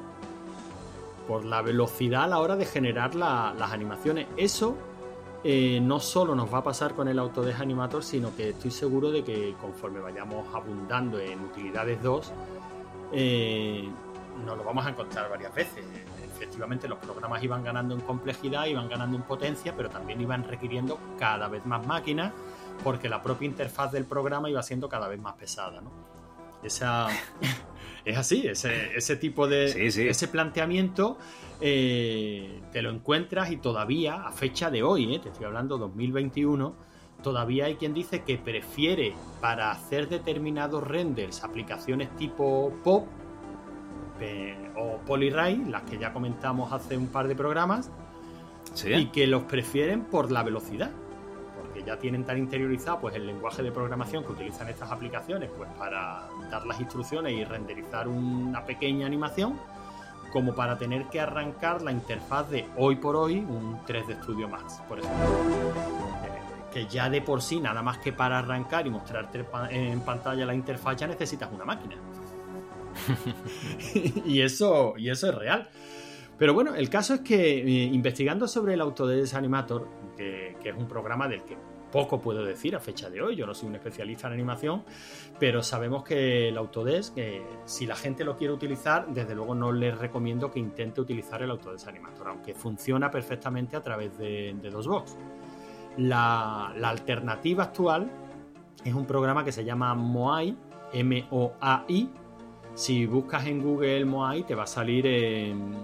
por 1.26 1.44
la 1.44 1.62
velocidad 1.62 2.24
a 2.24 2.26
la 2.28 2.38
hora 2.38 2.56
de 2.56 2.64
generar 2.64 3.14
las 3.14 3.72
animaciones. 3.72 4.26
Eso 4.36 4.76
eh, 5.42 5.80
no 5.80 6.00
solo 6.00 6.34
nos 6.34 6.52
va 6.52 6.58
a 6.58 6.64
pasar 6.64 6.94
con 6.94 7.08
el 7.08 7.18
Autodesk 7.18 7.60
Animator, 7.60 8.02
sino 8.02 8.34
que 8.36 8.50
estoy 8.50 8.70
seguro 8.70 9.10
de 9.10 9.24
que 9.24 9.54
conforme 9.60 10.00
vayamos 10.00 10.46
abundando 10.54 11.18
en 11.18 11.40
utilidades 11.40 12.02
2, 12.02 12.32
eh, 13.12 13.88
nos 14.44 14.56
lo 14.56 14.64
vamos 14.64 14.86
a 14.86 14.90
encontrar 14.90 15.30
varias 15.30 15.54
veces. 15.54 15.84
Efectivamente, 16.24 16.88
los 16.88 16.98
programas 16.98 17.42
iban 17.42 17.62
ganando 17.62 17.94
en 17.94 18.00
complejidad, 18.00 18.66
iban 18.66 18.88
ganando 18.88 19.16
en 19.16 19.22
potencia, 19.22 19.74
pero 19.76 19.88
también 19.88 20.20
iban 20.20 20.44
requiriendo 20.44 20.98
cada 21.18 21.48
vez 21.48 21.64
más 21.64 21.86
máquinas, 21.86 22.32
porque 22.84 23.08
la 23.08 23.22
propia 23.22 23.46
interfaz 23.46 23.92
del 23.92 24.04
programa 24.04 24.48
iba 24.50 24.62
siendo 24.62 24.88
cada 24.88 25.08
vez 25.08 25.20
más 25.20 25.34
pesada. 25.34 25.80
¿no? 25.80 25.90
Esa, 26.62 27.08
es 28.04 28.16
así, 28.16 28.46
ese, 28.46 28.96
ese 28.96 29.16
tipo 29.16 29.46
de 29.48 29.68
Sí, 29.68 29.90
sí. 29.90 30.08
ese 30.08 30.28
planteamiento 30.28 31.18
eh, 31.60 32.60
te 32.72 32.82
lo 32.82 32.90
encuentras 32.90 33.50
y 33.50 33.56
todavía 33.58 34.26
a 34.26 34.32
fecha 34.32 34.70
de 34.70 34.82
hoy, 34.82 35.14
eh, 35.14 35.18
te 35.18 35.28
estoy 35.28 35.44
hablando 35.46 35.76
2021, 35.78 36.74
todavía 37.22 37.66
hay 37.66 37.74
quien 37.76 37.92
dice 37.92 38.22
que 38.22 38.38
prefiere 38.38 39.14
para 39.40 39.70
hacer 39.70 40.08
determinados 40.08 40.82
renders 40.86 41.44
aplicaciones 41.44 42.08
tipo 42.16 42.72
pop 42.82 43.06
eh, 44.20 44.56
o 44.76 44.98
Polyray, 45.06 45.64
las 45.66 45.82
que 45.82 45.98
ya 45.98 46.12
comentamos 46.12 46.72
hace 46.72 46.96
un 46.96 47.08
par 47.08 47.28
de 47.28 47.34
programas, 47.34 47.90
Sí. 48.74 48.92
y 48.92 49.06
que 49.06 49.26
los 49.26 49.42
prefieren 49.44 50.04
por 50.04 50.30
la 50.30 50.42
velocidad 50.44 50.90
porque 51.60 51.82
ya 51.82 51.98
tienen 51.98 52.24
tan 52.24 52.38
interiorizado 52.38 53.00
pues 53.00 53.14
el 53.16 53.26
lenguaje 53.26 53.62
de 53.62 53.72
programación 53.72 54.22
que 54.24 54.32
utilizan 54.32 54.68
estas 54.68 54.92
aplicaciones 54.92 55.50
pues 55.56 55.68
para 55.78 56.28
las 56.50 56.80
instrucciones 56.80 57.32
y 57.32 57.44
renderizar 57.44 58.08
una 58.08 58.64
pequeña 58.64 59.06
animación 59.06 59.58
como 60.32 60.54
para 60.54 60.78
tener 60.78 61.06
que 61.06 61.20
arrancar 61.20 61.82
la 61.82 61.92
interfaz 61.92 62.50
de 62.50 62.68
hoy 62.76 62.96
por 62.96 63.16
hoy 63.16 63.38
un 63.38 63.78
3D 63.86 64.22
Studio 64.22 64.48
Max 64.48 64.80
por 64.88 64.98
ejemplo. 64.98 65.26
Eh, 65.26 66.72
que 66.72 66.86
ya 66.86 67.10
de 67.10 67.20
por 67.20 67.42
sí 67.42 67.60
nada 67.60 67.82
más 67.82 67.98
que 67.98 68.12
para 68.12 68.38
arrancar 68.38 68.86
y 68.86 68.90
mostrarte 68.90 69.44
en 69.70 70.00
pantalla 70.00 70.46
la 70.46 70.54
interfaz 70.54 70.96
ya 70.96 71.06
necesitas 71.06 71.50
una 71.52 71.64
máquina. 71.64 71.96
Y 74.26 74.42
eso 74.42 74.94
y 74.96 75.10
eso 75.10 75.28
es 75.28 75.34
real. 75.34 75.68
Pero 76.38 76.54
bueno, 76.54 76.74
el 76.74 76.88
caso 76.88 77.14
es 77.14 77.20
que 77.20 77.58
eh, 77.58 77.84
investigando 77.84 78.48
sobre 78.48 78.74
el 78.74 78.80
Autodesk 78.80 79.34
Animator, 79.34 79.88
que 80.16 80.56
es 80.62 80.76
un 80.76 80.88
programa 80.88 81.28
del 81.28 81.42
que 81.42 81.56
poco 81.90 82.20
puedo 82.20 82.44
decir 82.44 82.76
a 82.76 82.80
fecha 82.80 83.10
de 83.10 83.22
hoy, 83.22 83.36
yo 83.36 83.46
no 83.46 83.54
soy 83.54 83.68
un 83.68 83.74
especialista 83.74 84.26
en 84.28 84.34
animación, 84.34 84.82
pero 85.38 85.62
sabemos 85.62 86.04
que 86.04 86.48
el 86.48 86.56
Autodesk, 86.56 87.18
eh, 87.18 87.42
si 87.64 87.86
la 87.86 87.96
gente 87.96 88.24
lo 88.24 88.36
quiere 88.36 88.52
utilizar, 88.52 89.06
desde 89.08 89.34
luego 89.34 89.54
no 89.54 89.72
les 89.72 89.96
recomiendo 89.98 90.50
que 90.50 90.58
intente 90.58 91.00
utilizar 91.00 91.42
el 91.42 91.50
Autodesk 91.50 91.88
Animator, 91.88 92.28
aunque 92.28 92.54
funciona 92.54 93.10
perfectamente 93.10 93.76
a 93.76 93.82
través 93.82 94.16
de, 94.18 94.56
de 94.60 94.70
DOSBox. 94.70 95.16
La, 95.96 96.68
alternativa 96.84 97.64
actual 97.64 98.10
es 98.84 98.94
un 98.94 99.06
programa 99.06 99.44
que 99.44 99.52
se 99.52 99.64
llama 99.64 99.94
Moai, 99.94 100.56
M-O-A-I. 100.92 102.10
Si 102.74 103.06
buscas 103.06 103.46
en 103.46 103.62
Google 103.62 104.04
Moai, 104.04 104.44
te 104.44 104.54
va 104.54 104.62
a 104.62 104.66
salir 104.66 105.06
en 105.06 105.74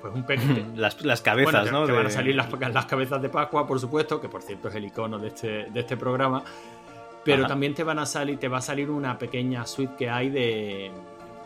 pues 0.00 0.14
un 0.14 0.24
pequeño. 0.24 0.72
Las, 0.76 1.00
las 1.04 1.20
cabezas, 1.22 1.64
Bueno, 1.64 1.80
¿no? 1.80 1.86
te 1.86 1.92
van 1.92 2.06
a 2.06 2.10
salir 2.10 2.34
las, 2.36 2.48
las 2.52 2.86
cabezas 2.86 3.20
de 3.22 3.28
Pascua, 3.28 3.66
por 3.66 3.78
supuesto, 3.80 4.20
que 4.20 4.28
por 4.28 4.42
cierto 4.42 4.68
es 4.68 4.74
el 4.74 4.84
icono 4.84 5.18
de 5.18 5.28
este, 5.28 5.48
de 5.70 5.80
este 5.80 5.96
programa. 5.96 6.42
Pero 7.24 7.40
Ajá. 7.40 7.48
también 7.48 7.74
te 7.74 7.82
van 7.84 7.98
a 7.98 8.06
salir, 8.06 8.38
te 8.38 8.48
va 8.48 8.58
a 8.58 8.62
salir 8.62 8.90
una 8.90 9.18
pequeña 9.18 9.66
suite 9.66 9.94
que 9.96 10.08
hay 10.10 10.30
de 10.30 10.90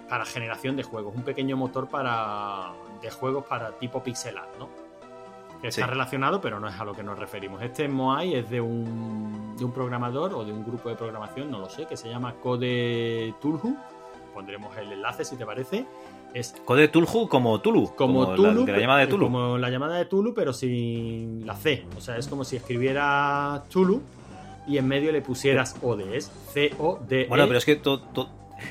para 0.09 0.25
generación 0.27 0.77
de 0.77 0.83
juegos, 0.83 1.15
un 1.17 1.23
pequeño 1.23 1.57
motor 1.57 1.89
para 1.89 2.73
de 3.01 3.11
juegos 3.11 3.47
para 3.47 3.73
tipo 3.73 4.03
pixel 4.03 4.37
art, 4.37 4.51
¿no? 4.59 4.69
Que 5.63 5.69
está 5.69 5.85
Sí. 5.85 5.91
relacionado, 5.91 6.41
pero 6.41 6.61
no 6.61 6.69
es 6.69 6.79
a 6.79 6.85
lo 6.85 6.93
que 6.93 7.03
nos 7.03 7.19
referimos. 7.19 7.63
Este 7.63 7.89
Moai 7.89 8.35
es 8.35 8.51
de 8.51 8.61
un, 8.61 9.57
de 9.57 9.65
un 9.65 9.73
programador 9.73 10.35
o 10.35 10.45
de 10.45 10.53
un 10.53 10.65
grupo 10.65 10.89
de 10.91 10.97
programación, 10.97 11.51
no 11.51 11.59
lo 11.59 11.71
sé, 11.71 11.87
que 11.87 11.97
se 11.97 12.09
llama 12.11 12.35
Code 12.35 13.35
Tulhu. 13.41 13.77
Pondremos 14.35 14.77
el 14.77 14.93
enlace 14.93 15.25
si 15.25 15.37
te 15.37 15.47
parece. 15.47 15.87
Es 16.35 16.55
Code 16.65 16.89
Tulhu 16.89 17.29
como 17.29 17.61
Tulu. 17.61 17.95
como, 17.95 18.31
la- 18.31 18.37
Tulu, 18.37 18.65
de 18.65 18.73
la 18.73 18.79
llamada 18.79 18.99
de 19.01 19.05
eh, 19.05 19.09
Tulu. 19.09 19.25
como 19.27 19.59
la 19.59 19.69
llamada 19.71 19.97
de 19.97 20.05
Tulu, 20.07 20.33
pero 20.35 20.53
sin 20.53 21.47
la 21.47 21.55
C. 21.57 21.85
O 21.97 22.01
sea, 22.01 22.17
es 22.17 22.27
como 22.29 22.45
si 22.45 22.57
escribiera 22.57 23.63
Tulu 23.71 24.01
y 24.67 24.79
en 24.79 24.87
medio 24.89 25.13
le 25.13 25.21
pusieras 25.21 25.77
OD. 25.83 26.15
Es 26.15 26.31
C-O-D-E. 26.55 27.27
Bueno, 27.29 27.47
pero 27.47 27.59
es 27.59 27.65
que 27.65 27.77
to- 27.77 28.01
to- 28.01 28.29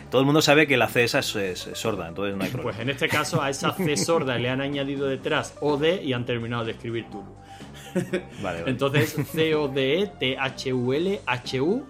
todo 0.09 0.21
el 0.21 0.25
mundo 0.25 0.41
sabe 0.41 0.65
que 0.67 0.77
la 0.77 0.87
C 0.87 1.03
esa 1.03 1.19
es, 1.19 1.35
es- 1.35 1.67
es 1.67 1.77
sorda, 1.77 2.07
entonces 2.07 2.35
no 2.35 2.43
hay 2.43 2.49
problema. 2.51 2.71
Pues 2.71 2.81
en 2.81 2.89
este 2.89 3.07
caso 3.07 3.41
a 3.41 3.49
esa 3.49 3.73
C 3.73 3.95
sorda 3.97 4.37
le 4.37 4.49
han 4.49 4.61
añadido 4.61 5.07
detrás 5.07 5.55
OD 5.61 6.01
y 6.01 6.13
han 6.13 6.25
terminado 6.25 6.65
de 6.65 6.71
escribir 6.71 7.05
Tulu. 7.11 7.25
Vale, 8.41 8.59
vale. 8.61 8.63
Entonces 8.71 9.15
C-O-D-E, 9.33 10.07
T-H-U-L, 10.17 11.21
H-U, 11.25 11.83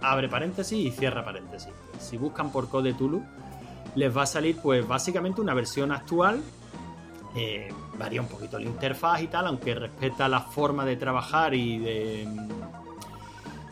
abre 0.00 0.28
paréntesis 0.28 0.78
y 0.78 0.90
cierra 0.90 1.24
paréntesis. 1.24 1.68
Si 2.00 2.16
buscan 2.16 2.50
por 2.50 2.68
Code 2.70 2.94
Tulu, 2.94 3.22
les 3.94 4.16
va 4.16 4.22
a 4.22 4.26
salir 4.26 4.56
pues 4.62 4.86
básicamente 4.86 5.40
una 5.40 5.54
versión 5.54 5.92
actual. 5.92 6.40
eh, 7.36 7.68
varía 7.98 8.20
un 8.20 8.26
poquito 8.28 8.58
la 8.58 8.66
interfaz 8.66 9.22
y 9.22 9.26
tal, 9.28 9.46
aunque 9.46 9.74
respeta 9.74 10.28
la 10.28 10.40
forma 10.40 10.84
de 10.84 10.96
trabajar 10.96 11.54
y 11.54 11.78
de. 11.78 12.28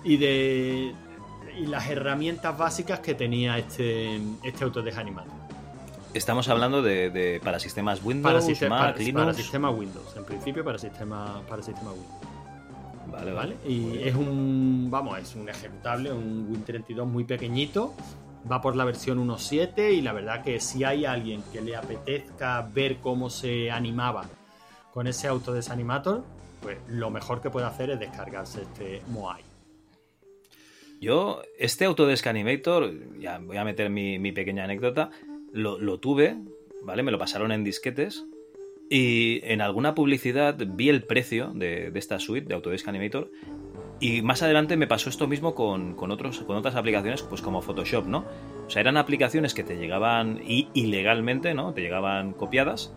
y 0.04 0.16
de. 0.16 0.94
y 1.58 1.66
las 1.66 1.88
herramientas 1.88 2.56
básicas 2.56 3.00
que 3.00 3.14
tenía 3.14 3.58
este, 3.58 4.20
este 4.42 4.64
Autodesk. 4.64 4.98
Estamos 6.14 6.48
hablando 6.48 6.82
de, 6.82 7.10
de- 7.10 7.40
para 7.42 7.58
sistemas 7.60 8.00
Windows, 8.02 8.32
Para, 8.32 8.40
siste- 8.44 8.68
Mac, 8.68 8.78
para- 8.80 8.98
Linux. 8.98 9.24
para 9.26 9.34
sistema 9.34 9.70
Windows, 9.70 10.16
en 10.16 10.24
principio 10.24 10.64
para 10.64 10.78
sistema, 10.78 11.40
para 11.48 11.62
sistema 11.62 11.92
Windows. 11.92 12.10
Vale, 13.12 13.32
¿vale? 13.32 13.54
vale. 13.54 13.56
Y 13.72 13.98
es 14.08 14.14
un, 14.14 14.88
vamos, 14.90 15.18
es 15.18 15.34
un 15.36 15.48
ejecutable, 15.48 16.12
un 16.12 16.48
Win32 16.52 17.04
muy 17.04 17.24
pequeñito. 17.24 17.94
Va 18.50 18.60
por 18.60 18.76
la 18.76 18.84
versión 18.84 19.18
1.7 19.26 19.92
y 19.92 20.00
la 20.00 20.12
verdad 20.12 20.42
que 20.42 20.60
si 20.60 20.84
hay 20.84 21.04
alguien 21.04 21.42
que 21.52 21.60
le 21.60 21.76
apetezca 21.76 22.62
ver 22.72 22.98
cómo 22.98 23.30
se 23.30 23.70
animaba 23.70 24.24
con 24.92 25.06
ese 25.06 25.28
Autodesk 25.28 25.70
Animator, 25.70 26.24
pues 26.62 26.78
lo 26.88 27.10
mejor 27.10 27.40
que 27.40 27.50
puede 27.50 27.66
hacer 27.66 27.90
es 27.90 28.00
descargarse 28.00 28.62
este 28.62 29.02
Moai. 29.08 29.42
Yo, 31.00 31.42
este 31.58 31.84
Autodesk 31.86 32.26
Animator, 32.26 32.92
ya 33.18 33.38
voy 33.38 33.56
a 33.56 33.64
meter 33.64 33.88
mi, 33.90 34.32
pequeña 34.32 34.64
anécdota, 34.64 35.10
lo, 35.52 35.78
lo 35.78 35.98
tuve, 35.98 36.36
¿vale? 36.82 37.02
Me 37.02 37.10
lo 37.10 37.18
pasaron 37.18 37.52
en 37.52 37.64
disquetes 37.64 38.24
y 38.90 39.40
en 39.44 39.60
alguna 39.60 39.94
publicidad 39.94 40.56
vi 40.58 40.88
el 40.88 41.04
precio 41.04 41.52
de, 41.54 41.90
de 41.90 41.98
esta 41.98 42.18
suite 42.18 42.48
de 42.48 42.54
Autodesk 42.54 42.88
Animator 42.88 43.30
y 44.00 44.22
más 44.22 44.42
adelante 44.42 44.78
me 44.78 44.86
pasó 44.86 45.10
esto 45.10 45.28
mismo 45.28 45.54
con, 45.54 45.94
con 45.94 46.10
otros, 46.10 46.40
con 46.40 46.56
otras 46.56 46.74
aplicaciones, 46.74 47.22
pues 47.22 47.42
como 47.42 47.60
Photoshop, 47.60 48.06
¿no? 48.06 48.24
O 48.66 48.70
sea, 48.70 48.80
eran 48.80 48.96
aplicaciones 48.96 49.52
que 49.52 49.62
te 49.62 49.76
llegaban 49.76 50.40
ilegalmente, 50.46 51.52
¿no? 51.52 51.74
Te 51.74 51.82
llegaban 51.82 52.32
copiadas 52.32 52.92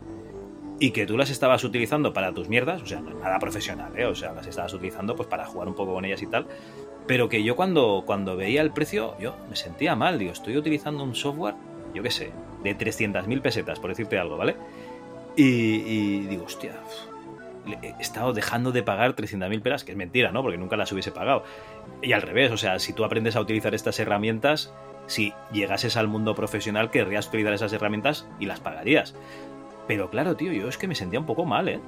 y 0.79 0.91
que 0.91 1.05
tú 1.05 1.17
las 1.17 1.29
estabas 1.29 1.63
utilizando 1.65 2.13
para 2.13 2.33
tus 2.33 2.47
mierdas, 2.47 2.81
o 2.81 2.85
sea, 2.85 3.01
nada 3.01 3.37
profesional, 3.37 3.91
¿eh? 3.99 4.05
O 4.05 4.15
sea, 4.15 4.31
las 4.31 4.47
estabas 4.47 4.73
utilizando 4.73 5.15
pues 5.15 5.27
para 5.27 5.45
jugar 5.45 5.67
un 5.67 5.75
poco 5.75 5.93
con 5.93 6.05
ellas 6.05 6.21
y 6.21 6.27
tal, 6.27 6.47
pero 7.05 7.27
que 7.27 7.43
yo 7.43 7.57
cuando, 7.57 8.03
cuando 8.05 8.37
veía 8.37 8.61
el 8.61 8.71
precio, 8.71 9.15
yo 9.19 9.35
me 9.49 9.57
sentía 9.57 9.95
mal, 9.95 10.17
digo, 10.17 10.31
estoy 10.31 10.55
utilizando 10.55 11.03
un 11.03 11.15
software, 11.15 11.55
yo 11.93 12.01
qué 12.01 12.11
sé, 12.11 12.31
de 12.63 12.77
300.000 12.77 13.41
pesetas, 13.41 13.79
por 13.79 13.89
decirte 13.89 14.17
algo, 14.17 14.37
¿vale? 14.37 14.55
Y, 15.35 15.43
y 15.43 16.19
digo, 16.27 16.45
hostia, 16.45 16.79
he 17.65 17.93
estado 17.99 18.33
dejando 18.33 18.71
de 18.71 18.83
pagar 18.83 19.15
300.000 19.15 19.61
pelas, 19.61 19.83
que 19.83 19.91
es 19.91 19.97
mentira, 19.97 20.31
¿no? 20.31 20.41
Porque 20.41 20.57
nunca 20.57 20.75
las 20.77 20.91
hubiese 20.91 21.11
pagado. 21.11 21.43
Y 22.01 22.13
al 22.13 22.21
revés, 22.21 22.51
o 22.51 22.57
sea, 22.57 22.79
si 22.79 22.93
tú 22.93 23.03
aprendes 23.05 23.35
a 23.35 23.41
utilizar 23.41 23.73
estas 23.73 23.99
herramientas, 23.99 24.73
si 25.07 25.33
llegases 25.51 25.97
al 25.97 26.07
mundo 26.07 26.35
profesional, 26.35 26.91
querrías 26.91 27.27
utilizar 27.27 27.53
esas 27.53 27.73
herramientas 27.73 28.27
y 28.39 28.45
las 28.45 28.59
pagarías. 28.59 29.15
Pero 29.87 30.09
claro, 30.09 30.35
tío, 30.35 30.51
yo 30.53 30.69
es 30.69 30.77
que 30.77 30.87
me 30.87 30.95
sentía 30.95 31.19
un 31.19 31.25
poco 31.25 31.45
mal, 31.45 31.67
¿eh? 31.69 31.79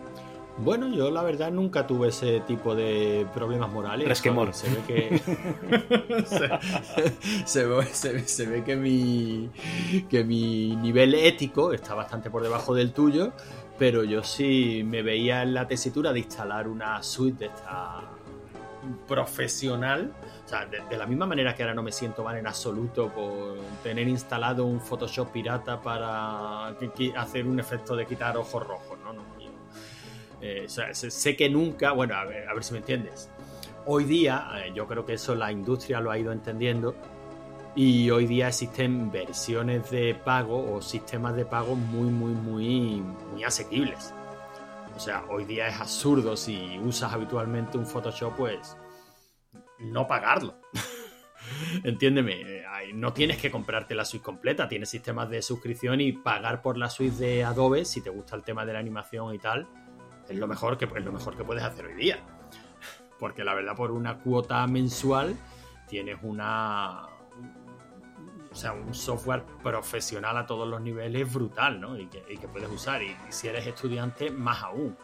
Bueno, 0.58 0.88
yo 0.88 1.12
la 1.12 1.22
verdad 1.22 1.52
nunca 1.52 1.86
tuve 1.86 2.08
ese 2.08 2.40
tipo 2.42 2.76
de 2.76 3.28
problemas 3.34 3.70
morales. 3.70 4.08
Resquemor. 4.08 4.54
Se 4.54 4.70
ve 4.70 4.78
que. 4.88 5.22
se, 7.46 7.66
ve, 7.66 7.84
se 7.86 8.14
ve- 8.14 8.28
se 8.28 8.46
ve 8.46 8.64
que 8.64 8.76
mi. 8.78 9.50
que 10.10 10.24
mi 10.24 10.76
nivel 10.78 11.14
ético 11.16 11.74
está 11.74 11.94
bastante 11.94 12.30
por 12.30 12.42
debajo 12.44 12.74
del 12.74 12.94
tuyo. 12.94 13.34
Pero 13.78 14.04
yo 14.04 14.24
sí 14.24 14.84
me 14.86 15.02
veía 15.02 15.44
en 15.44 15.54
la 15.54 15.68
tesitura 15.68 16.14
de 16.14 16.20
instalar 16.20 16.68
una 16.68 17.04
suite 17.04 17.40
de 17.40 17.46
esta 17.48 18.02
profesional. 19.08 20.14
O 20.46 20.48
sea, 20.48 20.66
de, 20.66 20.98
la 20.98 21.06
misma 21.06 21.26
manera 21.26 21.56
que 21.56 21.64
ahora 21.64 21.74
no 21.74 21.84
me 21.84 21.92
siento 21.92 22.24
mal 22.24 22.38
en 22.38 22.48
absoluto 22.48 23.10
por 23.10 23.58
tener 23.84 24.08
instalado 24.08 24.66
un 24.66 24.80
Photoshop 24.80 25.32
pirata 25.32 25.82
para 25.82 26.68
hacer 27.18 27.48
un 27.48 27.60
efecto 27.60 27.96
de 27.96 28.06
quitar 28.06 28.38
ojos 28.38 28.66
rojos, 28.66 28.98
¿no? 29.04 29.14
no 29.14 29.36
eh, 30.42 30.66
o 30.66 30.70
sea, 30.70 30.94
sé, 30.94 31.10
sé 31.10 31.36
que 31.36 31.50
nunca, 31.50 31.92
bueno, 31.94 32.16
a 32.16 32.26
ver, 32.26 32.48
a 32.48 32.54
ver 32.54 32.64
si 32.64 32.74
me 32.74 32.80
entiendes. 32.80 33.30
Hoy 33.88 34.04
día, 34.04 34.48
eh, 34.58 34.72
yo 34.76 34.86
creo 34.88 35.06
que 35.06 35.14
eso 35.14 35.34
la 35.34 35.52
industria 35.52 36.00
lo 36.00 36.12
ha 36.12 36.20
ido 36.20 36.32
entendiendo 36.32 36.96
y 37.76 38.10
hoy 38.10 38.26
día 38.26 38.48
existen 38.48 39.12
versiones 39.12 39.92
de 39.92 40.16
pago 40.16 40.74
o 40.74 40.82
sistemas 40.82 41.36
de 41.36 41.46
pago 41.46 41.76
muy, 41.76 42.10
muy, 42.10 42.34
muy, 42.34 43.04
muy 43.32 43.44
asequibles. 43.44 44.14
O 44.96 45.00
sea, 45.00 45.26
hoy 45.30 45.44
día 45.44 45.68
es 45.68 45.80
absurdo 45.80 46.38
si 46.38 46.80
usas 46.80 47.12
habitualmente 47.12 47.78
un 47.78 47.86
Photoshop, 47.86 48.36
pues 48.38 48.78
no 49.80 50.08
pagarlo. 50.08 50.56
Entiéndeme, 51.84 52.42
eh, 52.42 52.64
no 52.94 53.12
tienes 53.12 53.38
que 53.38 53.52
comprarte 53.52 53.94
la 53.94 54.06
suite 54.06 54.24
completa, 54.24 54.70
tienes 54.70 54.90
sistemas 54.90 55.30
de 55.30 55.42
suscripción 55.42 56.00
y 56.00 56.14
pagar 56.14 56.62
por 56.62 56.78
la 56.78 56.90
suite 56.90 57.18
de 57.18 57.44
Adobe 57.44 57.84
si 57.84 58.02
te 58.02 58.10
gusta 58.10 58.38
el 58.38 58.44
tema 58.44 58.66
de 58.66 58.72
la 58.72 58.80
animación 58.80 59.36
y 59.36 59.40
tal, 59.40 59.68
es 60.30 60.38
lo 60.38 60.48
mejor 60.48 60.78
que, 60.78 60.86
es 60.86 61.06
lo 61.06 61.12
mejor 61.12 61.36
que 61.36 61.44
puedes 61.44 61.64
hacer 61.64 61.88
hoy 61.88 61.96
día. 61.96 62.20
Porque 63.20 63.44
la 63.44 63.54
verdad, 63.54 63.76
por 63.76 63.92
una 63.92 64.20
cuota 64.20 64.66
mensual 64.66 65.36
tienes 65.88 66.18
una. 66.24 67.08
O 68.56 68.58
sea, 68.58 68.72
un 68.72 68.94
software 68.94 69.44
profesional 69.62 70.38
a 70.38 70.46
todos 70.46 70.66
los 70.66 70.80
niveles 70.80 71.32
brutal, 71.32 71.82
¿no? 71.82 72.00
Y 72.00 72.06
que, 72.08 72.24
y 72.30 72.38
que 72.38 72.48
puedes 72.48 72.70
usar. 72.70 73.04
Y, 73.04 73.14
si 73.28 73.50
eres 73.50 73.68
estudiante, 73.68 74.32
más 74.32 74.64
aún. 74.64 74.96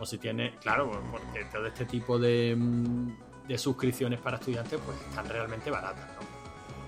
O 0.00 0.06
si 0.06 0.16
tienes, 0.16 0.56
claro, 0.56 0.90
porque 1.10 1.44
todo 1.52 1.66
este 1.66 1.84
tipo 1.84 2.18
de, 2.18 2.56
mm, 2.56 3.46
de 3.46 3.58
suscripciones 3.58 4.20
para 4.20 4.38
estudiantes, 4.38 4.80
pues 4.82 4.98
están 5.06 5.28
realmente 5.28 5.70
baratas, 5.70 6.06
¿no? 6.14 6.26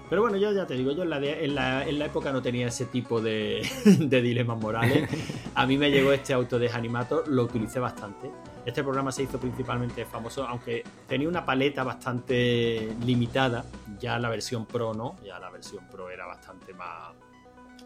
Pero 0.09 0.23
bueno, 0.23 0.39
yo 0.39 0.53
ya 0.53 0.67
te 0.67 0.73
digo, 0.73 0.93
yo 0.93 1.03
en 1.03 1.11
la, 1.11 1.19
en 1.19 1.55
la, 1.55 1.87
en 1.87 1.99
la 1.99 2.07
época 2.07 2.33
no 2.33 2.41
tenía 2.41 2.69
ese 2.69 2.87
tipo 2.87 3.21
de, 3.21 3.69
de, 3.85 4.23
dilemas 4.23 4.57
morales. 4.57 5.11
A 5.55 5.67
mí 5.67 5.77
me 5.77 5.91
llegó 5.91 6.13
este 6.13 6.33
auto 6.33 6.59
de 6.59 6.71
Animator, 6.71 7.29
lo 7.29 7.43
utilicé 7.43 7.79
bastante. 7.79 8.31
Este 8.67 8.83
programa 8.83 9.13
se 9.13 9.23
hizo 9.23 9.39
principalmente 9.39 10.05
famoso, 10.05 10.45
aunque 10.45 10.83
tenía 11.07 11.29
una 11.29 11.47
paleta 11.47 11.85
bastante 11.85 12.97
limitada. 13.05 13.65
Ya 14.01 14.19
la 14.19 14.29
versión 14.29 14.67
Pro 14.67 14.93
no, 14.93 15.15
ya 15.25 15.39
la 15.39 15.51
versión 15.51 15.87
Pro 15.87 16.11
era 16.11 16.27
bastante 16.27 16.75
más, 16.75 17.15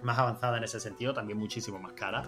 más 0.03 0.19
avanzada 0.19 0.57
en 0.57 0.65
ese 0.65 0.81
sentido, 0.81 1.13
también 1.13 1.39
muchísimo 1.39 1.79
más 1.79 1.93
cara. 1.93 2.25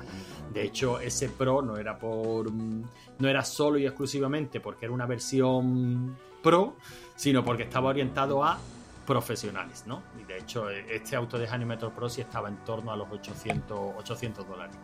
De 0.52 0.62
hecho, 0.62 1.00
ese 1.00 1.30
Pro 1.30 1.62
no 1.62 1.78
era 1.78 1.98
por 1.98 2.52
no 2.52 3.26
era 3.26 3.42
solo 3.42 3.78
y 3.78 3.86
exclusivamente 3.86 4.60
porque 4.60 4.84
era 4.84 4.92
una 4.92 5.06
versión 5.06 6.14
Pro, 6.42 6.76
sino 7.16 7.42
porque 7.42 7.62
estaba 7.62 7.88
orientado 7.88 8.44
a 8.44 8.58
profesionales, 9.06 9.84
¿no? 9.86 10.02
Y 10.20 10.24
de 10.24 10.36
hecho, 10.36 10.68
este 10.68 11.16
auto 11.16 11.38
de 11.38 11.48
Animator 11.48 11.90
Pro 11.92 12.10
sí 12.10 12.20
estaba 12.20 12.50
en 12.50 12.56
torno 12.64 12.92
a 12.92 12.96
los 12.96 13.10
800, 13.10 13.94
800 13.96 14.46
dólares. 14.46 14.76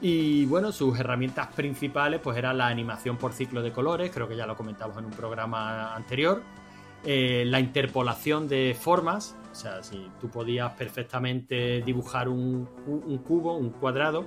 Y 0.00 0.46
bueno, 0.46 0.70
sus 0.70 0.98
herramientas 0.98 1.48
principales 1.48 2.20
pues 2.20 2.36
era 2.38 2.52
la 2.52 2.68
animación 2.68 3.16
por 3.16 3.32
ciclo 3.32 3.62
de 3.62 3.72
colores, 3.72 4.10
creo 4.14 4.28
que 4.28 4.36
ya 4.36 4.46
lo 4.46 4.56
comentamos 4.56 4.96
en 4.98 5.06
un 5.06 5.10
programa 5.10 5.94
anterior, 5.94 6.42
eh, 7.04 7.44
la 7.46 7.58
interpolación 7.58 8.46
de 8.46 8.76
formas, 8.78 9.36
o 9.50 9.54
sea, 9.54 9.82
si 9.82 10.08
tú 10.20 10.28
podías 10.28 10.72
perfectamente 10.74 11.82
dibujar 11.82 12.28
un, 12.28 12.68
un 12.86 13.18
cubo, 13.18 13.56
un 13.56 13.70
cuadrado, 13.70 14.24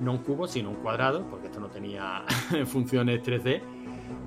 no 0.00 0.12
un 0.12 0.18
cubo, 0.18 0.48
sino 0.48 0.70
un 0.70 0.76
cuadrado, 0.76 1.24
porque 1.30 1.46
esto 1.46 1.60
no 1.60 1.68
tenía 1.68 2.24
funciones 2.66 3.22
3D, 3.22 3.62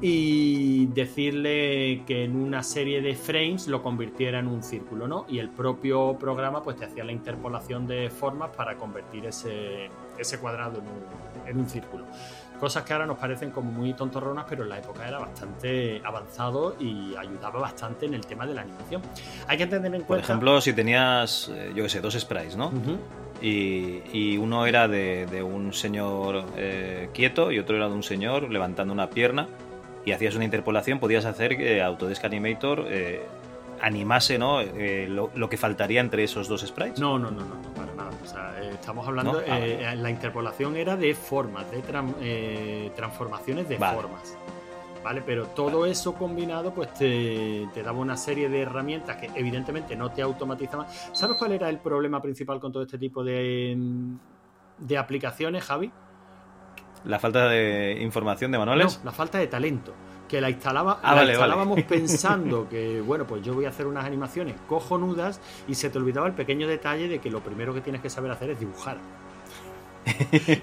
y 0.02 0.88
decirle 0.88 2.04
que 2.06 2.26
en 2.26 2.36
una 2.36 2.64
serie 2.64 3.02
de 3.02 3.16
frames 3.16 3.68
lo 3.68 3.82
convirtiera 3.82 4.40
en 4.40 4.48
un 4.48 4.64
círculo, 4.64 5.08
¿no? 5.08 5.26
Y 5.28 5.40
el 5.40 5.50
propio 5.50 6.18
programa 6.20 6.62
pues 6.62 6.78
te 6.78 6.86
hacía 6.86 7.04
la 7.04 7.12
interpolación 7.12 7.88
de 7.88 8.10
formas 8.10 8.52
para 8.56 8.76
convertir 8.76 9.26
ese, 9.26 9.90
ese 10.18 10.40
cuadrado 10.40 10.80
en 10.80 10.86
un, 10.86 11.50
en 11.50 11.58
un 11.58 11.70
círculo. 11.70 12.06
Cosas 12.60 12.84
que 12.84 12.94
ahora 12.94 13.06
nos 13.06 13.18
parecen 13.18 13.52
como 13.52 13.72
muy 13.72 13.94
tontorronas, 13.94 14.46
pero 14.48 14.64
en 14.64 14.70
la 14.70 14.78
época 14.78 15.08
era 15.08 15.20
bastante 15.20 16.02
avanzado 16.06 16.76
y 16.80 17.14
ayudaba 17.16 17.60
bastante 17.60 18.06
en 18.06 18.14
el 18.14 18.26
tema 18.26 18.48
de 18.48 18.54
la 18.54 18.62
animación. 18.62 19.02
Hay 19.48 19.58
que 19.58 19.64
entender 19.64 19.94
en 19.94 20.04
cuenta... 20.04 20.08
Por 20.08 20.20
ejemplo, 20.20 20.62
si 20.62 20.72
tenías, 20.72 21.50
eh, 21.54 21.74
yo 21.76 21.84
qué 21.84 21.90
sé, 21.90 22.00
dos 22.02 22.14
sprites, 22.14 22.56
¿no? 22.56 22.72
y, 23.42 24.02
y, 24.14 24.38
uno 24.38 24.66
era 24.66 24.88
de, 24.88 25.26
de 25.26 25.44
un 25.44 25.74
señor 25.74 26.46
eh, 26.56 27.10
quieto 27.14 27.52
y 27.52 27.60
otro 27.60 27.76
era 27.76 27.90
de 27.90 27.94
un 27.94 28.04
señor 28.04 28.50
levantando 28.50 28.94
una 28.94 29.10
pierna 29.10 29.50
y 30.06 30.12
hacías 30.12 30.36
una 30.36 30.46
interpolación, 30.46 31.00
podías 31.00 31.26
hacer 31.26 31.58
que 31.58 31.82
Autodesk 31.82 32.24
Animator 32.24 32.86
eh, 32.88 33.24
animase 33.82 34.38
¿no? 34.38 34.62
Eh, 34.62 35.08
lo, 35.10 35.32
lo, 35.36 35.50
que 35.50 35.58
faltaría 35.58 36.00
entre 36.00 36.24
esos 36.24 36.48
dos 36.48 36.62
sprites. 36.62 37.00
No, 37.00 37.18
no, 37.18 37.32
no, 37.32 37.42
no, 37.42 37.56
no 37.56 37.74
para 37.74 37.94
nada. 37.96 38.12
O 38.24 38.28
sea, 38.28 38.56
eh, 38.62 38.70
estamos 38.74 39.08
hablando, 39.08 39.34
¿No? 39.34 39.40
ah, 39.50 39.96
la 39.96 40.10
interpolación 40.10 40.78
era 40.78 40.96
de 40.96 41.14
formas, 41.16 41.70
de 41.72 41.82
tran, 41.82 42.16
transformaciones 42.96 43.68
de 43.68 43.78
vale. 43.78 43.96
formas. 43.96 44.38
¿Vale? 45.04 45.22
Pero 45.24 45.48
todo 45.48 45.82
vale. 45.82 45.92
eso 45.92 46.14
combinado 46.16 46.74
pues 46.74 46.94
te, 46.94 47.68
te, 47.74 47.84
daba 47.84 48.00
una 48.00 48.18
serie 48.18 48.50
de 48.50 48.62
herramientas 48.62 49.18
que 49.18 49.30
evidentemente 49.36 49.96
no 49.96 50.12
te 50.12 50.22
automatizaban. 50.22 50.88
¿Sabes 51.12 51.36
cuál 51.38 51.52
era 51.52 51.70
el 51.70 51.80
problema 51.80 52.22
principal 52.22 52.60
con 52.60 52.72
todo 52.72 52.84
este 52.84 52.98
tipo 52.98 53.24
de, 53.24 53.78
de 54.80 54.98
aplicaciones, 54.98 55.64
Javi? 55.64 55.92
La 57.06 57.20
falta 57.20 57.48
de 57.50 57.98
información 58.02 58.52
de 58.52 58.58
manuales. 58.58 59.00
No, 59.00 59.06
la 59.06 59.12
falta 59.12 59.38
de 59.38 59.48
talento. 59.48 59.94
Que 60.28 60.42
la, 60.42 60.50
instalaba, 60.50 61.00
ah, 61.04 61.12
la 61.12 61.22
vale, 61.22 61.34
instalábamos 61.34 61.76
vale. 61.76 61.84
pensando 61.88 62.68
que, 62.68 63.00
bueno, 63.02 63.28
pues 63.28 63.44
yo 63.44 63.54
voy 63.54 63.66
a 63.66 63.70
hacer 63.70 63.86
unas 63.86 64.06
animaciones 64.06 64.56
cojonudas 64.68 65.40
y 65.68 65.76
se 65.76 65.92
te 65.92 66.00
olvidaba 66.00 66.26
el 66.26 66.34
pequeño 66.34 66.68
detalle 66.68 67.08
de 67.08 67.20
que 67.20 67.30
lo 67.30 67.42
primero 67.42 67.76
que 67.76 67.82
tienes 67.82 68.02
que 68.02 68.10
saber 68.10 68.32
hacer 68.32 68.50
es 68.50 68.60
dibujar. 68.60 68.98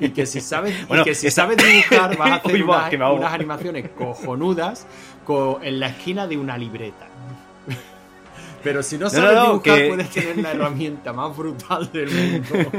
y 0.01 0.10
que 0.10 0.27
si 0.27 0.40
sabes, 0.40 0.86
bueno, 0.89 1.02
y 1.02 1.06
que 1.06 1.14
si 1.14 1.28
esa... 1.28 1.43
sabes 1.43 1.56
dibujar 1.59 2.16
vas 2.16 2.31
a 2.31 2.35
hacer 2.36 2.55
Uy, 2.55 2.62
unas, 2.62 2.93
unas, 2.93 3.32
animaciones 3.32 3.89
cojonudas 3.90 4.86
con, 5.24 5.64
en 5.64 5.78
la 5.78 5.89
esquina 5.89 6.27
de 6.27 6.36
una 6.36 6.59
libreta. 6.59 7.06
Pero 8.64 8.82
si 8.82 8.98
no 8.98 9.10
sabes 9.10 9.35
no, 9.35 9.35
no, 9.35 9.52
dibujar, 9.52 9.78
que... 9.78 9.89
puedes 9.89 10.10
tener 10.10 10.39
la 10.39 10.52
herramienta 10.52 11.12
más 11.12 11.36
brutal 11.36 11.90
del 11.93 12.10
mundo. 12.10 12.73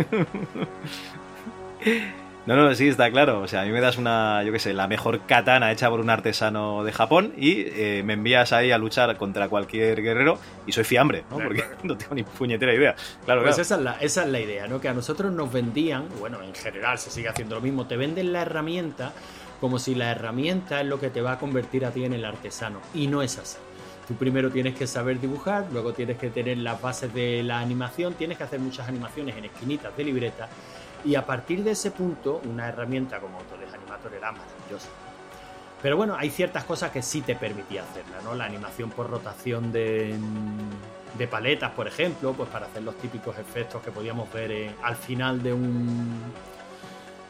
No, 2.46 2.58
no, 2.58 2.76
sí, 2.76 2.90
está 2.90 3.10
claro. 3.10 3.40
O 3.40 3.48
sea, 3.48 3.62
a 3.62 3.66
mí 3.66 3.72
me 3.72 3.80
das 3.80 3.98
una, 3.98 4.44
yo 4.44 4.52
qué 4.52 4.60
sé, 4.60 4.74
la 4.74 4.88
mejor 4.88 5.22
katana 5.26 5.72
hecha 5.72 5.90
por 5.90 6.02
un 6.02 6.10
artesano 6.10 6.84
de 6.84 6.92
Japón 6.92 7.34
y 7.38 7.62
eh, 7.68 8.02
me 8.04 8.14
envías 8.14 8.52
ahí 8.52 8.72
a 8.72 8.78
luchar 8.78 9.16
contra 9.18 9.48
cualquier 9.48 10.02
guerrero 10.02 10.38
y 10.68 10.74
soy 10.74 10.84
fiambre, 10.84 11.24
¿no? 11.30 11.38
Porque 11.38 11.64
no 11.84 11.98
tengo 11.98 12.16
ni 12.16 12.24
puñetera 12.24 12.74
idea. 12.74 12.96
Claro, 13.26 13.44
pues 13.44 13.56
claro. 13.56 13.62
Esa, 13.62 13.76
es 13.76 13.82
la, 13.82 13.98
esa 14.02 14.24
es 14.24 14.30
la 14.30 14.40
idea, 14.42 14.68
¿no? 14.68 14.82
Que 14.82 14.90
a 14.90 14.94
nosotros 14.94 15.32
nos 15.32 15.54
vendían, 15.54 16.10
bueno, 16.20 16.42
en 16.42 16.54
general 16.54 17.00
se 17.00 17.10
sigue 17.10 17.30
haciendo 17.30 17.56
lo 17.56 17.62
mismo, 17.62 17.88
te 17.88 17.96
venden 17.96 18.34
la 18.34 18.42
herramienta 18.42 19.14
como 19.62 19.80
si 19.80 19.96
la 19.96 20.12
herramienta 20.12 20.82
es 20.82 20.88
lo 20.88 21.00
que 21.00 21.10
te 21.10 21.22
va 21.22 21.34
a 21.34 21.40
convertir 21.40 21.86
a 21.86 21.92
ti 21.92 22.04
en 22.04 22.12
el 22.12 22.26
artesano. 22.26 22.82
Y 22.94 23.08
no 23.08 23.22
es 23.22 23.38
así. 23.38 23.58
Tú 24.06 24.16
primero 24.16 24.52
tienes 24.52 24.76
que 24.76 24.86
saber 24.86 25.22
dibujar, 25.22 25.68
luego 25.72 25.94
tienes 25.94 26.18
que 26.18 26.30
tener 26.30 26.58
las 26.58 26.82
bases 26.82 27.14
de 27.14 27.42
la 27.44 27.62
animación, 27.62 28.16
tienes 28.16 28.38
que 28.38 28.44
hacer 28.44 28.60
muchas 28.60 28.90
animaciones 28.90 29.38
en 29.38 29.46
esquinitas 29.46 29.96
de 29.96 30.04
libreta 30.04 30.50
y 31.06 31.16
a 31.16 31.26
partir 31.26 31.64
de 31.64 31.72
ese 31.72 31.92
punto, 31.92 32.42
una 32.46 32.68
herramienta 32.68 33.20
como 33.20 33.38
Autodesk 33.40 33.74
Animator 33.74 34.14
era 34.14 34.32
maravillosa. 34.32 34.90
Pero 35.82 35.98
bueno, 35.98 36.16
hay 36.18 36.30
ciertas 36.30 36.64
cosas 36.64 36.92
que 36.92 37.02
sí 37.02 37.22
te 37.22 37.36
permitía 37.36 37.84
hacerla, 37.84 38.22
¿no? 38.24 38.36
La 38.36 38.46
animación 38.46 38.90
por 38.90 39.10
rotación 39.10 39.74
de, 39.74 40.16
de 41.18 41.28
paletas, 41.28 41.72
por 41.72 41.88
ejemplo, 41.88 42.32
pues 42.34 42.50
para 42.50 42.68
hacer 42.68 42.84
los 42.84 42.98
típicos 42.98 43.38
efectos 43.38 43.82
que 43.84 43.92
podíamos 43.92 44.32
ver 44.32 44.52
en, 44.52 44.76
al 44.82 44.96
final 44.96 45.44
de 45.44 45.52
un 45.52 46.22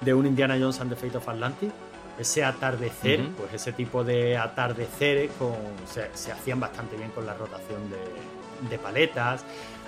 de 0.01 0.13
un 0.13 0.25
Indiana 0.25 0.57
Jones 0.59 0.81
and 0.81 0.91
the 0.91 0.95
Fate 0.95 1.17
of 1.17 1.27
Atlantis. 1.27 1.71
Ese 2.19 2.43
atardecer, 2.43 3.21
uh 3.21 3.23
-huh. 3.23 3.35
pues 3.35 3.53
ese 3.53 3.71
tipo 3.71 4.03
de 4.03 4.37
atardeceres 4.37 5.31
con, 5.39 5.55
se, 5.87 6.15
se, 6.15 6.31
hacían 6.31 6.59
bastante 6.59 6.95
bien 6.95 7.09
con 7.09 7.25
la 7.25 7.33
rotación 7.33 7.89
de, 7.89 8.69
de 8.69 8.77
paletas 8.77 9.43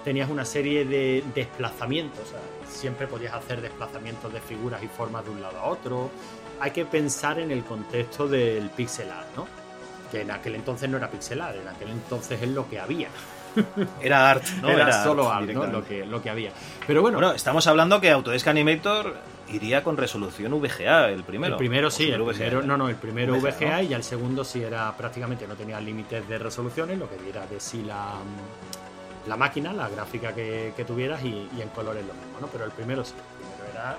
tenías 0.05 0.29
una 0.29 0.45
serie 0.45 0.85
de 0.85 1.23
desplazamientos, 1.33 2.19
o 2.19 2.29
sea, 2.29 2.39
siempre 2.75 3.07
podías 3.07 3.33
hacer 3.33 3.61
desplazamientos 3.61 4.31
de 4.31 4.41
figuras 4.41 4.83
y 4.83 4.87
formas 4.87 5.25
de 5.25 5.31
un 5.31 5.41
lado 5.41 5.57
a 5.59 5.65
otro. 5.65 6.09
Hay 6.59 6.71
que 6.71 6.85
pensar 6.85 7.39
en 7.39 7.51
el 7.51 7.63
contexto 7.63 8.27
del 8.27 8.69
pixel 8.69 9.09
art, 9.11 9.27
¿no? 9.35 9.47
Que 10.11 10.21
en 10.21 10.31
aquel 10.31 10.55
entonces 10.55 10.89
no 10.89 10.97
era 10.97 11.09
pixel 11.09 11.41
art, 11.41 11.57
en 11.61 11.67
aquel 11.67 11.89
entonces 11.89 12.41
es 12.41 12.49
lo 12.49 12.69
que 12.69 12.79
había. 12.79 13.09
Era 14.01 14.29
art, 14.29 14.43
¿no? 14.61 14.69
Era, 14.69 14.83
era 14.83 15.03
solo 15.03 15.31
art, 15.31 15.47
art 15.47 15.53
¿no? 15.53 15.65
Lo 15.67 15.85
que, 15.85 16.05
lo 16.05 16.21
que 16.21 16.29
había. 16.29 16.51
Pero 16.85 17.01
bueno. 17.01 17.17
Bueno, 17.19 17.33
estamos 17.33 17.65
hablando 17.67 18.01
que 18.01 18.11
Autodesk 18.11 18.47
Animator 18.47 19.15
iría 19.49 19.81
con 19.81 19.95
resolución 19.95 20.51
VGA, 20.59 21.09
el 21.09 21.23
primero. 21.23 21.53
El 21.53 21.57
primero 21.57 21.89
sí, 21.89 22.09
el 22.09 22.21
VGA, 22.21 22.33
primero, 22.33 22.61
no, 22.63 22.77
no, 22.77 22.89
el 22.89 22.95
primero 22.95 23.35
VGA, 23.35 23.51
VGA 23.51 23.77
¿no? 23.77 23.83
y 23.83 23.93
el 23.93 24.03
segundo 24.03 24.43
sí 24.43 24.61
era 24.61 24.95
prácticamente 24.97 25.47
no 25.47 25.55
tenía 25.55 25.79
límites 25.79 26.27
de 26.27 26.37
resoluciones, 26.37 26.97
lo 26.97 27.09
que 27.09 27.17
diera 27.17 27.45
de 27.47 27.59
sí 27.59 27.83
la, 27.83 28.15
la 29.27 29.37
máquina, 29.37 29.73
la 29.73 29.89
gráfica 29.89 30.33
que, 30.33 30.73
que 30.75 30.85
tuvieras 30.85 31.23
y, 31.23 31.49
y, 31.57 31.61
en 31.61 31.69
colores 31.69 32.05
lo 32.05 32.13
mismo, 32.13 32.39
¿no? 32.41 32.47
Pero 32.47 32.65
el 32.65 32.71
primero 32.71 33.03
sí, 33.03 33.13
el 33.13 33.47
primero 33.47 33.71
era 33.73 33.97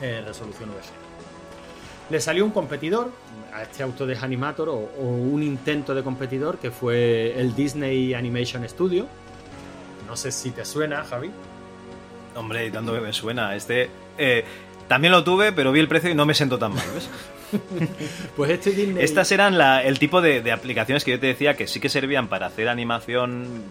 eh, 0.00 0.22
resolución 0.24 0.70
VGA. 0.70 2.10
Le 2.10 2.20
salió 2.20 2.44
un 2.44 2.52
competidor 2.52 3.10
a 3.52 3.62
este 3.62 3.82
auto 3.82 4.06
de 4.06 4.16
Animator 4.16 4.68
o, 4.68 4.76
o, 4.76 5.02
un 5.02 5.42
intento 5.42 5.94
de 5.94 6.02
competidor 6.02 6.58
que 6.58 6.70
fue 6.70 7.38
el 7.38 7.54
Disney 7.54 8.14
Animation 8.14 8.66
Studio. 8.68 9.06
No 10.06 10.16
sé 10.16 10.32
si 10.32 10.50
te 10.50 10.64
suena, 10.64 11.04
Javi. 11.04 11.30
Hombre, 12.34 12.66
y 12.66 12.70
tanto 12.70 12.94
que 12.94 13.00
me 13.00 13.12
suena. 13.12 13.54
Este 13.54 13.90
eh, 14.16 14.44
también 14.86 15.12
lo 15.12 15.22
tuve, 15.22 15.52
pero 15.52 15.70
vi 15.70 15.80
el 15.80 15.88
precio 15.88 16.10
y 16.10 16.14
no 16.14 16.24
me 16.24 16.34
sentó 16.34 16.58
tan 16.58 16.74
mal, 16.74 16.86
¿ves? 16.94 17.10
pues 18.36 18.50
este 18.50 18.70
Disney... 18.70 19.04
Estas 19.04 19.30
eran 19.32 19.58
la, 19.58 19.82
el 19.82 19.98
tipo 19.98 20.22
de, 20.22 20.40
de, 20.40 20.52
aplicaciones 20.52 21.04
que 21.04 21.12
yo 21.12 21.20
te 21.20 21.26
decía 21.26 21.56
que 21.56 21.66
sí 21.66 21.78
que 21.78 21.88
servían 21.88 22.28
para 22.28 22.46
hacer 22.46 22.68
animación 22.68 23.64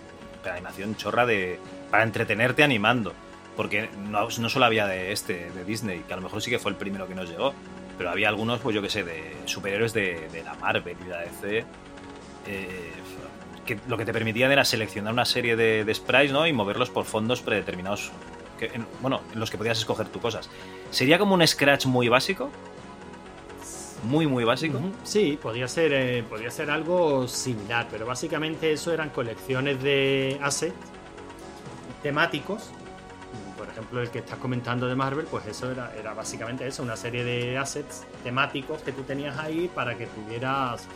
animación 0.54 0.96
chorra 0.96 1.26
de 1.26 1.60
para 1.92 2.04
entretenerte 2.04 2.64
animando. 2.64 3.14
Porque 3.56 3.90
no, 3.98 4.30
solo 4.30 4.66
había 4.66 4.86
de 4.86 5.12
este, 5.12 5.50
de 5.52 5.64
Disney, 5.66 6.04
que 6.08 6.14
a 6.14 6.16
lo 6.16 6.22
mejor 6.22 6.42
sí 6.44 6.52
que 6.52 6.60
fue 6.60 6.72
el 6.72 6.78
primero 6.78 7.08
que 7.08 7.16
nos 7.16 7.28
llegó, 7.28 7.54
pero 7.98 8.12
había 8.12 8.30
algunos, 8.30 8.60
pues 8.60 8.76
yo 8.76 8.84
que 8.84 8.90
sé, 8.90 9.04
de 9.04 9.36
superhéroes 9.46 9.94
de, 9.94 10.30
de 10.32 10.44
la 10.44 10.54
Marvel 10.56 10.96
y 11.04 11.10
la 11.10 11.22
DC, 11.22 11.66
eh, 12.48 12.92
que 13.66 13.78
lo 13.88 13.98
que 13.98 14.06
te 14.06 14.14
permitían 14.14 14.52
era 14.52 14.64
seleccionar 14.64 15.12
una 15.12 15.26
serie 15.26 15.56
de, 15.56 15.94
sprites 15.94 16.32
¿no? 16.32 16.48
y 16.48 16.54
moverlos 16.54 16.90
por 16.90 17.06
fondos 17.06 17.42
predeterminados, 17.42 18.12
bueno, 19.02 19.22
en 19.34 19.40
los 19.40 19.52
que 19.52 19.58
podías 19.58 19.78
escoger 19.78 20.08
tus 20.08 20.22
cosas. 20.22 20.50
¿Sería 20.90 21.20
como 21.20 21.34
un 21.34 21.46
Scratch 21.46 21.86
muy 21.86 22.08
básico? 22.08 22.50
Muy 24.04 24.28
muy 24.28 24.44
básico. 24.44 24.80
Sí, 25.04 25.38
podría 25.42 25.68
ser, 25.68 25.94
eh, 25.94 26.24
podría 26.24 26.52
ser 26.52 26.70
algo 26.70 27.28
similar, 27.28 27.88
pero 27.90 28.06
básicamente 28.06 28.72
eso 28.72 28.94
eran 28.94 29.10
colecciones 29.10 29.82
de 29.82 30.40
assets 30.42 30.76
temáticos. 32.04 32.70
Por 33.58 33.68
ejemplo, 33.68 34.02
el 34.02 34.10
que 34.10 34.20
estás 34.20 34.38
comentando 34.38 34.88
de 34.88 34.96
Marvel, 34.96 35.26
pues 35.30 35.46
eso 35.48 35.72
era, 35.72 35.94
era 35.96 36.14
básicamente 36.14 36.68
eso, 36.68 36.84
una 36.84 36.96
serie 36.96 37.24
de 37.24 37.58
assets 37.58 38.06
temáticos 38.24 38.82
que 38.82 38.92
tú 38.92 39.04
tenías 39.04 39.38
ahí 39.38 39.70
para 39.74 39.98
que 39.98 40.08
pudieras 40.08 40.88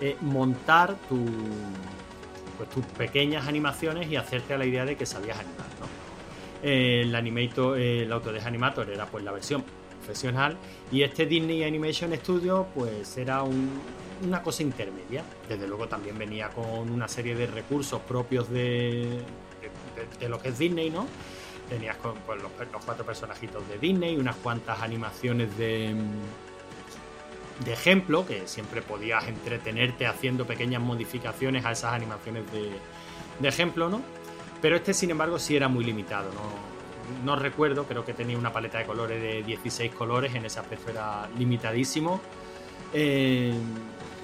eh, 0.00 0.16
montar 0.20 0.94
tu, 1.08 1.24
pues, 2.56 2.70
tus 2.70 2.84
pequeñas 2.86 3.48
animaciones 3.48 4.08
y 4.10 4.16
hacerte 4.16 4.54
a 4.54 4.58
la 4.58 4.64
idea 4.64 4.84
de 4.84 4.96
que 4.96 5.06
sabías 5.06 5.38
animar. 5.38 5.66
¿no? 5.80 6.04
el 6.64 7.14
Animator, 7.14 7.78
el 7.78 8.10
Autodesk 8.10 8.46
Animator 8.46 8.88
era 8.88 9.04
pues 9.04 9.22
la 9.22 9.32
versión 9.32 9.62
y 10.92 11.02
este 11.02 11.26
Disney 11.26 11.64
Animation 11.64 12.14
Studio 12.14 12.66
pues 12.74 13.16
era 13.16 13.42
una 13.42 14.42
cosa 14.42 14.62
intermedia. 14.62 15.24
Desde 15.48 15.66
luego 15.66 15.88
también 15.88 16.18
venía 16.18 16.48
con 16.48 16.90
una 16.90 17.08
serie 17.08 17.34
de 17.34 17.46
recursos 17.46 18.00
propios 18.02 18.50
de, 18.50 19.22
de, 20.20 20.28
lo 20.28 20.40
que 20.40 20.48
es 20.48 20.58
Disney, 20.58 20.90
¿no? 20.90 21.06
Tenías 21.68 21.96
con, 21.96 22.14
pues, 22.26 22.42
los, 22.42 22.50
los, 22.72 22.84
cuatro 22.84 23.04
personajitos 23.04 23.66
de 23.68 23.78
Disney, 23.78 24.16
unas 24.16 24.36
cuantas 24.36 24.82
animaciones 24.82 25.56
de, 25.56 25.94
de 27.64 27.72
ejemplo, 27.72 28.26
que 28.26 28.46
siempre 28.46 28.82
podías 28.82 29.26
entretenerte 29.26 30.06
haciendo 30.06 30.46
pequeñas 30.46 30.82
modificaciones 30.82 31.64
a 31.64 31.72
esas 31.72 31.92
animaciones 31.94 32.50
de, 32.52 32.70
de 33.40 33.48
ejemplo, 33.48 33.88
¿no? 33.88 34.02
Pero 34.60 34.76
este, 34.76 34.94
sin 34.94 35.10
embargo, 35.10 35.38
sí 35.38 35.56
era 35.56 35.68
muy 35.68 35.84
limitado. 35.84 36.30
No, 36.32 36.73
recuerdo, 37.36 37.84
creo 37.84 38.04
que 38.04 38.14
tenía 38.14 38.38
una 38.38 38.52
paleta 38.52 38.78
de 38.78 38.86
colores 38.86 39.20
de 39.20 39.42
16 39.42 39.92
colores, 39.94 40.34
en 40.34 40.44
ese 40.44 40.60
aspecto 40.60 40.90
era 40.90 41.28
limitadísimo. 41.38 42.20
Eh, 42.92 43.54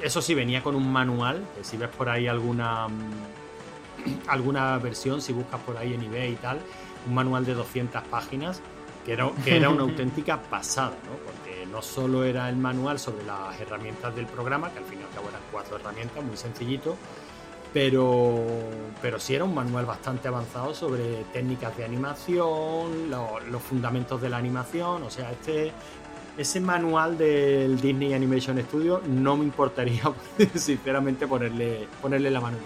eso 0.03 0.23
sí, 0.23 0.35
venía 0.35 0.63
con 0.63 0.75
un 0.75 0.91
manual, 0.91 1.45
que 1.57 1.65
si 1.65 1.77
ves 1.77 1.91
por 1.91 2.09
ahí 2.09 2.27
alguna, 2.27 2.87
alguna 4.29 4.79
versión, 4.79 5.21
si 5.21 5.33
buscas 5.33 5.61
por 5.61 5.77
ahí 5.77 5.95
en 5.95 6.03
eBay 6.05 6.33
y 6.33 6.37
tal, 6.37 6.61
un 7.07 7.15
manual 7.15 7.45
de 7.45 7.55
200 7.55 8.03
páginas, 8.05 8.63
que 9.05 9.13
era, 9.13 9.31
que 9.45 9.57
era 9.57 9.69
una 9.69 9.83
auténtica 9.89 10.41
pasada, 10.41 10.97
¿no? 11.05 11.17
porque 11.25 11.67
no 11.67 11.83
solo 11.83 12.25
era 12.25 12.49
el 12.49 12.57
manual 12.57 12.99
sobre 12.99 13.25
las 13.25 13.61
herramientas 13.61 14.15
del 14.15 14.27
programa, 14.27 14.71
que 14.73 14.79
al 14.79 14.85
fin 14.85 15.01
y 15.01 15.03
al 15.03 15.11
cabo 15.11 15.29
eran 15.29 15.43
cuatro 15.53 15.77
herramientas, 15.77 16.25
muy 16.25 16.37
sencillito, 16.37 16.97
pero, 17.73 18.43
pero 19.01 19.19
sí 19.21 19.35
era 19.35 19.45
un 19.45 19.55
manual 19.55 19.87
bastante 19.87 20.29
avanzado 20.29 20.75
sobre 20.75 21.25
técnicas 21.33 21.77
de 21.77 21.85
animación, 21.85 23.11
los 23.11 23.63
fundamentos 23.63 24.21
de 24.21 24.29
la 24.29 24.39
animación, 24.39 25.03
o 25.03 25.11
sea, 25.11 25.31
este 25.31 25.73
ese 26.39 26.61
manual 26.61 27.19
del 27.19 27.81
Disney 27.81 28.15
Animation 28.15 28.59
Studio 28.63 29.03
no 29.07 29.37
me 29.37 29.45
importaría 29.45 30.03
sinceramente 30.55 31.27
ponerle, 31.27 31.87
ponerle 32.01 32.31
la 32.31 32.41
mano. 32.41 32.57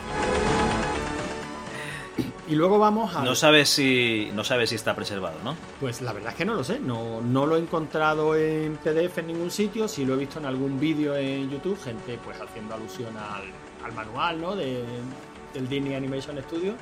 Y 2.46 2.54
luego 2.56 2.78
vamos 2.78 3.16
a. 3.16 3.24
No 3.24 3.34
sabes 3.34 3.70
si. 3.70 4.30
No 4.34 4.44
sabes 4.44 4.68
si 4.68 4.76
está 4.76 4.94
preservado, 4.94 5.38
¿no? 5.42 5.56
Pues 5.80 6.02
la 6.02 6.12
verdad 6.12 6.32
es 6.32 6.36
que 6.36 6.44
no 6.44 6.54
lo 6.54 6.62
sé. 6.62 6.78
No, 6.78 7.22
no 7.22 7.46
lo 7.46 7.56
he 7.56 7.60
encontrado 7.60 8.36
en 8.36 8.76
PDF 8.76 9.18
en 9.18 9.28
ningún 9.28 9.50
sitio. 9.50 9.88
Sí 9.88 10.04
lo 10.04 10.14
he 10.14 10.18
visto 10.18 10.38
en 10.38 10.46
algún 10.46 10.78
vídeo 10.78 11.16
en 11.16 11.48
YouTube, 11.50 11.80
gente 11.82 12.18
pues 12.22 12.38
haciendo 12.40 12.74
alusión 12.74 13.16
al, 13.16 13.44
al 13.84 13.92
manual 13.92 14.40
¿no? 14.40 14.56
de, 14.56 14.84
del 15.52 15.68
Disney 15.68 15.94
Animation 15.94 16.36
Studio, 16.42 16.74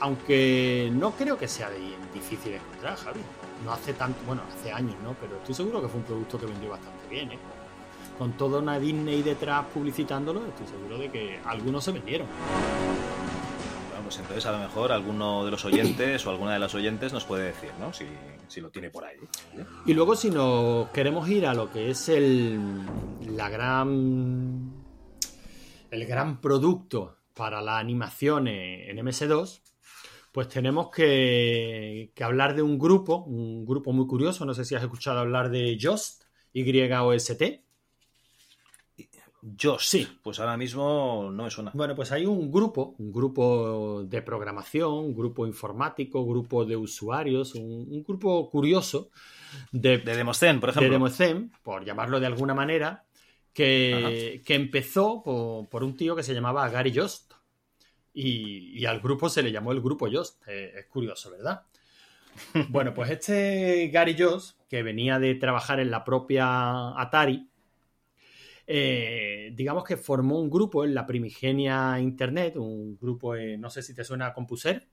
aunque 0.00 0.90
no 0.92 1.12
creo 1.12 1.38
que 1.38 1.46
sea 1.46 1.70
difícil 2.12 2.54
encontrar, 2.54 2.96
Javi. 2.96 3.20
No 3.64 3.72
hace 3.72 3.92
tanto, 3.92 4.18
bueno, 4.26 4.42
hace 4.48 4.72
años, 4.72 4.96
¿no? 5.04 5.14
Pero 5.20 5.36
estoy 5.36 5.54
seguro 5.54 5.82
que 5.82 5.88
fue 5.88 6.00
un 6.00 6.06
producto 6.06 6.38
que 6.38 6.46
vendió 6.46 6.70
bastante 6.70 7.06
bien, 7.10 7.32
¿eh? 7.32 7.38
Con 8.16 8.32
toda 8.32 8.58
una 8.58 8.78
Disney 8.78 9.22
detrás 9.22 9.66
publicitándolo, 9.72 10.46
estoy 10.46 10.66
seguro 10.66 10.98
de 10.98 11.10
que 11.10 11.38
algunos 11.44 11.84
se 11.84 11.92
vendieron. 11.92 12.26
Bueno, 13.88 14.04
pues 14.04 14.18
entonces 14.18 14.46
a 14.46 14.52
lo 14.52 14.58
mejor 14.58 14.92
alguno 14.92 15.44
de 15.44 15.50
los 15.50 15.64
oyentes 15.66 16.26
o 16.26 16.30
alguna 16.30 16.54
de 16.54 16.58
las 16.58 16.74
oyentes 16.74 17.12
nos 17.12 17.24
puede 17.24 17.44
decir, 17.44 17.70
¿no? 17.78 17.92
Si, 17.92 18.06
si 18.48 18.62
lo 18.62 18.70
tiene 18.70 18.88
por 18.88 19.04
ahí. 19.04 19.16
Y 19.84 19.92
luego 19.92 20.16
si 20.16 20.30
nos 20.30 20.88
queremos 20.90 21.28
ir 21.28 21.46
a 21.46 21.52
lo 21.52 21.70
que 21.70 21.90
es 21.90 22.08
el, 22.08 22.58
la 23.26 23.50
gran 23.50 24.79
el 25.90 26.06
gran 26.06 26.40
producto 26.40 27.16
para 27.34 27.60
la 27.62 27.78
animación 27.78 28.48
en 28.48 28.96
MS2, 28.98 29.62
pues 30.32 30.48
tenemos 30.48 30.90
que, 30.90 32.12
hablar 32.20 32.54
de 32.54 32.62
un 32.62 32.78
grupo, 32.78 33.24
un 33.24 33.64
grupo 33.64 33.92
muy 33.92 34.06
curioso, 34.06 34.44
no 34.44 34.54
sé 34.54 34.64
si 34.64 34.74
has 34.74 34.82
escuchado 34.82 35.18
hablar 35.18 35.50
de 35.50 35.76
Yoast, 35.76 36.24
Y-O-S-T. 36.52 37.64
Sí. 39.78 40.06
Pues 40.22 40.38
ahora 40.38 40.56
mismo 40.58 41.30
no 41.32 41.44
me 41.44 41.50
suena. 41.50 41.70
Bueno, 41.72 41.94
pues 41.94 42.12
hay 42.12 42.26
un 42.26 42.52
grupo, 42.52 42.94
un 42.98 43.10
grupo 43.10 44.02
de 44.04 44.20
programación, 44.20 44.92
un 44.92 45.14
grupo 45.14 45.46
informático, 45.46 46.20
un 46.20 46.28
grupo 46.28 46.66
de 46.66 46.76
usuarios, 46.76 47.54
un, 47.54 48.04
grupo 48.06 48.50
curioso 48.50 49.10
de, 49.72 49.98
de 49.98 50.24
por 50.60 50.68
ejemplo. 50.68 50.82
De 50.82 50.90
Demoscen, 50.90 51.52
por 51.62 51.84
llamarlo 51.84 52.20
de 52.20 52.26
alguna 52.26 52.52
manera, 52.52 53.04
que, 53.52 54.42
empezó 54.48 55.22
por, 55.22 55.84
un 55.84 55.96
tío 55.96 56.16
que 56.16 56.22
se 56.22 56.34
llamaba 56.34 56.68
Gary 56.68 56.92
Jost. 56.94 57.34
Y, 58.12 58.84
al 58.86 59.00
grupo 59.00 59.28
se 59.28 59.42
le 59.42 59.52
llamó 59.52 59.72
el 59.72 59.80
grupo 59.80 60.08
Jost. 60.10 60.42
Eh, 60.48 60.72
es 60.78 60.86
curioso, 60.86 61.30
¿verdad? 61.30 61.62
bueno, 62.68 62.94
pues 62.94 63.10
este 63.10 63.88
Gary 63.92 64.16
Jost, 64.18 64.58
que 64.68 64.82
venía 64.82 65.18
de 65.18 65.34
trabajar 65.34 65.80
en 65.80 65.90
la 65.90 66.04
propia 66.04 67.00
Atari, 67.00 67.48
eh, 68.66 69.50
digamos 69.54 69.82
que 69.82 69.96
formó 69.96 70.38
un 70.38 70.48
grupo 70.48 70.84
en 70.84 70.94
la 70.94 71.04
primigenia 71.04 71.98
Internet, 71.98 72.56
un 72.56 72.96
grupo, 72.98 73.34
no 73.36 73.68
sé 73.68 73.82
si 73.82 73.94
te 73.94 74.04
suena 74.04 74.26
a 74.26 74.32
Compuser. 74.32 74.86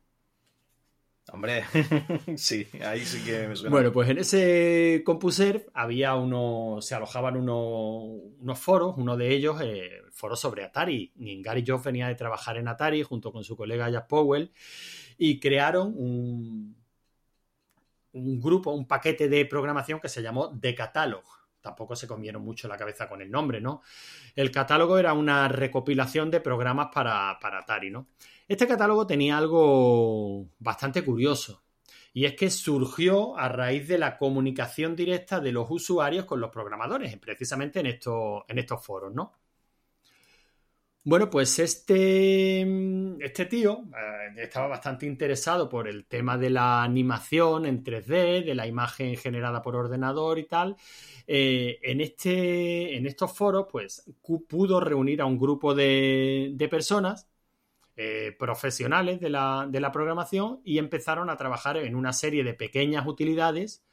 Hombre, 1.33 1.65
sí, 2.37 2.67
ahí 2.85 3.01
sí 3.01 3.23
que 3.25 3.49
me 3.49 3.55
suena. 3.55 3.69
Bueno, 3.69 3.91
pues 3.91 4.09
en 4.09 4.19
ese 4.19 5.01
CompuServe 5.05 5.65
había 5.73 6.15
uno, 6.15 6.77
se 6.79 6.95
alojaban 6.95 7.35
unos 7.35 8.59
foros, 8.59 8.95
uno 8.97 9.17
de 9.17 9.33
ellos, 9.33 9.59
eh, 9.61 10.03
foros 10.11 10.39
sobre 10.39 10.63
Atari. 10.63 11.11
Gary 11.43 11.65
Joff 11.67 11.83
venía 11.83 12.07
de 12.07 12.15
trabajar 12.15 12.57
en 12.57 12.69
Atari 12.69 13.03
junto 13.03 13.33
con 13.33 13.43
su 13.43 13.57
colega 13.57 13.89
Jack 13.89 14.07
Powell 14.07 14.53
y 15.17 15.39
crearon 15.39 15.93
un, 15.97 16.77
un 18.13 18.39
grupo, 18.39 18.71
un 18.71 18.87
paquete 18.87 19.27
de 19.27 19.45
programación 19.45 19.99
que 19.99 20.09
se 20.09 20.21
llamó 20.21 20.57
The 20.57 20.73
Catalog. 20.75 21.25
Tampoco 21.59 21.97
se 21.97 22.07
comieron 22.07 22.41
mucho 22.41 22.69
la 22.69 22.77
cabeza 22.77 23.09
con 23.09 23.21
el 23.21 23.29
nombre, 23.29 23.59
¿no? 23.59 23.81
El 24.33 24.51
catálogo 24.51 24.97
era 24.97 25.11
una 25.11 25.49
recopilación 25.49 26.31
de 26.31 26.39
programas 26.39 26.87
para, 26.93 27.37
para 27.41 27.59
Atari, 27.59 27.89
¿no? 27.89 28.07
Este 28.47 28.65
catálogo 28.65 29.05
tenía 29.05 29.37
algo 29.37 30.49
bastante 30.59 31.03
curioso. 31.03 31.63
Y 32.13 32.25
es 32.25 32.33
que 32.35 32.49
surgió 32.49 33.37
a 33.37 33.49
raíz 33.49 33.87
de 33.87 33.97
la 33.97 34.17
comunicación 34.17 34.95
directa 34.95 35.39
de 35.39 35.51
los 35.51 35.67
usuarios 35.69 36.25
con 36.25 36.39
los 36.39 36.49
programadores, 36.49 37.15
precisamente 37.17 37.79
en 37.79 37.87
estos, 37.87 38.85
foros, 38.85 39.13
¿no? 39.13 39.33
Bueno, 41.03 41.29
pues 41.29 41.59
este, 41.59 42.61
este 43.23 43.45
tío 43.45 43.83
eh, 43.95 44.41
estaba 44.41 44.67
bastante 44.67 45.05
interesado 45.05 45.69
por 45.69 45.87
el 45.87 46.05
tema 46.05 46.37
de 46.37 46.49
la 46.49 46.83
animación 46.83 47.65
en 47.65 47.83
3D, 47.83 48.43
de 48.43 48.55
la 48.55 48.67
imagen 48.67 49.15
generada 49.15 49.61
por 49.61 49.75
ordenador 49.75 50.39
y 50.39 50.45
tal. 50.45 50.75
Eh, 51.27 51.79
en, 51.83 52.01
este, 52.01 52.97
en 52.97 53.05
estos 53.05 53.31
foros, 53.37 53.67
pues 53.71 54.03
pudo 54.49 54.79
reunir 54.81 55.21
a 55.21 55.25
un 55.25 55.37
grupo 55.37 55.75
de 55.75 56.67
personas 56.69 57.27
eh, 57.99 58.35
profesionales 58.37 59.19
de 59.19 59.31
la, 59.31 59.91
programación 59.91 60.61
y 60.63 60.77
empezaron 60.77 61.31
a 61.31 61.35
trabajar 61.35 61.77
en 61.77 61.95
una 61.95 62.13
serie 62.13 62.43
de 62.43 62.53
pequeñas 62.53 63.07
utilidades 63.07 63.83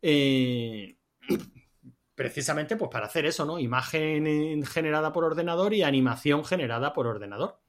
eh, 0.00 0.96
precisamente 2.14 2.76
pues 2.76 2.90
para 2.90 3.06
hacer 3.06 3.26
eso, 3.26 3.44
¿no? 3.44 3.58
Imagen 3.58 4.64
generada 4.64 5.12
por 5.12 5.24
ordenador 5.24 5.74
y 5.74 5.82
animación 5.82 6.46
generada 6.46 6.94
por 6.94 7.06
ordenador. 7.06 7.60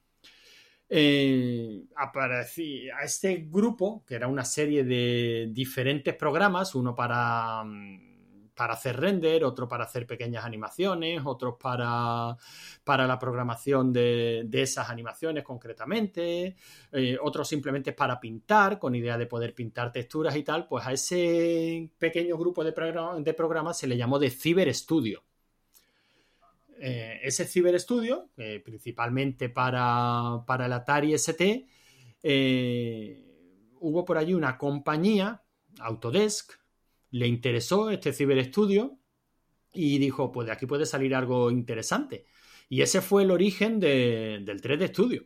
Eh, 0.87 1.83
a 1.97 3.03
este 3.03 3.47
grupo, 3.49 4.05
que 4.05 4.15
era 4.15 4.29
una 4.29 4.45
serie 4.45 4.85
de 4.85 5.49
diferentes 5.51 6.15
programas, 6.15 6.75
uno 6.75 6.95
para 6.95 7.63
mm, 7.65 8.12
para 8.55 8.73
hacer 8.73 8.99
render, 8.99 9.43
otro 9.43 9.67
para 9.67 9.85
hacer 9.85 10.05
pequeñas 10.05 10.45
animaciones, 10.45 11.21
otros 11.25 11.55
para, 11.59 12.37
para 12.83 13.07
la 13.07 13.19
programación 13.19 13.91
de, 13.91 14.47
esas 14.53 14.89
animaciones 14.89 15.43
concretamente, 15.43 16.55
eh, 16.91 17.17
otros 17.21 17.47
simplemente 17.47 17.93
para 17.93 18.19
pintar, 18.19 18.79
con 18.79 18.95
idea 18.95 19.17
de 19.17 19.25
poder 19.25 19.53
pintar 19.53 19.91
texturas 19.91 20.35
y 20.35 20.43
tal, 20.43 20.67
pues 20.67 20.85
a 20.85 20.93
ese 20.93 21.89
pequeño 21.97 22.37
grupo 22.37 22.63
de, 22.63 22.71
de 22.71 23.33
programas 23.33 23.77
se 23.77 23.87
le 23.87 23.97
llamó 23.97 24.19
de 24.19 24.29
Cyber 24.29 24.73
Studio. 24.73 25.23
Eh, 26.79 27.19
ese 27.23 27.45
Cyber 27.45 27.79
Studio, 27.79 28.29
principalmente 28.63 29.49
para, 29.49 30.43
para, 30.45 30.65
el 30.65 30.73
Atari 30.73 31.13
ST, 31.13 31.67
eh, 32.23 33.21
hubo 33.81 34.05
por 34.05 34.17
allí 34.17 34.33
una 34.33 34.57
compañía, 34.57 35.43
Autodesk, 35.79 36.53
le 37.13 37.27
interesó 37.27 37.91
este 37.91 38.11
ciberestudio 38.11 38.97
y 39.71 39.99
dijo, 39.99 40.31
pues 40.31 40.47
de 40.47 40.53
aquí 40.53 40.65
puede 40.65 40.87
salir 40.87 41.13
algo 41.13 41.51
interesante. 41.51 42.25
Y 42.69 42.81
ese 42.81 43.01
fue 43.01 43.21
el 43.21 43.29
origen 43.29 43.79
del 43.79 44.43
3D 44.45 44.87
Studio. 44.87 45.23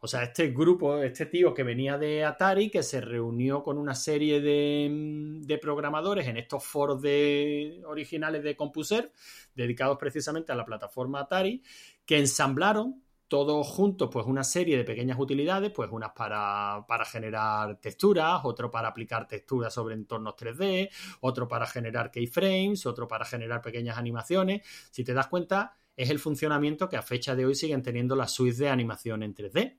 O 0.00 0.08
sea, 0.08 0.22
este 0.22 0.48
grupo, 0.48 1.02
este 1.02 1.26
tío 1.26 1.52
que 1.52 1.62
venía 1.62 1.98
de 1.98 2.24
Atari, 2.24 2.70
que 2.70 2.82
se 2.82 3.02
reunió 3.02 3.62
con 3.62 3.76
una 3.76 3.94
serie 3.94 4.40
de, 4.40 5.58
programadores 5.60 6.26
en 6.26 6.38
estos 6.38 6.64
foros 6.64 7.02
de, 7.02 7.82
originales 7.84 8.42
de 8.42 8.56
Compuser, 8.56 9.12
dedicados 9.54 9.98
precisamente 9.98 10.52
a 10.52 10.54
la 10.54 10.64
plataforma 10.64 11.20
Atari, 11.20 11.62
que 12.06 12.16
ensamblaron 12.16 13.02
todos 13.28 13.66
juntos, 13.66 14.08
pues 14.12 14.26
una 14.26 14.42
serie 14.42 14.76
de 14.76 14.84
pequeñas 14.84 15.18
utilidades, 15.18 15.70
pues 15.70 15.90
unas 15.92 16.12
para, 16.12 16.84
para, 16.88 17.04
generar 17.04 17.76
texturas, 17.76 18.40
otro 18.44 18.70
para 18.70 18.88
aplicar 18.88 19.28
texturas 19.28 19.72
sobre 19.72 19.94
entornos 19.94 20.34
3D, 20.34 20.90
otro 21.20 21.46
para 21.46 21.66
generar 21.66 22.10
keyframes, 22.10 22.86
otro 22.86 23.06
para 23.06 23.24
generar 23.24 23.62
pequeñas 23.62 23.98
animaciones. 23.98 24.66
Si 24.90 25.04
te 25.04 25.14
das 25.14 25.28
cuenta, 25.28 25.76
es 25.96 26.10
el 26.10 26.18
funcionamiento 26.18 26.88
que 26.88 26.96
a 26.96 27.02
fecha 27.02 27.36
de 27.36 27.44
hoy 27.44 27.54
siguen 27.54 27.82
teniendo 27.82 28.16
las 28.16 28.32
suites 28.32 28.58
de 28.58 28.68
animación 28.68 29.22
en 29.22 29.34
3D 29.34 29.76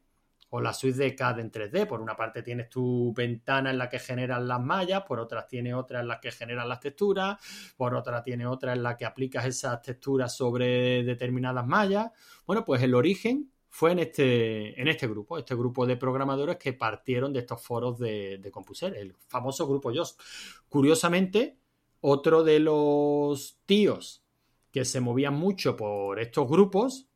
o 0.52 0.62
la 0.62 0.74
suite 0.74 0.98
de 0.98 1.16
CAD 1.16 1.40
en 1.40 1.52
3D. 1.52 1.88
Por 1.88 2.02
una 2.02 2.16
parte 2.16 2.42
tienes 2.42 2.70
tu 2.70 3.14
ventana 3.14 3.70
en 3.70 3.78
la 3.78 3.90
que 3.90 4.00
generan 4.00 4.48
las 4.48 4.62
mallas, 4.62 5.04
por 5.04 5.20
otra 5.20 5.46
tiene 5.48 5.74
otra 5.74 6.00
en 6.00 6.08
la 6.08 6.20
que 6.20 6.32
generan 6.32 6.68
las 6.68 6.80
texturas, 6.80 7.38
por 7.78 7.96
otra 7.96 8.24
tiene 8.24 8.46
otra 8.46 8.74
en 8.74 8.84
la 8.84 8.98
que 8.98 9.06
aplicas 9.06 9.46
esas 9.46 9.82
texturas 9.82 10.36
sobre 10.36 11.04
determinadas 11.04 11.66
mallas. 11.66 12.12
Bueno, 12.46 12.66
pues 12.66 12.82
el 12.82 12.96
origen 12.96 13.52
fue 13.70 13.92
en 13.92 14.00
este, 14.00 14.82
en 14.82 14.88
este 14.88 15.08
grupo, 15.08 15.38
este 15.38 15.56
grupo 15.56 15.86
de 15.86 15.96
programadores 15.96 16.58
que 16.58 16.74
partieron 16.74 17.32
de 17.32 17.40
estos 17.40 17.62
foros 17.62 18.00
de, 18.00 18.50
Compuser, 18.52 18.96
el 18.96 19.14
famoso 19.28 19.68
grupo 19.68 19.92
Yoast. 19.92 20.20
Curiosamente, 20.68 21.58
otro 22.02 22.44
de 22.44 22.60
los 22.60 23.60
tíos 23.66 24.24
que 24.72 24.86
se 24.86 25.00
movían 25.00 25.36
mucho 25.36 25.76
por 25.76 26.20
estos 26.20 26.48
grupos 26.48 27.08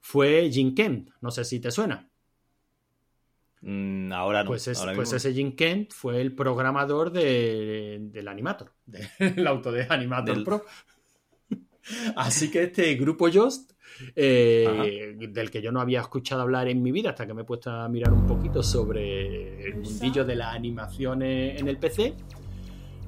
fue 0.00 0.48
Jim 0.50 0.74
Kent. 0.74 1.10
No 1.20 1.30
sé 1.30 1.44
si 1.44 1.60
te 1.60 1.70
suena. 1.70 2.09
Mm, 3.62 4.12
ahora 4.12 4.42
no. 4.42 4.48
Pues, 4.48 4.70
pues 4.94 5.12
ese 5.12 5.34
Jim 5.34 5.54
Kent 5.54 5.92
fue 5.92 6.20
el 6.20 6.34
programador 6.34 7.10
del 7.12 8.28
Animator, 8.28 8.72
del 8.86 9.46
Autodesk 9.46 9.90
Animator 9.90 10.44
Pro. 10.44 10.64
Así 12.16 12.50
que 12.50 12.64
este 12.64 12.94
grupo 12.94 13.28
Just, 13.32 13.72
eh, 14.14 15.14
del 15.28 15.50
que 15.50 15.60
yo 15.60 15.72
no 15.72 15.80
había 15.80 16.00
escuchado 16.00 16.42
hablar 16.42 16.68
en 16.68 16.82
mi 16.82 16.92
vida 16.92 17.10
hasta 17.10 17.26
que 17.26 17.34
me 17.34 17.42
he 17.42 17.44
puesto 17.44 17.70
a 17.70 17.88
mirar 17.88 18.12
un 18.12 18.26
poquito 18.26 18.62
sobre 18.62 19.66
el 19.66 19.76
mundillo 19.76 20.24
de 20.24 20.36
las 20.36 20.54
animaciones 20.54 21.60
en 21.60 21.68
el 21.68 21.78
PC, 21.78 22.14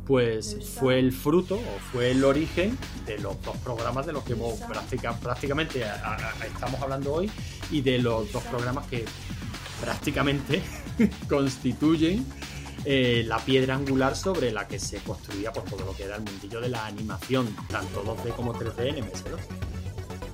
pues 0.06 0.74
fue 0.78 0.98
el 0.98 1.12
fruto 1.12 1.54
o 1.54 1.78
fue 1.92 2.10
el 2.10 2.24
origen 2.24 2.76
de 3.06 3.18
los 3.18 3.40
dos 3.42 3.56
programas 3.58 4.04
de 4.04 4.12
los 4.12 4.24
que 4.24 4.34
prácticamente 5.22 5.82
estamos 6.44 6.80
hablando 6.82 7.14
hoy 7.14 7.30
y 7.70 7.80
de 7.82 7.98
los 7.98 8.32
dos 8.32 8.42
programas 8.44 8.86
que 8.88 9.04
prácticamente 9.82 10.62
constituyen 11.28 12.24
eh, 12.84 13.24
la 13.26 13.38
piedra 13.38 13.74
angular 13.74 14.16
sobre 14.16 14.52
la 14.52 14.66
que 14.66 14.78
se 14.78 14.98
construía 14.98 15.52
por 15.52 15.64
todo 15.64 15.84
lo 15.84 15.94
que 15.94 16.04
era 16.04 16.16
el 16.16 16.22
mundillo 16.22 16.60
de 16.60 16.68
la 16.68 16.86
animación, 16.86 17.54
tanto 17.68 18.04
2D 18.04 18.34
como 18.34 18.54
3D 18.54 18.96
en 18.96 19.04
MS2. 19.04 19.38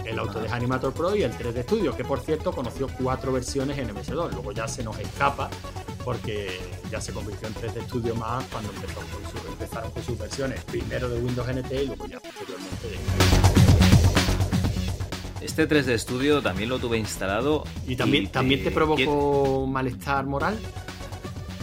El 0.05 0.19
Autodesk 0.19 0.55
Animator 0.55 0.95
Pro 0.95 1.15
y 1.15 1.23
el 1.23 1.33
3D 1.33 1.65
Studio, 1.65 1.95
que 1.95 2.05
por 2.05 2.20
cierto 2.20 2.53
conoció 2.53 2.89
cuatro 2.99 3.33
versiones 3.33 3.77
en 3.79 3.95
MS2. 3.95 4.33
Luego 4.33 4.53
ya 4.53 4.69
se 4.69 4.83
nos 4.83 4.99
escapa 4.99 5.51
porque 6.05 6.59
ya 6.91 7.01
se 7.01 7.12
convirtió 7.12 7.49
en 7.49 7.55
3D 7.55 7.85
Studio 7.85 8.15
más 8.15 8.45
cuando 8.47 8.70
empezaron 8.70 9.91
con 9.91 10.03
sus 10.03 10.19
versiones, 10.19 10.65
primero 10.65 11.09
de 11.09 11.20
Windows 11.20 11.49
NT 11.49 11.73
y 11.73 11.87
luego 11.87 12.07
ya 12.07 12.20
posteriormente 12.20 12.89
de 12.89 13.38
este 15.40 15.69
3D 15.69 15.98
Studio 15.98 16.43
también 16.43 16.69
lo 16.69 16.78
tuve 16.78 16.98
instalado. 16.98 17.65
¿Y 17.86 17.97
también, 17.97 18.28
¿también 18.28 18.65
te 18.65 18.70
provocó 18.70 19.66
malestar 19.66 20.27
moral? 20.27 20.59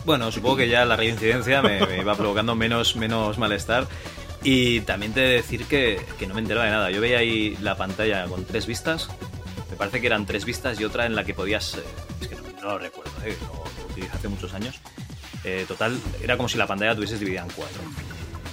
Bueno, 0.05 0.31
supongo 0.31 0.57
que 0.57 0.69
ya 0.69 0.85
la 0.85 0.95
reincidencia 0.95 1.61
me, 1.61 1.79
iba 1.99 2.15
provocando 2.15 2.55
menos, 2.55 2.95
menos 2.95 3.37
malestar. 3.37 3.87
Y 4.43 4.81
también 4.81 5.13
te 5.13 5.23
he 5.23 5.27
de 5.27 5.33
decir 5.35 5.65
que, 5.65 5.99
no 6.27 6.35
me 6.35 6.41
enteraba 6.41 6.65
de 6.65 6.71
nada. 6.71 6.91
Yo 6.91 7.01
veía 7.01 7.17
ahí 7.17 7.57
la 7.61 7.75
pantalla 7.75 8.25
con 8.25 8.45
tres 8.45 8.67
vistas. 8.67 9.09
Me 9.71 9.75
parece 9.75 9.99
que 9.99 10.07
eran 10.07 10.25
tres 10.25 10.45
vistas 10.45 10.79
y 10.79 10.85
otra 10.85 11.05
en 11.05 11.15
la 11.15 11.23
que 11.23 11.33
podías. 11.33 11.75
Eh, 11.75 11.83
es 12.21 12.27
que 12.27 12.35
no, 12.35 12.61
lo 12.61 12.77
recuerdo, 12.77 13.11
eh, 13.25 13.35
lo, 13.41 13.91
utilicé 13.91 14.15
hace 14.15 14.27
muchos 14.27 14.53
años. 14.53 14.79
Eh, 15.43 15.65
total, 15.67 15.99
era 16.23 16.37
como 16.37 16.47
si 16.47 16.57
la 16.57 16.67
pantalla 16.67 16.95
tuvieses 16.95 17.19
dividida 17.19 17.41
en 17.41 17.49
cuatro. 17.49 17.81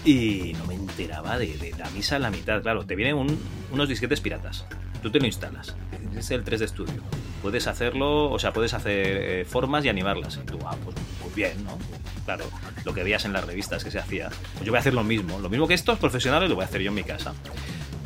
Y 0.04 0.54
no 0.58 0.66
me 0.66 0.74
enteraba 0.74 1.38
de, 1.38 1.74
la 1.78 1.88
misa 1.90 2.16
en 2.16 2.22
la 2.22 2.30
mitad. 2.30 2.62
Claro, 2.62 2.86
te 2.86 2.96
vienen 2.96 3.38
unos 3.70 3.88
disquetes 3.88 4.20
piratas 4.20 4.64
tú 5.02 5.10
te 5.10 5.20
lo 5.20 5.26
instalas. 5.26 5.74
Es 6.16 6.30
el 6.30 6.44
3D 6.44 6.68
Studio. 6.68 7.02
Puedes 7.42 7.66
hacerlo, 7.66 8.30
o 8.30 8.38
sea, 8.38 8.52
puedes 8.52 8.72
hacer 8.72 9.16
eh, 9.20 9.44
formas 9.44 9.84
y 9.84 9.88
animarlas. 9.88 10.40
Tú, 10.46 10.58
ah, 10.64 10.76
pues, 10.84 10.96
pues, 11.20 11.34
bien, 11.34 11.64
¿no? 11.64 11.76
Claro, 12.24 12.44
lo 12.84 12.94
que 12.94 13.02
veías 13.02 13.24
en 13.24 13.32
las 13.32 13.44
revistas 13.44 13.82
que 13.82 13.90
se 13.90 13.98
hacía. 13.98 14.30
Pues 14.54 14.64
yo 14.64 14.72
voy 14.72 14.76
a 14.76 14.80
hacer 14.80 14.94
lo 14.94 15.02
mismo. 15.02 15.40
Lo 15.40 15.50
mismo 15.50 15.66
que 15.66 15.74
estos 15.74 15.98
profesionales 15.98 16.48
lo 16.48 16.54
voy 16.54 16.62
a 16.62 16.66
hacer 16.66 16.80
yo 16.80 16.90
en 16.90 16.94
mi 16.94 17.02
casa. 17.02 17.34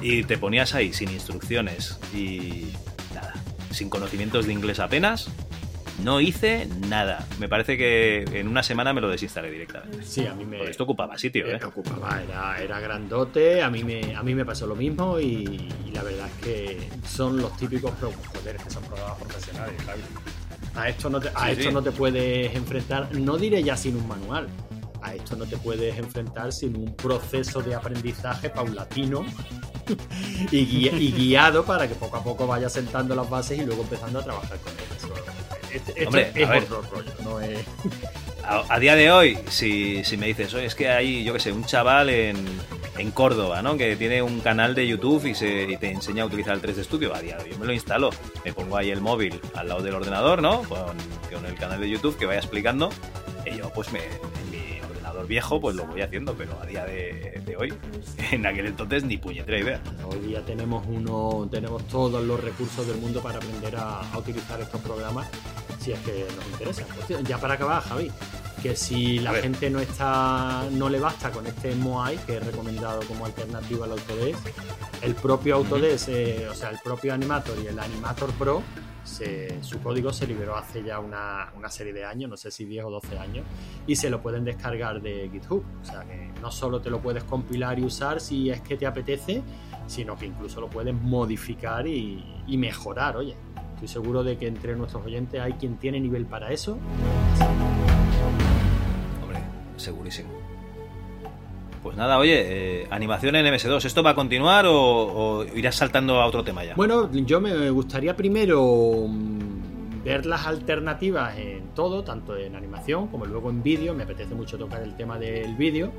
Y 0.00 0.24
te 0.24 0.38
ponías 0.38 0.74
ahí 0.74 0.92
sin 0.92 1.10
instrucciones 1.10 1.98
y 2.14 2.72
nada, 3.14 3.34
sin 3.70 3.90
conocimientos 3.90 4.46
de 4.46 4.52
inglés 4.52 4.78
apenas, 4.78 5.28
no 6.02 6.20
hice 6.20 6.68
nada. 6.88 7.26
Me 7.38 7.48
parece 7.48 7.76
que 7.76 8.24
en 8.32 8.48
una 8.48 8.62
semana 8.62 8.92
me 8.92 9.00
lo 9.00 9.08
desinstalé 9.08 9.50
directamente. 9.50 10.02
Sí, 10.04 10.26
a 10.26 10.34
mí 10.34 10.44
me. 10.44 10.62
esto 10.64 10.84
ocupaba 10.84 11.16
sitio, 11.18 11.46
¿eh? 11.46 11.58
Ocupaba, 11.64 12.22
era, 12.22 12.62
era, 12.62 12.80
grandote. 12.80 13.62
A 13.62 13.70
mí, 13.70 13.82
me, 13.84 14.14
a 14.14 14.22
mí 14.22 14.34
me 14.34 14.44
pasó 14.44 14.66
lo 14.66 14.76
mismo 14.76 15.18
y, 15.18 15.68
la 15.92 16.02
verdad 16.02 16.28
es 16.28 16.44
que 16.44 16.90
son 17.06 17.40
los 17.40 17.56
típicos 17.56 17.92
joder, 18.00 18.56
que 18.56 18.70
son 18.70 18.82
programas 18.84 19.18
profesionales, 19.18 19.80
A 20.74 20.88
esto, 20.88 21.08
no 21.08 21.20
te, 21.20 21.30
a 21.34 21.50
esto 21.50 21.70
no 21.70 21.82
te 21.82 21.90
puedes 21.90 22.54
enfrentar, 22.54 23.14
no 23.14 23.38
diré 23.38 23.62
ya 23.62 23.76
sin 23.76 23.96
un 23.96 24.06
manual, 24.06 24.46
a 25.00 25.14
esto 25.14 25.36
no 25.36 25.46
te 25.46 25.56
puedes 25.56 25.96
enfrentar 25.96 26.52
sin 26.52 26.76
un 26.76 26.94
proceso 26.94 27.62
de 27.62 27.74
aprendizaje 27.74 28.50
paulatino 28.50 29.24
y, 30.50 31.12
guiado 31.12 31.64
para 31.64 31.88
que 31.88 31.94
poco 31.94 32.16
a 32.16 32.22
poco 32.22 32.46
vayas 32.46 32.72
sentando 32.72 33.14
las 33.14 33.30
bases 33.30 33.58
y 33.58 33.64
luego 33.64 33.82
empezando 33.82 34.18
a 34.18 34.24
trabajar 34.24 34.58
con 34.58 34.72
ellas. 34.74 35.55
Hombre, 36.06 36.32
a, 38.44 38.78
día 38.78 38.94
de 38.94 39.10
hoy, 39.10 39.38
si, 39.48 40.02
me 40.18 40.26
dices, 40.26 40.54
es 40.54 40.74
que 40.74 40.88
hay, 40.88 41.24
yo 41.24 41.32
qué 41.32 41.40
sé, 41.40 41.52
un 41.52 41.64
chaval 41.64 42.10
en, 42.10 42.36
en 42.96 43.10
Córdoba, 43.10 43.60
¿no? 43.62 43.76
Que 43.76 43.96
tiene 43.96 44.22
un 44.22 44.40
canal 44.40 44.74
de 44.74 44.86
YouTube 44.86 45.26
y, 45.26 45.34
se, 45.34 45.76
te 45.78 45.90
enseña 45.90 46.22
a 46.22 46.26
utilizar 46.26 46.54
el 46.54 46.62
3D 46.62 46.84
Studio, 46.84 47.14
a 47.14 47.20
día 47.20 47.36
de 47.36 47.44
hoy 47.44 47.50
yo 47.50 47.58
me 47.58 47.66
lo 47.66 47.72
instalo, 47.72 48.10
me 48.44 48.52
pongo 48.52 48.76
ahí 48.76 48.90
el 48.90 49.00
móvil 49.00 49.40
al 49.54 49.68
lado 49.68 49.82
del 49.82 49.94
ordenador, 49.94 50.42
¿no? 50.42 50.62
Con, 50.62 50.96
con 51.32 51.44
el 51.44 51.54
canal 51.56 51.80
de 51.80 51.90
YouTube 51.90 52.16
que 52.16 52.26
vaya 52.26 52.38
explicando, 52.38 52.90
y 53.44 53.56
yo 53.56 53.70
pues 53.70 53.90
me, 53.92 54.00
viejo, 55.24 55.60
pues 55.60 55.76
lo 55.76 55.86
voy 55.86 56.02
haciendo, 56.02 56.34
pero 56.34 56.60
a 56.60 56.66
día 56.66 56.84
de, 56.84 57.56
hoy, 57.58 57.72
en 58.32 58.46
aquel 58.46 58.66
entonces 58.66 59.04
ni 59.04 59.16
puñetera 59.16 59.58
idea. 59.58 59.80
Hoy 60.04 60.18
día 60.20 60.44
tenemos 60.44 60.84
uno, 60.88 61.48
tenemos 61.50 61.86
todos 61.88 62.24
los 62.24 62.42
recursos 62.42 62.86
del 62.86 62.98
mundo 62.98 63.22
para 63.22 63.38
aprender 63.38 63.76
a, 63.76 64.02
utilizar 64.16 64.60
estos 64.60 64.80
programas 64.80 65.28
si 65.80 65.92
es 65.92 65.98
que 66.00 66.26
nos 66.36 66.46
interesa. 66.46 66.84
Ya 67.22 67.38
para 67.38 67.54
acabar, 67.54 67.82
Javi, 67.82 68.10
que 68.62 68.74
si 68.74 69.18
la 69.20 69.32
gente 69.34 69.70
no 69.70 69.78
está, 69.78 70.64
no 70.72 70.88
le 70.88 70.98
basta 70.98 71.30
con 71.30 71.46
este 71.46 71.74
Moai 71.76 72.16
que 72.24 72.34
he 72.34 72.40
recomendado 72.40 73.00
como 73.06 73.26
alternativa 73.26 73.84
al 73.84 73.92
Autodesk, 73.92 74.40
el 75.02 75.14
propio 75.14 75.56
Autodesk, 75.56 76.08
eh, 76.08 76.48
o 76.50 76.54
sea, 76.54 76.70
el 76.70 76.78
propio 76.82 77.14
Animator 77.14 77.56
y 77.62 77.68
el 77.68 77.78
Animator 77.78 78.32
Pro 78.32 78.62
su 79.06 79.80
código 79.80 80.12
se 80.12 80.26
liberó 80.26 80.56
hace 80.56 80.82
ya 80.82 80.98
una, 80.98 81.50
serie 81.68 81.92
de 81.92 82.04
años, 82.04 82.30
no 82.30 82.36
sé 82.36 82.50
si 82.50 82.64
10 82.64 82.84
o 82.86 82.90
12 82.90 83.18
años, 83.18 83.46
y 83.86 83.96
se 83.96 84.10
lo 84.10 84.20
pueden 84.20 84.44
descargar 84.44 85.00
de 85.00 85.28
GitHub. 85.32 85.64
O 85.82 85.84
sea 85.84 86.04
que 86.04 86.32
no 86.40 86.50
solo 86.50 86.80
te 86.80 86.90
lo 86.90 87.00
puedes 87.00 87.24
compilar 87.24 87.78
y 87.78 87.84
usar 87.84 88.20
si 88.20 88.50
es 88.50 88.60
que 88.60 88.76
te 88.76 88.86
apetece, 88.86 89.42
sino 89.86 90.16
que 90.16 90.26
incluso 90.26 90.60
lo 90.60 90.68
puedes 90.68 90.94
modificar 90.94 91.86
y, 91.86 92.24
y 92.46 92.56
mejorar. 92.56 93.16
Oye, 93.16 93.36
estoy 93.74 93.88
seguro 93.88 94.24
de 94.24 94.36
que 94.36 94.46
entre 94.48 94.74
nuestros 94.76 95.04
oyentes 95.04 95.40
hay 95.40 95.52
quien 95.54 95.76
tiene 95.76 96.00
nivel 96.00 96.26
para 96.26 96.52
eso. 96.52 96.78
Hombre, 99.22 99.40
segurísimo. 99.76 100.45
Pues 101.86 101.96
nada, 101.96 102.18
oye, 102.18 102.80
eh, 102.82 102.88
animación 102.90 103.36
en 103.36 103.46
MS2, 103.46 103.84
¿esto 103.84 104.02
va 104.02 104.10
a 104.10 104.14
continuar 104.16 104.64
o, 104.66 105.46
irás 105.54 105.76
saltando 105.76 106.20
a 106.20 106.26
otro 106.26 106.42
tema 106.42 106.64
ya? 106.64 106.74
Bueno, 106.74 107.08
yo 107.12 107.40
me 107.40 107.70
gustaría 107.70 108.16
primero 108.16 109.06
mm, 109.06 110.02
ver 110.02 110.26
las 110.26 110.48
alternativas 110.48 111.38
en 111.38 111.68
todo, 111.76 112.02
tanto 112.02 112.36
en 112.36 112.56
animación 112.56 113.06
como 113.06 113.24
luego 113.24 113.50
en 113.50 113.62
vídeo. 113.62 113.94
Me 113.94 114.02
apetece 114.02 114.34
mucho 114.34 114.58
tocar 114.58 114.82
el 114.82 114.96
tema 114.96 115.16
del 115.16 115.54
vídeo. 115.54 115.92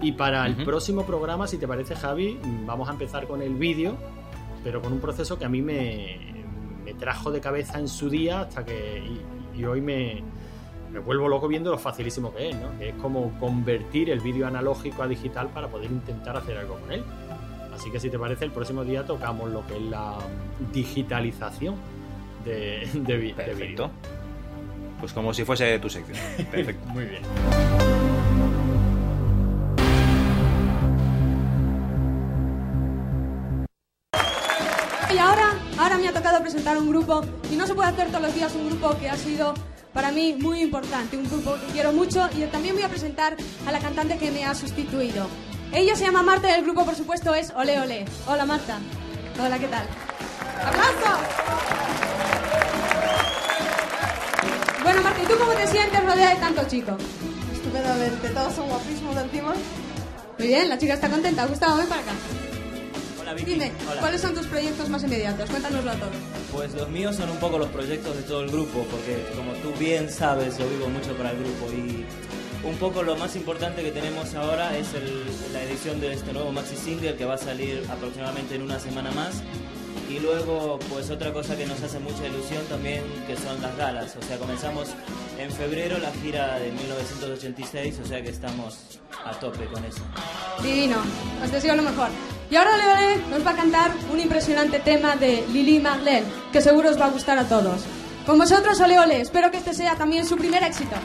Y 0.00 0.12
para 0.12 0.46
el 0.46 0.54
próximo 0.64 1.04
programa, 1.04 1.48
si 1.48 1.58
te 1.58 1.66
parece, 1.66 1.96
Javi, 1.96 2.38
mm, 2.40 2.64
vamos 2.64 2.88
a 2.88 2.92
empezar 2.92 3.26
con 3.26 3.42
el 3.42 3.56
vídeo, 3.56 3.96
pero 4.62 4.80
con 4.80 4.92
un 4.92 5.00
proceso 5.00 5.36
que 5.36 5.44
a 5.44 5.48
mí 5.48 5.60
me, 5.60 6.20
trajo 7.00 7.32
de 7.32 7.40
cabeza 7.40 7.80
en 7.80 7.88
su 7.88 8.08
día 8.08 8.42
hasta 8.42 8.64
que. 8.64 9.02
y 9.56 9.64
hoy 9.64 9.80
me, 9.80 10.22
me 10.96 11.02
vuelvo 11.02 11.28
loco 11.28 11.46
viendo 11.46 11.70
lo 11.70 11.78
facilísimo 11.78 12.32
que 12.34 12.48
es, 12.48 12.56
¿no? 12.56 12.72
es 12.80 12.94
como 12.94 13.38
convertir 13.38 14.08
el 14.08 14.20
vídeo 14.20 14.46
analógico 14.46 15.02
a 15.02 15.06
digital 15.06 15.48
para 15.48 15.68
poder 15.68 15.90
intentar 15.90 16.36
hacer 16.38 16.56
algo 16.56 16.78
con 16.78 16.90
él. 16.90 17.04
Así 17.74 17.90
que 17.90 18.00
si 18.00 18.08
te 18.08 18.18
parece, 18.18 18.46
el 18.46 18.50
próximo 18.50 18.82
día 18.82 19.04
tocamos 19.04 19.50
lo 19.50 19.66
que 19.66 19.76
es 19.76 19.82
la 19.82 20.16
digitalización 20.72 21.74
de, 22.46 22.88
de, 22.94 23.18
de 23.18 23.34
Perfecto. 23.34 23.64
vídeo. 23.66 23.90
Pues 24.98 25.12
como 25.12 25.34
si 25.34 25.44
fuese 25.44 25.78
tu 25.78 25.90
sección. 25.90 26.16
Perfecto. 26.50 26.86
Muy 26.88 27.04
bien. 27.04 27.22
Y 35.14 35.18
ahora, 35.18 35.52
ahora 35.78 35.98
me 35.98 36.08
ha 36.08 36.12
tocado 36.14 36.40
presentar 36.40 36.78
un 36.78 36.88
grupo 36.88 37.20
y 37.52 37.56
no 37.56 37.66
se 37.66 37.74
puede 37.74 37.90
hacer 37.90 38.08
todos 38.08 38.22
los 38.22 38.34
días 38.34 38.54
un 38.54 38.68
grupo 38.68 38.96
que 38.98 39.10
ha 39.10 39.16
sido 39.16 39.52
para 39.96 40.12
mí 40.12 40.36
muy 40.38 40.60
importante, 40.60 41.16
un 41.16 41.24
grupo 41.24 41.54
que 41.54 41.72
quiero 41.72 41.90
mucho 41.90 42.28
y 42.36 42.42
también 42.42 42.74
voy 42.74 42.84
a 42.84 42.88
presentar 42.90 43.34
a 43.66 43.72
la 43.72 43.78
cantante 43.78 44.18
que 44.18 44.30
me 44.30 44.44
ha 44.44 44.54
sustituido. 44.54 45.26
Ella 45.72 45.96
se 45.96 46.04
llama 46.04 46.22
Marta 46.22 46.50
y 46.50 46.52
el 46.52 46.64
grupo 46.64 46.84
por 46.84 46.94
supuesto 46.94 47.34
es 47.34 47.50
Ole 47.56 47.80
Ole. 47.80 48.04
Hola 48.26 48.44
Marta. 48.44 48.78
Hola, 49.42 49.58
¿qué 49.58 49.68
tal? 49.68 49.86
¡Aplausos! 50.66 51.18
Bueno 54.82 55.02
Marta, 55.02 55.22
¿y 55.22 55.26
tú 55.26 55.38
cómo 55.38 55.52
te 55.52 55.66
sientes 55.66 56.04
rodeada 56.04 56.34
de 56.34 56.40
tantos 56.40 56.66
chicos? 56.68 57.02
Estupendamente, 57.54 58.28
todos 58.28 58.54
son 58.54 58.68
guapísimos 58.68 59.14
de 59.14 59.22
encima. 59.22 59.54
Muy 60.38 60.46
bien, 60.46 60.68
la 60.68 60.76
chica 60.76 60.92
está 60.92 61.08
contenta. 61.08 61.46
Gustavo, 61.46 61.78
ven 61.78 61.86
para 61.86 62.02
acá. 62.02 62.12
Hola 63.26 63.34
Vicky. 63.34 63.50
Dime, 63.54 63.72
Hola. 63.90 64.00
¿cuáles 64.00 64.20
son 64.20 64.34
tus 64.34 64.46
proyectos 64.46 64.88
más 64.88 65.02
inmediatos? 65.02 65.50
Cuéntanoslo 65.50 65.90
a 65.90 65.94
todos. 65.94 66.12
Pues 66.52 66.74
los 66.74 66.88
míos 66.90 67.16
son 67.16 67.28
un 67.28 67.38
poco 67.38 67.58
los 67.58 67.68
proyectos 67.70 68.14
de 68.16 68.22
todo 68.22 68.42
el 68.42 68.50
grupo, 68.50 68.86
porque 68.88 69.26
como 69.34 69.52
tú 69.54 69.72
bien 69.80 70.08
sabes, 70.12 70.56
yo 70.58 70.68
vivo 70.68 70.88
mucho 70.88 71.16
para 71.16 71.32
el 71.32 71.38
grupo 71.38 71.66
y 71.72 72.04
un 72.64 72.76
poco 72.76 73.02
lo 73.02 73.16
más 73.16 73.34
importante 73.34 73.82
que 73.82 73.90
tenemos 73.90 74.32
ahora 74.36 74.76
es 74.76 74.94
el- 74.94 75.24
la 75.52 75.60
edición 75.64 76.00
de 76.00 76.12
este 76.12 76.32
nuevo 76.32 76.52
maxi 76.52 76.76
single 76.76 77.16
que 77.16 77.24
va 77.24 77.34
a 77.34 77.38
salir 77.38 77.84
aproximadamente 77.90 78.54
en 78.54 78.62
una 78.62 78.78
semana 78.78 79.10
más. 79.10 79.42
Y 80.08 80.20
luego, 80.20 80.78
pues 80.88 81.10
otra 81.10 81.32
cosa 81.32 81.56
que 81.56 81.66
nos 81.66 81.82
hace 81.82 81.98
mucha 81.98 82.24
ilusión 82.28 82.64
también, 82.68 83.02
que 83.26 83.36
son 83.36 83.60
las 83.60 83.76
galas. 83.76 84.14
O 84.14 84.22
sea, 84.22 84.38
comenzamos 84.38 84.90
en 85.36 85.50
febrero 85.50 85.98
la 85.98 86.12
gira 86.22 86.60
de 86.60 86.70
1986, 86.70 87.98
o 88.04 88.06
sea 88.06 88.22
que 88.22 88.28
estamos 88.30 89.00
a 89.24 89.32
tope 89.32 89.64
con 89.66 89.84
eso. 89.84 90.02
Divino, 90.62 90.98
os 91.44 91.50
deseo 91.50 91.74
lo 91.74 91.82
mejor. 91.82 92.08
Y 92.50 92.56
ahora 92.56 92.76
Leone 92.76 93.16
nos 93.28 93.44
va 93.44 93.50
a 93.50 93.56
cantar 93.56 93.90
un 94.12 94.20
impresionante 94.20 94.78
tema 94.78 95.16
de 95.16 95.44
Lili 95.52 95.80
Marlene, 95.80 96.26
que 96.52 96.60
seguro 96.60 96.90
os 96.90 97.00
va 97.00 97.06
a 97.06 97.10
gustar 97.10 97.38
a 97.38 97.48
todos. 97.48 97.82
Con 98.24 98.38
vosotros, 98.38 98.80
Ole 98.80 98.98
Ole, 98.98 99.20
espero 99.20 99.50
que 99.50 99.58
este 99.58 99.74
sea 99.74 99.96
también 99.96 100.26
su 100.26 100.36
primer 100.36 100.62
éxito. 100.62 100.96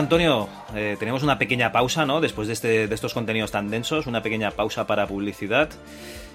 Antonio, 0.00 0.48
eh, 0.74 0.96
tenemos 0.98 1.22
una 1.22 1.38
pequeña 1.38 1.72
pausa, 1.72 2.06
¿no? 2.06 2.20
Después 2.20 2.48
de, 2.48 2.54
este, 2.54 2.88
de 2.88 2.94
estos 2.94 3.14
contenidos 3.14 3.52
tan 3.52 3.70
densos, 3.70 4.06
una 4.06 4.22
pequeña 4.22 4.50
pausa 4.50 4.86
para 4.86 5.06
publicidad. 5.06 5.68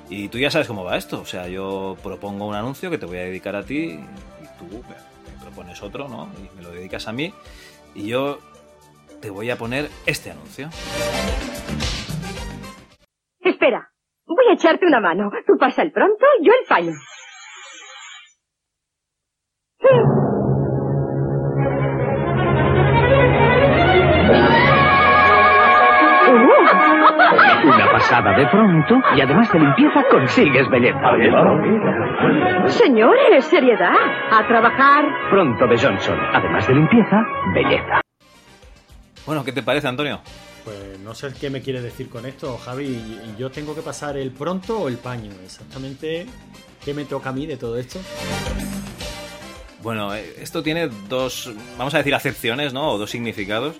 Y 0.09 0.29
tú 0.29 0.37
ya 0.37 0.51
sabes 0.51 0.67
cómo 0.67 0.83
va 0.83 0.95
esto. 0.97 1.19
O 1.19 1.25
sea, 1.25 1.47
yo 1.47 1.97
propongo 2.03 2.47
un 2.47 2.55
anuncio 2.55 2.89
que 2.91 2.97
te 2.97 3.05
voy 3.05 3.17
a 3.17 3.21
dedicar 3.21 3.55
a 3.55 3.63
ti 3.63 3.99
y 3.99 4.59
tú 4.59 4.83
me, 4.87 4.95
me 5.33 5.41
propones 5.41 5.81
otro, 5.81 6.07
¿no? 6.07 6.29
Y 6.37 6.55
me 6.55 6.61
lo 6.61 6.69
dedicas 6.69 7.07
a 7.07 7.11
mí. 7.11 7.33
Y 7.95 8.07
yo 8.07 8.39
te 9.19 9.31
voy 9.31 9.49
a 9.49 9.57
poner 9.57 9.89
este 10.05 10.29
anuncio. 10.29 10.69
Espera, 13.39 13.91
voy 14.25 14.45
a 14.51 14.53
echarte 14.53 14.85
una 14.85 14.99
mano. 14.99 15.31
Tú 15.47 15.57
pasa 15.59 15.81
el 15.81 15.91
pronto, 15.91 16.25
yo 16.41 16.51
el 16.53 16.67
paño. 16.67 16.93
Una 28.07 28.23
pasada 28.23 28.37
de 28.37 28.47
pronto 28.47 28.95
y 29.17 29.21
además 29.21 29.51
de 29.51 29.59
limpieza 29.59 30.03
consigues 30.11 30.69
belleza. 30.69 30.99
Señores, 32.67 33.45
seriedad. 33.45 33.95
A 34.31 34.47
trabajar. 34.47 35.05
Pronto 35.31 35.65
de 35.65 35.77
Johnson. 35.77 36.19
Además 36.33 36.67
de 36.67 36.75
limpieza, 36.75 37.25
belleza. 37.55 38.01
Bueno, 39.25 39.43
¿qué 39.43 39.51
te 39.51 39.63
parece, 39.63 39.87
Antonio? 39.87 40.21
Pues 40.63 40.99
no 40.99 41.15
sé 41.15 41.33
qué 41.39 41.49
me 41.49 41.61
quiere 41.61 41.81
decir 41.81 42.09
con 42.09 42.27
esto, 42.27 42.57
Javi. 42.57 42.85
¿Y 42.85 43.35
yo 43.39 43.49
tengo 43.49 43.73
que 43.73 43.81
pasar 43.81 44.17
el 44.17 44.31
pronto 44.31 44.81
o 44.81 44.87
el 44.87 44.97
paño? 44.97 45.31
Exactamente, 45.43 46.27
¿qué 46.83 46.93
me 46.93 47.05
toca 47.05 47.29
a 47.29 47.33
mí 47.33 47.47
de 47.47 47.57
todo 47.57 47.77
esto? 47.77 47.99
Bueno, 49.81 50.13
eh, 50.13 50.35
esto 50.39 50.61
tiene 50.61 50.89
dos, 51.09 51.51
vamos 51.77 51.93
a 51.95 51.99
decir, 51.99 52.13
acepciones, 52.13 52.71
¿no? 52.73 52.91
O 52.91 52.97
dos 52.99 53.09
significados. 53.09 53.79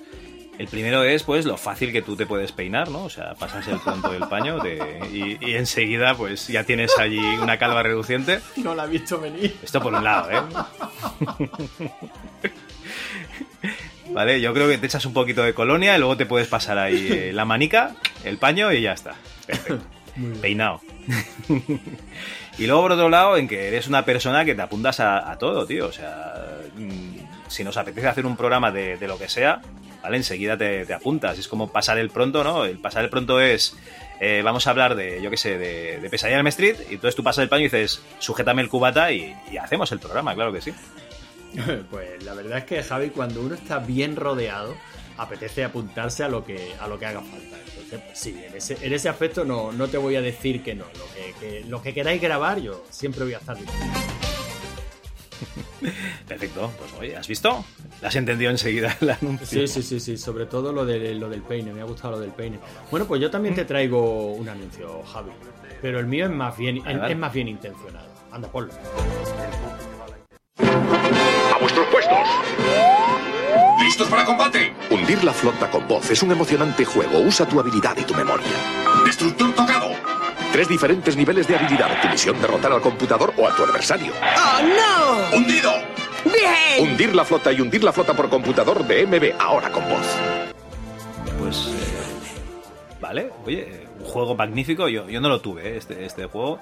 El 0.57 0.68
primero 0.68 1.03
es, 1.03 1.23
pues, 1.23 1.45
lo 1.45 1.57
fácil 1.57 1.91
que 1.91 2.02
tú 2.02 2.15
te 2.15 2.26
puedes 2.26 2.52
peinar, 2.52 2.90
¿no? 2.90 3.03
O 3.06 3.10
sea, 3.10 3.34
pasas 3.36 3.68
el 3.68 3.77
pronto 3.80 4.10
del 4.11 4.27
paño 4.27 4.60
te- 4.61 4.80
y, 5.11 5.38
y 5.41 5.56
enseguida, 5.56 6.15
pues, 6.15 6.48
ya 6.48 6.64
tienes 6.64 6.98
allí 6.98 7.19
una 7.19 7.57
calva 7.57 7.84
reduciente. 7.84 8.40
No 8.57 8.73
la 8.73 8.86
he 8.86 8.88
visto 8.90 9.19
venir. 9.19 9.56
Esto 9.61 9.82
por 9.82 9.94
un 9.94 10.03
lado, 10.03 10.32
¿eh? 10.32 10.41
Vale, 14.11 14.40
yo 14.40 14.53
creo 14.53 14.68
que 14.69 14.77
te 14.77 14.86
echas 14.86 15.06
un 15.06 15.14
poquito 15.14 15.44
de 15.44 15.53
colonia 15.53 15.95
y 15.95 15.99
luego 15.99 16.15
te 16.15 16.26
puedes 16.26 16.48
pasar 16.48 16.77
ahí 16.77 17.07
eh, 17.11 17.32
la 17.34 17.44
manica, 17.44 17.95
el 18.23 18.38
paño 18.38 18.72
y 18.72 18.82
ya 18.82 18.94
está. 18.94 19.15
Perfecto. 19.48 19.84
Peinado. 20.41 20.80
y 22.57 22.68
luego, 22.68 22.84
por 22.84 22.91
otro 22.94 23.10
lado, 23.10 23.36
en 23.36 23.48
que 23.49 23.68
eres 23.68 23.88
una 23.88 24.06
persona 24.06 24.45
que 24.45 24.56
te 24.56 24.61
apuntas 24.61 24.99
a, 25.02 25.30
a 25.30 25.38
todo, 25.38 25.65
tío. 25.65 25.88
O 25.88 25.91
sea, 25.91 26.34
mm, 26.77 27.18
si 27.49 27.64
nos 27.65 27.76
apetece 27.76 28.07
hacer 28.07 28.26
un 28.26 28.38
programa 28.38 28.72
de, 28.72 28.95
de 28.95 29.07
lo 29.07 29.18
que 29.18 29.27
sea, 29.27 29.61
¿vale? 30.06 30.18
Enseguida 30.18 30.56
te, 30.57 30.86
te 30.86 30.94
apuntas. 30.94 31.38
Es 31.40 31.48
como 31.48 31.72
pasar 31.72 31.98
el 31.98 32.10
pronto, 32.11 32.44
¿no? 32.44 32.65
El 32.65 32.77
pasar 32.77 33.03
el 33.03 33.10
pronto 33.10 33.41
es. 33.41 33.76
eh, 34.19 34.41
vamos 34.44 34.68
a 34.68 34.69
hablar 34.69 34.95
de, 34.95 35.22
yo 35.22 35.30
qué 35.32 35.38
sé, 35.38 35.57
de, 35.57 35.99
de 35.99 36.10
Pesadilla 36.10 36.36
en 36.36 36.40
Elm 36.41 36.48
Street, 36.48 36.76
y 36.90 36.94
entonces 36.95 37.15
tú 37.15 37.23
pasas 37.23 37.44
el 37.44 37.49
paño 37.49 37.61
y 37.61 37.65
dices, 37.65 38.02
sujétame 38.19 38.61
el 38.61 38.69
cubata 38.69 39.11
y, 39.11 39.36
hacemos 39.61 39.91
el 39.91 39.99
programa, 39.99 40.34
claro 40.36 40.53
que 40.53 40.61
sí. 40.61 40.72
Pues 41.90 42.23
la 42.23 42.34
verdad 42.34 42.57
es 42.60 42.64
que 42.65 42.84
Javi, 42.84 43.10
cuando 43.10 43.41
uno 43.41 43.56
está 43.56 43.80
bien 43.80 44.15
rodeado, 44.15 44.76
apetece 45.18 45.64
apuntarse 45.64 46.23
a 46.23 46.27
lo 46.30 46.44
que, 46.45 46.73
a 46.80 46.88
lo 46.88 46.99
que 46.99 47.06
haga 47.06 47.22
falta. 47.22 47.57
Entonces, 47.68 48.02
pues 48.06 48.19
sí, 48.19 48.41
en 48.45 48.56
ese, 48.56 48.77
en 48.82 48.94
ese 48.94 49.07
aspecto 49.10 49.45
no, 49.45 49.72
no 49.72 49.88
te 49.88 49.98
voy 49.98 50.15
a 50.18 50.22
decir 50.22 50.64
que 50.64 50.76
no. 50.76 50.86
Lo 50.98 51.06
que, 51.14 51.34
que- 51.40 51.64
lo 51.65 51.82
que 51.82 51.94
queráis 51.94 52.22
grabar, 52.22 52.60
yo 52.60 52.84
siempre 52.90 53.23
voy 53.23 53.34
a 53.34 53.38
estar 53.38 53.57
disponible. 53.57 53.99
Perfecto, 56.28 56.72
pues 56.78 56.94
oye, 56.99 57.16
¿has 57.18 57.28
visto? 57.28 57.64
¿Le 58.02 58.07
has 58.07 58.16
entendido 58.16 58.52
enseguida 58.52 58.95
el 59.02 59.10
anuncio? 59.12 59.68
Sí, 59.68 59.68
sí, 59.68 59.84
sí, 59.84 59.99
sí, 59.99 60.18
sobre 60.18 60.45
todo 60.45 60.72
lo, 60.72 60.86
de, 60.86 61.16
lo 61.16 61.30
del 61.30 61.41
peine, 61.41 61.74
me 61.74 61.82
ha 61.82 61.86
gustado 61.86 62.14
lo 62.14 62.20
del 62.20 62.32
peine. 62.32 62.60
Bueno, 62.91 63.06
pues 63.06 63.22
yo 63.22 63.30
también 63.30 63.56
te 63.56 63.66
traigo 63.66 64.34
un 64.34 64.49
anuncio, 64.49 65.03
Javi, 65.03 65.32
pero 65.82 65.99
el 65.99 66.07
mío 66.07 66.26
es 66.26 66.32
más 66.32 66.57
bien, 66.57 66.78
es, 66.78 67.12
es 67.12 67.18
más 67.18 67.34
bien 67.34 67.48
intencionado. 67.48 68.07
Anda, 68.32 68.48
ponlo. 68.49 68.74
¡A 70.57 71.57
vuestros 71.60 71.86
puestos! 71.88 72.18
¿Listos 73.82 74.07
para 74.07 74.26
combate? 74.26 74.74
Hundir 74.90 75.24
la 75.24 75.32
flota 75.32 75.70
con 75.70 75.88
voz 75.88 76.10
es 76.10 76.24
un 76.24 76.32
emocionante 76.32 76.84
juego. 76.86 77.20
Usa 77.20 77.48
tu 77.48 77.60
habilidad 77.60 77.95
y 77.98 78.03
tu 78.03 78.14
memoria. 78.16 78.48
¡Destructor 79.06 79.53
tocado! 79.53 80.14
Tres 80.56 80.69
diferentes 80.69 81.18
niveles 81.18 81.49
de 81.49 81.57
habilidad. 81.57 82.02
Tu 82.02 82.07
misión 82.07 82.40
derrotar 82.41 82.72
al 82.72 82.80
computador 82.80 83.34
o 83.36 83.45
a 83.45 83.53
tu 83.53 83.64
adversario. 83.65 84.14
¡Oh, 84.22 84.61
no! 84.64 85.38
¡Hundido! 85.38 85.69
¡Bien! 86.23 86.80
Hundir 86.91 87.14
la 87.14 87.26
flota 87.26 87.52
y 87.52 87.60
hundir 87.60 87.84
la 87.84 87.91
flota 87.91 88.14
por 88.14 88.30
computador 88.30 88.86
de 88.88 89.06
MB, 89.06 89.34
ahora 89.38 89.69
con 89.69 89.84
voz. 89.90 90.06
Pues. 91.38 91.57
eh, 91.57 92.95
vale, 93.02 93.32
oye, 93.45 93.86
un 93.99 94.06
juego 94.06 94.34
magnífico. 94.34 94.88
Yo, 94.88 95.10
yo 95.10 95.19
no 95.19 95.27
lo 95.27 95.41
tuve, 95.41 95.68
eh, 95.73 95.76
este, 95.77 96.06
este 96.06 96.23
juego. 96.27 96.61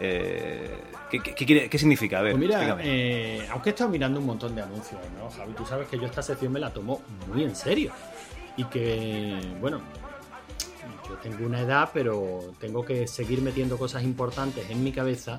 Eh, 0.00 0.76
¿qué, 1.08 1.20
qué, 1.20 1.32
qué 1.36 1.46
quiere- 1.46 1.70
qué 1.70 1.78
significa? 1.78 2.18
A 2.18 2.22
ver, 2.22 2.32
Pues 2.32 2.40
mira, 2.44 2.76
eh, 2.80 3.46
aunque 3.52 3.70
he 3.70 3.72
estado 3.72 3.88
mirando 3.88 4.18
un 4.18 4.26
montón 4.26 4.52
de 4.56 4.62
anuncios, 4.62 5.00
¿no, 5.16 5.30
Javi? 5.30 5.52
Tú 5.52 5.64
sabes 5.64 5.86
que 5.86 5.96
yo 5.96 6.06
esta 6.06 6.22
sección 6.22 6.50
me 6.52 6.58
la 6.58 6.72
tomo 6.72 7.02
muy 7.28 7.44
en 7.44 7.54
serio. 7.54 7.92
Y 8.56 8.64
que, 8.64 9.38
bueno, 9.60 9.80
tengo 11.22 11.46
una 11.46 11.60
edad, 11.60 11.90
pero 11.92 12.52
tengo 12.58 12.84
que 12.84 13.06
seguir 13.06 13.42
metiendo 13.42 13.78
cosas 13.78 14.02
importantes 14.02 14.70
en 14.70 14.82
mi 14.82 14.92
cabeza. 14.92 15.38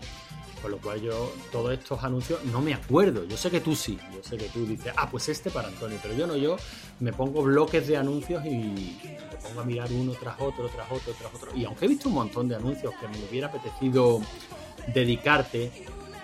Con 0.61 0.71
lo 0.71 0.77
cual 0.79 0.99
yo, 0.99 1.31
todos 1.53 1.71
estos 1.71 2.03
anuncios 2.03 2.43
no 2.45 2.61
me 2.61 2.73
acuerdo. 2.73 3.23
Yo 3.23 3.37
sé 3.37 3.49
que 3.49 3.61
tú 3.61 3.75
sí. 3.75 3.97
Yo 4.13 4.21
sé 4.21 4.35
que 4.35 4.49
tú 4.49 4.65
dices, 4.65 4.91
ah, 4.97 5.09
pues 5.09 5.29
este 5.29 5.49
para 5.49 5.69
Antonio. 5.69 5.97
Pero 6.01 6.15
yo 6.15 6.27
no, 6.27 6.35
yo 6.35 6.57
me 6.99 7.13
pongo 7.13 7.41
bloques 7.43 7.87
de 7.87 7.95
anuncios 7.95 8.45
y 8.45 8.99
me 9.31 9.37
pongo 9.41 9.61
a 9.61 9.63
mirar 9.63 9.89
uno 9.93 10.11
tras 10.19 10.35
otro, 10.41 10.67
tras 10.67 10.91
otro, 10.91 11.13
tras 11.13 11.33
otro. 11.33 11.55
Y 11.55 11.63
aunque 11.63 11.85
he 11.85 11.87
visto 11.87 12.09
un 12.09 12.15
montón 12.15 12.49
de 12.49 12.55
anuncios 12.57 12.93
que 12.99 13.07
me 13.07 13.23
hubiera 13.29 13.47
apetecido 13.47 14.19
dedicarte, 14.93 15.71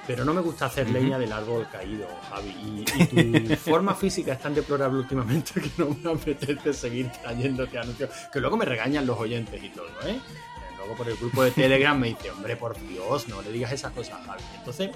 pero 0.08 0.24
no 0.24 0.34
me 0.34 0.42
gusta 0.42 0.66
hacer 0.66 0.90
leña 0.90 1.18
del 1.18 1.32
árbol 1.32 1.68
caído, 1.72 2.08
Javi. 2.30 2.50
Y, 2.50 3.20
y 3.20 3.40
tu 3.42 3.56
forma 3.58 3.96
física 3.96 4.34
es 4.34 4.40
tan 4.40 4.54
deplorable 4.54 5.00
últimamente 5.00 5.54
que 5.62 5.72
no 5.78 5.96
me 6.04 6.12
apetece 6.12 6.74
seguir 6.74 7.12
trayéndote 7.22 7.78
anuncios. 7.78 8.10
Que 8.32 8.40
luego 8.40 8.58
me 8.58 8.66
regañan 8.66 9.06
los 9.06 9.20
oyentes 9.20 9.64
y 9.64 9.70
todo, 9.70 9.88
¿eh? 10.06 10.20
Luego 10.78 10.96
por 10.96 11.10
el 11.10 11.16
grupo 11.18 11.44
de 11.44 11.52
Telegram 11.52 11.98
me 12.00 12.10
dice, 12.10 12.30
hombre, 12.30 12.56
por 12.56 12.80
Dios, 12.88 13.28
no 13.28 13.42
le 13.42 13.52
digas 13.52 13.72
esas 13.72 13.92
cosas 13.92 14.22
a 14.22 14.24
Javi. 14.24 14.44
Entonces, 14.58 14.92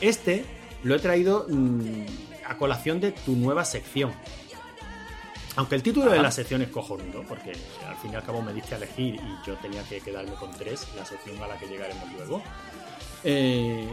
este 0.00 0.44
lo 0.84 0.94
he 0.94 0.98
traído 0.98 1.46
mm, 1.48 2.06
a 2.46 2.56
colación 2.56 3.00
de 3.00 3.12
tu 3.12 3.32
nueva 3.32 3.64
sección. 3.64 4.12
Aunque 5.56 5.74
el 5.74 5.82
título 5.82 6.12
de 6.12 6.20
la 6.20 6.30
sección 6.30 6.60
es 6.60 6.68
cojonudo, 6.68 7.24
porque 7.26 7.52
al 7.88 7.96
fin 7.96 8.12
y 8.12 8.14
al 8.14 8.22
cabo 8.22 8.42
me 8.42 8.52
diste 8.52 8.74
a 8.74 8.76
elegir 8.76 9.14
y 9.14 9.46
yo 9.46 9.54
tenía 9.56 9.82
que 9.84 10.00
quedarme 10.00 10.34
con 10.34 10.50
tres, 10.50 10.86
la 10.94 11.04
sección 11.04 11.42
a 11.42 11.46
la 11.46 11.58
que 11.58 11.66
llegaremos 11.66 12.12
luego. 12.12 12.42
Eh, 13.24 13.88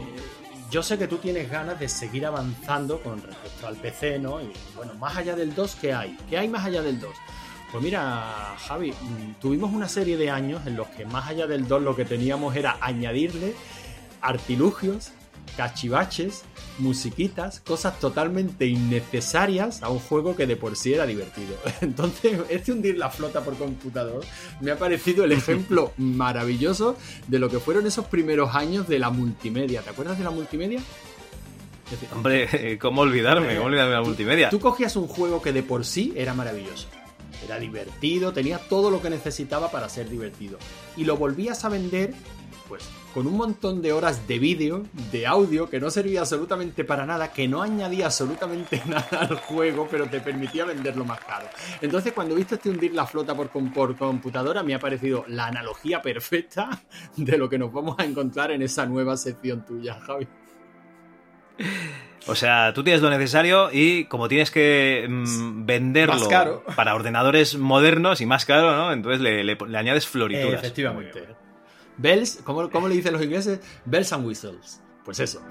yo 0.74 0.82
sé 0.82 0.98
que 0.98 1.06
tú 1.06 1.18
tienes 1.18 1.48
ganas 1.48 1.78
de 1.78 1.88
seguir 1.88 2.26
avanzando 2.26 3.00
con 3.00 3.22
respecto 3.22 3.68
al 3.68 3.76
PC, 3.76 4.18
¿no? 4.18 4.40
Y 4.40 4.50
bueno, 4.74 4.92
más 4.94 5.16
allá 5.16 5.36
del 5.36 5.54
2, 5.54 5.76
¿qué 5.80 5.94
hay? 5.94 6.18
¿Qué 6.28 6.36
hay 6.36 6.48
más 6.48 6.64
allá 6.64 6.82
del 6.82 6.98
2? 6.98 7.14
Pues 7.70 7.84
mira, 7.84 8.56
Javi, 8.58 8.90
mm, 8.90 9.34
tuvimos 9.40 9.72
una 9.72 9.88
serie 9.88 10.16
de 10.16 10.30
años 10.30 10.66
en 10.66 10.74
los 10.74 10.88
que 10.88 11.06
más 11.06 11.28
allá 11.28 11.46
del 11.46 11.68
2 11.68 11.80
lo 11.80 11.94
que 11.94 12.04
teníamos 12.04 12.56
era 12.56 12.76
añadirle 12.80 13.54
artilugios, 14.20 15.12
cachivaches, 15.56 16.42
musiquitas, 16.78 17.60
cosas 17.60 17.98
totalmente 18.00 18.66
innecesarias 18.66 19.82
a 19.82 19.88
un 19.88 19.98
juego 19.98 20.36
que 20.36 20.46
de 20.46 20.56
por 20.56 20.76
sí 20.76 20.94
era 20.94 21.06
divertido. 21.06 21.56
Entonces, 21.80 22.40
este 22.48 22.72
hundir 22.72 22.98
la 22.98 23.10
flota 23.10 23.42
por 23.42 23.56
computador 23.56 24.24
me 24.60 24.70
ha 24.70 24.78
parecido 24.78 25.24
el 25.24 25.32
ejemplo 25.32 25.92
maravilloso 25.96 26.96
de 27.28 27.38
lo 27.38 27.48
que 27.48 27.58
fueron 27.58 27.86
esos 27.86 28.06
primeros 28.06 28.54
años 28.54 28.88
de 28.88 28.98
la 28.98 29.10
multimedia. 29.10 29.82
¿Te 29.82 29.90
acuerdas 29.90 30.18
de 30.18 30.24
la 30.24 30.30
multimedia? 30.30 30.80
Hombre, 32.14 32.78
¿cómo 32.80 33.02
olvidarme? 33.02 33.54
¿Cómo 33.56 33.66
olvidarme 33.66 33.90
de 33.90 33.96
la 33.96 34.02
multimedia? 34.02 34.50
Tú 34.50 34.60
cogías 34.60 34.96
un 34.96 35.06
juego 35.06 35.42
que 35.42 35.52
de 35.52 35.62
por 35.62 35.84
sí 35.84 36.12
era 36.16 36.34
maravilloso. 36.34 36.88
Era 37.44 37.58
divertido, 37.58 38.32
tenía 38.32 38.58
todo 38.58 38.90
lo 38.90 39.02
que 39.02 39.10
necesitaba 39.10 39.70
para 39.70 39.88
ser 39.88 40.08
divertido. 40.08 40.58
Y 40.96 41.04
lo 41.04 41.16
volvías 41.16 41.64
a 41.64 41.68
vender, 41.68 42.14
pues, 42.68 42.84
con 43.14 43.28
un 43.28 43.36
montón 43.36 43.80
de 43.80 43.92
horas 43.92 44.26
de 44.26 44.40
vídeo, 44.40 44.82
de 45.12 45.24
audio, 45.26 45.70
que 45.70 45.78
no 45.78 45.88
servía 45.88 46.20
absolutamente 46.20 46.84
para 46.84 47.06
nada, 47.06 47.32
que 47.32 47.46
no 47.46 47.62
añadía 47.62 48.06
absolutamente 48.06 48.82
nada 48.86 49.06
al 49.20 49.36
juego, 49.36 49.86
pero 49.88 50.06
te 50.08 50.20
permitía 50.20 50.64
venderlo 50.64 51.04
más 51.04 51.20
caro. 51.20 51.46
Entonces, 51.80 52.12
cuando 52.12 52.34
viste 52.34 52.56
este 52.56 52.70
hundir 52.70 52.92
la 52.92 53.06
flota 53.06 53.34
por, 53.36 53.48
por 53.72 53.96
computadora, 53.96 54.64
me 54.64 54.74
ha 54.74 54.80
parecido 54.80 55.24
la 55.28 55.46
analogía 55.46 56.02
perfecta 56.02 56.68
de 57.16 57.38
lo 57.38 57.48
que 57.48 57.56
nos 57.56 57.72
vamos 57.72 57.94
a 57.98 58.04
encontrar 58.04 58.50
en 58.50 58.62
esa 58.62 58.84
nueva 58.84 59.16
sección 59.16 59.64
tuya, 59.64 59.94
Javi. 60.00 60.26
O 62.26 62.34
sea, 62.34 62.72
tú 62.74 62.82
tienes 62.82 63.02
lo 63.02 63.10
necesario 63.10 63.68
y 63.70 64.06
como 64.06 64.28
tienes 64.28 64.50
que 64.50 65.06
mm, 65.08 65.66
venderlo 65.66 66.28
caro. 66.28 66.64
para 66.74 66.94
ordenadores 66.94 67.56
modernos 67.56 68.20
y 68.22 68.26
más 68.26 68.44
caro, 68.46 68.74
¿no? 68.74 68.92
Entonces 68.92 69.20
le, 69.20 69.44
le- 69.44 69.56
le 69.68 69.78
añades 69.78 70.06
florituras. 70.08 70.54
Efectivamente. 70.62 71.22
Bells, 71.96 72.40
¿cómo, 72.44 72.68
cómo 72.70 72.88
le 72.88 72.96
dicen 72.96 73.12
los 73.12 73.22
ingleses? 73.22 73.60
Bells 73.84 74.12
and 74.12 74.26
whistles. 74.26 74.80
Pues 75.04 75.20
eso. 75.20 75.42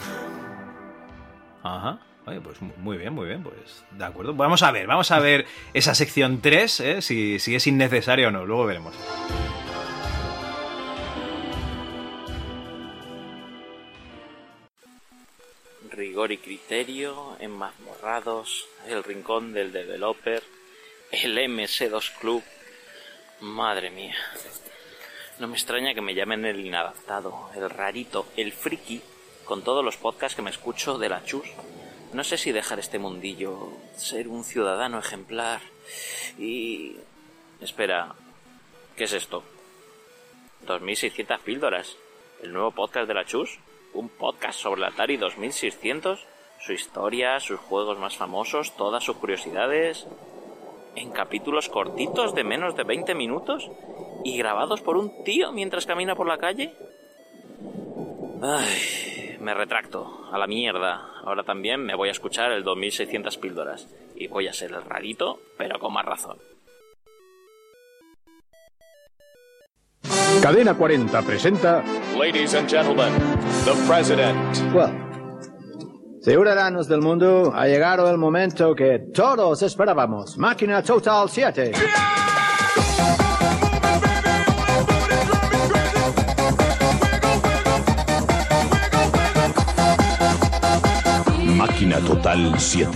Ajá. 1.64 2.00
Oye, 2.26 2.40
pues 2.42 2.62
mu- 2.62 2.74
muy 2.78 2.98
bien, 2.98 3.14
muy 3.14 3.28
bien, 3.28 3.44
pues 3.44 3.84
de 3.92 4.06
acuerdo. 4.06 4.34
Vamos 4.34 4.64
a 4.64 4.72
ver, 4.72 4.88
vamos 4.88 5.12
a 5.12 5.20
ver 5.20 5.46
esa 5.74 5.94
sección 5.94 6.42
3, 6.42 6.80
¿eh? 6.80 7.02
si, 7.02 7.38
si 7.40 7.56
es 7.56 7.68
innecesario 7.68 8.30
o 8.30 8.32
no, 8.32 8.46
luego 8.46 8.66
veremos. 8.66 8.96
Rigor 15.92 16.32
y 16.32 16.38
criterio, 16.38 17.36
enmazmorrados, 17.40 18.66
el 18.88 19.04
rincón 19.04 19.54
del 19.54 19.72
developer, 19.72 20.42
el 21.12 21.38
MS2 21.38 22.12
Club. 22.20 22.44
Madre 23.42 23.92
mía. 23.92 24.16
No 25.44 25.50
me 25.50 25.56
extraña 25.56 25.94
que 25.94 26.00
me 26.00 26.16
llamen 26.16 26.46
el 26.46 26.66
inadaptado, 26.66 27.50
el 27.54 27.70
rarito, 27.70 28.28
el 28.38 28.54
friki, 28.54 29.02
con 29.44 29.62
todos 29.62 29.84
los 29.84 29.98
podcasts 29.98 30.38
que 30.38 30.42
me 30.42 30.50
escucho 30.50 30.98
de 30.98 31.10
la 31.10 31.26
chus. 31.26 31.52
No 32.14 32.24
sé 32.24 32.38
si 32.38 32.54
dejar 32.54 32.80
este 32.80 32.98
mundillo, 32.98 33.74
ser 33.98 34.30
un 34.30 34.46
ciudadano 34.46 35.00
ejemplar 35.00 35.60
y... 36.40 36.96
Espera, 37.60 38.16
¿qué 38.96 39.04
es 39.04 39.12
esto? 39.12 39.44
2600 40.66 41.42
píldoras. 41.42 41.98
¿El 42.42 42.54
nuevo 42.54 42.72
podcast 42.72 43.10
de 43.10 43.14
la 43.14 43.26
chus? 43.26 43.60
¿Un 43.94 44.08
podcast 44.08 44.58
sobre 44.58 44.80
la 44.80 44.88
Atari 44.88 45.18
2600? 45.18 46.26
Su 46.62 46.72
historia, 46.72 47.42
sus 47.42 47.60
juegos 47.60 48.00
más 48.00 48.16
famosos, 48.16 48.78
todas 48.78 49.04
sus 49.04 49.18
curiosidades. 49.18 50.08
En 50.96 51.12
capítulos 51.12 51.68
cortitos 51.68 52.34
de 52.34 52.46
menos 52.46 52.78
de 52.78 52.84
20 52.84 53.14
minutos 53.14 53.70
y 54.24 54.38
grabados 54.38 54.82
por 54.82 54.98
un 54.98 55.24
tío 55.24 55.52
mientras 55.52 55.86
camina 55.86 56.16
por 56.16 56.28
la 56.28 56.38
calle. 56.38 56.74
Ay, 58.42 59.38
me 59.40 59.54
retracto, 59.54 60.28
a 60.32 60.38
la 60.38 60.48
mierda. 60.48 61.10
Ahora 61.24 61.44
también 61.44 61.84
me 61.84 61.96
voy 61.96 62.10
a 62.10 62.12
escuchar 62.12 62.52
el 62.52 62.64
2600 62.64 63.38
píldoras 63.38 63.88
y 64.16 64.28
voy 64.28 64.48
a 64.48 64.54
ser 64.54 64.72
el 64.72 64.84
rarito, 64.84 65.40
pero 65.58 65.80
con 65.80 65.94
más 65.94 66.06
razón. 66.06 66.38
Cadena 70.42 70.74
40 70.74 71.22
presenta 71.22 71.84
Ladies 72.18 72.54
and 72.56 72.70
gentlemen, 72.70 73.14
the 73.64 73.74
president. 73.88 74.38
Well, 74.74 74.92
ciudadanos 76.22 76.90
del 76.90 77.02
mundo, 77.02 77.54
ha 77.56 77.68
llegado 77.68 78.10
el 78.10 78.18
momento 78.18 78.76
que 78.76 79.00
todos 79.14 79.62
esperábamos. 79.62 80.38
Máquina 80.38 80.84
Total 80.84 81.30
7. 81.30 81.72
Total 91.92 92.58
7. 92.58 92.92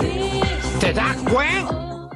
¿Te 0.80 0.93
da 0.93 1.14
cuenta? 1.30 2.09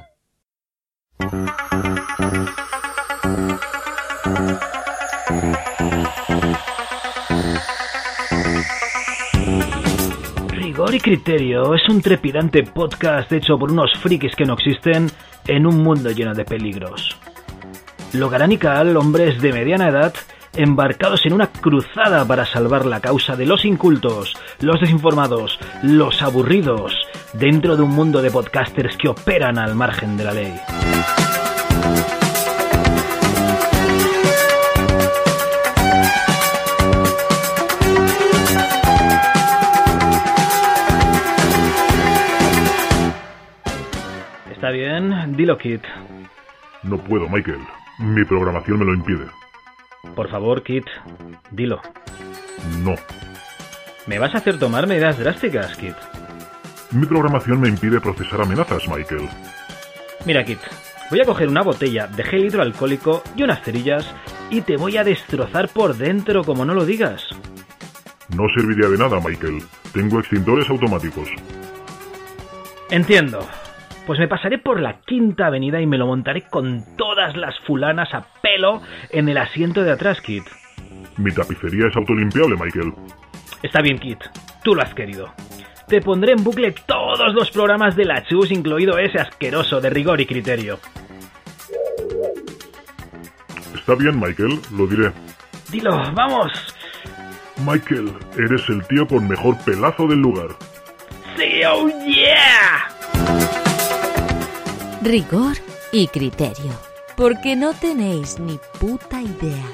Rigor 10.49 10.95
y 10.95 10.99
Criterio 10.99 11.75
es 11.75 11.89
un 11.89 12.01
trepidante 12.01 12.63
podcast 12.63 13.29
hecho 13.33 13.59
por 13.59 13.71
unos 13.71 13.91
frikis 13.99 14.33
que 14.35 14.45
no 14.45 14.53
existen 14.53 15.11
en 15.47 15.67
un 15.67 15.83
mundo 15.83 16.11
lleno 16.11 16.33
de 16.33 16.45
peligros. 16.45 17.17
Logarán 18.13 18.53
y 18.53 18.57
Cal, 18.57 18.95
hombres 18.95 19.41
de 19.41 19.51
mediana 19.51 19.89
edad, 19.89 20.13
embarcados 20.53 21.25
en 21.25 21.33
una 21.33 21.47
cruzada 21.47 22.25
para 22.25 22.45
salvar 22.45 22.85
la 22.85 22.99
causa 22.99 23.35
de 23.35 23.45
los 23.45 23.65
incultos, 23.65 24.35
los 24.59 24.79
desinformados, 24.79 25.59
los 25.83 26.21
aburridos, 26.21 26.95
dentro 27.33 27.77
de 27.77 27.83
un 27.83 27.91
mundo 27.91 28.21
de 28.21 28.31
podcasters 28.31 28.97
que 28.97 29.09
operan 29.09 29.57
al 29.57 29.75
margen 29.75 30.17
de 30.17 30.23
la 30.23 30.33
ley. 30.33 30.53
¿Está 44.51 44.69
bien? 44.69 45.35
Dilo, 45.35 45.57
Kit. 45.57 45.81
No 46.83 46.97
puedo, 46.97 47.27
Michael. 47.27 47.61
Mi 47.99 48.23
programación 48.25 48.79
me 48.79 48.85
lo 48.85 48.93
impide. 48.93 49.40
Por 50.15 50.29
favor, 50.29 50.63
Kit, 50.63 50.85
dilo. 51.51 51.81
No. 52.83 52.95
¿Me 54.07 54.19
vas 54.19 54.33
a 54.35 54.39
hacer 54.39 54.59
tomar 54.59 54.87
medidas 54.87 55.17
drásticas, 55.17 55.75
Kit? 55.77 55.95
Mi 56.91 57.05
programación 57.05 57.61
me 57.61 57.69
impide 57.69 58.01
procesar 58.01 58.41
amenazas, 58.41 58.87
Michael. 58.87 59.29
Mira, 60.25 60.43
Kit, 60.43 60.59
voy 61.09 61.21
a 61.21 61.25
coger 61.25 61.47
una 61.47 61.61
botella 61.61 62.07
de 62.07 62.23
gel 62.23 62.45
hidroalcohólico 62.45 63.23
y 63.35 63.43
unas 63.43 63.63
cerillas 63.63 64.13
y 64.49 64.61
te 64.61 64.75
voy 64.75 64.97
a 64.97 65.03
destrozar 65.03 65.69
por 65.69 65.95
dentro 65.95 66.43
como 66.43 66.65
no 66.65 66.73
lo 66.73 66.85
digas. 66.85 67.23
No 68.35 68.47
serviría 68.55 68.89
de 68.89 68.97
nada, 68.97 69.19
Michael. 69.19 69.63
Tengo 69.93 70.19
extintores 70.19 70.69
automáticos. 70.69 71.29
Entiendo. 72.89 73.47
Pues 74.05 74.19
me 74.19 74.27
pasaré 74.27 74.57
por 74.57 74.79
la 74.81 74.99
quinta 75.01 75.47
avenida 75.47 75.79
y 75.79 75.85
me 75.85 75.97
lo 75.97 76.07
montaré 76.07 76.43
con 76.49 76.83
todas 76.97 77.37
las 77.37 77.57
fulanas 77.61 78.13
a 78.13 78.25
pelo 78.41 78.81
en 79.09 79.29
el 79.29 79.37
asiento 79.37 79.83
de 79.83 79.91
atrás, 79.91 80.19
Kit. 80.21 80.43
Mi 81.17 81.31
tapicería 81.31 81.87
es 81.87 81.95
autolimpiable, 81.95 82.55
Michael. 82.55 82.93
Está 83.61 83.81
bien, 83.81 83.99
Kit. 83.99 84.19
Tú 84.63 84.75
lo 84.75 84.81
has 84.81 84.93
querido. 84.93 85.31
Te 85.87 86.01
pondré 86.01 86.33
en 86.33 86.43
bucle 86.43 86.73
todos 86.85 87.33
los 87.33 87.51
programas 87.51 87.95
de 87.95 88.05
la 88.05 88.23
Chus, 88.23 88.51
incluido 88.51 88.97
ese 88.97 89.19
asqueroso 89.19 89.81
de 89.81 89.89
rigor 89.89 90.19
y 90.21 90.25
criterio. 90.25 90.79
Está 93.75 93.95
bien, 93.95 94.19
Michael, 94.19 94.59
lo 94.75 94.87
diré. 94.87 95.11
Dilo, 95.71 95.91
vamos. 96.13 96.51
Michael, 97.65 98.13
eres 98.37 98.67
el 98.69 98.85
tío 98.87 99.07
con 99.07 99.27
mejor 99.27 99.57
pelazo 99.63 100.07
del 100.07 100.19
lugar. 100.19 100.49
Sí, 101.37 101.61
oh 101.65 101.87
yeah. 102.05 103.60
Rigor 105.03 105.57
y 105.91 106.05
criterio. 106.09 106.71
Porque 107.17 107.55
no 107.55 107.73
tenéis 107.73 108.37
ni 108.37 108.59
puta 108.79 109.19
idea. 109.19 109.65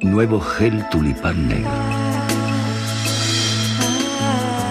Nuevo 0.00 0.40
gel 0.40 0.82
tulipán 0.88 1.46
negro. 1.46 1.70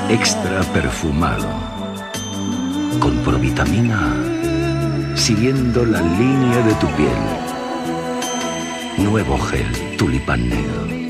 Extra 0.09 0.63
perfumado. 0.73 1.47
Con 2.99 3.15
provitamina 3.19 4.11
A. 5.13 5.15
Siguiendo 5.15 5.85
la 5.85 6.01
línea 6.01 6.63
de 6.63 6.73
tu 6.73 6.88
piel. 6.97 7.19
Nuevo 8.97 9.38
gel 9.38 9.97
tulipán 9.97 10.49
negro. 10.49 11.09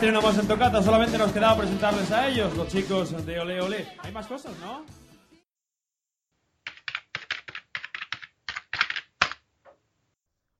Estreno 0.00 0.30
en 0.30 0.48
tocata. 0.48 0.82
Solamente 0.82 1.18
nos 1.18 1.30
quedaba 1.30 1.58
presentarles 1.58 2.10
a 2.10 2.28
ellos, 2.28 2.56
los 2.56 2.68
chicos 2.68 3.26
de 3.26 3.38
Ole 3.38 3.60
Ole. 3.60 3.86
Hay 3.98 4.12
más 4.12 4.26
cosas, 4.26 4.52
¿no? 4.58 4.86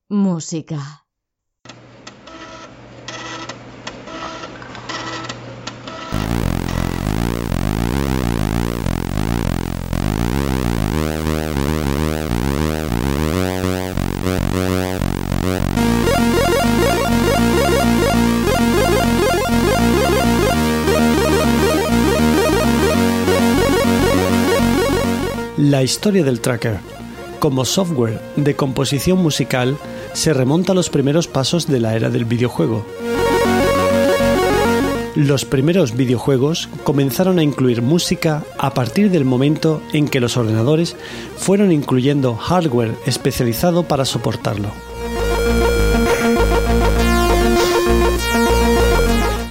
Música. 0.09 1.00
La 25.81 25.85
historia 25.85 26.23
del 26.23 26.41
tracker, 26.41 26.77
como 27.39 27.65
software 27.65 28.21
de 28.35 28.55
composición 28.55 29.17
musical, 29.17 29.79
se 30.13 30.31
remonta 30.31 30.73
a 30.73 30.75
los 30.75 30.91
primeros 30.91 31.27
pasos 31.27 31.65
de 31.65 31.79
la 31.79 31.95
era 31.95 32.11
del 32.11 32.25
videojuego. 32.25 32.85
Los 35.15 35.43
primeros 35.43 35.97
videojuegos 35.97 36.69
comenzaron 36.83 37.39
a 37.39 37.43
incluir 37.43 37.81
música 37.81 38.43
a 38.59 38.75
partir 38.75 39.09
del 39.09 39.25
momento 39.25 39.81
en 39.91 40.07
que 40.07 40.19
los 40.19 40.37
ordenadores 40.37 40.95
fueron 41.35 41.71
incluyendo 41.71 42.35
hardware 42.35 42.93
especializado 43.07 43.81
para 43.81 44.05
soportarlo. 44.05 44.69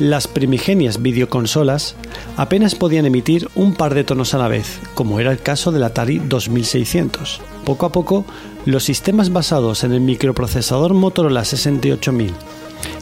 Las 0.01 0.29
primigenias 0.29 1.03
videoconsolas 1.03 1.95
apenas 2.39 2.75
podían 2.75 3.05
emitir 3.05 3.51
un 3.55 3.75
par 3.75 3.93
de 3.93 4.03
tonos 4.03 4.33
a 4.33 4.39
la 4.39 4.49
vez, 4.49 4.81
como 4.95 5.21
era 5.21 5.31
el 5.31 5.41
caso 5.41 5.73
del 5.73 5.83
Atari 5.83 6.19
2600. 6.21 7.43
Poco 7.67 7.85
a 7.85 7.93
poco, 7.93 8.25
los 8.65 8.83
sistemas 8.83 9.31
basados 9.31 9.85
en 9.85 9.93
el 9.93 10.01
microprocesador 10.01 10.95
Motorola 10.95 11.45
68000 11.45 12.33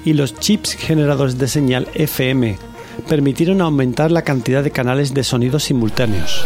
y 0.05 0.15
los 0.15 0.35
chips 0.41 0.75
generadores 0.75 1.39
de 1.39 1.47
señal 1.47 1.87
FM 1.95 2.59
permitieron 3.09 3.61
aumentar 3.61 4.11
la 4.11 4.23
cantidad 4.23 4.65
de 4.65 4.73
canales 4.73 5.15
de 5.15 5.23
sonido 5.23 5.61
simultáneos. 5.61 6.45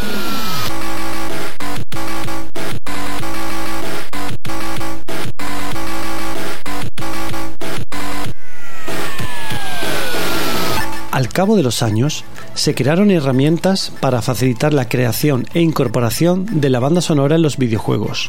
Al 11.22 11.28
cabo 11.28 11.54
de 11.54 11.62
los 11.62 11.84
años, 11.84 12.24
se 12.54 12.74
crearon 12.74 13.12
herramientas 13.12 13.92
para 14.00 14.22
facilitar 14.22 14.74
la 14.74 14.88
creación 14.88 15.46
e 15.54 15.60
incorporación 15.60 16.60
de 16.60 16.68
la 16.68 16.80
banda 16.80 17.00
sonora 17.00 17.36
en 17.36 17.42
los 17.42 17.58
videojuegos. 17.58 18.28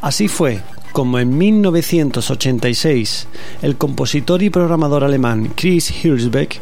Así 0.00 0.28
fue 0.28 0.60
como 0.92 1.18
en 1.18 1.36
1986 1.36 3.26
el 3.62 3.76
compositor 3.76 4.44
y 4.44 4.50
programador 4.50 5.02
alemán 5.02 5.52
Chris 5.56 5.92
Hirschbeck 6.04 6.60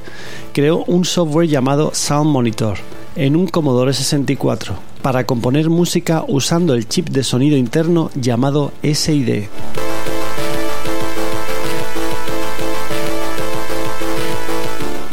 creó 0.54 0.84
un 0.86 1.04
software 1.04 1.48
llamado 1.48 1.90
Sound 1.92 2.30
Monitor 2.30 2.78
en 3.14 3.36
un 3.36 3.46
Commodore 3.46 3.92
64 3.92 4.74
para 5.02 5.26
componer 5.26 5.68
música 5.68 6.24
usando 6.26 6.72
el 6.72 6.88
chip 6.88 7.10
de 7.10 7.24
sonido 7.24 7.58
interno 7.58 8.10
llamado 8.14 8.72
SID. 8.82 9.48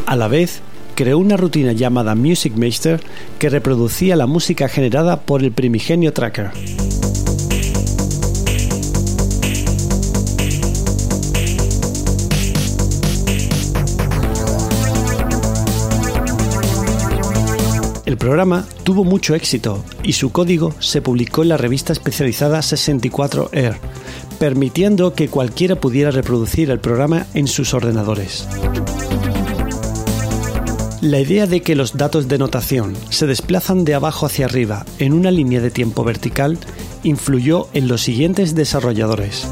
A 0.06 0.15
la 0.15 0.27
vez, 0.27 0.61
creó 0.94 1.18
una 1.18 1.36
rutina 1.36 1.72
llamada 1.72 2.14
Music 2.14 2.53
Master 2.56 3.02
que 3.40 3.49
reproducía 3.49 4.15
la 4.15 4.27
música 4.27 4.69
generada 4.69 5.22
por 5.22 5.44
el 5.44 5.52
primigenio 5.52 6.14
tracker. 6.14 6.52
El 18.06 18.18
programa 18.18 18.68
tuvo 18.84 19.03
mucho 19.03 19.34
éxito 19.34 19.84
y 20.03 20.14
su 20.14 20.32
código 20.32 20.76
se 20.80 21.02
publicó 21.02 21.41
en 21.41 21.49
la 21.49 21.57
revista 21.57 21.91
especializada 21.94 22.61
64 22.61 23.49
Air, 23.52 23.77
permitiendo 24.38 25.15
que 25.15 25.30
cualquiera 25.30 25.76
pudiera 25.76 26.11
reproducir 26.11 26.69
el 26.69 26.80
programa 26.80 27.26
en 27.34 27.48
sus 27.48 27.73
ordenadores. 27.73 28.48
La 31.06 31.19
idea 31.19 31.45
de 31.45 31.61
que 31.61 31.76
los 31.76 31.98
datos 31.98 32.27
de 32.27 32.40
notación 32.40 32.95
se 33.11 33.27
desplazan 33.27 33.86
de 33.86 33.94
abajo 33.94 34.26
hacia 34.26 34.48
arriba 34.48 34.88
en 34.98 35.14
una 35.14 35.30
línea 35.30 35.61
de 35.61 35.69
tiempo 35.69 36.03
vertical 36.03 36.57
influyó 37.03 37.68
en 37.73 37.88
los 37.88 38.02
siguientes 38.02 38.56
desarrolladores. 38.56 39.48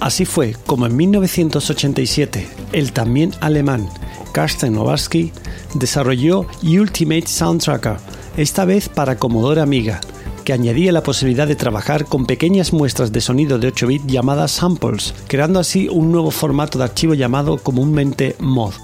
Así 0.00 0.26
fue 0.26 0.54
como 0.66 0.84
en 0.84 0.96
1987 0.96 2.46
el 2.74 2.92
también 2.92 3.32
alemán 3.40 3.88
Karsten 4.32 4.74
Nowarsky 4.74 5.32
desarrolló 5.72 6.46
Ultimate 6.62 7.26
Soundtracker, 7.26 7.96
esta 8.36 8.66
vez 8.66 8.90
para 8.90 9.16
Commodore 9.16 9.62
Amiga, 9.62 9.98
que 10.44 10.52
añadía 10.52 10.92
la 10.92 11.02
posibilidad 11.02 11.48
de 11.48 11.56
trabajar 11.56 12.04
con 12.04 12.26
pequeñas 12.26 12.74
muestras 12.74 13.12
de 13.12 13.22
sonido 13.22 13.58
de 13.58 13.68
8 13.68 13.86
bits 13.86 14.06
llamadas 14.08 14.50
samples, 14.50 15.14
creando 15.26 15.58
así 15.58 15.88
un 15.88 16.12
nuevo 16.12 16.30
formato 16.30 16.76
de 16.76 16.84
archivo 16.84 17.14
llamado 17.14 17.56
comúnmente 17.56 18.36
MOD. 18.40 18.74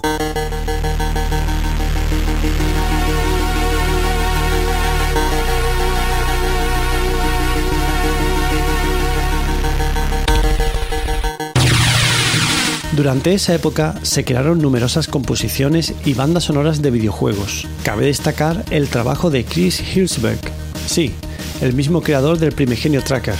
Durante 12.92 13.32
esa 13.32 13.54
época 13.54 13.94
se 14.02 14.22
crearon 14.22 14.60
numerosas 14.60 15.08
composiciones 15.08 15.94
y 16.04 16.12
bandas 16.12 16.44
sonoras 16.44 16.82
de 16.82 16.90
videojuegos. 16.90 17.66
Cabe 17.84 18.04
destacar 18.04 18.66
el 18.70 18.88
trabajo 18.88 19.30
de 19.30 19.46
Chris 19.46 19.80
Hirschberg, 19.80 20.38
sí, 20.86 21.14
el 21.62 21.72
mismo 21.72 22.02
creador 22.02 22.38
del 22.38 22.52
primigenio 22.52 23.02
Tracker, 23.02 23.36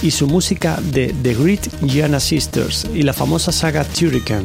y 0.00 0.12
su 0.12 0.28
música 0.28 0.78
de 0.92 1.12
The 1.24 1.34
Great 1.34 1.66
Gianna 1.84 2.20
Sisters 2.20 2.86
y 2.94 3.02
la 3.02 3.12
famosa 3.12 3.50
saga 3.50 3.82
Turrican. 3.82 4.44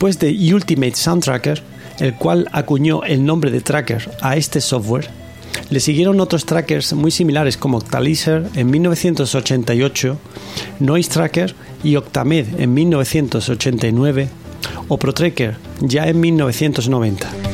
Después 0.00 0.18
de 0.18 0.54
Ultimate 0.54 0.94
Soundtracker, 0.94 1.62
el 1.98 2.14
cual 2.14 2.48
acuñó 2.52 3.02
el 3.02 3.22
nombre 3.22 3.50
de 3.50 3.60
Tracker 3.60 4.10
a 4.22 4.34
este 4.34 4.62
software, 4.62 5.10
le 5.68 5.78
siguieron 5.78 6.20
otros 6.20 6.46
trackers 6.46 6.94
muy 6.94 7.10
similares 7.10 7.58
como 7.58 7.76
Octalizer 7.76 8.46
en 8.54 8.70
1988, 8.70 10.16
Noise 10.78 11.10
Tracker 11.10 11.54
y 11.84 11.96
Octamed 11.96 12.46
en 12.58 12.72
1989 12.72 14.30
o 14.88 14.96
ProTracker 14.96 15.58
ya 15.82 16.08
en 16.08 16.18
1990. 16.18 17.49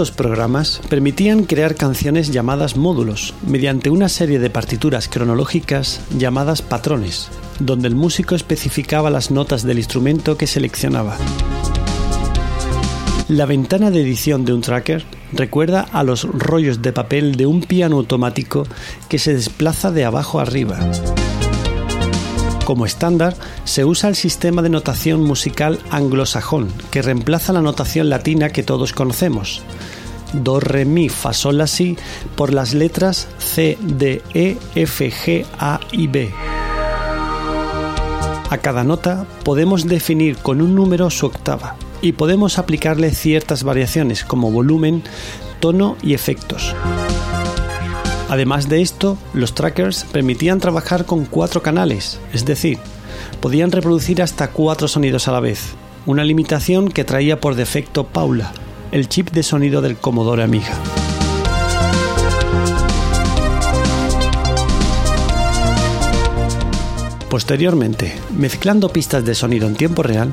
Estos 0.00 0.16
programas 0.16 0.80
permitían 0.88 1.44
crear 1.44 1.74
canciones 1.74 2.32
llamadas 2.32 2.74
módulos 2.74 3.34
mediante 3.46 3.90
una 3.90 4.08
serie 4.08 4.38
de 4.38 4.48
partituras 4.48 5.08
cronológicas 5.08 6.00
llamadas 6.16 6.62
patrones, 6.62 7.28
donde 7.58 7.88
el 7.88 7.94
músico 7.94 8.34
especificaba 8.34 9.10
las 9.10 9.30
notas 9.30 9.62
del 9.62 9.76
instrumento 9.76 10.38
que 10.38 10.46
seleccionaba. 10.46 11.18
La 13.28 13.44
ventana 13.44 13.90
de 13.90 14.00
edición 14.00 14.46
de 14.46 14.54
un 14.54 14.62
tracker 14.62 15.04
recuerda 15.34 15.82
a 15.92 16.02
los 16.02 16.24
rollos 16.24 16.80
de 16.80 16.94
papel 16.94 17.36
de 17.36 17.44
un 17.44 17.60
piano 17.60 17.96
automático 17.96 18.66
que 19.10 19.18
se 19.18 19.34
desplaza 19.34 19.90
de 19.90 20.06
abajo 20.06 20.40
arriba. 20.40 20.78
Como 22.64 22.86
estándar, 22.86 23.34
se 23.64 23.84
usa 23.84 24.08
el 24.08 24.14
sistema 24.14 24.62
de 24.62 24.68
notación 24.68 25.24
musical 25.24 25.78
anglosajón, 25.90 26.68
que 26.90 27.02
reemplaza 27.02 27.52
la 27.52 27.62
notación 27.62 28.08
latina 28.08 28.50
que 28.50 28.62
todos 28.62 28.92
conocemos. 28.92 29.62
Do, 30.32 30.60
re, 30.60 30.84
mi, 30.84 31.08
fa, 31.08 31.32
sol, 31.32 31.58
la, 31.58 31.66
si, 31.66 31.96
por 32.36 32.52
las 32.52 32.74
letras 32.74 33.28
C, 33.38 33.76
D, 33.80 34.22
E, 34.34 34.56
F, 34.74 35.10
G, 35.10 35.46
A 35.58 35.80
y 35.92 36.06
B. 36.06 36.30
A 38.50 38.58
cada 38.58 38.82
nota 38.82 39.26
podemos 39.44 39.86
definir 39.86 40.36
con 40.38 40.60
un 40.60 40.74
número 40.74 41.08
su 41.10 41.26
octava 41.26 41.76
y 42.02 42.12
podemos 42.12 42.58
aplicarle 42.58 43.12
ciertas 43.12 43.62
variaciones 43.62 44.24
como 44.24 44.50
volumen, 44.50 45.02
tono 45.60 45.96
y 46.02 46.14
efectos. 46.14 46.74
Además 48.28 48.68
de 48.68 48.80
esto, 48.80 49.18
los 49.34 49.54
trackers 49.54 50.04
permitían 50.04 50.60
trabajar 50.60 51.04
con 51.04 51.26
cuatro 51.26 51.62
canales, 51.62 52.20
es 52.32 52.44
decir, 52.44 52.78
podían 53.40 53.72
reproducir 53.72 54.22
hasta 54.22 54.50
cuatro 54.50 54.88
sonidos 54.88 55.28
a 55.28 55.32
la 55.32 55.40
vez, 55.40 55.74
una 56.06 56.24
limitación 56.24 56.90
que 56.90 57.04
traía 57.04 57.40
por 57.40 57.54
defecto 57.54 58.04
Paula, 58.04 58.52
el 58.92 59.08
chip 59.08 59.30
de 59.30 59.42
sonido 59.42 59.80
del 59.82 59.96
Commodore 59.96 60.42
Amiga. 60.42 60.72
Posteriormente, 67.28 68.12
mezclando 68.36 68.88
pistas 68.88 69.24
de 69.24 69.36
sonido 69.36 69.68
en 69.68 69.76
tiempo 69.76 70.02
real, 70.02 70.32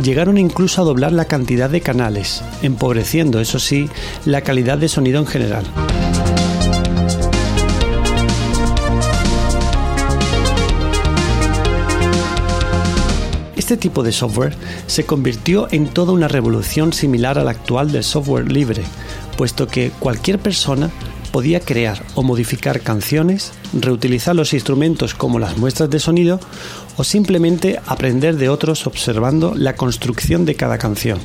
llegaron 0.00 0.38
incluso 0.38 0.80
a 0.80 0.84
doblar 0.84 1.12
la 1.12 1.24
cantidad 1.24 1.68
de 1.68 1.80
canales, 1.80 2.42
empobreciendo, 2.62 3.40
eso 3.40 3.58
sí, 3.58 3.90
la 4.24 4.42
calidad 4.42 4.78
de 4.78 4.88
sonido 4.88 5.18
en 5.18 5.26
general. 5.26 5.64
Este 13.68 13.76
tipo 13.76 14.02
de 14.02 14.12
software 14.12 14.56
se 14.86 15.04
convirtió 15.04 15.68
en 15.70 15.88
toda 15.88 16.14
una 16.14 16.26
revolución 16.26 16.94
similar 16.94 17.38
a 17.38 17.44
la 17.44 17.50
actual 17.50 17.92
del 17.92 18.02
software 18.02 18.50
libre, 18.50 18.82
puesto 19.36 19.66
que 19.66 19.90
cualquier 19.98 20.38
persona 20.38 20.90
podía 21.32 21.60
crear 21.60 22.02
o 22.14 22.22
modificar 22.22 22.80
canciones, 22.80 23.52
reutilizar 23.74 24.34
los 24.34 24.54
instrumentos 24.54 25.12
como 25.12 25.38
las 25.38 25.58
muestras 25.58 25.90
de 25.90 26.00
sonido 26.00 26.40
o 26.96 27.04
simplemente 27.04 27.78
aprender 27.84 28.38
de 28.38 28.48
otros 28.48 28.86
observando 28.86 29.52
la 29.54 29.76
construcción 29.76 30.46
de 30.46 30.54
cada 30.54 30.78
canción. 30.78 31.18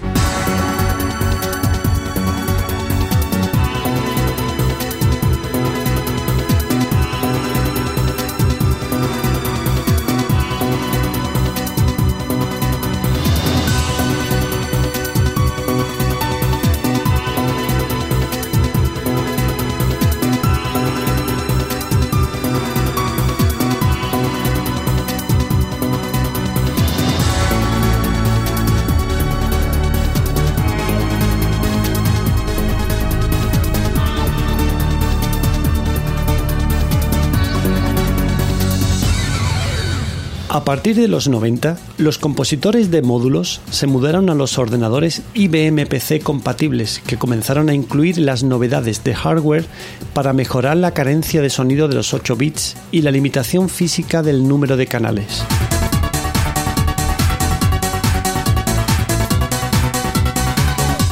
Partir 40.83 41.01
de 41.01 41.07
los 41.07 41.29
90, 41.29 41.77
los 41.97 42.17
compositores 42.17 42.91
de 42.91 43.01
módulos 43.01 43.61
se 43.71 43.87
mudaron 43.87 44.29
a 44.29 44.35
los 44.35 44.57
ordenadores 44.57 45.21
IBM 45.33 45.85
PC 45.85 46.19
compatibles 46.19 47.01
que 47.07 47.15
comenzaron 47.15 47.69
a 47.69 47.73
incluir 47.73 48.17
las 48.17 48.43
novedades 48.43 49.01
de 49.05 49.15
hardware 49.15 49.65
para 50.13 50.33
mejorar 50.33 50.75
la 50.75 50.91
carencia 50.91 51.41
de 51.41 51.49
sonido 51.49 51.87
de 51.87 51.95
los 51.95 52.13
8 52.13 52.35
bits 52.35 52.75
y 52.91 53.01
la 53.01 53.11
limitación 53.11 53.69
física 53.69 54.21
del 54.23 54.45
número 54.45 54.75
de 54.75 54.87
canales. 54.87 55.45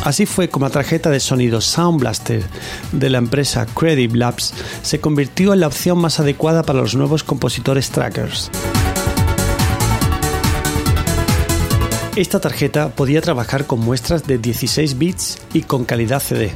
Así 0.03 0.25
fue 0.25 0.49
como 0.49 0.65
la 0.65 0.71
tarjeta 0.71 1.09
de 1.09 1.21
sonido 1.21 1.61
Sound 1.61 2.01
Blaster 2.01 2.43
de 2.91 3.09
la 3.09 3.19
empresa 3.19 3.65
Credible 3.67 4.19
Labs 4.19 4.53
se 4.81 4.99
convirtió 4.99 5.53
en 5.53 5.61
la 5.61 5.67
opción 5.67 5.97
más 5.97 6.19
adecuada 6.19 6.63
para 6.63 6.81
los 6.81 6.93
nuevos 6.93 7.23
compositores 7.23 7.89
trackers. 7.89 8.51
Esta 12.17 12.41
tarjeta 12.41 12.89
podía 12.89 13.21
trabajar 13.21 13.65
con 13.65 13.79
muestras 13.79 14.27
de 14.27 14.37
16 14.37 14.97
bits 14.97 15.37
y 15.53 15.61
con 15.61 15.85
calidad 15.85 16.19
CD, 16.19 16.51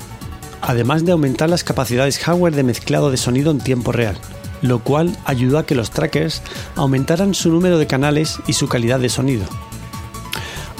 además 0.59 1.05
de 1.05 1.13
aumentar 1.13 1.49
las 1.49 1.63
capacidades 1.63 2.19
hardware 2.19 2.53
de 2.53 2.63
mezclado 2.63 3.09
de 3.09 3.15
sonido 3.15 3.51
en 3.51 3.59
tiempo 3.59 3.93
real, 3.93 4.17
lo 4.61 4.79
cual 4.79 5.17
ayudó 5.23 5.57
a 5.57 5.65
que 5.65 5.73
los 5.73 5.91
trackers 5.91 6.41
aumentaran 6.75 7.33
su 7.33 7.49
número 7.53 7.77
de 7.77 7.87
canales 7.87 8.37
y 8.47 8.53
su 8.53 8.67
calidad 8.67 8.99
de 8.99 9.07
sonido. 9.07 9.45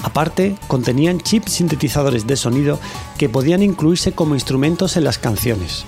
Aparte, 0.02 0.56
contenían 0.68 1.22
chips 1.22 1.52
sintetizadores 1.52 2.26
de 2.26 2.36
sonido 2.36 2.78
que 3.16 3.30
podían 3.30 3.62
incluirse 3.62 4.12
como 4.12 4.34
instrumentos 4.34 4.98
en 4.98 5.04
las 5.04 5.16
canciones. 5.16 5.86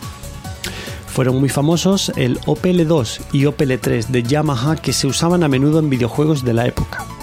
Fueron 1.09 1.39
muy 1.39 1.51
famosos 1.51 2.11
el 2.17 2.41
OPL2 2.41 3.21
y 3.33 3.43
OPL3 3.43 4.07
de 4.07 4.23
Yamaha 4.23 4.77
que 4.77 4.95
se 4.95 5.07
usaban 5.07 5.43
a 5.43 5.49
menudo 5.49 5.79
en 5.79 5.91
videojuegos 5.91 6.43
de 6.43 6.55
la 6.55 6.67
época. 6.67 7.18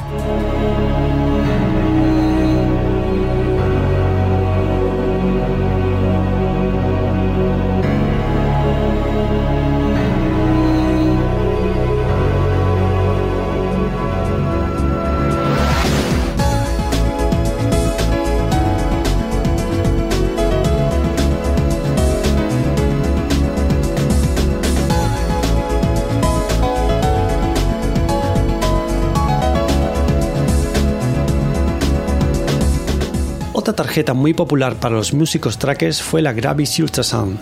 Tarjeta 33.96 34.14
muy 34.14 34.34
popular 34.34 34.76
para 34.76 34.96
los 34.96 35.14
músicos 35.14 35.58
trackers 35.58 36.02
fue 36.02 36.22
la 36.22 36.34
Gravis 36.34 36.78
Ultrasound, 36.80 37.38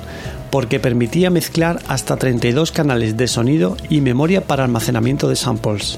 porque 0.51 0.79
permitía 0.79 1.31
mezclar 1.31 1.79
hasta 1.87 2.15
32 2.15 2.71
canales 2.71 3.17
de 3.17 3.27
sonido 3.27 3.75
y 3.89 4.01
memoria 4.01 4.41
para 4.41 4.63
almacenamiento 4.63 5.27
de 5.27 5.35
samples. 5.35 5.97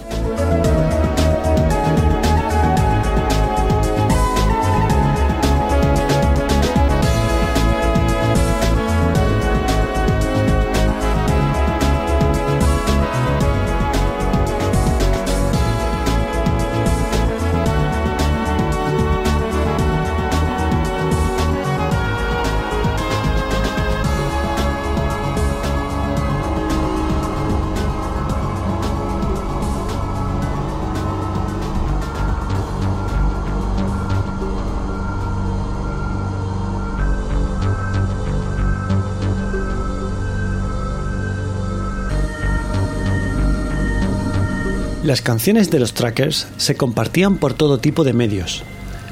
Las 45.15 45.21
canciones 45.21 45.71
de 45.71 45.79
los 45.79 45.93
trackers 45.93 46.45
se 46.57 46.75
compartían 46.75 47.37
por 47.37 47.53
todo 47.53 47.77
tipo 47.77 48.03
de 48.03 48.11
medios, 48.11 48.63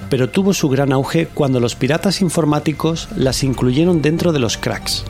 pero 0.10 0.30
tuvo 0.30 0.54
su 0.54 0.68
gran 0.68 0.92
auge 0.92 1.28
cuando 1.28 1.62
los 1.62 1.76
piratas 1.76 2.20
informáticos 2.20 3.08
las 3.16 3.42
incluyeron 3.42 4.02
dentro 4.02 4.34
de 4.34 4.40
los 4.40 4.58
cracks. 4.58 5.06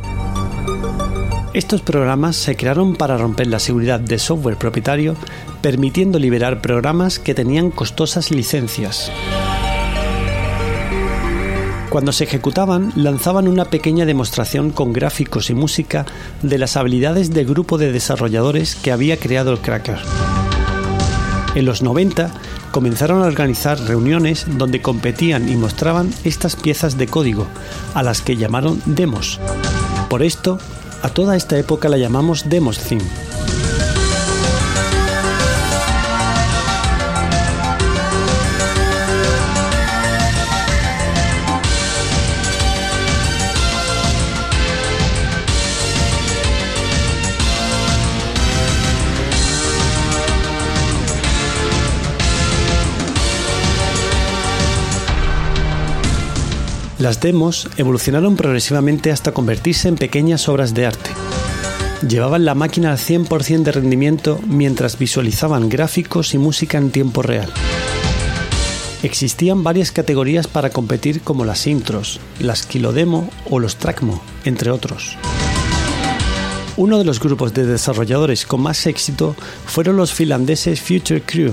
Estos 1.55 1.81
programas 1.81 2.35
se 2.35 2.55
crearon 2.55 2.95
para 2.95 3.17
romper 3.17 3.47
la 3.47 3.57
seguridad 3.57 3.99
de 3.99 4.19
software 4.19 4.57
propietario, 4.57 5.15
permitiendo 5.63 6.19
liberar 6.19 6.61
programas 6.61 7.17
que 7.17 7.33
tenían 7.33 7.71
costosas 7.71 8.29
licencias. 8.29 9.11
Cuando 11.89 12.11
se 12.11 12.25
ejecutaban, 12.25 12.93
lanzaban 12.95 13.47
una 13.47 13.65
pequeña 13.65 14.05
demostración 14.05 14.69
con 14.69 14.93
gráficos 14.93 15.49
y 15.49 15.55
música 15.55 16.05
de 16.43 16.59
las 16.59 16.77
habilidades 16.77 17.33
del 17.33 17.47
grupo 17.47 17.79
de 17.79 17.91
desarrolladores 17.91 18.75
que 18.75 18.91
había 18.91 19.17
creado 19.17 19.51
el 19.51 19.57
cracker. 19.57 19.97
En 21.55 21.65
los 21.65 21.81
90 21.81 22.31
comenzaron 22.71 23.21
a 23.21 23.27
organizar 23.27 23.79
reuniones 23.79 24.45
donde 24.57 24.81
competían 24.81 25.49
y 25.49 25.55
mostraban 25.55 26.11
estas 26.23 26.55
piezas 26.55 26.97
de 26.97 27.07
código, 27.07 27.47
a 27.93 28.01
las 28.01 28.21
que 28.21 28.37
llamaron 28.37 28.81
demos. 28.85 29.39
Por 30.09 30.23
esto, 30.23 30.57
a 31.03 31.09
toda 31.09 31.35
esta 31.35 31.57
época 31.57 31.89
la 31.89 31.97
llamamos 31.97 32.49
Demos 32.49 32.79
Theme. 32.79 33.32
Las 57.03 57.19
demos 57.19 57.67
evolucionaron 57.75 58.37
progresivamente 58.37 59.11
hasta 59.11 59.33
convertirse 59.33 59.89
en 59.89 59.95
pequeñas 59.97 60.47
obras 60.47 60.73
de 60.73 60.85
arte. 60.85 61.09
Llevaban 62.07 62.45
la 62.45 62.55
máquina 62.55 62.93
al 62.93 62.97
100% 62.97 63.63
de 63.63 63.73
rendimiento 63.73 64.39
mientras 64.47 64.97
visualizaban 64.97 65.67
gráficos 65.67 66.33
y 66.33 66.37
música 66.37 66.77
en 66.77 66.91
tiempo 66.91 67.21
real. 67.21 67.51
Existían 69.03 69.63
varias 69.65 69.91
categorías 69.91 70.47
para 70.47 70.69
competir 70.69 71.19
como 71.19 71.43
las 71.43 71.67
intros, 71.67 72.21
las 72.39 72.65
kilodemo 72.65 73.29
o 73.49 73.59
los 73.59 73.75
trackmo, 73.75 74.21
entre 74.45 74.71
otros. 74.71 75.17
Uno 76.77 76.99
de 76.99 77.03
los 77.03 77.19
grupos 77.19 77.53
de 77.53 77.65
desarrolladores 77.65 78.45
con 78.45 78.61
más 78.61 78.87
éxito 78.87 79.35
fueron 79.65 79.97
los 79.97 80.13
finlandeses 80.13 80.79
Future 80.79 81.21
Crew, 81.21 81.51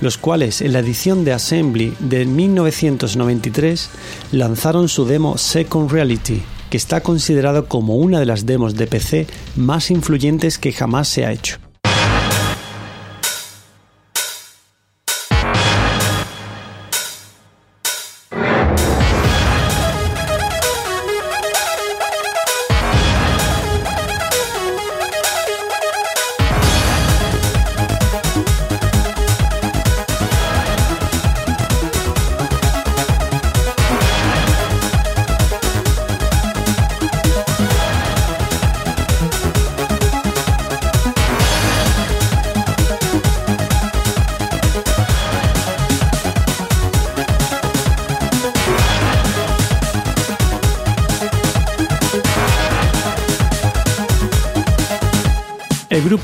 los 0.00 0.18
cuales 0.18 0.60
en 0.60 0.72
la 0.72 0.80
edición 0.80 1.24
de 1.24 1.32
Assembly 1.32 1.94
de 1.98 2.24
1993 2.24 3.90
lanzaron 4.32 4.88
su 4.88 5.04
demo 5.04 5.38
Second 5.38 5.90
Reality, 5.90 6.42
que 6.70 6.76
está 6.76 7.00
considerado 7.00 7.66
como 7.68 7.96
una 7.96 8.20
de 8.20 8.26
las 8.26 8.46
demos 8.46 8.74
de 8.74 8.86
PC 8.86 9.26
más 9.56 9.90
influyentes 9.90 10.58
que 10.58 10.72
jamás 10.72 11.08
se 11.08 11.24
ha 11.24 11.32
hecho. 11.32 11.58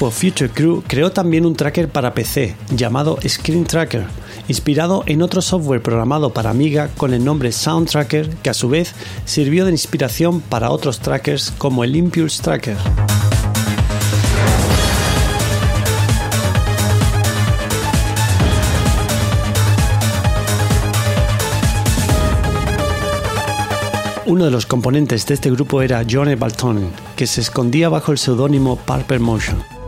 Future 0.09 0.49
Crew 0.49 0.83
creó 0.87 1.13
también 1.13 1.45
un 1.45 1.55
tracker 1.55 1.91
para 1.91 2.15
PC 2.15 2.57
llamado 2.75 3.19
Screen 3.29 3.65
Tracker, 3.65 4.07
inspirado 4.49 5.05
en 5.05 5.21
otro 5.21 5.43
software 5.43 5.83
programado 5.83 6.33
para 6.33 6.49
Amiga 6.49 6.89
con 6.97 7.13
el 7.13 7.23
nombre 7.23 7.53
Sound 7.53 7.91
Tracker, 7.91 8.31
que 8.37 8.49
a 8.49 8.55
su 8.55 8.71
vez 8.71 8.95
sirvió 9.27 9.67
de 9.67 9.73
inspiración 9.73 10.41
para 10.41 10.71
otros 10.71 11.01
trackers 11.01 11.53
como 11.59 11.85
el 11.85 11.95
Impulse 11.97 12.43
Tracker. 12.43 12.79
Uno 24.25 24.45
de 24.45 24.51
los 24.51 24.65
componentes 24.65 25.27
de 25.27 25.35
este 25.35 25.51
grupo 25.51 25.83
era 25.83 26.05
Johnny 26.09 26.37
Balton, 26.37 26.91
que 27.17 27.27
se 27.27 27.43
escondía 27.43 27.91
bajo 27.91 28.13
el 28.13 28.19
seudónimo 28.19 28.77
Purple 28.77 29.19
Motion. 29.19 29.80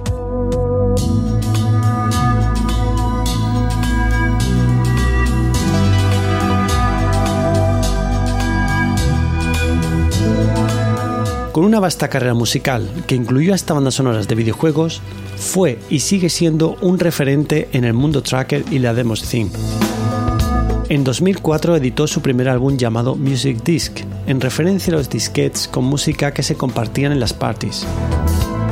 Con 11.52 11.66
una 11.66 11.80
vasta 11.80 12.08
carrera 12.08 12.32
musical 12.32 12.88
que 13.06 13.14
incluyó 13.14 13.52
hasta 13.52 13.74
bandas 13.74 13.94
sonoras 13.94 14.26
de 14.26 14.34
videojuegos, 14.34 15.02
fue 15.36 15.78
y 15.90 15.98
sigue 15.98 16.30
siendo 16.30 16.76
un 16.80 16.98
referente 16.98 17.68
en 17.72 17.84
el 17.84 17.92
mundo 17.92 18.22
tracker 18.22 18.64
y 18.70 18.78
la 18.78 18.94
demos 18.94 19.22
theme. 19.22 19.50
En 20.88 21.04
2004 21.04 21.76
editó 21.76 22.06
su 22.06 22.22
primer 22.22 22.48
álbum 22.48 22.78
llamado 22.78 23.16
Music 23.16 23.62
Disc, 23.62 24.00
en 24.26 24.40
referencia 24.40 24.94
a 24.94 24.96
los 24.96 25.10
disquetes 25.10 25.68
con 25.68 25.84
música 25.84 26.32
que 26.32 26.42
se 26.42 26.56
compartían 26.56 27.12
en 27.12 27.20
las 27.20 27.34
parties. 27.34 27.86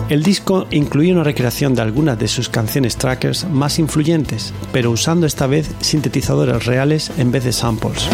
El 0.09 0.23
disco 0.23 0.67
incluye 0.71 1.13
una 1.13 1.23
recreación 1.23 1.75
de 1.75 1.83
algunas 1.83 2.19
de 2.19 2.29
sus 2.29 2.49
canciones 2.49 2.97
trackers 2.97 3.47
más 3.49 3.79
influyentes, 3.79 4.55
pero 4.73 4.91
usando 4.91 5.27
esta 5.27 5.47
vez 5.47 5.71
sintetizadores 5.81 6.65
reales 6.65 7.13
en 7.19 7.31
vez 7.31 7.45
de 7.45 7.53
samples. 7.53 8.09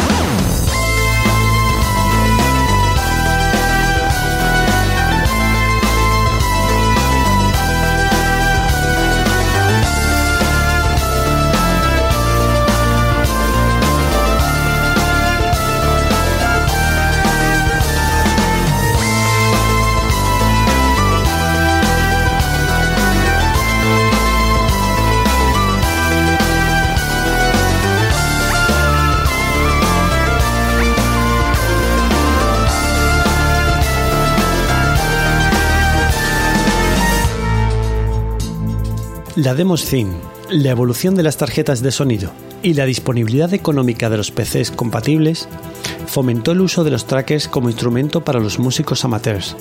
La 39.46 39.54
Demos 39.54 39.88
la 40.50 40.70
evolución 40.72 41.14
de 41.14 41.22
las 41.22 41.36
tarjetas 41.36 41.80
de 41.80 41.92
sonido 41.92 42.32
y 42.64 42.74
la 42.74 42.84
disponibilidad 42.84 43.54
económica 43.54 44.10
de 44.10 44.16
los 44.16 44.32
PCs 44.32 44.72
compatibles 44.72 45.48
fomentó 46.08 46.50
el 46.50 46.62
uso 46.62 46.82
de 46.82 46.90
los 46.90 47.06
trackers 47.06 47.46
como 47.46 47.68
instrumento 47.68 48.24
para 48.24 48.40
los 48.40 48.58
músicos 48.58 49.04
amateurs. 49.04 49.56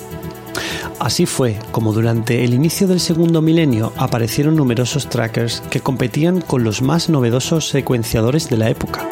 Así 0.98 1.24
fue 1.24 1.56
como 1.70 1.92
durante 1.92 2.42
el 2.42 2.52
inicio 2.52 2.88
del 2.88 2.98
segundo 2.98 3.40
milenio 3.42 3.92
aparecieron 3.96 4.56
numerosos 4.56 5.08
trackers 5.08 5.62
que 5.70 5.78
competían 5.78 6.40
con 6.40 6.64
los 6.64 6.82
más 6.82 7.08
novedosos 7.08 7.68
secuenciadores 7.68 8.50
de 8.50 8.56
la 8.56 8.68
época. 8.68 9.08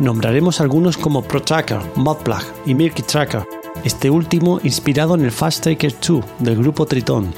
Nombraremos 0.00 0.60
algunos 0.60 0.96
como 0.96 1.22
ProTracker, 1.22 1.78
Modplug 1.94 2.42
y 2.66 2.74
Milky 2.74 3.02
Tracker, 3.02 3.46
este 3.86 4.10
último 4.10 4.60
inspirado 4.64 5.14
en 5.14 5.24
el 5.24 5.30
Fast 5.30 5.62
Tracker 5.62 5.94
2 6.06 6.24
del 6.40 6.56
grupo 6.56 6.86
Triton, 6.86 7.32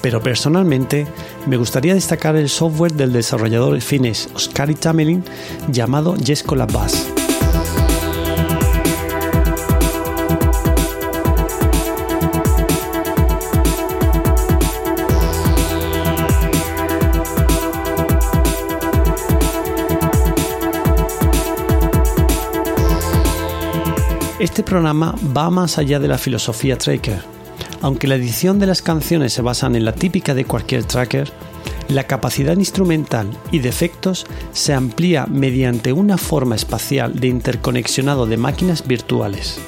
pero 0.00 0.22
personalmente 0.22 1.06
me 1.46 1.58
gustaría 1.58 1.94
destacar 1.94 2.36
el 2.36 2.48
software 2.48 2.94
del 2.94 3.12
desarrollador 3.12 3.80
finés 3.80 4.28
Oskari 4.34 4.74
Tamelin 4.74 5.22
llamado 5.70 6.16
Jesco 6.16 6.56
Bass. 6.56 7.19
Este 24.50 24.64
programa 24.64 25.14
va 25.34 25.48
más 25.48 25.78
allá 25.78 26.00
de 26.00 26.08
la 26.08 26.18
filosofía 26.18 26.76
tracker. 26.76 27.20
Aunque 27.82 28.08
la 28.08 28.16
edición 28.16 28.58
de 28.58 28.66
las 28.66 28.82
canciones 28.82 29.32
se 29.32 29.42
basan 29.42 29.76
en 29.76 29.84
la 29.84 29.92
típica 29.92 30.34
de 30.34 30.44
cualquier 30.44 30.82
tracker, 30.82 31.30
la 31.88 32.02
capacidad 32.08 32.56
instrumental 32.56 33.30
y 33.52 33.60
de 33.60 33.68
efectos 33.68 34.26
se 34.52 34.74
amplía 34.74 35.26
mediante 35.26 35.92
una 35.92 36.18
forma 36.18 36.56
espacial 36.56 37.20
de 37.20 37.28
interconexionado 37.28 38.26
de 38.26 38.38
máquinas 38.38 38.88
virtuales. 38.88 39.60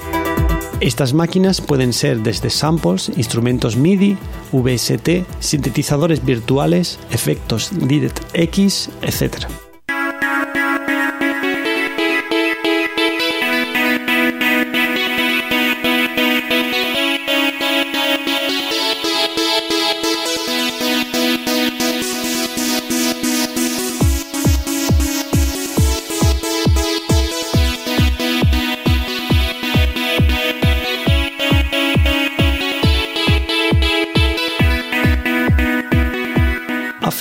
Estas 0.80 1.14
máquinas 1.14 1.60
pueden 1.60 1.92
ser 1.92 2.18
desde 2.18 2.50
samples, 2.50 3.12
instrumentos 3.16 3.76
MIDI, 3.76 4.18
VST, 4.50 5.24
sintetizadores 5.38 6.24
virtuales, 6.24 6.98
efectos 7.12 7.70
DirectX, 7.72 8.90
etc. 9.00 9.46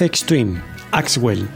Twin, 0.10 0.60
Axwell, 0.92 1.48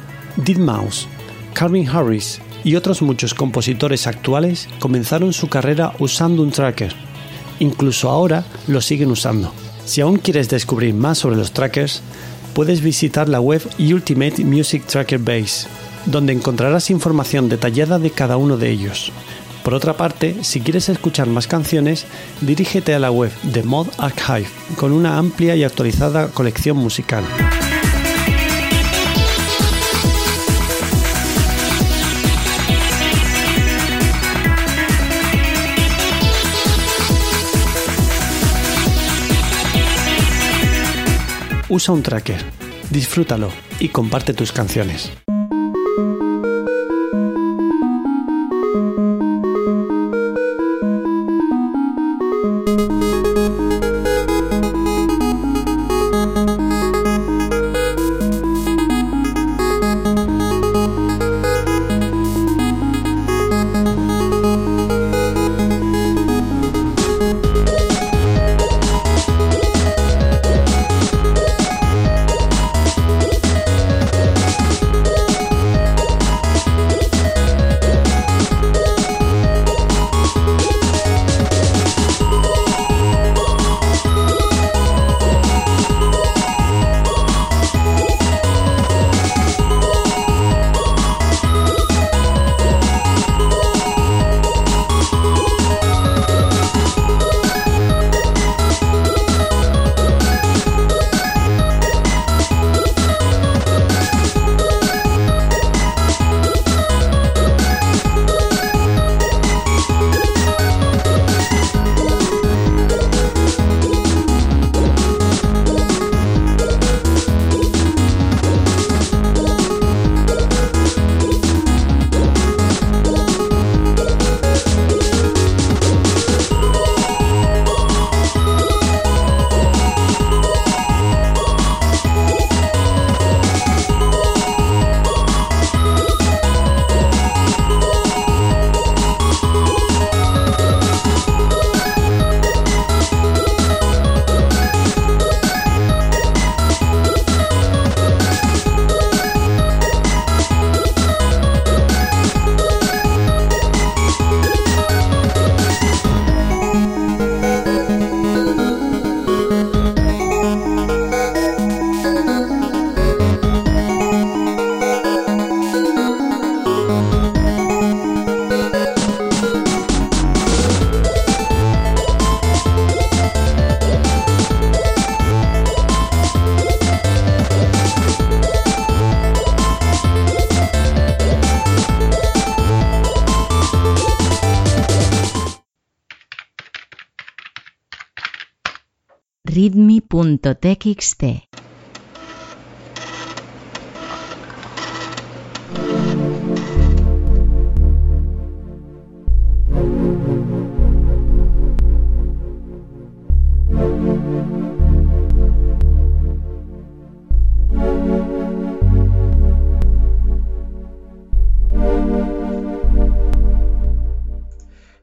Mouse, 0.59 1.07
Calvin 1.53 1.89
Harris 1.89 2.39
y 2.63 2.76
otros 2.76 3.01
muchos 3.01 3.34
compositores 3.34 4.05
actuales 4.05 4.67
comenzaron 4.80 5.34
su 5.34 5.47
carrera 5.49 5.93
usando 5.97 6.43
un 6.43 6.51
tracker. 6.51 6.93
Incluso 7.59 8.09
ahora 8.09 8.45
lo 8.67 8.81
siguen 8.81 9.09
usando. 9.09 9.51
Si 9.85 10.01
aún 10.01 10.17
quieres 10.17 10.49
descubrir 10.49 10.93
más 10.93 11.17
sobre 11.17 11.38
los 11.38 11.53
trackers, 11.53 12.03
puedes 12.53 12.81
visitar 12.81 13.30
la 13.30 13.41
web 13.41 13.61
Ultimate 13.80 14.43
Music 14.43 14.85
Tracker 14.85 15.19
Base, 15.19 15.67
donde 16.05 16.34
encontrarás 16.34 16.91
información 16.91 17.49
detallada 17.49 17.97
de 17.97 18.11
cada 18.11 18.38
uno 18.38 18.57
de 18.57 18.69
ellos. 18.69 19.11
Por 19.63 19.73
otra 19.73 19.97
parte, 19.97 20.43
si 20.43 20.59
quieres 20.59 20.89
escuchar 20.89 21.27
más 21.27 21.47
canciones, 21.47 22.05
dirígete 22.41 22.93
a 22.93 22.99
la 22.99 23.09
web 23.09 23.31
de 23.41 23.63
Mod 23.63 23.88
Archive, 23.97 24.47
con 24.76 24.91
una 24.91 25.17
amplia 25.17 25.55
y 25.55 25.63
actualizada 25.63 26.27
colección 26.27 26.77
musical. 26.77 27.23
Usa 41.68 41.94
un 41.96 42.04
tracker, 42.04 42.38
disfrútalo 42.92 43.50
y 43.80 43.90
comparte 43.90 44.36
tus 44.36 44.52
canciones. 44.52 45.12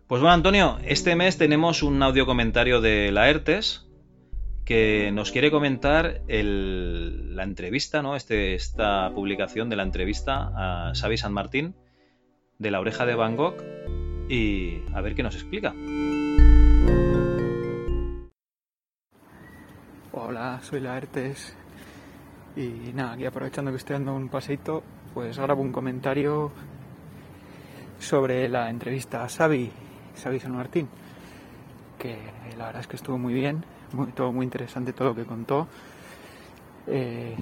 Pues 0.06 0.20
bueno, 0.20 0.34
Antonio, 0.34 0.78
este 0.84 1.16
mes 1.16 1.36
tenemos 1.36 1.82
un 1.82 2.00
audio 2.00 2.26
comentario 2.26 2.80
de 2.80 3.10
la 3.10 3.28
ERTES 3.28 3.88
que 4.64 5.10
nos 5.12 5.32
quiere 5.32 5.50
comentar 5.50 6.22
la 6.28 7.42
entrevista, 7.42 8.02
¿no? 8.02 8.16
Este, 8.16 8.54
esta 8.54 9.10
publicación 9.14 9.68
de 9.68 9.76
la 9.76 9.82
entrevista 9.82 10.52
a 10.54 10.92
Xavi 10.94 11.16
San 11.16 11.32
Martín 11.32 11.74
de 12.58 12.70
la 12.70 12.80
oreja 12.80 13.04
de 13.04 13.14
Van 13.14 13.36
Gogh 13.36 13.56
y 14.28 14.82
a 14.94 15.00
ver 15.00 15.14
qué 15.14 15.22
nos 15.22 15.34
explica. 15.34 15.74
Hola, 20.12 20.60
soy 20.62 20.80
la 20.80 20.96
Ertes 20.96 21.56
y 22.54 22.92
nada, 22.94 23.14
aquí 23.14 23.24
aprovechando 23.24 23.70
que 23.70 23.78
estoy 23.78 23.94
dando 23.94 24.14
un 24.14 24.28
paseito, 24.28 24.84
pues 25.14 25.38
grabo 25.38 25.62
un 25.62 25.72
comentario 25.72 26.52
sobre 27.98 28.48
la 28.48 28.70
entrevista 28.70 29.24
a 29.24 29.28
Xavi 29.28 29.70
San 30.14 30.52
Martín, 30.52 30.88
que 31.98 32.16
la 32.56 32.66
verdad 32.66 32.82
es 32.82 32.86
que 32.86 32.96
estuvo 32.96 33.18
muy 33.18 33.32
bien, 33.32 33.64
muy, 33.94 34.08
todo 34.08 34.32
muy 34.32 34.44
interesante 34.44 34.92
todo 34.92 35.08
lo 35.08 35.14
que 35.14 35.24
contó. 35.24 35.68
Eh, 36.86 37.36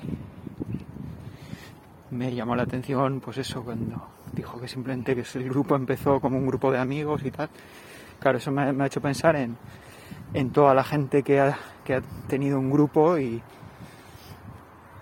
me 2.10 2.35
llamó 2.35 2.56
la 2.56 2.64
atención, 2.64 3.20
pues 3.20 3.39
eso, 3.39 3.62
cuando 3.62 4.09
dijo 4.32 4.60
que 4.60 4.68
simplemente 4.68 5.14
que 5.14 5.24
el 5.39 5.48
grupo 5.48 5.77
empezó 5.77 6.20
como 6.20 6.39
un 6.39 6.47
grupo 6.47 6.70
de 6.70 6.78
amigos 6.78 7.24
y 7.24 7.31
tal. 7.31 7.48
Claro, 8.18 8.39
eso 8.39 8.51
me, 8.51 8.72
me 8.72 8.85
ha 8.85 8.86
hecho 8.86 9.01
pensar 9.01 9.36
en, 9.36 9.56
en 10.35 10.51
toda 10.51 10.74
la 10.74 10.85
gente 10.85 11.22
que 11.22 11.40
ha, 11.40 11.56
que 11.85 11.94
ha 11.94 12.02
tenido 12.28 12.59
un 12.59 12.70
grupo 12.70 13.18
y, 13.18 13.40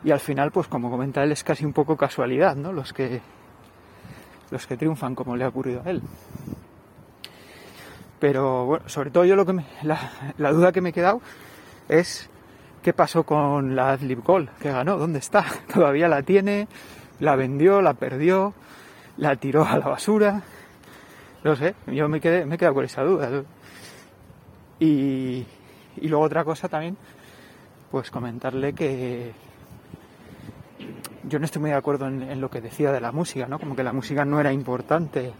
y 0.04 0.10
al 0.10 0.20
final, 0.20 0.52
pues 0.52 0.68
como 0.68 0.90
comenta 0.90 1.22
él, 1.22 1.32
es 1.32 1.42
casi 1.42 1.64
un 1.64 1.72
poco 1.72 1.96
casualidad, 1.96 2.56
¿no? 2.56 2.72
Los 2.72 2.92
que 2.92 3.20
los 4.50 4.66
que 4.66 4.76
triunfan, 4.76 5.14
como 5.14 5.36
le 5.36 5.44
ha 5.44 5.48
ocurrido 5.48 5.82
a 5.84 5.90
él. 5.90 6.02
Pero 8.20 8.66
bueno, 8.66 8.88
sobre 8.88 9.10
todo 9.10 9.24
yo 9.24 9.36
lo 9.36 9.46
que 9.46 9.52
me, 9.52 9.64
la, 9.82 10.52
duda 10.52 10.72
que 10.72 10.80
me 10.80 10.90
he 10.90 10.92
quedado 10.92 11.20
es 11.88 12.28
qué 12.82 12.92
pasó 12.92 13.24
con 13.24 13.76
la 13.76 13.90
Adlib 13.90 14.22
Gold 14.22 14.50
que 14.60 14.72
ganó, 14.72 14.98
¿dónde 14.98 15.20
está? 15.20 15.44
Todavía 15.72 16.08
la 16.08 16.22
tiene, 16.22 16.68
la 17.20 17.36
vendió, 17.36 17.80
la 17.80 17.94
perdió, 17.94 18.54
la 19.16 19.36
tiró 19.36 19.64
a 19.64 19.78
la 19.78 19.88
basura. 19.88 20.42
No 21.44 21.54
sé, 21.54 21.74
yo 21.86 22.08
me 22.08 22.20
quedé, 22.20 22.44
me 22.44 22.56
he 22.56 22.58
quedado 22.58 22.74
con 22.74 22.84
esa 22.84 23.02
duda. 23.02 23.44
Y, 24.80 25.46
y 25.96 26.08
luego 26.08 26.24
otra 26.24 26.44
cosa 26.44 26.68
también, 26.68 26.96
pues 27.90 28.10
comentarle 28.10 28.72
que 28.72 29.32
yo 31.28 31.38
no 31.38 31.44
estoy 31.44 31.60
muy 31.60 31.70
de 31.70 31.76
acuerdo 31.76 32.06
en, 32.06 32.40
lo 32.40 32.50
que 32.50 32.60
decía 32.60 32.90
de 32.92 33.00
la 33.00 33.12
música, 33.12 33.46
¿no? 33.46 33.58
Como 33.58 33.76
que 33.76 33.82
la 33.82 33.92
música 33.92 34.24
no 34.24 34.40
era 34.40 34.52
importante 34.52 35.32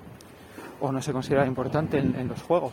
o 0.80 0.92
no 0.92 1.02
se 1.02 1.12
consideraba 1.12 1.46
importante 1.46 1.98
en, 1.98 2.28
los 2.28 2.42
juegos. 2.42 2.72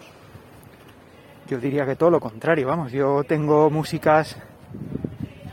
Yo 1.48 1.60
diría 1.60 1.86
que 1.86 1.96
todo 1.96 2.10
lo 2.10 2.20
contrario, 2.20 2.68
vamos, 2.68 2.92
yo 2.92 3.24
tengo 3.24 3.70
músicas 3.70 4.38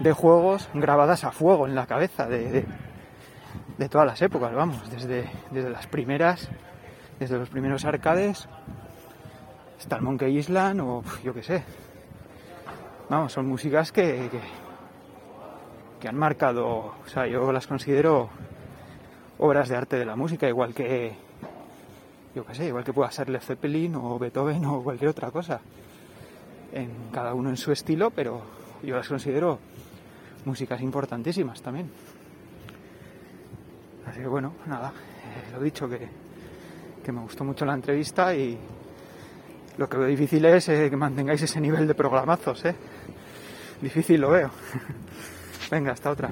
de 0.00 0.12
juegos 0.12 0.68
grabadas 0.74 1.24
a 1.24 1.32
fuego 1.32 1.66
en 1.66 1.74
la 1.74 1.86
cabeza 1.86 2.26
de, 2.26 2.64
de, 3.78 3.88
todas 3.88 4.06
las 4.06 4.22
épocas, 4.22 4.54
vamos, 4.54 4.90
desde, 4.90 5.30
desde, 5.50 5.70
las 5.70 5.86
primeras, 5.86 6.48
desde 7.18 7.38
los 7.38 7.48
primeros 7.48 7.84
arcades 7.84 8.48
hasta 9.78 9.96
el 9.96 10.02
Monkey 10.02 10.38
Island 10.38 10.80
o 10.80 11.02
yo 11.22 11.34
qué 11.34 11.42
sé. 11.42 11.62
Vamos, 13.08 13.32
son 13.32 13.46
músicas 13.46 13.92
que, 13.92 14.30
que 16.00 16.08
han 16.08 16.16
marcado, 16.16 16.66
o 16.66 17.06
sea, 17.06 17.26
yo 17.26 17.52
las 17.52 17.66
considero 17.66 18.30
obras 19.38 19.68
de 19.68 19.76
arte 19.76 19.96
de 19.98 20.04
la 20.04 20.16
música, 20.16 20.48
igual 20.48 20.72
que, 20.72 21.16
yo 22.34 22.46
qué 22.46 22.54
sé, 22.54 22.66
igual 22.66 22.84
que 22.84 22.92
pueda 22.92 23.10
ser 23.10 23.28
Led 23.28 23.40
Zeppelin 23.40 23.94
o 23.96 24.18
Beethoven 24.18 24.64
o 24.64 24.82
cualquier 24.82 25.10
otra 25.10 25.30
cosa. 25.30 25.60
En 26.72 27.10
cada 27.12 27.34
uno 27.34 27.50
en 27.50 27.56
su 27.56 27.72
estilo, 27.72 28.10
pero 28.10 28.42
yo 28.82 28.96
las 28.96 29.08
considero 29.08 29.58
músicas 30.44 30.80
importantísimas 30.80 31.60
también. 31.60 31.90
Así 34.06 34.20
que 34.20 34.26
bueno, 34.26 34.54
nada, 34.66 34.88
eh, 34.88 35.52
lo 35.52 35.60
dicho 35.60 35.88
que, 35.88 36.08
que, 37.04 37.12
me 37.12 37.20
gustó 37.20 37.44
mucho 37.44 37.64
la 37.64 37.74
entrevista 37.74 38.34
y 38.34 38.58
lo 39.78 39.88
que 39.88 39.96
veo 39.96 40.08
difícil 40.08 40.44
es 40.46 40.68
eh, 40.68 40.88
que 40.90 40.96
mantengáis 40.96 41.42
ese 41.42 41.60
nivel 41.60 41.86
de 41.86 41.94
programazos, 41.94 42.64
¿eh? 42.64 42.74
Difícil 43.80 44.20
lo 44.20 44.30
veo. 44.30 44.50
Venga, 45.70 45.92
hasta 45.92 46.10
otra. 46.10 46.30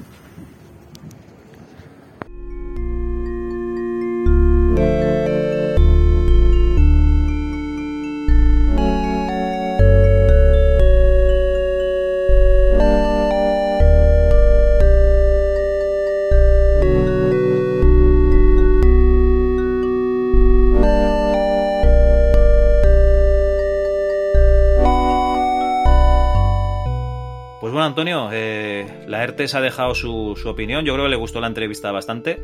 Antonio, 27.82 28.28
eh, 28.32 29.04
la 29.06 29.22
ERTES 29.22 29.54
ha 29.54 29.60
dejado 29.60 29.94
su, 29.94 30.36
opinión. 30.44 30.84
Yo 30.84 30.94
creo 30.94 31.06
que 31.06 31.10
le 31.10 31.16
gustó 31.16 31.40
la 31.40 31.46
entrevista 31.46 31.92
bastante. 31.92 32.42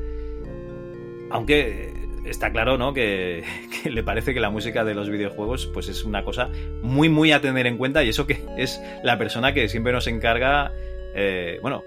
Aunque 1.30 1.92
está 2.24 2.50
claro, 2.50 2.78
¿no? 2.78 2.92
Que, 2.92 3.44
que, 3.82 3.90
le 3.90 4.02
parece 4.02 4.34
que 4.34 4.40
la 4.40 4.50
música 4.50 4.84
de 4.84 4.94
los 4.94 5.10
videojuegos, 5.10 5.66
pues 5.66 5.88
es 5.88 6.04
una 6.04 6.24
cosa 6.24 6.50
muy, 6.82 7.08
muy 7.08 7.32
a 7.32 7.40
tener 7.40 7.66
en 7.66 7.76
cuenta. 7.76 8.04
Y 8.04 8.10
eso 8.10 8.26
que 8.26 8.40
es 8.56 8.80
la 9.02 9.18
persona 9.18 9.52
que 9.52 9.68
siempre 9.68 9.92
nos 9.92 10.06
encarga. 10.06 10.72
Eh, 11.18 11.58
bueno, 11.62 11.82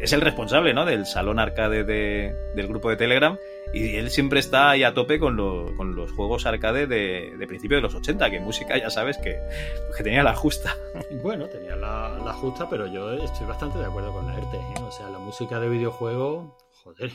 es 0.00 0.12
el 0.12 0.20
responsable, 0.20 0.74
¿no? 0.74 0.84
Del 0.84 1.06
salón 1.06 1.38
arcade 1.38 1.84
de, 1.84 2.34
del 2.56 2.66
grupo 2.66 2.90
de 2.90 2.96
Telegram. 2.96 3.38
Y 3.72 3.94
él 3.94 4.10
siempre 4.10 4.40
está 4.40 4.70
ahí 4.70 4.82
a 4.82 4.92
tope 4.92 5.20
con, 5.20 5.36
lo, 5.36 5.72
con 5.76 5.94
los 5.94 6.10
juegos 6.10 6.46
arcade 6.46 6.88
de, 6.88 7.36
de 7.38 7.46
principio 7.46 7.76
de 7.76 7.82
los 7.82 7.94
80, 7.94 8.28
que 8.28 8.40
música 8.40 8.76
ya 8.76 8.90
sabes 8.90 9.18
que, 9.18 9.38
tenía 10.02 10.24
la 10.24 10.34
justa. 10.34 10.74
Bueno, 11.22 11.46
tenía 11.46 11.76
la, 11.76 12.32
justa, 12.32 12.68
pero 12.68 12.88
yo 12.88 13.12
estoy 13.12 13.46
bastante 13.46 13.78
de 13.78 13.84
acuerdo 13.84 14.12
con 14.12 14.26
la 14.26 14.36
ERTE. 14.36 14.56
¿eh? 14.56 14.82
O 14.82 14.90
sea, 14.90 15.08
la 15.10 15.18
música 15.20 15.60
de 15.60 15.68
videojuego, 15.68 16.58
joder, 16.82 17.12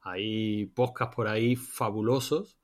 hay 0.00 0.64
podcasts 0.66 1.14
por 1.14 1.28
ahí 1.28 1.56
fabulosos. 1.56 2.58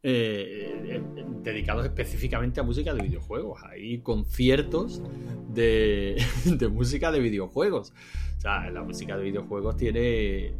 Eh, 0.00 1.02
dedicados 1.42 1.84
específicamente 1.84 2.60
a 2.60 2.62
música 2.62 2.94
de 2.94 3.02
videojuegos. 3.02 3.60
Hay 3.64 4.00
conciertos 4.00 5.02
de, 5.48 6.22
música 6.70 7.10
de 7.10 7.18
videojuegos. 7.18 7.92
O 8.36 8.40
sea, 8.40 8.70
la 8.70 8.82
música 8.82 9.16
de 9.16 9.24
videojuegos 9.24 9.76
tiene 9.76 10.54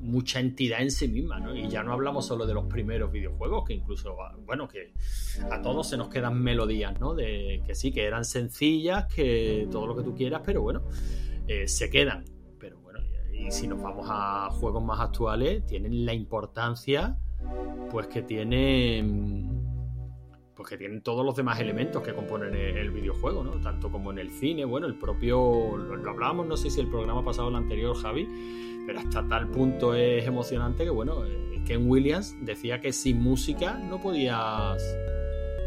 mucha 0.00 0.40
entidad 0.40 0.82
en 0.82 0.90
sí 0.90 1.08
misma, 1.08 1.40
¿no? 1.40 1.56
Y 1.56 1.68
ya 1.68 1.82
no 1.82 1.92
hablamos 1.92 2.26
solo 2.26 2.46
de 2.46 2.52
los 2.52 2.66
primeros 2.66 3.10
videojuegos, 3.10 3.64
que 3.66 3.72
incluso, 3.72 4.14
bueno, 4.44 4.68
que 4.68 4.92
a 5.50 5.62
todos 5.62 5.88
se 5.88 5.96
nos 5.96 6.08
quedan 6.08 6.42
melodías, 6.42 7.00
¿no? 7.00 7.14
De 7.14 7.62
que 7.66 7.74
sí, 7.74 7.92
que 7.92 8.04
eran 8.04 8.24
sencillas, 8.24 9.06
que 9.06 9.66
todo 9.70 9.86
lo 9.86 9.96
que 9.96 10.02
tú 10.02 10.14
quieras, 10.14 10.42
pero 10.44 10.60
bueno, 10.60 10.82
eh, 11.48 11.66
se 11.66 11.88
quedan. 11.88 12.24
Pero 12.60 12.78
bueno, 12.80 13.00
y 13.32 13.50
si 13.50 13.66
nos 13.66 13.82
vamos 13.82 14.06
a 14.10 14.50
juegos 14.50 14.84
más 14.84 15.00
actuales, 15.00 15.64
tienen 15.66 16.04
la 16.04 16.12
importancia, 16.12 17.18
pues 17.90 18.06
que 18.08 18.22
tienen 18.22 19.56
pues 20.54 20.70
que 20.70 20.78
tienen 20.78 21.02
todos 21.02 21.24
los 21.24 21.36
demás 21.36 21.60
elementos 21.60 22.02
que 22.02 22.14
componen 22.14 22.54
el 22.54 22.90
videojuego, 22.90 23.44
¿no? 23.44 23.60
Tanto 23.60 23.92
como 23.92 24.10
en 24.10 24.18
el 24.18 24.30
cine, 24.30 24.64
bueno, 24.64 24.86
el 24.86 24.94
propio, 24.94 25.76
lo, 25.76 25.96
lo 25.96 26.10
hablábamos, 26.10 26.46
no 26.46 26.56
sé 26.56 26.70
si 26.70 26.80
el 26.80 26.88
programa 26.88 27.22
pasado 27.22 27.48
o 27.48 27.50
el 27.50 27.56
anterior, 27.56 27.94
Javi, 27.94 28.26
pero 28.86 29.00
hasta 29.00 29.28
tal 29.28 29.48
punto 29.48 29.94
es 29.94 30.26
emocionante 30.26 30.84
que, 30.84 30.90
bueno, 30.90 31.24
Ken 31.66 31.90
Williams 31.90 32.34
decía 32.40 32.80
que 32.80 32.92
sin 32.92 33.20
música 33.20 33.74
no 33.74 34.00
podías 34.00 34.82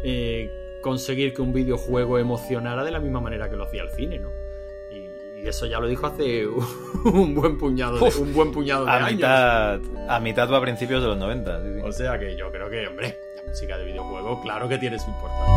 eh, 0.02 0.50
conseguir 0.82 1.34
que 1.34 1.42
un 1.42 1.52
videojuego 1.52 2.18
emocionara 2.18 2.82
de 2.82 2.90
la 2.90 2.98
misma 2.98 3.20
manera 3.20 3.48
que 3.48 3.56
lo 3.56 3.64
hacía 3.64 3.82
el 3.82 3.90
cine, 3.90 4.18
¿no? 4.18 4.39
Y, 5.42 5.48
eso 5.48 5.66
ya 5.66 5.78
lo 5.80 5.86
dijo 5.86 6.06
hace 6.06 6.46
un 7.04 7.34
buen 7.34 7.58
puñado 7.58 7.98
de, 7.98 8.16
un 8.18 8.32
buen 8.32 8.52
puñado 8.52 8.84
de 8.84 8.90
a 8.90 8.96
años. 8.96 9.12
Mitad, 9.12 9.80
a 10.08 10.20
mitad 10.20 10.50
o 10.50 10.56
a 10.56 10.60
principios 10.60 11.02
de 11.02 11.08
los 11.08 11.18
90. 11.18 11.62
Sí, 11.62 11.68
sí. 11.74 11.80
O 11.84 11.92
sea 11.92 12.18
que 12.18 12.36
yo 12.36 12.50
creo 12.50 12.68
que, 12.68 12.86
hombre, 12.86 13.18
la 13.36 13.42
música 13.48 13.78
de 13.78 13.84
videojuego, 13.84 14.40
claro 14.42 14.68
que 14.68 14.78
tiene 14.78 14.98
su 14.98 15.08
importancia. 15.10 15.56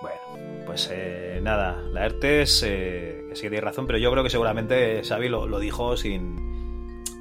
Bueno, 0.00 0.64
pues 0.66 0.88
eh, 0.92 1.40
nada, 1.42 1.82
la 1.92 2.06
ERTES, 2.06 2.62
eh, 2.66 3.24
que 3.28 3.36
sí 3.36 3.42
que 3.42 3.50
tiene 3.50 3.62
razón, 3.62 3.86
pero 3.86 3.98
yo 3.98 4.10
creo 4.10 4.22
que 4.22 4.30
seguramente 4.30 5.02
Xavi 5.04 5.28
lo, 5.28 5.46
lo 5.46 5.58
dijo 5.58 5.96
sin, 5.96 6.55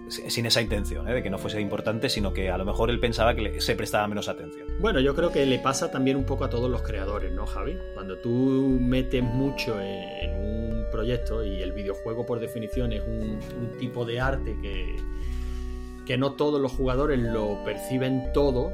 sin 0.08 0.46
esa 0.46 0.62
intención, 0.62 1.08
¿eh? 1.08 1.14
de 1.14 1.24
que 1.24 1.30
no 1.30 1.38
fuese 1.38 1.60
importante, 1.60 2.10
sino 2.10 2.34
que 2.34 2.50
a 2.50 2.58
lo 2.58 2.66
mejor 2.66 2.90
él 2.90 3.00
pensaba 3.00 3.36
que 3.36 3.60
se 3.62 3.76
prestaba 3.76 4.08
menos 4.08 4.30
atención. 4.30 4.68
Bueno, 4.80 5.00
yo 5.00 5.16
creo 5.16 5.32
que 5.32 5.46
le 5.46 5.60
pasa 5.60 5.92
también 5.92 6.18
un 6.18 6.26
poco 6.26 6.46
a 6.46 6.50
todos 6.50 6.70
los 6.70 6.82
creadores, 6.82 7.32
¿no, 7.32 7.46
Javi? 7.46 7.78
Cuando 7.94 8.18
tú 8.20 8.78
metes 8.80 9.24
mucho 9.24 9.80
en, 9.82 10.04
en 10.22 10.32
un 10.40 10.86
proyecto 10.92 11.44
y 11.44 11.62
el 11.62 11.72
videojuego 11.72 12.26
por 12.26 12.40
definición 12.40 12.94
es 12.94 13.04
un, 13.06 13.40
un 13.60 13.78
tipo 13.78 14.06
de 14.06 14.20
arte 14.20 14.58
que, 14.62 14.96
que 16.06 16.18
no 16.18 16.34
todos 16.34 16.62
los 16.62 16.72
jugadores 16.72 17.20
lo 17.20 17.64
perciben 17.64 18.32
todo, 18.34 18.72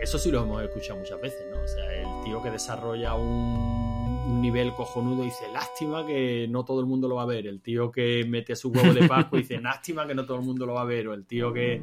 eso 0.00 0.18
sí 0.18 0.30
lo 0.30 0.42
hemos 0.42 0.62
escuchado 0.62 0.98
muchas 0.98 1.20
veces, 1.20 1.46
¿no? 1.50 1.60
O 1.60 1.66
sea, 1.66 1.92
el 1.94 2.24
tío 2.24 2.42
que 2.42 2.50
desarrolla 2.50 3.14
un, 3.14 3.93
un, 4.26 4.40
nivel 4.40 4.74
cojonudo 4.74 5.22
dice, 5.22 5.48
lástima 5.52 6.06
que 6.06 6.46
no 6.48 6.64
todo 6.64 6.80
el 6.80 6.86
mundo 6.86 7.08
lo 7.08 7.16
va 7.16 7.22
a 7.22 7.26
ver. 7.26 7.46
El 7.46 7.60
tío 7.60 7.90
que 7.90 8.24
mete 8.26 8.56
su 8.56 8.70
huevo 8.70 8.92
de 8.92 9.08
Pascua 9.08 9.38
dice, 9.38 9.60
lástima 9.60 10.06
que 10.06 10.14
no 10.14 10.24
todo 10.24 10.38
el 10.38 10.44
mundo 10.44 10.66
lo 10.66 10.74
va 10.74 10.82
a 10.82 10.84
ver. 10.84 11.08
O 11.08 11.14
el 11.14 11.26
tío 11.26 11.52
que 11.52 11.80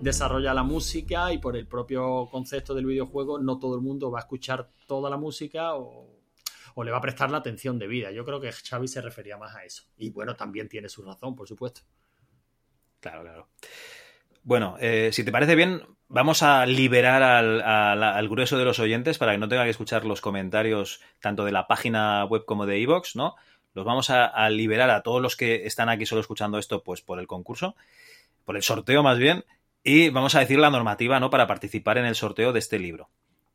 desarrolla 0.00 0.54
la 0.54 0.62
música 0.62 1.32
y 1.32 1.38
por 1.38 1.56
el 1.56 1.66
propio 1.66 2.28
concepto 2.30 2.74
del 2.74 2.86
videojuego 2.86 3.38
no 3.38 3.58
todo 3.58 3.74
el 3.74 3.80
mundo 3.80 4.10
va 4.10 4.18
a 4.18 4.22
escuchar 4.22 4.70
toda 4.86 5.10
la 5.10 5.16
música 5.16 5.74
o, 5.74 6.08
le 6.82 6.90
va 6.90 6.96
a 6.96 7.02
prestar 7.02 7.30
la 7.30 7.38
atención 7.38 7.78
debida. 7.78 8.10
Yo 8.10 8.24
creo 8.24 8.40
que 8.40 8.50
Xavi 8.50 8.88
se 8.88 9.02
refería 9.02 9.36
más 9.36 9.54
a 9.54 9.64
eso. 9.64 9.84
Y 9.98 10.10
bueno, 10.10 10.34
también 10.34 10.68
tiene 10.68 10.88
su 10.88 11.02
razón, 11.02 11.36
por 11.36 11.46
supuesto. 11.46 11.82
Claro, 13.00 13.22
claro. 13.22 13.48
Bueno, 14.42 14.76
eh, 14.80 15.10
si 15.12 15.22
te 15.22 15.30
parece 15.30 15.54
bien, 15.54 15.82
vamos 16.10 16.42
a 16.42 16.66
liberar 16.66 17.22
al, 17.22 18.28
grueso 18.28 18.58
de 18.58 18.64
los 18.64 18.80
oyentes 18.80 19.16
para 19.16 19.32
que 19.32 19.38
no 19.38 19.48
tenga 19.48 19.64
que 19.64 19.70
escuchar 19.70 20.04
los 20.04 20.20
comentarios 20.20 21.00
tanto 21.20 21.44
de 21.44 21.52
la 21.52 21.66
página 21.66 22.24
web 22.24 22.44
como 22.44 22.66
de 22.66 22.80
iVoox, 22.80 23.14
¿no? 23.16 23.36
Los 23.72 23.84
vamos 23.84 24.10
a, 24.10 24.26
a 24.26 24.50
liberar 24.50 24.90
a 24.90 25.02
todos 25.02 25.22
los 25.22 25.36
que 25.36 25.66
están 25.66 25.88
aquí 25.88 26.04
solo 26.04 26.20
escuchando 26.20 26.58
esto, 26.58 26.82
pues 26.82 27.00
por 27.00 27.20
el 27.20 27.28
concurso, 27.28 27.76
por 28.44 28.56
el 28.56 28.62
sorteo 28.64 29.04
más 29.04 29.18
bien, 29.18 29.44
y 29.84 30.10
vamos 30.10 30.34
a 30.34 30.40
decir 30.40 30.58
la 30.58 30.70
normativa, 30.70 31.20
¿no? 31.20 31.30
Para 31.30 31.46
participar 31.46 31.96
en 31.96 32.06
el 32.06 32.16
sorteo 32.16 32.52
de 32.52 32.58
este 32.58 32.80
libro. 32.80 33.08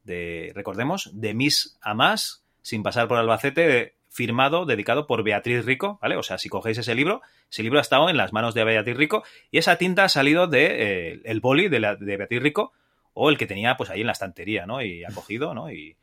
De, 0.06 0.54
recordemos, 0.56 1.12
de 1.14 1.34
Miss 1.34 1.78
a 1.82 1.94
Más, 1.94 2.46
sin 2.62 2.84
pasar 2.84 3.10
por 3.10 3.18
Albacete, 3.18 3.95
firmado, 4.16 4.66
dedicado 4.66 5.08
por 5.08 5.24
Beatriz 5.24 5.66
Rico, 5.66 6.00
¿vale? 6.02 6.16
O 6.16 6.24
sea, 6.24 6.38
si 6.38 6.48
cogéis 6.48 6.78
ese 6.78 6.96
libro, 6.96 7.22
ese 7.52 7.64
libro 7.64 7.80
ha 7.80 7.82
estado 7.82 8.10
en 8.10 8.16
las 8.16 8.32
manos 8.32 8.56
de 8.56 8.64
Beatriz 8.64 8.96
Rico 8.96 9.26
y 9.52 9.58
esa 9.58 9.78
tinta 9.78 10.06
ha 10.06 10.10
salido 10.10 10.48
de 10.48 10.68
eh, 10.68 11.22
el 11.26 11.42
boli 11.42 11.68
de, 11.68 11.82
la, 11.82 11.98
de 11.98 12.16
Beatriz 12.16 12.42
Rico 12.42 12.72
o 13.14 13.30
el 13.30 13.38
que 13.38 13.46
tenía 13.46 13.76
pues 13.76 13.90
ahí 13.90 14.00
en 14.00 14.08
la 14.08 14.14
estantería, 14.14 14.66
¿no? 14.66 14.82
Y 14.82 15.04
ha 15.04 15.10
cogido, 15.10 15.54
¿no? 15.54 15.70
Y, 15.70 15.98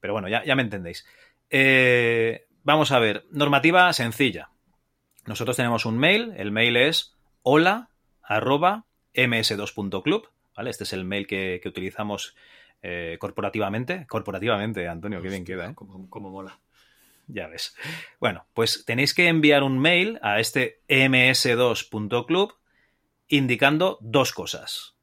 pero 0.00 0.14
bueno, 0.14 0.28
ya, 0.28 0.42
ya 0.46 0.56
me 0.56 0.62
entendéis. 0.62 1.06
Eh, 1.50 2.46
vamos 2.62 2.90
a 2.90 2.98
ver, 3.00 3.26
normativa 3.30 3.92
sencilla. 3.92 4.48
Nosotros 5.26 5.56
tenemos 5.56 5.84
un 5.84 5.98
mail, 5.98 6.32
el 6.38 6.50
mail 6.50 6.78
es 6.78 7.18
hola 7.42 7.90
arroba 8.22 8.86
ms2.club, 9.14 10.30
¿vale? 10.56 10.70
Este 10.70 10.84
es 10.84 10.94
el 10.94 11.04
mail 11.04 11.26
que, 11.26 11.60
que 11.62 11.68
utilizamos 11.68 12.34
eh, 12.80 13.18
corporativamente. 13.20 14.06
Corporativamente, 14.06 14.88
Antonio, 14.88 15.20
qué 15.20 15.28
bien 15.28 15.44
queda, 15.44 15.68
¿eh? 15.68 15.74
Como, 15.74 16.08
como 16.08 16.30
mola. 16.30 16.60
Ya 17.28 17.46
ves. 17.46 17.76
Bueno, 18.18 18.46
pues 18.54 18.84
tenéis 18.86 19.14
que 19.14 19.28
enviar 19.28 19.62
un 19.62 19.78
mail 19.78 20.18
a 20.22 20.40
este 20.40 20.80
ms2.club 20.88 22.54
indicando 23.28 23.98
dos 24.00 24.32
cosas. 24.32 24.96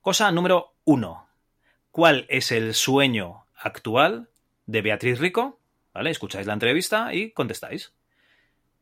Cosa 0.00 0.32
número 0.32 0.74
uno. 0.84 1.28
¿Cuál 1.92 2.26
es 2.28 2.50
el 2.52 2.74
sueño 2.74 3.46
actual 3.56 4.28
de 4.66 4.82
Beatriz 4.82 5.20
Rico? 5.20 5.60
¿Vale? 5.94 6.10
Escucháis 6.10 6.46
la 6.46 6.54
entrevista 6.54 7.14
y 7.14 7.30
contestáis. 7.32 7.92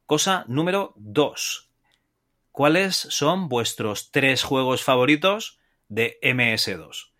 Cosa 0.06 0.44
número 0.48 0.94
dos. 0.96 1.70
¿Cuáles 2.50 2.96
son 2.96 3.48
vuestros 3.48 4.10
tres 4.10 4.42
juegos 4.42 4.82
favoritos 4.82 5.58
de 5.88 6.18
MS2? 6.22 7.10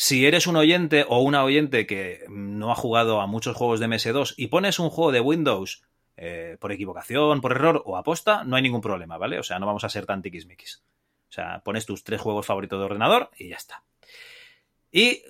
Si 0.00 0.24
eres 0.26 0.46
un 0.46 0.54
oyente 0.54 1.04
o 1.08 1.18
una 1.18 1.42
oyente 1.42 1.84
que 1.84 2.24
no 2.28 2.70
ha 2.70 2.76
jugado 2.76 3.20
a 3.20 3.26
muchos 3.26 3.56
juegos 3.56 3.80
de 3.80 3.88
MS2 3.88 4.34
y 4.36 4.46
pones 4.46 4.78
un 4.78 4.90
juego 4.90 5.10
de 5.10 5.18
Windows 5.18 5.82
eh, 6.16 6.56
por 6.60 6.70
equivocación, 6.70 7.40
por 7.40 7.50
error 7.50 7.82
o 7.84 7.96
aposta, 7.96 8.44
no 8.44 8.54
hay 8.54 8.62
ningún 8.62 8.80
problema, 8.80 9.18
¿vale? 9.18 9.40
O 9.40 9.42
sea, 9.42 9.58
no 9.58 9.66
vamos 9.66 9.82
a 9.82 9.88
ser 9.88 10.06
tan 10.06 10.22
tiquismiquis. 10.22 10.84
O 11.28 11.32
sea, 11.32 11.62
pones 11.64 11.84
tus 11.84 12.04
tres 12.04 12.20
juegos 12.20 12.46
favoritos 12.46 12.78
de 12.78 12.84
ordenador 12.84 13.30
y 13.36 13.48
ya 13.48 13.56
está. 13.56 13.82
Y 14.92 15.22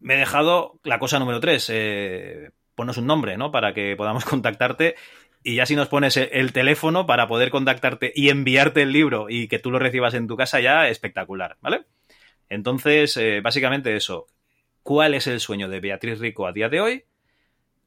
me 0.00 0.14
he 0.14 0.18
dejado 0.18 0.80
la 0.82 0.98
cosa 0.98 1.20
número 1.20 1.38
tres. 1.38 1.70
Eh, 1.72 2.50
ponos 2.74 2.96
un 2.96 3.06
nombre, 3.06 3.36
¿no? 3.36 3.52
Para 3.52 3.74
que 3.74 3.94
podamos 3.94 4.24
contactarte. 4.26 4.96
Y 5.44 5.54
ya 5.54 5.66
si 5.66 5.76
nos 5.76 5.86
pones 5.86 6.16
el 6.16 6.52
teléfono 6.52 7.06
para 7.06 7.28
poder 7.28 7.50
contactarte 7.50 8.12
y 8.12 8.30
enviarte 8.30 8.82
el 8.82 8.90
libro 8.90 9.26
y 9.30 9.46
que 9.46 9.60
tú 9.60 9.70
lo 9.70 9.78
recibas 9.78 10.14
en 10.14 10.26
tu 10.26 10.36
casa, 10.36 10.58
ya 10.58 10.88
espectacular, 10.88 11.58
¿vale? 11.60 11.84
Entonces, 12.48 13.16
eh, 13.16 13.40
básicamente 13.40 13.96
eso. 13.96 14.26
¿Cuál 14.82 15.14
es 15.14 15.26
el 15.26 15.40
sueño 15.40 15.68
de 15.68 15.80
Beatriz 15.80 16.18
Rico 16.20 16.46
a 16.46 16.52
día 16.52 16.68
de 16.68 16.80
hoy? 16.80 17.04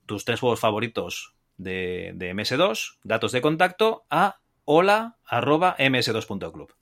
Tus 0.05 0.25
tres 0.25 0.39
juegos 0.39 0.59
favoritos 0.59 1.35
de, 1.57 2.11
de 2.15 2.33
MS2, 2.33 2.97
datos 3.03 3.31
de 3.31 3.41
contacto 3.41 4.05
a 4.09 4.39
hola 4.65 5.17
arroba 5.25 5.75
ms2.club. 5.77 6.73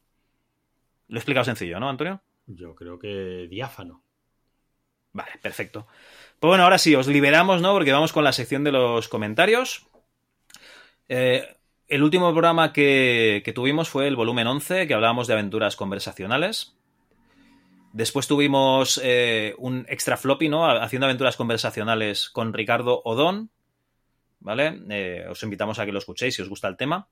Lo 1.07 1.15
he 1.15 1.19
explicado 1.19 1.45
sencillo, 1.45 1.79
¿no, 1.79 1.89
Antonio? 1.89 2.21
Yo 2.47 2.75
creo 2.75 2.97
que 2.97 3.47
diáfano. 3.49 4.03
Vale, 5.13 5.31
perfecto. 5.41 5.87
Pues 6.39 6.49
bueno, 6.49 6.63
ahora 6.63 6.77
sí, 6.77 6.95
os 6.95 7.07
liberamos, 7.07 7.61
¿no? 7.61 7.73
Porque 7.73 7.91
vamos 7.91 8.13
con 8.13 8.23
la 8.23 8.31
sección 8.31 8.63
de 8.63 8.71
los 8.71 9.07
comentarios. 9.07 9.87
Eh, 11.09 11.57
el 11.87 12.03
último 12.03 12.31
programa 12.31 12.73
que, 12.73 13.41
que 13.43 13.53
tuvimos 13.53 13.89
fue 13.89 14.07
el 14.07 14.15
volumen 14.15 14.47
11, 14.47 14.87
que 14.87 14.93
hablábamos 14.93 15.27
de 15.27 15.33
aventuras 15.33 15.75
conversacionales. 15.75 16.76
Después 17.97 18.27
tuvimos 18.27 19.01
eh, 19.03 19.55
un 19.57 19.83
extra 19.89 20.17
floppy, 20.17 20.49
¿no? 20.49 20.69
Haciendo 20.69 21.07
aventuras 21.07 21.35
conversacionales 21.35 22.29
con 22.29 22.53
Ricardo 22.53 23.01
Odón. 23.03 23.49
¿Vale? 24.39 24.79
Eh, 24.91 25.25
os 25.27 25.41
invitamos 25.41 25.79
a 25.79 25.85
que 25.87 25.91
lo 25.91 25.97
escuchéis 25.97 26.35
si 26.35 26.43
os 26.43 26.47
gusta 26.47 26.67
el 26.67 26.77
tema. 26.77 27.07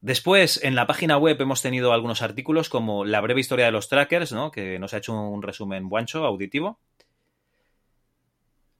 Después, 0.00 0.62
en 0.62 0.76
la 0.76 0.86
página 0.86 1.18
web 1.18 1.40
hemos 1.40 1.62
tenido 1.62 1.92
algunos 1.92 2.22
artículos 2.22 2.68
como 2.68 3.04
La 3.04 3.20
breve 3.20 3.40
historia 3.40 3.64
de 3.64 3.72
los 3.72 3.88
trackers, 3.88 4.30
¿no? 4.30 4.52
Que 4.52 4.78
nos 4.78 4.94
ha 4.94 4.98
hecho 4.98 5.20
un 5.20 5.42
resumen 5.42 5.88
guancho, 5.88 6.24
auditivo. 6.24 6.78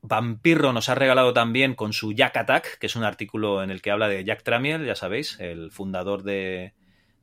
Vampirro 0.01 0.73
nos 0.73 0.89
ha 0.89 0.95
regalado 0.95 1.33
también 1.33 1.75
con 1.75 1.93
su 1.93 2.13
Jack 2.13 2.37
Attack, 2.37 2.79
que 2.79 2.87
es 2.87 2.95
un 2.95 3.03
artículo 3.03 3.65
en 3.65 3.73
el 3.73 3.83
que 3.83 3.91
habla 3.91 4.07
de 4.07 4.23
Jack 4.23 4.45
Tramiel, 4.45 4.87
ya 4.87 4.95
sabéis, 4.95 5.41
el 5.41 5.73
fundador 5.73 6.23
de, 6.23 6.75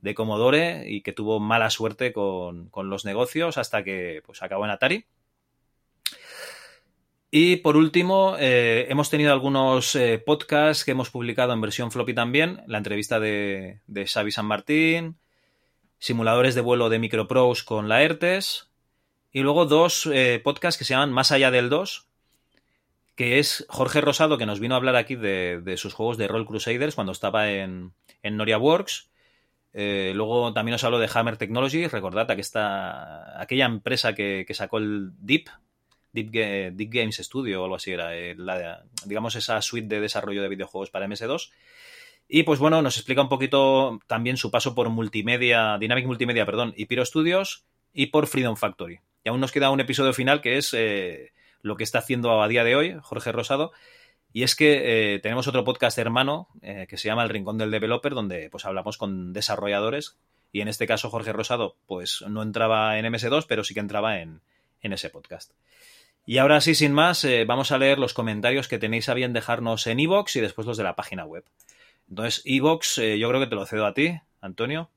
de 0.01 0.15
Commodore 0.15 0.85
y 0.87 1.01
que 1.01 1.13
tuvo 1.13 1.39
mala 1.39 1.69
suerte 1.69 2.13
con, 2.13 2.69
con, 2.69 2.89
los 2.89 3.05
negocios 3.05 3.57
hasta 3.57 3.83
que 3.83 4.21
pues, 4.25 4.41
acabó 4.43 4.65
en 4.65 4.71
Atari. 4.71 5.05
Y 7.31 7.57
por 7.57 7.75
último, 7.75 8.37
eh, 8.39 8.85
hemos 8.89 9.09
tenido 9.09 9.33
algunos 9.33 9.95
eh, 9.95 10.23
podcasts 10.25 10.85
que 10.85 10.91
hemos 10.91 11.09
publicado 11.09 11.51
en 11.53 11.59
versión 11.59 11.91
floppy 11.91 12.13
también, 12.13 12.63
la 12.67 12.77
entrevista 12.77 13.19
de, 13.19 13.81
de 13.87 14.07
Xavi 14.07 14.31
San 14.31 14.45
Martín, 14.45 15.17
simuladores 15.99 16.55
de 16.55 16.61
vuelo 16.61 16.89
de 16.89 16.99
Micropros 16.99 17.63
con 17.63 17.89
la 17.89 18.03
ERTES, 18.03 18.69
y 19.35 19.41
luego 19.41 19.65
dos 19.65 20.09
eh, 20.13 20.39
podcasts 20.41 20.77
que 20.77 20.85
se 20.85 20.93
llaman 20.93 21.11
Más 21.11 21.33
allá 21.33 21.51
del 21.51 21.67
2, 21.67 22.07
que 23.15 23.39
es 23.39 23.65
Jorge 23.67 23.99
Rosado, 23.99 24.37
que 24.37 24.45
nos 24.45 24.61
vino 24.61 24.75
a 24.75 24.77
hablar 24.77 24.95
aquí 24.95 25.15
de, 25.15 25.59
de 25.61 25.75
sus 25.75 25.93
juegos 25.93 26.17
de 26.17 26.29
Roll 26.29 26.45
Crusaders 26.45 26.95
cuando 26.95 27.11
estaba 27.11 27.51
en, 27.51 27.91
en 28.23 28.37
Noria 28.37 28.57
Works. 28.57 29.09
Eh, 29.77 30.13
luego 30.15 30.53
también 30.53 30.75
os 30.75 30.83
hablo 30.85 30.99
de 30.99 31.09
Hammer 31.13 31.35
Technology, 31.35 31.87
recordad 31.87 32.33
que 32.33 32.39
está 32.39 33.41
aquella 33.41 33.65
empresa 33.65 34.15
que, 34.15 34.45
sacó 34.51 34.77
el 34.77 35.11
Deep, 35.19 35.49
Deep, 36.13 36.71
Games 36.89 37.17
Studio 37.17 37.59
o 37.59 37.63
algo 37.65 37.75
así 37.75 37.91
era, 37.91 38.15
eh, 38.15 38.35
la, 38.37 38.85
digamos 39.05 39.35
esa 39.35 39.61
suite 39.61 39.93
de 39.93 39.99
desarrollo 39.99 40.41
de 40.41 40.47
videojuegos 40.47 40.91
para 40.91 41.07
MS2. 41.07 41.51
Y 42.29 42.43
pues 42.43 42.57
bueno, 42.57 42.81
nos 42.81 42.95
explica 42.95 43.21
un 43.21 43.27
poquito 43.27 43.99
también 44.07 44.37
su 44.37 44.49
paso 44.49 44.73
por 44.75 44.87
multimedia, 44.87 45.77
Dynamic 45.77 46.05
Multimedia, 46.05 46.45
perdón, 46.45 46.73
y 46.77 46.85
Pyro 46.85 47.05
Studios 47.05 47.65
y 47.91 48.07
por 48.07 48.27
Freedom 48.27 48.55
Factory. 48.55 49.01
Y 49.25 49.29
aún 49.29 49.41
nos 49.41 49.51
queda 49.51 49.71
un 49.71 49.81
episodio 49.81 50.13
final 50.13 50.39
que 50.39 50.57
es 50.57 50.73
eh, 50.73 51.33
lo 51.61 51.75
que 51.75 51.83
está 51.83 51.99
haciendo 51.99 52.41
a 52.41 52.47
día 52.47 52.63
de 52.63 52.77
hoy 52.77 52.95
Jorge 53.01 53.33
Rosado. 53.33 53.73
Y 54.35 54.43
es 54.43 54.57
que 54.57 55.13
eh, 55.13 55.19
tenemos 55.19 55.47
otro 55.47 55.63
podcast 55.63 55.97
hermano 55.97 56.49
eh, 56.61 56.87
que 56.89 56.97
se 56.97 57.07
llama 57.07 57.23
El 57.23 57.29
Rincón 57.29 57.57
del 57.57 57.71
Developer, 57.71 58.13
donde 58.13 58.49
pues 58.49 58.65
hablamos 58.65 58.97
con 58.97 59.31
desarrolladores. 59.31 60.17
Y 60.51 60.59
en 60.59 60.67
este 60.67 60.85
caso, 60.87 61.09
Jorge 61.09 61.31
Rosado, 61.31 61.77
pues 61.85 62.21
no 62.27 62.43
entraba 62.43 62.99
en 62.99 63.05
MS2, 63.05 63.45
pero 63.47 63.63
sí 63.63 63.73
que 63.73 63.79
entraba 63.79 64.19
en, 64.19 64.41
en 64.81 64.91
ese 64.91 65.09
podcast. 65.09 65.53
Y 66.25 66.39
ahora 66.39 66.59
sí, 66.59 66.75
sin 66.75 66.91
más, 66.91 67.23
eh, 67.23 67.45
vamos 67.45 67.71
a 67.71 67.77
leer 67.77 67.97
los 67.97 68.13
comentarios 68.13 68.67
que 68.67 68.77
tenéis 68.77 69.07
a 69.07 69.13
bien 69.13 69.31
dejarnos 69.31 69.87
en 69.87 70.01
iVoox 70.01 70.35
y 70.35 70.41
después 70.41 70.67
los 70.67 70.75
de 70.75 70.83
la 70.83 70.97
página 70.97 71.23
web. 71.23 71.45
Entonces, 72.09 72.41
iVoox, 72.43 72.97
yo 73.17 73.29
creo 73.29 73.39
que 73.39 73.47
te 73.47 73.55
lo 73.55 73.65
cedo 73.65 73.85
a 73.85 73.93
ti, 73.93 74.19
Antonio. 74.41 74.89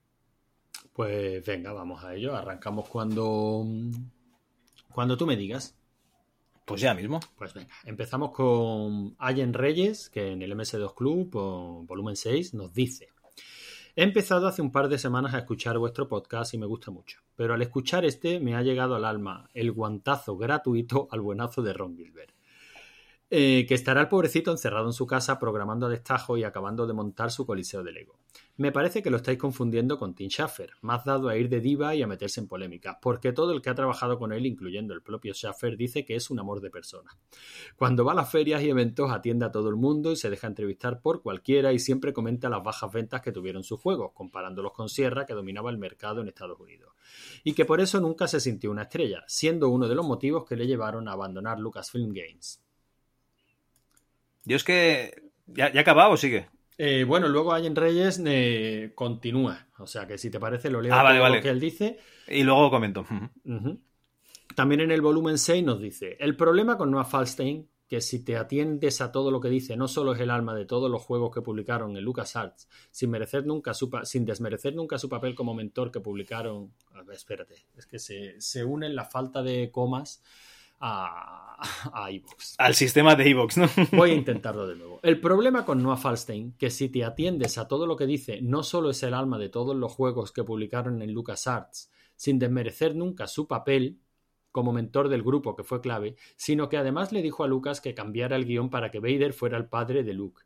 Pues 0.92 1.46
venga, 1.46 1.72
vamos 1.72 2.02
a 2.02 2.16
ello. 2.16 2.34
Arrancamos 2.34 2.88
cuando, 2.88 3.64
cuando 4.90 5.16
tú 5.16 5.26
me 5.26 5.36
digas. 5.36 5.77
Pues 6.68 6.82
ya 6.82 6.92
mismo. 6.92 7.18
Pues 7.36 7.54
venga, 7.54 7.68
empezamos 7.84 8.30
con 8.32 9.16
Allen 9.18 9.54
Reyes, 9.54 10.10
que 10.10 10.32
en 10.32 10.42
el 10.42 10.54
MS2 10.54 10.94
Club, 10.94 11.30
volumen 11.86 12.14
6, 12.14 12.52
nos 12.52 12.74
dice: 12.74 13.08
He 13.96 14.02
empezado 14.02 14.46
hace 14.46 14.60
un 14.60 14.70
par 14.70 14.88
de 14.88 14.98
semanas 14.98 15.32
a 15.34 15.38
escuchar 15.38 15.78
vuestro 15.78 16.08
podcast 16.08 16.52
y 16.52 16.58
me 16.58 16.66
gusta 16.66 16.90
mucho, 16.90 17.20
pero 17.34 17.54
al 17.54 17.62
escuchar 17.62 18.04
este 18.04 18.38
me 18.38 18.54
ha 18.54 18.62
llegado 18.62 18.94
al 18.94 19.04
alma 19.04 19.48
el 19.54 19.72
guantazo 19.72 20.36
gratuito 20.36 21.08
al 21.10 21.22
buenazo 21.22 21.62
de 21.62 21.72
Ron 21.72 21.96
Gilbert. 21.96 22.37
Eh, 23.30 23.66
que 23.68 23.74
estará 23.74 24.00
el 24.00 24.08
pobrecito 24.08 24.50
encerrado 24.50 24.86
en 24.86 24.94
su 24.94 25.06
casa 25.06 25.38
programando 25.38 25.84
a 25.84 25.90
destajo 25.90 26.38
y 26.38 26.44
acabando 26.44 26.86
de 26.86 26.94
montar 26.94 27.30
su 27.30 27.44
coliseo 27.44 27.82
de 27.82 27.92
Lego. 27.92 28.18
Me 28.56 28.72
parece 28.72 29.02
que 29.02 29.10
lo 29.10 29.18
estáis 29.18 29.36
confundiendo 29.36 29.98
con 29.98 30.14
Tim 30.14 30.30
Schafer, 30.30 30.72
más 30.80 31.04
dado 31.04 31.28
a 31.28 31.36
ir 31.36 31.50
de 31.50 31.60
diva 31.60 31.94
y 31.94 32.00
a 32.00 32.06
meterse 32.06 32.40
en 32.40 32.48
polémica, 32.48 32.98
porque 33.02 33.32
todo 33.32 33.52
el 33.52 33.60
que 33.60 33.68
ha 33.68 33.74
trabajado 33.74 34.18
con 34.18 34.32
él, 34.32 34.46
incluyendo 34.46 34.94
el 34.94 35.02
propio 35.02 35.34
Schafer, 35.34 35.76
dice 35.76 36.06
que 36.06 36.16
es 36.16 36.30
un 36.30 36.40
amor 36.40 36.62
de 36.62 36.70
persona. 36.70 37.18
Cuando 37.76 38.02
va 38.02 38.12
a 38.12 38.14
las 38.14 38.30
ferias 38.30 38.62
y 38.62 38.70
eventos 38.70 39.10
atiende 39.10 39.44
a 39.44 39.52
todo 39.52 39.68
el 39.68 39.76
mundo 39.76 40.10
y 40.10 40.16
se 40.16 40.30
deja 40.30 40.46
entrevistar 40.46 41.02
por 41.02 41.20
cualquiera 41.20 41.74
y 41.74 41.78
siempre 41.78 42.14
comenta 42.14 42.48
las 42.48 42.64
bajas 42.64 42.90
ventas 42.90 43.20
que 43.20 43.30
tuvieron 43.30 43.62
sus 43.62 43.78
juegos, 43.78 44.12
comparándolos 44.14 44.72
con 44.72 44.88
Sierra, 44.88 45.26
que 45.26 45.34
dominaba 45.34 45.70
el 45.70 45.76
mercado 45.76 46.22
en 46.22 46.28
Estados 46.28 46.58
Unidos. 46.58 46.94
Y 47.44 47.52
que 47.52 47.66
por 47.66 47.82
eso 47.82 48.00
nunca 48.00 48.26
se 48.26 48.40
sintió 48.40 48.70
una 48.70 48.84
estrella, 48.84 49.22
siendo 49.26 49.68
uno 49.68 49.86
de 49.86 49.94
los 49.94 50.06
motivos 50.06 50.46
que 50.46 50.56
le 50.56 50.66
llevaron 50.66 51.08
a 51.08 51.12
abandonar 51.12 51.60
Lucasfilm 51.60 52.14
Games. 52.14 52.62
Yo 54.48 54.56
es 54.56 54.64
que. 54.64 55.22
¿Ya, 55.46 55.70
ya 55.72 55.82
acabado 55.82 56.12
o 56.12 56.16
sigue? 56.16 56.48
Eh, 56.78 57.04
bueno, 57.04 57.28
luego 57.28 57.52
Allen 57.52 57.76
Reyes 57.76 58.22
eh, 58.24 58.92
continúa. 58.94 59.66
O 59.78 59.86
sea 59.86 60.06
que 60.06 60.16
si 60.16 60.30
te 60.30 60.40
parece, 60.40 60.70
lo 60.70 60.80
leo 60.80 60.94
Ah, 60.94 61.02
vale, 61.02 61.18
vale. 61.18 61.36
lo 61.36 61.42
que 61.42 61.50
él 61.50 61.60
dice. 61.60 61.98
Y 62.26 62.42
luego 62.44 62.70
comento. 62.70 63.04
También 64.54 64.80
en 64.80 64.90
el 64.90 65.02
volumen 65.02 65.36
6 65.36 65.64
nos 65.64 65.80
dice: 65.80 66.16
El 66.18 66.34
problema 66.34 66.78
con 66.78 66.90
Noah 66.90 67.04
Falstein, 67.04 67.68
que 67.88 68.00
si 68.00 68.24
te 68.24 68.36
atiendes 68.38 69.02
a 69.02 69.12
todo 69.12 69.30
lo 69.30 69.38
que 69.38 69.48
dice, 69.50 69.76
no 69.76 69.86
solo 69.86 70.14
es 70.14 70.20
el 70.20 70.30
alma 70.30 70.54
de 70.54 70.64
todos 70.64 70.90
los 70.90 71.02
juegos 71.02 71.34
que 71.34 71.42
publicaron 71.42 71.94
en 71.96 72.04
LucasArts, 72.04 72.68
sin, 72.90 73.10
merecer 73.10 73.44
nunca 73.44 73.74
su 73.74 73.90
sin 74.04 74.24
desmerecer 74.24 74.74
nunca 74.74 74.98
su 74.98 75.10
papel 75.10 75.34
como 75.34 75.52
mentor 75.52 75.90
que 75.90 76.00
publicaron. 76.00 76.72
A 76.94 77.02
ver, 77.02 77.16
espérate, 77.16 77.66
es 77.76 77.86
que 77.86 77.98
se, 77.98 78.40
se 78.40 78.64
unen 78.64 78.96
la 78.96 79.04
falta 79.04 79.42
de 79.42 79.70
comas 79.70 80.22
a, 80.80 81.56
a 81.92 82.10
iVoox. 82.10 82.54
Al 82.58 82.74
sistema 82.74 83.14
de 83.14 83.30
Evox, 83.30 83.58
¿no? 83.58 83.68
Voy 83.92 84.12
a 84.12 84.14
intentarlo 84.14 84.66
de 84.66 84.76
nuevo. 84.76 85.00
El 85.02 85.20
problema 85.20 85.64
con 85.64 85.82
Noah 85.82 85.96
Falstein, 85.96 86.52
que 86.58 86.70
si 86.70 86.88
te 86.88 87.04
atiendes 87.04 87.58
a 87.58 87.68
todo 87.68 87.86
lo 87.86 87.96
que 87.96 88.06
dice, 88.06 88.40
no 88.42 88.62
solo 88.62 88.90
es 88.90 89.02
el 89.02 89.14
alma 89.14 89.38
de 89.38 89.48
todos 89.48 89.76
los 89.76 89.92
juegos 89.92 90.32
que 90.32 90.44
publicaron 90.44 91.02
en 91.02 91.12
LucasArts, 91.12 91.90
sin 92.16 92.38
desmerecer 92.38 92.94
nunca 92.94 93.26
su 93.26 93.46
papel 93.46 93.98
como 94.50 94.72
mentor 94.72 95.08
del 95.08 95.22
grupo, 95.22 95.54
que 95.54 95.62
fue 95.62 95.80
clave, 95.80 96.16
sino 96.36 96.68
que 96.68 96.78
además 96.78 97.12
le 97.12 97.22
dijo 97.22 97.44
a 97.44 97.46
Lucas 97.46 97.80
que 97.80 97.94
cambiara 97.94 98.36
el 98.36 98.46
guion 98.46 98.70
para 98.70 98.90
que 98.90 98.98
Vader 98.98 99.32
fuera 99.32 99.56
el 99.56 99.66
padre 99.66 100.02
de 100.02 100.14
Luke. 100.14 100.42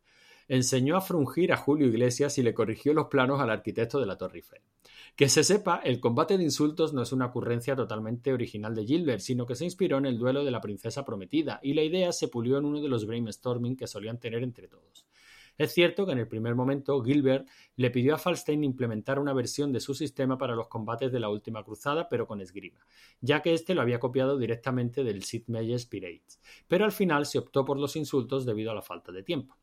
Enseñó 0.49 0.97
a 0.97 1.01
frungir 1.01 1.53
a 1.53 1.57
Julio 1.57 1.87
Iglesias 1.87 2.39
y 2.39 2.43
le 2.43 2.55
corrigió 2.55 2.95
los 2.95 3.07
planos 3.07 3.41
al 3.41 3.51
arquitecto 3.51 4.01
de 4.01 4.07
la 4.07 4.17
Torre 4.17 4.39
Eiffel. 4.39 4.63
Que 5.17 5.29
se 5.29 5.45
sepa, 5.45 5.81
el 5.85 6.01
combate 6.01 6.39
de 6.39 6.45
insultos 6.45 6.95
no 6.95 7.03
es 7.03 7.13
una 7.13 7.27
ocurrencia 7.27 7.77
totalmente 7.77 8.33
original 8.33 8.75
de 8.75 8.87
Gilbert, 8.87 9.21
sino 9.21 9.47
que 9.47 9.55
se 9.55 9.65
inspiró 9.65 9.99
en 9.99 10.07
el 10.07 10.19
duelo 10.19 10.45
de 10.45 10.51
la 10.51 10.61
princesa 10.61 11.05
prometida, 11.05 11.61
y 11.63 11.75
la 11.75 11.83
idea 11.83 12.13
se 12.13 12.29
pulió 12.29 12.59
en 12.59 12.65
uno 12.65 12.81
de 12.81 12.89
los 12.89 13.07
brainstorming 13.07 13.77
que 13.77 13.87
solían 13.87 14.19
tener 14.19 14.43
entre 14.43 14.69
todos. 14.69 15.07
Es 15.59 15.75
cierto 15.75 16.07
que 16.07 16.13
en 16.13 16.19
el 16.19 16.29
primer 16.29 16.55
momento 16.55 17.03
Gilbert 17.03 17.47
le 17.77 17.91
pidió 17.91 18.15
a 18.15 18.19
Falstein 18.19 18.65
implementar 18.65 19.19
una 19.19 19.35
versión 19.35 19.71
de 19.71 19.81
su 19.81 19.95
sistema 19.95 20.39
para 20.39 20.55
los 20.55 20.69
combates 20.69 21.13
de 21.13 21.21
la 21.21 21.29
última 21.29 21.63
cruzada, 21.63 22.09
pero 22.09 22.27
con 22.27 22.41
esgrima, 22.41 22.87
ya 23.21 23.43
que 23.43 23.53
este 23.53 23.75
lo 23.75 23.83
había 23.83 24.01
copiado 24.01 24.39
directamente 24.39 25.05
del 25.05 25.23
Sid 25.25 25.45
Meier's 25.49 25.85
Pirates, 25.85 26.41
pero 26.69 26.87
al 26.87 26.93
final 26.93 27.27
se 27.27 27.39
optó 27.39 27.65
por 27.65 27.79
los 27.79 27.97
insultos 27.97 28.47
debido 28.47 28.71
a 28.71 28.75
la 28.75 28.83
falta 28.83 29.13
de 29.13 29.23
tiempo. 29.23 29.59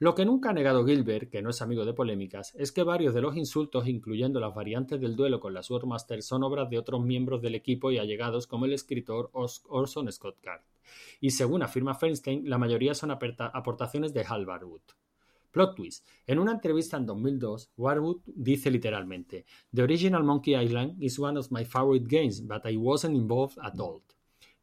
Lo 0.00 0.14
que 0.14 0.24
nunca 0.24 0.48
ha 0.48 0.52
negado 0.54 0.86
Gilbert, 0.86 1.28
que 1.28 1.42
no 1.42 1.50
es 1.50 1.60
amigo 1.60 1.84
de 1.84 1.92
polémicas, 1.92 2.54
es 2.54 2.72
que 2.72 2.82
varios 2.82 3.12
de 3.12 3.20
los 3.20 3.36
insultos, 3.36 3.86
incluyendo 3.86 4.40
las 4.40 4.54
variantes 4.54 4.98
del 4.98 5.14
duelo 5.14 5.40
con 5.40 5.52
la 5.52 5.62
Swordmaster, 5.62 6.22
son 6.22 6.42
obras 6.42 6.70
de 6.70 6.78
otros 6.78 7.04
miembros 7.04 7.42
del 7.42 7.54
equipo 7.54 7.90
y 7.90 7.98
allegados 7.98 8.46
como 8.46 8.64
el 8.64 8.72
escritor 8.72 9.28
Orson 9.34 10.10
Scott 10.10 10.38
Card. 10.40 10.62
Y 11.20 11.32
según 11.32 11.62
afirma 11.62 11.94
Feinstein, 11.94 12.48
la 12.48 12.56
mayoría 12.56 12.94
son 12.94 13.10
aportaciones 13.10 14.14
de 14.14 14.24
Hal 14.26 14.46
Barwood. 14.46 14.80
Plot 15.50 15.74
twist. 15.76 16.06
En 16.26 16.38
una 16.38 16.52
entrevista 16.52 16.96
en 16.96 17.04
2002, 17.04 17.72
Warwood 17.76 18.22
dice 18.24 18.70
literalmente: 18.70 19.44
The 19.74 19.82
original 19.82 20.24
Monkey 20.24 20.54
Island 20.54 20.96
is 21.02 21.18
one 21.18 21.38
of 21.38 21.50
my 21.50 21.66
favorite 21.66 22.06
games, 22.08 22.40
but 22.40 22.64
I 22.64 22.78
wasn't 22.78 23.16
involved 23.16 23.58
at 23.62 23.78
all. 23.78 24.00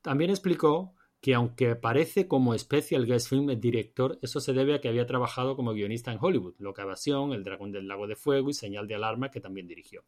También 0.02 0.32
explicó 0.32 0.96
que 1.22 1.34
aunque 1.34 1.72
aparece 1.72 2.28
como 2.28 2.58
Special 2.58 3.06
Guest 3.06 3.30
Film 3.30 3.48
Director, 3.60 4.20
eso 4.22 4.40
se 4.40 4.54
debe 4.54 4.76
a 4.76 4.82
que 4.82 4.88
había 4.88 5.08
trabajado 5.08 5.56
como 5.56 5.74
guionista 5.74 6.12
en 6.12 6.20
Hollywood, 6.22 6.56
Loca 6.60 6.84
Evasión, 6.84 7.34
El 7.34 7.44
Dragón 7.44 7.72
del 7.72 7.88
Lago 7.88 8.08
de 8.08 8.16
Fuego 8.16 8.50
y 8.50 8.54
Señal 8.54 8.88
de 8.88 8.96
Alarma, 8.96 9.32
que 9.32 9.42
también 9.42 9.68
dirigió. 9.68 10.04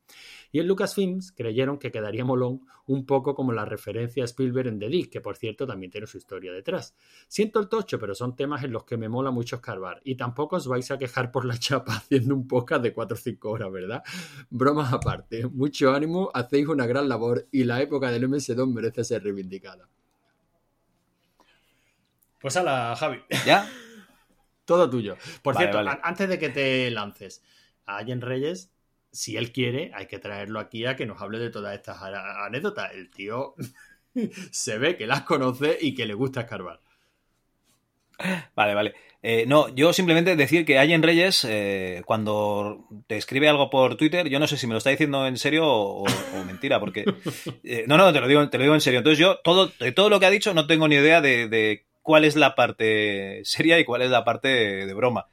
Y 0.52 0.60
en 0.60 0.68
Lucasfilms 0.68 1.32
creyeron 1.32 1.80
que 1.80 1.92
quedaría 1.92 2.24
molón 2.24 2.62
un 2.86 3.06
poco 3.06 3.36
como 3.36 3.52
la 3.54 3.66
referencia 3.66 4.24
a 4.24 4.26
Spielberg 4.26 4.68
en 4.68 4.80
The 4.80 4.90
Dick, 4.90 5.12
que 5.12 5.22
por 5.22 5.36
cierto 5.36 5.66
también 5.66 5.92
tiene 5.92 6.08
su 6.08 6.18
historia 6.18 6.52
detrás. 6.52 6.96
Siento 7.28 7.60
el 7.60 7.70
tocho, 7.70 8.00
pero 8.00 8.14
son 8.14 8.36
temas 8.36 8.64
en 8.64 8.72
los 8.72 8.84
que 8.84 8.98
me 8.98 9.10
mola 9.10 9.32
mucho 9.32 9.58
escarbar, 9.58 10.02
y 10.04 10.16
tampoco 10.16 10.58
os 10.58 10.68
vais 10.68 10.90
a 10.92 10.98
quejar 10.98 11.32
por 11.32 11.46
la 11.46 11.58
chapa 11.60 11.94
haciendo 11.98 12.36
un 12.36 12.48
podcast 12.48 12.84
de 12.84 12.94
4 12.94 13.16
o 13.16 13.18
5 13.18 13.50
horas, 13.50 13.72
¿verdad? 13.72 14.04
Bromas 14.50 14.94
aparte, 14.94 15.48
mucho 15.48 15.92
ánimo, 15.92 16.30
hacéis 16.34 16.68
una 16.68 16.86
gran 16.86 17.10
labor 17.10 17.48
y 17.52 17.64
la 17.64 17.82
época 17.82 18.12
del 18.12 18.28
MS2 18.30 18.72
merece 18.72 19.04
ser 19.04 19.24
reivindicada. 19.24 19.90
Pues 22.40 22.58
a 22.58 22.64
la 22.64 22.96
Javi. 22.96 23.22
¿Ya? 23.46 23.70
Todo 24.66 24.90
tuyo. 24.90 25.18
Por 25.42 25.56
Vale, 25.56 25.66
cierto, 25.68 25.84
vale. 25.84 26.00
antes 26.04 26.30
de 26.30 26.38
que 26.40 26.50
te 26.50 26.92
lances 26.92 27.44
a 27.86 27.98
Allen 27.98 28.22
Reyes, 28.22 28.72
si 29.12 29.36
él 29.36 29.52
quiere, 29.52 29.92
hay 29.96 30.06
que 30.06 30.20
traerlo 30.20 30.60
aquí 30.60 30.86
a 30.86 30.96
que 30.96 31.06
nos 31.08 31.22
hable 31.22 31.40
de 31.40 31.50
todas 31.50 31.74
estas 31.76 31.98
anécdotas. 32.02 32.94
El 32.94 33.10
tío 33.10 33.56
se 34.52 34.78
ve 34.78 34.96
que 34.96 35.08
las 35.08 35.22
conoce 35.22 35.78
y 35.82 35.96
que 35.96 36.06
le 36.06 36.14
gusta 36.14 36.42
escarbar. 36.42 36.82
Vale, 38.56 38.74
vale. 38.76 38.94
Eh, 39.22 39.46
no, 39.48 39.68
yo 39.70 39.92
simplemente 39.92 40.36
decir 40.36 40.66
que 40.66 40.78
Allen 40.78 41.04
Reyes, 41.04 41.46
eh, 41.50 42.04
cuando 42.06 42.88
te 43.08 43.18
escribe 43.18 43.50
algo 43.50 43.70
por 43.70 43.96
Twitter, 43.96 44.30
yo 44.30 44.40
no 44.40 44.48
sé 44.48 44.58
si 44.58 44.68
me 44.68 44.74
lo 44.74 44.78
está 44.78 44.92
diciendo 44.92 45.26
en 45.26 45.38
serio 45.38 45.66
o, 45.68 46.04
o 46.04 46.44
mentira, 46.46 46.80
porque. 46.80 47.06
eh, 47.64 47.86
no, 47.88 47.98
no, 47.98 48.14
te 48.14 48.22
lo, 48.22 48.28
digo, 48.28 48.50
te 48.50 48.58
lo 48.58 48.64
digo 48.64 48.76
en 48.76 48.82
serio. 48.82 49.00
Entonces, 49.00 49.20
yo, 49.20 49.40
todo, 49.44 49.72
de 49.80 49.92
todo 49.92 50.10
lo 50.10 50.20
que 50.20 50.26
ha 50.26 50.30
dicho, 50.30 50.54
no 50.54 50.68
tengo 50.68 50.88
ni 50.88 50.96
idea 50.96 51.22
de, 51.22 51.48
de 51.50 51.86
cuál 52.10 52.26
es 52.26 52.36
la 52.36 52.56
parte 52.56 53.42
seria 53.46 53.78
y 53.78 53.86
cuál 53.86 54.02
es 54.02 54.10
la 54.10 54.26
parte 54.26 54.48
de, 54.48 54.94
broma. 54.96 55.28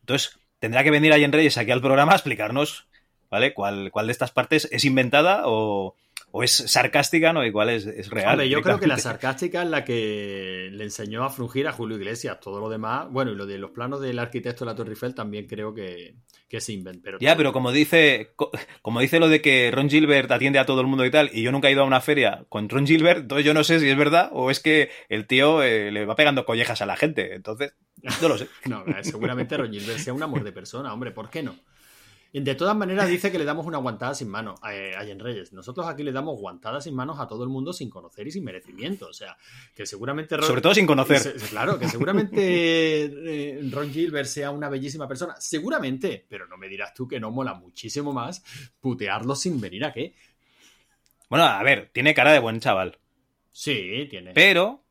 Entonces, 0.00 0.40
tendrá 0.58 0.82
que 0.82 0.90
venir 0.90 1.12
Allen 1.12 1.30
Reyes 1.30 1.56
aquí 1.56 1.70
al 1.70 1.80
programa 1.80 2.10
a 2.10 2.16
explicarnos, 2.16 2.88
¿vale? 3.30 3.54
¿Cuál, 3.54 3.92
cuál 3.92 4.06
de 4.06 4.12
estas 4.12 4.32
partes 4.32 4.68
es 4.72 4.84
inventada 4.84 5.42
o, 5.44 5.94
o 6.32 6.42
es 6.42 6.50
sarcástica, 6.52 7.32
¿no? 7.32 7.40
Cuál 7.52 7.70
es, 7.70 7.86
es 7.86 8.10
real. 8.10 8.32
Hombre, 8.32 8.48
yo 8.48 8.60
creo 8.62 8.78
que 8.78 8.86
la 8.86 8.98
sarcástica 8.98 9.62
es 9.62 9.68
la 9.70 9.84
que 9.84 10.68
le 10.72 10.84
enseñó 10.84 11.24
a 11.24 11.30
frungir 11.30 11.66
a 11.66 11.72
Julio 11.72 11.96
Iglesias. 11.96 12.38
Todo 12.40 12.60
lo 12.60 12.68
demás, 12.68 13.06
bueno, 13.10 13.32
y 13.32 13.36
lo 13.36 13.46
de 13.46 13.58
los 13.58 13.70
planos 13.70 14.00
del 14.00 14.18
arquitecto 14.18 14.64
de 14.64 14.70
la 14.70 14.76
Torre 14.76 14.90
Eiffel 14.90 15.14
también 15.14 15.46
creo 15.46 15.72
que, 15.72 16.16
que 16.48 16.60
se 16.60 16.72
inventa. 16.72 17.00
Pero 17.04 17.18
Ya, 17.20 17.36
pero 17.36 17.52
como 17.52 17.72
dice, 17.72 18.32
co- 18.36 18.50
como 18.82 19.00
dice 19.00 19.18
lo 19.18 19.28
de 19.28 19.40
que 19.40 19.70
Ron 19.72 19.88
Gilbert 19.88 20.30
atiende 20.30 20.58
a 20.58 20.66
todo 20.66 20.80
el 20.82 20.86
mundo 20.86 21.04
y 21.06 21.10
tal, 21.10 21.30
y 21.32 21.42
yo 21.42 21.52
nunca 21.52 21.68
he 21.68 21.72
ido 21.72 21.82
a 21.82 21.86
una 21.86 22.00
feria 22.00 22.44
con 22.48 22.68
Ron 22.68 22.86
Gilbert, 22.86 23.20
entonces 23.20 23.46
yo 23.46 23.54
no 23.54 23.64
sé 23.64 23.80
si 23.80 23.88
es 23.88 23.96
verdad 23.96 24.28
o 24.32 24.50
es 24.50 24.60
que 24.60 24.90
el 25.08 25.26
tío 25.26 25.62
eh, 25.62 25.90
le 25.90 26.04
va 26.04 26.16
pegando 26.16 26.44
collejas 26.44 26.82
a 26.82 26.86
la 26.86 26.96
gente. 26.96 27.34
Entonces, 27.34 27.74
no 28.20 28.28
lo 28.28 28.36
sé. 28.36 28.48
No, 28.66 28.84
eh, 28.86 29.02
seguramente 29.02 29.56
Ron 29.56 29.72
Gilbert 29.72 29.98
sea 30.00 30.12
un 30.12 30.22
amor 30.22 30.44
de 30.44 30.52
persona, 30.52 30.92
hombre, 30.92 31.12
¿por 31.12 31.30
qué 31.30 31.42
no? 31.42 31.56
De 32.44 32.54
todas 32.54 32.76
maneras 32.76 33.08
dice 33.08 33.32
que 33.32 33.38
le 33.38 33.46
damos 33.46 33.64
una 33.64 33.78
guantada 33.78 34.14
sin 34.14 34.28
mano 34.28 34.56
a 34.60 34.74
eh, 34.74 34.94
Allen 34.94 35.18
Reyes. 35.18 35.54
Nosotros 35.54 35.86
aquí 35.86 36.02
le 36.02 36.12
damos 36.12 36.38
guantadas 36.38 36.84
sin 36.84 36.94
manos 36.94 37.18
a 37.18 37.26
todo 37.26 37.42
el 37.44 37.48
mundo 37.48 37.72
sin 37.72 37.88
conocer 37.88 38.26
y 38.26 38.30
sin 38.30 38.44
merecimiento. 38.44 39.06
O 39.08 39.12
sea, 39.14 39.36
que 39.74 39.86
seguramente... 39.86 40.36
Ron- 40.36 40.46
Sobre 40.46 40.60
todo 40.60 40.74
sin 40.74 40.86
conocer. 40.86 41.18
Se- 41.18 41.32
claro, 41.48 41.78
que 41.78 41.88
seguramente 41.88 43.04
eh, 43.04 43.60
Ron 43.72 43.90
Gilbert 43.90 44.28
sea 44.28 44.50
una 44.50 44.68
bellísima 44.68 45.08
persona. 45.08 45.34
Seguramente, 45.38 46.26
pero 46.28 46.46
no 46.46 46.58
me 46.58 46.68
dirás 46.68 46.92
tú 46.92 47.08
que 47.08 47.18
no 47.18 47.30
mola 47.30 47.54
muchísimo 47.54 48.12
más 48.12 48.44
putearlo 48.80 49.34
sin 49.34 49.58
venir 49.60 49.84
a 49.86 49.92
qué. 49.92 50.14
Bueno, 51.30 51.46
a 51.46 51.62
ver, 51.62 51.90
tiene 51.92 52.12
cara 52.14 52.32
de 52.32 52.38
buen 52.38 52.60
chaval. 52.60 52.98
Sí, 53.50 54.06
tiene. 54.10 54.32
Pero, 54.34 54.84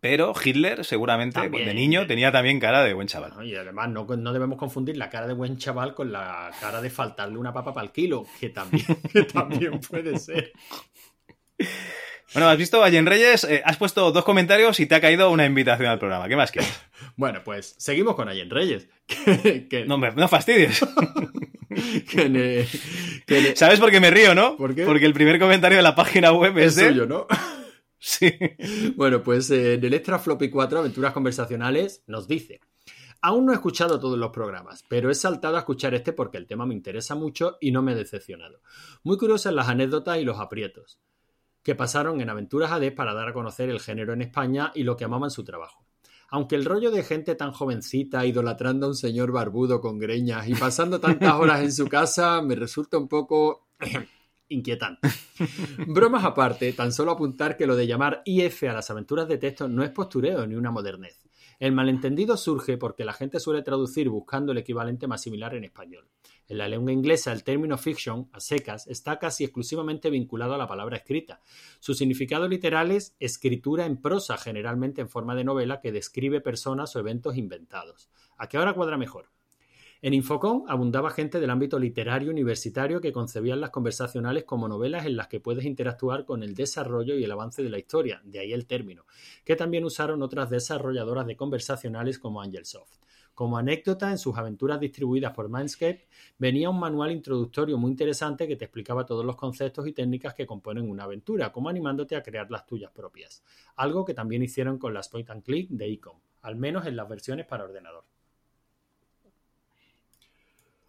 pero 0.00 0.32
Hitler 0.42 0.84
seguramente 0.84 1.40
También. 1.40 1.66
de 1.66 1.74
niño 1.74 2.06
tenía 2.06 2.32
también 2.32 2.58
cara 2.58 2.82
de 2.82 2.94
buen 2.94 3.06
chaval. 3.06 3.32
¿no? 3.36 3.42
Y 3.44 3.54
además 3.54 3.90
no, 3.90 4.04
no 4.04 4.32
debemos 4.32 4.58
confundir 4.58 4.96
la 4.96 5.10
cara 5.10 5.26
de 5.26 5.34
buen 5.34 5.58
chaval 5.58 5.94
con 5.94 6.10
la 6.10 6.50
cara 6.60 6.80
de 6.80 6.88
faltarle 6.90 7.36
una 7.38 7.52
papa 7.52 7.74
para 7.74 7.86
el 7.86 7.92
kilo, 7.92 8.26
que 8.40 8.48
también, 8.48 8.86
que 9.12 9.22
también 9.24 9.78
puede 9.80 10.18
ser. 10.18 10.52
Bueno, 12.32 12.48
has 12.48 12.56
visto, 12.56 12.82
Allen 12.82 13.06
Reyes, 13.06 13.42
eh, 13.44 13.60
has 13.64 13.76
puesto 13.76 14.12
dos 14.12 14.24
comentarios 14.24 14.78
y 14.80 14.86
te 14.86 14.94
ha 14.94 15.00
caído 15.00 15.30
una 15.30 15.44
invitación 15.44 15.88
al 15.88 15.98
programa. 15.98 16.28
¿Qué 16.28 16.36
más 16.36 16.50
quieres? 16.50 16.72
Bueno, 17.16 17.40
pues 17.44 17.74
seguimos 17.78 18.14
con 18.14 18.28
Allen 18.28 18.50
Reyes. 18.50 18.88
Que, 19.42 19.66
que- 19.68 19.84
No, 19.86 19.98
me- 19.98 20.12
no 20.12 20.28
fastidies. 20.28 20.80
que 22.10 22.66
que 23.26 23.56
¿Sabes 23.56 23.80
por 23.80 23.90
qué 23.90 24.00
me 24.00 24.10
río, 24.10 24.34
no? 24.34 24.56
¿Por 24.56 24.74
qué? 24.74 24.84
Porque 24.84 25.06
el 25.06 25.12
primer 25.12 25.38
comentario 25.38 25.76
de 25.78 25.82
la 25.82 25.94
página 25.94 26.32
web 26.32 26.56
es, 26.58 26.76
es 26.78 26.88
suyo, 26.88 27.06
¿no? 27.06 27.26
Sí. 28.02 28.32
Bueno, 28.96 29.22
pues 29.22 29.50
eh, 29.50 29.74
en 29.74 29.84
el 29.84 29.94
Extra 29.94 30.18
Floppy 30.18 30.48
4, 30.48 30.78
Aventuras 30.78 31.12
Conversacionales, 31.12 32.02
nos 32.06 32.26
dice. 32.26 32.60
Aún 33.22 33.44
no 33.44 33.52
he 33.52 33.54
escuchado 33.54 34.00
todos 34.00 34.18
los 34.18 34.30
programas, 34.30 34.82
pero 34.88 35.10
he 35.10 35.14
saltado 35.14 35.56
a 35.56 35.60
escuchar 35.60 35.92
este 35.92 36.14
porque 36.14 36.38
el 36.38 36.46
tema 36.46 36.64
me 36.64 36.72
interesa 36.72 37.14
mucho 37.14 37.58
y 37.60 37.70
no 37.70 37.82
me 37.82 37.92
he 37.92 37.94
decepcionado. 37.94 38.62
Muy 39.02 39.18
curiosas 39.18 39.52
las 39.52 39.68
anécdotas 39.68 40.16
y 40.18 40.24
los 40.24 40.40
aprietos 40.40 40.98
que 41.62 41.74
pasaron 41.74 42.20
en 42.20 42.30
Aventuras 42.30 42.72
AD 42.72 42.94
para 42.94 43.12
dar 43.12 43.28
a 43.28 43.32
conocer 43.34 43.68
el 43.68 43.80
género 43.80 44.14
en 44.14 44.22
España 44.22 44.72
y 44.74 44.82
lo 44.82 44.96
que 44.96 45.04
amaban 45.04 45.30
su 45.30 45.44
trabajo. 45.44 45.84
Aunque 46.30 46.54
el 46.54 46.64
rollo 46.64 46.90
de 46.90 47.02
gente 47.02 47.34
tan 47.34 47.52
jovencita 47.52 48.24
idolatrando 48.24 48.86
a 48.86 48.90
un 48.90 48.94
señor 48.94 49.32
barbudo 49.32 49.80
con 49.80 49.98
greñas 49.98 50.48
y 50.48 50.54
pasando 50.54 51.00
tantas 51.00 51.34
horas 51.34 51.60
en 51.60 51.72
su 51.72 51.88
casa 51.88 52.40
me 52.40 52.54
resulta 52.54 52.96
un 52.96 53.08
poco 53.08 53.68
inquietante. 54.50 55.08
Bromas 55.86 56.24
aparte, 56.24 56.72
tan 56.74 56.92
solo 56.92 57.12
apuntar 57.12 57.56
que 57.56 57.66
lo 57.66 57.74
de 57.74 57.86
llamar 57.86 58.22
IF 58.24 58.64
a 58.64 58.74
las 58.74 58.90
aventuras 58.90 59.26
de 59.26 59.38
texto 59.38 59.68
no 59.68 59.82
es 59.82 59.90
postureo 59.90 60.46
ni 60.46 60.54
una 60.54 60.70
modernez. 60.70 61.24
El 61.58 61.72
malentendido 61.72 62.36
surge 62.36 62.78
porque 62.78 63.04
la 63.04 63.12
gente 63.12 63.40
suele 63.40 63.62
traducir 63.62 64.08
buscando 64.08 64.52
el 64.52 64.58
equivalente 64.58 65.06
más 65.06 65.22
similar 65.22 65.54
en 65.54 65.64
español. 65.64 66.08
En 66.48 66.58
la 66.58 66.68
lengua 66.68 66.90
inglesa, 66.90 67.32
el 67.32 67.44
término 67.44 67.78
fiction, 67.78 68.28
a 68.32 68.40
secas, 68.40 68.86
está 68.88 69.18
casi 69.18 69.44
exclusivamente 69.44 70.10
vinculado 70.10 70.54
a 70.54 70.58
la 70.58 70.66
palabra 70.66 70.96
escrita. 70.96 71.40
Su 71.78 71.94
significado 71.94 72.48
literal 72.48 72.90
es 72.90 73.14
escritura 73.20 73.86
en 73.86 73.98
prosa, 73.98 74.36
generalmente 74.36 75.00
en 75.00 75.08
forma 75.08 75.36
de 75.36 75.44
novela, 75.44 75.80
que 75.80 75.92
describe 75.92 76.40
personas 76.40 76.96
o 76.96 76.98
eventos 76.98 77.36
inventados. 77.36 78.10
¿A 78.36 78.48
qué 78.48 78.58
hora 78.58 78.74
cuadra 78.74 78.96
mejor? 78.96 79.30
En 80.02 80.14
Infocom 80.14 80.64
abundaba 80.66 81.10
gente 81.10 81.40
del 81.40 81.50
ámbito 81.50 81.78
literario 81.78 82.30
universitario 82.30 83.02
que 83.02 83.12
concebían 83.12 83.60
las 83.60 83.68
conversacionales 83.68 84.44
como 84.44 84.66
novelas 84.66 85.04
en 85.04 85.14
las 85.14 85.28
que 85.28 85.40
puedes 85.40 85.66
interactuar 85.66 86.24
con 86.24 86.42
el 86.42 86.54
desarrollo 86.54 87.16
y 87.16 87.24
el 87.24 87.30
avance 87.30 87.62
de 87.62 87.68
la 87.68 87.78
historia, 87.78 88.22
de 88.24 88.38
ahí 88.38 88.54
el 88.54 88.64
término, 88.64 89.04
que 89.44 89.56
también 89.56 89.84
usaron 89.84 90.22
otras 90.22 90.48
desarrolladoras 90.48 91.26
de 91.26 91.36
conversacionales 91.36 92.18
como 92.18 92.40
Angelsoft. 92.40 92.98
Como 93.34 93.58
anécdota, 93.58 94.10
en 94.10 94.16
sus 94.16 94.38
aventuras 94.38 94.80
distribuidas 94.80 95.34
por 95.34 95.50
Mindscape 95.50 96.08
venía 96.38 96.70
un 96.70 96.80
manual 96.80 97.12
introductorio 97.12 97.76
muy 97.76 97.90
interesante 97.90 98.48
que 98.48 98.56
te 98.56 98.64
explicaba 98.64 99.04
todos 99.04 99.26
los 99.26 99.36
conceptos 99.36 99.86
y 99.86 99.92
técnicas 99.92 100.32
que 100.32 100.46
componen 100.46 100.88
una 100.88 101.04
aventura, 101.04 101.52
como 101.52 101.68
animándote 101.68 102.16
a 102.16 102.22
crear 102.22 102.50
las 102.50 102.64
tuyas 102.64 102.90
propias. 102.90 103.44
Algo 103.76 104.06
que 104.06 104.14
también 104.14 104.42
hicieron 104.42 104.78
con 104.78 104.94
las 104.94 105.10
point 105.10 105.28
and 105.28 105.42
click 105.42 105.68
de 105.68 105.92
Ecom, 105.92 106.18
al 106.40 106.56
menos 106.56 106.86
en 106.86 106.96
las 106.96 107.06
versiones 107.06 107.44
para 107.44 107.64
ordenador. 107.64 108.04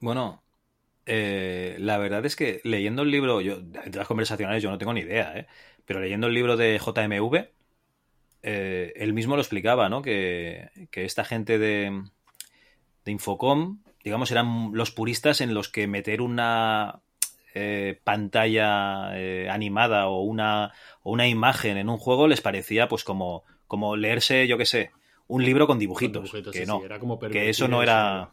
Bueno, 0.02 0.44
eh, 1.06 1.78
la 1.80 1.98
verdad 1.98 2.26
es 2.26 2.36
que 2.36 2.60
leyendo 2.64 3.04
el 3.04 3.12
libro, 3.12 3.40
yo, 3.40 3.62
de 3.62 3.92
las 3.98 4.08
conversacionales 4.08 4.62
yo 4.62 4.70
no 4.70 4.78
tengo 4.78 4.94
ni 4.94 5.02
idea, 5.02 5.38
¿eh? 5.38 5.48
pero 5.86 6.02
leyendo 6.02 6.28
el 6.28 6.34
libro 6.34 6.58
de 6.58 6.78
JMV, 6.78 7.50
eh, 8.44 8.94
él 8.96 9.14
mismo 9.14 9.36
lo 9.36 9.42
explicaba, 9.42 9.90
¿no? 9.90 10.02
Que, 10.02 10.70
que 10.90 11.06
esta 11.06 11.24
gente 11.24 11.60
de, 11.60 12.04
de, 13.06 13.12
Infocom, 13.12 13.80
digamos, 14.04 14.32
eran 14.32 14.72
los 14.74 14.92
puristas 14.92 15.42
en 15.42 15.54
los 15.54 15.70
que 15.70 15.88
meter 15.88 16.22
una 16.22 17.02
eh, 17.54 18.00
pantalla 18.04 19.12
eh, 19.18 19.48
animada 19.50 20.08
o 20.08 20.22
una, 20.22 20.74
o 21.04 21.12
una 21.12 21.28
imagen 21.28 21.78
en 21.78 21.90
un 21.90 21.98
juego 21.98 22.28
les 22.28 22.42
parecía 22.42 22.88
pues 22.88 23.04
como, 23.04 23.44
como 23.68 23.96
leerse, 23.96 24.48
yo 24.48 24.58
qué 24.58 24.66
sé, 24.66 24.92
un 25.28 25.46
libro 25.46 25.68
con 25.68 25.78
dibujitos. 25.78 26.18
Con 26.18 26.24
dibujitos, 26.24 26.54
que 26.54 26.62
sí, 26.62 26.66
no, 26.66 26.80
sí, 26.80 26.86
era 26.86 27.00
como 27.00 27.20
que 27.20 27.50
eso 27.50 27.68
no 27.68 27.84
era... 27.84 28.32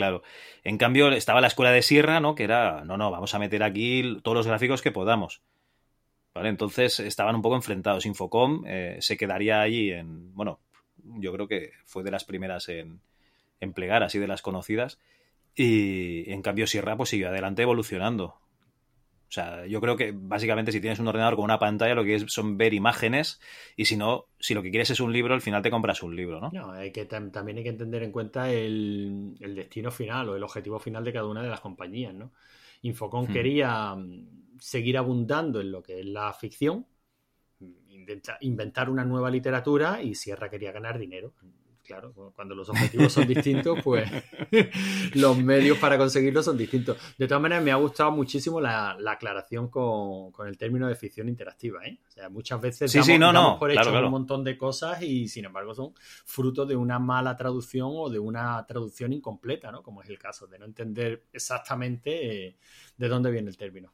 Claro. 0.00 0.22
En 0.64 0.78
cambio, 0.78 1.10
estaba 1.12 1.42
la 1.42 1.48
escuela 1.48 1.72
de 1.72 1.82
Sierra, 1.82 2.20
¿no? 2.20 2.34
Que 2.34 2.44
era, 2.44 2.84
no, 2.86 2.96
no, 2.96 3.10
vamos 3.10 3.34
a 3.34 3.38
meter 3.38 3.62
aquí 3.62 4.18
todos 4.22 4.34
los 4.34 4.46
gráficos 4.46 4.80
que 4.80 4.90
podamos. 4.90 5.42
¿Vale? 6.34 6.48
Entonces 6.48 7.00
estaban 7.00 7.36
un 7.36 7.42
poco 7.42 7.56
enfrentados. 7.56 8.06
Infocom 8.06 8.64
eh, 8.66 8.96
se 9.00 9.18
quedaría 9.18 9.60
allí 9.60 9.90
en. 9.90 10.34
Bueno, 10.34 10.58
yo 11.04 11.34
creo 11.34 11.46
que 11.46 11.72
fue 11.84 12.02
de 12.02 12.10
las 12.10 12.24
primeras 12.24 12.70
en, 12.70 13.02
en 13.60 13.74
plegar, 13.74 14.02
así 14.02 14.18
de 14.18 14.26
las 14.26 14.40
conocidas. 14.40 14.98
Y 15.54 16.32
en 16.32 16.40
cambio, 16.40 16.66
Sierra 16.66 16.96
pues 16.96 17.10
siguió 17.10 17.28
adelante 17.28 17.60
evolucionando. 17.60 18.39
O 19.30 19.32
sea, 19.32 19.66
yo 19.66 19.80
creo 19.80 19.96
que 19.96 20.12
básicamente 20.14 20.72
si 20.72 20.80
tienes 20.80 20.98
un 20.98 21.08
ordenador 21.08 21.36
con 21.36 21.44
una 21.44 21.58
pantalla, 21.60 21.94
lo 21.94 22.04
que 22.04 22.16
es 22.16 22.24
son 22.32 22.58
ver 22.58 22.74
imágenes. 22.74 23.40
Y 23.76 23.84
si 23.86 23.96
no, 23.96 24.26
si 24.40 24.54
lo 24.54 24.62
que 24.62 24.70
quieres 24.70 24.90
es 24.90 25.00
un 25.00 25.12
libro, 25.12 25.34
al 25.34 25.40
final 25.42 25.62
te 25.62 25.70
compras 25.70 26.02
un 26.02 26.16
libro, 26.16 26.40
¿no? 26.40 26.56
No, 26.56 26.72
hay 26.72 26.90
que 26.92 27.08
tam- 27.08 27.30
también 27.30 27.58
hay 27.58 27.64
que 27.64 27.72
tener 27.74 28.02
en 28.02 28.10
cuenta 28.12 28.50
el, 28.52 29.36
el 29.40 29.54
destino 29.54 29.90
final 29.92 30.28
o 30.30 30.36
el 30.36 30.42
objetivo 30.42 30.80
final 30.80 31.04
de 31.04 31.12
cada 31.12 31.26
una 31.28 31.42
de 31.42 31.48
las 31.48 31.60
compañías, 31.60 32.12
¿no? 32.14 32.32
Infocom 32.82 33.28
Hmm. 33.28 33.30
quería 33.30 33.94
mm, 33.94 34.58
seguir 34.58 34.98
abundando 34.98 35.60
en 35.60 35.70
lo 35.70 35.82
que 35.82 36.00
es 36.00 36.06
la 36.06 36.32
ficción, 36.32 36.86
inventar 38.40 38.88
una 38.90 39.04
nueva 39.04 39.30
literatura 39.30 40.02
y 40.02 40.14
Sierra 40.14 40.48
quería 40.50 40.72
ganar 40.72 40.98
dinero. 40.98 41.32
Claro, 41.90 42.32
cuando 42.36 42.54
los 42.54 42.68
objetivos 42.68 43.12
son 43.12 43.26
distintos, 43.26 43.80
pues 43.82 44.08
los 45.14 45.36
medios 45.38 45.76
para 45.78 45.98
conseguirlo 45.98 46.42
son 46.42 46.56
distintos. 46.56 46.96
De 47.18 47.26
todas 47.26 47.42
maneras, 47.42 47.64
me 47.64 47.72
ha 47.72 47.76
gustado 47.76 48.12
muchísimo 48.12 48.60
la, 48.60 48.96
la 48.98 49.12
aclaración 49.12 49.68
con, 49.68 50.30
con 50.30 50.46
el 50.46 50.56
término 50.56 50.86
de 50.86 50.94
ficción 50.94 51.28
interactiva. 51.28 51.84
¿eh? 51.84 51.98
O 52.06 52.10
sea, 52.10 52.28
muchas 52.28 52.60
veces 52.60 52.92
Sí, 52.92 52.98
damos, 52.98 53.06
sí, 53.06 53.18
no, 53.18 53.58
por 53.58 53.70
claro, 53.70 53.82
hecho 53.82 53.90
claro. 53.90 54.06
un 54.06 54.12
montón 54.12 54.44
de 54.44 54.56
cosas 54.56 55.02
y, 55.02 55.28
sin 55.28 55.46
embargo, 55.46 55.74
son 55.74 55.92
fruto 56.24 56.64
de 56.64 56.76
una 56.76 56.98
mala 56.98 57.36
traducción 57.36 57.88
o 57.92 58.08
de 58.08 58.18
una 58.18 58.64
traducción 58.66 59.12
incompleta, 59.12 59.72
¿no? 59.72 59.82
Como 59.82 60.02
es 60.02 60.08
el 60.08 60.18
caso, 60.18 60.46
de 60.46 60.58
no 60.58 60.66
entender 60.66 61.24
exactamente 61.32 62.46
eh, 62.46 62.56
de 62.96 63.08
dónde 63.08 63.30
viene 63.30 63.50
el 63.50 63.56
término. 63.56 63.92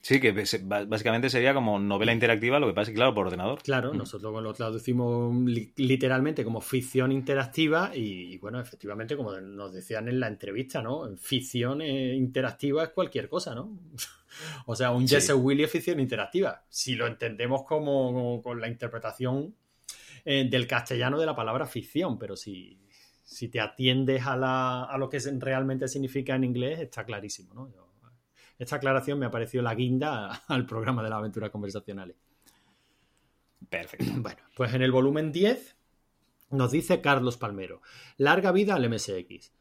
Sí, 0.00 0.20
que 0.20 0.30
básicamente 0.32 1.28
sería 1.30 1.52
como 1.52 1.80
novela 1.80 2.12
interactiva, 2.12 2.60
lo 2.60 2.68
que 2.68 2.74
pasa 2.74 2.82
es 2.82 2.88
que, 2.90 2.94
claro, 2.94 3.12
por 3.12 3.26
ordenador. 3.26 3.60
Claro, 3.62 3.92
Mm. 3.92 3.96
nosotros 3.98 4.40
lo 4.40 4.52
traducimos 4.52 5.34
li- 5.44 5.72
literalmente 5.76 6.44
como 6.44 6.60
ficción 6.60 7.10
interactiva 7.10 7.90
y, 7.92 8.32
y, 8.34 8.38
bueno, 8.38 8.60
efectivamente, 8.60 9.16
como 9.16 9.32
nos 9.40 9.72
decían 9.72 10.06
en 10.08 10.20
la 10.20 10.28
entrevista, 10.28 10.80
¿no? 10.80 11.08
Ficción 11.16 11.80
eh, 11.80 12.14
interactiva 12.14 12.84
es 12.84 12.90
cualquier 12.90 13.28
cosa, 13.28 13.54
¿no? 13.56 13.76
o 14.66 14.76
sea, 14.76 14.92
un 14.92 15.08
Sí. 15.08 15.16
Jesse 15.16 15.32
Willy 15.34 15.64
es 15.64 15.72
ficción 15.72 15.98
interactiva. 15.98 16.62
Si 16.68 16.94
lo 16.94 17.08
entendemos 17.08 17.64
como, 17.64 18.12
como 18.12 18.42
con 18.42 18.60
la 18.60 18.68
interpretación 18.68 19.56
eh, 20.24 20.46
del 20.48 20.68
castellano 20.68 21.18
de 21.18 21.26
la 21.26 21.34
palabra 21.34 21.66
ficción, 21.66 22.16
pero 22.16 22.36
si, 22.36 22.78
si 23.24 23.48
te 23.48 23.60
atiendes 23.60 24.24
a, 24.24 24.36
la, 24.36 24.84
a 24.84 24.98
lo 24.98 25.08
que 25.08 25.18
realmente 25.38 25.88
significa 25.88 26.36
en 26.36 26.44
inglés, 26.44 26.78
está 26.78 27.04
clarísimo, 27.04 27.54
¿no? 27.54 27.68
Yo- 27.74 27.85
esta 28.58 28.76
aclaración 28.76 29.18
me 29.18 29.26
ha 29.26 29.30
parecido 29.30 29.62
la 29.62 29.74
guinda 29.74 30.42
al 30.48 30.66
programa 30.66 31.02
de 31.02 31.10
las 31.10 31.18
aventuras 31.18 31.50
conversacionales. 31.50 32.16
Perfecto. 33.68 34.06
Bueno, 34.16 34.40
pues 34.56 34.74
en 34.74 34.82
el 34.82 34.92
volumen 34.92 35.32
10 35.32 35.76
nos 36.50 36.70
dice 36.70 37.00
Carlos 37.00 37.36
Palmero, 37.36 37.82
larga 38.16 38.52
vida 38.52 38.74
al 38.74 38.88
MSX. 38.88 39.52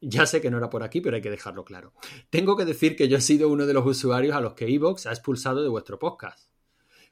Ya 0.00 0.26
sé 0.26 0.40
que 0.40 0.50
no 0.50 0.58
era 0.58 0.70
por 0.70 0.84
aquí, 0.84 1.00
pero 1.00 1.16
hay 1.16 1.22
que 1.22 1.30
dejarlo 1.30 1.64
claro. 1.64 1.92
Tengo 2.30 2.56
que 2.56 2.64
decir 2.64 2.94
que 2.94 3.08
yo 3.08 3.16
he 3.16 3.20
sido 3.20 3.48
uno 3.48 3.66
de 3.66 3.74
los 3.74 3.84
usuarios 3.84 4.36
a 4.36 4.40
los 4.40 4.54
que 4.54 4.72
Evox 4.72 5.06
ha 5.06 5.10
expulsado 5.10 5.62
de 5.62 5.68
vuestro 5.68 5.98
podcast. 5.98 6.47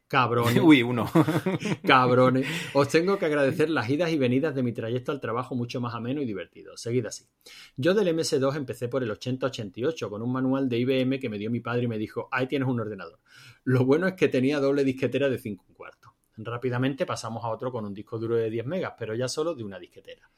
Cabrones. 0.09 0.59
Uy, 0.63 0.83
uno. 0.83 1.11
Cabrones. 1.87 2.47
Os 2.75 2.89
tengo 2.89 3.19
que 3.19 3.27
agradecer 3.27 3.71
las 3.71 3.89
idas 3.91 4.11
y 4.11 4.19
venidas 4.19 4.55
de 4.55 4.63
mi 4.63 4.73
trayecto 4.73 5.13
al 5.13 5.21
trabajo 5.21 5.55
mucho 5.55 5.81
más 5.81 5.95
ameno 5.95 6.23
y 6.23 6.25
divertido. 6.25 6.77
Seguid 6.77 7.07
así. 7.07 7.27
Yo 7.77 7.95
del 7.95 8.15
MS2 8.15 8.57
empecé 8.57 8.89
por 8.89 9.03
el 9.03 9.11
8088 9.11 10.09
con 10.09 10.23
un 10.23 10.33
manual 10.33 10.69
de 10.69 10.79
IBM 10.79 11.19
que 11.19 11.29
me 11.29 11.39
dio 11.39 11.51
mi 11.51 11.61
padre 11.61 11.85
y 11.85 11.89
me 11.89 11.99
dijo, 11.99 12.29
ahí 12.31 12.47
tienes 12.47 12.69
un 12.69 12.81
ordenador. 12.81 13.19
Lo 13.65 13.85
bueno 13.85 14.07
es 14.07 14.15
que 14.15 14.29
tenía 14.29 14.61
doble 14.61 14.85
disquetera 14.85 15.29
de 15.29 15.39
5 15.39 15.65
un 15.69 15.75
cuarto. 15.75 16.15
Rápidamente 16.39 17.07
pasamos 17.07 17.45
a 17.45 17.49
otro 17.49 17.73
con 17.73 17.85
un 17.85 17.95
disco 17.95 18.19
duro 18.19 18.37
de 18.37 18.51
10 18.51 18.67
megas, 18.67 18.93
pero 18.99 19.15
ya 19.15 19.27
solo 19.27 19.55
de 19.55 19.65
una 19.65 19.79
disquetera. 19.79 20.31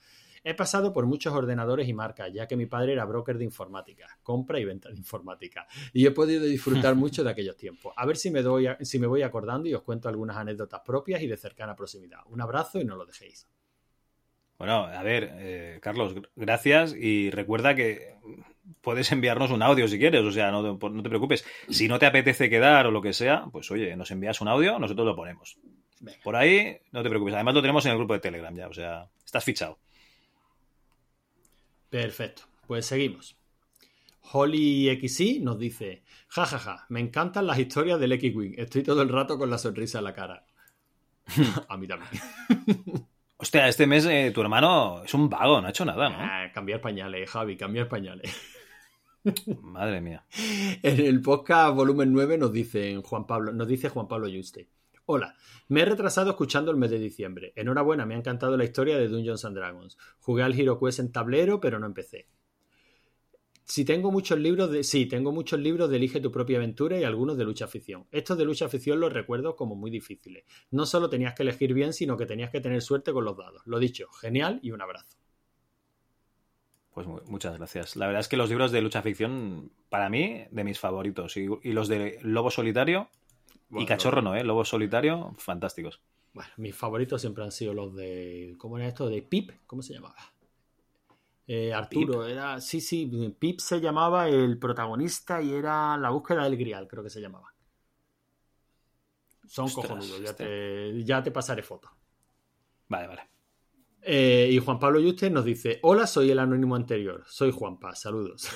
He 0.45 0.55
pasado 0.55 0.93
por 0.93 1.07
muchos 1.07 1.33
ordenadores 1.35 1.89
y 1.89 1.93
marcas, 1.93 2.33
ya 2.33 2.47
que 2.47 2.57
mi 2.57 2.67
padre 2.67 2.93
era 2.93 3.05
broker 3.05 3.39
de 3.39 3.45
informática, 3.45 4.07
compra 4.23 4.59
y 4.61 4.65
venta 4.65 4.89
de 4.89 4.97
informática, 4.97 5.67
y 5.93 6.07
he 6.07 6.11
podido 6.11 6.45
disfrutar 6.45 6.95
mucho 6.97 7.25
de 7.25 7.31
aquellos 7.31 7.57
tiempos. 7.57 7.93
A 7.97 8.07
ver 8.07 8.17
si 8.17 8.31
me, 8.31 8.43
doy, 8.43 8.69
si 8.83 8.99
me 8.99 9.07
voy 9.07 9.23
acordando 9.23 9.69
y 9.69 9.75
os 9.75 9.83
cuento 9.83 10.09
algunas 10.09 10.37
anécdotas 10.37 10.81
propias 10.85 11.23
y 11.23 11.27
de 11.27 11.37
cercana 11.37 11.75
proximidad. 11.77 12.21
Un 12.27 12.41
abrazo 12.41 12.81
y 12.81 12.85
no 12.85 12.97
lo 12.97 13.05
dejéis. 13.07 13.47
Bueno, 14.59 14.85
a 14.87 15.03
ver, 15.05 15.31
eh, 15.35 15.79
Carlos, 15.81 16.17
gr- 16.17 16.29
gracias 16.35 16.93
y 16.93 17.31
recuerda 17.31 17.77
que 17.77 18.17
puedes 18.81 19.11
enviarnos 19.13 19.51
un 19.53 19.63
audio 19.63 19.87
si 19.87 19.99
quieres, 19.99 20.23
o 20.23 20.33
sea, 20.33 20.51
no 20.51 20.77
te, 20.79 20.91
no 20.91 21.03
te 21.03 21.09
preocupes. 21.09 21.45
Si 21.71 21.87
no 21.87 21.99
te 22.01 22.07
apetece 22.07 22.51
quedar 22.51 22.87
o 22.87 22.91
lo 22.91 23.01
que 23.01 23.13
sea, 23.13 23.47
pues 23.53 23.71
oye, 23.71 23.95
nos 23.97 24.11
envías 24.11 24.41
un 24.41 24.49
audio, 24.49 24.79
nosotros 24.81 25.07
lo 25.07 25.15
ponemos. 25.15 25.59
Por 26.25 26.35
ahí, 26.37 26.77
no 26.93 27.03
te 27.03 27.09
preocupes. 27.09 27.35
Además 27.35 27.55
lo 27.55 27.61
tenemos 27.61 27.85
en 27.87 27.93
el 27.93 27.99
grupo 27.99 28.15
de 28.15 28.21
Telegram 28.21 28.55
ya, 28.55 28.69
o 28.69 28.73
sea, 28.75 29.09
estás 29.25 29.45
fichado. 29.45 29.79
Perfecto, 31.91 32.43
pues 32.67 32.87
seguimos. 32.87 33.37
Holly 34.33 34.89
XY 35.01 35.41
nos 35.41 35.59
dice, 35.59 36.03
jajaja, 36.29 36.59
ja, 36.59 36.77
ja, 36.79 36.87
me 36.91 37.01
encantan 37.01 37.47
las 37.47 37.59
historias 37.59 37.99
del 37.99 38.13
X-Wing, 38.13 38.55
estoy 38.59 38.83
todo 38.83 39.01
el 39.03 39.09
rato 39.09 39.39
con 39.39 39.49
la 39.49 39.59
sonrisa 39.59 39.99
en 39.99 40.05
la 40.05 40.15
cara. 40.15 40.47
A 41.69 41.77
mí 41.77 41.87
también. 41.87 42.11
Hostia, 43.37 43.69
este 43.69 43.87
mes 43.87 44.05
eh, 44.07 44.33
tu 44.35 44.41
hermano 44.41 45.03
es 45.05 45.15
un 45.15 45.31
vago, 45.31 45.61
no 45.61 45.67
ha 45.69 45.71
hecho 45.71 45.85
nada, 45.85 46.09
¿no? 46.09 46.17
Ah, 46.19 46.51
cambiar 46.53 46.81
pañales, 46.81 47.31
Javi, 47.31 47.57
cambiar 47.57 47.89
pañales. 47.89 48.35
Madre 49.63 50.01
mía. 50.01 50.25
En 50.83 51.01
el 51.01 51.21
podcast 51.23 51.75
volumen 51.75 52.13
9 52.13 52.39
nos 52.39 52.53
dice 52.53 53.01
Juan 53.05 53.27
Pablo, 53.27 53.53
nos 53.53 53.69
dice 53.69 53.89
Juan 53.89 54.09
Pablo 54.09 54.29
Yuste. 54.29 54.69
Hola, 55.11 55.35
me 55.69 55.81
he 55.81 55.85
retrasado 55.87 56.29
escuchando 56.29 56.71
el 56.71 56.77
mes 56.77 56.91
de 56.91 56.99
diciembre. 56.99 57.55
Enhorabuena, 57.57 58.05
me 58.05 58.15
ha 58.15 58.19
encantado 58.19 58.59
la 58.59 58.65
historia 58.65 58.99
de 58.99 59.09
Dungeons 59.09 59.43
and 59.47 59.57
Dragons. 59.57 59.97
Jugué 60.19 60.43
al 60.43 60.53
Hero 60.59 60.79
Quest 60.79 60.99
en 60.99 61.11
tablero, 61.13 61.61
pero 61.61 61.79
no 61.79 61.87
empecé. 61.87 62.29
Si 63.65 63.87
tengo 63.87 64.11
muchos 64.13 64.39
libros 64.39 64.71
de. 64.71 64.85
Sí, 64.85 65.07
tengo 65.07 65.33
muchos 65.33 65.59
libros 65.61 65.89
de 65.89 65.97
Elige 65.97 66.21
tu 66.21 66.31
propia 66.31 66.59
aventura 66.59 66.99
y 66.99 67.05
algunos 67.05 67.39
de 67.39 67.45
lucha 67.45 67.67
ficción. 67.67 68.07
Estos 68.11 68.37
de 68.37 68.45
lucha 68.45 68.69
ficción 68.69 69.01
los 69.01 69.11
recuerdo 69.11 69.57
como 69.57 69.75
muy 69.77 69.91
difíciles. 69.91 70.45
No 70.73 70.85
solo 70.85 71.09
tenías 71.09 71.35
que 71.35 71.43
elegir 71.43 71.73
bien, 71.73 71.95
sino 71.95 72.19
que 72.19 72.27
tenías 72.27 72.51
que 72.51 72.61
tener 72.61 72.83
suerte 72.83 73.11
con 73.11 73.25
los 73.25 73.37
dados. 73.39 73.63
Lo 73.65 73.79
dicho, 73.79 74.09
genial 74.13 74.61
y 74.63 74.73
un 74.73 74.83
abrazo. 74.83 75.17
Pues 76.93 77.07
mu- 77.07 77.23
muchas 77.27 77.57
gracias. 77.57 77.97
La 77.97 78.07
verdad 78.07 78.21
es 78.21 78.29
que 78.29 78.37
los 78.37 78.51
libros 78.51 78.73
de 78.73 78.83
lucha 78.83 79.01
ficción, 79.01 79.73
para 79.89 80.11
mí, 80.11 80.45
de 80.51 80.65
mis 80.65 80.79
favoritos. 80.79 81.35
Y 81.39 81.47
los 81.73 81.89
de 81.89 82.19
Lobo 82.23 82.51
Solitario 82.51 83.09
Bueno, 83.69 83.85
y 83.85 83.87
Cachorro 83.87 84.23
no, 84.23 84.35
¿eh? 84.35 84.45
Lobo 84.45 84.65
Solitario, 84.65 85.35
fantásticos. 85.39 86.01
Bueno, 86.33 86.51
mis 86.57 86.75
favoritos 86.75 87.21
siempre 87.21 87.45
han 87.45 87.53
sido 87.53 87.75
los 87.75 87.95
de. 87.95 88.55
¿Cómo 88.59 88.79
era 88.79 88.87
esto? 88.89 89.09
De 89.09 89.23
Pip, 89.23 89.51
¿cómo 89.67 89.83
se 89.83 89.95
llamaba? 89.95 90.17
Eh, 91.47 91.73
Arturo, 91.73 92.27
era. 92.27 92.61
Sí, 92.61 92.81
sí, 92.81 93.35
Pip 93.39 93.61
se 93.61 93.81
llamaba 93.81 94.29
el 94.29 94.59
protagonista 94.59 95.41
y 95.43 95.53
era 95.53 95.97
La 95.97 96.11
búsqueda 96.11 96.45
del 96.45 96.57
Grial, 96.57 96.87
creo 96.87 97.03
que 97.03 97.11
se 97.11 97.21
llamaba. 97.21 97.55
Son 99.47 99.65
Ostras, 99.65 99.87
cojonudos, 99.87 100.21
ya, 100.21 100.31
este- 100.31 100.45
te, 100.45 101.05
ya 101.05 101.23
te 101.23 101.31
pasaré 101.31 101.63
fotos. 101.63 101.91
Vale, 102.89 103.07
vale. 103.07 103.23
Eh, 104.03 104.49
y 104.53 104.59
Juan 104.59 104.79
Pablo 104.79 105.01
Yuste 105.01 105.31
nos 105.31 105.45
dice: 105.45 105.79
Hola, 105.83 106.07
soy 106.07 106.31
el 106.31 106.39
anónimo 106.39 106.77
anterior. 106.77 107.25
Soy 107.27 107.51
Juan 107.51 107.79
Paz, 107.79 108.03
saludos. 108.03 108.49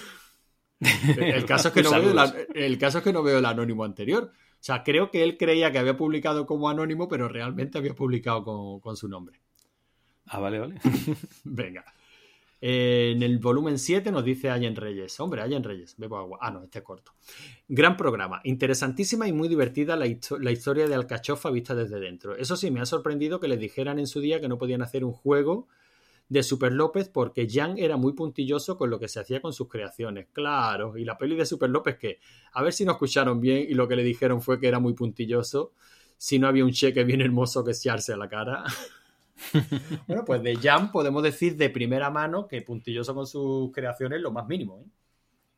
el, 0.80 1.44
caso 1.46 1.68
es 1.68 1.74
que 1.74 1.82
no 1.82 1.90
veo 1.90 2.12
la- 2.12 2.34
el 2.54 2.78
caso 2.78 2.98
es 2.98 3.04
que 3.04 3.12
no 3.12 3.22
veo 3.22 3.38
el 3.38 3.46
anónimo 3.46 3.84
anterior. 3.84 4.32
O 4.62 4.64
sea, 4.64 4.84
creo 4.84 5.10
que 5.10 5.24
él 5.24 5.36
creía 5.36 5.72
que 5.72 5.78
había 5.78 5.96
publicado 5.96 6.46
como 6.46 6.68
anónimo, 6.68 7.08
pero 7.08 7.28
realmente 7.28 7.78
había 7.78 7.96
publicado 7.96 8.44
con, 8.44 8.78
con 8.78 8.96
su 8.96 9.08
nombre. 9.08 9.40
Ah, 10.26 10.38
vale, 10.38 10.60
vale. 10.60 10.76
Venga. 11.42 11.84
Eh, 12.60 13.10
en 13.16 13.24
el 13.24 13.40
volumen 13.40 13.76
7 13.76 14.12
nos 14.12 14.24
dice 14.24 14.48
Allen 14.50 14.76
Reyes. 14.76 15.18
Hombre, 15.18 15.42
Allen 15.42 15.64
Reyes, 15.64 15.96
bebo 15.98 16.16
agua. 16.16 16.38
Ah, 16.40 16.52
no, 16.52 16.62
este 16.62 16.78
es 16.78 16.84
corto. 16.84 17.12
Gran 17.66 17.96
programa. 17.96 18.40
Interesantísima 18.44 19.26
y 19.26 19.32
muy 19.32 19.48
divertida 19.48 19.96
la, 19.96 20.06
histo- 20.06 20.38
la 20.38 20.52
historia 20.52 20.86
de 20.86 20.94
Alcachofa 20.94 21.50
vista 21.50 21.74
desde 21.74 21.98
dentro. 21.98 22.36
Eso 22.36 22.56
sí, 22.56 22.70
me 22.70 22.80
ha 22.80 22.86
sorprendido 22.86 23.40
que 23.40 23.48
les 23.48 23.58
dijeran 23.58 23.98
en 23.98 24.06
su 24.06 24.20
día 24.20 24.40
que 24.40 24.46
no 24.48 24.58
podían 24.58 24.82
hacer 24.82 25.04
un 25.04 25.12
juego 25.12 25.66
de 26.32 26.42
Super 26.42 26.72
López 26.72 27.10
porque 27.10 27.46
Jan 27.48 27.76
era 27.78 27.98
muy 27.98 28.14
puntilloso 28.14 28.78
con 28.78 28.88
lo 28.88 28.98
que 28.98 29.08
se 29.08 29.20
hacía 29.20 29.42
con 29.42 29.52
sus 29.52 29.68
creaciones. 29.68 30.28
Claro, 30.32 30.96
y 30.96 31.04
la 31.04 31.18
peli 31.18 31.36
de 31.36 31.44
Super 31.44 31.68
López 31.68 31.98
que, 31.98 32.20
a 32.52 32.62
ver 32.62 32.72
si 32.72 32.84
nos 32.84 32.94
escucharon 32.94 33.40
bien 33.40 33.66
y 33.68 33.74
lo 33.74 33.86
que 33.86 33.96
le 33.96 34.02
dijeron 34.02 34.40
fue 34.40 34.58
que 34.58 34.66
era 34.66 34.78
muy 34.78 34.94
puntilloso, 34.94 35.72
si 36.16 36.38
no 36.38 36.48
había 36.48 36.64
un 36.64 36.72
cheque 36.72 37.04
bien 37.04 37.20
hermoso 37.20 37.62
que 37.62 37.72
echarse 37.72 38.14
a 38.14 38.16
la 38.16 38.28
cara. 38.30 38.64
bueno, 40.06 40.24
pues 40.24 40.42
de 40.42 40.56
Jan 40.56 40.90
podemos 40.90 41.22
decir 41.22 41.56
de 41.56 41.68
primera 41.68 42.08
mano 42.08 42.48
que 42.48 42.62
puntilloso 42.62 43.14
con 43.14 43.26
sus 43.26 43.70
creaciones 43.70 44.22
lo 44.22 44.30
más 44.30 44.46
mínimo. 44.48 44.80
¿eh? 44.80 44.88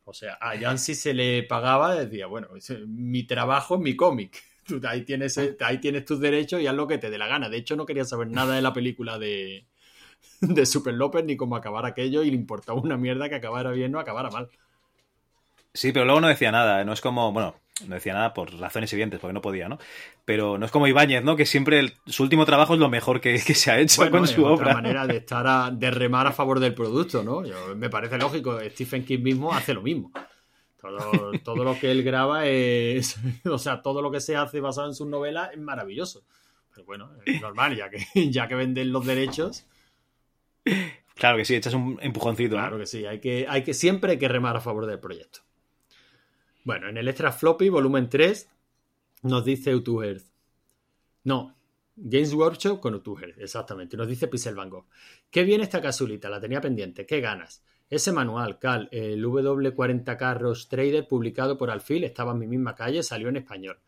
O 0.04 0.12
sea, 0.12 0.38
a 0.40 0.58
Jan 0.58 0.78
si 0.78 0.96
se 0.96 1.14
le 1.14 1.44
pagaba 1.44 1.94
decía, 1.94 2.26
bueno, 2.26 2.48
mi 2.88 3.22
trabajo 3.22 3.76
es 3.76 3.80
mi 3.80 3.94
cómic. 3.94 4.42
Tú 4.66 4.80
tienes, 5.06 5.38
ahí 5.60 5.78
tienes 5.78 6.04
tus 6.04 6.18
derechos 6.18 6.60
y 6.60 6.66
haz 6.66 6.74
lo 6.74 6.88
que 6.88 6.98
te 6.98 7.10
dé 7.10 7.18
la 7.18 7.28
gana. 7.28 7.48
De 7.48 7.58
hecho, 7.58 7.76
no 7.76 7.86
quería 7.86 8.04
saber 8.04 8.28
nada 8.28 8.56
de 8.56 8.62
la 8.62 8.72
película 8.72 9.18
de, 9.18 9.66
de 10.40 10.66
Super 10.66 10.94
López 10.94 11.24
ni 11.24 11.36
cómo 11.36 11.56
acabar 11.56 11.86
aquello 11.86 12.22
y 12.22 12.30
le 12.30 12.36
importaba 12.36 12.80
una 12.80 12.96
mierda 12.96 13.28
que 13.28 13.34
acabara 13.36 13.70
bien 13.72 13.94
o 13.94 13.98
acabara 14.00 14.30
mal. 14.30 14.48
Sí, 15.72 15.92
pero 15.92 16.04
luego 16.04 16.20
no 16.20 16.28
decía 16.28 16.52
nada. 16.52 16.84
No 16.84 16.92
es 16.92 17.00
como, 17.00 17.32
bueno, 17.32 17.56
no 17.88 17.94
decía 17.96 18.14
nada 18.14 18.32
por 18.32 18.52
razones 18.54 18.92
evidentes, 18.92 19.18
porque 19.18 19.32
no 19.32 19.40
podía, 19.42 19.68
¿no? 19.68 19.78
Pero 20.24 20.56
no 20.56 20.66
es 20.66 20.70
como 20.72 20.86
Ibáñez, 20.86 21.24
¿no? 21.24 21.34
Que 21.34 21.46
siempre 21.46 21.80
el- 21.80 21.94
su 22.06 22.22
último 22.22 22.44
trabajo 22.46 22.74
es 22.74 22.80
lo 22.80 22.88
mejor 22.88 23.20
que, 23.20 23.40
que 23.44 23.54
se 23.54 23.70
ha 23.72 23.78
hecho 23.80 24.02
Bueno, 24.02 24.18
con 24.18 24.24
es 24.24 24.30
su 24.30 24.44
otra 24.46 24.66
obra. 24.66 24.74
manera 24.74 25.06
de 25.06 25.16
estar 25.16 25.44
a, 25.46 25.70
de 25.72 25.90
remar 25.90 26.26
a 26.28 26.32
favor 26.32 26.60
del 26.60 26.74
producto, 26.74 27.24
¿no? 27.24 27.44
Yo- 27.44 27.74
me 27.76 27.90
parece 27.90 28.18
lógico. 28.18 28.58
Stephen 28.70 29.04
King 29.04 29.20
mismo 29.22 29.52
hace 29.52 29.74
lo 29.74 29.82
mismo. 29.82 30.12
Todo, 30.80 31.32
todo 31.42 31.64
lo 31.64 31.78
que 31.80 31.90
él 31.90 32.02
graba 32.04 32.46
es, 32.46 33.16
o 33.50 33.58
sea, 33.58 33.82
todo 33.82 34.02
lo 34.02 34.10
que 34.12 34.20
se 34.20 34.36
hace 34.36 34.60
basado 34.60 34.86
en 34.86 34.94
sus 34.94 35.08
novelas 35.08 35.50
es 35.52 35.58
maravilloso. 35.58 36.22
Pero 36.72 36.84
bueno, 36.86 37.10
es 37.24 37.40
normal, 37.40 37.74
ya 37.76 37.88
que, 37.90 38.04
ya 38.30 38.46
que 38.46 38.54
venden 38.54 38.92
los 38.92 39.04
derechos, 39.06 39.64
Claro 41.14 41.36
que 41.36 41.44
sí, 41.44 41.54
echas 41.54 41.74
un 41.74 41.98
empujoncito. 42.02 42.56
Claro 42.56 42.78
que 42.78 42.86
sí, 42.86 43.06
hay 43.06 43.20
que, 43.20 43.46
hay 43.48 43.62
que, 43.62 43.74
siempre 43.74 44.12
hay 44.12 44.18
que 44.18 44.28
remar 44.28 44.56
a 44.56 44.60
favor 44.60 44.86
del 44.86 44.98
proyecto. 44.98 45.40
Bueno, 46.64 46.88
en 46.88 46.96
el 46.96 47.08
Extra 47.08 47.30
Floppy, 47.30 47.68
volumen 47.68 48.08
3, 48.08 48.48
nos 49.22 49.44
dice 49.44 49.74
Utuher. 49.74 50.22
No, 51.22 51.54
Games 51.96 52.34
Workshop 52.34 52.80
con 52.80 52.94
Utuher, 52.94 53.34
exactamente. 53.38 53.96
Nos 53.96 54.08
dice 54.08 54.28
Pixel 54.28 54.54
Van 54.54 54.70
Gogh. 54.70 54.86
Qué 55.30 55.44
bien 55.44 55.60
esta 55.60 55.80
casulita, 55.80 56.28
la 56.28 56.40
tenía 56.40 56.60
pendiente, 56.60 57.06
qué 57.06 57.20
ganas. 57.20 57.62
Ese 57.88 58.12
manual, 58.12 58.58
Cal, 58.58 58.88
el 58.90 59.24
W40K 59.24 60.38
Ross 60.38 60.68
Trader, 60.68 61.06
publicado 61.06 61.56
por 61.56 61.70
Alfil, 61.70 62.04
estaba 62.04 62.32
en 62.32 62.38
mi 62.38 62.46
misma 62.46 62.74
calle, 62.74 63.02
salió 63.02 63.28
en 63.28 63.36
español. 63.36 63.78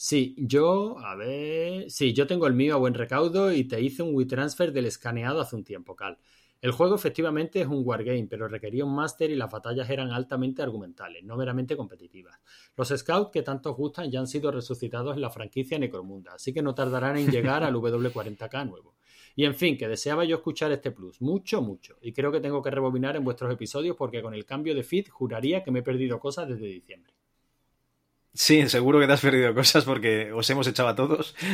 Sí, 0.00 0.36
yo, 0.38 0.96
a 1.00 1.16
ver. 1.16 1.90
Sí, 1.90 2.12
yo 2.12 2.26
tengo 2.28 2.46
el 2.46 2.54
mío 2.54 2.74
a 2.74 2.78
buen 2.78 2.94
recaudo 2.94 3.52
y 3.52 3.64
te 3.64 3.80
hice 3.80 4.04
un 4.04 4.14
WeTransfer 4.14 4.72
del 4.72 4.86
escaneado 4.86 5.40
hace 5.40 5.56
un 5.56 5.64
tiempo, 5.64 5.96
Cal. 5.96 6.18
El 6.60 6.70
juego 6.70 6.94
efectivamente 6.94 7.60
es 7.60 7.66
un 7.66 7.82
wargame, 7.84 8.28
pero 8.30 8.46
requería 8.46 8.84
un 8.84 8.94
máster 8.94 9.30
y 9.30 9.34
las 9.34 9.50
batallas 9.50 9.90
eran 9.90 10.12
altamente 10.12 10.62
argumentales, 10.62 11.24
no 11.24 11.36
meramente 11.36 11.76
competitivas. 11.76 12.38
Los 12.76 12.88
scouts 12.90 13.32
que 13.32 13.42
tanto 13.42 13.74
gustan 13.74 14.08
ya 14.08 14.20
han 14.20 14.28
sido 14.28 14.52
resucitados 14.52 15.16
en 15.16 15.20
la 15.20 15.30
franquicia 15.30 15.78
Necromunda, 15.80 16.34
así 16.34 16.52
que 16.52 16.62
no 16.62 16.76
tardarán 16.76 17.16
en 17.16 17.30
llegar 17.30 17.64
al 17.64 17.74
W40K 17.74 18.68
nuevo. 18.68 18.94
Y 19.34 19.46
en 19.46 19.56
fin, 19.56 19.76
que 19.76 19.88
deseaba 19.88 20.24
yo 20.24 20.36
escuchar 20.36 20.70
este 20.70 20.92
plus, 20.92 21.20
mucho, 21.20 21.60
mucho. 21.60 21.98
Y 22.02 22.12
creo 22.12 22.30
que 22.30 22.40
tengo 22.40 22.62
que 22.62 22.70
rebobinar 22.70 23.16
en 23.16 23.24
vuestros 23.24 23.52
episodios 23.52 23.96
porque 23.96 24.22
con 24.22 24.34
el 24.34 24.44
cambio 24.46 24.76
de 24.76 24.84
feed 24.84 25.08
juraría 25.08 25.64
que 25.64 25.72
me 25.72 25.80
he 25.80 25.82
perdido 25.82 26.20
cosas 26.20 26.48
desde 26.48 26.66
diciembre. 26.66 27.17
Sí, 28.34 28.68
seguro 28.68 29.00
que 29.00 29.06
te 29.06 29.12
has 29.12 29.20
perdido 29.20 29.54
cosas 29.54 29.84
porque 29.84 30.32
os 30.32 30.48
hemos 30.50 30.66
echado 30.66 30.88
a 30.88 30.94
todos. 30.94 31.34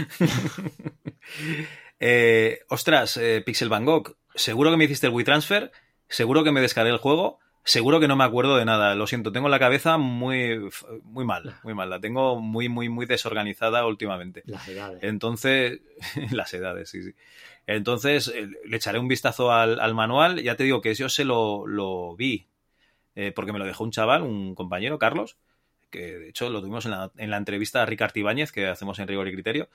Eh, 2.00 2.60
ostras, 2.68 3.16
eh, 3.16 3.42
Pixel 3.46 3.70
Van 3.70 3.86
Gogh, 3.86 4.16
seguro 4.34 4.70
que 4.70 4.76
me 4.76 4.84
hiciste 4.84 5.06
el 5.06 5.12
WeTransfer, 5.14 5.72
seguro 6.08 6.44
que 6.44 6.52
me 6.52 6.60
descargué 6.60 6.90
el 6.90 6.98
juego, 6.98 7.38
seguro 7.64 7.98
que 7.98 8.08
no 8.08 8.16
me 8.16 8.24
acuerdo 8.24 8.56
de 8.56 8.64
nada. 8.64 8.94
Lo 8.94 9.06
siento, 9.06 9.32
tengo 9.32 9.48
la 9.48 9.58
cabeza 9.58 9.96
muy, 9.96 10.68
muy 11.02 11.24
mal, 11.24 11.56
muy 11.62 11.74
mal. 11.74 11.90
La 11.90 12.00
tengo 12.00 12.40
muy, 12.40 12.68
muy, 12.68 12.88
muy 12.88 13.06
desorganizada 13.06 13.86
últimamente. 13.86 14.42
Las 14.46 14.68
edades. 14.68 15.02
Entonces, 15.02 15.80
las 16.30 16.52
edades, 16.52 16.90
sí, 16.90 17.02
sí. 17.02 17.14
Entonces, 17.66 18.28
eh, 18.28 18.48
le 18.64 18.76
echaré 18.76 18.98
un 18.98 19.08
vistazo 19.08 19.50
al, 19.50 19.80
al 19.80 19.94
manual. 19.94 20.42
Ya 20.42 20.56
te 20.56 20.64
digo 20.64 20.82
que 20.82 20.94
yo 20.94 21.08
se 21.08 21.24
lo, 21.24 21.66
lo 21.66 22.14
vi, 22.16 22.46
eh, 23.14 23.32
porque 23.32 23.52
me 23.52 23.58
lo 23.58 23.64
dejó 23.64 23.84
un 23.84 23.92
chaval, 23.92 24.22
un 24.22 24.54
compañero, 24.54 24.98
Carlos, 24.98 25.38
que 25.94 26.18
de 26.18 26.28
hecho 26.28 26.50
lo 26.50 26.60
tuvimos 26.60 26.84
en 26.84 26.90
la, 26.90 27.12
en 27.16 27.30
la 27.30 27.36
entrevista 27.36 27.82
a 27.82 27.86
Ricard 27.86 28.16
Ibáñez, 28.16 28.52
que 28.52 28.66
hacemos 28.66 28.98
en 28.98 29.08
Rigor 29.08 29.28
y 29.28 29.32
Criterio. 29.32 29.68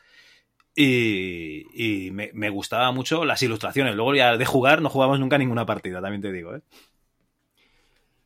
Y, 0.76 2.10
me, 2.12 2.30
me 2.34 2.50
gustaba 2.50 2.92
mucho 2.92 3.26
las 3.26 3.42
ilustraciones. 3.42 3.96
Luego 3.96 4.16
ya 4.16 4.38
de 4.38 4.46
jugar 4.46 4.82
no 4.82 4.90
jugamos 4.90 5.20
nunca 5.20 5.38
ninguna 5.38 5.66
partida, 5.66 6.02
también 6.02 6.22
te 6.22 6.32
digo, 6.32 6.56
¿eh? 6.56 6.62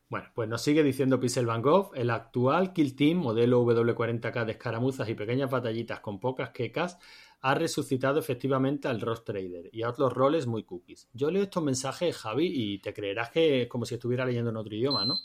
Bueno, 0.09 0.29
pues 0.35 0.47
nos 0.47 0.61
sigue 0.61 0.83
diciendo 0.83 1.19
Pixel 1.19 1.47
Van 1.47 1.63
Gogh, 1.63 1.91
el 1.95 2.11
actual 2.11 2.71
Kill 2.71 2.95
Team, 2.95 3.17
modelo 3.17 3.63
W40K 3.63 4.45
de 4.45 4.51
escaramuzas 4.51 5.09
y 5.09 5.15
pequeñas 5.15 5.49
batallitas 5.49 6.01
con 6.01 6.19
pocas 6.19 6.51
quecas, 6.51 6.99
ha 7.41 7.55
resucitado 7.55 8.19
efectivamente 8.19 8.87
al 8.87 9.01
Ross 9.01 9.25
Trader 9.25 9.69
y 9.71 9.81
a 9.81 9.89
otros 9.89 10.13
roles 10.13 10.45
muy 10.45 10.63
cookies. 10.63 11.09
Yo 11.13 11.31
leo 11.31 11.41
estos 11.41 11.63
mensajes, 11.63 12.15
Javi, 12.15 12.45
y 12.45 12.77
te 12.77 12.93
creerás 12.93 13.31
que 13.31 13.63
es 13.63 13.67
como 13.67 13.85
si 13.85 13.95
estuviera 13.95 14.23
leyendo 14.23 14.51
en 14.51 14.57
otro 14.57 14.75
idioma, 14.75 15.03
¿no? 15.03 15.15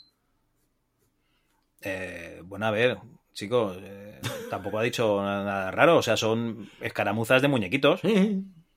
Eh, 1.81 2.41
bueno, 2.43 2.65
a 2.65 2.71
ver, 2.71 2.97
chicos, 3.33 3.77
eh, 3.81 4.19
tampoco 4.49 4.79
ha 4.79 4.83
dicho 4.83 5.21
nada, 5.21 5.71
raro. 5.71 5.97
O 5.97 6.01
sea, 6.01 6.17
son 6.17 6.69
escaramuzas 6.81 7.41
de 7.41 7.47
muñequitos. 7.47 8.01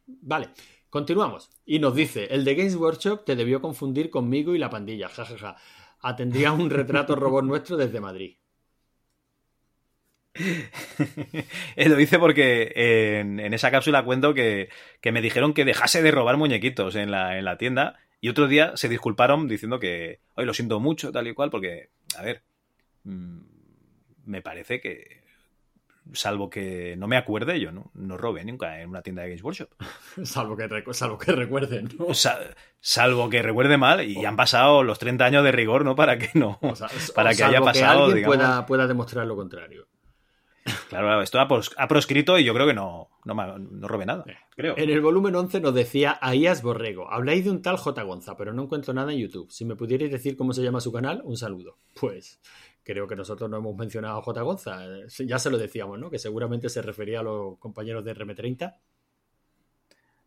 Vale, 0.07 0.51
continuamos. 0.91 1.51
Y 1.65 1.79
nos 1.79 1.95
dice, 1.95 2.27
el 2.31 2.45
de 2.45 2.55
Games 2.55 2.77
Workshop 2.77 3.25
te 3.25 3.37
debió 3.37 3.61
confundir 3.61 4.11
conmigo 4.11 4.55
y 4.55 4.59
la 4.59 4.71
pandilla, 4.71 5.09
jajaja. 5.09 5.57
Atendría 6.01 6.53
un 6.53 6.71
retrato 6.71 7.15
robot 7.15 7.45
nuestro 7.45 7.77
desde 7.77 8.01
Madrid. 8.01 8.37
Eh, 11.77 11.89
lo 11.89 11.97
dice 11.97 12.19
porque 12.19 12.73
en, 12.75 13.41
en 13.41 13.55
esa 13.55 13.71
cápsula 13.71 14.05
cuento 14.05 14.35
que, 14.35 14.69
que, 15.01 15.13
me 15.13 15.21
dijeron 15.23 15.55
que 15.55 15.65
dejase 15.65 16.03
de 16.03 16.11
robar 16.11 16.37
muñequitos 16.37 16.95
en 16.97 17.11
la, 17.11 17.39
en 17.39 17.45
la 17.45 17.59
tienda 17.59 17.99
y 18.21 18.29
otro 18.29 18.47
día 18.47 18.77
se 18.77 18.89
disculparon 18.89 19.49
diciendo 19.49 19.81
que 19.81 20.21
hoy 20.35 20.47
lo 20.47 20.55
siento 20.55 20.79
mucho, 20.79 21.11
tal 21.11 21.27
y 21.27 21.35
cual, 21.35 21.51
porque, 21.51 21.91
a 22.17 22.23
ver, 22.23 22.45
me 23.05 24.43
parece 24.43 24.81
que, 24.81 25.23
salvo 26.13 26.51
que 26.51 26.97
no 26.97 27.07
me 27.09 27.17
acuerde, 27.17 27.61
yo 27.61 27.73
no, 27.73 27.91
no 27.95 28.17
robé 28.17 28.45
nunca 28.45 28.81
en 28.81 28.89
una 28.89 29.03
tienda 29.03 29.23
de 29.23 29.29
Games 29.29 29.43
Workshop. 29.43 29.71
salvo, 30.25 30.57
que 30.57 30.69
salvo 30.93 31.19
que 31.19 31.33
recuerden, 31.33 31.89
¿no? 31.99 32.15
Sal 32.15 32.55
salvo 32.81 33.31
que 33.31 33.43
recuerde 33.43 33.79
mal 33.79 34.03
y 34.03 34.17
oh. 34.17 34.29
han 34.29 34.37
pasado 34.37 34.83
los 34.83 34.99
30 34.99 35.25
años 35.25 35.45
de 35.45 35.53
rigor, 35.53 35.85
¿no? 35.85 35.95
Para 35.95 36.19
que 36.19 36.31
no. 36.35 36.59
O 36.61 36.75
sea, 36.75 36.89
para 37.15 37.31
o 37.31 37.37
que 37.37 37.45
haya 37.45 37.61
pasado. 37.61 37.73
Que 37.73 38.03
alguien 38.03 38.17
digamos, 38.17 38.37
pueda, 38.37 38.67
pueda 38.67 38.87
demostrar 38.87 39.27
lo 39.27 39.37
contrario. 39.37 39.87
Claro, 40.89 41.23
esto 41.23 41.41
ha, 41.41 41.49
pros, 41.49 41.73
ha, 41.77 41.89
proscrito 41.89 42.39
y 42.39 42.45
yo 42.45 42.55
creo 42.55 42.67
que 42.69 42.75
no, 42.75 43.09
no, 43.25 43.35
no 43.59 43.89
robé 43.89 44.07
nada. 44.07 44.25
Creo. 44.55 44.77
En 44.77 44.91
el 44.91 45.01
volumen 45.01 45.35
11 45.35 45.61
nos 45.61 45.75
decía 45.75 46.19
Aías 46.21 46.63
Borrego. 46.63 47.11
Habláis 47.11 47.45
de 47.45 47.51
un 47.51 47.63
tal 47.63 47.79
J. 47.79 48.01
Gonza, 48.03 48.37
pero 48.37 48.53
no 48.53 48.63
encuentro 48.63 48.95
nada 48.95 49.13
en 49.13 49.19
YouTube. 49.19 49.51
Si 49.51 49.65
me 49.65 49.75
pudierais 49.75 50.13
decir 50.13 50.37
cómo 50.37 50.53
se 50.53 50.63
llama 50.63 50.81
su 50.81 50.93
canal, 50.93 51.21
un 51.25 51.37
saludo. 51.37 51.79
Pues 52.01 52.41
creo 52.83 53.07
que 53.07 53.17
nosotros 53.17 53.49
no 53.49 53.59
hemos 53.59 53.77
mencionado 53.77 54.19
a 54.19 54.23
J. 54.23 54.43
Gonza. 54.43 54.79
Ya 55.27 55.39
se 55.39 55.51
lo 55.51 55.59
decíamos, 55.59 55.99
¿no? 55.99 56.11
Que 56.11 56.19
seguramente 56.19 56.69
se 56.69 56.83
refería 56.83 57.21
a 57.21 57.23
los 57.23 57.59
compañeros 57.59 58.05
de 58.05 58.15
RM30. 58.15 58.77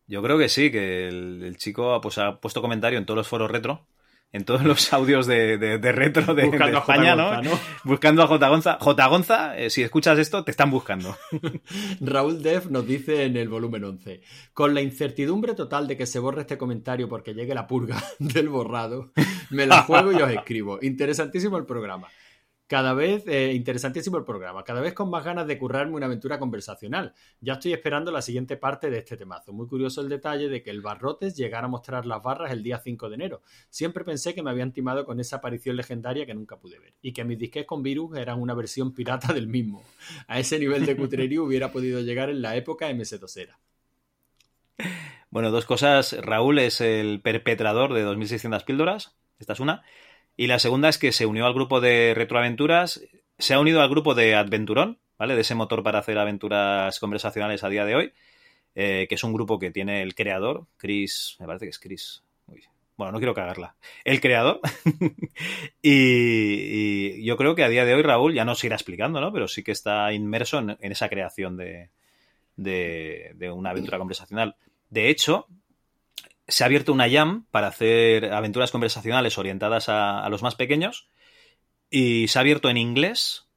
Yo 0.08 0.22
creo 0.22 0.38
que 0.38 0.48
sí, 0.48 0.70
que 0.70 1.08
el, 1.08 1.42
el 1.42 1.56
chico 1.56 2.00
pues, 2.00 2.18
ha 2.18 2.40
puesto 2.40 2.62
comentario 2.62 2.98
en 2.98 3.06
todos 3.06 3.18
los 3.18 3.28
foros 3.28 3.50
retro 3.50 3.86
en 4.32 4.44
todos 4.44 4.62
los 4.62 4.92
audios 4.92 5.26
de, 5.26 5.58
de, 5.58 5.78
de 5.78 5.92
retro 5.92 6.34
de, 6.34 6.42
de 6.50 6.56
España, 6.56 7.14
Gonza, 7.14 7.42
¿no? 7.42 7.50
¿no? 7.50 7.58
Buscando 7.84 8.22
a 8.22 8.26
J. 8.26 8.48
Gonza. 8.48 8.78
J. 8.80 9.06
Gonza, 9.06 9.58
eh, 9.58 9.70
si 9.70 9.82
escuchas 9.82 10.18
esto, 10.18 10.44
te 10.44 10.50
están 10.50 10.70
buscando. 10.70 11.16
Raúl 12.00 12.42
Def 12.42 12.66
nos 12.66 12.86
dice 12.86 13.24
en 13.24 13.36
el 13.36 13.48
volumen 13.48 13.84
11, 13.84 14.20
con 14.52 14.74
la 14.74 14.82
incertidumbre 14.82 15.54
total 15.54 15.86
de 15.86 15.96
que 15.96 16.06
se 16.06 16.18
borre 16.18 16.42
este 16.42 16.58
comentario 16.58 17.08
porque 17.08 17.34
llegue 17.34 17.54
la 17.54 17.66
purga 17.66 18.02
del 18.18 18.48
borrado, 18.48 19.12
me 19.50 19.66
la 19.66 19.82
juego 19.82 20.12
y 20.12 20.16
os 20.16 20.30
escribo. 20.30 20.78
Interesantísimo 20.82 21.56
el 21.56 21.66
programa. 21.66 22.08
Cada 22.66 22.94
vez, 22.94 23.22
eh, 23.28 23.52
interesantísimo 23.54 24.16
el 24.18 24.24
programa, 24.24 24.64
cada 24.64 24.80
vez 24.80 24.92
con 24.92 25.08
más 25.08 25.24
ganas 25.24 25.46
de 25.46 25.56
currarme 25.56 25.94
una 25.94 26.06
aventura 26.06 26.40
conversacional. 26.40 27.14
Ya 27.40 27.54
estoy 27.54 27.72
esperando 27.72 28.10
la 28.10 28.22
siguiente 28.22 28.56
parte 28.56 28.90
de 28.90 28.98
este 28.98 29.16
temazo. 29.16 29.52
Muy 29.52 29.68
curioso 29.68 30.00
el 30.00 30.08
detalle 30.08 30.48
de 30.48 30.64
que 30.64 30.70
el 30.70 30.80
Barrotes 30.80 31.36
llegara 31.36 31.66
a 31.66 31.70
mostrar 31.70 32.06
las 32.06 32.20
barras 32.24 32.50
el 32.50 32.64
día 32.64 32.78
5 32.78 33.08
de 33.08 33.14
enero. 33.14 33.42
Siempre 33.70 34.02
pensé 34.02 34.34
que 34.34 34.42
me 34.42 34.50
habían 34.50 34.72
timado 34.72 35.04
con 35.04 35.20
esa 35.20 35.36
aparición 35.36 35.76
legendaria 35.76 36.26
que 36.26 36.34
nunca 36.34 36.58
pude 36.58 36.80
ver. 36.80 36.94
Y 37.02 37.12
que 37.12 37.24
mis 37.24 37.38
disques 37.38 37.66
con 37.66 37.84
virus 37.84 38.16
eran 38.18 38.40
una 38.40 38.54
versión 38.54 38.92
pirata 38.92 39.32
del 39.32 39.46
mismo. 39.46 39.84
A 40.26 40.40
ese 40.40 40.58
nivel 40.58 40.86
de 40.86 40.96
cutrería 40.96 41.42
hubiera 41.42 41.70
podido 41.70 42.00
llegar 42.00 42.30
en 42.30 42.42
la 42.42 42.56
época 42.56 42.90
MS2 42.90 43.36
era. 43.42 43.60
Bueno, 45.30 45.52
dos 45.52 45.66
cosas. 45.66 46.16
Raúl 46.20 46.58
es 46.58 46.80
el 46.80 47.20
perpetrador 47.20 47.94
de 47.94 48.02
2600 48.02 48.64
píldoras. 48.64 49.16
Esta 49.38 49.52
es 49.52 49.60
una. 49.60 49.84
Y 50.36 50.46
la 50.48 50.58
segunda 50.58 50.88
es 50.88 50.98
que 50.98 51.12
se 51.12 51.26
unió 51.26 51.46
al 51.46 51.54
grupo 51.54 51.80
de 51.80 52.12
retroaventuras, 52.14 53.02
se 53.38 53.54
ha 53.54 53.60
unido 53.60 53.80
al 53.80 53.88
grupo 53.88 54.14
de 54.14 54.34
Adventurón, 54.34 54.98
¿vale? 55.18 55.34
De 55.34 55.40
ese 55.40 55.54
motor 55.54 55.82
para 55.82 55.98
hacer 55.98 56.18
aventuras 56.18 56.98
conversacionales 57.00 57.64
a 57.64 57.68
día 57.68 57.84
de 57.84 57.94
hoy, 57.94 58.12
eh, 58.74 59.06
que 59.08 59.14
es 59.14 59.24
un 59.24 59.32
grupo 59.32 59.58
que 59.58 59.70
tiene 59.70 60.02
el 60.02 60.14
creador, 60.14 60.66
Chris, 60.76 61.36
me 61.40 61.46
parece 61.46 61.64
que 61.64 61.70
es 61.70 61.78
Chris. 61.78 62.22
Uy, 62.46 62.62
bueno, 62.96 63.12
no 63.12 63.18
quiero 63.18 63.34
cagarla. 63.34 63.76
El 64.04 64.20
creador. 64.20 64.60
y, 65.82 67.24
yo 67.24 67.36
creo 67.38 67.54
que 67.54 67.64
a 67.64 67.68
día 67.68 67.86
de 67.86 67.94
hoy 67.94 68.02
Raúl 68.02 68.34
ya 68.34 68.44
nos 68.44 68.62
irá 68.64 68.76
explicando, 68.76 69.20
¿no? 69.20 69.32
Pero 69.32 69.48
sí 69.48 69.62
que 69.62 69.72
está 69.72 70.12
inmerso 70.12 70.58
en, 70.58 70.76
esa 70.80 71.08
creación 71.08 71.56
de, 71.56 71.90
de 72.56 73.50
una 73.50 73.70
aventura 73.70 73.98
conversacional. 73.98 74.56
De 74.90 75.08
hecho, 75.08 75.46
se 76.48 76.64
ha 76.64 76.66
abierto 76.66 76.92
una 76.92 77.10
jam 77.10 77.46
para 77.50 77.68
hacer 77.68 78.32
aventuras 78.32 78.70
conversacionales 78.70 79.38
orientadas 79.38 79.88
a, 79.88 80.24
a, 80.24 80.28
los 80.28 80.42
más 80.42 80.54
pequeños 80.54 81.08
y 81.90 82.28
se 82.28 82.38
ha 82.38 82.40
abierto 82.40 82.70
en 82.70 82.76
inglés 82.76 83.48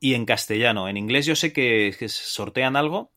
y 0.00 0.14
en 0.14 0.24
castellano. 0.24 0.88
En 0.88 0.96
inglés 0.96 1.26
yo 1.26 1.36
sé 1.36 1.52
que, 1.52 1.94
que 1.98 2.08
sortean 2.08 2.76
algo. 2.76 3.12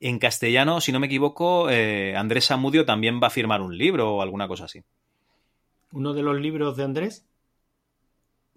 En 0.00 0.18
castellano, 0.18 0.80
si 0.80 0.92
no 0.92 1.00
me 1.00 1.06
equivoco, 1.06 1.68
eh, 1.70 2.16
Andrés 2.16 2.50
Amudio 2.50 2.86
también 2.86 3.20
va 3.22 3.26
a 3.26 3.30
firmar 3.30 3.60
un 3.60 3.76
libro 3.76 4.16
o 4.16 4.22
alguna 4.22 4.48
cosa 4.48 4.64
así. 4.64 4.82
¿Uno 5.92 6.14
de 6.14 6.22
los 6.22 6.40
libros 6.40 6.76
de 6.76 6.84
Andrés? 6.84 7.26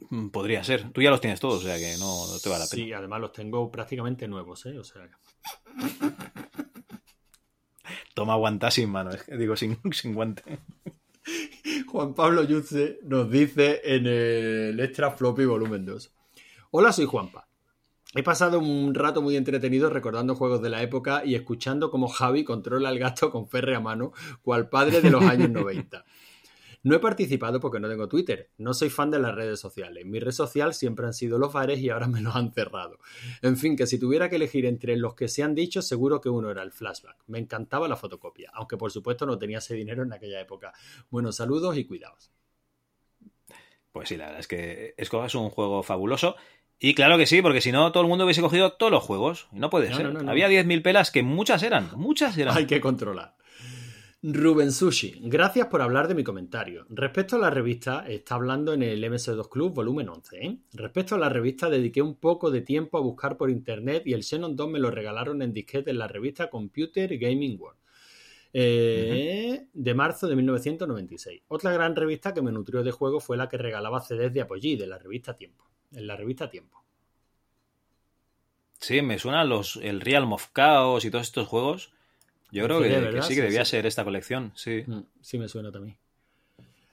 Mm, 0.09 0.30
Podría 0.30 0.64
ser. 0.64 0.92
Tú 0.92 1.01
ya 1.01 1.09
los 1.09 1.19
tienes 1.19 1.40
todos, 1.40 1.64
o 1.64 1.67
sea 1.67 1.77
que 1.77 1.98
no, 2.00 2.27
no 2.27 2.40
te 2.40 2.50
va 2.50 2.59
la 2.59 2.66
pena. 2.67 2.83
Sí, 2.83 2.93
además 2.93 3.19
los 3.19 3.33
tengo 3.33 3.69
prácticamente 3.69 4.27
nuevos, 4.27 4.66
¿eh? 4.66 4.77
O 4.77 4.83
sea. 4.83 5.09
Toma 8.13 8.35
guanta 8.35 8.72
sin 8.72 8.89
mano, 8.89 9.11
digo, 9.38 9.55
sin, 9.55 9.77
sin 9.91 10.13
guante. 10.13 10.59
Juan 11.88 12.13
Pablo 12.13 12.43
Yutze 12.43 12.99
nos 13.03 13.30
dice 13.31 13.81
en 13.83 14.05
el 14.07 14.80
Extra 14.80 15.11
Floppy 15.11 15.45
Volumen 15.45 15.85
2. 15.85 16.13
Hola, 16.72 16.91
soy 16.91 17.05
Juanpa. 17.05 17.47
He 18.15 18.22
pasado 18.22 18.59
un 18.59 18.93
rato 18.93 19.22
muy 19.22 19.35
entretenido 19.35 19.89
recordando 19.89 20.35
juegos 20.35 20.61
de 20.61 20.69
la 20.69 20.83
época 20.83 21.23
y 21.25 21.33
escuchando 21.33 21.89
cómo 21.89 22.07
Javi 22.07 22.43
controla 22.43 22.89
al 22.89 22.99
gato 22.99 23.31
con 23.31 23.47
ferre 23.47 23.75
a 23.75 23.80
mano, 23.80 24.11
cual 24.43 24.69
padre 24.69 25.01
de 25.01 25.09
los 25.09 25.23
años 25.23 25.49
90. 25.49 26.05
No 26.84 26.95
he 26.95 27.00
participado 27.00 27.60
porque 27.62 27.80
no 27.80 27.88
tengo 27.90 28.10
Twitter. 28.10 28.50
No 28.58 28.74
soy 28.74 28.90
fan 28.90 29.10
de 29.10 29.18
las 29.20 29.34
redes 29.34 29.60
sociales. 29.60 30.06
Mi 30.06 30.20
red 30.20 30.32
social 30.34 30.74
siempre 30.74 31.06
han 31.06 31.14
sido 31.14 31.40
los 31.40 31.53
bares 31.53 31.80
y 31.80 31.90
ahora 31.90 32.08
me 32.08 32.20
los 32.22 32.36
han 32.36 32.52
cerrado. 32.52 33.00
En 33.42 33.56
fin, 33.58 33.76
que 33.78 33.88
si 33.88 33.98
tuviera 33.98 34.30
que 34.30 34.36
elegir 34.36 34.66
entre 34.66 34.98
los 34.98 35.16
que 35.16 35.30
se 35.30 35.44
han 35.44 35.56
dicho, 35.56 35.82
seguro 35.82 36.20
que 36.20 36.30
uno 36.30 36.52
era 36.52 36.62
el 36.62 36.72
flashback. 36.74 37.18
Me 37.28 37.40
encantaba 37.40 37.88
la 37.88 37.95
fotocopia, 37.95 38.52
aunque 38.53 38.76
por 38.78 38.92
supuesto 38.92 39.26
no 39.26 39.38
tenía 39.40 39.60
ese 39.60 39.76
dinero 39.76 40.03
en 40.03 40.12
aquella 40.12 40.42
época. 40.42 40.74
Buenos 41.10 41.38
saludos 41.38 41.78
y 41.78 41.86
cuidaos. 41.86 42.32
Pues 43.92 44.10
sí, 44.10 44.18
la 44.18 44.26
verdad 44.26 44.40
es 44.42 44.48
que 44.48 44.94
Escoba 44.98 45.28
es 45.28 45.36
un 45.36 45.50
juego 45.50 45.84
fabuloso. 45.84 46.36
Y 46.80 46.95
claro 46.95 47.18
que 47.18 47.28
sí, 47.28 47.42
porque 47.42 47.62
si 47.62 47.72
no, 47.72 47.92
todo 47.92 48.03
el 48.03 48.10
mundo 48.10 48.26
hubiese 48.26 48.42
cogido 48.42 48.74
todos 48.74 48.92
los 48.92 49.03
juegos. 49.03 49.48
Y 49.53 49.60
no 49.60 49.70
puede 49.70 49.90
No, 49.90 49.95
ser. 49.95 50.06
no, 50.08 50.12
no, 50.14 50.24
no. 50.24 50.32
Había 50.32 50.50
10.000 50.50 50.82
pelas 50.82 51.12
que 51.12 51.24
muchas 51.24 51.64
eran. 51.64 51.92
Muchas 51.95 52.38
eran. 52.38 52.58
Hay 52.58 52.66
que 52.66 52.82
controlar. 52.82 53.38
Rubén 54.26 54.72
Sushi, 54.72 55.19
gracias 55.22 55.68
por 55.68 55.82
hablar 55.82 56.08
de 56.08 56.16
mi 56.16 56.24
comentario. 56.24 56.85
Respecto 56.88 57.35
a 57.35 57.40
la 57.40 57.50
revista, 57.50 58.06
está 58.08 58.35
hablando 58.35 58.72
en 58.72 58.82
el 58.82 59.03
MS2 59.03 59.50
Club 59.50 59.74
volumen 59.74 60.08
11. 60.08 60.38
¿eh? 60.38 60.58
Respecto 60.72 61.16
a 61.16 61.18
la 61.18 61.27
revista, 61.27 61.69
dediqué 61.69 62.02
un 62.02 62.16
poco 62.16 62.50
de 62.50 62.61
tiempo 62.61 62.98
a 62.98 63.02
buscar 63.02 63.35
por 63.35 63.50
internet 63.50 64.03
y 64.06 64.14
el 64.14 64.24
Xenon 64.24 64.56
2 64.56 64.69
me 64.69 64.80
lo 64.80 64.92
regalaron 64.92 65.42
en 65.42 65.52
disquete 65.52 65.92
en 65.92 66.00
la 66.00 66.08
revista 66.08 66.50
Computer 66.50 67.18
Gaming 67.18 67.60
World. 67.60 67.77
eh, 68.53 69.68
de 69.74 69.93
marzo 69.93 70.27
de 70.27 70.38
1996. 70.38 71.42
Otra 71.50 71.74
gran 71.74 71.93
revista 71.93 72.34
que 72.34 72.42
me 72.42 72.53
nutrió 72.53 72.82
de 72.82 72.92
juegos 72.92 73.26
fue 73.26 73.35
la 73.35 73.50
que 73.50 73.58
regalaba 73.58 74.00
CDs 74.00 74.32
de 74.32 74.40
Apogee, 74.40 74.77
de 74.77 74.88
la 74.88 75.00
revista 75.00 75.35
Tiempo. 75.35 75.66
En 75.92 76.08
la 76.08 76.16
revista 76.16 76.50
Tiempo. 76.50 76.82
Sí, 78.80 79.02
me 79.02 79.19
suenan 79.19 79.50
los, 79.50 79.76
el 79.84 80.00
Realm 80.00 80.32
of 80.32 80.48
Chaos 80.53 81.03
y 81.03 81.11
todos 81.11 81.26
estos 81.26 81.45
juegos. 81.45 81.92
Yo 82.53 82.65
creo 82.65 82.82
que, 82.82 82.90
de 82.90 82.95
que 82.95 83.01
verdad, 83.01 83.22
sí 83.23 83.35
que 83.35 83.41
debía 83.41 83.65
sí. 83.65 83.72
ser 83.72 83.85
esta 83.85 84.03
colección, 84.03 84.51
sí. 84.56 84.83
Mm, 84.85 85.01
Sí 85.22 85.38
me 85.40 85.48
suena 85.49 85.72
también. 85.72 85.98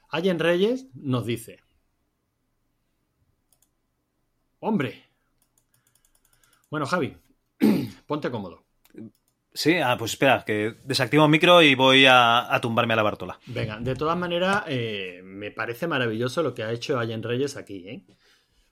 Allen 0.08 0.38
Reyes 0.38 0.86
nos 0.94 1.26
dice. 1.26 1.60
Hombre. 4.60 5.04
Bueno, 6.70 6.86
Javi, 6.86 7.16
ponte 8.06 8.30
cómodo. 8.30 8.64
Sí, 9.52 9.76
ah, 9.78 9.96
pues 9.98 10.12
espera, 10.12 10.44
que 10.46 10.76
desactivo 10.84 11.24
el 11.24 11.30
micro 11.30 11.60
y 11.60 11.74
voy 11.74 12.06
a, 12.06 12.54
a 12.54 12.60
tumbarme 12.60 12.92
a 12.94 12.96
la 12.96 13.02
Bartola. 13.02 13.38
Venga, 13.46 13.80
de 13.80 13.96
todas 13.96 14.16
maneras, 14.16 14.62
eh, 14.68 15.20
me 15.24 15.50
parece 15.50 15.88
maravilloso 15.88 16.42
lo 16.42 16.54
que 16.54 16.62
ha 16.62 16.70
hecho 16.72 16.98
Allen 16.98 17.22
Reyes 17.22 17.56
aquí, 17.56 17.88
¿eh? 17.88 18.04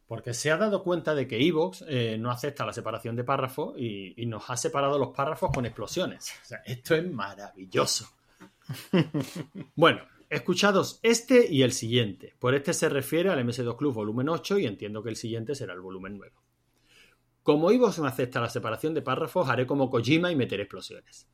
Porque 0.08 0.34
se 0.34 0.50
ha 0.50 0.56
dado 0.56 0.82
cuenta 0.82 1.14
de 1.14 1.28
que 1.28 1.46
Evox 1.46 1.84
eh, 1.86 2.16
no 2.18 2.30
acepta 2.30 2.66
la 2.66 2.72
separación 2.72 3.14
de 3.14 3.22
párrafos 3.22 3.74
y, 3.78 4.20
y 4.20 4.26
nos 4.26 4.48
ha 4.50 4.56
separado 4.56 4.98
los 4.98 5.10
párrafos 5.14 5.50
con 5.54 5.66
explosiones. 5.66 6.32
O 6.42 6.46
sea, 6.46 6.62
esto 6.64 6.96
es 6.96 7.08
maravilloso. 7.08 8.08
Bueno, 9.74 10.00
escuchados 10.28 11.00
este 11.02 11.50
y 11.50 11.62
el 11.62 11.72
siguiente. 11.72 12.34
Por 12.38 12.54
este 12.54 12.72
se 12.72 12.88
refiere 12.88 13.30
al 13.30 13.44
MS2 13.44 13.76
Club 13.76 13.94
volumen 13.94 14.28
8 14.28 14.58
y 14.58 14.66
entiendo 14.66 15.02
que 15.02 15.10
el 15.10 15.16
siguiente 15.16 15.54
será 15.54 15.74
el 15.74 15.80
volumen 15.80 16.18
9. 16.18 16.34
Como 17.42 17.70
Evox 17.70 17.98
no 17.98 18.06
acepta 18.06 18.40
la 18.40 18.50
separación 18.50 18.92
de 18.92 19.02
párrafos, 19.02 19.48
haré 19.48 19.66
como 19.66 19.88
Kojima 19.88 20.30
y 20.30 20.36
meteré 20.36 20.64
explosiones. 20.64 21.28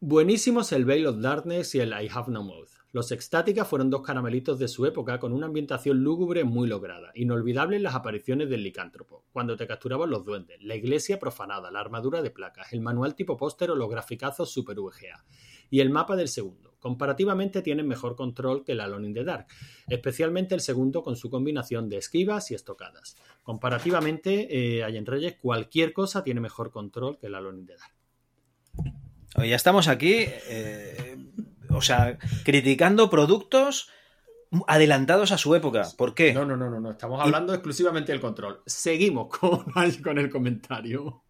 Buenísimos 0.00 0.72
el 0.72 0.84
Veil 0.84 1.06
of 1.06 1.20
Darkness 1.20 1.74
y 1.74 1.80
el 1.80 1.90
I 1.90 2.08
Have 2.12 2.32
No 2.32 2.42
Mouth. 2.42 2.77
Los 2.90 3.12
Extática 3.12 3.66
fueron 3.66 3.90
dos 3.90 4.00
caramelitos 4.00 4.58
de 4.58 4.66
su 4.66 4.86
época 4.86 5.18
con 5.18 5.34
una 5.34 5.46
ambientación 5.46 6.02
lúgubre 6.02 6.44
muy 6.44 6.66
lograda. 6.66 7.10
Inolvidables 7.14 7.82
las 7.82 7.94
apariciones 7.94 8.48
del 8.48 8.62
licántropo, 8.62 9.26
cuando 9.30 9.56
te 9.56 9.66
capturaban 9.66 10.08
los 10.08 10.24
duendes, 10.24 10.62
la 10.62 10.74
iglesia 10.74 11.18
profanada, 11.18 11.70
la 11.70 11.80
armadura 11.80 12.22
de 12.22 12.30
placas, 12.30 12.72
el 12.72 12.80
manual 12.80 13.14
tipo 13.14 13.36
póster 13.36 13.70
o 13.70 13.76
los 13.76 13.90
graficazos 13.90 14.50
super 14.50 14.80
VGA. 14.80 15.22
Y 15.68 15.80
el 15.80 15.90
mapa 15.90 16.16
del 16.16 16.28
segundo. 16.28 16.76
Comparativamente 16.78 17.60
tienen 17.60 17.86
mejor 17.86 18.16
control 18.16 18.64
que 18.64 18.72
el 18.72 18.80
Alone 18.80 19.08
in 19.08 19.14
the 19.14 19.24
Dark, 19.24 19.48
especialmente 19.88 20.54
el 20.54 20.62
segundo 20.62 21.02
con 21.02 21.16
su 21.16 21.28
combinación 21.28 21.90
de 21.90 21.98
esquivas 21.98 22.50
y 22.50 22.54
estocadas. 22.54 23.16
Comparativamente, 23.42 24.78
eh, 24.78 24.84
Allen 24.84 25.04
Reyes, 25.04 25.36
cualquier 25.42 25.92
cosa 25.92 26.22
tiene 26.22 26.40
mejor 26.40 26.70
control 26.70 27.18
que 27.18 27.26
el 27.26 27.34
Alone 27.34 27.60
in 27.60 27.66
the 27.66 27.74
Dark. 27.74 29.46
Ya 29.46 29.56
estamos 29.56 29.88
aquí, 29.88 30.24
eh, 30.48 31.16
o 31.70 31.82
sea, 31.82 32.18
criticando 32.44 33.10
productos 33.10 33.90
adelantados 34.66 35.32
a 35.32 35.38
su 35.38 35.54
época. 35.54 35.88
¿Por 35.96 36.14
qué? 36.14 36.32
No, 36.32 36.44
no, 36.44 36.56
no, 36.56 36.70
no, 36.70 36.80
no. 36.80 36.90
Estamos 36.90 37.20
hablando 37.20 37.52
exclusivamente 37.52 38.12
del 38.12 38.20
control. 38.20 38.62
Seguimos 38.66 39.28
con, 39.38 39.64
con 40.02 40.18
el 40.18 40.30
comentario. 40.30 41.22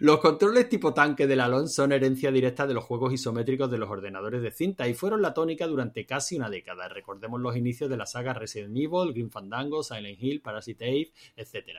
Los 0.00 0.20
controles 0.20 0.68
tipo 0.68 0.92
tanque 0.92 1.26
del 1.26 1.40
Alon 1.40 1.68
son 1.70 1.92
herencia 1.92 2.30
directa 2.30 2.66
de 2.66 2.74
los 2.74 2.84
juegos 2.84 3.14
isométricos 3.14 3.70
de 3.70 3.78
los 3.78 3.88
ordenadores 3.88 4.42
de 4.42 4.50
cinta 4.50 4.86
y 4.86 4.92
fueron 4.92 5.22
la 5.22 5.32
tónica 5.32 5.66
durante 5.66 6.04
casi 6.04 6.36
una 6.36 6.50
década. 6.50 6.88
Recordemos 6.88 7.40
los 7.40 7.56
inicios 7.56 7.88
de 7.88 7.96
la 7.96 8.04
saga 8.04 8.34
Resident 8.34 8.76
Evil, 8.76 9.14
Grim 9.14 9.30
Fandango, 9.30 9.82
Silent 9.82 10.22
Hill, 10.22 10.42
Parasite 10.42 10.86
Eve, 10.86 11.12
etc. 11.36 11.78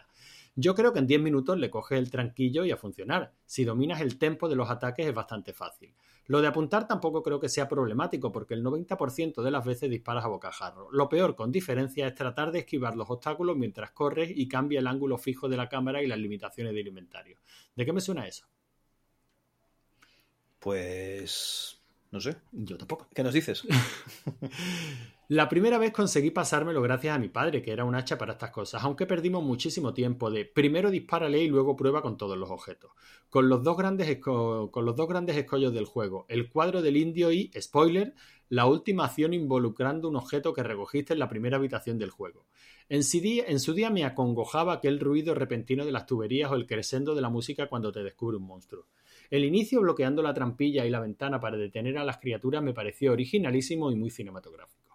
Yo 0.55 0.73
creo 0.73 0.91
que 0.93 0.99
en 0.99 1.07
10 1.07 1.21
minutos 1.21 1.59
le 1.59 1.69
coges 1.69 1.99
el 1.99 2.09
tranquillo 2.09 2.65
y 2.65 2.71
a 2.71 2.77
funcionar. 2.77 3.33
Si 3.45 3.65
dominas 3.65 4.01
el 4.01 4.17
tempo 4.17 4.49
de 4.49 4.55
los 4.55 4.69
ataques 4.69 5.05
es 5.05 5.13
bastante 5.13 5.53
fácil. 5.53 5.93
Lo 6.29 6.41
de 6.41 6.47
apuntar 6.47 6.87
tampoco 6.87 7.23
creo 7.23 7.39
que 7.39 7.49
sea 7.49 7.67
problemático 7.67 8.31
porque 8.31 8.53
el 8.53 8.63
90% 8.63 9.41
de 9.41 9.49
las 9.49 9.65
veces 9.65 9.89
disparas 9.89 10.23
a 10.23 10.27
bocajarro. 10.27 10.91
Lo 10.91 11.09
peor, 11.09 11.35
con 11.35 11.51
diferencia, 11.51 12.05
es 12.05 12.13
tratar 12.13 12.51
de 12.51 12.59
esquivar 12.59 12.95
los 12.95 13.09
obstáculos 13.09 13.57
mientras 13.57 13.89
corres 13.89 14.29
y 14.35 14.47
cambia 14.47 14.79
el 14.79 14.85
ángulo 14.85 15.17
fijo 15.17 15.49
de 15.49 15.57
la 15.57 15.67
cámara 15.67 16.03
y 16.03 16.07
las 16.07 16.19
limitaciones 16.19 16.75
del 16.75 16.87
inventario. 16.87 17.39
¿De 17.75 17.83
qué 17.83 17.91
me 17.91 17.99
suena 17.99 18.27
eso? 18.27 18.45
Pues... 20.59 21.81
no 22.11 22.21
sé. 22.21 22.35
Yo 22.51 22.77
tampoco. 22.77 23.07
¿Qué 23.11 23.23
nos 23.23 23.33
dices? 23.33 23.63
La 25.31 25.47
primera 25.47 25.77
vez 25.77 25.91
conseguí 25.91 26.31
pasármelo 26.31 26.81
gracias 26.81 27.15
a 27.15 27.19
mi 27.19 27.29
padre, 27.29 27.61
que 27.61 27.71
era 27.71 27.85
un 27.85 27.93
hacha 27.93 28.17
para 28.17 28.31
estas 28.31 28.49
cosas, 28.49 28.83
aunque 28.83 29.05
perdimos 29.05 29.43
muchísimo 29.43 29.93
tiempo 29.93 30.31
de 30.31 30.43
primero 30.43 30.89
dispárale 30.89 31.43
y 31.43 31.47
luego 31.47 31.75
prueba 31.75 32.01
con 32.01 32.17
todos 32.17 32.35
los 32.35 32.49
objetos. 32.49 32.89
Con 33.29 33.47
los 33.47 33.61
dos 33.61 33.77
grandes, 33.77 34.17
con 34.17 34.71
los 34.73 34.95
dos 34.95 35.07
grandes 35.07 35.37
escollos 35.37 35.71
del 35.71 35.85
juego, 35.85 36.25
el 36.29 36.49
cuadro 36.49 36.81
del 36.81 36.97
indio 36.97 37.31
y, 37.31 37.51
spoiler, 37.61 38.15
la 38.49 38.65
última 38.65 39.05
acción 39.05 39.35
involucrando 39.35 40.09
un 40.09 40.15
objeto 40.15 40.51
que 40.51 40.63
recogiste 40.63 41.13
en 41.13 41.19
la 41.19 41.29
primera 41.29 41.57
habitación 41.57 41.99
del 41.99 42.09
juego. 42.09 42.47
En 42.89 43.03
su, 43.03 43.19
día, 43.19 43.43
en 43.47 43.59
su 43.59 43.75
día 43.75 43.91
me 43.91 44.05
acongojaba 44.05 44.73
aquel 44.73 44.99
ruido 44.99 45.35
repentino 45.35 45.85
de 45.85 45.91
las 45.91 46.07
tuberías 46.07 46.49
o 46.49 46.55
el 46.55 46.65
crescendo 46.65 47.13
de 47.13 47.21
la 47.21 47.29
música 47.29 47.67
cuando 47.67 47.91
te 47.91 48.01
descubre 48.01 48.37
un 48.37 48.47
monstruo. 48.47 48.87
El 49.29 49.45
inicio 49.45 49.79
bloqueando 49.81 50.23
la 50.23 50.33
trampilla 50.33 50.87
y 50.87 50.89
la 50.89 50.99
ventana 51.01 51.39
para 51.39 51.55
detener 51.55 51.99
a 51.99 52.03
las 52.03 52.17
criaturas 52.17 52.63
me 52.63 52.73
pareció 52.73 53.11
originalísimo 53.11 53.91
y 53.91 53.95
muy 53.95 54.09
cinematográfico. 54.09 54.88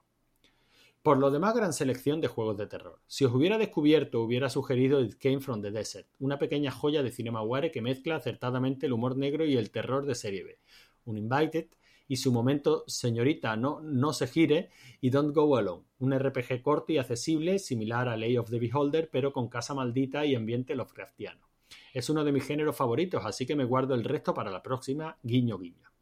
Por 1.04 1.18
lo 1.18 1.30
demás, 1.30 1.54
gran 1.54 1.74
selección 1.74 2.22
de 2.22 2.28
juegos 2.28 2.56
de 2.56 2.66
terror. 2.66 2.98
Si 3.06 3.26
os 3.26 3.34
hubiera 3.34 3.58
descubierto, 3.58 4.22
hubiera 4.22 4.48
sugerido 4.48 5.02
It 5.02 5.16
Came 5.20 5.40
from 5.40 5.60
the 5.60 5.70
Desert, 5.70 6.08
una 6.18 6.38
pequeña 6.38 6.70
joya 6.70 7.02
de 7.02 7.10
CinemaWare 7.10 7.70
que 7.70 7.82
mezcla 7.82 8.16
acertadamente 8.16 8.86
el 8.86 8.94
humor 8.94 9.18
negro 9.18 9.44
y 9.44 9.58
el 9.58 9.70
terror 9.70 10.06
de 10.06 10.14
serie 10.14 10.44
B. 10.44 10.58
Un 11.04 11.18
Invited 11.18 11.66
y 12.08 12.16
su 12.16 12.32
momento 12.32 12.84
Señorita 12.86 13.54
no, 13.54 13.82
no 13.82 14.14
se 14.14 14.28
gire 14.28 14.70
y 15.02 15.10
Don't 15.10 15.34
Go 15.34 15.58
Alone, 15.58 15.84
un 15.98 16.18
RPG 16.18 16.62
corto 16.62 16.94
y 16.94 16.96
accesible 16.96 17.58
similar 17.58 18.08
a 18.08 18.16
Lay 18.16 18.38
of 18.38 18.48
the 18.48 18.58
Beholder 18.58 19.10
pero 19.12 19.34
con 19.34 19.50
casa 19.50 19.74
maldita 19.74 20.24
y 20.24 20.34
ambiente 20.34 20.74
Lovecraftiano. 20.74 21.50
Es 21.92 22.08
uno 22.08 22.24
de 22.24 22.32
mis 22.32 22.46
géneros 22.46 22.76
favoritos, 22.76 23.26
así 23.26 23.44
que 23.44 23.56
me 23.56 23.64
guardo 23.66 23.94
el 23.94 24.04
resto 24.04 24.32
para 24.32 24.50
la 24.50 24.62
próxima, 24.62 25.18
guiño 25.22 25.58
guiño. 25.58 25.93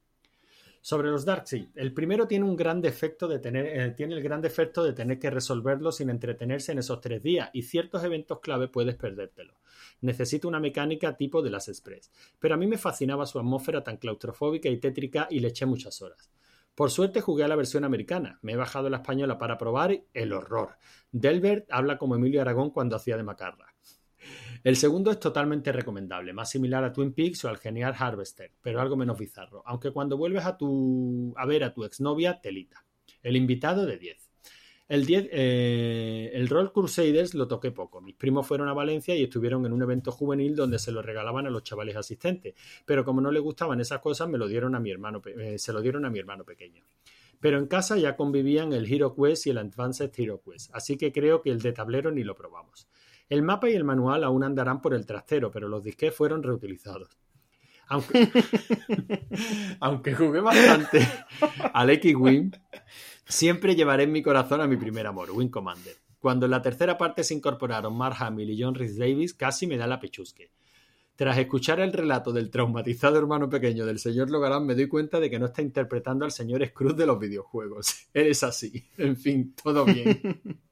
Sobre 0.85 1.13
los 1.13 1.25
Darkseid, 1.25 1.69
el 1.77 1.95
primero 1.95 2.27
tiene 2.27 2.45
un 2.45 2.57
gran 2.57 2.81
defecto 2.81 3.29
de 3.29 3.39
tener, 3.39 3.67
eh, 3.67 3.95
el 3.97 4.21
gran 4.21 4.43
defecto 4.43 4.83
de 4.83 4.93
tener 4.93 5.21
que 5.21 5.31
resolverlo 5.31 5.93
sin 5.93 6.11
entretenerse 6.11 6.73
en 6.73 6.79
esos 6.79 7.01
tres 7.01 7.23
días 7.23 7.51
y 7.53 7.63
ciertos 7.63 8.03
eventos 8.03 8.41
clave 8.41 8.67
puedes 8.67 8.97
perdértelo. 8.97 9.55
Necesito 10.01 10.49
una 10.49 10.59
mecánica 10.59 11.17
tipo 11.17 11.41
de 11.41 11.51
las 11.51 11.69
Express, 11.69 12.11
pero 12.41 12.55
a 12.55 12.57
mí 12.57 12.67
me 12.67 12.79
fascinaba 12.79 13.27
su 13.27 13.39
atmósfera 13.39 13.85
tan 13.85 13.97
claustrofóbica 13.97 14.69
y 14.69 14.79
tétrica 14.79 15.29
y 15.31 15.39
le 15.39 15.49
eché 15.49 15.67
muchas 15.67 16.03
horas. 16.03 16.33
Por 16.75 16.91
suerte 16.91 17.21
jugué 17.21 17.45
a 17.45 17.49
la 17.49 17.55
versión 17.55 17.85
americana, 17.85 18.41
me 18.43 18.55
he 18.55 18.57
bajado 18.57 18.91
la 18.91 18.97
española 18.97 19.39
para 19.39 19.59
probar 19.59 20.03
el 20.13 20.33
horror. 20.33 20.79
Delbert 21.13 21.67
habla 21.71 21.97
como 21.97 22.17
Emilio 22.17 22.41
Aragón 22.41 22.71
cuando 22.71 22.97
hacía 22.97 23.17
de 23.17 23.23
macarra. 23.23 23.72
El 24.65 24.77
segundo 24.77 25.11
es 25.11 25.19
totalmente 25.19 25.73
recomendable, 25.73 26.33
más 26.33 26.51
similar 26.51 26.85
a 26.85 26.93
Twin 26.93 27.13
Peaks 27.13 27.45
o 27.45 27.49
al 27.49 27.59
genial 27.59 27.95
Harvester, 27.99 28.53
pero 28.63 28.81
algo 28.81 28.97
menos 28.97 29.19
bizarro, 29.19 29.63
aunque 29.67 29.91
cuando 29.91 30.17
vuelves 30.17 30.45
a, 30.45 30.57
ver 31.47 31.65
a 31.65 31.75
tu 31.75 31.85
exnovia, 31.85 32.41
telita. 32.41 32.85
El 33.23 33.37
invitado 33.37 33.87
de 33.87 33.99
10. 33.99 34.31
El, 34.89 35.07
10, 35.07 35.29
eh, 35.33 36.31
el 36.35 36.49
Roll 36.49 36.73
Crusaders 36.73 37.35
lo 37.35 37.49
toqué 37.49 37.73
poco. 37.73 38.01
Mis 38.01 38.15
primos 38.15 38.47
fueron 38.47 38.69
a 38.69 38.73
Valencia 38.73 39.17
y 39.17 39.25
estuvieron 39.25 39.67
en 39.67 39.73
un 39.73 39.83
evento 39.83 40.13
juvenil 40.13 40.55
donde 40.55 40.79
se 40.79 40.93
lo 40.93 41.03
regalaban 41.03 41.47
a 41.47 41.51
los 41.51 41.65
chavales 41.65 41.97
asistentes. 41.97 42.55
Pero 42.85 43.05
como 43.05 43.21
no 43.21 43.33
les 43.33 43.43
gustaban 43.43 43.81
esas 43.81 44.01
cosas, 44.01 44.29
me 44.29 44.39
lo 44.39 44.47
dieron 44.47 44.75
a 44.75 44.81
mi 44.81 44.91
hermano, 44.91 45.23
eh, 45.25 45.59
se 45.59 45.73
lo 45.73 45.81
dieron 45.81 46.05
a 46.05 46.11
mi 46.11 46.19
hermano 46.19 46.45
pequeño. 46.45 46.85
Pero 47.41 47.59
en 47.59 47.67
casa 47.67 47.97
ya 47.97 48.15
convivían 48.15 48.73
el 48.73 48.93
Hero 48.93 49.17
Quest 49.17 49.47
y 49.47 49.51
el 49.51 49.59
Advanced 49.59 50.13
Hero 50.17 50.41
Quest, 50.45 50.71
así 50.75 50.97
que 50.97 51.11
creo 51.11 51.43
que 51.43 51.51
el 51.51 51.61
de 51.61 51.73
tablero 51.73 52.13
ni 52.13 52.23
lo 52.23 52.37
probamos. 52.37 52.87
El 53.33 53.41
mapa 53.41 53.71
y 53.71 53.73
el 53.73 53.83
manual 53.83 54.25
aún 54.25 54.45
andarán 54.45 54.83
por 54.83 54.93
el 54.93 55.07
trastero, 55.07 55.51
pero 55.51 55.67
los 55.67 55.83
disques 55.83 56.15
fueron 56.15 56.43
reutilizados. 56.43 57.17
Aunque, 59.81 60.13
jugué 60.15 60.41
bastante 60.41 61.09
al 61.73 61.89
X-Wing, 61.89 62.51
siempre 63.25 63.75
llevaré 63.75 64.03
en 64.03 64.13
mi 64.13 64.21
corazón 64.21 64.61
a 64.61 64.67
mi 64.67 64.77
primer 64.77 65.07
amor, 65.07 65.31
Wing 65.31 65.49
Commander. 65.49 65.97
Cuando 66.19 66.45
en 66.45 66.51
la 66.51 66.61
tercera 66.61 66.99
parte 66.99 67.25
se 67.25 67.33
incorporaron 67.33 67.97
Mark 67.97 68.17
Hamill 68.19 68.51
y 68.51 68.63
John 68.63 68.75
Rhys 68.75 68.99
Davis, 68.99 69.33
casi 69.33 69.67
me 69.67 69.79
da 69.79 69.87
la 69.87 69.99
pechusque. 69.99 70.51
Tras 71.17 71.39
escuchar 71.39 71.81
el 71.81 71.95
relato 71.95 72.33
del 72.33 72.51
traumatizado 72.51 73.17
hermano 73.17 73.49
pequeño 73.49 73.87
del 73.87 73.99
señor 73.99 74.29
Logarán, 74.29 74.67
me 74.67 74.75
doy 74.75 74.89
cuenta 74.89 75.21
de 75.21 75.31
que 75.31 75.39
no 75.39 75.47
está 75.47 75.63
interpretando 75.63 76.27
al 76.27 76.33
señor 76.33 76.67
Scrooge 76.67 76.97
de 76.97 77.07
los 77.07 77.19
videojuegos. 77.19 78.09
Eres 78.13 78.43
así. 78.43 78.91
En 78.99 79.17
fin, 79.17 79.55
todo 79.55 79.87
bien. 79.87 80.21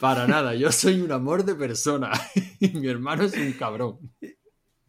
Para 0.00 0.26
nada, 0.26 0.54
yo 0.54 0.72
soy 0.72 1.00
un 1.00 1.12
amor 1.12 1.44
de 1.44 1.54
persona 1.54 2.10
y 2.60 2.68
mi 2.70 2.88
hermano 2.88 3.24
es 3.24 3.36
un 3.36 3.52
cabrón. 3.52 3.98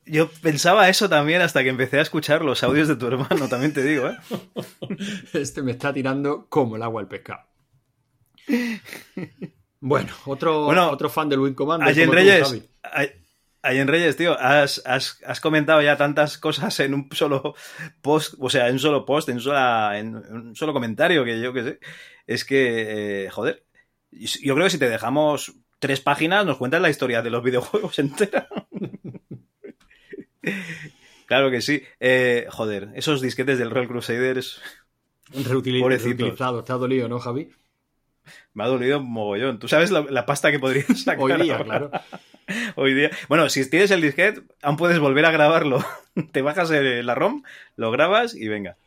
Yo 0.05 0.29
pensaba 0.41 0.87
eso 0.87 1.09
también 1.09 1.41
hasta 1.41 1.63
que 1.63 1.69
empecé 1.69 1.99
a 1.99 2.01
escuchar 2.01 2.43
los 2.43 2.63
audios 2.63 2.87
de 2.87 2.95
tu 2.95 3.07
hermano, 3.07 3.49
también 3.49 3.73
te 3.73 3.83
digo, 3.83 4.07
¿eh? 4.07 4.17
Este 5.33 5.61
me 5.61 5.71
está 5.71 5.93
tirando 5.93 6.47
como 6.47 6.77
el 6.77 6.83
agua 6.83 7.01
al 7.01 7.07
pescado. 7.07 7.41
Bueno, 9.79 10.13
otro, 10.25 10.67
otro 10.67 11.09
fan 11.09 11.29
del 11.29 11.39
Wing 11.39 11.53
Commander. 11.53 11.89
Allen 11.89 12.11
Reyes, 12.11 12.63
Allen 13.61 13.87
Reyes, 13.87 14.15
tío, 14.15 14.39
has, 14.39 14.81
has, 14.85 15.41
comentado 15.41 15.81
ya 15.81 15.97
tantas 15.97 16.37
cosas 16.37 16.79
en 16.79 16.93
un 16.93 17.09
solo 17.11 17.53
post, 18.01 18.35
o 18.39 18.49
sea, 18.49 18.67
en 18.67 18.73
un 18.73 18.79
solo 18.79 19.05
post, 19.05 19.27
en, 19.29 19.39
en 19.39 20.15
un 20.15 20.55
solo 20.55 20.71
comentario 20.73 21.25
que 21.25 21.41
yo 21.41 21.51
que 21.51 21.63
sé. 21.63 21.79
Es 22.25 22.45
que, 22.45 23.25
eh, 23.25 23.29
joder, 23.29 23.66
yo 24.11 24.53
creo 24.55 24.65
que 24.65 24.71
si 24.71 24.79
te 24.79 24.89
dejamos 24.89 25.53
tres 25.79 26.01
páginas, 26.01 26.45
nos 26.45 26.57
cuentas 26.57 26.81
la 26.81 26.89
historia 26.89 27.21
de 27.21 27.29
los 27.29 27.43
videojuegos 27.43 27.99
entera. 27.99 28.47
claro 31.25 31.51
que 31.51 31.61
sí. 31.61 31.83
Eh, 31.99 32.47
joder, 32.49 32.89
esos 32.95 33.21
disquetes 33.21 33.57
del 33.59 33.71
Roll 33.71 33.87
Crusaders. 33.87 34.61
Reutilizado, 35.31 36.63
Te 36.63 36.71
ha 36.71 36.75
dolido, 36.75 37.09
¿no, 37.09 37.19
Javi? 37.19 37.49
Me 38.53 38.63
ha 38.63 38.67
dolido 38.67 38.99
un 38.99 39.11
mogollón. 39.11 39.59
¿Tú 39.59 39.67
sabes 39.67 39.91
la, 39.91 40.25
pasta 40.25 40.51
que 40.51 40.59
podrías 40.59 40.87
sacar? 41.03 41.23
Hoy 41.23 41.41
día, 41.41 41.63
claro. 41.63 41.91
Hoy 42.75 42.93
día. 42.93 43.11
Bueno, 43.27 43.49
si 43.49 43.69
tienes 43.69 43.91
el 43.91 44.01
disquete, 44.01 44.41
aún 44.61 44.77
puedes 44.77 44.99
volver 44.99 45.25
a 45.25 45.31
grabarlo. 45.31 45.83
Te 46.31 46.41
bajas 46.41 46.69
la 46.69 47.15
ROM, 47.15 47.43
lo 47.75 47.91
grabas 47.91 48.35
y 48.35 48.47
venga. 48.47 48.77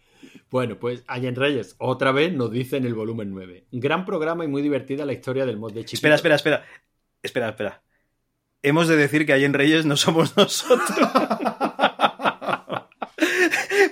Bueno, 0.50 0.78
pues 0.78 1.04
Allen 1.06 1.36
Reyes, 1.36 1.76
otra 1.78 2.10
vez 2.10 2.32
nos 2.32 2.50
dice 2.50 2.76
en 2.76 2.84
el 2.84 2.94
volumen 2.94 3.30
9. 3.30 3.66
Gran 3.70 4.04
programa 4.04 4.44
y 4.44 4.48
muy 4.48 4.62
divertida 4.62 5.06
la 5.06 5.12
historia 5.12 5.46
del 5.46 5.58
mod 5.58 5.72
de 5.72 5.84
Chiquito. 5.84 6.08
Espera, 6.08 6.16
espera, 6.16 6.34
espera. 6.34 6.64
Espera, 7.22 7.50
espera. 7.50 7.82
Hemos 8.62 8.88
de 8.88 8.96
decir 8.96 9.24
que 9.24 9.32
Allen 9.32 9.54
Reyes 9.54 9.86
no 9.86 9.96
somos 9.96 10.36
nosotros. 10.36 10.90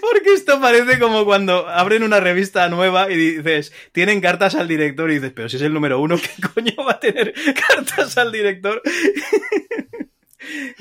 Porque 0.00 0.32
esto 0.34 0.60
parece 0.60 0.98
como 0.98 1.24
cuando 1.24 1.68
abren 1.68 2.02
una 2.02 2.18
revista 2.18 2.68
nueva 2.68 3.08
y 3.10 3.16
dices, 3.16 3.72
tienen 3.92 4.20
cartas 4.20 4.56
al 4.56 4.66
director 4.66 5.10
y 5.10 5.14
dices, 5.14 5.32
pero 5.32 5.48
si 5.48 5.56
es 5.56 5.62
el 5.62 5.72
número 5.72 6.00
uno, 6.00 6.16
¿qué 6.16 6.30
coño 6.54 6.72
va 6.84 6.92
a 6.92 7.00
tener 7.00 7.34
cartas 7.68 8.18
al 8.18 8.32
director? 8.32 8.82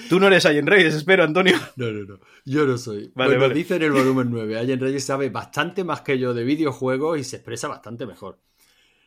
Tú 0.09 0.19
no 0.19 0.27
eres 0.27 0.45
Allen 0.45 0.67
Reyes, 0.67 0.93
espero, 0.93 1.23
Antonio. 1.23 1.57
No, 1.75 1.91
no, 1.91 2.03
no. 2.05 2.19
Yo 2.45 2.65
no 2.65 2.77
soy. 2.77 3.11
Vale, 3.15 3.37
bueno, 3.37 3.53
dice 3.53 3.75
en 3.75 3.83
el 3.83 3.91
volumen 3.91 4.29
9. 4.29 4.57
Allen 4.57 4.79
Reyes 4.79 5.03
sabe 5.03 5.29
bastante 5.29 5.83
más 5.83 6.01
que 6.01 6.17
yo 6.17 6.33
de 6.33 6.43
videojuegos 6.43 7.19
y 7.19 7.23
se 7.23 7.37
expresa 7.37 7.67
bastante 7.67 8.05
mejor. 8.05 8.39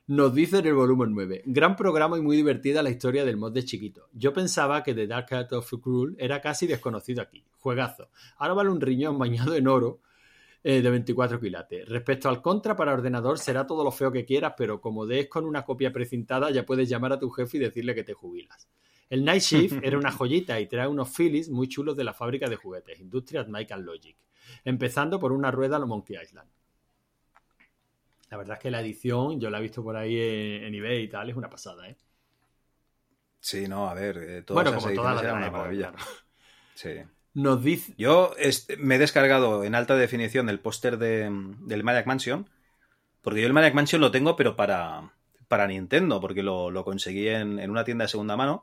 Nos 0.06 0.34
dice 0.34 0.58
en 0.58 0.66
el 0.66 0.74
volumen 0.74 1.12
9. 1.12 1.42
Gran 1.46 1.76
programa 1.76 2.18
y 2.18 2.20
muy 2.20 2.36
divertida 2.36 2.82
la 2.82 2.90
historia 2.90 3.24
del 3.24 3.36
mod 3.36 3.52
de 3.52 3.64
chiquito. 3.64 4.08
Yo 4.12 4.32
pensaba 4.32 4.82
que 4.82 4.92
The 4.92 5.06
Dark 5.06 5.32
Art 5.32 5.52
of 5.52 5.72
Cruel 5.80 6.16
era 6.18 6.40
casi 6.40 6.66
desconocido 6.66 7.22
aquí. 7.22 7.44
Juegazo. 7.58 8.10
Ahora 8.38 8.54
vale 8.54 8.70
un 8.70 8.80
riñón 8.80 9.18
bañado 9.18 9.54
en 9.54 9.68
oro 9.68 10.00
eh, 10.64 10.82
de 10.82 10.90
24 10.90 11.40
quilates. 11.40 11.88
Respecto 11.88 12.28
al 12.28 12.42
contra 12.42 12.76
para 12.76 12.92
ordenador, 12.92 13.38
será 13.38 13.66
todo 13.66 13.84
lo 13.84 13.92
feo 13.92 14.10
que 14.12 14.24
quieras, 14.24 14.54
pero 14.58 14.80
como 14.80 15.06
des 15.06 15.28
con 15.28 15.46
una 15.46 15.64
copia 15.64 15.92
precintada, 15.92 16.50
ya 16.50 16.66
puedes 16.66 16.88
llamar 16.88 17.12
a 17.12 17.18
tu 17.18 17.30
jefe 17.30 17.56
y 17.56 17.60
decirle 17.60 17.94
que 17.94 18.04
te 18.04 18.12
jubilas. 18.12 18.68
El 19.10 19.24
Night 19.24 19.42
Shift 19.42 19.82
era 19.82 19.98
una 19.98 20.12
joyita 20.12 20.58
y 20.60 20.66
trae 20.66 20.86
unos 20.86 21.14
Phillies 21.14 21.50
muy 21.50 21.68
chulos 21.68 21.96
de 21.96 22.04
la 22.04 22.14
fábrica 22.14 22.48
de 22.48 22.56
juguetes, 22.56 23.00
Industrias 23.00 23.48
Michael 23.48 23.82
Logic, 23.82 24.16
empezando 24.64 25.18
por 25.18 25.32
una 25.32 25.50
rueda 25.50 25.76
a 25.76 25.78
lo 25.80 25.88
Monkey 25.88 26.16
Island. 26.22 26.48
La 28.30 28.36
verdad 28.36 28.56
es 28.56 28.62
que 28.62 28.70
la 28.70 28.80
edición, 28.80 29.40
yo 29.40 29.50
la 29.50 29.58
he 29.58 29.62
visto 29.62 29.82
por 29.82 29.96
ahí 29.96 30.16
en, 30.16 30.72
eBay 30.72 31.02
y 31.02 31.08
tal, 31.08 31.28
es 31.28 31.36
una 31.36 31.50
pasada, 31.50 31.88
¿eh? 31.88 31.96
Sí, 33.40 33.66
no, 33.66 33.88
a 33.88 33.94
ver, 33.94 34.18
eh, 34.18 34.44
bueno, 34.46 34.72
como 34.72 34.92
todas 34.92 35.22
las 35.22 35.34
una 35.34 35.50
maravilla. 35.50 35.92
Sí. 36.74 36.94
Nos 37.34 37.62
dice... 37.62 37.92
Yo 37.98 38.32
me 38.78 38.94
he 38.94 38.98
descargado 38.98 39.64
en 39.64 39.74
alta 39.74 39.96
definición 39.96 40.48
el 40.48 40.60
póster 40.60 40.96
de, 40.96 41.28
del 41.58 41.84
Maniac 41.84 42.06
Mansion, 42.06 42.48
porque 43.20 43.42
yo 43.42 43.46
el 43.46 43.52
Maniac 43.52 43.74
Mansion 43.74 44.00
lo 44.00 44.10
tengo, 44.10 44.34
pero 44.34 44.56
para, 44.56 45.12
para 45.46 45.66
Nintendo, 45.66 46.22
porque 46.22 46.42
lo, 46.42 46.72
conseguí 46.84 47.28
en, 47.28 47.58
en, 47.58 47.70
una 47.70 47.84
tienda 47.84 48.04
de 48.04 48.08
segunda 48.08 48.34
mano 48.34 48.62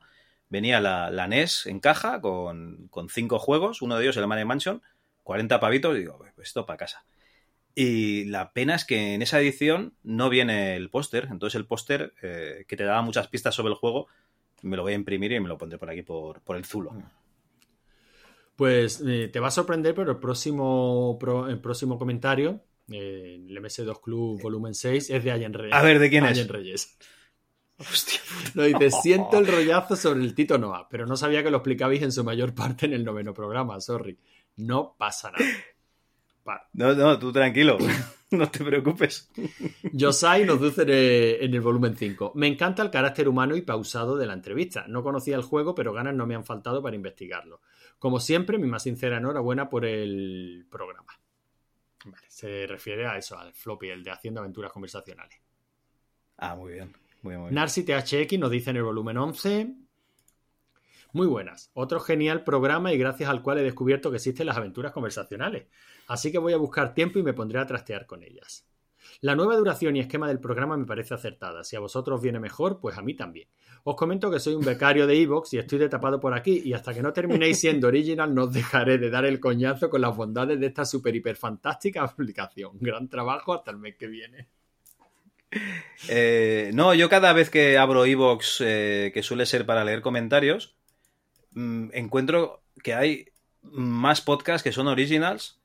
venía 0.50 0.80
la, 0.80 1.28
NES 1.28 1.66
en 1.66 1.80
caja 1.80 2.22
con, 2.22 2.90
cinco 3.10 3.40
juegos, 3.40 3.82
uno 3.82 3.98
de 3.98 4.04
ellos 4.04 4.18
el 4.18 4.28
Money 4.28 4.46
Mansion, 4.46 4.82
40 5.24 5.60
pavitos, 5.60 5.96
y 5.96 6.00
digo, 6.00 6.18
pues 6.36 6.48
esto 6.48 6.66
para 6.66 6.78
casa. 6.78 7.06
Y 7.76 8.26
la 8.26 8.54
pena 8.54 8.76
es 8.76 8.86
que 8.86 9.14
en 9.14 9.22
esa 9.22 9.40
edición 9.40 9.94
no 10.04 10.30
viene 10.30 10.76
el 10.76 10.90
póster, 10.90 11.28
entonces 11.30 11.56
el 11.56 11.68
póster 11.68 12.14
eh, 12.22 12.66
que 12.68 12.76
te 12.76 12.84
daba 12.84 13.02
muchas 13.02 13.28
pistas 13.28 13.54
sobre 13.54 13.70
el 13.70 13.76
juego, 13.76 14.08
me 14.64 14.76
lo 14.76 14.84
voy 14.84 14.94
a 14.94 14.96
imprimir 14.96 15.32
y 15.32 15.40
me 15.40 15.48
lo 15.48 15.58
pondré 15.58 15.78
por 15.78 15.90
aquí 15.90 16.02
por, 16.02 16.42
el 16.56 16.66
Zulo. 16.66 16.92
Pues 18.56 19.04
eh, 19.06 19.30
te 19.32 19.40
va 19.40 19.50
a 19.50 19.52
sorprender, 19.52 19.94
pero 19.94 20.12
el 20.12 20.18
próximo, 20.18 21.20
el 21.48 21.60
próximo 21.60 22.00
comentario, 22.00 22.64
eh, 22.92 23.44
el 23.48 23.56
MS2 23.62 24.02
Club 24.02 24.42
Volumen 24.42 24.74
6, 24.74 25.12
es 25.12 25.24
de 25.24 25.32
Allen 25.32 25.54
Reyes. 25.54 25.76
A 25.76 25.84
ver, 25.84 26.00
¿de 26.00 26.10
quién 26.10 26.24
Allen 26.24 26.48
Reyes. 26.48 26.98
Hostia, 27.80 28.20
lo 28.56 28.64
dice, 28.64 28.90
siento 28.92 29.38
el 29.38 29.48
rollazo 29.52 29.96
sobre 29.96 30.22
el 30.22 30.34
Tito 30.34 30.58
Noah, 30.58 30.88
pero 30.90 31.06
no 31.06 31.16
sabía 31.16 31.44
que 31.44 31.52
lo 31.52 31.58
explicabais 31.58 32.02
en 32.02 32.12
su 32.12 32.24
mayor 32.24 32.54
parte 32.56 32.88
en 32.88 32.94
el 32.94 33.06
noveno 33.06 33.34
programa, 33.34 33.80
sorry. 33.80 34.18
No 34.56 34.96
pasa 34.98 35.32
nada. 35.32 35.46
No, 36.74 36.94
no, 36.94 37.20
tú 37.20 37.32
tranquilo. 37.32 37.78
No 38.30 38.52
te 38.52 38.62
preocupes. 38.62 39.32
Yosai 39.94 40.44
nos 40.44 40.62
dice 40.62 40.82
en 40.82 40.90
el, 40.90 41.38
en 41.46 41.54
el 41.54 41.62
volumen 41.62 41.96
5. 41.96 42.34
Me 42.36 42.48
encanta 42.48 42.84
el 42.84 42.92
carácter 42.92 43.30
humano 43.30 43.56
y 43.56 43.62
pausado 43.62 44.18
de 44.18 44.26
la 44.26 44.34
entrevista. 44.34 44.86
No 44.90 45.02
conocía 45.02 45.38
el 45.38 45.44
juego, 45.44 45.74
pero 45.74 45.94
ganas 45.94 46.14
no 46.14 46.28
me 46.28 46.36
han 46.36 46.44
faltado 46.44 46.84
para 46.84 46.98
investigarlo. 46.98 47.62
Como 48.00 48.20
siempre, 48.20 48.58
mi 48.58 48.68
más 48.68 48.84
sincera 48.84 49.20
enhorabuena 49.20 49.70
por 49.70 49.86
el 49.86 50.68
programa. 50.70 51.18
Vale, 52.04 52.28
se 52.28 52.68
refiere 52.68 53.08
a 53.08 53.18
eso, 53.18 53.40
al 53.40 53.54
floppy, 53.54 53.92
el 53.92 54.04
de 54.04 54.12
Haciendo 54.12 54.42
Aventuras 54.42 54.74
Conversacionales. 54.74 55.40
Ah, 56.36 56.54
muy 56.54 56.74
bien. 56.74 56.94
Narcy 57.24 57.84
THX 57.84 58.40
nos 58.40 58.52
dice 58.52 58.70
en 58.70 58.78
el 58.78 58.84
volumen 58.84 59.18
11. 59.18 59.74
Muy 61.14 61.28
buenas. 61.28 61.72
Otro 61.74 62.00
genial 62.00 62.44
programa 62.44 62.94
y 62.94 62.98
gracias 62.98 63.30
al 63.30 63.42
cual 63.42 63.60
he 63.60 63.64
descubierto 63.64 64.10
que 64.10 64.18
existen 64.18 64.46
las 64.46 64.58
aventuras 64.58 64.92
conversacionales. 64.92 65.68
Así 66.08 66.32
que 66.32 66.38
voy 66.38 66.54
a 66.54 66.58
buscar 66.58 66.94
tiempo 66.94 67.20
y 67.20 67.24
me 67.24 67.34
pondré 67.34 67.60
a 67.60 67.66
trastear 67.66 68.06
con 68.06 68.24
ellas. 68.24 68.68
La 69.22 69.36
nueva 69.36 69.56
duración 69.56 69.96
y 69.96 70.00
esquema 70.00 70.28
del 70.28 70.40
programa 70.40 70.78
me 70.78 70.86
parece 70.86 71.14
acertada. 71.14 71.64
Si 71.64 71.76
a 71.76 71.80
vosotros 71.80 72.22
viene 72.22 72.40
mejor, 72.40 72.80
pues 72.80 72.98
a 72.98 73.02
mí 73.02 73.16
también. 73.16 73.48
Os 73.84 73.96
comento 73.96 74.30
que 74.30 74.40
soy 74.40 74.54
un 74.54 74.66
becario 74.66 75.08
de 75.08 75.22
Evox 75.22 75.54
y 75.54 75.58
estoy 75.58 75.80
de 75.80 75.90
tapado 75.90 76.20
por 76.20 76.34
aquí, 76.34 76.62
y 76.64 76.74
hasta 76.74 76.94
que 76.94 77.02
no 77.02 77.14
terminéis 77.14 77.60
siendo 77.60 77.88
original, 77.88 78.36
no 78.36 78.44
os 78.44 78.54
dejaré 78.54 78.98
de 78.98 79.10
dar 79.10 79.26
el 79.26 79.40
coñazo 79.40 79.90
con 79.90 80.02
las 80.02 80.16
bondades 80.16 80.60
de 80.60 80.68
esta 80.68 80.86
super 80.86 81.16
hiper 81.16 81.36
fantástica 81.36 82.04
aplicación. 82.04 82.78
Gran 82.80 83.08
trabajo 83.08 83.54
hasta 83.54 83.72
el 83.72 83.78
mes 83.78 83.96
que 83.96 84.08
viene. 84.08 84.50
Eh, 86.10 86.72
no, 86.74 86.94
yo 86.94 87.10
cada 87.10 87.34
vez 87.34 87.50
que 87.50 87.78
abro 87.78 88.06
Evox, 88.06 88.62
eh, 88.62 89.12
que 89.14 89.24
suele 89.24 89.46
ser 89.46 89.66
para 89.66 89.84
leer 89.84 90.02
comentarios, 90.02 90.76
mm, 91.52 91.90
encuentro 91.94 92.62
que 92.84 92.94
hay 92.94 93.26
más 93.64 94.22
podcasts 94.22 94.64
que 94.64 94.72
son 94.72 94.88
originals. 94.88 95.60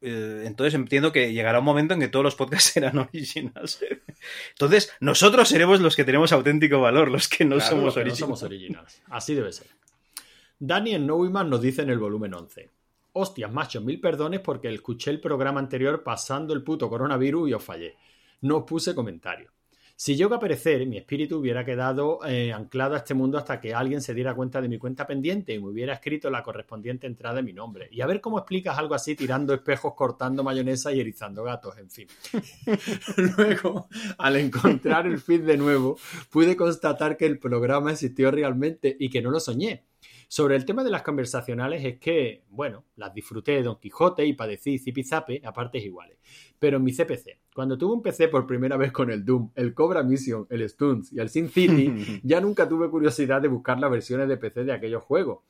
Eh, 0.00 0.44
entonces 0.46 0.74
entiendo 0.74 1.12
que 1.12 1.32
llegará 1.32 1.60
un 1.60 1.64
momento 1.64 1.94
en 1.94 2.00
que 2.00 2.08
todos 2.08 2.24
los 2.24 2.34
podcasts 2.36 2.70
serán 2.74 2.98
originals. 2.98 3.80
Entonces, 4.50 4.92
nosotros 5.00 5.48
seremos 5.48 5.80
los 5.80 5.96
que 5.96 6.04
tenemos 6.04 6.32
auténtico 6.32 6.80
valor, 6.80 7.10
los 7.10 7.28
que 7.28 7.44
no 7.44 7.56
Claro, 7.56 7.70
somos 7.70 7.94
que 7.94 8.00
no 8.00 8.06
originals. 8.06 8.18
somos 8.18 8.42
originals. 8.42 9.02
Así 9.08 9.34
debe 9.34 9.52
ser. 9.52 9.66
Daniel 10.58 11.06
Neumann 11.06 11.50
nos 11.50 11.60
dice 11.60 11.82
en 11.82 11.90
el 11.90 11.98
volumen 11.98 12.34
11. 12.34 12.70
Hostias, 13.12 13.52
macho, 13.52 13.80
mil 13.80 14.00
perdones 14.00 14.40
porque 14.40 14.72
escuché 14.72 15.10
el 15.10 15.20
programa 15.20 15.60
anterior 15.60 16.02
pasando 16.02 16.52
el 16.52 16.62
puto 16.62 16.88
coronavirus 16.88 17.50
y 17.50 17.52
os 17.52 17.62
fallé. 17.62 17.96
No 18.44 18.66
puse 18.66 18.94
comentario. 18.94 19.54
Si 19.96 20.16
yo 20.16 20.28
que 20.28 20.34
aparecer, 20.34 20.86
mi 20.86 20.98
espíritu 20.98 21.38
hubiera 21.38 21.64
quedado 21.64 22.18
eh, 22.26 22.52
anclado 22.52 22.94
a 22.94 22.98
este 22.98 23.14
mundo 23.14 23.38
hasta 23.38 23.58
que 23.58 23.72
alguien 23.72 24.02
se 24.02 24.12
diera 24.12 24.34
cuenta 24.34 24.60
de 24.60 24.68
mi 24.68 24.76
cuenta 24.76 25.06
pendiente 25.06 25.54
y 25.54 25.58
me 25.58 25.68
hubiera 25.68 25.94
escrito 25.94 26.28
la 26.28 26.42
correspondiente 26.42 27.06
entrada 27.06 27.36
de 27.36 27.42
mi 27.42 27.54
nombre. 27.54 27.88
Y 27.90 28.02
a 28.02 28.06
ver 28.06 28.20
cómo 28.20 28.38
explicas 28.38 28.76
algo 28.76 28.94
así 28.94 29.16
tirando 29.16 29.54
espejos, 29.54 29.94
cortando 29.94 30.44
mayonesa 30.44 30.92
y 30.92 31.00
erizando 31.00 31.42
gatos, 31.42 31.78
en 31.78 31.90
fin. 31.90 32.06
Luego, 33.38 33.88
al 34.18 34.36
encontrar 34.36 35.06
el 35.06 35.20
feed 35.20 35.44
de 35.44 35.56
nuevo, 35.56 35.96
pude 36.28 36.54
constatar 36.54 37.16
que 37.16 37.24
el 37.24 37.38
programa 37.38 37.92
existió 37.92 38.30
realmente 38.30 38.94
y 39.00 39.08
que 39.08 39.22
no 39.22 39.30
lo 39.30 39.40
soñé. 39.40 39.84
Sobre 40.34 40.56
el 40.56 40.64
tema 40.64 40.82
de 40.82 40.90
las 40.90 41.02
conversacionales 41.02 41.84
es 41.84 42.00
que, 42.00 42.42
bueno, 42.50 42.86
las 42.96 43.14
disfruté 43.14 43.52
de 43.52 43.62
Don 43.62 43.78
Quijote 43.78 44.26
y 44.26 44.32
padecí 44.32 44.80
zipizape 44.80 45.40
a 45.44 45.52
partes 45.52 45.84
iguales. 45.84 46.18
Pero 46.58 46.78
en 46.78 46.82
mi 46.82 46.92
CPC, 46.92 47.38
cuando 47.54 47.78
tuve 47.78 47.94
un 47.94 48.02
PC 48.02 48.26
por 48.26 48.44
primera 48.44 48.76
vez 48.76 48.90
con 48.90 49.12
el 49.12 49.24
Doom, 49.24 49.52
el 49.54 49.74
Cobra 49.74 50.02
Mission, 50.02 50.44
el 50.50 50.68
Stunts 50.68 51.12
y 51.12 51.20
el 51.20 51.28
Sin 51.28 51.50
City, 51.50 52.20
ya 52.24 52.40
nunca 52.40 52.68
tuve 52.68 52.90
curiosidad 52.90 53.40
de 53.40 53.46
buscar 53.46 53.78
las 53.78 53.92
versiones 53.92 54.26
de 54.26 54.36
PC 54.36 54.64
de 54.64 54.72
aquellos 54.72 55.04
juegos. 55.04 55.44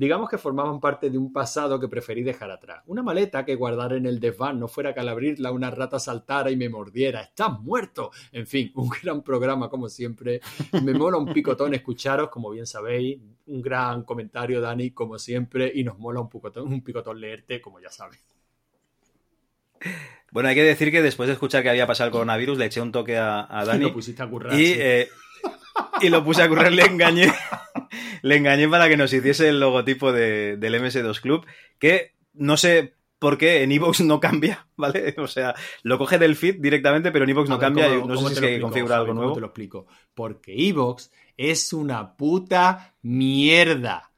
Digamos 0.00 0.30
que 0.30 0.38
formaban 0.38 0.80
parte 0.80 1.10
de 1.10 1.18
un 1.18 1.30
pasado 1.30 1.78
que 1.78 1.86
preferí 1.86 2.22
dejar 2.22 2.50
atrás. 2.50 2.82
Una 2.86 3.02
maleta 3.02 3.44
que 3.44 3.54
guardar 3.54 3.92
en 3.92 4.06
el 4.06 4.18
desván 4.18 4.58
no 4.58 4.66
fuera 4.66 4.94
que 4.94 5.00
al 5.00 5.10
abrirla 5.10 5.52
una 5.52 5.70
rata 5.70 5.98
saltara 5.98 6.50
y 6.50 6.56
me 6.56 6.70
mordiera. 6.70 7.20
¡Estás 7.20 7.60
muerto! 7.60 8.10
En 8.32 8.46
fin, 8.46 8.72
un 8.76 8.88
gran 8.88 9.22
programa 9.22 9.68
como 9.68 9.90
siempre. 9.90 10.40
Me 10.82 10.94
mola 10.94 11.18
un 11.18 11.30
picotón 11.30 11.74
escucharos, 11.74 12.30
como 12.30 12.48
bien 12.48 12.66
sabéis. 12.66 13.18
Un 13.48 13.60
gran 13.60 14.04
comentario, 14.04 14.62
Dani, 14.62 14.92
como 14.92 15.18
siempre. 15.18 15.70
Y 15.74 15.84
nos 15.84 15.98
mola 15.98 16.20
un 16.20 16.30
picotón, 16.30 16.72
un 16.72 16.80
picotón 16.82 17.20
leerte, 17.20 17.60
como 17.60 17.78
ya 17.78 17.90
sabes. 17.90 18.24
Bueno, 20.32 20.48
hay 20.48 20.54
que 20.54 20.62
decir 20.62 20.90
que 20.90 21.02
después 21.02 21.26
de 21.26 21.34
escuchar 21.34 21.62
que 21.62 21.68
había 21.68 21.86
pasado 21.86 22.06
el 22.08 22.12
coronavirus, 22.12 22.56
le 22.56 22.64
eché 22.64 22.80
un 22.80 22.90
toque 22.90 23.18
a, 23.18 23.46
a 23.50 23.66
Dani. 23.66 23.84
Y 23.84 23.88
lo 23.88 23.92
pusiste 23.92 24.22
a 24.22 24.30
currar, 24.30 24.54
Y, 24.58 24.64
sí. 24.66 24.74
eh, 24.78 25.08
y 26.00 26.08
lo 26.08 26.24
puse 26.24 26.42
a 26.42 26.48
currar, 26.48 26.72
le 26.72 26.82
engañé. 26.84 27.32
le 28.22 28.36
engañé 28.36 28.68
para 28.68 28.88
que 28.88 28.96
nos 28.96 29.12
hiciese 29.12 29.48
el 29.48 29.60
logotipo 29.60 30.12
de- 30.12 30.56
del 30.56 30.74
MS2 30.74 31.20
Club, 31.20 31.46
que 31.78 32.14
no 32.34 32.56
sé 32.56 32.94
por 33.18 33.36
qué 33.38 33.62
en 33.62 33.72
Evox 33.72 34.00
no 34.00 34.18
cambia, 34.20 34.66
¿vale? 34.76 35.14
O 35.18 35.26
sea, 35.26 35.54
lo 35.82 35.98
coge 35.98 36.18
del 36.18 36.36
feed 36.36 36.56
directamente, 36.60 37.12
pero 37.12 37.24
en 37.24 37.30
Evox 37.30 37.48
no 37.50 37.58
ver, 37.58 37.66
cambia. 37.66 37.88
¿cómo- 37.88 38.06
no 38.08 38.14
cómo 38.14 38.28
sé 38.28 38.34
si 38.36 38.40
hay 38.40 38.40
que 38.40 38.46
explico, 38.54 38.66
configurar 38.68 39.00
algo 39.00 39.14
nuevo. 39.14 39.32
te 39.34 39.40
lo 39.40 39.46
explico? 39.48 39.86
Porque 40.14 40.54
Evox 40.68 41.10
es 41.36 41.72
una 41.72 42.16
puta 42.16 42.94
mierda. 43.02 44.10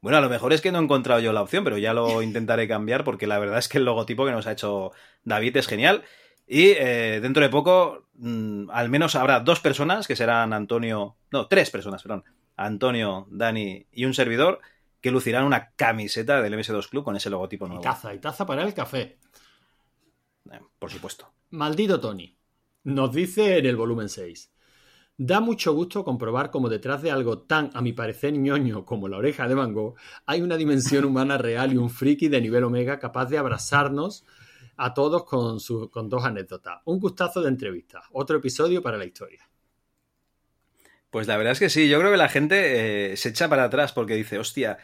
Bueno, 0.00 0.18
a 0.18 0.20
lo 0.20 0.28
mejor 0.28 0.52
es 0.52 0.60
que 0.60 0.70
no 0.70 0.78
he 0.78 0.82
encontrado 0.82 1.20
yo 1.20 1.32
la 1.32 1.42
opción, 1.42 1.64
pero 1.64 1.76
ya 1.76 1.92
lo 1.92 2.22
intentaré 2.22 2.68
cambiar 2.68 3.02
porque 3.02 3.26
la 3.26 3.38
verdad 3.40 3.58
es 3.58 3.68
que 3.68 3.78
el 3.78 3.84
logotipo 3.84 4.24
que 4.24 4.30
nos 4.30 4.46
ha 4.46 4.52
hecho 4.52 4.92
David 5.24 5.56
es 5.56 5.66
genial. 5.66 6.04
Y 6.48 6.70
eh, 6.70 7.20
dentro 7.20 7.42
de 7.42 7.50
poco, 7.50 8.08
mm, 8.14 8.70
al 8.70 8.88
menos 8.88 9.14
habrá 9.14 9.40
dos 9.40 9.60
personas 9.60 10.06
que 10.08 10.16
serán 10.16 10.52
Antonio, 10.54 11.16
no, 11.30 11.46
tres 11.46 11.70
personas, 11.70 12.02
perdón, 12.02 12.24
Antonio, 12.56 13.26
Dani 13.30 13.86
y 13.92 14.04
un 14.06 14.14
servidor 14.14 14.60
que 15.00 15.10
lucirán 15.10 15.44
una 15.44 15.70
camiseta 15.76 16.40
del 16.40 16.54
MS2 16.54 16.88
Club 16.88 17.04
con 17.04 17.16
ese 17.16 17.30
logotipo 17.30 17.66
Y 17.66 17.68
nuevo. 17.68 17.82
taza, 17.82 18.14
y 18.14 18.18
taza 18.18 18.46
para 18.46 18.62
el 18.62 18.72
café. 18.74 19.18
Eh, 20.50 20.60
Por 20.78 20.90
supuesto. 20.90 21.32
Maldito 21.50 22.00
Tony. 22.00 22.36
Nos 22.84 23.12
dice 23.12 23.58
en 23.58 23.66
el 23.66 23.76
volumen 23.76 24.08
6. 24.08 24.50
Da 25.18 25.40
mucho 25.40 25.72
gusto 25.74 26.04
comprobar 26.04 26.50
cómo 26.50 26.68
detrás 26.68 27.02
de 27.02 27.10
algo 27.10 27.40
tan, 27.40 27.70
a 27.74 27.80
mi 27.82 27.92
parecer, 27.92 28.32
ñoño 28.32 28.84
como 28.84 29.08
la 29.08 29.18
oreja 29.18 29.48
de 29.48 29.54
Van 29.54 29.72
Gogh, 29.72 29.96
hay 30.26 30.42
una 30.42 30.56
dimensión 30.56 31.04
humana 31.04 31.36
real 31.38 31.72
y 31.72 31.76
un 31.76 31.90
friki 31.90 32.28
de 32.28 32.40
nivel 32.40 32.64
omega 32.64 32.98
capaz 33.00 33.26
de 33.26 33.36
abrazarnos 33.36 34.24
a 34.78 34.94
todos 34.94 35.24
con, 35.24 35.60
su- 35.60 35.90
con 35.90 36.08
dos 36.08 36.24
anécdotas. 36.24 36.80
Un 36.86 36.98
gustazo 37.00 37.42
de 37.42 37.48
entrevista. 37.50 38.02
Otro 38.12 38.38
episodio 38.38 38.82
para 38.82 38.96
la 38.98 39.04
historia. 39.06 39.48
Pues 41.10 41.26
la 41.26 41.36
verdad 41.36 41.52
es 41.52 41.58
que 41.58 41.70
sí, 41.70 41.88
yo 41.88 41.98
creo 41.98 42.10
que 42.10 42.16
la 42.18 42.28
gente 42.28 43.12
eh, 43.12 43.16
se 43.16 43.30
echa 43.30 43.48
para 43.48 43.64
atrás 43.64 43.92
porque 43.92 44.14
dice, 44.14 44.38
hostia, 44.38 44.78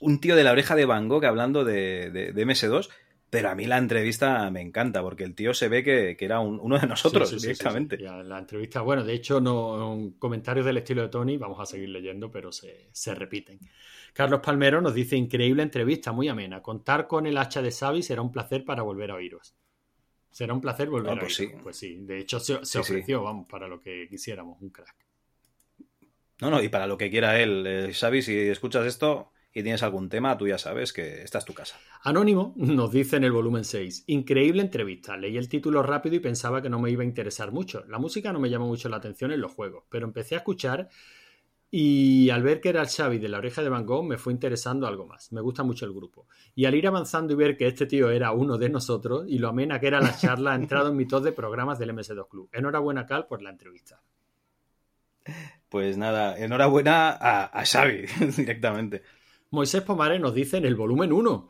un 0.00 0.20
tío 0.20 0.36
de 0.36 0.44
la 0.44 0.52
oreja 0.52 0.76
de 0.76 0.86
Van 0.86 1.08
Gogh 1.08 1.24
hablando 1.26 1.64
de, 1.64 2.10
de- 2.10 2.32
de 2.32 2.42
MS2, 2.42 2.90
pero 3.30 3.50
a 3.50 3.56
mí 3.56 3.66
la 3.66 3.78
entrevista 3.78 4.50
me 4.50 4.62
encanta 4.62 5.02
porque 5.02 5.24
el 5.24 5.34
tío 5.36 5.54
se 5.54 5.68
ve 5.68 5.84
que, 5.84 6.16
que 6.18 6.24
era 6.26 6.40
un- 6.40 6.60
uno 6.62 6.78
de 6.80 6.86
nosotros 6.88 7.30
Sí, 7.30 7.38
sí, 7.38 7.54
sí, 7.54 7.54
directamente. 7.54 7.96
sí, 7.96 8.02
la 8.02 8.38
entrevista, 8.38 8.80
bueno, 8.82 9.02
de 9.04 9.14
hecho, 9.14 9.40
no 9.40 10.12
comentarios 10.18 10.66
del 10.66 10.76
estilo 10.78 11.02
de 11.02 11.08
Tony, 11.08 11.36
vamos 11.38 11.58
a 11.60 11.66
seguir 11.66 11.88
leyendo, 11.88 12.30
pero 12.30 12.52
se, 12.52 12.88
se 12.92 13.14
repiten. 13.14 13.60
Carlos 14.18 14.40
Palmero 14.40 14.80
nos 14.82 14.94
dice, 14.94 15.16
increíble 15.16 15.62
entrevista, 15.62 16.12
muy 16.12 16.28
amena. 16.28 16.60
Contar 16.60 17.06
con 17.06 17.26
el 17.26 17.38
hacha 17.38 17.62
de 17.62 17.70
Xavi 17.70 18.02
será 18.02 18.20
un 18.22 18.32
placer 18.32 18.64
para 18.64 18.82
volver 18.82 19.10
a 19.12 19.14
oíros. 19.14 19.54
Será 20.30 20.54
un 20.54 20.60
placer 20.62 20.90
volver 20.90 21.12
Ah, 21.12 21.16
a 21.18 21.18
pues 21.20 21.38
oíros. 21.40 21.52
sí. 21.52 21.60
Pues 21.62 21.76
sí, 21.76 21.96
de 22.00 22.18
hecho 22.20 22.40
se, 22.40 22.64
se 22.64 22.78
Sí, 22.82 22.84
sí. 22.84 22.92
ofreció, 22.92 23.22
vamos, 23.22 23.46
para 23.48 23.68
lo 23.68 23.80
que 23.80 24.08
quisiéramos, 24.10 24.60
un 24.62 24.70
crack. 24.70 24.96
No, 26.40 26.50
no, 26.50 26.62
y 26.62 26.68
para 26.68 26.86
lo 26.86 26.98
que 26.98 27.10
quiera 27.10 27.40
él. 27.40 27.64
Eh, 27.66 27.92
Xavi, 27.92 28.22
si 28.22 28.36
escuchas 28.36 28.86
esto 28.86 29.32
y 29.52 29.62
tienes 29.62 29.82
algún 29.82 30.08
tema, 30.08 30.36
tú 30.38 30.46
ya 30.48 30.58
sabes 30.58 30.92
que 30.92 31.22
esta 31.22 31.38
es 31.38 31.44
tu 31.44 31.54
casa. 31.54 31.84
Anónimo 32.02 32.54
nos 32.56 32.90
dice 32.92 33.16
en 33.16 33.24
el 33.24 33.32
volumen 33.32 33.64
6, 33.64 34.04
increíble 34.06 34.62
entrevista, 34.62 35.16
leí 35.16 35.36
el 35.36 35.48
título 35.48 35.82
rápido 35.82 36.16
y 36.16 36.20
pensaba 36.20 36.62
que 36.62 36.68
no 36.68 36.78
me 36.80 36.90
iba 36.90 37.02
a 37.02 37.06
interesar 37.06 37.52
mucho. 37.52 37.84
La 37.86 37.98
música 37.98 38.32
no 38.32 38.40
me 38.40 38.50
llama 38.50 38.66
mucho 38.66 38.88
la 38.88 38.96
atención 38.98 39.32
en 39.32 39.40
los 39.40 39.52
juegos, 39.52 39.84
pero 39.88 40.06
empecé 40.06 40.34
a 40.34 40.38
escuchar 40.38 40.88
y 41.70 42.30
al 42.30 42.42
ver 42.42 42.60
que 42.60 42.70
era 42.70 42.80
el 42.80 42.88
Xavi 42.88 43.18
de 43.18 43.28
la 43.28 43.38
oreja 43.38 43.62
de 43.62 43.68
Van 43.68 43.84
Gogh 43.84 44.04
me 44.04 44.16
fue 44.16 44.32
interesando 44.32 44.86
algo 44.86 45.06
más. 45.06 45.32
Me 45.32 45.40
gusta 45.40 45.62
mucho 45.62 45.84
el 45.84 45.92
grupo. 45.92 46.26
Y 46.54 46.64
al 46.64 46.74
ir 46.74 46.86
avanzando 46.86 47.34
y 47.34 47.36
ver 47.36 47.56
que 47.56 47.66
este 47.66 47.86
tío 47.86 48.10
era 48.10 48.32
uno 48.32 48.56
de 48.56 48.70
nosotros 48.70 49.26
y 49.28 49.38
lo 49.38 49.48
amena 49.48 49.78
que 49.78 49.88
era 49.88 50.00
la 50.00 50.16
charla, 50.16 50.52
ha 50.52 50.54
entrado 50.56 50.88
en 50.88 50.96
mi 50.96 51.06
top 51.06 51.24
de 51.24 51.32
programas 51.32 51.78
del 51.78 51.92
MS2 51.92 52.28
Club. 52.28 52.48
Enhorabuena, 52.52 53.06
Cal, 53.06 53.26
por 53.26 53.42
la 53.42 53.50
entrevista. 53.50 54.00
Pues 55.68 55.98
nada, 55.98 56.38
enhorabuena 56.38 57.10
a, 57.10 57.44
a 57.44 57.66
Xavi 57.66 58.06
directamente. 58.36 59.02
Moisés 59.50 59.82
Pomares 59.82 60.20
nos 60.20 60.34
dice 60.34 60.56
en 60.56 60.64
el 60.64 60.74
volumen 60.74 61.12
1. 61.12 61.48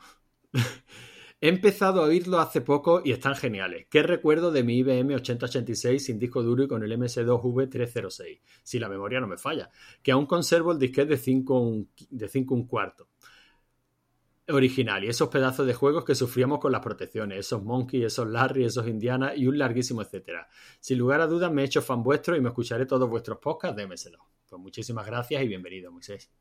He 1.41 1.49
empezado 1.49 2.03
a 2.03 2.07
oírlo 2.07 2.41
hace 2.41 2.63
poco 2.63 3.01
y 3.05 3.13
están 3.13 3.37
geniales. 3.37 3.87
¿Qué 3.89 4.03
recuerdo 4.03 4.51
de 4.51 4.65
mi 4.65 4.79
IBM 4.79 5.15
8086 5.15 6.05
sin 6.05 6.19
disco 6.19 6.43
duro 6.43 6.65
y 6.65 6.69
con 6.69 6.83
el 6.83 6.91
MS2V306? 6.99 8.41
Si 8.65 8.81
la 8.81 8.89
memoria 8.89 9.21
no 9.21 9.29
me 9.29 9.37
falla. 9.37 9.71
Que 10.03 10.11
aún 10.11 10.27
conservo 10.27 10.73
el 10.73 10.81
disquete 10.81 11.11
de 11.11 11.17
5 11.17 11.61
un, 11.61 12.67
cuarto. 12.67 13.07
Original. 14.49 15.05
Y 15.05 15.09
esos 15.09 15.29
pedazos 15.29 15.65
de 15.65 15.75
juegos 15.75 16.05
que 16.05 16.17
sufríamos 16.17 16.59
con 16.59 16.73
las 16.73 16.81
protecciones. 16.81 17.39
Esos 17.39 17.63
Monkey, 17.63 18.03
esos 18.03 18.27
Larry, 18.27 18.65
esos 18.65 18.89
Indiana 18.89 19.33
y 19.37 19.47
un 19.47 19.59
larguísimo 19.59 20.03
etcétera. 20.03 20.49
Sin 20.81 20.99
lugar 20.99 21.21
a 21.21 21.29
dudas 21.29 21.53
me 21.53 21.63
he 21.63 21.67
hecho 21.67 21.83
fan 21.83 22.03
vuestro 22.03 22.35
y 22.35 22.41
me 22.41 22.49
escucharé 22.49 22.85
todos 22.85 23.09
vuestros 23.09 23.39
podcasts 23.39 23.81
MS2. 23.81 24.19
Pues 24.49 24.61
muchísimas 24.61 25.07
gracias 25.07 25.41
y 25.45 25.47
bienvenido, 25.47 25.93
Moisés. 25.93 26.33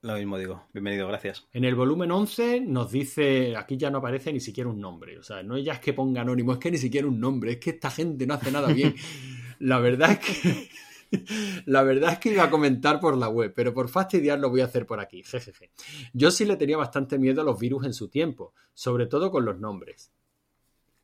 Lo 0.00 0.14
mismo 0.14 0.38
digo. 0.38 0.64
Bienvenido, 0.72 1.08
gracias. 1.08 1.48
En 1.52 1.64
el 1.64 1.74
volumen 1.74 2.12
11 2.12 2.60
nos 2.60 2.92
dice, 2.92 3.56
aquí 3.56 3.76
ya 3.76 3.90
no 3.90 3.98
aparece 3.98 4.32
ni 4.32 4.38
siquiera 4.38 4.70
un 4.70 4.80
nombre. 4.80 5.18
O 5.18 5.24
sea, 5.24 5.42
no 5.42 5.58
ya 5.58 5.72
es 5.72 5.80
que 5.80 5.92
ponga 5.92 6.20
anónimo, 6.20 6.52
es 6.52 6.58
que 6.58 6.70
ni 6.70 6.78
siquiera 6.78 7.08
un 7.08 7.18
nombre. 7.18 7.52
Es 7.52 7.58
que 7.58 7.70
esta 7.70 7.90
gente 7.90 8.24
no 8.24 8.34
hace 8.34 8.52
nada 8.52 8.72
bien. 8.72 8.94
La 9.58 9.80
verdad 9.80 10.12
es 10.12 10.18
que... 10.20 10.68
La 11.66 11.82
verdad 11.82 12.12
es 12.12 12.18
que 12.18 12.30
iba 12.30 12.44
a 12.44 12.50
comentar 12.50 13.00
por 13.00 13.16
la 13.16 13.28
web, 13.28 13.54
pero 13.56 13.72
por 13.72 13.88
fastidiar 13.88 14.38
lo 14.38 14.50
voy 14.50 14.60
a 14.60 14.66
hacer 14.66 14.86
por 14.86 15.00
aquí. 15.00 15.24
Jejeje. 15.24 15.72
Yo 16.12 16.30
sí 16.30 16.44
le 16.44 16.56
tenía 16.56 16.76
bastante 16.76 17.18
miedo 17.18 17.40
a 17.40 17.44
los 17.44 17.58
virus 17.58 17.86
en 17.86 17.94
su 17.94 18.08
tiempo, 18.08 18.52
sobre 18.74 19.06
todo 19.06 19.30
con 19.30 19.46
los 19.46 19.58
nombres 19.58 20.12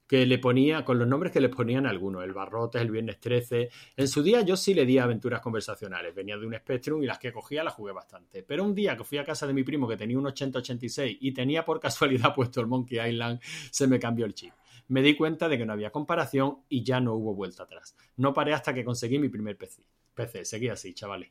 que 0.07 0.26
le 0.26 0.39
ponía, 0.39 0.84
con 0.84 0.99
los 0.99 1.08
nombres 1.08 1.33
que 1.33 1.41
les 1.41 1.50
ponían 1.50 1.86
algunos, 1.86 2.24
el 2.24 2.33
Barrotes, 2.33 2.81
el 2.83 2.91
Viernes 2.91 3.18
13. 3.20 3.70
En 3.97 4.08
su 4.08 4.23
día 4.23 4.42
yo 4.42 4.57
sí 4.57 4.74
le 4.74 4.84
di 4.84 4.99
aventuras 4.99 5.41
conversacionales, 5.41 6.15
venía 6.15 6.36
de 6.36 6.47
un 6.47 6.55
Spectrum 6.55 7.02
y 7.02 7.07
las 7.07 7.18
que 7.18 7.33
cogía 7.33 7.65
las 7.65 7.74
jugué 7.74 7.92
bastante. 7.92 8.42
Pero 8.42 8.65
un 8.65 8.74
día 8.74 8.97
que 8.97 9.05
fui 9.05 9.18
a 9.18 9.24
casa 9.24 9.47
de 9.47 9.55
mi 9.55 9.65
primo 9.65 9.89
que 9.89 9.97
tenía 9.97 10.18
un 10.18 10.26
8086 10.26 11.18
y 11.20 11.33
tenía 11.33 11.65
por 11.65 11.81
casualidad 11.81 12.34
puesto 12.34 12.60
el 12.60 12.66
Monkey 12.66 13.00
Island, 13.00 13.41
se 13.70 13.86
me 13.86 13.99
cambió 13.99 14.26
el 14.26 14.34
chip. 14.34 14.52
Me 14.89 15.00
di 15.00 15.16
cuenta 15.16 15.49
de 15.49 15.57
que 15.57 15.65
no 15.65 15.73
había 15.73 15.91
comparación 15.91 16.58
y 16.68 16.84
ya 16.84 17.00
no 17.00 17.15
hubo 17.15 17.34
vuelta 17.34 17.62
atrás. 17.62 17.97
No 18.16 18.34
paré 18.34 18.52
hasta 18.52 18.74
que 18.74 18.84
conseguí 18.84 19.18
mi 19.18 19.31
primer 19.31 19.57
PC. 19.57 19.86
PC, 20.15 20.44
seguí 20.44 20.68
así, 20.68 20.92
chavales. 20.92 21.31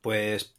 Pues 0.00 0.54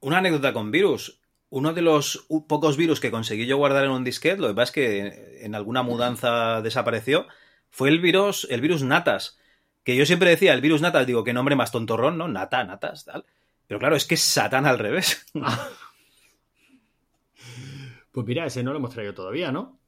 una 0.00 0.18
anécdota 0.18 0.52
con 0.52 0.70
virus 0.70 1.23
uno 1.54 1.72
de 1.72 1.82
los 1.82 2.26
pocos 2.48 2.76
virus 2.76 2.98
que 2.98 3.12
conseguí 3.12 3.46
yo 3.46 3.56
guardar 3.56 3.84
en 3.84 3.92
un 3.92 4.02
disquete, 4.02 4.40
lo 4.40 4.48
que 4.48 4.54
pasa 4.54 4.64
es 4.64 4.70
que 4.72 5.44
en 5.44 5.54
alguna 5.54 5.84
mudanza 5.84 6.60
desapareció, 6.62 7.28
fue 7.70 7.90
el 7.90 8.00
virus, 8.00 8.48
el 8.50 8.60
virus 8.60 8.82
Natas. 8.82 9.38
Que 9.84 9.94
yo 9.94 10.04
siempre 10.04 10.30
decía, 10.30 10.52
el 10.52 10.60
virus 10.60 10.80
Natas, 10.80 11.06
digo, 11.06 11.22
qué 11.22 11.32
nombre 11.32 11.54
más 11.54 11.70
tontorrón, 11.70 12.18
¿no? 12.18 12.26
Nata, 12.26 12.64
Natas, 12.64 13.04
tal. 13.04 13.24
Pero 13.68 13.78
claro, 13.78 13.94
es 13.94 14.04
que 14.04 14.16
es 14.16 14.20
Satán 14.20 14.66
al 14.66 14.80
revés. 14.80 15.26
pues 18.12 18.26
mira, 18.26 18.46
ese 18.46 18.64
no 18.64 18.72
lo 18.72 18.78
hemos 18.78 18.90
traído 18.90 19.14
todavía, 19.14 19.52
¿no? 19.52 19.78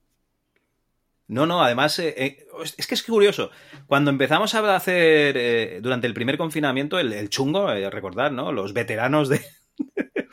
No, 1.26 1.46
no, 1.46 1.64
además, 1.64 1.98
eh, 1.98 2.14
eh, 2.16 2.46
es 2.78 2.86
que 2.86 2.94
es 2.94 3.02
curioso. 3.02 3.50
Cuando 3.88 4.12
empezamos 4.12 4.54
a 4.54 4.76
hacer, 4.76 5.36
eh, 5.36 5.80
durante 5.82 6.06
el 6.06 6.14
primer 6.14 6.38
confinamiento, 6.38 7.00
el, 7.00 7.12
el 7.12 7.28
chungo, 7.28 7.66
recordar, 7.90 8.30
¿no? 8.30 8.52
Los 8.52 8.72
veteranos 8.72 9.28
de, 9.28 9.44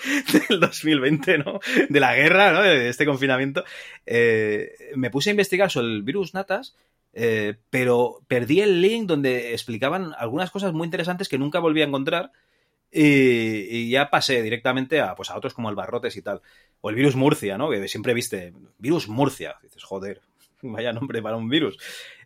del 0.49 0.59
2020, 0.59 1.37
¿no? 1.39 1.59
De 1.89 1.99
la 1.99 2.15
guerra, 2.15 2.51
¿no? 2.51 2.61
De 2.61 2.89
este 2.89 3.05
confinamiento. 3.05 3.63
Eh, 4.05 4.71
me 4.95 5.09
puse 5.09 5.29
a 5.29 5.31
investigar 5.31 5.71
sobre 5.71 5.87
el 5.87 6.03
virus 6.03 6.33
Natas, 6.33 6.75
eh, 7.13 7.55
pero 7.69 8.21
perdí 8.27 8.61
el 8.61 8.81
link 8.81 9.07
donde 9.07 9.53
explicaban 9.53 10.13
algunas 10.17 10.51
cosas 10.51 10.73
muy 10.73 10.85
interesantes 10.85 11.29
que 11.29 11.37
nunca 11.37 11.59
volví 11.59 11.81
a 11.81 11.85
encontrar. 11.85 12.31
Y, 12.95 13.89
ya 13.89 14.11
pasé 14.11 14.43
directamente 14.43 15.01
a, 15.01 15.15
pues, 15.15 15.31
a 15.31 15.37
otros 15.37 15.55
como 15.55 15.69
el 15.69 15.75
Barrotes 15.75 16.15
y 16.15 16.21
tal. 16.21 16.41
O 16.81 16.89
el 16.89 16.95
virus 16.95 17.15
Murcia, 17.15 17.57
¿no? 17.57 17.69
Que 17.69 17.87
siempre 17.87 18.13
viste, 18.13 18.53
virus 18.77 19.07
Murcia. 19.07 19.55
dices, 19.63 19.83
joder, 19.83 20.21
vaya 20.61 20.93
nombre 20.93 21.21
para 21.21 21.37
un 21.37 21.49
virus. 21.49 21.77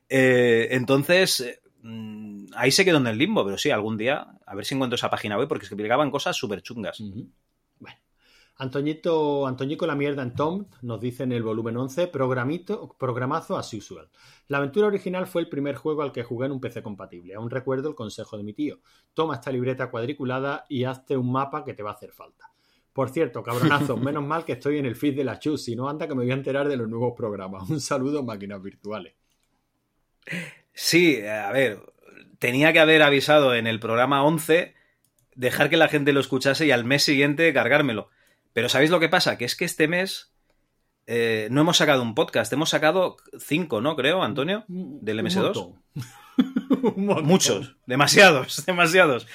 Eh, 0.09 0.67
entonces, 0.71 1.59
mm, 1.81 2.47
ahí 2.55 2.71
se 2.71 2.85
quedó 2.85 2.97
en 2.97 3.07
el 3.07 3.17
limbo, 3.17 3.45
pero 3.45 3.57
sí, 3.57 3.71
algún 3.71 3.97
día, 3.97 4.27
a 4.45 4.55
ver 4.55 4.65
si 4.65 4.75
encuentro 4.75 4.95
esa 4.95 5.09
página 5.09 5.37
web, 5.37 5.47
porque 5.47 5.65
explicaban 5.65 6.11
cosas 6.11 6.35
súper 6.35 6.61
chungas. 6.61 7.01
Antoñito, 8.59 9.45
Antoñico 9.45 9.85
la 9.85 9.95
mierda 9.95 10.23
en 10.23 10.33
Tom 10.33 10.65
nos 10.81 10.99
dice 10.99 11.23
en 11.23 11.31
el 11.31 11.43
volumen 11.43 11.77
11, 11.77 12.07
programito, 12.07 12.95
programazo 12.97 13.55
as 13.55 13.71
usual. 13.71 14.09
La 14.47 14.57
aventura 14.57 14.87
original 14.87 15.27
fue 15.27 15.43
el 15.43 15.49
primer 15.49 15.75
juego 15.75 16.01
al 16.01 16.11
que 16.11 16.23
jugué 16.23 16.47
en 16.47 16.53
un 16.53 16.59
PC 16.59 16.81
compatible. 16.81 17.35
Aún 17.35 17.51
recuerdo 17.51 17.89
el 17.89 17.95
consejo 17.95 18.35
de 18.35 18.43
mi 18.43 18.53
tío. 18.53 18.79
Toma 19.13 19.35
esta 19.35 19.51
libreta 19.51 19.91
cuadriculada 19.91 20.65
y 20.69 20.85
hazte 20.85 21.15
un 21.15 21.31
mapa 21.31 21.63
que 21.63 21.75
te 21.75 21.83
va 21.83 21.91
a 21.91 21.93
hacer 21.93 22.11
falta. 22.11 22.51
Por 22.93 23.11
cierto, 23.11 23.43
cabronazo, 23.43 23.95
menos 23.97 24.25
mal 24.25 24.43
que 24.43 24.53
estoy 24.53 24.79
en 24.79 24.87
el 24.87 24.95
feed 24.95 25.15
de 25.15 25.23
la 25.23 25.37
Chus, 25.37 25.63
si 25.63 25.75
no 25.75 25.87
anda 25.87 26.07
que 26.07 26.15
me 26.15 26.23
voy 26.23 26.31
a 26.31 26.35
enterar 26.35 26.67
de 26.67 26.77
los 26.77 26.89
nuevos 26.89 27.13
programas. 27.15 27.69
Un 27.69 27.79
saludo, 27.79 28.23
máquinas 28.23 28.59
virtuales. 28.63 29.13
Sí, 30.73 31.21
a 31.21 31.51
ver, 31.51 31.79
tenía 32.39 32.73
que 32.73 32.79
haber 32.79 33.03
avisado 33.03 33.53
en 33.53 33.67
el 33.67 33.79
programa 33.79 34.23
11, 34.23 34.73
dejar 35.35 35.69
que 35.69 35.77
la 35.77 35.89
gente 35.89 36.11
lo 36.11 36.21
escuchase 36.21 36.65
y 36.65 36.71
al 36.71 36.85
mes 36.85 37.03
siguiente 37.03 37.53
cargármelo 37.53 38.09
pero 38.57 38.69
¿sabéis 38.69 38.89
lo 38.89 38.99
que 38.99 39.07
pasa? 39.07 39.37
Que 39.37 39.45
es 39.45 39.55
que 39.55 39.65
este 39.65 39.87
mes 39.87 40.33
eh, 41.05 41.47
no 41.51 41.61
hemos 41.61 41.77
sacado 41.77 42.01
un 42.01 42.15
podcast, 42.15 42.51
hemos 42.51 42.71
sacado 42.71 43.17
cinco, 43.37 43.81
¿no? 43.81 43.95
Creo, 43.95 44.23
Antonio, 44.23 44.65
del 44.67 45.19
MS2. 45.19 45.75
Muchos, 46.95 47.75
demasiados, 47.85 48.63
demasiados. 48.65 49.27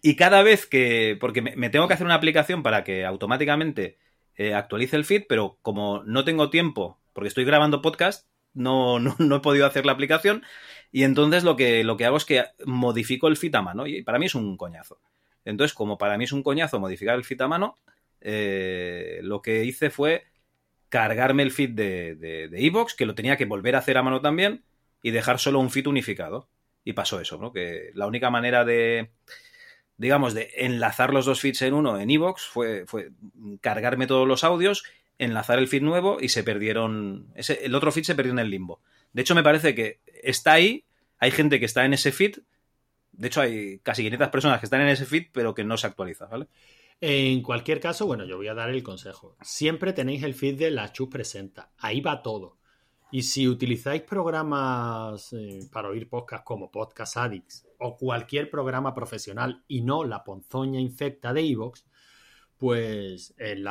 Y 0.00 0.16
cada 0.16 0.42
vez 0.42 0.64
que, 0.64 1.18
porque 1.20 1.42
me, 1.42 1.68
tengo 1.68 1.88
que 1.88 1.92
hacer 1.92 2.06
una 2.06 2.14
aplicación 2.14 2.62
para 2.62 2.82
que 2.82 3.04
automáticamente 3.04 3.98
eh, 4.34 4.54
actualice 4.54 4.96
el 4.96 5.04
feed, 5.04 5.24
pero 5.28 5.58
como 5.60 6.02
no 6.04 6.24
tengo 6.24 6.48
tiempo, 6.48 7.02
porque 7.12 7.28
estoy 7.28 7.44
grabando 7.44 7.82
podcast, 7.82 8.28
no, 8.54 8.98
no, 8.98 9.36
he 9.36 9.40
podido 9.40 9.66
hacer 9.66 9.84
la 9.84 9.92
aplicación. 9.92 10.42
Y 10.90 11.02
entonces 11.02 11.44
lo 11.44 11.54
que, 11.54 11.84
lo 11.84 11.98
que 11.98 12.06
hago 12.06 12.16
es 12.16 12.24
que 12.24 12.46
modifico 12.64 13.28
el 13.28 13.36
feed 13.36 13.56
a 13.56 13.60
mano. 13.60 13.86
Y 13.86 14.02
para 14.04 14.18
mí 14.18 14.24
es 14.24 14.34
un 14.34 14.56
coñazo. 14.56 15.02
Entonces, 15.44 15.74
como 15.74 15.98
para 15.98 16.16
mí 16.16 16.24
es 16.24 16.32
un 16.32 16.42
coñazo 16.42 16.80
modificar 16.80 17.16
el 17.16 17.24
feed 17.24 17.42
a 17.42 17.48
mano, 17.48 17.76
eh, 18.20 19.20
lo 19.22 19.42
que 19.42 19.64
hice 19.64 19.90
fue 19.90 20.24
cargarme 20.88 21.42
el 21.42 21.52
feed 21.52 21.70
de 21.70 22.48
Evox, 22.52 22.94
que 22.94 23.06
lo 23.06 23.14
tenía 23.14 23.36
que 23.36 23.44
volver 23.44 23.76
a 23.76 23.78
hacer 23.78 23.96
a 23.96 24.02
mano 24.02 24.20
también, 24.20 24.64
y 25.02 25.10
dejar 25.10 25.38
solo 25.38 25.60
un 25.60 25.70
feed 25.70 25.86
unificado. 25.86 26.48
Y 26.84 26.94
pasó 26.94 27.20
eso, 27.20 27.38
¿no? 27.38 27.52
Que 27.52 27.90
la 27.94 28.06
única 28.06 28.30
manera 28.30 28.64
de, 28.64 29.10
digamos, 29.96 30.32
de 30.32 30.50
enlazar 30.56 31.12
los 31.12 31.26
dos 31.26 31.40
feeds 31.40 31.62
en 31.62 31.74
uno 31.74 31.98
en 32.00 32.10
Evox 32.10 32.46
fue, 32.46 32.86
fue 32.86 33.10
cargarme 33.60 34.06
todos 34.06 34.26
los 34.26 34.44
audios, 34.44 34.84
enlazar 35.18 35.58
el 35.58 35.68
feed 35.68 35.82
nuevo 35.82 36.18
y 36.20 36.30
se 36.30 36.42
perdieron. 36.42 37.26
Ese, 37.34 37.64
el 37.66 37.74
otro 37.74 37.92
feed 37.92 38.04
se 38.04 38.14
perdió 38.14 38.32
en 38.32 38.38
el 38.38 38.50
limbo. 38.50 38.80
De 39.12 39.22
hecho, 39.22 39.34
me 39.34 39.42
parece 39.42 39.74
que 39.74 40.00
está 40.22 40.52
ahí, 40.52 40.84
hay 41.18 41.30
gente 41.30 41.60
que 41.60 41.66
está 41.66 41.84
en 41.84 41.92
ese 41.92 42.12
feed. 42.12 42.38
De 43.12 43.26
hecho, 43.28 43.42
hay 43.42 43.80
casi 43.80 44.02
500 44.02 44.28
personas 44.28 44.60
que 44.60 44.66
están 44.66 44.80
en 44.80 44.88
ese 44.88 45.04
feed, 45.04 45.26
pero 45.32 45.54
que 45.54 45.64
no 45.64 45.76
se 45.76 45.86
actualiza, 45.86 46.26
¿vale? 46.26 46.46
En 47.02 47.42
cualquier 47.42 47.80
caso, 47.80 48.06
bueno, 48.06 48.24
yo 48.24 48.36
voy 48.36 48.48
a 48.48 48.54
dar 48.54 48.68
el 48.68 48.82
consejo. 48.82 49.36
Siempre 49.40 49.94
tenéis 49.94 50.22
el 50.22 50.34
feed 50.34 50.58
de 50.58 50.70
la 50.70 50.92
Chus 50.92 51.08
Presenta. 51.08 51.72
Ahí 51.78 52.02
va 52.02 52.22
todo. 52.22 52.58
Y 53.10 53.22
si 53.22 53.48
utilizáis 53.48 54.02
programas 54.02 55.32
eh, 55.32 55.66
para 55.72 55.88
oír 55.88 56.08
podcast 56.08 56.44
como 56.44 56.70
Podcast 56.70 57.16
Addicts 57.16 57.66
o 57.78 57.96
cualquier 57.96 58.50
programa 58.50 58.94
profesional 58.94 59.64
y 59.66 59.80
no 59.80 60.04
la 60.04 60.22
ponzoña 60.22 60.78
infecta 60.78 61.32
de 61.32 61.40
Evox, 61.40 61.86
pues 62.58 63.34
en, 63.38 63.64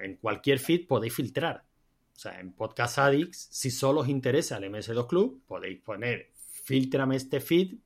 en 0.00 0.16
cualquier 0.16 0.60
feed 0.60 0.86
podéis 0.86 1.14
filtrar. 1.14 1.64
O 2.14 2.18
sea, 2.18 2.38
en 2.40 2.52
Podcast 2.52 2.98
Addicts, 2.98 3.48
si 3.50 3.70
solo 3.70 4.02
os 4.02 4.08
interesa 4.08 4.56
el 4.56 4.72
MS2 4.72 5.06
Club, 5.08 5.42
podéis 5.46 5.82
poner 5.82 6.30
filtrame 6.36 7.16
este 7.16 7.40
feed 7.40 7.78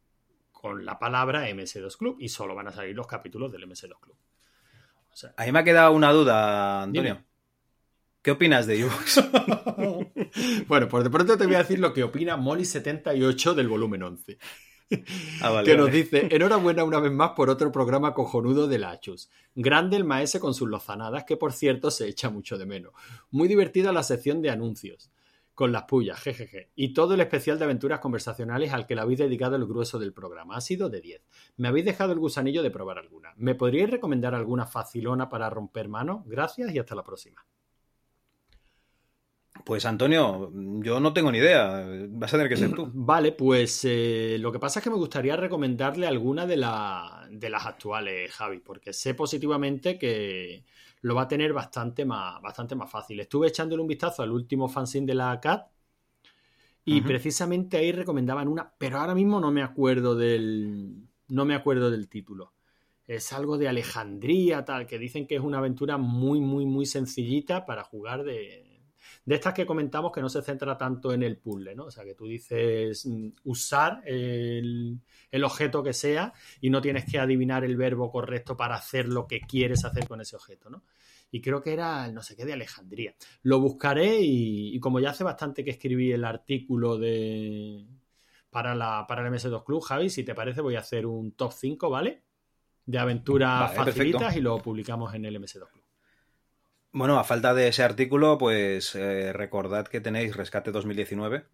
con 0.52 0.84
la 0.84 0.98
palabra 0.98 1.48
MS2 1.48 1.96
Club 1.96 2.16
y 2.20 2.28
solo 2.28 2.54
van 2.54 2.68
a 2.68 2.72
salir 2.72 2.94
los 2.94 3.06
capítulos 3.06 3.50
del 3.50 3.66
MS2 3.66 3.98
Club. 3.98 4.16
A 5.36 5.44
mí 5.44 5.52
me 5.52 5.58
ha 5.58 5.64
quedado 5.64 5.92
una 5.92 6.12
duda, 6.12 6.82
Antonio. 6.82 7.22
¿Qué 8.22 8.32
opinas 8.32 8.66
de 8.66 8.80
Evox? 8.80 9.22
bueno, 10.68 10.88
pues 10.88 11.04
de 11.04 11.10
pronto 11.10 11.38
te 11.38 11.46
voy 11.46 11.54
a 11.54 11.58
decir 11.58 11.78
lo 11.78 11.94
que 11.94 12.04
opina 12.04 12.36
Molly78 12.36 13.54
del 13.54 13.68
volumen 13.68 14.02
11. 14.02 14.38
Ah, 15.40 15.62
que 15.64 15.76
nos 15.76 15.90
dice, 15.90 16.28
enhorabuena 16.30 16.84
una 16.84 16.98
vez 16.98 17.12
más 17.12 17.30
por 17.30 17.48
otro 17.48 17.70
programa 17.70 18.12
cojonudo 18.12 18.66
de 18.66 18.78
la 18.78 18.90
Achus. 18.90 19.30
Grande 19.54 19.96
el 19.96 20.04
maese 20.04 20.40
con 20.40 20.52
sus 20.52 20.68
lozanadas, 20.68 21.24
que 21.24 21.36
por 21.36 21.52
cierto 21.52 21.90
se 21.90 22.08
echa 22.08 22.28
mucho 22.28 22.58
de 22.58 22.66
menos. 22.66 22.92
Muy 23.30 23.48
divertida 23.48 23.92
la 23.92 24.02
sección 24.02 24.42
de 24.42 24.50
anuncios 24.50 25.10
con 25.60 25.72
las 25.72 25.82
pullas, 25.82 26.18
jejeje. 26.18 26.70
Y 26.74 26.94
todo 26.94 27.12
el 27.12 27.20
especial 27.20 27.58
de 27.58 27.66
aventuras 27.66 28.00
conversacionales 28.00 28.72
al 28.72 28.86
que 28.86 28.94
le 28.94 29.02
habéis 29.02 29.18
dedicado 29.18 29.56
el 29.56 29.66
grueso 29.66 29.98
del 29.98 30.14
programa. 30.14 30.56
Ha 30.56 30.62
sido 30.62 30.88
de 30.88 31.02
10. 31.02 31.22
Me 31.58 31.68
habéis 31.68 31.84
dejado 31.84 32.14
el 32.14 32.18
gusanillo 32.18 32.62
de 32.62 32.70
probar 32.70 32.96
alguna. 32.96 33.34
¿Me 33.36 33.54
podríais 33.54 33.90
recomendar 33.90 34.34
alguna 34.34 34.64
facilona 34.64 35.28
para 35.28 35.50
romper 35.50 35.90
manos? 35.90 36.22
Gracias 36.24 36.74
y 36.74 36.78
hasta 36.78 36.94
la 36.94 37.04
próxima. 37.04 37.44
Pues 39.62 39.84
Antonio, 39.84 40.50
yo 40.54 40.98
no 40.98 41.12
tengo 41.12 41.30
ni 41.30 41.36
idea. 41.36 41.84
Vas 42.08 42.32
a 42.32 42.38
tener 42.38 42.48
que 42.48 42.56
ser 42.56 42.72
tú. 42.72 42.90
Vale, 42.94 43.32
pues 43.32 43.84
eh, 43.84 44.38
lo 44.40 44.52
que 44.52 44.58
pasa 44.58 44.78
es 44.78 44.84
que 44.84 44.88
me 44.88 44.96
gustaría 44.96 45.36
recomendarle 45.36 46.06
alguna 46.06 46.46
de, 46.46 46.56
de 46.56 47.50
las 47.50 47.66
actuales, 47.66 48.32
Javi, 48.32 48.60
porque 48.60 48.94
sé 48.94 49.12
positivamente 49.12 49.98
que 49.98 50.64
lo 51.02 51.14
va 51.14 51.22
a 51.22 51.28
tener 51.28 51.52
bastante 51.52 52.04
más, 52.04 52.40
bastante 52.42 52.74
más 52.74 52.90
fácil. 52.90 53.20
Estuve 53.20 53.48
echándole 53.48 53.82
un 53.82 53.88
vistazo 53.88 54.22
al 54.22 54.30
último 54.30 54.68
fanzine 54.68 55.06
de 55.06 55.14
la 55.14 55.40
CAT 55.40 55.68
y 56.84 57.02
precisamente 57.02 57.76
ahí 57.76 57.92
recomendaban 57.92 58.48
una, 58.48 58.74
pero 58.76 58.98
ahora 58.98 59.14
mismo 59.14 59.38
no 59.38 59.50
me 59.52 59.62
acuerdo 59.62 60.16
del, 60.16 61.08
no 61.28 61.44
me 61.44 61.54
acuerdo 61.54 61.90
del 61.90 62.08
título. 62.08 62.52
Es 63.06 63.32
algo 63.32 63.58
de 63.58 63.68
Alejandría, 63.68 64.64
tal, 64.64 64.86
que 64.86 64.98
dicen 64.98 65.26
que 65.26 65.36
es 65.36 65.40
una 65.40 65.58
aventura 65.58 65.98
muy, 65.98 66.40
muy, 66.40 66.66
muy 66.66 66.86
sencillita 66.86 67.66
para 67.66 67.84
jugar 67.84 68.24
de, 68.24 68.69
de 69.24 69.34
estas 69.34 69.54
que 69.54 69.66
comentamos 69.66 70.12
que 70.12 70.20
no 70.20 70.28
se 70.28 70.42
centra 70.42 70.76
tanto 70.76 71.12
en 71.12 71.22
el 71.22 71.38
puzzle, 71.38 71.74
¿no? 71.74 71.84
O 71.84 71.90
sea, 71.90 72.04
que 72.04 72.14
tú 72.14 72.26
dices 72.26 73.06
mm, 73.06 73.28
usar 73.44 74.02
el, 74.04 74.98
el 75.30 75.44
objeto 75.44 75.82
que 75.82 75.92
sea 75.92 76.32
y 76.60 76.70
no 76.70 76.80
tienes 76.80 77.04
que 77.04 77.18
adivinar 77.18 77.64
el 77.64 77.76
verbo 77.76 78.10
correcto 78.10 78.56
para 78.56 78.76
hacer 78.76 79.08
lo 79.08 79.26
que 79.26 79.40
quieres 79.40 79.84
hacer 79.84 80.08
con 80.08 80.20
ese 80.20 80.36
objeto, 80.36 80.70
¿no? 80.70 80.82
Y 81.32 81.40
creo 81.40 81.62
que 81.62 81.72
era 81.72 82.06
el 82.06 82.14
no 82.14 82.22
sé 82.22 82.34
qué 82.34 82.44
de 82.44 82.54
Alejandría. 82.54 83.14
Lo 83.42 83.60
buscaré 83.60 84.20
y, 84.20 84.74
y 84.74 84.80
como 84.80 84.98
ya 84.98 85.10
hace 85.10 85.22
bastante 85.22 85.64
que 85.64 85.70
escribí 85.70 86.10
el 86.10 86.24
artículo 86.24 86.98
de 86.98 87.86
para, 88.50 88.74
la, 88.74 89.06
para 89.06 89.26
el 89.26 89.32
MS2 89.32 89.64
Club, 89.64 89.82
Javi, 89.82 90.10
si 90.10 90.24
te 90.24 90.34
parece 90.34 90.60
voy 90.60 90.74
a 90.74 90.80
hacer 90.80 91.06
un 91.06 91.32
top 91.32 91.52
5, 91.52 91.88
¿vale? 91.88 92.22
De 92.84 92.98
aventuras 92.98 93.60
Vale, 93.60 93.76
facilitas 93.76 94.20
perfecto. 94.20 94.38
y 94.40 94.42
lo 94.42 94.58
publicamos 94.58 95.14
en 95.14 95.24
el 95.24 95.40
MS2 95.40 95.68
Club. 95.70 95.79
Bueno, 96.92 97.18
a 97.18 97.24
falta 97.24 97.54
de 97.54 97.68
ese 97.68 97.84
artículo, 97.84 98.36
pues 98.36 98.94
eh, 98.96 99.32
recordad 99.32 99.86
que 99.86 100.00
tenéis 100.00 100.34
Rescate 100.34 100.72
2019 100.72 101.44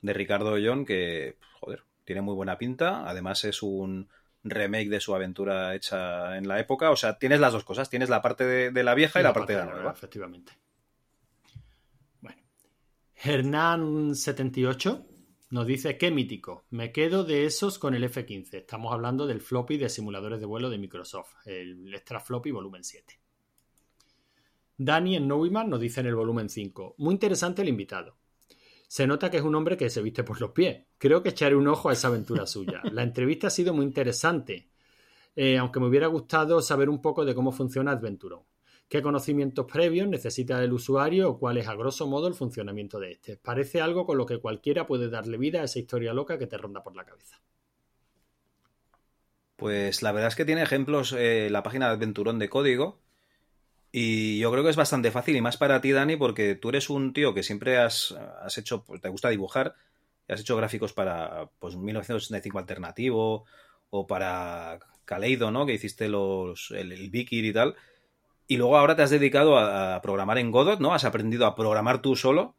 de 0.00 0.12
Ricardo 0.12 0.52
Ollón, 0.52 0.84
que, 0.84 1.36
joder, 1.60 1.82
tiene 2.04 2.22
muy 2.22 2.34
buena 2.34 2.56
pinta. 2.56 3.08
Además 3.08 3.44
es 3.44 3.62
un 3.62 4.08
remake 4.44 4.88
de 4.88 5.00
su 5.00 5.14
aventura 5.14 5.74
hecha 5.74 6.36
en 6.36 6.46
la 6.46 6.60
época. 6.60 6.90
O 6.90 6.96
sea, 6.96 7.18
tienes 7.18 7.40
las 7.40 7.52
dos 7.52 7.64
cosas. 7.64 7.90
Tienes 7.90 8.08
la 8.08 8.22
parte 8.22 8.44
de, 8.44 8.70
de 8.70 8.84
la 8.84 8.94
vieja 8.94 9.18
y 9.18 9.24
la, 9.24 9.32
parte 9.32 9.54
de 9.54 9.58
la 9.58 9.66
nueva. 9.66 9.90
Efectivamente. 9.90 10.52
Bueno. 12.20 12.40
Hernán78 13.22 15.04
nos 15.50 15.66
dice, 15.66 15.98
qué 15.98 16.12
mítico. 16.12 16.64
Me 16.70 16.92
quedo 16.92 17.24
de 17.24 17.44
esos 17.46 17.80
con 17.80 17.94
el 17.94 18.04
F-15. 18.04 18.54
Estamos 18.54 18.92
hablando 18.92 19.26
del 19.26 19.40
floppy 19.40 19.78
de 19.78 19.88
simuladores 19.88 20.38
de 20.38 20.46
vuelo 20.46 20.70
de 20.70 20.78
Microsoft, 20.78 21.34
el 21.44 21.92
Extra 21.92 22.20
Floppy 22.20 22.52
volumen 22.52 22.84
7. 22.84 23.18
Dani 24.78 25.16
en 25.16 25.26
Neumann 25.26 25.70
nos 25.70 25.80
dice 25.80 26.00
en 26.00 26.06
el 26.06 26.14
volumen 26.14 26.48
5, 26.48 26.96
muy 26.98 27.14
interesante 27.14 27.62
el 27.62 27.68
invitado. 27.68 28.18
Se 28.88 29.06
nota 29.06 29.30
que 29.30 29.38
es 29.38 29.42
un 29.42 29.54
hombre 29.54 29.76
que 29.76 29.90
se 29.90 30.02
viste 30.02 30.22
por 30.22 30.40
los 30.40 30.50
pies. 30.52 30.84
Creo 30.98 31.22
que 31.22 31.30
echaré 31.30 31.56
un 31.56 31.66
ojo 31.66 31.88
a 31.88 31.92
esa 31.92 32.08
aventura 32.08 32.46
suya. 32.46 32.82
La 32.92 33.02
entrevista 33.02 33.48
ha 33.48 33.50
sido 33.50 33.74
muy 33.74 33.84
interesante, 33.84 34.68
eh, 35.34 35.58
aunque 35.58 35.80
me 35.80 35.86
hubiera 35.86 36.06
gustado 36.06 36.60
saber 36.60 36.88
un 36.88 37.00
poco 37.00 37.24
de 37.24 37.34
cómo 37.34 37.52
funciona 37.52 37.92
Adventuron. 37.92 38.42
¿Qué 38.88 39.02
conocimientos 39.02 39.66
previos 39.66 40.06
necesita 40.06 40.62
el 40.62 40.72
usuario 40.72 41.30
o 41.30 41.38
cuál 41.40 41.56
es 41.56 41.66
a 41.66 41.74
grosso 41.74 42.06
modo 42.06 42.28
el 42.28 42.34
funcionamiento 42.34 43.00
de 43.00 43.12
este? 43.12 43.36
Parece 43.36 43.80
algo 43.80 44.06
con 44.06 44.16
lo 44.16 44.26
que 44.26 44.38
cualquiera 44.38 44.86
puede 44.86 45.08
darle 45.08 45.38
vida 45.38 45.60
a 45.60 45.64
esa 45.64 45.80
historia 45.80 46.14
loca 46.14 46.38
que 46.38 46.46
te 46.46 46.56
ronda 46.56 46.84
por 46.84 46.94
la 46.94 47.04
cabeza. 47.04 47.40
Pues 49.56 50.02
la 50.02 50.12
verdad 50.12 50.28
es 50.28 50.36
que 50.36 50.44
tiene 50.44 50.62
ejemplos 50.62 51.12
eh, 51.18 51.48
la 51.50 51.64
página 51.64 51.88
de 51.88 51.94
Aventurón 51.94 52.38
de 52.38 52.48
código. 52.48 53.00
Y 53.98 54.38
yo 54.38 54.52
creo 54.52 54.62
que 54.62 54.68
es 54.68 54.76
bastante 54.76 55.10
fácil, 55.10 55.36
y 55.36 55.40
más 55.40 55.56
para 55.56 55.80
ti, 55.80 55.90
Dani, 55.90 56.16
porque 56.16 56.54
tú 56.54 56.68
eres 56.68 56.90
un 56.90 57.14
tío 57.14 57.32
que 57.32 57.42
siempre 57.42 57.78
has, 57.78 58.12
has 58.42 58.58
hecho, 58.58 58.84
pues, 58.84 59.00
te 59.00 59.08
gusta 59.08 59.30
dibujar, 59.30 59.74
y 60.28 60.34
has 60.34 60.40
hecho 60.40 60.54
gráficos 60.54 60.92
para 60.92 61.48
pues 61.58 61.76
1985 61.76 62.58
alternativo, 62.58 63.46
o 63.88 64.06
para 64.06 64.80
Kaleido, 65.06 65.50
¿no? 65.50 65.64
Que 65.64 65.72
hiciste 65.72 66.10
los, 66.10 66.72
el, 66.72 66.92
el 66.92 67.08
Vikir 67.08 67.46
y 67.46 67.54
tal. 67.54 67.74
Y 68.46 68.58
luego 68.58 68.76
ahora 68.76 68.96
te 68.96 69.02
has 69.02 69.08
dedicado 69.08 69.56
a, 69.56 69.98
programar 70.02 70.36
en 70.36 70.50
Godot, 70.50 70.78
¿no? 70.78 70.92
Has 70.92 71.06
aprendido 71.06 71.46
a 71.46 71.56
programar 71.56 72.02
tú 72.02 72.16
solo, 72.16 72.54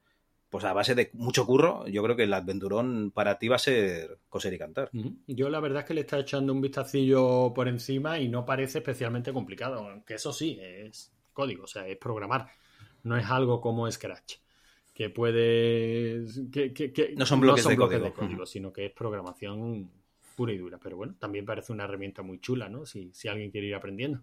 pues 0.50 0.64
a 0.64 0.74
base 0.74 0.96
de 0.96 1.12
mucho 1.14 1.46
curro. 1.46 1.86
Yo 1.88 2.02
creo 2.02 2.16
que 2.16 2.24
el 2.24 2.34
Adventurón 2.34 3.12
para 3.12 3.38
ti 3.38 3.48
va 3.48 3.58
a 3.58 3.60
ser 3.60 4.18
coser 4.28 4.56
y 4.56 4.58
cantar. 4.58 4.90
Yo 5.28 5.50
la 5.50 5.60
verdad 5.60 5.82
es 5.82 5.86
que 5.86 5.94
le 5.94 6.02
está 6.02 6.18
echando 6.18 6.52
un 6.52 6.62
vistacillo 6.62 7.54
por 7.54 7.68
encima 7.68 8.18
y 8.18 8.28
no 8.28 8.44
parece 8.44 8.80
especialmente 8.80 9.32
complicado, 9.32 9.88
aunque 9.88 10.16
eso 10.16 10.34
sí, 10.34 10.58
es 10.60 11.14
código, 11.38 11.64
o 11.66 11.68
sea, 11.68 11.88
es 11.88 11.98
programar. 11.98 12.50
No 13.04 13.16
es 13.16 13.26
algo 13.28 13.62
como 13.62 13.90
Scratch, 13.92 14.38
que 14.94 15.10
puedes... 15.10 16.42
Que, 16.52 16.74
que- 16.74 16.92
que 16.92 17.14
No 17.16 17.26
son 17.26 17.40
bloques 17.40 17.66
de 17.68 17.76
código. 17.78 18.12
código, 18.14 18.46
sino 18.46 18.74
que 18.74 18.88
es 18.88 18.92
programación 18.92 19.90
pura 20.36 20.52
y 20.54 20.58
dura. 20.58 20.78
Pero 20.82 20.98
bueno, 20.98 21.14
también 21.20 21.46
parece 21.46 21.72
una 21.74 21.84
herramienta 21.86 22.22
muy 22.24 22.40
chula, 22.40 22.70
¿no? 22.70 22.86
Si, 22.86 23.12
si 23.14 23.28
alguien 23.28 23.52
quiere 23.52 23.68
ir 23.68 23.76
aprendiendo. 23.76 24.20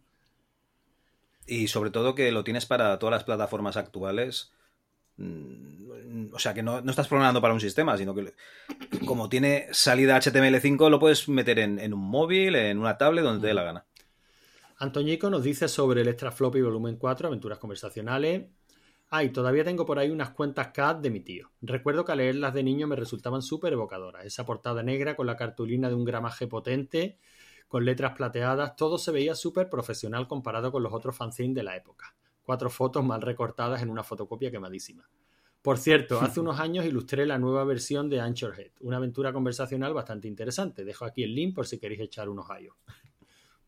Y 1.47 1.69
sobre 1.69 1.91
todo 1.91 2.15
que 2.15 2.33
lo 2.33 2.43
tienes 2.43 2.67
para 2.67 2.99
todas 2.99 3.13
las 3.13 3.25
plataformas 3.25 3.77
actuales. 3.77 4.53
Mm, 5.19 6.33
O 6.35 6.39
sea, 6.39 6.53
que 6.55 6.63
no, 6.63 6.81
no 6.81 6.91
estás 6.91 7.07
programando 7.09 7.41
para 7.41 7.55
un 7.55 7.61
sistema, 7.61 7.97
sino 7.97 8.15
que 8.15 8.33
como 9.07 9.29
tiene 9.29 9.69
salida 9.73 10.17
HTML5, 10.17 10.91
lo 10.91 10.99
puedes 10.99 11.29
meter 11.29 11.59
en, 11.61 11.79
en 11.79 11.95
un 11.95 12.01
móvil, 12.01 12.57
en 12.57 12.79
una 12.79 12.99
tablet, 12.99 13.23
donde 13.25 13.41
te 13.43 13.47
dé 13.49 13.55
la 13.55 13.63
gana. 13.63 13.85
Antoñico 14.85 15.31
nos 15.31 15.43
dice 15.43 15.67
sobre 15.67 16.03
el 16.03 16.09
Extra 16.09 16.31
Floppy 16.31 16.61
Volumen 16.61 16.97
4, 16.97 17.29
Aventuras 17.29 17.59
Conversacionales. 17.59 18.45
Ay, 19.09 19.31
todavía 19.31 19.65
tengo 19.65 19.87
por 19.87 19.99
ahí 19.99 20.11
unas 20.11 20.31
cuentas 20.31 20.73
CAD 20.75 20.97
de 20.97 21.09
mi 21.09 21.21
tío. 21.21 21.51
Recuerdo 21.63 22.05
que 22.05 22.13
al 22.13 22.19
leerlas 22.19 22.53
de 22.53 22.63
niño 22.63 22.87
me 22.87 22.95
resultaban 22.95 23.41
súper 23.41 23.73
evocadoras. 23.73 24.27
Esa 24.27 24.45
portada 24.45 24.83
negra 24.83 25.17
con 25.17 25.27
la 25.27 25.37
cartulina 25.37 25.89
de 25.89 25.95
un 25.95 26.05
gramaje 26.05 26.47
potente, 26.47 27.19
con 27.67 27.87
letras 27.87 28.13
plateadas, 28.15 28.77
todo 28.77 28.99
se 28.99 29.11
veía 29.11 29.35
súper 29.35 29.71
profesional 29.71 30.29
comparado 30.29 30.71
con 30.71 30.83
los 30.83 30.93
otros 30.93 31.17
fanzines 31.17 31.55
de 31.55 31.63
la 31.63 31.77
época. 31.77 32.15
Cuatro 32.43 32.69
fotos 32.69 33.03
mal 33.03 33.23
recortadas 33.23 33.81
en 33.81 33.89
una 33.89 34.05
fotocopia 34.05 34.51
quemadísima. 34.51 35.09
Por 35.63 35.79
cierto, 35.79 36.21
hace 36.21 36.41
unos 36.41 36.61
años 36.61 36.85
ilustré 36.85 37.25
la 37.25 37.39
nueva 37.39 37.65
versión 37.65 38.11
de 38.11 38.21
Anchorhead, 38.21 38.73
una 38.81 38.99
aventura 38.99 39.33
conversacional 39.33 39.95
bastante 39.95 40.29
interesante. 40.29 40.85
Dejo 40.85 41.07
aquí 41.07 41.23
el 41.23 41.35
link 41.35 41.55
por 41.55 41.67
si 41.67 41.79
queréis 41.79 42.03
echar 42.03 42.29
unos 42.29 42.51
ayos. 42.51 42.75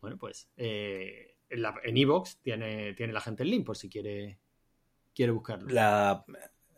Bueno, 0.06 0.18
pues 0.18 0.48
eh, 0.56 1.34
en 1.50 1.96
Evox 1.96 2.36
tiene, 2.36 2.94
tiene 2.94 3.12
la 3.12 3.20
gente 3.20 3.42
el 3.42 3.50
link 3.50 3.66
por 3.66 3.76
si 3.76 3.88
quiere, 3.88 4.38
quiere 5.12 5.32
buscarlo. 5.32 5.68
La, 5.68 6.24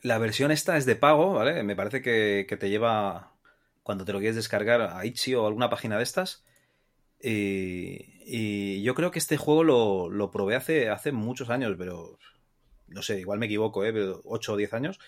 la 0.01 0.17
versión 0.17 0.51
esta 0.51 0.79
es 0.79 0.87
de 0.87 0.97
pago, 0.97 1.35
¿vale? 1.35 1.63
Me 1.63 1.77
parece 1.77 2.01
que, 2.01 2.47
que 2.49 2.57
te 2.57 2.71
lleva, 2.71 3.35
cuando 3.83 4.07
te 4.07 4.15
lo 4.15 4.19
quieres 4.19 4.37
descargar, 4.37 4.81
a 4.81 5.05
Itch.io 5.05 5.43
o 5.43 5.47
alguna 5.47 5.69
página 5.69 5.99
de 5.99 6.05
estas. 6.05 6.43
Y, 7.21 8.15
y 8.25 8.83
yo 8.83 8.95
creo 8.95 9.11
que 9.11 9.19
este 9.19 9.37
juego 9.37 9.63
lo, 9.63 10.09
lo 10.09 10.31
probé 10.31 10.57
hace, 10.57 10.89
hace 10.89 11.13
muchos 11.13 11.51
años, 11.51 11.75
pero 11.77 12.19
no 12.87 13.03
sé, 13.03 13.21
igual 13.21 13.39
me 13.39 13.45
equivoco, 13.45 13.85
¿eh? 13.85 13.93
Pero 13.93 14.23
8 14.25 14.55
o 14.55 14.57
10 14.57 14.73
años. 14.73 14.99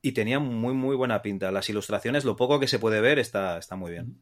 Y 0.00 0.12
tenía 0.12 0.38
muy, 0.38 0.74
muy 0.74 0.94
buena 0.94 1.22
pinta. 1.22 1.50
Las 1.50 1.68
ilustraciones, 1.70 2.24
lo 2.24 2.36
poco 2.36 2.60
que 2.60 2.68
se 2.68 2.78
puede 2.78 3.00
ver, 3.00 3.18
está, 3.18 3.58
está 3.58 3.74
muy 3.74 3.90
bien. 3.90 4.16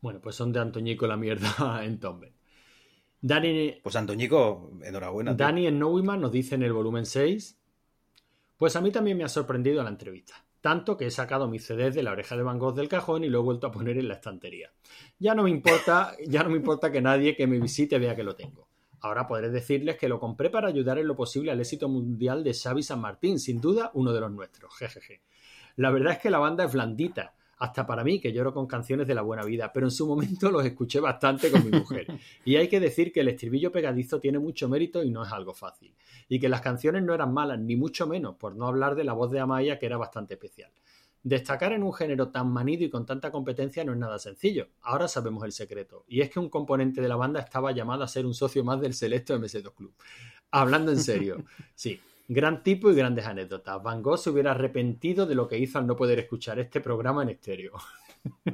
Bueno, 0.00 0.20
pues 0.20 0.36
son 0.36 0.52
de 0.52 0.60
Antoñico 0.60 1.06
la 1.06 1.16
mierda 1.16 1.84
en 1.84 1.98
Tombe. 2.00 2.32
Dani, 3.22 3.80
Pues 3.82 3.96
Antoñico, 3.96 4.72
enhorabuena. 4.82 5.36
tío. 5.36 5.44
Dani 5.46 5.66
en 5.66 5.78
nos 5.78 6.32
dice 6.32 6.54
en 6.54 6.62
el 6.62 6.72
volumen 6.72 7.04
6. 7.04 7.58
Pues 8.56 8.76
a 8.76 8.80
mí 8.80 8.90
también 8.90 9.16
me 9.18 9.24
ha 9.24 9.28
sorprendido 9.28 9.82
la 9.82 9.90
entrevista. 9.90 10.34
Tanto 10.60 10.96
que 10.96 11.06
he 11.06 11.10
sacado 11.10 11.48
mis 11.48 11.64
CDs 11.64 11.94
de 11.94 12.02
la 12.02 12.12
oreja 12.12 12.36
de 12.36 12.42
Van 12.42 12.58
Gogh 12.58 12.74
del 12.74 12.88
cajón 12.88 13.24
y 13.24 13.28
lo 13.28 13.38
he 13.38 13.42
vuelto 13.42 13.66
a 13.66 13.70
poner 13.70 13.96
en 13.96 14.08
la 14.08 14.14
estantería. 14.14 14.70
Ya 15.18 15.34
no 15.34 15.42
me 15.42 15.50
importa, 15.50 16.14
ya 16.26 16.42
no 16.42 16.50
me 16.50 16.56
importa 16.56 16.92
que 16.92 17.00
nadie 17.00 17.34
que 17.34 17.46
me 17.46 17.58
visite 17.58 17.98
vea 17.98 18.14
que 18.14 18.22
lo 18.22 18.34
tengo. 18.34 18.68
Ahora 19.00 19.26
podré 19.26 19.48
decirles 19.48 19.96
que 19.96 20.08
lo 20.10 20.20
compré 20.20 20.50
para 20.50 20.68
ayudar 20.68 20.98
en 20.98 21.06
lo 21.06 21.16
posible 21.16 21.50
al 21.50 21.60
éxito 21.60 21.88
mundial 21.88 22.44
de 22.44 22.52
Xavi 22.52 22.82
San 22.82 23.00
Martín, 23.00 23.38
sin 23.38 23.60
duda 23.60 23.90
uno 23.94 24.12
de 24.12 24.20
los 24.20 24.30
nuestros. 24.30 24.74
Jejeje. 24.78 25.22
La 25.76 25.90
verdad 25.90 26.12
es 26.12 26.18
que 26.18 26.30
la 26.30 26.38
banda 26.38 26.64
es 26.64 26.72
blandita, 26.72 27.34
hasta 27.60 27.86
para 27.86 28.02
mí 28.02 28.18
que 28.18 28.32
lloro 28.32 28.54
con 28.54 28.66
canciones 28.66 29.06
de 29.06 29.14
la 29.14 29.20
buena 29.20 29.44
vida, 29.44 29.70
pero 29.72 29.86
en 29.86 29.90
su 29.90 30.06
momento 30.06 30.50
los 30.50 30.64
escuché 30.64 30.98
bastante 30.98 31.50
con 31.50 31.64
mi 31.64 31.78
mujer. 31.78 32.06
Y 32.44 32.56
hay 32.56 32.68
que 32.68 32.80
decir 32.80 33.12
que 33.12 33.20
el 33.20 33.28
estribillo 33.28 33.70
pegadizo 33.70 34.18
tiene 34.18 34.38
mucho 34.38 34.68
mérito 34.68 35.02
y 35.02 35.10
no 35.10 35.22
es 35.22 35.30
algo 35.30 35.52
fácil. 35.52 35.94
Y 36.28 36.40
que 36.40 36.48
las 36.48 36.62
canciones 36.62 37.02
no 37.02 37.12
eran 37.12 37.34
malas, 37.34 37.58
ni 37.60 37.76
mucho 37.76 38.06
menos, 38.06 38.36
por 38.36 38.56
no 38.56 38.66
hablar 38.66 38.94
de 38.94 39.04
la 39.04 39.12
voz 39.12 39.30
de 39.30 39.40
Amaya 39.40 39.78
que 39.78 39.84
era 39.84 39.98
bastante 39.98 40.34
especial. 40.34 40.72
Destacar 41.22 41.72
en 41.72 41.82
un 41.82 41.92
género 41.92 42.30
tan 42.30 42.50
manido 42.50 42.82
y 42.82 42.88
con 42.88 43.04
tanta 43.04 43.30
competencia 43.30 43.84
no 43.84 43.92
es 43.92 43.98
nada 43.98 44.18
sencillo. 44.18 44.68
Ahora 44.80 45.06
sabemos 45.06 45.44
el 45.44 45.52
secreto. 45.52 46.04
Y 46.08 46.22
es 46.22 46.30
que 46.30 46.40
un 46.40 46.48
componente 46.48 47.02
de 47.02 47.08
la 47.08 47.16
banda 47.16 47.40
estaba 47.40 47.72
llamado 47.72 48.04
a 48.04 48.08
ser 48.08 48.24
un 48.24 48.32
socio 48.32 48.64
más 48.64 48.80
del 48.80 48.94
selecto 48.94 49.38
MS2 49.38 49.74
Club. 49.74 49.92
Hablando 50.50 50.92
en 50.92 50.98
serio. 50.98 51.44
Sí, 51.74 52.00
gran 52.32 52.62
tipo 52.62 52.90
y 52.92 52.94
grandes 52.94 53.26
anécdotas. 53.26 53.82
Van 53.82 54.02
Gogh 54.02 54.16
se 54.16 54.30
hubiera 54.30 54.52
arrepentido 54.52 55.26
de 55.26 55.34
lo 55.34 55.48
que 55.48 55.58
hizo 55.58 55.78
al 55.78 55.86
no 55.88 55.96
poder 55.96 56.20
escuchar 56.20 56.60
este 56.60 56.80
programa 56.80 57.24
en 57.24 57.30
estéreo. 57.30 57.72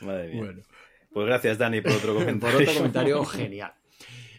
Madre 0.00 0.28
mía. 0.28 0.42
Bueno. 0.42 0.62
Pues 1.12 1.26
gracias, 1.26 1.58
Dani, 1.58 1.82
por 1.82 1.92
otro 1.92 2.14
comentario. 2.14 2.58
Por 2.60 2.62
otro 2.62 2.76
comentario 2.78 3.22
genial. 3.26 3.74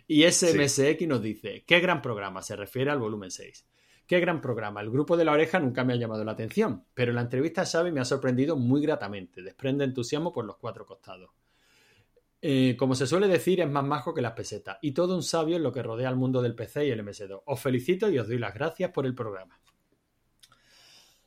Y 0.08 0.24
SMSX 0.24 1.08
nos 1.08 1.22
dice, 1.22 1.64
qué 1.68 1.80
gran 1.80 2.02
programa, 2.02 2.42
se 2.42 2.56
refiere 2.56 2.90
al 2.90 2.98
volumen 2.98 3.30
6. 3.30 3.68
Qué 4.08 4.20
gran 4.20 4.42
programa. 4.42 4.82
El 4.82 4.90
grupo 4.90 5.16
de 5.16 5.26
la 5.26 5.34
oreja 5.34 5.60
nunca 5.60 5.84
me 5.84 5.94
ha 5.94 5.98
llamado 5.98 6.24
la 6.24 6.32
atención, 6.32 6.86
pero 6.96 7.14
la 7.14 7.22
entrevista 7.22 7.62
a 7.62 7.66
Xavi 7.68 7.92
me 7.92 8.00
ha 8.00 8.06
sorprendido 8.06 8.56
muy 8.56 8.82
gratamente. 8.82 9.44
Desprende 9.44 9.86
entusiasmo 9.86 10.34
por 10.34 10.46
los 10.46 10.58
cuatro 10.58 10.88
costados. 10.88 11.30
Eh, 12.42 12.76
como 12.78 12.96
se 12.96 13.06
suele 13.06 13.28
decir, 13.28 13.60
es 13.60 13.70
más 13.70 13.84
majo 13.84 14.14
que 14.14 14.22
las 14.22 14.32
pesetas. 14.32 14.78
Y 14.82 14.92
todo 14.94 15.16
un 15.16 15.24
sabio 15.24 15.58
en 15.58 15.64
lo 15.64 15.72
que 15.74 15.84
rodea 15.84 16.08
al 16.10 16.16
mundo 16.16 16.42
del 16.42 16.56
PC 16.56 16.88
y 16.88 16.92
el 16.92 17.04
MS2. 17.06 17.42
Os 17.46 17.60
felicito 17.60 18.10
y 18.10 18.18
os 18.18 18.28
doy 18.28 18.38
las 18.40 18.54
gracias 18.54 18.92
por 18.92 19.06
el 19.06 19.14
programa. 19.14 19.60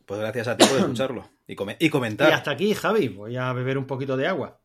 Pues 0.06 0.20
gracias 0.20 0.48
a 0.48 0.56
ti 0.56 0.64
por 0.66 0.78
escucharlo 0.78 1.28
y, 1.46 1.54
come- 1.54 1.76
y 1.78 1.88
comentar. 1.90 2.30
Y 2.30 2.32
hasta 2.32 2.50
aquí, 2.52 2.74
Javi. 2.74 3.08
Voy 3.08 3.36
a 3.36 3.52
beber 3.52 3.78
un 3.78 3.86
poquito 3.86 4.16
de 4.16 4.26
agua. 4.26 4.58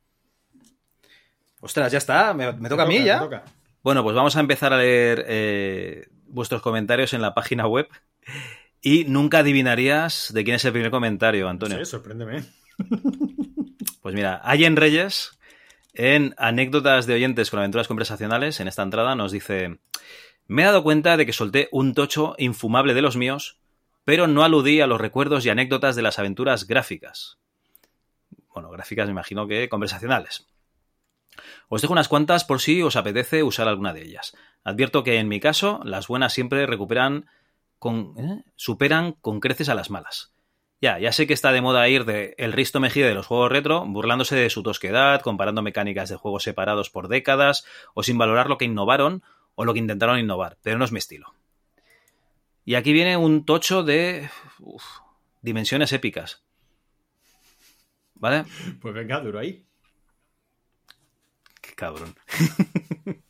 Ostras, 1.59 1.92
ya 1.92 1.98
está. 1.98 2.34
Me, 2.34 2.51
me 2.53 2.69
toca 2.69 2.84
a 2.84 2.88
mí 2.88 3.03
ya. 3.03 3.19
toca. 3.19 3.43
Bueno, 3.84 4.03
pues 4.03 4.16
vamos 4.16 4.35
a 4.35 4.40
empezar 4.40 4.74
a 4.74 4.77
leer 4.77 5.26
eh, 5.27 6.08
vuestros 6.27 6.61
comentarios 6.61 7.14
en 7.14 7.22
la 7.22 7.34
página 7.34 7.67
web. 7.67 7.88
Y 8.82 9.06
nunca 9.06 9.40
adivinarías 9.40 10.32
de 10.34 10.43
quién 10.43 10.56
es 10.56 10.66
el 10.66 10.72
primer 10.72 10.92
comentario, 10.92 11.50
Antonio. 11.50 11.77
Sí, 11.80 11.85
sorpréndeme. 11.85 12.43
Pues 14.01 14.16
mira, 14.16 14.35
Allen 14.35 14.76
Reyes, 14.76 15.36
en 15.98 16.35
Anécdotas 16.38 17.08
de 17.08 17.16
oyentes 17.16 17.50
con 17.50 17.59
aventuras 17.59 17.88
conversacionales, 17.88 18.59
en 18.59 18.67
esta 18.67 18.84
entrada 18.84 19.16
nos 19.16 19.32
dice: 19.32 19.80
Me 20.45 20.61
he 20.61 20.66
dado 20.66 20.84
cuenta 20.84 21.17
de 21.17 21.26
que 21.26 21.34
solté 21.34 21.69
un 21.72 21.95
tocho 21.95 22.35
infumable 22.38 22.93
de 22.93 23.01
los 23.01 23.17
míos, 23.17 23.59
pero 24.06 24.27
no 24.27 24.43
aludí 24.43 24.80
a 24.80 24.88
los 24.88 25.01
recuerdos 25.01 25.43
y 25.45 25.50
anécdotas 25.50 25.95
de 25.95 26.03
las 26.03 26.19
aventuras 26.19 26.67
gráficas. 26.67 27.40
Bueno, 28.53 28.69
gráficas 28.69 29.08
me 29.08 29.11
imagino 29.11 29.48
que 29.48 29.69
conversacionales. 29.69 30.48
Os 31.67 31.82
dejo 31.82 31.93
unas 31.93 32.08
cuantas 32.08 32.45
por 32.45 32.61
si 32.61 32.82
os 32.84 32.95
apetece 32.95 33.42
usar 33.42 33.67
alguna 33.67 33.93
de 33.93 34.03
ellas. 34.03 34.35
Advierto 34.64 35.03
que 35.03 35.17
en 35.17 35.27
mi 35.27 35.40
caso, 35.40 35.82
las 35.84 36.08
buenas 36.08 36.32
siempre 36.32 36.67
recuperan 36.67 37.26
con, 37.80 38.14
¿eh? 38.17 38.43
superan 38.56 39.14
con 39.14 39.40
creces 39.40 39.69
a 39.69 39.76
las 39.76 39.90
malas. 39.90 40.36
Ya, 40.80 41.00
ya 41.00 41.12
sé 41.12 41.26
que 41.26 41.34
está 41.34 41.52
de 41.52 41.62
moda 41.62 41.90
ir 41.90 42.06
de 42.06 42.36
el 42.38 42.54
Risto 42.54 42.80
Mejide 42.80 43.08
de 43.08 43.16
los 43.16 43.26
juegos 43.26 43.52
retro, 43.52 43.84
burlándose 43.86 44.36
de 44.36 44.50
su 44.50 44.62
tosquedad, 44.62 45.22
comparando 45.22 45.64
mecánicas 45.64 46.10
de 46.10 46.18
juegos 46.18 46.44
separados 46.44 46.92
por 46.92 47.08
décadas, 47.08 47.66
o 47.96 48.04
sin 48.04 48.18
valorar 48.18 48.48
lo 48.48 48.58
que 48.58 48.66
innovaron 48.66 49.24
o 49.56 49.66
lo 49.66 49.74
que 49.74 49.80
intentaron 49.80 50.20
innovar, 50.20 50.58
pero 50.62 50.78
no 50.78 50.86
es 50.86 50.92
mi 50.92 51.00
estilo. 51.00 51.34
Y 52.64 52.76
aquí 52.76 52.94
viene 52.94 53.18
un 53.18 53.44
tocho 53.44 53.82
de 53.82 54.30
uf, 54.60 54.84
dimensiones 55.42 55.94
épicas. 55.94 56.44
¿Vale? 58.14 58.46
Pues 58.80 58.94
venga, 58.94 59.20
duro 59.20 59.40
ahí. 59.40 59.66
Qué 61.62 61.74
cabrón. 61.74 62.16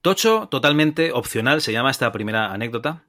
Tocho, 0.00 0.48
totalmente 0.48 1.12
opcional, 1.12 1.60
se 1.60 1.72
llama 1.72 1.92
esta 1.92 2.10
primera 2.10 2.52
anécdota. 2.52 3.04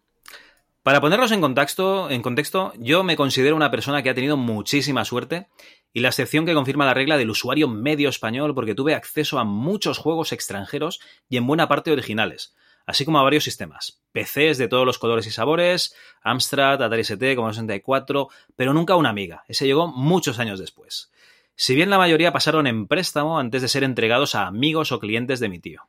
Para 0.83 0.99
ponerlos 0.99 1.31
en 1.31 1.39
contexto, 1.39 2.73
yo 2.77 3.03
me 3.05 3.15
considero 3.15 3.55
una 3.55 3.71
persona 3.71 4.03
que 4.03 4.09
ha 4.09 4.13
tenido 4.13 4.35
muchísima 4.35 5.05
suerte 5.05 5.47
y 5.93 6.01
la 6.01 6.09
excepción 6.09 6.45
que 6.45 6.53
confirma 6.53 6.85
la 6.85 6.93
regla 6.93 7.15
del 7.15 7.29
usuario 7.29 7.69
medio 7.69 8.09
español 8.09 8.53
porque 8.53 8.75
tuve 8.75 8.93
acceso 8.93 9.39
a 9.39 9.45
muchos 9.45 9.97
juegos 9.97 10.33
extranjeros 10.33 10.99
y 11.29 11.37
en 11.37 11.47
buena 11.47 11.69
parte 11.69 11.93
originales, 11.93 12.53
así 12.85 13.05
como 13.05 13.17
a 13.17 13.23
varios 13.23 13.45
sistemas. 13.45 14.01
PCs 14.11 14.57
de 14.57 14.67
todos 14.67 14.85
los 14.85 14.99
colores 14.99 15.25
y 15.25 15.31
sabores, 15.31 15.95
Amstrad, 16.21 16.83
Atari 16.83 17.03
ST, 17.03 17.37
como 17.37 17.53
64, 17.53 18.27
pero 18.57 18.73
nunca 18.73 18.97
una 18.97 19.07
amiga. 19.07 19.45
Ese 19.47 19.65
llegó 19.65 19.87
muchos 19.87 20.37
años 20.37 20.59
después. 20.59 21.13
Si 21.55 21.75
bien 21.75 21.91
la 21.91 21.97
mayoría 21.97 22.33
pasaron 22.33 22.67
en 22.67 22.87
préstamo 22.87 23.39
antes 23.39 23.61
de 23.61 23.69
ser 23.69 23.85
entregados 23.85 24.35
a 24.35 24.47
amigos 24.47 24.91
o 24.91 24.99
clientes 24.99 25.39
de 25.39 25.47
mi 25.47 25.59
tío. 25.59 25.83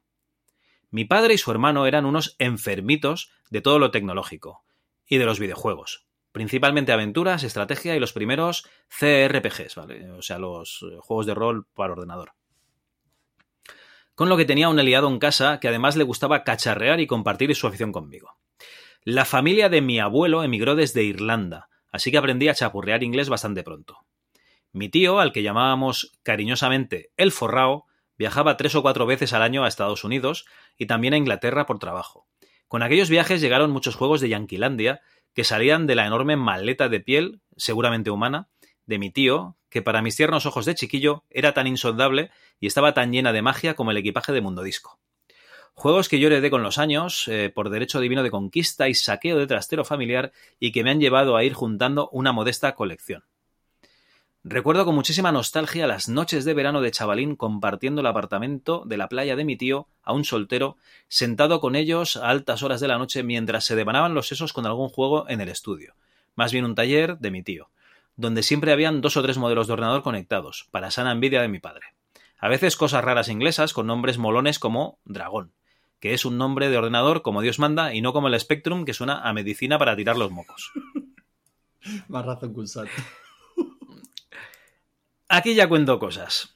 Mi 0.92 1.05
padre 1.05 1.34
y 1.34 1.39
su 1.39 1.50
hermano 1.50 1.89
eran 1.89 2.06
unos 2.06 2.36
enfermitos 2.39 3.32
de 3.50 3.60
todo 3.60 3.81
lo 3.81 3.90
tecnológico 3.90 4.62
y 5.07 5.18
de 5.18 5.26
los 5.26 5.39
videojuegos. 5.39 6.07
Principalmente 6.33 6.92
aventuras, 6.92 7.44
estrategia 7.44 7.94
y 7.94 8.00
los 8.00 8.12
primeros 8.12 8.68
CRPGs, 8.89 9.76
¿vale? 9.76 10.10
O 10.10 10.23
sea, 10.23 10.39
los 10.39 10.84
juegos 11.00 11.26
de 11.26 11.34
rol 11.34 11.66
para 11.74 11.92
ordenador. 11.92 12.33
Con 14.15 14.28
lo 14.28 14.36
que 14.36 14.44
tenía 14.44 14.68
un 14.68 14.78
aliado 14.78 15.08
en 15.08 15.18
casa 15.18 15.60
que 15.60 15.68
además 15.68 15.97
le 15.97 16.05
gustaba 16.05 16.44
cacharrear 16.44 17.00
y 17.00 17.07
compartir 17.07 17.55
su 17.55 17.66
afición 17.66 17.92
conmigo. 17.92 18.36
La 19.02 19.24
familia 19.24 19.68
de 19.68 19.81
mi 19.81 20.00
abuelo 20.00 20.42
emigró 20.42 20.76
desde 20.76 21.02
Irlanda, 21.02 21.68
así 21.92 22.10
que 22.10 22.18
aprendí 22.18 22.49
a 22.49 22.55
chapurrear 22.55 23.02
inglés 23.02 23.28
bastante 23.28 23.62
pronto. 23.62 24.07
Mi 24.73 24.89
tío, 24.89 25.20
al 25.20 25.31
que 25.31 25.42
llamábamos 25.42 26.18
cariñosamente 26.23 27.12
el 27.16 27.31
forrao, 27.31 27.86
viajaba 28.16 28.57
tres 28.57 28.74
o 28.74 28.83
cuatro 28.83 29.07
veces 29.07 29.33
al 29.33 29.42
año 29.42 29.65
a 29.65 29.68
Estados 29.68 30.05
Unidos 30.05 30.47
y 30.76 30.86
también 30.86 31.15
a 31.15 31.16
Inglaterra 31.16 31.66
por 31.66 31.78
trabajo. 31.78 32.26
Con 32.68 32.83
aquellos 32.83 33.10
viajes 33.10 33.41
llegaron 33.41 33.70
muchos 33.70 33.94
juegos 33.94 34.20
de 34.20 34.28
Yanquilandia 34.28 35.01
que 35.34 35.44
salían 35.44 35.86
de 35.86 35.94
la 35.94 36.07
enorme 36.07 36.36
maleta 36.36 36.89
de 36.89 37.01
piel, 37.01 37.41
seguramente 37.57 38.10
humana, 38.10 38.49
de 38.86 38.99
mi 38.99 39.10
tío, 39.10 39.57
que 39.68 39.83
para 39.83 40.02
mis 40.02 40.17
tiernos 40.17 40.47
ojos 40.47 40.67
de 40.67 40.75
chiquillo 40.75 41.25
era 41.31 41.52
tan 41.52 41.67
insondable 41.67 42.31
y 42.60 42.67
estaba 42.67 42.94
tan 42.94 43.12
llena 43.12 43.33
de 43.33 43.43
magia 43.43 43.75
como 43.75 43.91
el 43.91 43.97
equipaje 43.97 44.33
de 44.33 44.41
Mundo 44.41 44.62
Disco. 44.62 45.01
Juegos 45.75 46.09
que 46.09 46.20
yo 46.20 46.28
heredé 46.28 46.51
con 46.51 46.62
los 46.62 46.78
años, 46.78 47.26
eh, 47.26 47.51
por 47.52 47.68
derecho 47.68 47.99
divino 47.99 48.23
de 48.23 48.31
conquista 48.31 48.89
y 48.89 48.94
saqueo 48.94 49.36
de 49.36 49.49
trastero 49.49 49.84
familiar, 49.84 50.33
y 50.60 50.70
que 50.70 50.84
me 50.84 50.91
han 50.91 51.01
llevado 51.01 51.36
a 51.36 51.43
ir 51.43 51.52
juntando 51.52 52.09
una 52.12 52.33
modesta 52.33 52.76
colección. 52.76 53.25
Recuerdo 54.47 54.84
con 54.84 54.94
muchísima 54.94 55.32
nostalgia 55.32 55.86
las 55.86 56.10
noches 56.10 56.44
de 56.44 56.52
verano 56.52 56.82
de 56.82 56.90
chavalín 56.90 57.34
compartiendo 57.34 58.02
el 58.02 58.06
apartamento 58.06 58.82
de 58.84 58.98
la 58.98 59.08
playa 59.08 59.36
de 59.36 59.44
mi 59.47 59.56
tío, 59.56 59.89
a 60.02 60.12
un 60.12 60.26
soltero, 60.26 60.76
sentado 61.08 61.60
con 61.60 61.74
ellos 61.74 62.18
a 62.18 62.28
altas 62.28 62.62
horas 62.62 62.78
de 62.82 62.89
la 62.89 62.98
noche 62.98 63.23
mientras 63.23 63.64
se 63.64 63.74
devanaban 63.74 64.12
los 64.12 64.28
sesos 64.28 64.52
con 64.52 64.66
algún 64.66 64.90
juego 64.90 65.26
en 65.31 65.40
el 65.40 65.48
estudio, 65.48 65.94
más 66.34 66.52
bien 66.52 66.66
un 66.66 66.74
taller 66.74 67.16
de 67.16 67.31
mi 67.31 67.42
tío, 67.42 67.70
donde 68.16 68.42
siempre 68.42 68.70
habían 68.70 69.00
dos 69.00 69.16
o 69.16 69.23
tres 69.23 69.39
modelos 69.39 69.66
de 69.66 69.73
ordenador 69.73 70.02
conectados, 70.02 70.68
para 70.70 70.90
sana 70.90 71.12
envidia 71.12 71.40
de 71.40 71.48
mi 71.48 71.58
padre. 71.58 71.94
A 72.39 72.48
veces 72.48 72.76
cosas 72.76 73.02
raras 73.02 73.31
inglesas 73.31 73.73
con 73.73 73.86
nombres 73.86 74.18
molones 74.18 74.58
como 74.58 74.98
Dragón, 75.06 75.55
que 76.00 76.12
es 76.12 76.26
un 76.26 76.36
nombre 76.36 76.68
de 76.68 76.76
ordenador 76.76 77.23
como 77.23 77.40
Dios 77.40 77.58
manda 77.58 77.94
y 77.94 78.02
no 78.02 78.12
como 78.12 78.28
el 78.28 78.39
Spectrum 78.39 78.84
que 78.84 78.92
suena 78.92 79.23
a 79.23 79.32
medicina 79.32 79.78
para 79.78 79.97
tirar 79.97 80.18
los 80.18 80.31
mocos. 80.31 80.70
Más 82.08 82.26
razón 82.26 82.52
que 82.52 82.60
un. 82.60 82.68
Aquí 85.28 85.55
ya 85.55 85.69
cuento 85.69 85.99
cosas. 85.99 86.55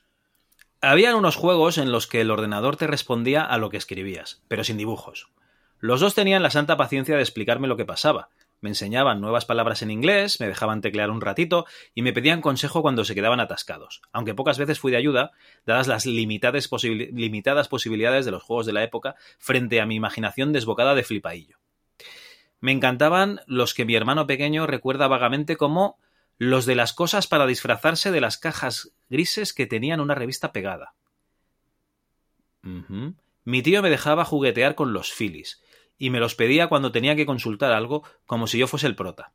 Habían 0.82 1.14
unos 1.14 1.36
juegos 1.36 1.78
en 1.78 1.90
los 1.90 2.06
que 2.06 2.20
el 2.20 2.30
ordenador 2.30 2.76
te 2.76 2.86
respondía 2.86 3.42
a 3.42 3.56
lo 3.56 3.70
que 3.70 3.78
escribías, 3.78 4.42
pero 4.46 4.62
sin 4.62 4.76
dibujos. 4.76 5.30
Los 5.80 6.00
dos 6.00 6.14
tenían 6.14 6.42
la 6.42 6.50
santa 6.50 6.76
paciencia 6.76 7.16
de 7.16 7.22
explicarme 7.22 7.66
lo 7.66 7.76
que 7.78 7.86
pasaba. 7.86 8.28
Me 8.60 8.68
enseñaban 8.68 9.20
nuevas 9.22 9.46
palabras 9.46 9.80
en 9.82 9.90
inglés, 9.90 10.38
me 10.38 10.48
dejaban 10.48 10.82
teclear 10.82 11.10
un 11.10 11.22
ratito 11.22 11.64
y 11.94 12.02
me 12.02 12.12
pedían 12.12 12.42
consejo 12.42 12.82
cuando 12.82 13.04
se 13.04 13.14
quedaban 13.14 13.40
atascados, 13.40 14.02
aunque 14.12 14.34
pocas 14.34 14.58
veces 14.58 14.78
fui 14.78 14.92
de 14.92 14.98
ayuda, 14.98 15.30
dadas 15.64 15.88
las 15.88 16.04
limitadas, 16.04 16.68
limitadas 16.82 17.68
posibilidades 17.68 18.26
de 18.26 18.32
los 18.32 18.42
juegos 18.42 18.66
de 18.66 18.74
la 18.74 18.82
época 18.82 19.16
frente 19.38 19.80
a 19.80 19.86
mi 19.86 19.94
imaginación 19.94 20.52
desbocada 20.52 20.94
de 20.94 21.04
flipaillo. 21.04 21.58
Me 22.60 22.72
encantaban 22.72 23.40
los 23.46 23.72
que 23.72 23.84
mi 23.84 23.94
hermano 23.94 24.26
pequeño 24.26 24.66
recuerda 24.66 25.06
vagamente 25.06 25.56
como 25.56 25.98
los 26.38 26.66
de 26.66 26.76
las 26.76 26.92
cosas 26.92 27.26
para 27.26 27.46
disfrazarse 27.46 28.10
de 28.12 28.20
las 28.20 28.38
cajas 28.38 28.92
grises 29.10 29.52
que 29.52 29.66
tenían 29.66 30.00
una 30.00 30.14
revista 30.14 30.52
pegada. 30.52 30.94
Uh 32.64 32.82
-huh. 32.88 33.14
Mi 33.44 33.62
tío 33.62 33.82
me 33.82 33.90
dejaba 33.90 34.24
juguetear 34.24 34.74
con 34.74 34.92
los 34.92 35.12
filis, 35.12 35.62
y 35.98 36.10
me 36.10 36.20
los 36.20 36.34
pedía 36.34 36.68
cuando 36.68 36.92
tenía 36.92 37.16
que 37.16 37.26
consultar 37.26 37.72
algo 37.72 38.04
como 38.24 38.46
si 38.46 38.58
yo 38.58 38.68
fuese 38.68 38.86
el 38.86 38.94
prota. 38.94 39.32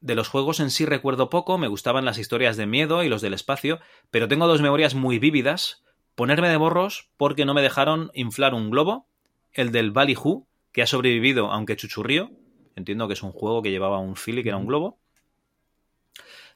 De 0.00 0.14
los 0.14 0.28
juegos 0.28 0.60
en 0.60 0.70
sí 0.70 0.84
recuerdo 0.84 1.30
poco, 1.30 1.56
me 1.56 1.68
gustaban 1.68 2.04
las 2.04 2.18
historias 2.18 2.58
de 2.58 2.66
miedo 2.66 3.02
y 3.02 3.08
los 3.08 3.22
del 3.22 3.32
espacio, 3.32 3.80
pero 4.10 4.28
tengo 4.28 4.46
dos 4.46 4.60
memorias 4.60 4.94
muy 4.94 5.18
vívidas. 5.18 5.82
Ponerme 6.14 6.50
de 6.50 6.58
morros 6.58 7.08
porque 7.16 7.46
no 7.46 7.54
me 7.54 7.62
dejaron 7.62 8.10
inflar 8.12 8.52
un 8.52 8.70
globo, 8.70 9.06
el 9.54 9.72
del 9.72 9.92
Ballyhoo, 9.92 10.46
que 10.72 10.82
ha 10.82 10.86
sobrevivido 10.86 11.50
aunque 11.50 11.76
chuchurrío, 11.76 12.30
entiendo 12.76 13.08
que 13.08 13.14
es 13.14 13.22
un 13.22 13.32
juego 13.32 13.62
que 13.62 13.70
llevaba 13.70 13.98
un 13.98 14.16
fili 14.16 14.42
que 14.42 14.50
era 14.50 14.58
un 14.58 14.66
globo, 14.66 14.98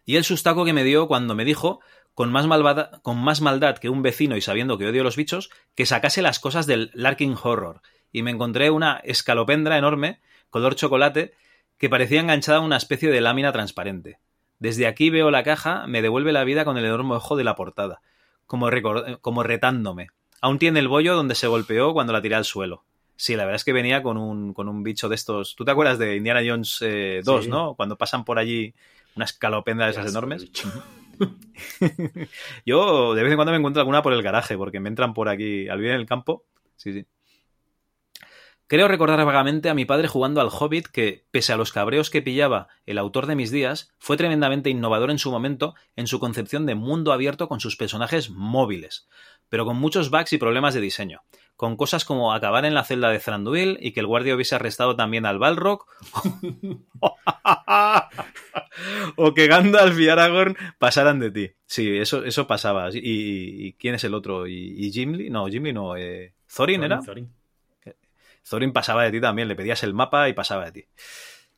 y 0.08 0.16
el 0.16 0.24
sustaco 0.24 0.64
que 0.64 0.72
me 0.72 0.84
dio 0.84 1.06
cuando 1.06 1.34
me 1.34 1.44
dijo, 1.44 1.80
con 2.14 2.32
más, 2.32 2.46
malvada, 2.46 2.98
con 3.02 3.18
más 3.18 3.42
maldad 3.42 3.76
que 3.76 3.90
un 3.90 4.00
vecino 4.00 4.38
y 4.38 4.40
sabiendo 4.40 4.78
que 4.78 4.86
odio 4.86 5.04
los 5.04 5.16
bichos, 5.16 5.50
que 5.74 5.84
sacase 5.84 6.22
las 6.22 6.40
cosas 6.40 6.66
del 6.66 6.90
Larkin 6.94 7.36
Horror, 7.40 7.82
y 8.10 8.22
me 8.22 8.30
encontré 8.30 8.70
una 8.70 9.02
escalopendra 9.04 9.76
enorme, 9.76 10.22
color 10.48 10.76
chocolate, 10.76 11.34
que 11.76 11.90
parecía 11.90 12.20
enganchada 12.20 12.56
a 12.56 12.62
una 12.62 12.78
especie 12.78 13.10
de 13.10 13.20
lámina 13.20 13.52
transparente. 13.52 14.18
Desde 14.58 14.86
aquí 14.86 15.10
veo 15.10 15.30
la 15.30 15.42
caja, 15.42 15.86
me 15.86 16.00
devuelve 16.00 16.32
la 16.32 16.44
vida 16.44 16.64
con 16.64 16.78
el 16.78 16.86
enorme 16.86 17.16
ojo 17.16 17.36
de 17.36 17.44
la 17.44 17.54
portada, 17.54 18.00
como, 18.46 18.70
como 19.20 19.42
retándome. 19.42 20.06
Aún 20.40 20.58
tiene 20.58 20.80
el 20.80 20.88
bollo 20.88 21.16
donde 21.16 21.34
se 21.34 21.48
golpeó 21.48 21.92
cuando 21.92 22.14
la 22.14 22.22
tiré 22.22 22.34
al 22.34 22.46
suelo. 22.46 22.82
Sí, 23.16 23.36
la 23.36 23.44
verdad 23.44 23.56
es 23.56 23.64
que 23.64 23.74
venía 23.74 24.02
con 24.02 24.16
un, 24.16 24.54
con 24.54 24.70
un 24.70 24.82
bicho 24.82 25.10
de 25.10 25.16
estos. 25.16 25.54
¿Tú 25.54 25.66
te 25.66 25.72
acuerdas 25.72 25.98
de 25.98 26.16
Indiana 26.16 26.40
Jones 26.42 26.78
eh, 26.80 27.20
2, 27.22 27.44
sí. 27.44 27.50
no? 27.50 27.74
Cuando 27.74 27.98
pasan 27.98 28.24
por 28.24 28.38
allí 28.38 28.72
una 29.18 29.24
escalopenda 29.24 29.84
de 29.84 29.90
esas 29.90 30.08
enormes. 30.08 30.48
Yo 32.64 33.14
de 33.14 33.22
vez 33.22 33.32
en 33.32 33.36
cuando 33.36 33.50
me 33.50 33.58
encuentro 33.58 33.80
alguna 33.80 34.02
por 34.02 34.12
el 34.12 34.22
garaje, 34.22 34.56
porque 34.56 34.78
me 34.80 34.88
entran 34.88 35.12
por 35.12 35.28
aquí 35.28 35.68
al 35.68 35.80
bien 35.80 35.94
en 35.94 36.00
el 36.00 36.06
campo. 36.06 36.44
Sí, 36.76 36.92
sí. 36.92 37.06
Creo 38.68 38.86
recordar 38.86 39.24
vagamente 39.24 39.70
a 39.70 39.74
mi 39.74 39.86
padre 39.86 40.08
jugando 40.08 40.42
al 40.42 40.50
Hobbit 40.52 40.88
que, 40.88 41.26
pese 41.30 41.52
a 41.54 41.56
los 41.56 41.72
cabreos 41.72 42.10
que 42.10 42.20
pillaba 42.20 42.68
el 42.84 42.98
autor 42.98 43.26
de 43.26 43.34
mis 43.34 43.50
días, 43.50 43.90
fue 43.98 44.18
tremendamente 44.18 44.68
innovador 44.70 45.10
en 45.10 45.18
su 45.18 45.30
momento 45.30 45.74
en 45.96 46.06
su 46.06 46.20
concepción 46.20 46.66
de 46.66 46.74
mundo 46.74 47.12
abierto 47.12 47.48
con 47.48 47.60
sus 47.60 47.76
personajes 47.76 48.28
móviles, 48.30 49.08
pero 49.48 49.64
con 49.64 49.78
muchos 49.78 50.10
bugs 50.10 50.34
y 50.34 50.38
problemas 50.38 50.74
de 50.74 50.82
diseño, 50.82 51.22
con 51.58 51.76
cosas 51.76 52.04
como 52.04 52.32
acabar 52.32 52.64
en 52.66 52.72
la 52.72 52.84
celda 52.84 53.10
de 53.10 53.18
Thranduil 53.18 53.78
y 53.80 53.90
que 53.90 53.98
el 53.98 54.06
guardia 54.06 54.36
hubiese 54.36 54.54
arrestado 54.54 54.94
también 54.94 55.26
al 55.26 55.40
Balrog, 55.40 55.86
o 59.16 59.34
que 59.34 59.48
Gandalf 59.48 59.98
y 59.98 60.08
Aragorn 60.08 60.56
pasaran 60.78 61.18
de 61.18 61.32
ti. 61.32 61.50
Sí, 61.66 61.98
eso, 61.98 62.24
eso 62.24 62.46
pasaba. 62.46 62.90
¿Y, 62.90 63.00
y 63.02 63.72
quién 63.72 63.96
es 63.96 64.04
el 64.04 64.14
otro? 64.14 64.46
¿Y, 64.46 64.54
y 64.54 64.92
Gimli? 64.92 65.30
No, 65.30 65.48
Gimli 65.48 65.72
no. 65.72 65.96
Eh, 65.96 66.32
¿Thorin, 66.46 66.84
era? 66.84 67.00
Thorin. 67.00 67.28
Thorin 68.48 68.72
pasaba 68.72 69.02
de 69.02 69.10
ti 69.10 69.20
también, 69.20 69.48
le 69.48 69.56
pedías 69.56 69.82
el 69.82 69.94
mapa 69.94 70.28
y 70.28 70.34
pasaba 70.34 70.66
de 70.66 70.70
ti. 70.70 70.84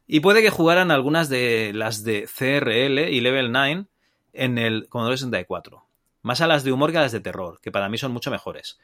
Y 0.06 0.20
puede 0.20 0.40
que 0.40 0.48
jugaran 0.48 0.90
algunas 0.90 1.28
de 1.28 1.72
las 1.74 2.04
de 2.04 2.26
CRL 2.26 3.12
y 3.12 3.20
Level 3.20 3.52
9 3.52 3.84
en 4.32 4.56
el 4.56 4.88
Commodore 4.88 5.18
64. 5.18 5.84
Más 6.22 6.40
a 6.40 6.46
las 6.46 6.64
de 6.64 6.72
humor 6.72 6.90
que 6.90 6.96
a 6.96 7.02
las 7.02 7.12
de 7.12 7.20
terror, 7.20 7.60
que 7.60 7.70
para 7.70 7.90
mí 7.90 7.98
son 7.98 8.12
mucho 8.12 8.30
mejores. 8.30 8.78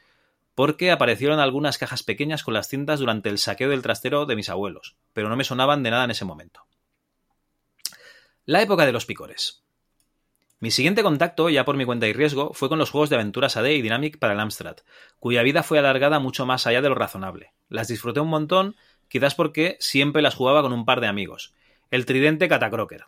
Porque 0.57 0.89
aparecieron 0.89 1.39
algunas 1.39 1.77
cajas 1.77 2.01
pequeñas 2.01 2.43
con 2.43 2.55
las 2.55 2.67
cintas 2.67 2.99
durante 2.99 3.29
el 3.29 3.37
saqueo 3.37 3.69
del 3.69 3.83
trastero 3.83 4.25
de 4.25 4.35
mis 4.35 4.49
abuelos, 4.49 4.95
pero 5.13 5.29
no 5.29 5.35
me 5.35 5.43
sonaban 5.43 5.83
de 5.83 5.91
nada 5.91 6.05
en 6.05 6.09
ese 6.09 6.25
momento. 6.25 6.65
La 8.43 8.63
época 8.63 8.87
de 8.87 8.91
los 8.91 9.05
picores. 9.05 9.61
Mi 10.59 10.71
siguiente 10.71 11.03
contacto, 11.03 11.51
ya 11.51 11.63
por 11.63 11.77
mi 11.77 11.85
cuenta 11.85 12.07
y 12.07 12.13
riesgo, 12.13 12.53
fue 12.55 12.69
con 12.69 12.79
los 12.79 12.89
juegos 12.89 13.11
de 13.11 13.17
aventuras 13.17 13.55
AD 13.55 13.67
y 13.67 13.83
Dynamic 13.83 14.17
para 14.17 14.33
el 14.33 14.39
Amstrad, 14.39 14.77
cuya 15.19 15.43
vida 15.43 15.61
fue 15.61 15.77
alargada 15.77 16.17
mucho 16.17 16.47
más 16.47 16.65
allá 16.65 16.81
de 16.81 16.89
lo 16.89 16.95
razonable. 16.95 17.53
Las 17.69 17.87
disfruté 17.87 18.19
un 18.19 18.29
montón, 18.29 18.75
quizás 19.09 19.35
porque 19.35 19.77
siempre 19.79 20.23
las 20.23 20.33
jugaba 20.33 20.63
con 20.63 20.73
un 20.73 20.85
par 20.85 21.01
de 21.01 21.07
amigos. 21.07 21.53
El 21.91 22.07
tridente 22.07 22.47
Catacroker. 22.47 23.05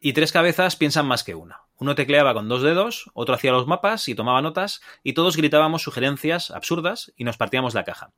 Y 0.00 0.12
tres 0.12 0.32
cabezas 0.32 0.76
piensan 0.76 1.06
más 1.06 1.24
que 1.24 1.34
una. 1.34 1.62
Uno 1.78 1.94
tecleaba 1.94 2.34
con 2.34 2.48
dos 2.48 2.62
dedos, 2.62 3.10
otro 3.14 3.34
hacía 3.34 3.52
los 3.52 3.66
mapas 3.66 4.08
y 4.08 4.14
tomaba 4.14 4.42
notas, 4.42 4.80
y 5.04 5.12
todos 5.12 5.36
gritábamos 5.36 5.82
sugerencias 5.82 6.50
absurdas 6.50 7.12
y 7.16 7.24
nos 7.24 7.36
partíamos 7.36 7.74
la 7.74 7.84
caja. 7.84 8.12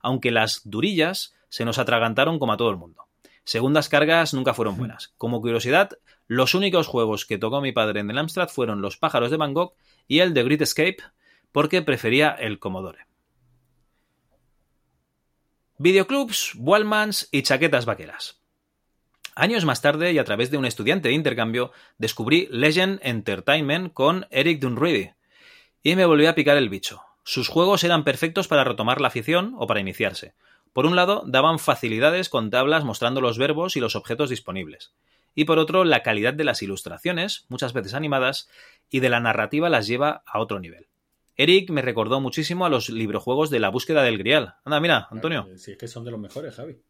Aunque 0.00 0.32
las 0.32 0.62
durillas 0.64 1.34
se 1.48 1.64
nos 1.64 1.78
atragantaron 1.78 2.38
como 2.38 2.52
a 2.52 2.56
todo 2.56 2.70
el 2.70 2.76
mundo. 2.76 3.06
Segundas 3.44 3.88
cargas 3.88 4.34
nunca 4.34 4.54
fueron 4.54 4.76
buenas. 4.76 5.14
Como 5.16 5.40
curiosidad, 5.40 5.90
los 6.26 6.54
únicos 6.54 6.86
juegos 6.86 7.26
que 7.26 7.38
tocó 7.38 7.60
mi 7.60 7.72
padre 7.72 8.00
en 8.00 8.10
el 8.10 8.18
Amstrad 8.18 8.48
fueron 8.48 8.82
Los 8.82 8.96
pájaros 8.96 9.30
de 9.30 9.36
Van 9.36 9.54
Gogh 9.54 9.74
y 10.08 10.20
el 10.20 10.34
de 10.34 10.42
Great 10.42 10.62
Escape, 10.62 10.98
porque 11.52 11.82
prefería 11.82 12.30
el 12.30 12.58
Commodore. 12.58 13.06
Videoclubs, 15.78 16.54
Wallmans 16.56 17.28
y 17.30 17.42
chaquetas 17.42 17.84
vaqueras. 17.84 18.43
Años 19.36 19.64
más 19.64 19.82
tarde, 19.82 20.12
y 20.12 20.18
a 20.18 20.24
través 20.24 20.50
de 20.50 20.58
un 20.58 20.64
estudiante 20.64 21.08
de 21.08 21.14
intercambio, 21.14 21.72
descubrí 21.98 22.48
Legend 22.50 23.00
Entertainment 23.02 23.92
con 23.92 24.26
Eric 24.30 24.60
Dunready. 24.60 25.10
Y 25.82 25.96
me 25.96 26.06
volvió 26.06 26.30
a 26.30 26.34
picar 26.34 26.56
el 26.56 26.68
bicho. 26.68 27.02
Sus 27.24 27.48
juegos 27.48 27.84
eran 27.84 28.04
perfectos 28.04 28.48
para 28.48 28.64
retomar 28.64 29.00
la 29.00 29.08
afición 29.08 29.54
o 29.58 29.66
para 29.66 29.80
iniciarse. 29.80 30.34
Por 30.72 30.86
un 30.86 30.94
lado, 30.94 31.24
daban 31.26 31.58
facilidades 31.58 32.28
con 32.28 32.50
tablas 32.50 32.84
mostrando 32.84 33.20
los 33.20 33.38
verbos 33.38 33.76
y 33.76 33.80
los 33.80 33.96
objetos 33.96 34.30
disponibles. 34.30 34.92
Y 35.34 35.46
por 35.46 35.58
otro, 35.58 35.84
la 35.84 36.02
calidad 36.02 36.34
de 36.34 36.44
las 36.44 36.62
ilustraciones, 36.62 37.46
muchas 37.48 37.72
veces 37.72 37.94
animadas, 37.94 38.48
y 38.90 39.00
de 39.00 39.08
la 39.08 39.20
narrativa 39.20 39.68
las 39.68 39.86
lleva 39.86 40.22
a 40.26 40.38
otro 40.38 40.60
nivel. 40.60 40.86
Eric 41.36 41.70
me 41.70 41.82
recordó 41.82 42.20
muchísimo 42.20 42.66
a 42.66 42.68
los 42.68 42.88
librojuegos 42.88 43.50
de 43.50 43.58
la 43.58 43.68
búsqueda 43.68 44.02
del 44.02 44.18
grial. 44.18 44.54
Anda, 44.64 44.78
mira, 44.78 45.08
Antonio. 45.10 45.48
Si 45.56 45.72
es 45.72 45.78
que 45.78 45.88
son 45.88 46.04
de 46.04 46.12
los 46.12 46.20
mejores, 46.20 46.54
Javi. 46.54 46.80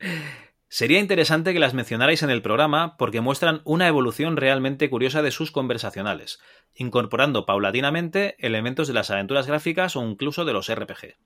Sería 0.74 1.00
interesante 1.00 1.52
que 1.52 1.58
las 1.58 1.74
mencionarais 1.74 2.22
en 2.22 2.30
el 2.30 2.40
programa 2.40 2.96
porque 2.96 3.20
muestran 3.20 3.60
una 3.64 3.88
evolución 3.88 4.38
realmente 4.38 4.88
curiosa 4.88 5.20
de 5.20 5.30
sus 5.30 5.50
conversacionales, 5.50 6.40
incorporando 6.74 7.44
paulatinamente 7.44 8.36
elementos 8.38 8.88
de 8.88 8.94
las 8.94 9.10
aventuras 9.10 9.46
gráficas 9.46 9.96
o 9.96 10.02
incluso 10.02 10.46
de 10.46 10.54
los 10.54 10.74
RPG, 10.74 11.16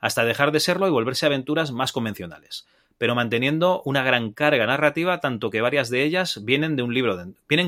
hasta 0.00 0.24
dejar 0.24 0.50
de 0.50 0.58
serlo 0.58 0.88
y 0.88 0.90
volverse 0.90 1.24
aventuras 1.24 1.70
más 1.70 1.92
convencionales, 1.92 2.66
pero 2.98 3.14
manteniendo 3.14 3.80
una 3.84 4.02
gran 4.02 4.32
carga 4.32 4.66
narrativa 4.66 5.20
tanto 5.20 5.50
que 5.50 5.60
varias 5.60 5.88
de 5.88 6.02
ellas 6.02 6.44
vienen, 6.44 6.74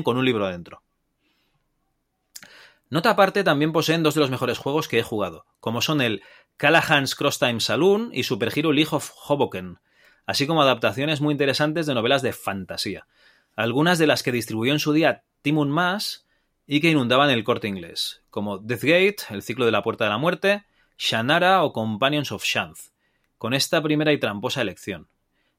con 0.03 0.17
un 0.17 0.25
libro 0.25 0.45
adentro. 0.45 0.81
Nota 2.89 3.11
aparte 3.11 3.45
también 3.45 3.71
poseen 3.71 4.03
dos 4.03 4.13
de 4.13 4.19
los 4.19 4.29
mejores 4.29 4.57
juegos 4.57 4.89
que 4.89 4.99
he 4.99 5.03
jugado, 5.03 5.45
como 5.61 5.81
son 5.81 6.01
el 6.01 6.21
Callahan's 6.57 7.15
Cross 7.15 7.39
Time 7.39 7.61
Saloon 7.61 8.09
y 8.11 8.23
Super 8.23 8.51
Hero 8.53 8.73
League 8.73 8.91
of 8.91 9.09
Hoboken, 9.15 9.79
así 10.29 10.45
como 10.45 10.61
adaptaciones 10.61 11.21
muy 11.21 11.31
interesantes 11.31 11.87
de 11.87 11.95
novelas 11.95 12.21
de 12.21 12.33
fantasía, 12.33 13.07
algunas 13.55 13.97
de 13.97 14.05
las 14.05 14.21
que 14.21 14.31
distribuyó 14.31 14.71
en 14.71 14.77
su 14.77 14.93
día 14.93 15.23
Timun 15.41 15.71
Mas 15.71 16.27
y 16.67 16.81
que 16.81 16.91
inundaban 16.91 17.31
el 17.31 17.43
corte 17.43 17.67
inglés, 17.67 18.21
como 18.29 18.59
Deathgate, 18.59 19.23
El 19.31 19.41
ciclo 19.41 19.65
de 19.65 19.71
la 19.71 19.81
puerta 19.81 20.03
de 20.03 20.11
la 20.11 20.19
muerte, 20.19 20.65
Shannara 20.99 21.63
o 21.63 21.73
Companions 21.73 22.31
of 22.31 22.43
Shanth, 22.43 22.91
con 23.39 23.55
esta 23.55 23.81
primera 23.81 24.13
y 24.13 24.19
tramposa 24.19 24.61
elección, 24.61 25.07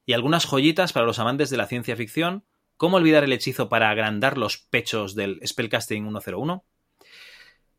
y 0.05 0.13
algunas 0.13 0.45
joyitas 0.45 0.93
para 0.93 1.05
los 1.05 1.19
amantes 1.19 1.49
de 1.49 1.57
la 1.57 1.67
ciencia 1.67 1.97
ficción, 1.97 2.45
¿Cómo 2.77 2.95
olvidar 2.95 3.25
el 3.25 3.33
hechizo 3.33 3.67
para 3.67 3.89
agrandar 3.89 4.37
los 4.37 4.57
pechos 4.57 5.15
del 5.15 5.41
Spellcasting 5.45 6.03
101? 6.03 6.63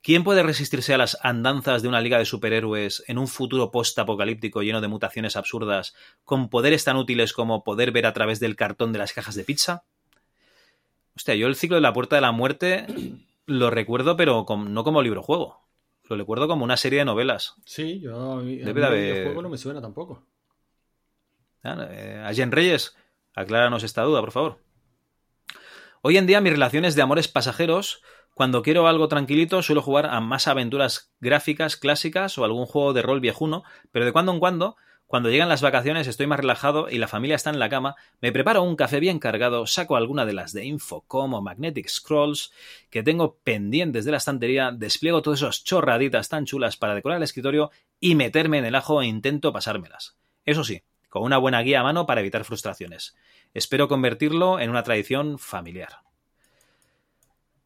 ¿Quién 0.03 0.25
puede 0.25 0.43
resistirse 0.43 0.93
a 0.93 0.99
las 0.99 1.17
andanzas 1.23 1.81
de 1.81 1.89
una 1.89 2.01
liga 2.01 2.19
de 2.19 2.25
superhéroes 2.25 3.05
en 3.07 3.19
un 3.19 3.29
futuro 3.29 3.71
post-apocalíptico 3.71 4.63
lleno 4.63 4.81
de 4.81 4.89
mutaciones 4.89 5.37
absurdas, 5.37 5.95
con 6.25 6.49
poderes 6.49 6.83
tan 6.83 6.97
útiles 6.97 7.33
como 7.33 7.63
poder 7.63 7.93
ver 7.93 8.07
a 8.07 8.13
través 8.13 8.41
del 8.41 8.57
cartón 8.57 8.93
de 8.93 8.99
las 8.99 9.13
cajas 9.13 9.37
de 9.37 9.45
pizza? 9.45 9.85
Hostia, 11.15 11.37
yo 11.37 11.47
el 11.47 11.55
ciclo 11.55 11.77
de 11.77 11.83
la 11.83 11.93
puerta 11.93 12.17
de 12.17 12.23
la 12.23 12.33
muerte 12.33 12.87
lo 13.47 13.71
recuerdo, 13.71 14.17
pero 14.17 14.45
no 14.49 14.85
como 14.85 15.03
libro 15.03 15.23
juego. 15.23 15.63
Lo 16.09 16.17
recuerdo 16.17 16.49
como 16.49 16.65
una 16.65 16.77
serie 16.77 16.99
de 16.99 17.05
novelas. 17.05 17.55
Sí, 17.65 18.01
yo 18.01 18.33
a 18.33 18.43
mí, 18.43 18.57
Debe 18.57 19.21
el 19.21 19.25
juego 19.27 19.43
no 19.43 19.49
me 19.49 19.57
suena 19.57 19.81
tampoco. 19.81 20.27
Ah, 21.63 21.87
eh, 21.91 22.21
a 22.27 22.35
Jen 22.35 22.51
Reyes, 22.51 22.97
acláranos 23.35 23.85
esta 23.85 24.03
duda, 24.03 24.21
por 24.21 24.33
favor. 24.33 24.59
Hoy 26.03 26.17
en 26.17 26.27
día 26.27 26.41
mis 26.41 26.53
relaciones 26.53 26.97
de 26.97 27.03
amores 27.03 27.29
pasajeros 27.29 28.03
cuando 28.35 28.63
quiero 28.63 28.87
algo 28.87 29.09
tranquilito 29.09 29.63
suelo 29.63 29.83
jugar 29.83 30.07
a 30.07 30.21
más 30.21 30.49
aventuras 30.49 31.13
gráficas 31.21 31.77
clásicas 31.77 32.39
o 32.39 32.45
algún 32.45 32.67
juego 32.67 32.93
de 32.93 33.03
rol 33.03 33.21
viejuno, 33.21 33.63
pero 33.91 34.07
de 34.07 34.13
cuando 34.13 34.33
en 34.33 34.41
cuando, 34.41 34.77
cuando 35.07 35.29
llegan 35.29 35.51
las 35.51 35.61
vacaciones 35.61 36.07
estoy 36.07 36.27
más 36.27 36.41
relajado 36.41 36.89
y 36.89 36.97
la 36.97 37.09
familia 37.09 37.37
está 37.37 37.51
en 37.51 37.59
la 37.59 37.69
cama, 37.69 37.97
me 38.23 38.33
preparo 38.33 38.63
un 38.63 38.77
café 38.77 39.01
bien 39.01 39.19
cargado, 39.19 39.67
saco 39.67 39.97
alguna 39.97 40.25
de 40.25 40.33
las 40.33 40.55
de 40.55 40.65
Infocom 40.65 41.35
o 41.35 41.43
Magnetic 41.43 41.87
Scrolls 41.89 42.51
que 42.89 43.03
tengo 43.03 43.37
pendientes 43.45 44.07
de 44.07 44.13
la 44.13 44.17
estantería, 44.17 44.73
despliego 44.73 45.21
todas 45.21 45.43
esas 45.43 45.65
chorraditas 45.65 46.31
tan 46.31 46.47
chulas 46.47 46.79
para 46.79 46.95
decorar 46.95 47.19
el 47.19 47.25
escritorio 47.25 47.71
y 48.01 48.15
meterme 48.15 48.57
en 48.57 48.65
el 48.65 48.75
ajo 48.75 49.03
e 49.03 49.07
intento 49.07 49.53
pasármelas. 49.53 50.17
Eso 50.47 50.65
sí, 50.65 50.83
con 51.11 51.23
una 51.25 51.37
buena 51.37 51.61
guía 51.61 51.81
a 51.81 51.83
mano 51.83 52.07
para 52.07 52.23
evitar 52.23 52.45
frustraciones. 52.45 53.15
Espero 53.53 53.89
convertirlo 53.89 54.59
en 54.59 54.71
una 54.71 54.83
tradición 54.83 55.39
familiar. 55.39 55.99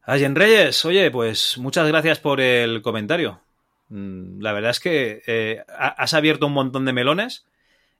Allen 0.07 0.35
Reyes, 0.35 0.85
oye, 0.85 1.11
pues 1.11 1.57
muchas 1.57 1.85
gracias 1.85 2.17
por 2.17 2.39
el 2.39 2.81
comentario. 2.81 3.41
Mm, 3.89 4.39
la 4.39 4.53
verdad 4.53 4.71
es 4.71 4.79
que 4.79 5.21
eh, 5.27 5.65
has 5.67 6.13
abierto 6.13 6.47
un 6.47 6.53
montón 6.53 6.85
de 6.85 6.93
melones. 6.93 7.45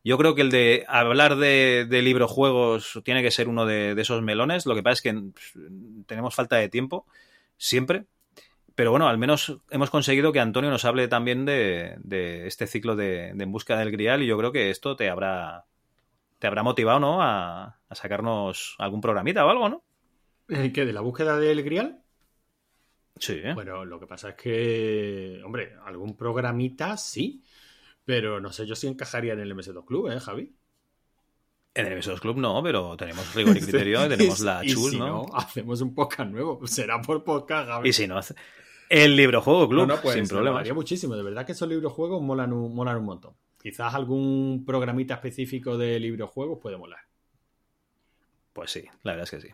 Yo 0.06 0.18
creo 0.18 0.34
que 0.34 0.44
el 0.44 0.50
de 0.50 0.86
hablar 0.88 1.36
de, 1.36 1.86
de 1.90 2.02
librojuegos 2.02 3.02
tiene 3.04 3.22
que 3.24 3.32
ser 3.32 3.50
uno 3.50 3.66
de, 3.66 3.92
esos 4.00 4.22
melones. 4.22 4.66
Lo 4.66 4.74
que 4.74 4.84
pasa 4.84 4.94
es 4.94 5.02
que 5.02 5.22
tenemos 6.06 6.34
falta 6.34 6.56
de 6.56 6.70
tiempo, 6.70 7.06
siempre. 7.58 8.06
Pero 8.74 8.92
bueno, 8.92 9.10
al 9.10 9.18
menos 9.18 9.58
hemos 9.70 9.90
conseguido 9.90 10.32
que 10.32 10.40
Antonio 10.40 10.70
nos 10.70 10.86
hable 10.86 11.10
también 11.10 11.44
de, 11.44 12.48
este 12.48 12.68
ciclo 12.68 12.96
de, 12.96 13.32
En 13.32 13.52
busca 13.52 13.78
del 13.78 13.92
grial 13.92 14.24
y 14.24 14.28
yo 14.28 14.38
creo 14.38 14.54
que 14.54 14.70
esto 14.70 14.96
te 14.96 15.10
habrá, 15.10 15.66
te 16.40 16.48
habrá 16.48 16.64
motivado, 16.64 17.02
¿no? 17.02 17.22
A, 17.22 17.80
a 17.90 17.96
sacarnos 17.96 18.76
algún 18.80 19.02
programita 19.02 19.46
o 19.46 19.50
algo, 19.50 19.68
¿no? 19.68 19.84
¿Qué? 20.74 20.86
¿De 20.86 20.94
la 20.94 21.02
búsqueda 21.02 21.38
del 21.40 21.64
grial? 21.64 22.04
Sí. 23.20 23.42
Bueno, 23.56 23.84
lo 23.84 24.00
que 24.00 24.08
pasa 24.08 24.30
es 24.30 24.36
que, 24.36 25.42
hombre, 25.44 25.76
algún 25.86 26.16
programita 26.16 26.98
sí, 26.98 27.44
pero 28.06 28.40
no 28.40 28.52
sé 28.52 28.66
yo 28.68 28.76
si 28.76 28.88
encajaría 28.88 29.34
en 29.34 29.40
el 29.40 29.54
MS2 29.56 29.86
Club, 29.86 30.12
¿eh, 30.12 30.20
Javi? 30.20 30.56
En 31.74 31.86
el 31.88 32.00
MS2 32.00 32.20
Club 32.20 32.38
no, 32.38 32.62
pero 32.62 32.96
tenemos 32.96 33.34
rigor 33.34 33.58
y 33.58 33.62
criterio 33.64 34.06
y 34.06 34.10
tenemos 34.10 34.40
la 34.42 34.64
y 34.64 34.70
chus, 34.70 34.92
si 34.92 35.00
¿no? 35.00 35.26
Hacemos 35.34 35.82
un 35.82 35.94
podcast 35.96 36.30
nuevo, 36.30 36.62
será 36.68 37.02
por 37.02 37.24
podcast, 37.24 37.70
Javi. 37.70 37.90
Y 37.90 37.94
si 37.94 38.08
no, 38.08 38.18
hace- 38.18 38.36
el 38.90 39.16
librojuego 39.16 39.68
club, 39.68 39.88
No, 39.88 39.96
no, 39.96 40.02
pues, 40.02 40.28
sin 40.28 40.38
molaría 40.38 40.74
muchísimo, 40.74 41.16
de 41.16 41.24
verdad 41.24 41.46
que 41.46 41.52
esos 41.52 41.68
librojuegos 41.68 42.22
molan 42.22 42.54
un, 42.54 42.74
molan 42.74 42.98
un 42.98 43.06
montón. 43.06 43.34
Quizás 43.62 43.94
algún 43.94 44.64
programita 44.66 45.16
específico 45.16 45.78
de 45.78 46.00
librojuegos 46.00 46.60
puede 46.62 46.78
molar. 46.78 47.02
Pues 48.54 48.72
sí, 48.72 48.86
la 49.04 49.12
verdad 49.12 49.24
es 49.24 49.32
que 49.32 49.42
sí. 49.42 49.54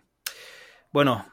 Bueno, 0.93 1.25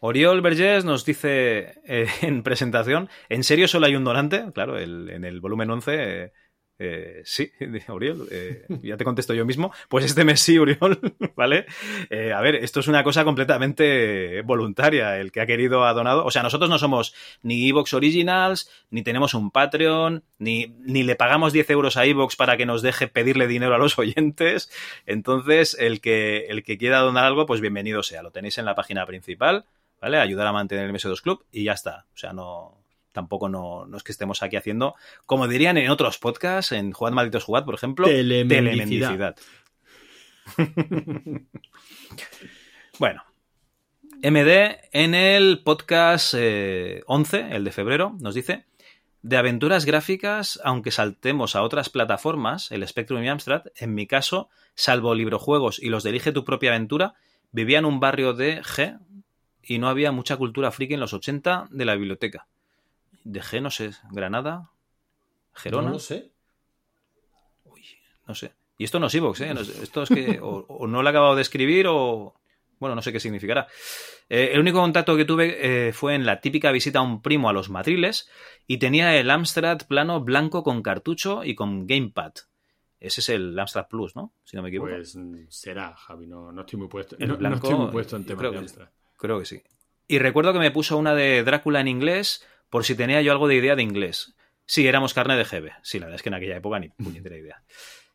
Oriol 0.00 0.40
Vergés 0.42 0.84
nos 0.84 1.04
dice 1.04 1.80
eh, 1.84 2.06
en 2.22 2.42
presentación, 2.42 3.08
¿en 3.28 3.44
serio 3.44 3.68
solo 3.68 3.86
hay 3.86 3.96
un 3.96 4.04
donante? 4.04 4.50
Claro, 4.54 4.78
el- 4.78 5.10
en 5.10 5.24
el 5.24 5.40
volumen 5.40 5.70
11, 5.70 6.24
eh, 6.24 6.32
eh, 6.80 7.22
sí, 7.24 7.50
Oriol, 7.88 8.28
eh, 8.30 8.66
ya 8.82 8.96
te 8.96 9.04
contesto 9.04 9.34
yo 9.34 9.44
mismo. 9.44 9.72
Pues 9.88 10.04
este 10.04 10.24
mes 10.24 10.40
sí, 10.40 10.58
Oriol, 10.58 11.00
¿vale? 11.36 11.66
Eh, 12.08 12.32
a 12.32 12.40
ver, 12.40 12.56
esto 12.56 12.80
es 12.80 12.88
una 12.88 13.02
cosa 13.02 13.24
completamente 13.24 14.42
voluntaria. 14.42 15.18
El 15.18 15.32
que 15.32 15.40
ha 15.40 15.46
querido 15.46 15.84
ha 15.84 15.92
donado. 15.92 16.24
O 16.24 16.30
sea, 16.30 16.42
nosotros 16.42 16.70
no 16.70 16.78
somos 16.78 17.14
ni 17.42 17.68
Evox 17.68 17.94
Originals, 17.94 18.70
ni 18.90 19.02
tenemos 19.02 19.34
un 19.34 19.50
Patreon, 19.50 20.22
ni, 20.38 20.74
ni 20.80 21.02
le 21.02 21.16
pagamos 21.16 21.52
10 21.52 21.68
euros 21.70 21.96
a 21.96 22.06
Evox 22.06 22.36
para 22.36 22.56
que 22.56 22.66
nos 22.66 22.82
deje 22.82 23.08
pedirle 23.08 23.48
dinero 23.48 23.74
a 23.74 23.78
los 23.78 23.98
oyentes. 23.98 24.70
Entonces, 25.06 25.76
el 25.78 26.00
que, 26.00 26.46
el 26.48 26.62
que 26.62 26.78
quiera 26.78 27.00
donar 27.00 27.24
algo, 27.24 27.46
pues 27.46 27.60
bienvenido 27.60 28.02
sea. 28.02 28.22
Lo 28.22 28.30
tenéis 28.30 28.58
en 28.58 28.64
la 28.64 28.76
página 28.76 29.04
principal, 29.04 29.64
¿vale? 30.00 30.18
Ayudar 30.18 30.46
a 30.46 30.52
mantener 30.52 30.88
el 30.88 30.94
MS2 30.94 31.22
Club 31.22 31.44
y 31.50 31.64
ya 31.64 31.72
está. 31.72 32.06
O 32.14 32.16
sea, 32.16 32.32
no, 32.32 32.78
tampoco 33.18 33.48
no, 33.48 33.84
no 33.86 33.96
es 33.96 34.04
que 34.04 34.12
estemos 34.12 34.44
aquí 34.44 34.54
haciendo, 34.54 34.94
como 35.26 35.48
dirían 35.48 35.76
en 35.76 35.90
otros 35.90 36.18
podcasts, 36.18 36.70
en 36.70 36.92
Jugad 36.92 37.10
Malditos 37.10 37.42
Jugad, 37.42 37.64
por 37.64 37.74
ejemplo, 37.74 38.06
Telemendicidad. 38.06 39.34
telemendicidad. 39.36 39.36
bueno, 43.00 43.24
MD 44.22 44.78
en 44.92 45.16
el 45.16 45.64
podcast 45.64 46.32
eh, 46.38 47.02
11, 47.08 47.56
el 47.56 47.64
de 47.64 47.72
febrero, 47.72 48.16
nos 48.20 48.36
dice, 48.36 48.66
de 49.22 49.36
aventuras 49.36 49.84
gráficas, 49.84 50.60
aunque 50.62 50.92
saltemos 50.92 51.56
a 51.56 51.62
otras 51.62 51.90
plataformas, 51.90 52.70
el 52.70 52.86
Spectrum 52.86 53.24
y 53.24 53.28
Amstrad, 53.28 53.62
en 53.74 53.96
mi 53.96 54.06
caso, 54.06 54.48
salvo 54.76 55.16
librojuegos 55.16 55.80
y 55.82 55.88
los 55.88 56.04
de 56.04 56.10
Elige 56.10 56.30
tu 56.30 56.44
propia 56.44 56.70
aventura, 56.70 57.14
vivía 57.50 57.80
en 57.80 57.84
un 57.84 57.98
barrio 57.98 58.32
de 58.32 58.62
G 58.62 59.00
y 59.60 59.78
no 59.78 59.88
había 59.88 60.12
mucha 60.12 60.36
cultura 60.36 60.70
friki 60.70 60.94
en 60.94 61.00
los 61.00 61.14
80 61.14 61.66
de 61.72 61.84
la 61.84 61.96
biblioteca. 61.96 62.46
De 63.28 63.42
G, 63.42 63.60
no 63.60 63.70
sé, 63.70 63.90
Granada, 64.10 64.70
Gerona. 65.52 65.88
No 65.88 65.92
lo 65.94 65.98
sé. 65.98 66.32
No 68.26 68.34
sé. 68.34 68.54
Y 68.78 68.84
esto 68.84 68.98
no 68.98 69.08
es 69.08 69.14
Evox, 69.14 69.42
¿eh? 69.42 69.54
Esto 69.82 70.04
es 70.04 70.08
que 70.08 70.40
o, 70.40 70.64
o 70.66 70.86
no 70.86 71.02
lo 71.02 71.08
he 71.08 71.10
acabado 71.10 71.36
de 71.36 71.42
escribir 71.42 71.86
o... 71.88 72.34
Bueno, 72.78 72.94
no 72.94 73.02
sé 73.02 73.12
qué 73.12 73.20
significará. 73.20 73.66
Eh, 74.30 74.50
el 74.52 74.60
único 74.60 74.78
contacto 74.80 75.14
que 75.16 75.26
tuve 75.26 75.88
eh, 75.88 75.92
fue 75.92 76.14
en 76.14 76.24
la 76.24 76.40
típica 76.40 76.70
visita 76.72 77.00
a 77.00 77.02
un 77.02 77.20
primo 77.20 77.50
a 77.50 77.52
los 77.52 77.68
Matriles 77.68 78.30
y 78.66 78.78
tenía 78.78 79.14
el 79.16 79.30
Amstrad 79.30 79.82
plano 79.86 80.20
blanco 80.22 80.62
con 80.62 80.82
cartucho 80.82 81.44
y 81.44 81.54
con 81.54 81.86
gamepad. 81.86 82.32
Ese 82.98 83.20
es 83.20 83.28
el 83.28 83.58
Amstrad 83.58 83.88
Plus, 83.88 84.16
¿no? 84.16 84.32
Si 84.44 84.56
no 84.56 84.62
me 84.62 84.70
equivoco. 84.70 84.90
Pues 84.90 85.16
mm, 85.16 85.48
será, 85.48 85.94
Javi, 85.96 86.26
no, 86.26 86.50
no 86.50 86.62
estoy 86.62 86.78
muy 86.78 86.88
puesto. 86.88 87.16
El 87.18 87.28
no, 87.28 87.34
no 87.34 87.38
blanco, 87.40 87.68
estoy 87.68 87.84
muy 87.84 87.92
puesto 87.92 88.16
en 88.16 88.24
temas 88.24 88.52
de 88.52 88.58
Amstrad. 88.58 88.88
Creo 89.18 89.38
que 89.38 89.44
sí. 89.44 89.62
Y 90.06 90.18
recuerdo 90.18 90.54
que 90.54 90.60
me 90.60 90.70
puso 90.70 90.96
una 90.96 91.14
de 91.14 91.42
Drácula 91.44 91.80
en 91.80 91.88
inglés 91.88 92.46
por 92.70 92.84
si 92.84 92.94
tenía 92.94 93.22
yo 93.22 93.32
algo 93.32 93.48
de 93.48 93.56
idea 93.56 93.76
de 93.76 93.82
inglés. 93.82 94.34
Sí, 94.66 94.86
éramos 94.86 95.14
carne 95.14 95.36
de 95.36 95.44
GB. 95.44 95.72
Sí, 95.82 95.98
la 95.98 96.06
verdad 96.06 96.16
es 96.16 96.22
que 96.22 96.28
en 96.28 96.34
aquella 96.34 96.56
época 96.56 96.78
ni 96.78 96.90
puñetera 96.90 97.36
idea. 97.36 97.62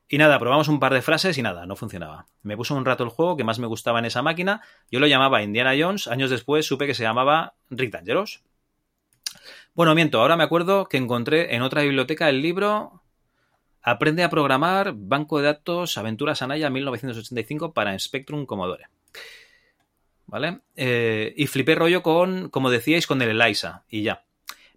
Y 0.08 0.18
nada, 0.18 0.38
probamos 0.38 0.68
un 0.68 0.80
par 0.80 0.94
de 0.94 1.02
frases 1.02 1.38
y 1.38 1.42
nada, 1.42 1.66
no 1.66 1.76
funcionaba. 1.76 2.28
Me 2.44 2.56
puso 2.56 2.76
un 2.76 2.86
rato 2.86 3.04
el 3.04 3.10
juego 3.10 3.36
que 3.36 3.44
más 3.44 3.58
me 3.58 3.66
gustaba 3.66 4.00
en 4.00 4.06
esa 4.06 4.22
máquina. 4.22 4.62
Yo 4.92 5.00
lo 5.00 5.08
llamaba 5.08 5.42
Indiana 5.42 5.74
Jones. 5.78 6.08
Años 6.08 6.30
después 6.30 6.66
supe 6.66 6.86
que 6.86 6.94
se 6.94 7.04
llamaba 7.04 7.56
Rick 7.72 7.92
Dangerous. 7.92 8.44
Bueno, 9.74 9.96
miento, 9.96 10.22
ahora 10.22 10.38
me 10.38 10.44
acuerdo 10.44 10.86
que 10.86 10.98
encontré 10.98 11.56
en 11.56 11.64
otra 11.64 11.82
biblioteca 11.82 12.30
el 12.30 12.44
libro 12.44 13.02
Aprende 13.82 14.24
a 14.24 14.30
programar, 14.30 14.94
Banco 14.96 15.40
de 15.40 15.46
Datos, 15.46 15.98
Aventuras 15.98 16.42
Anaya 16.42 16.70
1985 16.70 17.74
para 17.74 17.98
Spectrum 18.00 18.46
Commodore. 18.46 18.86
¿Vale? 20.26 20.62
Eh, 20.76 21.34
y 21.36 21.48
flipé 21.48 21.76
rollo 21.76 22.02
con, 22.02 22.50
como 22.50 22.70
decíais, 22.70 23.08
con 23.08 23.22
el 23.22 23.30
ELISA. 23.30 23.84
Y 23.90 24.04
ya. 24.04 24.24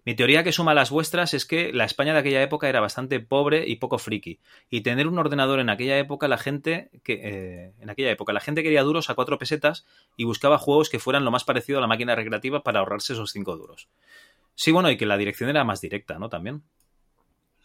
Mi 0.07 0.15
teoría 0.15 0.41
que 0.41 0.53
suma 0.53 0.73
las 0.73 0.89
vuestras 0.89 1.33
es 1.33 1.45
que 1.45 1.73
la 1.73 1.83
España 1.83 2.13
de 2.13 2.19
aquella 2.19 2.41
época 2.41 2.69
era 2.69 2.79
bastante 2.79 3.19
pobre 3.19 3.67
y 3.67 3.75
poco 3.75 3.97
friki. 3.97 4.39
Y 4.69 4.79
tener 4.79 5.05
un 5.05 5.19
ordenador 5.19 5.59
en 5.59 5.69
aquella 5.69 5.97
época, 5.97 6.29
la 6.29 6.37
gente 6.37 6.89
que 7.03 7.19
eh, 7.21 7.73
en 7.81 7.89
aquella 7.89 8.11
época 8.11 8.31
la 8.31 8.39
gente 8.39 8.63
quería 8.63 8.83
duros 8.83 9.09
a 9.09 9.15
cuatro 9.15 9.37
pesetas 9.37 9.85
y 10.15 10.23
buscaba 10.23 10.59
juegos 10.59 10.87
que 10.87 10.99
fueran 10.99 11.25
lo 11.25 11.31
más 11.31 11.43
parecido 11.43 11.79
a 11.79 11.81
la 11.81 11.87
máquina 11.87 12.15
recreativa 12.15 12.63
para 12.63 12.79
ahorrarse 12.79 13.11
esos 13.11 13.31
cinco 13.31 13.57
duros. 13.57 13.89
Sí, 14.55 14.71
bueno, 14.71 14.89
y 14.89 14.95
que 14.95 15.05
la 15.05 15.17
dirección 15.17 15.49
era 15.49 15.65
más 15.65 15.81
directa, 15.81 16.17
¿no? 16.17 16.29
También. 16.29 16.63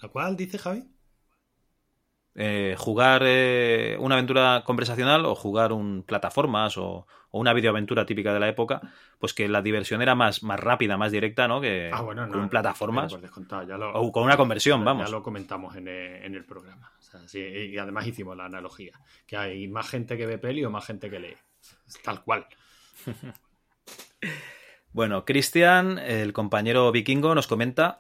¿La 0.01 0.09
cual 0.09 0.37
dice 0.37 0.59
Javi? 0.59 0.83
Eh, 2.35 2.75
jugar 2.78 3.23
eh, 3.27 3.94
una 4.01 4.15
aventura 4.15 4.62
conversacional 4.65 5.27
o 5.27 5.35
jugar 5.35 5.70
un 5.73 6.02
plataformas 6.02 6.78
o, 6.78 7.07
o 7.31 7.39
una 7.39 7.52
videoaventura 7.52 8.07
típica 8.07 8.33
de 8.33 8.41
la 8.41 8.49
época, 8.49 8.81
pues 9.19 9.35
que 9.35 9.49
la 9.49 9.61
diversión 9.61 10.01
era 10.01 10.15
más, 10.15 10.43
más 10.43 10.59
rápida, 10.59 10.97
más 10.97 11.12
directa, 11.12 11.47
¿no? 11.47 11.61
Que 11.61 11.91
Ah, 11.93 12.01
bueno, 12.01 12.23
con 12.23 12.39
no, 12.39 12.43
un 12.44 12.49
plataformas 12.49 13.15
ya 13.69 13.77
lo- 13.77 13.93
o 13.93 14.11
con 14.11 14.23
una 14.25 14.39
conversión, 14.39 14.81
ya- 14.81 14.85
vamos. 14.86 15.05
Ya 15.11 15.11
lo 15.15 15.23
comentamos 15.23 15.77
en 15.77 15.89
el, 15.89 16.25
en 16.25 16.35
el 16.35 16.44
programa. 16.47 16.91
O 16.99 17.02
sea, 17.02 17.20
sí, 17.28 17.39
y 17.41 17.77
además 17.77 18.07
hicimos 18.07 18.35
la 18.35 18.47
analogía. 18.47 18.99
Que 19.27 19.36
hay 19.36 19.69
más 19.69 19.91
gente 19.91 20.17
que 20.17 20.25
ve 20.25 20.39
peli 20.39 20.65
o 20.65 20.70
más 20.70 20.86
gente 20.86 21.11
que 21.11 21.20
lee. 21.20 21.36
Tal 22.02 22.23
cual. 22.25 22.47
Bueno, 24.93 25.25
Cristian, 25.25 25.99
el 25.99 26.33
compañero 26.35 26.93
vikingo, 26.93 27.35
nos 27.35 27.47
comenta 27.47 27.99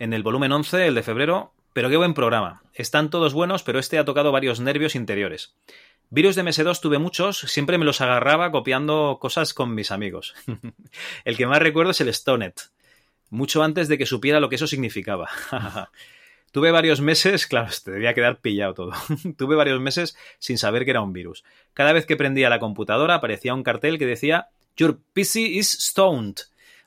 en 0.00 0.12
el 0.12 0.22
volumen 0.24 0.50
11, 0.50 0.88
el 0.88 0.94
de 0.96 1.02
febrero, 1.04 1.52
pero 1.74 1.90
qué 1.90 1.98
buen 1.98 2.14
programa. 2.14 2.62
Están 2.72 3.10
todos 3.10 3.34
buenos, 3.34 3.62
pero 3.62 3.78
este 3.78 3.98
ha 3.98 4.06
tocado 4.06 4.32
varios 4.32 4.60
nervios 4.60 4.94
interiores. 4.94 5.54
Virus 6.08 6.36
de 6.36 6.44
MS2 6.44 6.80
tuve 6.80 6.98
muchos, 6.98 7.38
siempre 7.40 7.76
me 7.76 7.84
los 7.84 8.00
agarraba 8.00 8.50
copiando 8.50 9.18
cosas 9.20 9.52
con 9.52 9.74
mis 9.74 9.90
amigos. 9.90 10.34
el 11.24 11.36
que 11.36 11.46
más 11.46 11.58
recuerdo 11.58 11.90
es 11.90 12.00
el 12.00 12.14
Stonet, 12.14 12.70
mucho 13.28 13.62
antes 13.62 13.88
de 13.88 13.98
que 13.98 14.06
supiera 14.06 14.40
lo 14.40 14.48
que 14.48 14.56
eso 14.56 14.66
significaba. 14.66 15.28
Tuve 16.54 16.70
varios 16.70 17.00
meses, 17.00 17.46
claro, 17.48 17.72
te 17.82 17.90
debía 17.90 18.14
quedar 18.14 18.38
pillado 18.38 18.74
todo. 18.74 18.92
Tuve 19.36 19.56
varios 19.56 19.80
meses 19.80 20.16
sin 20.38 20.56
saber 20.56 20.84
que 20.84 20.92
era 20.92 21.00
un 21.00 21.12
virus. 21.12 21.42
Cada 21.72 21.92
vez 21.92 22.06
que 22.06 22.16
prendía 22.16 22.48
la 22.48 22.60
computadora 22.60 23.16
aparecía 23.16 23.54
un 23.54 23.64
cartel 23.64 23.98
que 23.98 24.06
decía 24.06 24.50
Your 24.76 25.00
PC 25.14 25.40
is 25.40 25.68
stoned. 25.68 26.36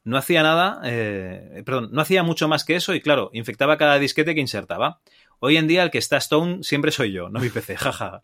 No 0.08 0.16
hacía 0.16 0.42
nada, 0.42 0.80
eh, 0.86 1.64
perdón, 1.66 1.90
no 1.92 2.02
hacía 2.02 2.24
mucho 2.24 2.48
más 2.48 2.64
que 2.64 2.78
eso 2.78 2.94
y 2.94 3.02
claro, 3.02 3.30
infectaba 3.34 3.78
cada 3.78 4.00
disquete 4.00 4.34
que 4.34 4.40
insertaba. 4.40 5.02
Hoy 5.40 5.58
en 5.58 5.68
día 5.68 5.84
el 5.84 5.92
que 5.92 5.98
está 5.98 6.16
stone 6.16 6.64
siempre 6.64 6.92
soy 6.92 7.12
yo, 7.12 7.28
no 7.28 7.42
mi 7.42 7.50
PC, 7.50 7.76
jaja. 7.78 8.24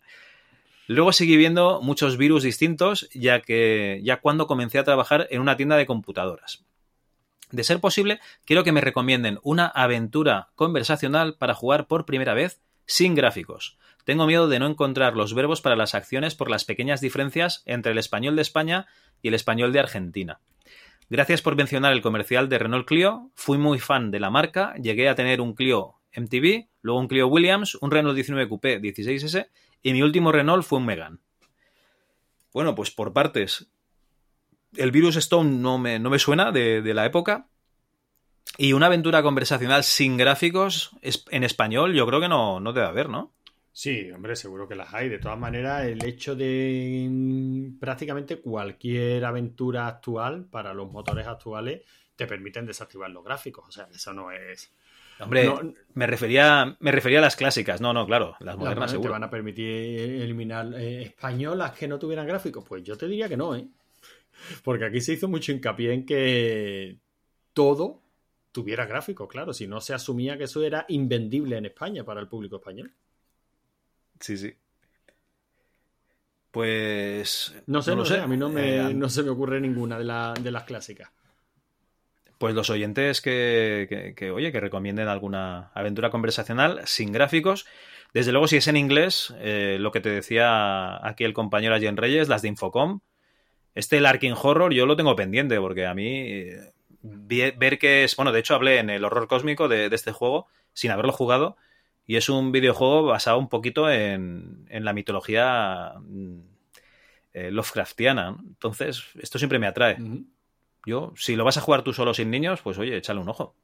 Luego 0.86 1.12
seguí 1.12 1.36
viendo 1.36 1.82
muchos 1.82 2.16
virus 2.16 2.42
distintos, 2.42 3.10
ya 3.12 3.40
que 3.40 4.00
ya 4.02 4.22
cuando 4.22 4.46
comencé 4.46 4.78
a 4.78 4.84
trabajar 4.84 5.26
en 5.28 5.42
una 5.42 5.58
tienda 5.58 5.76
de 5.76 5.84
computadoras. 5.84 6.64
De 7.50 7.64
ser 7.64 7.80
posible, 7.80 8.18
quiero 8.46 8.64
que 8.64 8.72
me 8.72 8.80
recomienden 8.80 9.38
una 9.42 9.66
aventura 9.66 10.48
conversacional 10.54 11.36
para 11.36 11.52
jugar 11.52 11.86
por 11.86 12.06
primera 12.06 12.32
vez 12.32 12.62
sin 12.86 13.14
gráficos. 13.14 13.76
Tengo 14.04 14.26
miedo 14.26 14.48
de 14.48 14.58
no 14.58 14.68
encontrar 14.68 15.16
los 15.16 15.34
verbos 15.34 15.60
para 15.60 15.76
las 15.76 15.94
acciones 15.94 16.34
por 16.34 16.48
las 16.48 16.64
pequeñas 16.64 17.02
diferencias 17.02 17.62
entre 17.66 17.92
el 17.92 17.98
español 17.98 18.36
de 18.36 18.42
España 18.42 18.86
y 19.20 19.28
el 19.28 19.34
español 19.34 19.74
de 19.74 19.80
Argentina. 19.80 20.40
Gracias 21.10 21.42
por 21.42 21.56
mencionar 21.56 21.92
el 21.92 22.02
comercial 22.02 22.48
de 22.48 22.58
Renault 22.58 22.86
Clio. 22.86 23.30
Fui 23.34 23.58
muy 23.58 23.78
fan 23.78 24.10
de 24.10 24.20
la 24.20 24.30
marca. 24.30 24.74
Llegué 24.76 25.08
a 25.08 25.14
tener 25.14 25.40
un 25.40 25.54
Clio 25.54 25.96
MTV, 26.16 26.68
luego 26.82 27.00
un 27.00 27.08
Clio 27.08 27.28
Williams, 27.28 27.74
un 27.76 27.90
Renault 27.90 28.14
19 28.14 28.48
Coupé 28.48 28.80
16S 28.80 29.48
y 29.82 29.92
mi 29.92 30.02
último 30.02 30.32
Renault 30.32 30.64
fue 30.64 30.78
un 30.78 30.86
Megan. 30.86 31.20
Bueno, 32.52 32.74
pues 32.74 32.90
por 32.90 33.12
partes. 33.12 33.68
El 34.76 34.90
Virus 34.90 35.16
Stone 35.16 35.50
no 35.50 35.78
me, 35.78 35.98
no 35.98 36.10
me 36.10 36.18
suena 36.18 36.52
de, 36.52 36.82
de 36.82 36.94
la 36.94 37.04
época. 37.04 37.48
Y 38.56 38.72
una 38.72 38.86
aventura 38.86 39.22
conversacional 39.22 39.84
sin 39.84 40.16
gráficos 40.16 40.90
en 41.02 41.44
español, 41.44 41.94
yo 41.94 42.06
creo 42.06 42.20
que 42.20 42.28
no, 42.28 42.60
no 42.60 42.72
debe 42.72 42.86
haber, 42.86 43.08
¿no? 43.08 43.32
Sí, 43.76 44.08
hombre, 44.12 44.36
seguro 44.36 44.68
que 44.68 44.76
las 44.76 44.94
hay. 44.94 45.08
De 45.08 45.18
todas 45.18 45.36
maneras, 45.38 45.84
el 45.84 46.04
hecho 46.04 46.36
de 46.36 47.08
mm, 47.10 47.78
prácticamente 47.80 48.36
cualquier 48.40 49.24
aventura 49.24 49.88
actual 49.88 50.44
para 50.44 50.72
los 50.72 50.92
motores 50.92 51.26
actuales 51.26 51.82
te 52.14 52.26
permiten 52.28 52.66
desactivar 52.66 53.10
los 53.10 53.24
gráficos. 53.24 53.64
O 53.68 53.72
sea, 53.72 53.88
eso 53.92 54.12
no 54.12 54.30
es. 54.30 54.70
Hombre, 55.18 55.44
No- 55.46 55.74
me, 55.94 56.06
refería, 56.06 56.76
me 56.78 56.92
refería 56.92 57.18
a 57.18 57.22
las 57.22 57.34
clásicas. 57.34 57.80
No, 57.80 57.92
no, 57.92 58.06
claro, 58.06 58.36
las 58.38 58.56
modernas 58.56 58.58
modernas 58.58 58.90
te 58.90 58.92
seguro. 58.92 59.12
van 59.12 59.24
a 59.24 59.30
permitir 59.30 59.66
eliminar 60.22 60.72
eh, 60.74 61.02
españolas 61.02 61.72
que 61.72 61.88
no 61.88 61.98
tuvieran 61.98 62.28
gráficos. 62.28 62.64
Pues 62.66 62.84
yo 62.84 62.96
te 62.96 63.08
diría 63.08 63.28
que 63.28 63.36
no, 63.36 63.56
¿eh? 63.56 63.66
Porque 64.62 64.84
aquí 64.84 65.00
se 65.00 65.14
hizo 65.14 65.26
mucho 65.28 65.50
hincapié 65.52 65.92
en 65.94 66.06
que 66.06 66.98
todo 67.52 68.02
tuviera 68.52 68.86
gráficos, 68.86 69.28
claro. 69.28 69.52
Si 69.52 69.66
no 69.66 69.80
se 69.80 69.94
asumía 69.94 70.38
que 70.38 70.44
eso 70.44 70.62
era 70.62 70.84
invendible 70.88 71.56
en 71.56 71.66
España 71.66 72.04
para 72.04 72.20
el 72.20 72.28
público 72.28 72.56
español. 72.56 72.92
Sí, 74.20 74.36
sí. 74.36 74.54
Pues. 76.50 77.54
No 77.66 77.82
sé, 77.82 77.96
no, 77.96 78.04
sé. 78.04 78.20
A 78.20 78.26
mí 78.26 78.36
no, 78.36 78.48
me, 78.48 78.76
Eh, 78.76 78.94
no 78.94 79.08
se 79.08 79.22
me 79.22 79.30
ocurre 79.30 79.60
ninguna 79.60 79.98
de, 79.98 80.04
la- 80.04 80.34
de 80.40 80.50
las 80.50 80.64
clásicas. 80.64 81.10
Pues 82.38 82.54
los 82.54 82.70
oyentes 82.70 83.20
que, 83.20 83.86
que- 83.88 84.14
que, 84.14 84.30
oye, 84.30 84.52
que 84.52 84.60
recomienden 84.60 85.08
alguna 85.08 85.70
aventura 85.74 86.10
conversacional 86.10 86.82
sin 86.84 87.12
gráficos. 87.12 87.66
Desde 88.12 88.30
luego, 88.32 88.46
si 88.46 88.56
es 88.58 88.68
en 88.68 88.76
inglés, 88.76 89.34
eh, 89.38 89.78
lo 89.80 89.90
que 89.90 90.00
te 90.00 90.10
decía 90.10 91.04
aquí 91.06 91.24
el 91.24 91.32
compañero 91.34 91.78
Jen 91.78 91.96
Reyes, 91.96 92.28
las 92.28 92.42
de 92.42 92.48
Infocom. 92.48 93.00
Este 93.74 94.00
Larkin 94.00 94.34
Horror 94.40 94.72
yo 94.72 94.86
lo 94.86 94.96
tengo 94.96 95.16
pendiente 95.16 95.58
porque 95.58 95.86
a 95.86 95.94
mí 95.94 96.06
eh, 96.20 96.72
ver 97.02 97.78
que 97.78 98.04
es... 98.04 98.14
Bueno, 98.14 98.30
de 98.30 98.38
hecho 98.40 98.54
hablé 98.54 98.78
en 98.78 98.90
el 98.90 99.04
horror 99.04 99.26
cósmico 99.26 99.66
de, 99.66 99.88
de 99.88 99.96
este 99.96 100.12
juego 100.12 100.46
sin 100.72 100.92
haberlo 100.92 101.12
jugado 101.12 101.56
y 102.06 102.16
es 102.16 102.28
un 102.28 102.52
videojuego 102.52 103.04
basado 103.04 103.38
un 103.38 103.48
poquito 103.48 103.90
en, 103.90 104.66
en 104.68 104.84
la 104.84 104.92
mitología 104.92 105.94
mm, 106.00 106.38
eh, 107.32 107.50
Lovecraftiana. 107.50 108.36
Entonces, 108.46 109.04
esto 109.20 109.38
siempre 109.38 109.58
me 109.58 109.66
atrae. 109.66 109.96
Yo, 110.86 111.12
si 111.16 111.34
lo 111.36 111.44
vas 111.44 111.56
a 111.56 111.60
jugar 111.62 111.82
tú 111.82 111.92
solo 111.94 112.12
sin 112.14 112.30
niños, 112.30 112.60
pues 112.62 112.76
oye, 112.78 112.96
échale 112.96 113.20
un 113.20 113.28
ojo. 113.28 113.54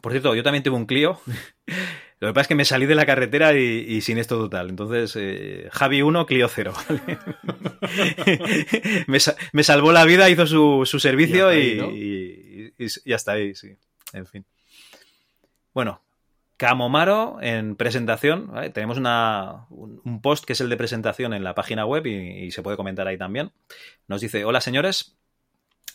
Por 0.00 0.12
cierto, 0.12 0.34
yo 0.34 0.42
también 0.42 0.64
tuve 0.64 0.76
un 0.76 0.86
Clio. 0.86 1.20
Lo 2.18 2.28
que 2.28 2.34
pasa 2.34 2.42
es 2.42 2.48
que 2.48 2.54
me 2.54 2.64
salí 2.64 2.86
de 2.86 2.94
la 2.94 3.04
carretera 3.06 3.52
y, 3.58 3.84
y 3.88 4.00
sin 4.00 4.16
esto 4.18 4.36
total. 4.38 4.70
Entonces, 4.70 5.16
eh, 5.16 5.68
Javi 5.72 6.02
1, 6.02 6.24
Clio 6.26 6.48
0. 6.48 6.72
¿vale? 6.88 7.18
me, 9.08 9.18
me 9.52 9.62
salvó 9.64 9.90
la 9.90 10.04
vida, 10.04 10.30
hizo 10.30 10.46
su, 10.46 10.82
su 10.86 11.00
servicio 11.00 11.52
Y 11.52 11.58
y, 11.58 11.70
hasta 11.70 11.72
ahí, 11.74 11.76
¿no? 11.76 11.90
y- 11.90 12.74
y- 12.78 13.10
y 13.10 13.12
hasta 13.12 13.32
ahí, 13.32 13.54
sí. 13.56 13.76
En 14.12 14.26
fin. 14.26 14.44
Bueno, 15.74 16.02
Camomaro 16.56 17.38
en 17.40 17.76
presentación, 17.76 18.52
tenemos 18.72 18.96
una, 18.96 19.66
un, 19.70 20.00
un 20.04 20.20
post 20.20 20.44
que 20.44 20.52
es 20.52 20.60
el 20.60 20.68
de 20.68 20.76
presentación 20.76 21.34
en 21.34 21.42
la 21.42 21.54
página 21.54 21.86
web 21.86 22.06
y, 22.06 22.44
y 22.44 22.50
se 22.52 22.62
puede 22.62 22.76
comentar 22.76 23.08
ahí 23.08 23.18
también. 23.18 23.52
Nos 24.06 24.20
dice, 24.20 24.44
hola 24.44 24.60
señores, 24.60 25.16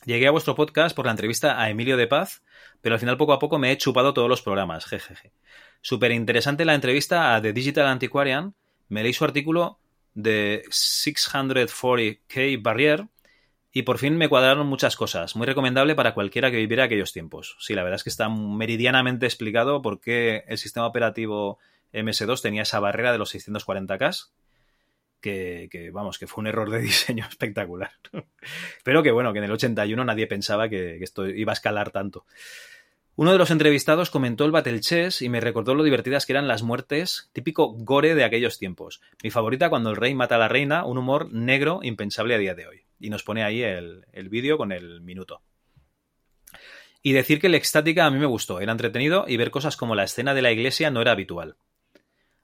llegué 0.06 0.28
a 0.28 0.32
vuestro 0.32 0.56
podcast 0.56 0.96
por 0.96 1.06
la 1.06 1.12
entrevista 1.12 1.62
a 1.62 1.70
Emilio 1.70 1.96
de 1.96 2.08
Paz, 2.08 2.44
pero 2.82 2.96
al 2.96 3.00
final 3.00 3.18
poco 3.18 3.34
a 3.34 3.40
poco 3.40 3.60
me 3.60 3.72
he 3.72 3.78
chupado 3.78 4.14
todos 4.14 4.30
los 4.30 4.42
programas, 4.42 4.86
jejeje. 4.86 5.32
Súper 5.82 6.12
interesante 6.12 6.66
la 6.66 6.76
entrevista 6.76 7.36
a 7.36 7.42
The 7.42 7.54
Digital 7.54 7.88
Antiquarian, 7.88 8.54
me 8.90 9.04
leí 9.04 9.14
su 9.14 9.26
artículo 9.26 9.80
de 10.14 10.64
640K 10.70 12.62
Barrier 12.62 13.08
y 13.78 13.84
por 13.84 14.00
fin 14.00 14.18
me 14.18 14.28
cuadraron 14.28 14.66
muchas 14.66 14.96
cosas. 14.96 15.36
Muy 15.36 15.46
recomendable 15.46 15.94
para 15.94 16.16
cualquiera 16.16 16.50
que 16.50 16.58
viviera 16.58 16.86
aquellos 16.86 17.14
tiempos. 17.14 17.56
Sí, 17.60 17.76
la 17.76 17.84
verdad 17.84 17.98
es 17.98 18.04
que 18.04 18.10
está 18.10 18.28
meridianamente 18.28 19.28
explicado 19.28 19.84
por 19.84 20.02
qué 20.02 20.46
el 20.48 20.58
sistema 20.58 20.88
operativo 20.88 21.60
MS2 21.94 22.42
tenía 22.42 22.64
esa 22.64 22.80
barrera 22.80 23.12
de 23.12 23.20
los 23.20 23.36
640K. 23.36 24.30
Que, 25.22 25.92
vamos, 25.94 26.18
que 26.18 26.26
fue 26.26 26.42
un 26.42 26.48
error 26.48 26.72
de 26.72 26.80
diseño 26.82 27.28
espectacular. 27.30 27.92
Pero 28.84 29.04
que 29.04 29.12
bueno, 29.12 29.32
que 29.32 29.38
en 29.38 29.46
el 29.46 29.52
81 29.52 30.04
nadie 30.04 30.26
pensaba 30.26 30.70
que, 30.70 30.96
que 30.98 31.04
esto 31.04 31.28
iba 31.28 31.52
a 31.52 31.54
escalar 31.54 31.92
tanto. 31.92 32.26
Uno 33.18 33.32
de 33.32 33.40
los 33.40 33.50
entrevistados 33.50 34.12
comentó 34.12 34.46
el 34.46 34.52
Battle 34.52 34.80
Chess 34.80 35.24
y 35.24 35.30
me 35.30 35.40
recordó 35.40 35.74
lo 35.74 35.84
divertidas 35.84 36.28
que 36.28 36.34
eran 36.34 36.48
las 36.48 36.62
muertes, 36.62 37.32
típico 37.34 37.74
gore 37.74 38.14
de 38.14 38.24
aquellos 38.24 38.60
tiempos. 38.60 39.02
Mi 39.24 39.32
favorita 39.32 39.72
cuando 39.72 39.90
el 39.90 39.96
rey 39.96 40.14
mata 40.14 40.36
a 40.36 40.38
la 40.38 40.48
reina, 40.48 40.86
un 40.86 41.00
humor 41.00 41.34
negro 41.34 41.80
impensable 41.82 42.36
a 42.36 42.38
día 42.38 42.54
de 42.54 42.68
hoy. 42.68 42.82
Y 43.00 43.10
nos 43.10 43.24
pone 43.24 43.44
ahí 43.44 43.64
el, 43.64 44.06
el 44.12 44.30
vídeo 44.30 44.60
con 44.60 44.72
el 44.72 45.02
minuto. 45.02 45.42
Y 47.02 47.14
decir 47.14 47.42
que 47.42 47.48
el 47.48 47.56
Extática 47.56 48.06
a 48.06 48.12
mí 48.12 48.20
me 48.20 48.28
gustó, 48.28 48.60
era 48.60 48.72
entretenido 48.72 49.26
y 49.28 49.36
ver 49.38 49.50
cosas 49.50 49.78
como 49.78 49.96
la 49.96 50.04
escena 50.04 50.36
de 50.36 50.44
la 50.44 50.52
iglesia 50.52 50.92
no 50.92 51.02
era 51.02 51.14
habitual. 51.14 51.58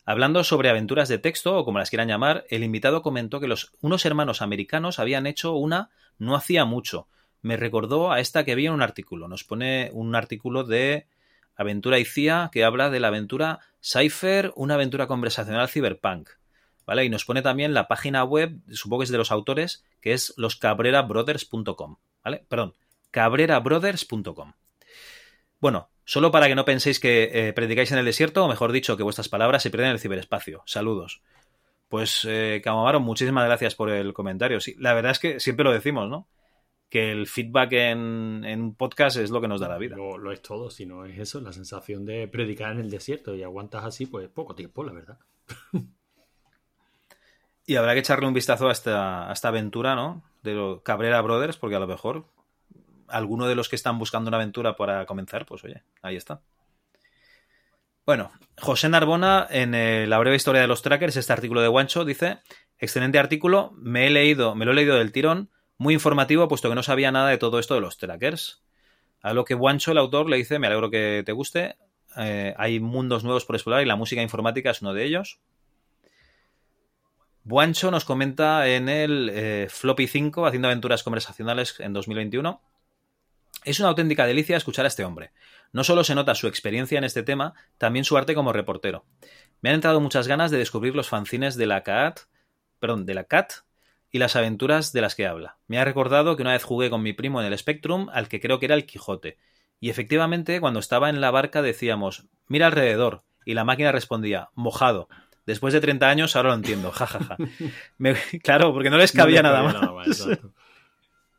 Hablando 0.05 0.43
sobre 0.43 0.69
aventuras 0.69 1.07
de 1.07 1.19
texto, 1.19 1.55
o 1.55 1.65
como 1.65 1.77
las 1.77 1.91
quieran 1.91 2.07
llamar, 2.07 2.45
el 2.49 2.63
invitado 2.63 3.03
comentó 3.03 3.39
que 3.39 3.47
los, 3.47 3.73
unos 3.81 4.07
hermanos 4.07 4.41
americanos 4.41 4.97
habían 4.97 5.27
hecho 5.27 5.53
una 5.53 5.91
no 6.17 6.35
hacía 6.35 6.65
mucho, 6.65 7.07
me 7.43 7.57
recordó 7.57 8.11
a 8.11 8.19
esta 8.19 8.43
que 8.43 8.53
había 8.53 8.69
en 8.69 8.75
un 8.75 8.81
artículo. 8.81 9.27
Nos 9.27 9.43
pone 9.43 9.91
un 9.93 10.15
artículo 10.15 10.63
de 10.63 11.07
Aventura 11.55 11.99
y 11.99 12.05
que 12.51 12.63
habla 12.63 12.89
de 12.89 12.99
la 12.99 13.09
aventura 13.09 13.59
Cypher, 13.81 14.51
una 14.55 14.73
aventura 14.73 15.07
conversacional 15.07 15.69
cyberpunk. 15.69 16.29
¿Vale? 16.85 17.05
Y 17.05 17.09
nos 17.09 17.23
pone 17.23 17.41
también 17.41 17.73
la 17.73 17.87
página 17.87 18.23
web, 18.23 18.57
supongo 18.71 19.01
que 19.01 19.05
es 19.05 19.11
de 19.11 19.17
los 19.17 19.31
autores, 19.31 19.85
que 20.01 20.13
es 20.13 20.33
loscabrerabrothers.com. 20.35 21.97
¿Vale? 22.23 22.45
Perdón, 22.49 22.73
cabrerabrothers.com. 23.11 24.53
Bueno, 25.59 25.89
solo 26.03 26.31
para 26.31 26.47
que 26.47 26.55
no 26.55 26.65
penséis 26.65 26.99
que 26.99 27.29
eh, 27.33 27.53
predicáis 27.53 27.91
en 27.91 27.99
el 27.99 28.05
desierto, 28.05 28.43
o 28.43 28.49
mejor 28.49 28.71
dicho, 28.73 28.97
que 28.97 29.03
vuestras 29.03 29.29
palabras 29.29 29.63
se 29.63 29.69
pierden 29.69 29.89
en 29.89 29.93
el 29.93 29.99
ciberespacio. 29.99 30.63
Saludos. 30.65 31.21
Pues, 31.87 32.25
eh, 32.27 32.61
Camamaro, 32.63 32.99
muchísimas 32.99 33.45
gracias 33.45 33.75
por 33.75 33.89
el 33.89 34.13
comentario. 34.13 34.59
Sí, 34.59 34.75
la 34.79 34.93
verdad 34.93 35.11
es 35.11 35.19
que 35.19 35.39
siempre 35.39 35.63
lo 35.63 35.71
decimos, 35.71 36.09
¿no? 36.09 36.27
Que 36.93 37.11
el 37.11 37.25
feedback 37.25 37.71
en, 37.71 38.43
en, 38.45 38.61
un 38.61 38.75
podcast 38.75 39.17
es 39.17 39.31
lo 39.31 39.41
que 39.41 39.47
nos 39.47 39.59
da 39.59 39.67
la 39.67 39.79
vida. 39.79 39.95
Lo, 39.95 40.19
lo, 40.19 40.31
es 40.31 40.43
todo, 40.43 40.69
si 40.69 40.85
no 40.85 41.05
es 41.05 41.17
eso, 41.17 41.41
la 41.41 41.51
sensación 41.51 42.05
de 42.05 42.27
predicar 42.27 42.71
en 42.71 42.81
el 42.81 42.91
desierto 42.91 43.33
y 43.33 43.41
aguantas 43.41 43.83
así, 43.83 44.05
pues 44.05 44.29
poco 44.29 44.53
tiempo, 44.53 44.83
la 44.83 44.93
verdad. 44.93 45.17
y 47.65 47.77
habrá 47.77 47.93
que 47.93 48.01
echarle 48.01 48.27
un 48.27 48.35
vistazo 48.35 48.69
a 48.69 48.71
esta, 48.71 49.27
a 49.27 49.33
esta 49.33 49.47
aventura, 49.47 49.95
¿no? 49.95 50.21
De 50.43 50.53
los 50.53 50.83
Cabrera 50.83 51.19
Brothers, 51.21 51.57
porque 51.57 51.77
a 51.77 51.79
lo 51.79 51.87
mejor 51.87 52.27
alguno 53.07 53.47
de 53.47 53.55
los 53.55 53.69
que 53.69 53.75
están 53.75 53.97
buscando 53.97 54.27
una 54.27 54.37
aventura 54.37 54.75
para 54.75 55.07
comenzar, 55.07 55.47
pues 55.47 55.63
oye, 55.63 55.81
ahí 56.03 56.15
está. 56.15 56.41
Bueno, 58.05 58.31
José 58.59 58.87
Narbona, 58.87 59.47
en 59.49 59.73
el, 59.73 60.11
la 60.11 60.19
breve 60.19 60.35
historia 60.35 60.61
de 60.61 60.67
los 60.67 60.83
trackers, 60.83 61.17
este 61.17 61.33
artículo 61.33 61.61
de 61.61 61.69
Guancho, 61.69 62.05
dice: 62.05 62.41
Excelente 62.77 63.17
artículo, 63.17 63.71
me 63.77 64.05
he 64.05 64.09
leído, 64.11 64.53
me 64.53 64.65
lo 64.65 64.73
he 64.73 64.75
leído 64.75 64.97
del 64.97 65.11
tirón 65.11 65.49
muy 65.77 65.93
informativo, 65.93 66.47
puesto 66.47 66.69
que 66.69 66.75
no 66.75 66.83
sabía 66.83 67.11
nada 67.11 67.29
de 67.29 67.37
todo 67.37 67.59
esto 67.59 67.75
de 67.75 67.81
los 67.81 67.97
trackers. 67.97 68.63
A 69.21 69.33
lo 69.33 69.45
que 69.45 69.55
Wancho, 69.55 69.91
el 69.91 69.97
autor, 69.97 70.29
le 70.29 70.37
dice, 70.37 70.59
me 70.59 70.67
alegro 70.67 70.89
que 70.89 71.23
te 71.25 71.31
guste, 71.31 71.77
eh, 72.17 72.53
hay 72.57 72.79
mundos 72.79 73.23
nuevos 73.23 73.45
por 73.45 73.55
explorar 73.55 73.81
y 73.81 73.85
la 73.85 73.95
música 73.95 74.21
informática 74.21 74.71
es 74.71 74.81
uno 74.81 74.93
de 74.93 75.03
ellos. 75.03 75.39
Wancho 77.45 77.91
nos 77.91 78.05
comenta 78.05 78.67
en 78.67 78.87
el 78.87 79.29
eh, 79.33 79.67
Floppy 79.69 80.07
5, 80.07 80.45
haciendo 80.45 80.67
aventuras 80.67 81.03
conversacionales 81.03 81.79
en 81.79 81.93
2021. 81.93 82.61
Es 83.65 83.79
una 83.79 83.89
auténtica 83.89 84.25
delicia 84.25 84.57
escuchar 84.57 84.85
a 84.85 84.89
este 84.89 85.05
hombre. 85.05 85.31
No 85.71 85.83
solo 85.83 86.03
se 86.03 86.15
nota 86.15 86.35
su 86.35 86.47
experiencia 86.47 86.97
en 86.97 87.03
este 87.03 87.23
tema, 87.23 87.53
también 87.77 88.05
su 88.05 88.17
arte 88.17 88.35
como 88.35 88.53
reportero. 88.53 89.05
Me 89.61 89.69
han 89.69 89.75
entrado 89.75 89.99
muchas 89.99 90.27
ganas 90.27 90.51
de 90.51 90.57
descubrir 90.57 90.95
los 90.95 91.09
fanzines 91.09 91.55
de 91.55 91.65
la 91.65 91.83
CAT, 91.83 92.21
perdón, 92.79 93.05
de 93.05 93.13
la 93.13 93.23
CAT, 93.23 93.53
y 94.13 94.19
las 94.19 94.35
aventuras 94.35 94.93
de 94.93 95.01
las 95.01 95.15
que 95.15 95.25
habla. 95.25 95.57
Me 95.67 95.79
ha 95.79 95.85
recordado 95.85 96.35
que 96.35 96.43
una 96.43 96.51
vez 96.51 96.63
jugué 96.63 96.91
con 96.91 97.01
mi 97.01 97.13
primo 97.13 97.41
en 97.41 97.47
el 97.47 97.57
Spectrum, 97.57 98.09
al 98.13 98.29
que 98.29 98.39
creo 98.39 98.59
que 98.59 98.67
era 98.67 98.75
el 98.75 98.85
Quijote. 98.85 99.39
Y 99.79 99.89
efectivamente, 99.89 100.61
cuando 100.61 100.79
estaba 100.79 101.09
en 101.09 101.19
la 101.19 101.31
barca 101.31 101.63
decíamos, 101.63 102.27
mira 102.47 102.67
alrededor, 102.67 103.23
y 103.43 103.55
la 103.55 103.65
máquina 103.65 103.91
respondía, 103.91 104.49
mojado. 104.53 105.09
Después 105.47 105.73
de 105.73 105.81
30 105.81 106.07
años 106.07 106.35
ahora 106.35 106.49
lo 106.49 106.55
entiendo, 106.55 106.91
jajaja. 106.91 107.37
Me, 107.97 108.13
claro, 108.43 108.71
porque 108.71 108.91
no 108.91 108.97
les 108.97 109.11
cabía, 109.13 109.41
no 109.41 109.51
les 109.51 109.61
cabía 109.63 109.73
nada 109.73 109.97
más. 109.97 110.19
Nada 110.21 110.37
más 110.37 110.39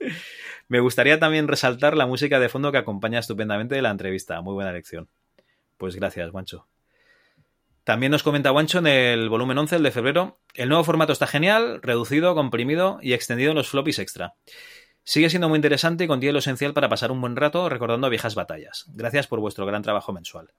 Me 0.68 0.80
gustaría 0.80 1.20
también 1.20 1.46
resaltar 1.46 1.96
la 1.96 2.06
música 2.06 2.40
de 2.40 2.48
fondo 2.48 2.72
que 2.72 2.78
acompaña 2.78 3.20
estupendamente 3.20 3.80
la 3.82 3.90
entrevista. 3.90 4.40
Muy 4.40 4.54
buena 4.54 4.72
lección. 4.72 5.08
Pues 5.76 5.94
gracias, 5.94 6.28
Guancho. 6.32 6.66
También 7.84 8.12
nos 8.12 8.22
comenta 8.22 8.48
Guancho 8.48 8.78
en 8.78 8.86
el 8.86 9.28
volumen 9.28 9.58
11, 9.58 9.76
el 9.76 9.82
de 9.82 9.90
febrero. 9.90 10.40
El 10.54 10.70
nuevo 10.70 10.84
formato 10.84 11.12
está 11.12 11.26
genial, 11.26 11.80
reducido, 11.82 12.34
comprimido 12.34 12.98
y 13.02 13.12
extendido 13.12 13.50
en 13.50 13.56
los 13.56 13.68
floppies 13.68 13.98
extra. 13.98 14.34
Sigue 15.02 15.28
siendo 15.28 15.50
muy 15.50 15.58
interesante 15.58 16.04
y 16.04 16.06
contiene 16.06 16.32
lo 16.32 16.38
esencial 16.38 16.72
para 16.72 16.88
pasar 16.88 17.12
un 17.12 17.20
buen 17.20 17.36
rato 17.36 17.68
recordando 17.68 18.08
viejas 18.08 18.34
batallas. 18.34 18.86
Gracias 18.94 19.26
por 19.26 19.38
vuestro 19.38 19.66
gran 19.66 19.82
trabajo 19.82 20.14
mensual. 20.14 20.52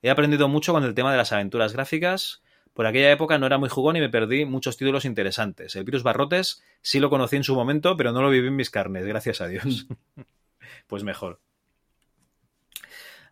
He 0.00 0.08
aprendido 0.08 0.48
mucho 0.48 0.72
con 0.72 0.84
el 0.84 0.94
tema 0.94 1.12
de 1.12 1.18
las 1.18 1.32
aventuras 1.32 1.74
gráficas. 1.74 2.42
Por 2.72 2.86
aquella 2.86 3.12
época 3.12 3.36
no 3.36 3.44
era 3.44 3.58
muy 3.58 3.68
jugón 3.68 3.96
y 3.96 4.00
me 4.00 4.08
perdí 4.08 4.46
muchos 4.46 4.78
títulos 4.78 5.04
interesantes. 5.04 5.76
El 5.76 5.84
Virus 5.84 6.02
Barrotes 6.02 6.62
sí 6.80 6.98
lo 6.98 7.10
conocí 7.10 7.36
en 7.36 7.44
su 7.44 7.54
momento, 7.54 7.98
pero 7.98 8.12
no 8.12 8.22
lo 8.22 8.30
viví 8.30 8.48
en 8.48 8.56
mis 8.56 8.70
carnes, 8.70 9.04
gracias 9.04 9.42
a 9.42 9.48
Dios. 9.48 9.86
pues 10.86 11.04
mejor. 11.04 11.40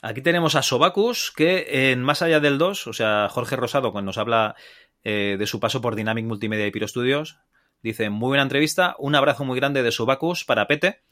Aquí 0.01 0.23
tenemos 0.23 0.55
a 0.55 0.63
Sobacus, 0.63 1.33
que 1.35 1.91
en 1.91 2.03
Más 2.03 2.23
allá 2.23 2.41
del 2.41 2.59
2, 2.59 2.87
o 2.87 2.93
sea, 2.93 3.29
Jorge 3.31 3.57
Rosado, 3.57 3.93
cuando 3.93 4.11
nos 4.11 4.19
habla 4.19 4.55
eh, 5.03 5.37
de 5.39 5.47
su 5.47 5.59
paso 5.61 5.81
por 5.81 5.97
Dynamic 5.97 6.25
Multimedia 6.25 6.67
y 6.67 6.71
Piro 6.71 6.87
Studios, 6.87 7.39
dice, 7.83 8.11
muy 8.11 8.29
buena 8.29 8.43
entrevista, 8.43 8.95
un 8.99 9.15
abrazo 9.15 9.45
muy 9.45 9.59
grande 9.59 9.83
de 9.83 9.93
Sobacus 9.93 10.45
para 10.45 10.69
Pete. 10.69 11.03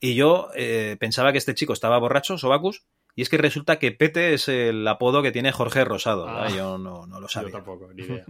Y 0.00 0.16
yo 0.16 0.48
eh, 0.54 0.96
pensaba 0.98 1.32
que 1.32 1.38
este 1.38 1.54
chico 1.54 1.72
estaba 1.72 1.98
borracho, 1.98 2.36
Sobacus, 2.36 2.84
y 3.14 3.22
es 3.22 3.28
que 3.28 3.38
resulta 3.38 3.78
que 3.78 3.92
Pete 3.92 4.34
es 4.34 4.48
el 4.48 4.86
apodo 4.88 5.22
que 5.22 5.30
tiene 5.30 5.52
Jorge 5.52 5.84
Rosado. 5.84 6.28
Ah, 6.28 6.48
yo 6.48 6.78
no, 6.78 7.06
no, 7.06 7.20
lo 7.20 7.28
sabía. 7.28 7.50
Yo 7.50 7.56
tampoco, 7.56 7.92
ni 7.94 8.02
idea. 8.02 8.24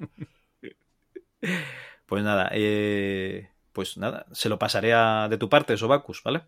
pues 2.07 2.23
nada, 2.23 2.51
eh, 2.53 3.49
pues 3.73 3.97
nada, 3.97 4.27
se 4.33 4.51
lo 4.51 4.59
pasaré 4.59 4.93
a, 4.93 5.29
de 5.31 5.39
tu 5.39 5.49
parte, 5.49 5.79
Sobacus, 5.79 6.23
¿vale? 6.23 6.43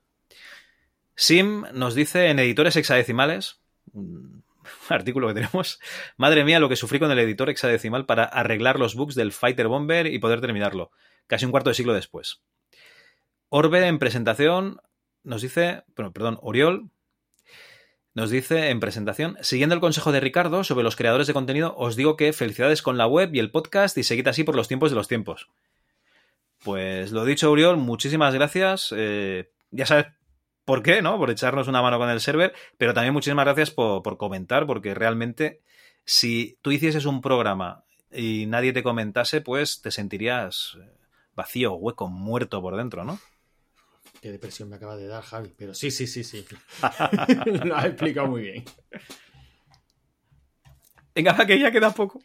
Sim 1.17 1.65
nos 1.73 1.95
dice 1.95 2.29
en 2.29 2.39
editores 2.39 2.77
hexadecimales, 2.77 3.61
un 3.93 4.45
artículo 4.89 5.29
que 5.29 5.35
tenemos, 5.35 5.81
madre 6.17 6.45
mía 6.45 6.61
lo 6.61 6.69
que 6.69 6.77
sufrí 6.77 6.99
con 6.99 7.11
el 7.11 7.19
editor 7.19 7.49
hexadecimal 7.51 8.05
para 8.07 8.25
arreglar 8.25 8.79
los 8.79 8.95
bugs 8.95 9.15
del 9.15 9.33
Fighter 9.33 9.69
Bomber 9.69 10.07
y 10.07 10.19
poder 10.19 10.41
terminarlo, 10.41 10.91
casi 11.27 11.47
un 11.47 11.51
cuarto 11.51 11.71
de 11.71 11.75
siglo 11.75 11.95
después. 11.95 12.43
Orbe 13.49 13.87
en 13.87 13.99
presentación 13.99 14.81
nos 15.25 15.43
dice, 15.43 15.83
bueno, 15.97 16.13
perdón, 16.13 16.39
Oriol 16.41 16.91
nos 18.15 18.31
dice 18.31 18.71
en 18.71 18.81
presentación, 18.81 19.37
siguiendo 19.41 19.75
el 19.75 19.81
consejo 19.81 20.13
de 20.13 20.21
Ricardo 20.21 20.65
sobre 20.65 20.85
los 20.85 20.97
creadores 20.97 21.27
de 21.27 21.35
contenido, 21.35 21.75
os 21.77 21.97
digo 21.97 22.17
que 22.17 22.33
felicidades 22.33 22.81
con 22.81 22.97
la 22.97 23.07
web 23.07 23.35
y 23.35 23.41
el 23.41 23.51
podcast 23.51 23.99
y 23.99 24.05
seguid 24.05 24.29
así 24.29 24.45
por 24.45 24.57
los 24.57 24.69
tiempos 24.69 24.91
de 24.91 24.97
los 24.97 25.09
tiempos. 25.09 25.49
Pues 26.65 27.13
lo 27.13 27.25
dicho, 27.25 27.51
Oriol, 27.51 27.77
muchísimas 27.77 28.35
gracias. 28.35 28.95
Eh, 28.97 29.51
ya 29.71 29.85
sabes 29.85 30.07
por 30.67 30.83
qué, 30.83 31.01
¿no? 31.01 31.17
Por 31.17 31.31
echarnos 31.31 31.69
una 31.69 31.81
mano 31.81 31.99
con 31.99 32.11
el 32.11 32.21
server, 32.21 32.53
pero 32.77 32.93
también 32.93 33.15
muchísimas 33.15 33.47
gracias 33.47 33.71
por, 33.71 34.03
por 34.03 34.19
comentar, 34.19 34.67
porque 34.67 34.95
realmente 34.95 35.63
si 36.05 36.59
tú 36.61 36.73
hicieses 36.73 37.07
un 37.07 37.23
programa 37.23 37.85
y 38.13 38.45
nadie 38.47 38.75
te 38.75 38.83
comentase, 38.83 39.41
pues 39.41 39.81
te 39.81 39.91
sentirías 39.91 40.77
vacío, 41.35 41.75
hueco, 41.75 42.09
muerto 42.09 42.61
por 42.61 42.77
dentro, 42.77 43.05
¿no? 43.05 43.19
Qué 44.21 44.33
depresión 44.33 44.69
me 44.69 44.77
acaba 44.77 44.97
de 44.97 45.07
dar, 45.07 45.23
Javi. 45.23 45.53
Pero 45.57 45.73
sí, 45.73 45.91
sí, 45.91 46.07
sí, 46.07 46.25
sí. 46.25 46.45
Lo 47.65 47.77
has 47.77 47.85
explicado 47.87 48.27
muy 48.27 48.43
bien. 48.43 48.65
Venga, 51.15 51.47
que 51.47 51.59
ya 51.59 51.71
queda 51.71 51.91
poco. 51.93 52.21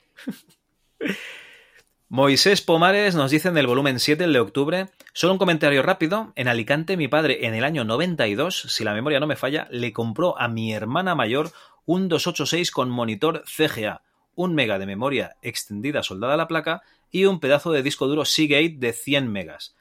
Moisés 2.13 2.61
Pomares 2.61 3.15
nos 3.15 3.31
dice 3.31 3.47
en 3.47 3.57
el 3.57 3.67
volumen 3.67 3.97
7, 3.97 4.25
el 4.25 4.33
de 4.33 4.41
octubre, 4.41 4.89
solo 5.13 5.31
un 5.31 5.39
comentario 5.39 5.81
rápido, 5.81 6.33
en 6.35 6.49
Alicante 6.49 6.97
mi 6.97 7.07
padre 7.07 7.45
en 7.47 7.53
el 7.53 7.63
año 7.63 7.85
92, 7.85 8.63
si 8.67 8.83
la 8.83 8.93
memoria 8.93 9.21
no 9.21 9.27
me 9.27 9.37
falla, 9.37 9.69
le 9.71 9.93
compró 9.93 10.37
a 10.37 10.49
mi 10.49 10.73
hermana 10.73 11.15
mayor 11.15 11.51
un 11.85 12.09
286 12.09 12.71
con 12.71 12.89
monitor 12.89 13.45
CGA, 13.45 14.01
un 14.35 14.55
mega 14.55 14.77
de 14.77 14.87
memoria 14.87 15.37
extendida 15.41 16.03
soldada 16.03 16.33
a 16.33 16.37
la 16.37 16.49
placa 16.49 16.81
y 17.11 17.23
un 17.23 17.39
pedazo 17.39 17.71
de 17.71 17.81
disco 17.81 18.07
duro 18.07 18.25
Seagate 18.25 18.75
de 18.77 18.91
100 18.91 19.31
megas. 19.31 19.77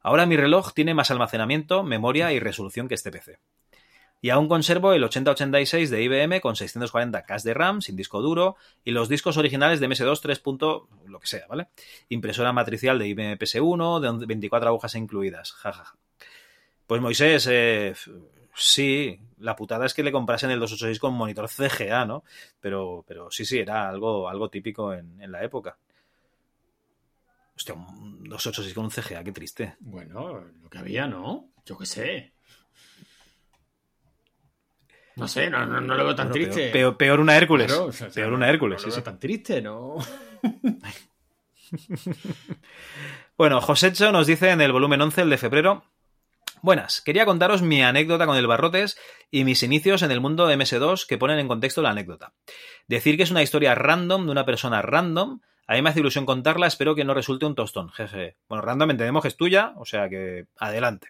Ahora 0.00 0.24
mi 0.24 0.38
reloj 0.38 0.72
tiene 0.72 0.94
más 0.94 1.10
almacenamiento, 1.10 1.82
memoria 1.82 2.32
y 2.32 2.40
resolución 2.40 2.88
que 2.88 2.94
este 2.94 3.12
PC. 3.12 3.40
Y 4.24 4.30
aún 4.30 4.48
conservo 4.48 4.94
el 4.94 5.04
8086 5.04 5.90
de 5.90 6.02
IBM 6.02 6.40
con 6.40 6.54
640K 6.54 7.42
de 7.42 7.52
RAM 7.52 7.82
sin 7.82 7.94
disco 7.94 8.22
duro 8.22 8.56
y 8.82 8.92
los 8.92 9.10
discos 9.10 9.36
originales 9.36 9.80
de 9.80 9.86
MS2 9.86 10.18
3. 10.18 10.42
lo 11.08 11.20
que 11.20 11.26
sea, 11.26 11.46
¿vale? 11.46 11.68
Impresora 12.08 12.50
matricial 12.54 12.98
de 12.98 13.06
IBM 13.06 13.38
PS1 13.38 14.18
de 14.18 14.24
24 14.24 14.70
agujas 14.70 14.94
incluidas. 14.94 15.54
Pues 16.86 17.02
Moisés, 17.02 17.46
eh, 17.50 17.92
sí, 18.54 19.20
la 19.40 19.54
putada 19.54 19.84
es 19.84 19.92
que 19.92 20.02
le 20.02 20.10
comprasen 20.10 20.50
el 20.50 20.58
286 20.58 20.98
con 21.00 21.12
monitor 21.12 21.46
CGA, 21.46 22.06
¿no? 22.06 22.24
Pero, 22.62 23.04
pero 23.06 23.30
sí, 23.30 23.44
sí, 23.44 23.58
era 23.58 23.90
algo, 23.90 24.30
algo 24.30 24.48
típico 24.48 24.94
en, 24.94 25.20
en 25.20 25.32
la 25.32 25.44
época. 25.44 25.76
Hostia, 27.54 27.74
un 27.74 28.24
286 28.24 28.74
con 28.74 28.84
un 28.86 28.90
CGA, 28.90 29.22
qué 29.22 29.32
triste. 29.32 29.76
Bueno, 29.80 30.46
lo 30.62 30.70
que 30.70 30.78
había, 30.78 31.06
¿no? 31.06 31.50
Yo 31.66 31.76
qué 31.76 31.84
sé. 31.84 32.34
No 35.16 35.28
sé, 35.28 35.48
no, 35.50 35.64
no, 35.66 35.80
no 35.80 35.94
lo 35.94 36.04
veo 36.04 36.14
tan 36.14 36.28
Bueno, 36.30 36.44
triste. 36.50 36.70
Peor, 36.70 36.92
peor- 36.92 36.96
peor 36.96 37.20
una 37.20 37.36
Hércules. 37.36 37.66
Claro, 37.68 37.84
o 37.86 37.92
sea, 37.92 38.08
peor 38.08 38.30
no- 38.30 38.36
una 38.36 38.48
Hércules, 38.50 38.80
no 38.82 38.86
lo 38.86 38.90
sí, 38.92 38.96
veo 38.96 38.98
sí. 38.98 39.04
tan 39.04 39.18
triste, 39.18 39.62
¿no? 39.62 39.96
Bueno, 43.36 43.60
Josecho 43.60 44.12
nos 44.12 44.26
dice 44.26 44.50
en 44.50 44.60
el 44.60 44.72
volumen 44.72 45.00
11, 45.00 45.22
el 45.22 45.30
de 45.30 45.38
febrero. 45.38 45.84
Buenas, 46.62 47.00
quería 47.00 47.26
contaros 47.26 47.62
mi 47.62 47.82
anécdota 47.82 48.26
con 48.26 48.36
el 48.36 48.46
Barrotes 48.46 48.96
y 49.30 49.44
mis 49.44 49.62
inicios 49.62 50.02
en 50.02 50.10
el 50.12 50.20
mundo 50.20 50.46
de 50.46 50.56
MS2 50.56 51.06
que 51.06 51.18
ponen 51.18 51.38
en 51.38 51.48
contexto 51.48 51.82
la 51.82 51.90
anécdota. 51.90 52.32
Decir 52.86 53.16
que 53.16 53.24
es 53.24 53.30
una 53.30 53.42
historia 53.42 53.74
random 53.74 54.24
de 54.26 54.30
una 54.32 54.46
persona 54.46 54.82
random, 54.82 55.40
a 55.66 55.74
mí 55.74 55.82
me 55.82 55.90
hace 55.90 56.00
ilusión 56.00 56.26
contarla, 56.26 56.66
espero 56.68 56.94
que 56.94 57.04
no 57.04 57.12
resulte 57.12 57.44
un 57.44 57.54
tostón, 57.54 57.90
jeje. 57.90 58.36
Bueno, 58.48 58.62
random 58.62 58.92
entendemos 58.92 59.22
que 59.22 59.28
es 59.28 59.36
tuya, 59.36 59.72
o 59.76 59.84
sea 59.84 60.08
que 60.08 60.46
adelante. 60.58 61.08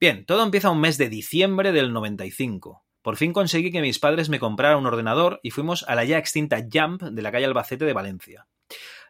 Bien, 0.00 0.24
todo 0.24 0.44
empieza 0.44 0.70
un 0.70 0.80
mes 0.80 0.96
de 0.96 1.08
diciembre 1.08 1.72
del 1.72 1.92
95. 1.92 2.84
Por 3.02 3.16
fin 3.16 3.32
conseguí 3.32 3.72
que 3.72 3.80
mis 3.80 3.98
padres 3.98 4.28
me 4.28 4.38
compraran 4.38 4.78
un 4.78 4.86
ordenador 4.86 5.40
y 5.42 5.50
fuimos 5.50 5.84
a 5.88 5.96
la 5.96 6.04
ya 6.04 6.18
extinta 6.18 6.64
Jump 6.72 7.02
de 7.02 7.20
la 7.20 7.32
calle 7.32 7.46
Albacete 7.46 7.84
de 7.84 7.92
Valencia. 7.92 8.46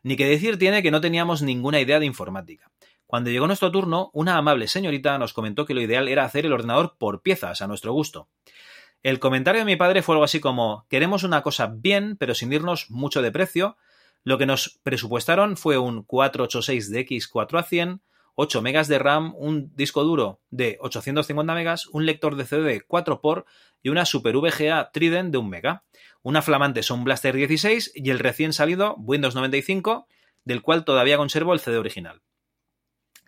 Ni 0.02 0.17
que 0.17 0.26
decir 0.26 0.58
tiene 0.58 0.83
que 0.83 0.91
no 0.91 1.02
teníamos 1.02 1.42
ninguna 1.42 1.78
idea 1.78 2.00
de 2.00 2.07
informática. 2.07 2.70
Cuando 3.07 3.28
llegó 3.28 3.47
nuestro 3.47 3.70
turno, 3.70 4.08
una 4.15 4.39
amable 4.39 4.67
señorita 4.67 5.18
nos 5.18 5.34
comentó 5.34 5.67
que 5.67 5.75
lo 5.75 5.83
ideal 5.83 6.08
era 6.08 6.25
hacer 6.25 6.47
el 6.47 6.55
ordenador 6.55 6.97
por 6.97 7.20
piezas, 7.20 7.60
a 7.60 7.67
nuestro 7.67 7.92
gusto. 7.92 8.31
El 9.02 9.18
comentario 9.18 9.60
de 9.60 9.67
mi 9.67 9.76
padre 9.76 10.00
fue 10.00 10.15
algo 10.15 10.25
así 10.25 10.41
como 10.41 10.86
queremos 10.89 11.23
una 11.23 11.42
cosa 11.42 11.67
bien, 11.67 12.17
pero 12.17 12.34
sin 12.34 12.50
irnos 12.50 12.91
mucho 12.91 13.20
de 13.20 13.31
precio. 13.31 13.76
Lo 14.25 14.39
que 14.39 14.47
nos 14.47 14.81
presupuestaron 14.83 15.58
fue 15.58 15.76
un 15.76 16.02
486 16.02 16.91
de 16.91 17.07
X4 17.07 17.58
a 17.58 17.62
100, 17.62 18.00
8 18.41 18.62
megas 18.62 18.86
de 18.86 19.00
RAM, 19.00 19.34
un 19.36 19.75
disco 19.75 20.05
duro 20.05 20.41
de 20.50 20.78
850 20.81 21.55
megas, 21.55 21.89
un 21.89 22.07
lector 22.07 22.36
de 22.36 22.44
CD 22.44 22.86
4x 22.86 23.44
y 23.83 23.89
una 23.89 24.05
Super 24.05 24.36
VGA 24.36 24.92
Trident 24.92 25.33
de 25.33 25.39
1 25.39 25.49
mega, 25.49 25.83
una 26.23 26.41
flamante 26.41 26.84
Sound 26.84 27.02
Blaster 27.02 27.34
16 27.34 27.91
y 27.97 28.10
el 28.10 28.20
recién 28.20 28.52
salido 28.52 28.94
Windows 28.99 29.34
95, 29.34 30.07
del 30.44 30.62
cual 30.62 30.84
todavía 30.84 31.17
conservo 31.17 31.52
el 31.52 31.58
CD 31.58 31.78
original. 31.78 32.23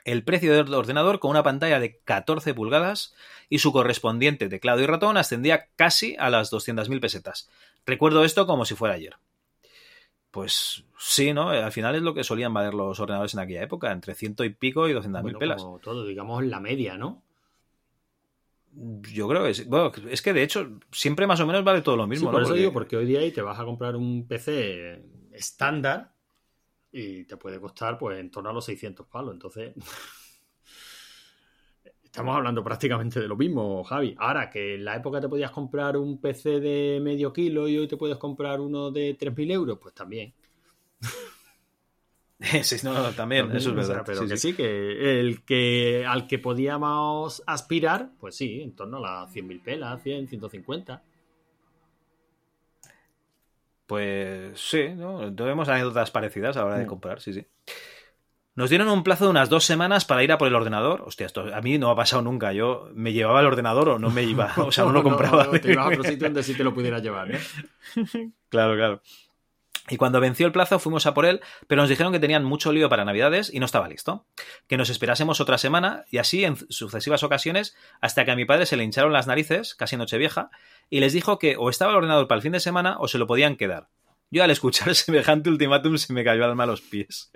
El 0.05 0.23
precio 0.23 0.55
del 0.55 0.73
ordenador 0.73 1.19
con 1.19 1.33
una 1.33 1.43
pantalla 1.43 1.81
de 1.81 1.99
14 2.05 2.55
pulgadas 2.55 3.13
y 3.49 3.59
su 3.59 3.73
correspondiente 3.73 4.49
teclado 4.49 4.81
y 4.81 4.87
ratón 4.87 5.17
ascendía 5.17 5.71
casi 5.75 6.15
a 6.21 6.31
las 6.31 6.53
200.000 6.53 7.01
pesetas. 7.01 7.51
Recuerdo 7.85 8.25
esto 8.25 8.47
como 8.47 8.65
si 8.65 8.77
fuera 8.77 8.95
ayer. 8.95 9.17
Pues 10.31 10.85
sí, 10.97 11.33
¿no? 11.33 11.49
Al 11.51 11.73
final 11.73 11.95
es 11.97 12.03
lo 12.03 12.15
que 12.15 12.23
solían 12.23 12.55
valer 12.55 12.73
los 12.75 13.01
ordenadores 13.01 13.35
en 13.35 13.41
aquella 13.41 13.63
época, 13.63 13.91
entre 13.91 14.15
ciento 14.15 14.45
y 14.45 14.51
pico 14.51 14.89
y 14.89 14.93
200.000 14.93 15.23
Bueno, 15.23 15.39
pelas. 15.41 15.63
como 15.63 15.79
todo, 15.81 16.05
digamos, 16.07 16.45
la 16.45 16.61
media, 16.61 16.97
¿no? 16.97 17.23
Yo 19.13 19.27
creo 19.29 19.45
que 19.45 19.55
sí. 19.55 19.65
Bueno, 19.67 19.91
es 20.09 20.23
que 20.23 20.33
de 20.33 20.45
hecho 20.45 20.79
siempre 20.93 21.27
más 21.27 21.41
o 21.41 21.47
menos 21.47 21.65
vale 21.65 21.83
todo 21.83 21.97
lo 21.97 22.07
mismo, 22.07 22.29
Sí, 22.29 22.33
por 22.33 22.35
¿no? 22.35 22.41
eso 22.43 22.49
Porque- 22.51 22.61
digo, 22.61 22.73
porque 22.73 22.97
hoy 22.97 23.07
día 23.07 23.19
ahí 23.21 23.33
te 23.33 23.43
vas 23.43 23.59
a 23.59 23.65
comprar 23.65 23.97
un 23.97 24.27
PC 24.29 25.03
estándar 25.33 26.13
y 26.93 27.25
te 27.25 27.37
puede 27.37 27.61
costar 27.61 27.99
pues 27.99 28.19
en 28.21 28.31
torno 28.31 28.51
a 28.51 28.53
los 28.53 28.65
600 28.65 29.07
palos. 29.09 29.33
Entonces, 29.35 29.75
estamos 32.11 32.37
hablando 32.37 32.63
prácticamente 32.65 33.21
de 33.21 33.29
lo 33.29 33.37
mismo, 33.37 33.85
Javi. 33.85 34.15
Ahora 34.19 34.51
que 34.51 34.75
en 34.75 34.85
la 34.85 34.97
época 34.97 35.21
te 35.21 35.29
podías 35.29 35.51
comprar 35.53 35.97
un 35.97 36.21
PC 36.21 36.61
de 36.61 37.01
medio 37.01 37.33
kilo 37.33 37.69
y 37.69 37.79
hoy 37.79 37.87
te 37.89 37.97
puedes 37.97 38.19
comprar 38.19 38.61
uno 38.61 38.91
de 38.91 39.15
3.000 39.15 39.51
euros, 39.51 39.79
pues 39.81 39.95
también. 39.95 40.33
sí, 42.63 42.77
no, 42.85 42.95
no, 42.95 43.15
también, 43.15 43.43
También, 43.43 43.59
eso 43.59 43.71
es 43.71 43.77
o 43.77 43.83
sea, 43.83 43.89
verdad. 43.89 44.03
pero 44.07 44.23
sí, 44.23 44.29
que 44.29 44.37
sí. 44.37 44.49
sí, 44.51 44.57
que 44.57 45.21
el 45.21 45.45
que 45.45 46.05
al 46.07 46.27
que 46.27 46.39
podíamos 46.39 47.43
aspirar, 47.47 48.11
pues 48.19 48.35
sí, 48.37 48.63
en 48.63 48.75
torno 48.75 48.97
a 48.99 49.23
las 49.23 49.33
100.000 49.33 49.61
pelas, 49.61 50.03
100, 50.03 50.27
150. 50.29 51.03
Pues 53.87 54.61
sí, 54.61 54.91
¿no? 54.95 55.35
Tenemos 55.35 55.69
anécdotas 55.69 56.11
parecidas 56.11 56.57
a 56.57 56.61
la 56.61 56.67
hora 56.67 56.79
de 56.79 56.85
Mm. 56.85 56.87
comprar, 56.87 57.21
sí, 57.21 57.33
sí. 57.35 57.47
Nos 58.57 58.69
dieron 58.69 58.89
un 58.89 59.05
plazo 59.05 59.25
de 59.25 59.31
unas 59.31 59.49
dos 59.49 59.65
semanas 59.65 60.05
para 60.05 60.25
ir 60.25 60.33
a 60.33 60.39
por 60.39 60.49
el 60.49 60.55
ordenador. 60.55 61.03
Hostia, 61.07 61.27
esto 61.27 61.55
a 61.55 61.61
mí 61.61 61.79
no 61.79 61.91
ha 61.91 61.97
pasado 61.97 62.23
nunca. 62.23 62.53
Yo 62.53 62.91
me 62.95 63.13
llevaba 63.13 63.41
el 63.41 63.47
ordenador 63.47 63.89
o 63.91 63.99
no 63.99 64.11
me 64.11 64.23
iba, 64.25 64.53
o 64.57 64.73
sea, 64.73 64.85
no 64.85 64.93
lo 64.93 65.03
compraba. 65.03 65.45
No, 65.45 65.61
te 65.61 65.73
ibas 65.73 65.87
a 65.87 65.89
otro 65.89 66.05
sitio 66.05 66.27
donde 66.27 66.43
sí 66.43 66.55
te 66.55 66.65
lo 66.65 66.75
pudieras 66.75 67.03
llevar, 67.03 67.29
¿no? 67.29 67.39
Claro, 68.49 68.75
claro. 68.75 69.03
Y 69.89 69.97
cuando 69.97 70.21
venció 70.21 70.47
el 70.47 70.53
plazo 70.53 70.79
fuimos 70.79 71.07
a 71.07 71.15
por 71.15 71.27
él, 71.27 71.41
pero 71.67 71.83
nos 71.83 71.89
dijeron 71.89 72.13
que 72.13 72.19
tenían 72.19 72.45
mucho 72.45 72.73
lío 72.73 72.89
para 72.89 73.05
Navidades 73.05 73.53
y 73.53 73.61
no 73.61 73.67
estaba 73.67 73.89
listo. 73.89 74.27
Que 74.67 74.77
nos 74.77 74.91
esperásemos 74.91 75.41
otra 75.41 75.59
semana 75.59 76.05
y 76.11 76.19
así 76.19 76.45
en 76.45 76.57
sucesivas 76.69 77.23
ocasiones 77.23 77.77
hasta 78.01 78.25
que 78.25 78.31
a 78.31 78.37
mi 78.37 78.45
padre 78.45 78.67
se 78.67 78.77
le 78.77 78.85
hincharon 78.85 79.13
las 79.13 79.27
narices, 79.27 79.75
casi 79.75 79.97
nochevieja, 79.97 80.51
y 80.91 81.01
les 81.01 81.13
dijo 81.13 81.39
que 81.39 81.57
o 81.57 81.71
estaba 81.71 81.93
el 81.93 81.99
ordenador 81.99 82.29
para 82.29 82.37
el 82.37 82.43
fin 82.43 82.53
de 82.53 82.61
semana 82.61 82.99
o 82.99 83.09
se 83.09 83.19
lo 83.19 83.27
podían 83.27 83.57
quedar. 83.57 83.89
Yo 84.31 84.45
al 84.45 84.51
escuchar 84.51 84.95
semejante 84.95 85.51
ultimátum 85.51 85.99
se 85.99 86.13
me 86.13 86.25
cayó 86.25 86.45
alma 86.45 86.65
a 86.65 86.67
los 86.69 86.81
pies. 86.81 87.33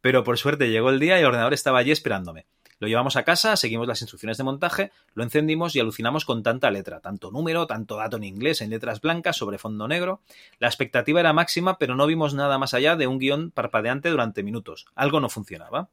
Pero 0.00 0.24
por 0.24 0.38
suerte 0.38 0.70
llegó 0.70 0.90
el 0.90 1.00
día 1.00 1.16
y 1.16 1.20
el 1.20 1.26
ordenador 1.26 1.54
estaba 1.54 1.78
allí 1.78 1.90
esperándome. 1.90 2.46
Lo 2.80 2.88
llevamos 2.88 3.16
a 3.16 3.24
casa, 3.24 3.56
seguimos 3.56 3.86
las 3.86 4.00
instrucciones 4.00 4.38
de 4.38 4.44
montaje, 4.44 4.90
lo 5.12 5.22
encendimos 5.22 5.76
y 5.76 5.80
alucinamos 5.80 6.24
con 6.24 6.42
tanta 6.42 6.70
letra, 6.70 7.00
tanto 7.00 7.30
número, 7.30 7.66
tanto 7.66 7.96
dato 7.96 8.16
en 8.16 8.24
inglés 8.24 8.62
en 8.62 8.70
letras 8.70 9.02
blancas 9.02 9.36
sobre 9.36 9.58
fondo 9.58 9.86
negro. 9.86 10.22
La 10.58 10.68
expectativa 10.68 11.20
era 11.20 11.34
máxima, 11.34 11.76
pero 11.76 11.94
no 11.94 12.06
vimos 12.06 12.32
nada 12.32 12.56
más 12.56 12.72
allá 12.72 12.96
de 12.96 13.06
un 13.06 13.18
guion 13.18 13.50
parpadeante 13.50 14.08
durante 14.08 14.42
minutos. 14.42 14.86
Algo 14.94 15.20
no 15.20 15.28
funcionaba. 15.28 15.90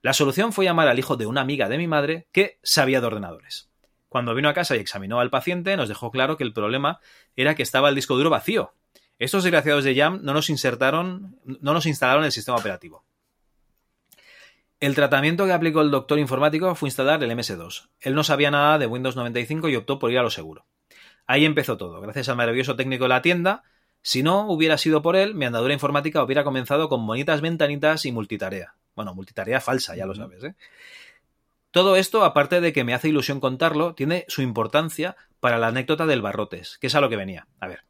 La 0.00 0.14
solución 0.14 0.54
fue 0.54 0.64
llamar 0.64 0.88
al 0.88 0.98
hijo 0.98 1.16
de 1.16 1.26
una 1.26 1.42
amiga 1.42 1.68
de 1.68 1.76
mi 1.76 1.86
madre 1.86 2.26
que 2.32 2.58
sabía 2.62 3.02
de 3.02 3.08
ordenadores. 3.08 3.68
Cuando 4.08 4.34
vino 4.34 4.48
a 4.48 4.54
casa 4.54 4.76
y 4.76 4.80
examinó 4.80 5.20
al 5.20 5.30
paciente, 5.30 5.76
nos 5.76 5.90
dejó 5.90 6.10
claro 6.10 6.38
que 6.38 6.44
el 6.44 6.54
problema 6.54 7.00
era 7.36 7.54
que 7.54 7.62
estaba 7.62 7.90
el 7.90 7.94
disco 7.94 8.16
duro 8.16 8.30
vacío. 8.30 8.72
Estos 9.22 9.44
desgraciados 9.44 9.84
de 9.84 9.94
Jam 9.94 10.18
no 10.24 10.34
nos 10.34 10.50
insertaron, 10.50 11.38
no 11.44 11.72
nos 11.72 11.86
instalaron 11.86 12.24
el 12.24 12.32
sistema 12.32 12.58
operativo. 12.58 13.04
El 14.80 14.96
tratamiento 14.96 15.46
que 15.46 15.52
aplicó 15.52 15.80
el 15.80 15.92
doctor 15.92 16.18
informático 16.18 16.74
fue 16.74 16.88
instalar 16.88 17.22
el 17.22 17.30
MS2. 17.30 17.88
Él 18.00 18.16
no 18.16 18.24
sabía 18.24 18.50
nada 18.50 18.78
de 18.78 18.88
Windows 18.88 19.14
95 19.14 19.68
y 19.68 19.76
optó 19.76 20.00
por 20.00 20.10
ir 20.10 20.18
a 20.18 20.24
lo 20.24 20.30
seguro. 20.30 20.66
Ahí 21.24 21.44
empezó 21.44 21.76
todo, 21.76 22.00
gracias 22.00 22.30
al 22.30 22.36
maravilloso 22.36 22.74
técnico 22.74 23.04
de 23.04 23.10
la 23.10 23.22
tienda. 23.22 23.62
Si 24.02 24.24
no 24.24 24.50
hubiera 24.50 24.76
sido 24.76 25.02
por 25.02 25.14
él, 25.14 25.36
mi 25.36 25.44
andadura 25.44 25.72
informática 25.72 26.24
hubiera 26.24 26.42
comenzado 26.42 26.88
con 26.88 27.06
bonitas 27.06 27.42
ventanitas 27.42 28.04
y 28.06 28.10
multitarea. 28.10 28.74
Bueno, 28.96 29.14
multitarea 29.14 29.60
falsa, 29.60 29.94
ya 29.94 30.04
lo 30.04 30.16
sabes, 30.16 30.42
¿eh? 30.42 30.56
Todo 31.70 31.94
esto, 31.94 32.24
aparte 32.24 32.60
de 32.60 32.72
que 32.72 32.82
me 32.82 32.92
hace 32.92 33.10
ilusión 33.10 33.38
contarlo, 33.38 33.94
tiene 33.94 34.24
su 34.26 34.42
importancia 34.42 35.14
para 35.38 35.58
la 35.58 35.68
anécdota 35.68 36.06
del 36.06 36.22
barrotes, 36.22 36.76
que 36.78 36.88
es 36.88 36.94
a 36.96 37.00
lo 37.00 37.08
que 37.08 37.14
venía. 37.14 37.46
A 37.60 37.68
ver. 37.68 37.84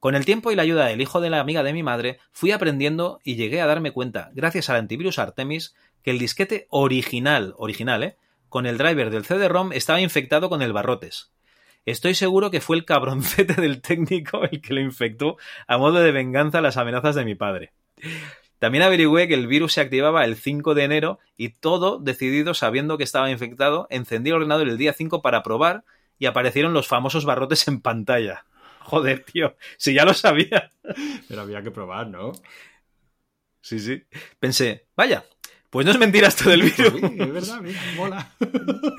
Con 0.00 0.14
el 0.14 0.24
tiempo 0.24 0.52
y 0.52 0.54
la 0.54 0.62
ayuda 0.62 0.86
del 0.86 1.00
hijo 1.00 1.20
de 1.20 1.28
la 1.28 1.40
amiga 1.40 1.64
de 1.64 1.72
mi 1.72 1.82
madre, 1.82 2.20
fui 2.30 2.52
aprendiendo 2.52 3.18
y 3.24 3.34
llegué 3.34 3.60
a 3.60 3.66
darme 3.66 3.90
cuenta, 3.90 4.30
gracias 4.32 4.70
al 4.70 4.76
antivirus 4.76 5.18
Artemis, 5.18 5.74
que 6.04 6.12
el 6.12 6.20
disquete 6.20 6.68
original, 6.70 7.54
original, 7.56 8.04
¿eh? 8.04 8.16
con 8.48 8.66
el 8.66 8.78
driver 8.78 9.10
del 9.10 9.24
CD-ROM 9.24 9.72
estaba 9.72 10.00
infectado 10.00 10.48
con 10.48 10.62
el 10.62 10.72
barrotes. 10.72 11.32
Estoy 11.84 12.14
seguro 12.14 12.50
que 12.50 12.60
fue 12.60 12.76
el 12.76 12.84
cabroncete 12.84 13.54
del 13.54 13.80
técnico 13.80 14.44
el 14.44 14.60
que 14.60 14.74
lo 14.74 14.80
infectó 14.80 15.36
a 15.66 15.78
modo 15.78 15.98
de 15.98 16.12
venganza 16.12 16.58
a 16.58 16.62
las 16.62 16.76
amenazas 16.76 17.14
de 17.16 17.24
mi 17.24 17.34
padre. 17.34 17.72
También 18.58 18.84
averigüé 18.84 19.26
que 19.26 19.34
el 19.34 19.46
virus 19.46 19.74
se 19.74 19.80
activaba 19.80 20.24
el 20.24 20.36
5 20.36 20.74
de 20.74 20.84
enero 20.84 21.18
y 21.36 21.50
todo 21.50 21.98
decidido 21.98 22.54
sabiendo 22.54 22.98
que 22.98 23.04
estaba 23.04 23.30
infectado, 23.30 23.86
encendí 23.90 24.30
el 24.30 24.36
ordenador 24.36 24.68
el 24.68 24.78
día 24.78 24.92
5 24.92 25.22
para 25.22 25.42
probar 25.42 25.84
y 26.18 26.26
aparecieron 26.26 26.72
los 26.72 26.88
famosos 26.88 27.24
barrotes 27.24 27.66
en 27.68 27.80
pantalla. 27.80 28.44
Joder, 28.88 29.22
tío, 29.22 29.54
si 29.76 29.92
ya 29.92 30.04
lo 30.06 30.14
sabía. 30.14 30.70
Pero 31.28 31.42
había 31.42 31.62
que 31.62 31.70
probar, 31.70 32.08
¿no? 32.08 32.32
Sí, 33.60 33.78
sí. 33.80 34.02
Pensé, 34.40 34.86
vaya, 34.96 35.26
pues 35.68 35.84
no 35.84 35.92
es 35.92 35.98
mentira 35.98 36.28
esto 36.28 36.48
del 36.48 36.62
virus. 36.62 36.94
Sí, 36.94 37.16
es 37.18 37.32
verdad, 37.32 37.60
mira, 37.60 37.80
mola. 37.96 38.32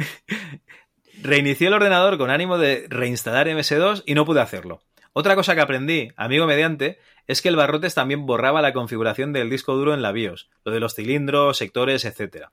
Reinicié 1.24 1.68
el 1.68 1.74
ordenador 1.74 2.20
con 2.20 2.30
ánimo 2.30 2.60
de 2.60 2.86
reinstalar 2.88 3.48
MS2 3.48 4.04
y 4.06 4.14
no 4.14 4.26
pude 4.26 4.42
hacerlo. 4.42 4.84
Otra 5.14 5.36
cosa 5.36 5.56
que 5.56 5.62
aprendí, 5.62 6.10
amigo 6.16 6.46
mediante, 6.46 7.00
es 7.28 7.42
que 7.42 7.50
el 7.50 7.56
barrotes 7.56 7.94
también 7.96 8.26
borraba 8.26 8.62
la 8.62 8.74
configuración 8.74 9.34
del 9.34 9.50
disco 9.50 9.76
duro 9.76 9.94
en 9.94 10.02
la 10.02 10.12
BIOS, 10.12 10.50
lo 10.64 10.72
de 10.72 10.80
los 10.80 10.96
cilindros, 10.96 11.58
sectores, 11.58 12.06
etc. 12.06 12.48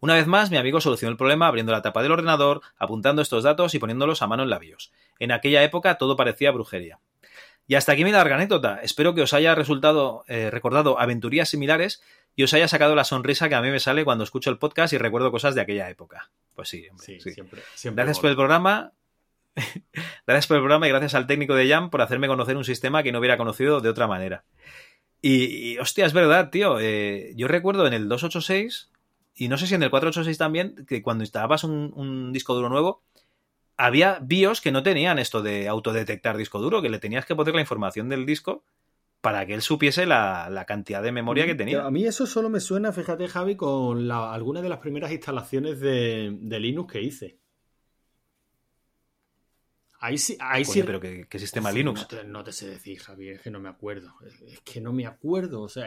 Una 0.00 0.14
vez 0.14 0.26
más, 0.26 0.50
mi 0.50 0.56
amigo 0.56 0.80
solucionó 0.80 1.10
el 1.12 1.16
problema 1.16 1.46
abriendo 1.46 1.72
la 1.72 1.82
tapa 1.82 2.02
del 2.02 2.12
ordenador, 2.12 2.60
apuntando 2.76 3.22
estos 3.22 3.44
datos 3.44 3.74
y 3.74 3.78
poniéndolos 3.78 4.22
a 4.22 4.26
mano 4.26 4.42
en 4.42 4.50
la 4.50 4.58
BIOS. 4.58 4.92
En 5.18 5.32
aquella 5.32 5.62
época 5.62 5.96
todo 5.96 6.16
parecía 6.16 6.50
brujería. 6.50 6.98
Y 7.68 7.76
hasta 7.76 7.92
aquí 7.92 8.04
mi 8.04 8.10
larga 8.12 8.34
anécdota. 8.34 8.80
Espero 8.82 9.14
que 9.14 9.22
os 9.22 9.32
haya 9.32 9.54
resultado 9.54 10.24
eh, 10.26 10.50
recordado 10.50 10.98
aventurías 11.00 11.48
similares 11.48 12.02
y 12.34 12.42
os 12.42 12.52
haya 12.54 12.66
sacado 12.66 12.96
la 12.96 13.04
sonrisa 13.04 13.48
que 13.48 13.54
a 13.54 13.60
mí 13.62 13.70
me 13.70 13.78
sale 13.78 14.04
cuando 14.04 14.24
escucho 14.24 14.50
el 14.50 14.58
podcast 14.58 14.92
y 14.92 14.98
recuerdo 14.98 15.30
cosas 15.30 15.54
de 15.54 15.60
aquella 15.60 15.88
época. 15.88 16.30
Pues 16.56 16.68
sí, 16.68 16.86
hombre, 16.90 17.06
Sí, 17.06 17.20
sí. 17.20 17.30
siempre- 17.32 17.62
siempre 17.74 18.02
Gracias 18.04 18.20
por 18.20 18.30
el 18.30 18.36
programa. 18.36 18.92
gracias 20.26 20.46
por 20.46 20.56
el 20.56 20.62
programa 20.62 20.86
y 20.86 20.90
gracias 20.90 21.14
al 21.14 21.26
técnico 21.26 21.54
de 21.54 21.68
Jam 21.68 21.90
por 21.90 22.02
hacerme 22.02 22.28
conocer 22.28 22.56
un 22.56 22.64
sistema 22.64 23.02
que 23.02 23.12
no 23.12 23.18
hubiera 23.18 23.36
conocido 23.36 23.80
de 23.80 23.88
otra 23.88 24.06
manera. 24.06 24.44
Y, 25.20 25.72
y, 25.74 25.78
hostia, 25.78 26.06
es 26.06 26.12
verdad, 26.12 26.50
tío. 26.50 26.78
eh, 26.80 27.32
yo 27.36 27.48
recuerdo 27.48 27.86
en 27.86 27.92
el 27.92 28.08
286 28.08 28.90
y 29.34 29.48
no 29.48 29.56
sé 29.56 29.66
si 29.66 29.74
en 29.74 29.82
el 29.82 29.90
486 29.90 30.38
también, 30.38 30.86
que 30.86 31.02
cuando 31.02 31.24
instalabas 31.24 31.64
un, 31.64 31.92
un 31.94 32.32
disco 32.32 32.54
duro 32.54 32.68
nuevo, 32.68 33.02
había 33.76 34.18
BIOS 34.20 34.60
que 34.60 34.72
no 34.72 34.82
tenían 34.82 35.18
esto 35.18 35.42
de 35.42 35.68
autodetectar 35.68 36.36
disco 36.36 36.60
duro, 36.60 36.82
que 36.82 36.90
le 36.90 36.98
tenías 36.98 37.24
que 37.24 37.34
poner 37.34 37.54
la 37.54 37.60
información 37.60 38.08
del 38.08 38.26
disco 38.26 38.64
para 39.20 39.46
que 39.46 39.54
él 39.54 39.62
supiese 39.62 40.04
la, 40.04 40.50
la 40.50 40.64
cantidad 40.64 41.02
de 41.02 41.12
memoria 41.12 41.46
que 41.46 41.54
tenía. 41.54 41.86
A 41.86 41.90
mí 41.90 42.04
eso 42.04 42.26
solo 42.26 42.50
me 42.50 42.60
suena, 42.60 42.92
fíjate, 42.92 43.28
Javi, 43.28 43.56
con 43.56 44.10
algunas 44.10 44.62
de 44.64 44.68
las 44.68 44.80
primeras 44.80 45.12
instalaciones 45.12 45.80
de, 45.80 46.36
de 46.40 46.60
Linux 46.60 46.92
que 46.92 47.02
hice. 47.02 47.38
Ahí 50.04 50.18
sí, 50.18 50.36
ahí 50.40 50.64
Coño, 50.64 50.72
sí. 50.74 50.82
pero 50.82 51.00
¿qué- 51.00 51.26
qué 51.28 51.38
sistema 51.38 51.70
Linux? 51.70 52.00
No 52.00 52.06
te, 52.08 52.24
no 52.24 52.42
te 52.42 52.52
sé 52.52 52.68
decir, 52.68 52.98
Javi, 52.98 53.28
es 53.28 53.40
que 53.40 53.50
no 53.52 53.60
me 53.60 53.68
acuerdo. 53.68 54.12
Es 54.48 54.60
que 54.62 54.80
no 54.80 54.92
me 54.92 55.06
acuerdo, 55.06 55.62
o 55.62 55.68
sea, 55.68 55.86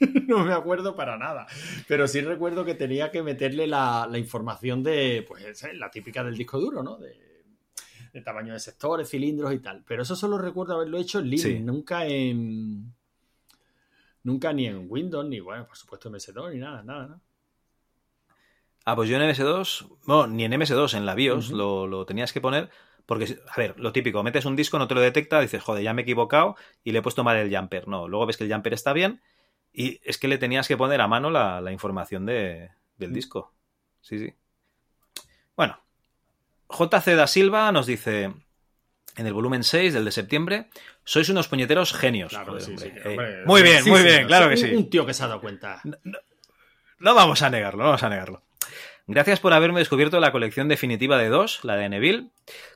no 0.28 0.44
me 0.44 0.52
acuerdo 0.52 0.94
para 0.94 1.18
nada. 1.18 1.46
Pero 1.88 2.06
sí 2.06 2.20
recuerdo 2.20 2.64
que 2.64 2.76
tenía 2.76 3.10
que 3.10 3.24
meterle 3.24 3.66
la, 3.66 4.06
la 4.08 4.18
información 4.18 4.84
de, 4.84 5.24
pues, 5.26 5.64
la 5.74 5.90
típica 5.90 6.22
del 6.22 6.36
disco 6.36 6.60
duro, 6.60 6.84
¿no? 6.84 6.96
De, 6.96 7.18
de 8.12 8.20
tamaño 8.22 8.52
de 8.52 8.60
sectores, 8.60 9.10
cilindros 9.10 9.52
y 9.52 9.58
tal. 9.58 9.82
Pero 9.84 10.02
eso 10.04 10.14
solo 10.14 10.38
recuerdo 10.38 10.74
haberlo 10.76 10.98
hecho 10.98 11.18
en 11.18 11.24
Linux, 11.30 11.42
Sí. 11.42 11.58
nunca 11.58 12.06
en. 12.06 12.94
Nunca 14.22 14.52
ni 14.52 14.66
en 14.66 14.86
Windows, 14.88 15.26
ni 15.26 15.40
bueno, 15.40 15.66
por 15.66 15.76
supuesto 15.76 16.08
en 16.08 16.14
MS2, 16.14 16.52
ni 16.52 16.58
nada, 16.60 16.82
nada, 16.84 17.02
nada. 17.06 17.20
Ah, 18.84 18.94
pues 18.94 19.08
yo 19.08 19.16
en 19.16 19.22
MS2, 19.28 19.88
no, 20.06 20.26
ni 20.28 20.44
en 20.44 20.52
MS2, 20.52 20.94
en 20.96 21.04
la 21.04 21.16
BIOS 21.16 21.50
lo 21.50 22.06
tenías 22.06 22.32
que 22.32 22.40
poner, 22.40 22.70
porque, 23.06 23.38
a 23.48 23.56
ver, 23.56 23.78
lo 23.78 23.92
típico, 23.92 24.22
metes 24.22 24.44
un 24.44 24.56
disco, 24.56 24.78
no 24.78 24.88
te 24.88 24.94
lo 24.94 25.00
detecta, 25.00 25.40
dices, 25.40 25.62
joder, 25.62 25.82
ya 25.84 25.94
me 25.94 26.02
he 26.02 26.04
equivocado 26.04 26.56
y 26.84 26.92
le 26.92 26.98
he 26.98 27.02
puesto 27.02 27.24
mal 27.24 27.36
el 27.36 27.56
jumper. 27.56 27.86
No, 27.88 28.08
luego 28.08 28.26
ves 28.26 28.36
que 28.36 28.44
el 28.44 28.52
jumper 28.52 28.74
está 28.74 28.92
bien 28.92 29.22
y 29.72 30.00
es 30.04 30.18
que 30.18 30.28
le 30.28 30.38
tenías 30.38 30.66
que 30.68 30.76
poner 30.76 31.00
a 31.00 31.06
mano 31.08 31.30
la, 31.30 31.60
la 31.60 31.70
información 31.72 32.26
de- 32.26 32.70
del 32.98 33.12
disco. 33.12 33.52
Sí, 34.00 34.18
sí. 34.18 34.34
Bueno, 35.56 35.78
JC 36.68 37.14
da 37.14 37.26
Silva 37.26 37.70
nos 37.72 37.86
dice 37.86 38.32
en 39.16 39.26
el 39.26 39.32
volumen 39.32 39.64
6 39.64 39.94
del 39.94 40.04
de 40.04 40.10
septiembre, 40.12 40.68
sois 41.04 41.28
unos 41.30 41.48
puñeteros 41.48 41.92
genios. 41.94 42.30
Claro, 42.30 42.52
Joder, 42.58 42.78
sí, 42.78 42.88
eh, 42.94 43.02
hombre, 43.08 43.44
muy 43.46 43.62
bien, 43.62 43.82
sí, 43.84 43.90
muy 43.90 44.02
bien, 44.02 44.26
claro 44.26 44.50
que 44.50 44.56
sí. 44.58 44.74
Un 44.74 44.90
tío 44.90 45.06
que 45.06 45.14
se 45.14 45.22
ha 45.24 45.28
dado 45.28 45.40
cuenta. 45.40 45.80
No 46.98 47.14
vamos 47.14 47.40
a 47.42 47.48
negarlo, 47.50 47.78
no 47.82 47.84
vamos 47.90 48.02
a 48.02 48.08
negarlo. 48.08 48.42
Gracias 49.08 49.38
por 49.38 49.52
haberme 49.52 49.78
descubierto 49.78 50.18
la 50.18 50.32
colección 50.32 50.66
definitiva 50.66 51.16
de 51.16 51.28
dos, 51.28 51.62
la 51.62 51.76
de 51.76 51.88
Neville. 51.88 52.30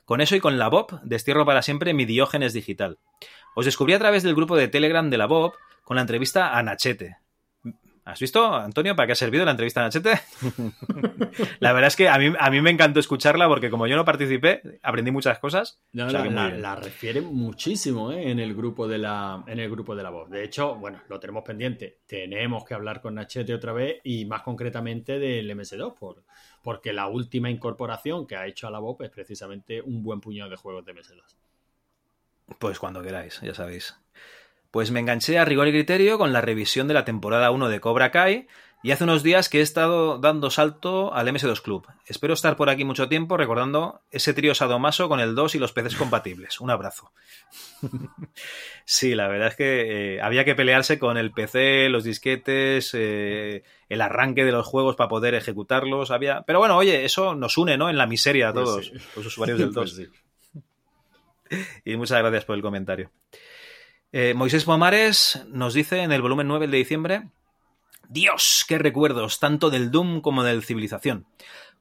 Con 0.05 0.21
eso 0.21 0.33
y 0.37 0.39
con 0.39 0.57
la 0.57 0.69
Bob, 0.69 1.01
destierro 1.03 1.45
para 1.45 1.61
siempre 1.61 1.93
mi 1.93 2.05
Diógenes 2.05 2.53
digital. 2.53 2.99
Os 3.53 3.65
descubrí 3.65 3.93
a 3.93 3.99
través 3.99 4.23
del 4.23 4.33
grupo 4.33 4.55
de 4.55 4.69
Telegram 4.69 5.09
de 5.09 5.17
la 5.17 5.25
Bob 5.25 5.53
con 5.83 5.95
la 5.95 6.01
entrevista 6.01 6.57
a 6.57 6.63
Nachete. 6.63 7.17
¿Has 8.11 8.19
visto, 8.19 8.53
Antonio, 8.53 8.95
para 8.95 9.07
qué 9.07 9.13
ha 9.13 9.15
servido 9.15 9.45
la 9.45 9.51
entrevista 9.51 9.79
a 9.79 9.83
Nachete? 9.85 10.19
la 11.59 11.73
verdad 11.73 11.87
es 11.87 11.95
que 11.95 12.09
a 12.09 12.17
mí, 12.17 12.33
a 12.37 12.49
mí 12.49 12.61
me 12.61 12.69
encantó 12.69 12.99
escucharla 12.99 13.47
porque 13.47 13.69
como 13.69 13.87
yo 13.87 13.95
no 13.95 14.05
participé, 14.05 14.61
aprendí 14.83 15.11
muchas 15.11 15.39
cosas. 15.39 15.79
No, 15.93 16.07
O 16.07 16.09
sea 16.09 16.25
la, 16.25 16.49
la 16.49 16.75
refieren 16.75 17.25
muchísimo 17.25 18.11
¿eh? 18.11 18.31
en 18.31 18.39
el 18.39 18.53
grupo 18.53 18.87
de 18.87 18.97
la 18.97 19.43
en 19.47 19.59
el 19.59 19.69
grupo 19.69 19.95
de 19.95 20.03
la 20.03 20.09
voz. 20.09 20.29
De 20.29 20.43
hecho, 20.43 20.75
bueno, 20.75 21.01
lo 21.07 21.19
tenemos 21.19 21.43
pendiente. 21.43 21.99
Tenemos 22.05 22.65
que 22.65 22.73
hablar 22.73 23.01
con 23.01 23.15
Nachete 23.15 23.53
otra 23.53 23.73
vez 23.73 24.01
y 24.03 24.25
más 24.25 24.41
concretamente 24.41 25.19
del 25.19 25.49
MS2, 25.49 25.95
por, 25.95 26.23
porque 26.61 26.93
la 26.93 27.07
última 27.07 27.49
incorporación 27.49 28.27
que 28.27 28.35
ha 28.35 28.45
hecho 28.45 28.67
a 28.67 28.71
la 28.71 28.79
voz 28.79 28.97
es 29.01 29.09
precisamente 29.09 29.81
un 29.81 30.03
buen 30.03 30.19
puñado 30.19 30.49
de 30.49 30.57
juegos 30.57 30.85
de 30.85 30.93
MS2. 30.93 31.23
Pues 32.59 32.79
cuando 32.79 33.01
queráis, 33.01 33.39
ya 33.41 33.53
sabéis. 33.53 33.95
Pues 34.71 34.89
me 34.91 35.01
enganché 35.01 35.37
a 35.37 35.45
rigor 35.45 35.67
y 35.67 35.71
criterio 35.71 36.17
con 36.17 36.31
la 36.31 36.41
revisión 36.41 36.87
de 36.87 36.93
la 36.93 37.03
temporada 37.05 37.51
1 37.51 37.67
de 37.69 37.79
Cobra 37.81 38.09
Kai 38.09 38.47
y 38.83 38.91
hace 38.91 39.03
unos 39.03 39.21
días 39.21 39.47
que 39.49 39.59
he 39.59 39.61
estado 39.61 40.17
dando 40.17 40.49
salto 40.49 41.13
al 41.13 41.27
MS2 41.27 41.61
Club. 41.61 41.85
Espero 42.07 42.33
estar 42.33 42.55
por 42.55 42.69
aquí 42.69 42.83
mucho 42.83 43.07
tiempo 43.09 43.37
recordando 43.37 44.01
ese 44.11 44.33
trío 44.33 44.55
sadomaso 44.55 45.07
con 45.09 45.19
el 45.19 45.35
2 45.35 45.55
y 45.55 45.59
los 45.59 45.71
peces 45.73 45.95
compatibles. 45.95 46.59
Un 46.61 46.71
abrazo. 46.71 47.11
sí, 48.85 49.13
la 49.13 49.27
verdad 49.27 49.49
es 49.49 49.55
que 49.55 50.15
eh, 50.15 50.21
había 50.21 50.45
que 50.45 50.55
pelearse 50.55 50.97
con 50.97 51.17
el 51.17 51.31
PC, 51.31 51.89
los 51.89 52.03
disquetes, 52.05 52.91
eh, 52.93 53.63
el 53.89 54.01
arranque 54.01 54.45
de 54.45 54.51
los 54.53 54.65
juegos 54.65 54.95
para 54.95 55.09
poder 55.09 55.35
ejecutarlos. 55.35 56.09
Había... 56.11 56.41
Pero 56.43 56.59
bueno, 56.59 56.77
oye, 56.77 57.03
eso 57.05 57.35
nos 57.35 57.57
une, 57.57 57.77
¿no? 57.77 57.89
En 57.89 57.97
la 57.97 58.07
miseria 58.07 58.49
a 58.49 58.53
Pues 58.53 58.65
todos 58.65 58.85
sí. 58.85 58.93
los 59.15 59.25
usuarios 59.25 59.59
del 59.59 59.73
2. 59.73 59.75
Pues 59.95 59.95
sí. 59.95 60.09
Y 61.83 61.97
muchas 61.97 62.19
gracias 62.19 62.45
por 62.45 62.55
el 62.55 62.61
comentario. 62.61 63.11
Eh, 64.13 64.33
Moisés 64.33 64.65
Pomares 64.65 65.41
nos 65.47 65.73
dice 65.73 66.01
en 66.01 66.11
el 66.11 66.21
volumen 66.21 66.47
9 66.47 66.65
el 66.65 66.71
de 66.71 66.77
diciembre: 66.77 67.29
Dios, 68.09 68.65
qué 68.67 68.77
recuerdos, 68.77 69.39
tanto 69.39 69.69
del 69.69 69.89
Doom 69.89 70.19
como 70.21 70.43
del 70.43 70.63
Civilización. 70.63 71.25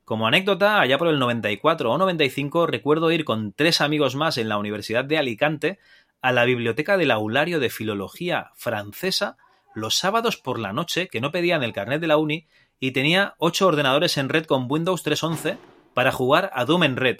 Como 0.05 0.27
anécdota, 0.27 0.81
allá 0.81 0.97
por 0.99 1.09
el 1.09 1.19
94 1.19 1.91
o 1.91 1.99
95 1.99 2.67
recuerdo 2.67 3.11
ir 3.11 3.25
con 3.25 3.53
tres 3.53 3.81
amigos 3.81 4.15
más 4.15 4.39
en 4.39 4.49
la 4.49 4.59
Universidad 4.59 5.05
de 5.05 5.19
Alicante 5.19 5.79
a 6.23 6.33
la 6.33 6.45
biblioteca 6.45 6.97
del 6.97 7.11
aulario 7.11 7.61
de 7.61 7.71
filología 7.71 8.51
francesa 8.55 9.37
los 9.75 9.97
sábados 9.97 10.37
por 10.37 10.59
la 10.59 10.73
noche, 10.73 11.09
que 11.09 11.21
no 11.21 11.31
pedían 11.31 11.63
el 11.63 11.73
carnet 11.73 12.01
de 12.01 12.09
la 12.09 12.17
uni, 12.17 12.47
y 12.79 12.93
tenía 12.93 13.35
ocho 13.39 13.67
ordenadores 13.67 14.17
en 14.19 14.29
red 14.29 14.47
con 14.47 14.67
Windows 14.69 15.05
3.11 15.05 15.59
para 15.95 16.13
jugar 16.13 16.51
a 16.55 16.65
Doom 16.65 16.85
en 16.85 16.97
red. 16.97 17.19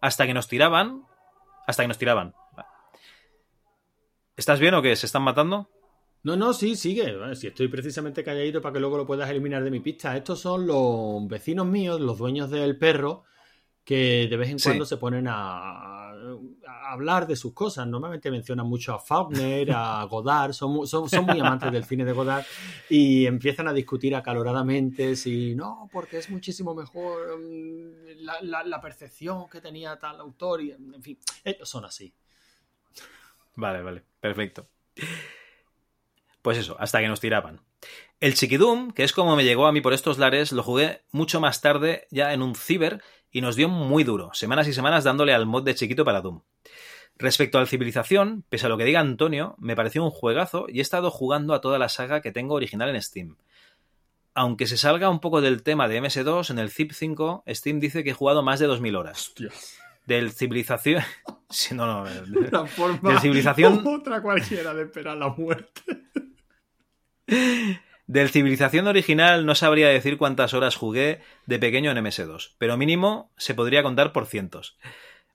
Hasta 0.00 0.26
que 0.26 0.34
nos 0.34 0.48
tiraban. 0.48 1.04
Hasta 1.66 1.82
que 1.82 1.88
nos 1.88 1.98
tiraban. 1.98 2.34
¿Estás 4.40 4.58
bien 4.58 4.72
o 4.72 4.80
qué? 4.80 4.96
¿Se 4.96 5.04
están 5.04 5.22
matando? 5.22 5.68
No, 6.22 6.34
no, 6.34 6.54
sí, 6.54 6.74
sigue. 6.74 7.14
Bueno, 7.14 7.34
si 7.34 7.46
estoy 7.48 7.68
precisamente 7.68 8.24
calladito 8.24 8.62
para 8.62 8.72
que 8.72 8.80
luego 8.80 8.96
lo 8.96 9.06
puedas 9.06 9.28
eliminar 9.28 9.62
de 9.62 9.70
mi 9.70 9.80
pista. 9.80 10.16
Estos 10.16 10.40
son 10.40 10.66
los 10.66 11.28
vecinos 11.28 11.66
míos, 11.66 12.00
los 12.00 12.16
dueños 12.16 12.50
del 12.50 12.78
perro, 12.78 13.24
que 13.84 14.28
de 14.30 14.36
vez 14.38 14.48
en 14.48 14.58
Sí. 14.58 14.64
cuando 14.70 14.86
se 14.86 14.96
ponen 14.96 15.28
a, 15.28 16.08
a 16.12 16.92
hablar 16.92 17.26
de 17.26 17.36
sus 17.36 17.52
cosas. 17.52 17.86
Normalmente 17.86 18.30
mencionan 18.30 18.66
mucho 18.66 18.94
a 18.94 18.98
Faulkner, 18.98 19.72
a 19.74 20.02
Godard, 20.10 20.54
son, 20.54 20.72
mu- 20.72 20.86
son, 20.86 21.10
son 21.10 21.26
muy 21.26 21.38
amantes 21.38 21.70
del 21.70 21.84
cine 21.84 22.06
de 22.06 22.12
Godard 22.12 22.46
y 22.88 23.26
empiezan 23.26 23.68
a 23.68 23.74
discutir 23.74 24.16
acaloradamente 24.16 25.16
si 25.16 25.54
no, 25.54 25.86
porque 25.92 26.16
es 26.16 26.30
muchísimo 26.30 26.74
mejor 26.74 27.38
mm, 27.38 28.22
la, 28.24 28.40
la- 28.40 28.64
la 28.64 28.80
percepción 28.80 29.50
que 29.50 29.60
tenía 29.60 29.98
tal 29.98 30.18
autor. 30.18 30.62
Y, 30.62 30.70
en 30.72 31.02
fin, 31.02 31.18
ellos 31.44 31.68
son 31.68 31.84
así. 31.84 32.10
Vale, 33.60 33.82
vale, 33.82 34.02
perfecto. 34.20 34.66
Pues 36.40 36.56
eso, 36.56 36.76
hasta 36.80 37.00
que 37.00 37.08
nos 37.08 37.20
tiraban. 37.20 37.60
El 38.18 38.34
Chiquidum, 38.34 38.90
que 38.92 39.04
es 39.04 39.12
como 39.12 39.36
me 39.36 39.44
llegó 39.44 39.66
a 39.66 39.72
mí 39.72 39.82
por 39.82 39.92
estos 39.92 40.18
lares, 40.18 40.52
lo 40.52 40.62
jugué 40.62 41.02
mucho 41.12 41.40
más 41.40 41.60
tarde 41.60 42.06
ya 42.10 42.32
en 42.32 42.40
un 42.40 42.54
ciber 42.54 43.02
y 43.30 43.42
nos 43.42 43.56
dio 43.56 43.68
muy 43.68 44.02
duro, 44.02 44.30
semanas 44.32 44.66
y 44.66 44.72
semanas 44.72 45.04
dándole 45.04 45.34
al 45.34 45.44
mod 45.44 45.62
de 45.62 45.74
chiquito 45.74 46.04
para 46.06 46.22
Doom. 46.22 46.40
Respecto 47.16 47.58
al 47.58 47.68
Civilización, 47.68 48.44
pese 48.48 48.64
a 48.64 48.68
lo 48.70 48.78
que 48.78 48.84
diga 48.84 49.00
Antonio, 49.00 49.54
me 49.58 49.76
pareció 49.76 50.02
un 50.02 50.10
juegazo 50.10 50.64
y 50.68 50.78
he 50.78 50.82
estado 50.82 51.10
jugando 51.10 51.52
a 51.52 51.60
toda 51.60 51.78
la 51.78 51.90
saga 51.90 52.22
que 52.22 52.32
tengo 52.32 52.54
original 52.54 52.88
en 52.88 53.02
Steam. 53.02 53.36
Aunque 54.32 54.66
se 54.66 54.78
salga 54.78 55.10
un 55.10 55.20
poco 55.20 55.42
del 55.42 55.62
tema 55.62 55.86
de 55.86 56.00
MS2, 56.00 56.48
en 56.48 56.58
el 56.58 56.70
Zip 56.70 56.92
5, 56.92 57.44
Steam 57.46 57.78
dice 57.78 58.04
que 58.04 58.10
he 58.10 58.14
jugado 58.14 58.42
más 58.42 58.58
de 58.58 58.68
2.000 58.68 58.96
horas. 58.96 59.34
Del 60.10 60.32
Civilización... 60.32 61.02
Sí, 61.52 61.74
no, 61.74 61.84
no, 61.84 62.08
Una 62.48 62.66
forma 62.66 63.10
Del 63.10 63.20
Civilización... 63.20 63.82
otra 63.86 64.22
cualquiera 64.22 64.72
de 64.72 64.82
esperar 64.82 65.16
la 65.16 65.28
muerte. 65.28 65.82
Del 68.06 68.28
Civilización 68.28 68.86
original 68.86 69.46
no 69.46 69.56
sabría 69.56 69.88
decir 69.88 70.16
cuántas 70.16 70.54
horas 70.54 70.76
jugué 70.76 71.20
de 71.46 71.58
pequeño 71.58 71.90
en 71.90 71.98
MS2, 71.98 72.54
pero 72.58 72.76
mínimo 72.76 73.32
se 73.36 73.54
podría 73.54 73.82
contar 73.82 74.12
por 74.12 74.26
cientos. 74.26 74.78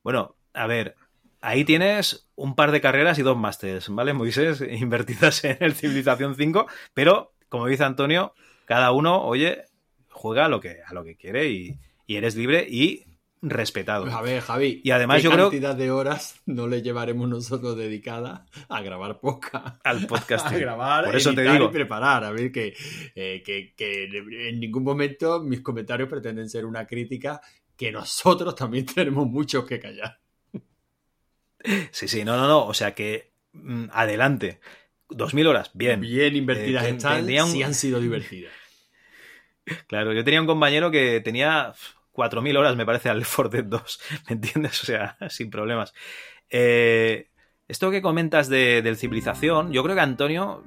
Bueno, 0.04 0.38
a 0.54 0.68
ver, 0.68 0.96
ahí 1.42 1.66
tienes 1.66 2.30
un 2.36 2.56
par 2.56 2.72
de 2.72 2.80
carreras 2.80 3.20
y 3.20 3.22
dos 3.22 3.38
másteres, 3.38 3.90
¿vale, 3.90 4.14
Moisés? 4.14 4.62
Invertidas 4.70 5.44
en 5.44 5.58
el 5.60 5.74
Civilización 5.74 6.36
5, 6.36 6.66
pero, 6.94 7.34
como 7.50 7.68
dice 7.68 7.84
Antonio, 7.84 8.34
cada 8.64 8.94
uno, 8.94 9.22
oye, 9.22 9.66
juega 10.10 10.46
a 10.46 10.50
lo 10.50 10.62
que, 10.62 10.80
a 10.86 10.94
lo 10.94 11.04
que 11.04 11.18
quiere 11.18 11.50
y, 11.50 11.78
y 12.08 12.16
eres 12.16 12.38
libre 12.38 12.66
y 12.70 13.15
respetado. 13.50 14.06
A 14.06 14.22
ver, 14.22 14.42
Javi. 14.42 14.82
Y 14.84 14.92
además 14.92 15.18
¿qué 15.18 15.24
yo 15.24 15.32
creo 15.32 15.50
cantidad 15.50 15.76
de 15.76 15.92
horas 15.92 16.42
no 16.46 16.68
le 16.68 16.82
llevaremos 16.82 17.30
nosotros 17.30 17.78
dedicadas 17.78 18.42
a 18.70 18.82
grabar 18.82 19.20
podcast? 19.20 19.80
al 19.84 20.06
podcast. 20.08 20.46
A 20.52 20.58
grabar, 20.58 21.06
Por 21.06 21.16
eso 21.16 21.34
te 21.34 21.44
digo. 21.44 21.66
y 21.66 21.70
preparar. 21.70 22.24
A 22.24 22.32
ver, 22.32 22.52
que, 22.52 22.76
eh, 23.16 23.42
que, 23.46 23.74
que 23.76 24.04
en 24.50 24.60
ningún 24.60 24.84
momento 24.84 25.42
mis 25.42 25.62
comentarios 25.62 26.10
pretenden 26.10 26.50
ser 26.50 26.66
una 26.66 26.86
crítica 26.86 27.40
que 27.78 27.92
nosotros 27.92 28.56
también 28.56 28.86
tenemos 28.94 29.28
muchos 29.28 29.66
que 29.66 29.80
callar. 29.80 30.20
Sí, 31.92 32.08
sí, 32.08 32.24
no, 32.24 32.38
no, 32.38 32.48
no. 32.48 32.66
O 32.66 32.74
sea 32.74 32.94
que 32.94 33.32
mm, 33.54 33.86
adelante. 33.92 34.60
Dos 35.08 35.34
mil 35.36 35.46
horas, 35.48 35.70
bien. 35.76 36.02
Bien 36.02 36.36
invertidas 36.36 36.84
Eh, 36.86 36.90
están, 36.90 37.24
un- 37.30 37.48
sí 37.52 37.62
han 37.64 37.74
sido 37.74 38.00
divertidas. 38.00 38.52
Claro, 39.88 40.14
yo 40.14 40.24
tenía 40.24 40.40
un 40.40 40.46
compañero 40.46 40.92
que 40.92 41.22
tenía 41.22 41.74
4.000 42.16 42.58
horas, 42.58 42.76
me 42.76 42.86
parece, 42.86 43.10
al 43.10 43.20
Left 43.20 43.34
4 43.36 43.50
Dead 43.50 43.66
2, 43.66 44.00
¿me 44.30 44.34
entiendes? 44.36 44.82
O 44.84 44.86
sea, 44.86 45.18
sin 45.30 45.50
problemas. 45.50 45.94
Eh, 46.50 47.30
esto 47.68 47.92
que 47.92 48.02
comentas 48.02 48.48
de, 48.50 48.82
del 48.82 48.96
civilización, 48.98 49.72
yo 49.74 49.84
creo 49.84 49.96
que 49.96 50.02
Antonio 50.02 50.64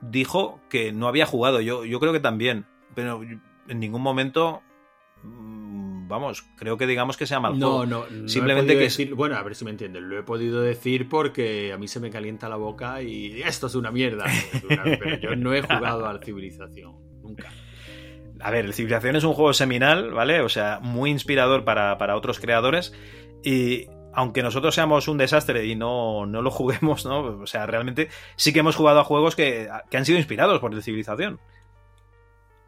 dijo 0.00 0.60
que 0.68 0.92
no 0.92 1.08
había 1.08 1.26
jugado, 1.26 1.60
yo, 1.60 1.84
yo 1.84 2.00
creo 2.00 2.12
que 2.12 2.20
también, 2.20 2.66
pero 2.94 3.22
en 3.22 3.80
ningún 3.80 4.02
momento, 4.02 4.62
mm, 5.22 6.08
vamos, 6.08 6.42
creo 6.56 6.76
que 6.76 6.86
digamos 6.86 7.16
que 7.16 7.26
sea 7.26 7.40
mal 7.40 7.58
No, 7.58 7.84
juego. 7.84 7.86
no, 7.86 8.06
no 8.10 8.28
Simplemente 8.28 8.74
que... 8.74 8.84
decir- 8.84 9.14
bueno, 9.14 9.36
a 9.36 9.42
ver 9.42 9.54
si 9.54 9.64
me 9.64 9.70
entiendes. 9.70 10.02
Lo 10.02 10.18
he 10.18 10.22
podido 10.22 10.60
decir 10.60 11.08
porque 11.08 11.72
a 11.72 11.78
mí 11.78 11.88
se 11.88 12.00
me 12.00 12.10
calienta 12.10 12.48
la 12.48 12.56
boca 12.56 13.02
y 13.02 13.42
esto 13.42 13.66
es 13.68 13.74
una 13.74 13.90
mierda. 13.90 14.24
Es 14.26 14.62
una- 14.68 14.82
Pero 14.84 15.18
yo 15.20 15.36
no 15.36 15.54
he 15.54 15.62
jugado 15.62 16.06
al 16.06 16.22
civilización. 16.22 16.94
Nunca. 17.22 17.50
A 18.40 18.50
ver, 18.50 18.72
Civilización 18.72 19.16
es 19.16 19.24
un 19.24 19.34
juego 19.34 19.52
seminal, 19.52 20.10
¿vale? 20.12 20.40
O 20.40 20.48
sea, 20.48 20.80
muy 20.82 21.10
inspirador 21.10 21.64
para, 21.64 21.98
para 21.98 22.16
otros 22.16 22.40
creadores. 22.40 22.92
Y 23.42 23.86
aunque 24.12 24.42
nosotros 24.42 24.74
seamos 24.74 25.08
un 25.08 25.18
desastre 25.18 25.66
y 25.66 25.76
no, 25.76 26.26
no 26.26 26.42
lo 26.42 26.50
juguemos, 26.52 27.04
¿no? 27.04 27.20
O 27.42 27.46
sea, 27.46 27.66
realmente 27.66 28.08
sí 28.36 28.52
que 28.52 28.60
hemos 28.60 28.76
jugado 28.76 29.00
a 29.00 29.04
juegos 29.04 29.36
que, 29.36 29.68
que 29.90 29.96
han 29.96 30.04
sido 30.04 30.18
inspirados 30.18 30.60
por 30.60 30.74
el 30.74 30.82
Civilización. 30.82 31.40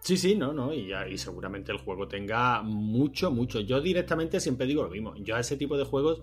Sí, 0.01 0.17
sí, 0.17 0.37
no, 0.37 0.53
no, 0.53 0.73
y, 0.73 0.93
y 1.11 1.19
seguramente 1.19 1.73
el 1.73 1.79
juego 1.79 2.07
tenga 2.07 2.63
mucho, 2.63 3.33
mucho. 3.33 3.59
Yo 3.59 3.81
directamente 3.81 4.39
siempre 4.39 4.67
digo 4.67 4.85
lo 4.85 4.91
mismo. 4.91 5.17
Yo 5.17 5.35
a 5.35 5.41
ese 5.41 5.57
tipo 5.57 5.77
de 5.77 5.85
juegos 5.85 6.23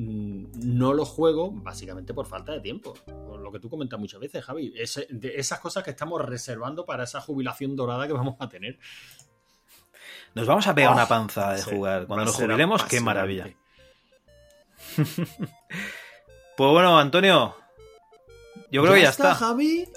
no 0.00 0.92
los 0.94 1.08
juego 1.08 1.50
básicamente 1.50 2.14
por 2.14 2.26
falta 2.26 2.52
de 2.52 2.60
tiempo. 2.60 2.94
Por 3.04 3.40
lo 3.40 3.50
que 3.50 3.58
tú 3.58 3.68
comentas 3.68 3.98
muchas 3.98 4.20
veces, 4.20 4.44
Javi. 4.44 4.72
Ese- 4.76 5.08
de 5.10 5.36
esas 5.36 5.58
cosas 5.58 5.82
que 5.82 5.90
estamos 5.90 6.24
reservando 6.24 6.86
para 6.86 7.02
esa 7.04 7.20
jubilación 7.20 7.74
dorada 7.74 8.06
que 8.06 8.12
vamos 8.12 8.36
a 8.38 8.48
tener. 8.48 8.78
Nos 10.34 10.46
vamos 10.46 10.66
a 10.68 10.74
pegar 10.74 10.90
Oh, 10.92 10.94
una 10.94 11.08
panza 11.08 11.52
de 11.52 11.62
sí, 11.62 11.70
jugar. 11.74 12.06
Cuando 12.06 12.26
nos 12.26 12.36
jubilemos, 12.36 12.84
qué 12.84 13.00
maravilla. 13.00 13.52
pues 14.96 16.70
bueno, 16.70 16.98
Antonio. 16.98 17.56
Yo 18.70 18.82
creo 18.82 18.94
que 18.94 19.02
ya 19.02 19.10
está. 19.10 19.34
Javi? 19.34 19.88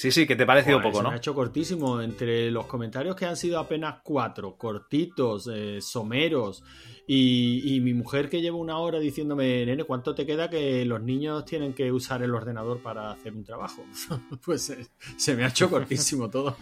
Sí, 0.00 0.12
sí, 0.12 0.28
que 0.28 0.36
te 0.36 0.44
ha 0.44 0.46
parecido 0.46 0.76
Joder, 0.78 0.92
poco, 0.92 0.98
se 0.98 1.02
¿no? 1.02 1.08
Me 1.08 1.14
ha 1.16 1.18
hecho 1.18 1.34
cortísimo. 1.34 2.00
Entre 2.00 2.52
los 2.52 2.66
comentarios 2.66 3.16
que 3.16 3.26
han 3.26 3.36
sido 3.36 3.58
apenas 3.58 3.96
cuatro, 4.04 4.54
cortitos, 4.56 5.50
eh, 5.52 5.80
someros, 5.80 6.62
y, 7.08 7.74
y 7.74 7.80
mi 7.80 7.94
mujer 7.94 8.28
que 8.28 8.40
lleva 8.40 8.56
una 8.58 8.78
hora 8.78 9.00
diciéndome, 9.00 9.66
nene, 9.66 9.82
¿cuánto 9.82 10.14
te 10.14 10.24
queda 10.24 10.48
que 10.48 10.84
los 10.84 11.02
niños 11.02 11.44
tienen 11.44 11.72
que 11.72 11.90
usar 11.90 12.22
el 12.22 12.32
ordenador 12.32 12.78
para 12.80 13.10
hacer 13.10 13.32
un 13.34 13.42
trabajo? 13.42 13.84
pues 14.44 14.70
eh, 14.70 14.86
se 15.16 15.34
me 15.34 15.42
ha 15.42 15.48
hecho 15.48 15.68
cortísimo 15.68 16.30
todo. 16.30 16.56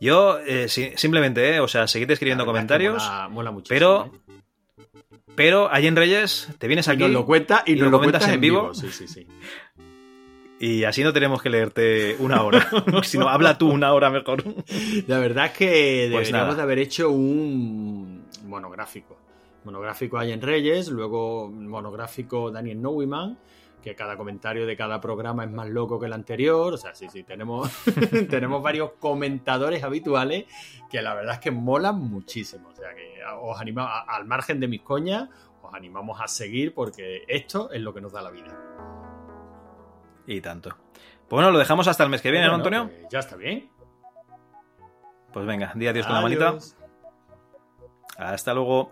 Yo, 0.00 0.38
eh, 0.38 0.68
sí, 0.68 0.92
simplemente, 0.94 1.56
eh, 1.56 1.60
o 1.60 1.66
sea, 1.66 1.88
seguid 1.88 2.08
escribiendo 2.12 2.44
es 2.44 2.46
que 2.46 2.50
comentarios. 2.50 3.02
mola- 3.02 3.28
mola 3.28 3.50
muchísimo, 3.50 3.76
pero, 3.76 4.12
pero, 5.34 5.72
allí 5.72 5.88
en 5.88 5.96
Reyes, 5.96 6.48
te 6.58 6.68
vienes 6.68 6.86
Y 6.86 6.90
aquí. 6.92 7.02
nos 7.02 7.10
lo 7.10 7.26
cuenta 7.26 7.64
y, 7.66 7.74
nos 7.74 7.90
lo 7.90 7.98
comentas 7.98 8.20
cuentas 8.22 8.34
en 8.34 8.40
vivo. 8.40 8.72
Sí, 8.74 8.88
sí, 8.92 9.08
sí. 9.08 9.26
Y 10.60 10.84
así 10.84 11.04
no 11.04 11.12
tenemos 11.12 11.40
que 11.42 11.50
leerte 11.50 12.16
una 12.18 12.42
hora. 12.42 12.66
si 13.04 13.16
no, 13.18 13.28
habla 13.28 13.56
tú 13.58 13.70
una 13.70 13.92
hora 13.92 14.10
mejor. 14.10 14.42
La 15.06 15.18
verdad 15.18 15.46
es 15.46 15.52
que 15.52 16.08
Pues 16.10 16.26
deberíamos 16.28 16.32
nada. 16.32 16.54
de 16.56 16.62
haber 16.62 16.78
hecho 16.80 17.10
un 17.10 18.24
monográfico. 18.46 19.16
Monográfico 19.64 20.18
hay 20.18 20.32
en 20.32 20.40
Reyes, 20.40 20.88
luego 20.88 21.48
monográfico 21.48 22.50
Daniel 22.50 22.80
Nowiman, 22.80 23.38
que 23.82 23.94
cada 23.94 24.16
comentario 24.16 24.66
de 24.66 24.76
cada 24.76 25.00
programa 25.00 25.44
es 25.44 25.50
más 25.50 25.68
loco 25.68 26.00
que 26.00 26.06
el 26.06 26.12
anterior. 26.12 26.74
O 26.74 26.76
sea, 26.76 26.94
sí, 26.94 27.06
sí, 27.12 27.22
tenemos, 27.22 27.70
tenemos 28.30 28.62
varios 28.62 28.92
comentadores 28.98 29.82
habituales 29.84 30.46
que 30.90 31.02
la 31.02 31.14
verdad 31.14 31.34
es 31.34 31.40
que 31.40 31.50
molan 31.50 31.98
muchísimo. 32.00 32.68
O 32.70 32.74
sea, 32.74 32.94
que 32.94 33.20
os 33.42 33.60
anima, 33.60 33.84
a- 33.84 34.16
al 34.16 34.24
margen 34.24 34.58
de 34.58 34.68
mis 34.68 34.80
coñas, 34.82 35.28
os 35.62 35.72
animamos 35.74 36.20
a 36.20 36.26
seguir 36.28 36.72
porque 36.74 37.22
esto 37.28 37.70
es 37.70 37.80
lo 37.82 37.92
que 37.94 38.00
nos 38.00 38.12
da 38.12 38.22
la 38.22 38.30
vida. 38.30 38.58
Y 40.28 40.42
tanto. 40.42 40.70
Pues 40.70 41.30
bueno, 41.30 41.50
lo 41.50 41.58
dejamos 41.58 41.88
hasta 41.88 42.04
el 42.04 42.10
mes 42.10 42.20
que 42.20 42.30
viene, 42.30 42.46
¿no, 42.46 42.58
Bueno, 42.58 42.64
Antonio? 42.82 43.00
pues 43.00 43.10
ya 43.10 43.18
está 43.20 43.34
bien. 43.36 43.70
Pues 45.32 45.46
venga, 45.46 45.72
di 45.74 45.86
adiós 45.86 46.06
con 46.06 46.14
la 46.16 46.20
manita. 46.20 46.54
Hasta 48.18 48.52
luego. 48.52 48.90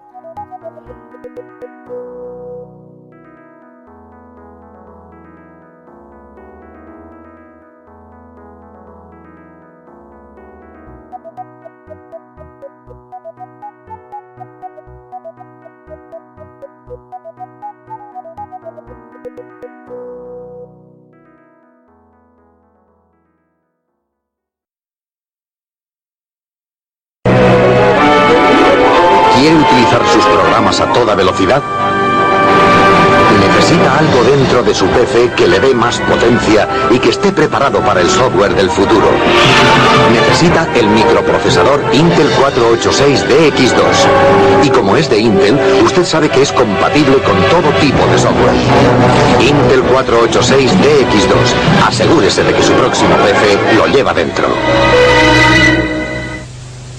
Velocidad? 31.17 31.63
Necesita 33.41 33.99
algo 33.99 34.23
dentro 34.23 34.63
de 34.63 34.75
su 34.75 34.87
PC 34.87 35.33
que 35.37 35.49
le 35.49 35.59
dé 35.59 35.75
más 35.75 35.99
potencia 36.01 36.69
y 36.91 36.99
que 36.99 37.11
esté 37.11 37.33
preparado 37.33 37.81
para 37.81 38.01
el 38.01 38.09
software 38.09 38.55
del 38.55 38.71
futuro. 38.71 39.09
Necesita 40.13 40.69
el 40.75 40.87
microprocesador 40.89 41.83
Intel 41.93 42.31
486DX2. 42.37 44.63
Y 44.63 44.71
como 44.71 44.97
es 44.97 45.11
de 45.11 45.19
Intel, 45.19 45.59
usted 45.85 46.05
sabe 46.05 46.29
que 46.29 46.43
es 46.43 46.53
compatible 46.53 47.17
con 47.23 47.37
todo 47.51 47.71
tipo 47.81 48.07
de 48.07 48.19
software. 48.19 48.55
Intel 49.41 49.83
486DX2. 49.85 51.89
Asegúrese 51.89 52.45
de 52.45 52.55
que 52.55 52.63
su 52.63 52.73
próximo 52.73 53.17
PC 53.17 53.59
lo 53.77 53.87
lleva 53.87 54.15
dentro. 54.15 54.47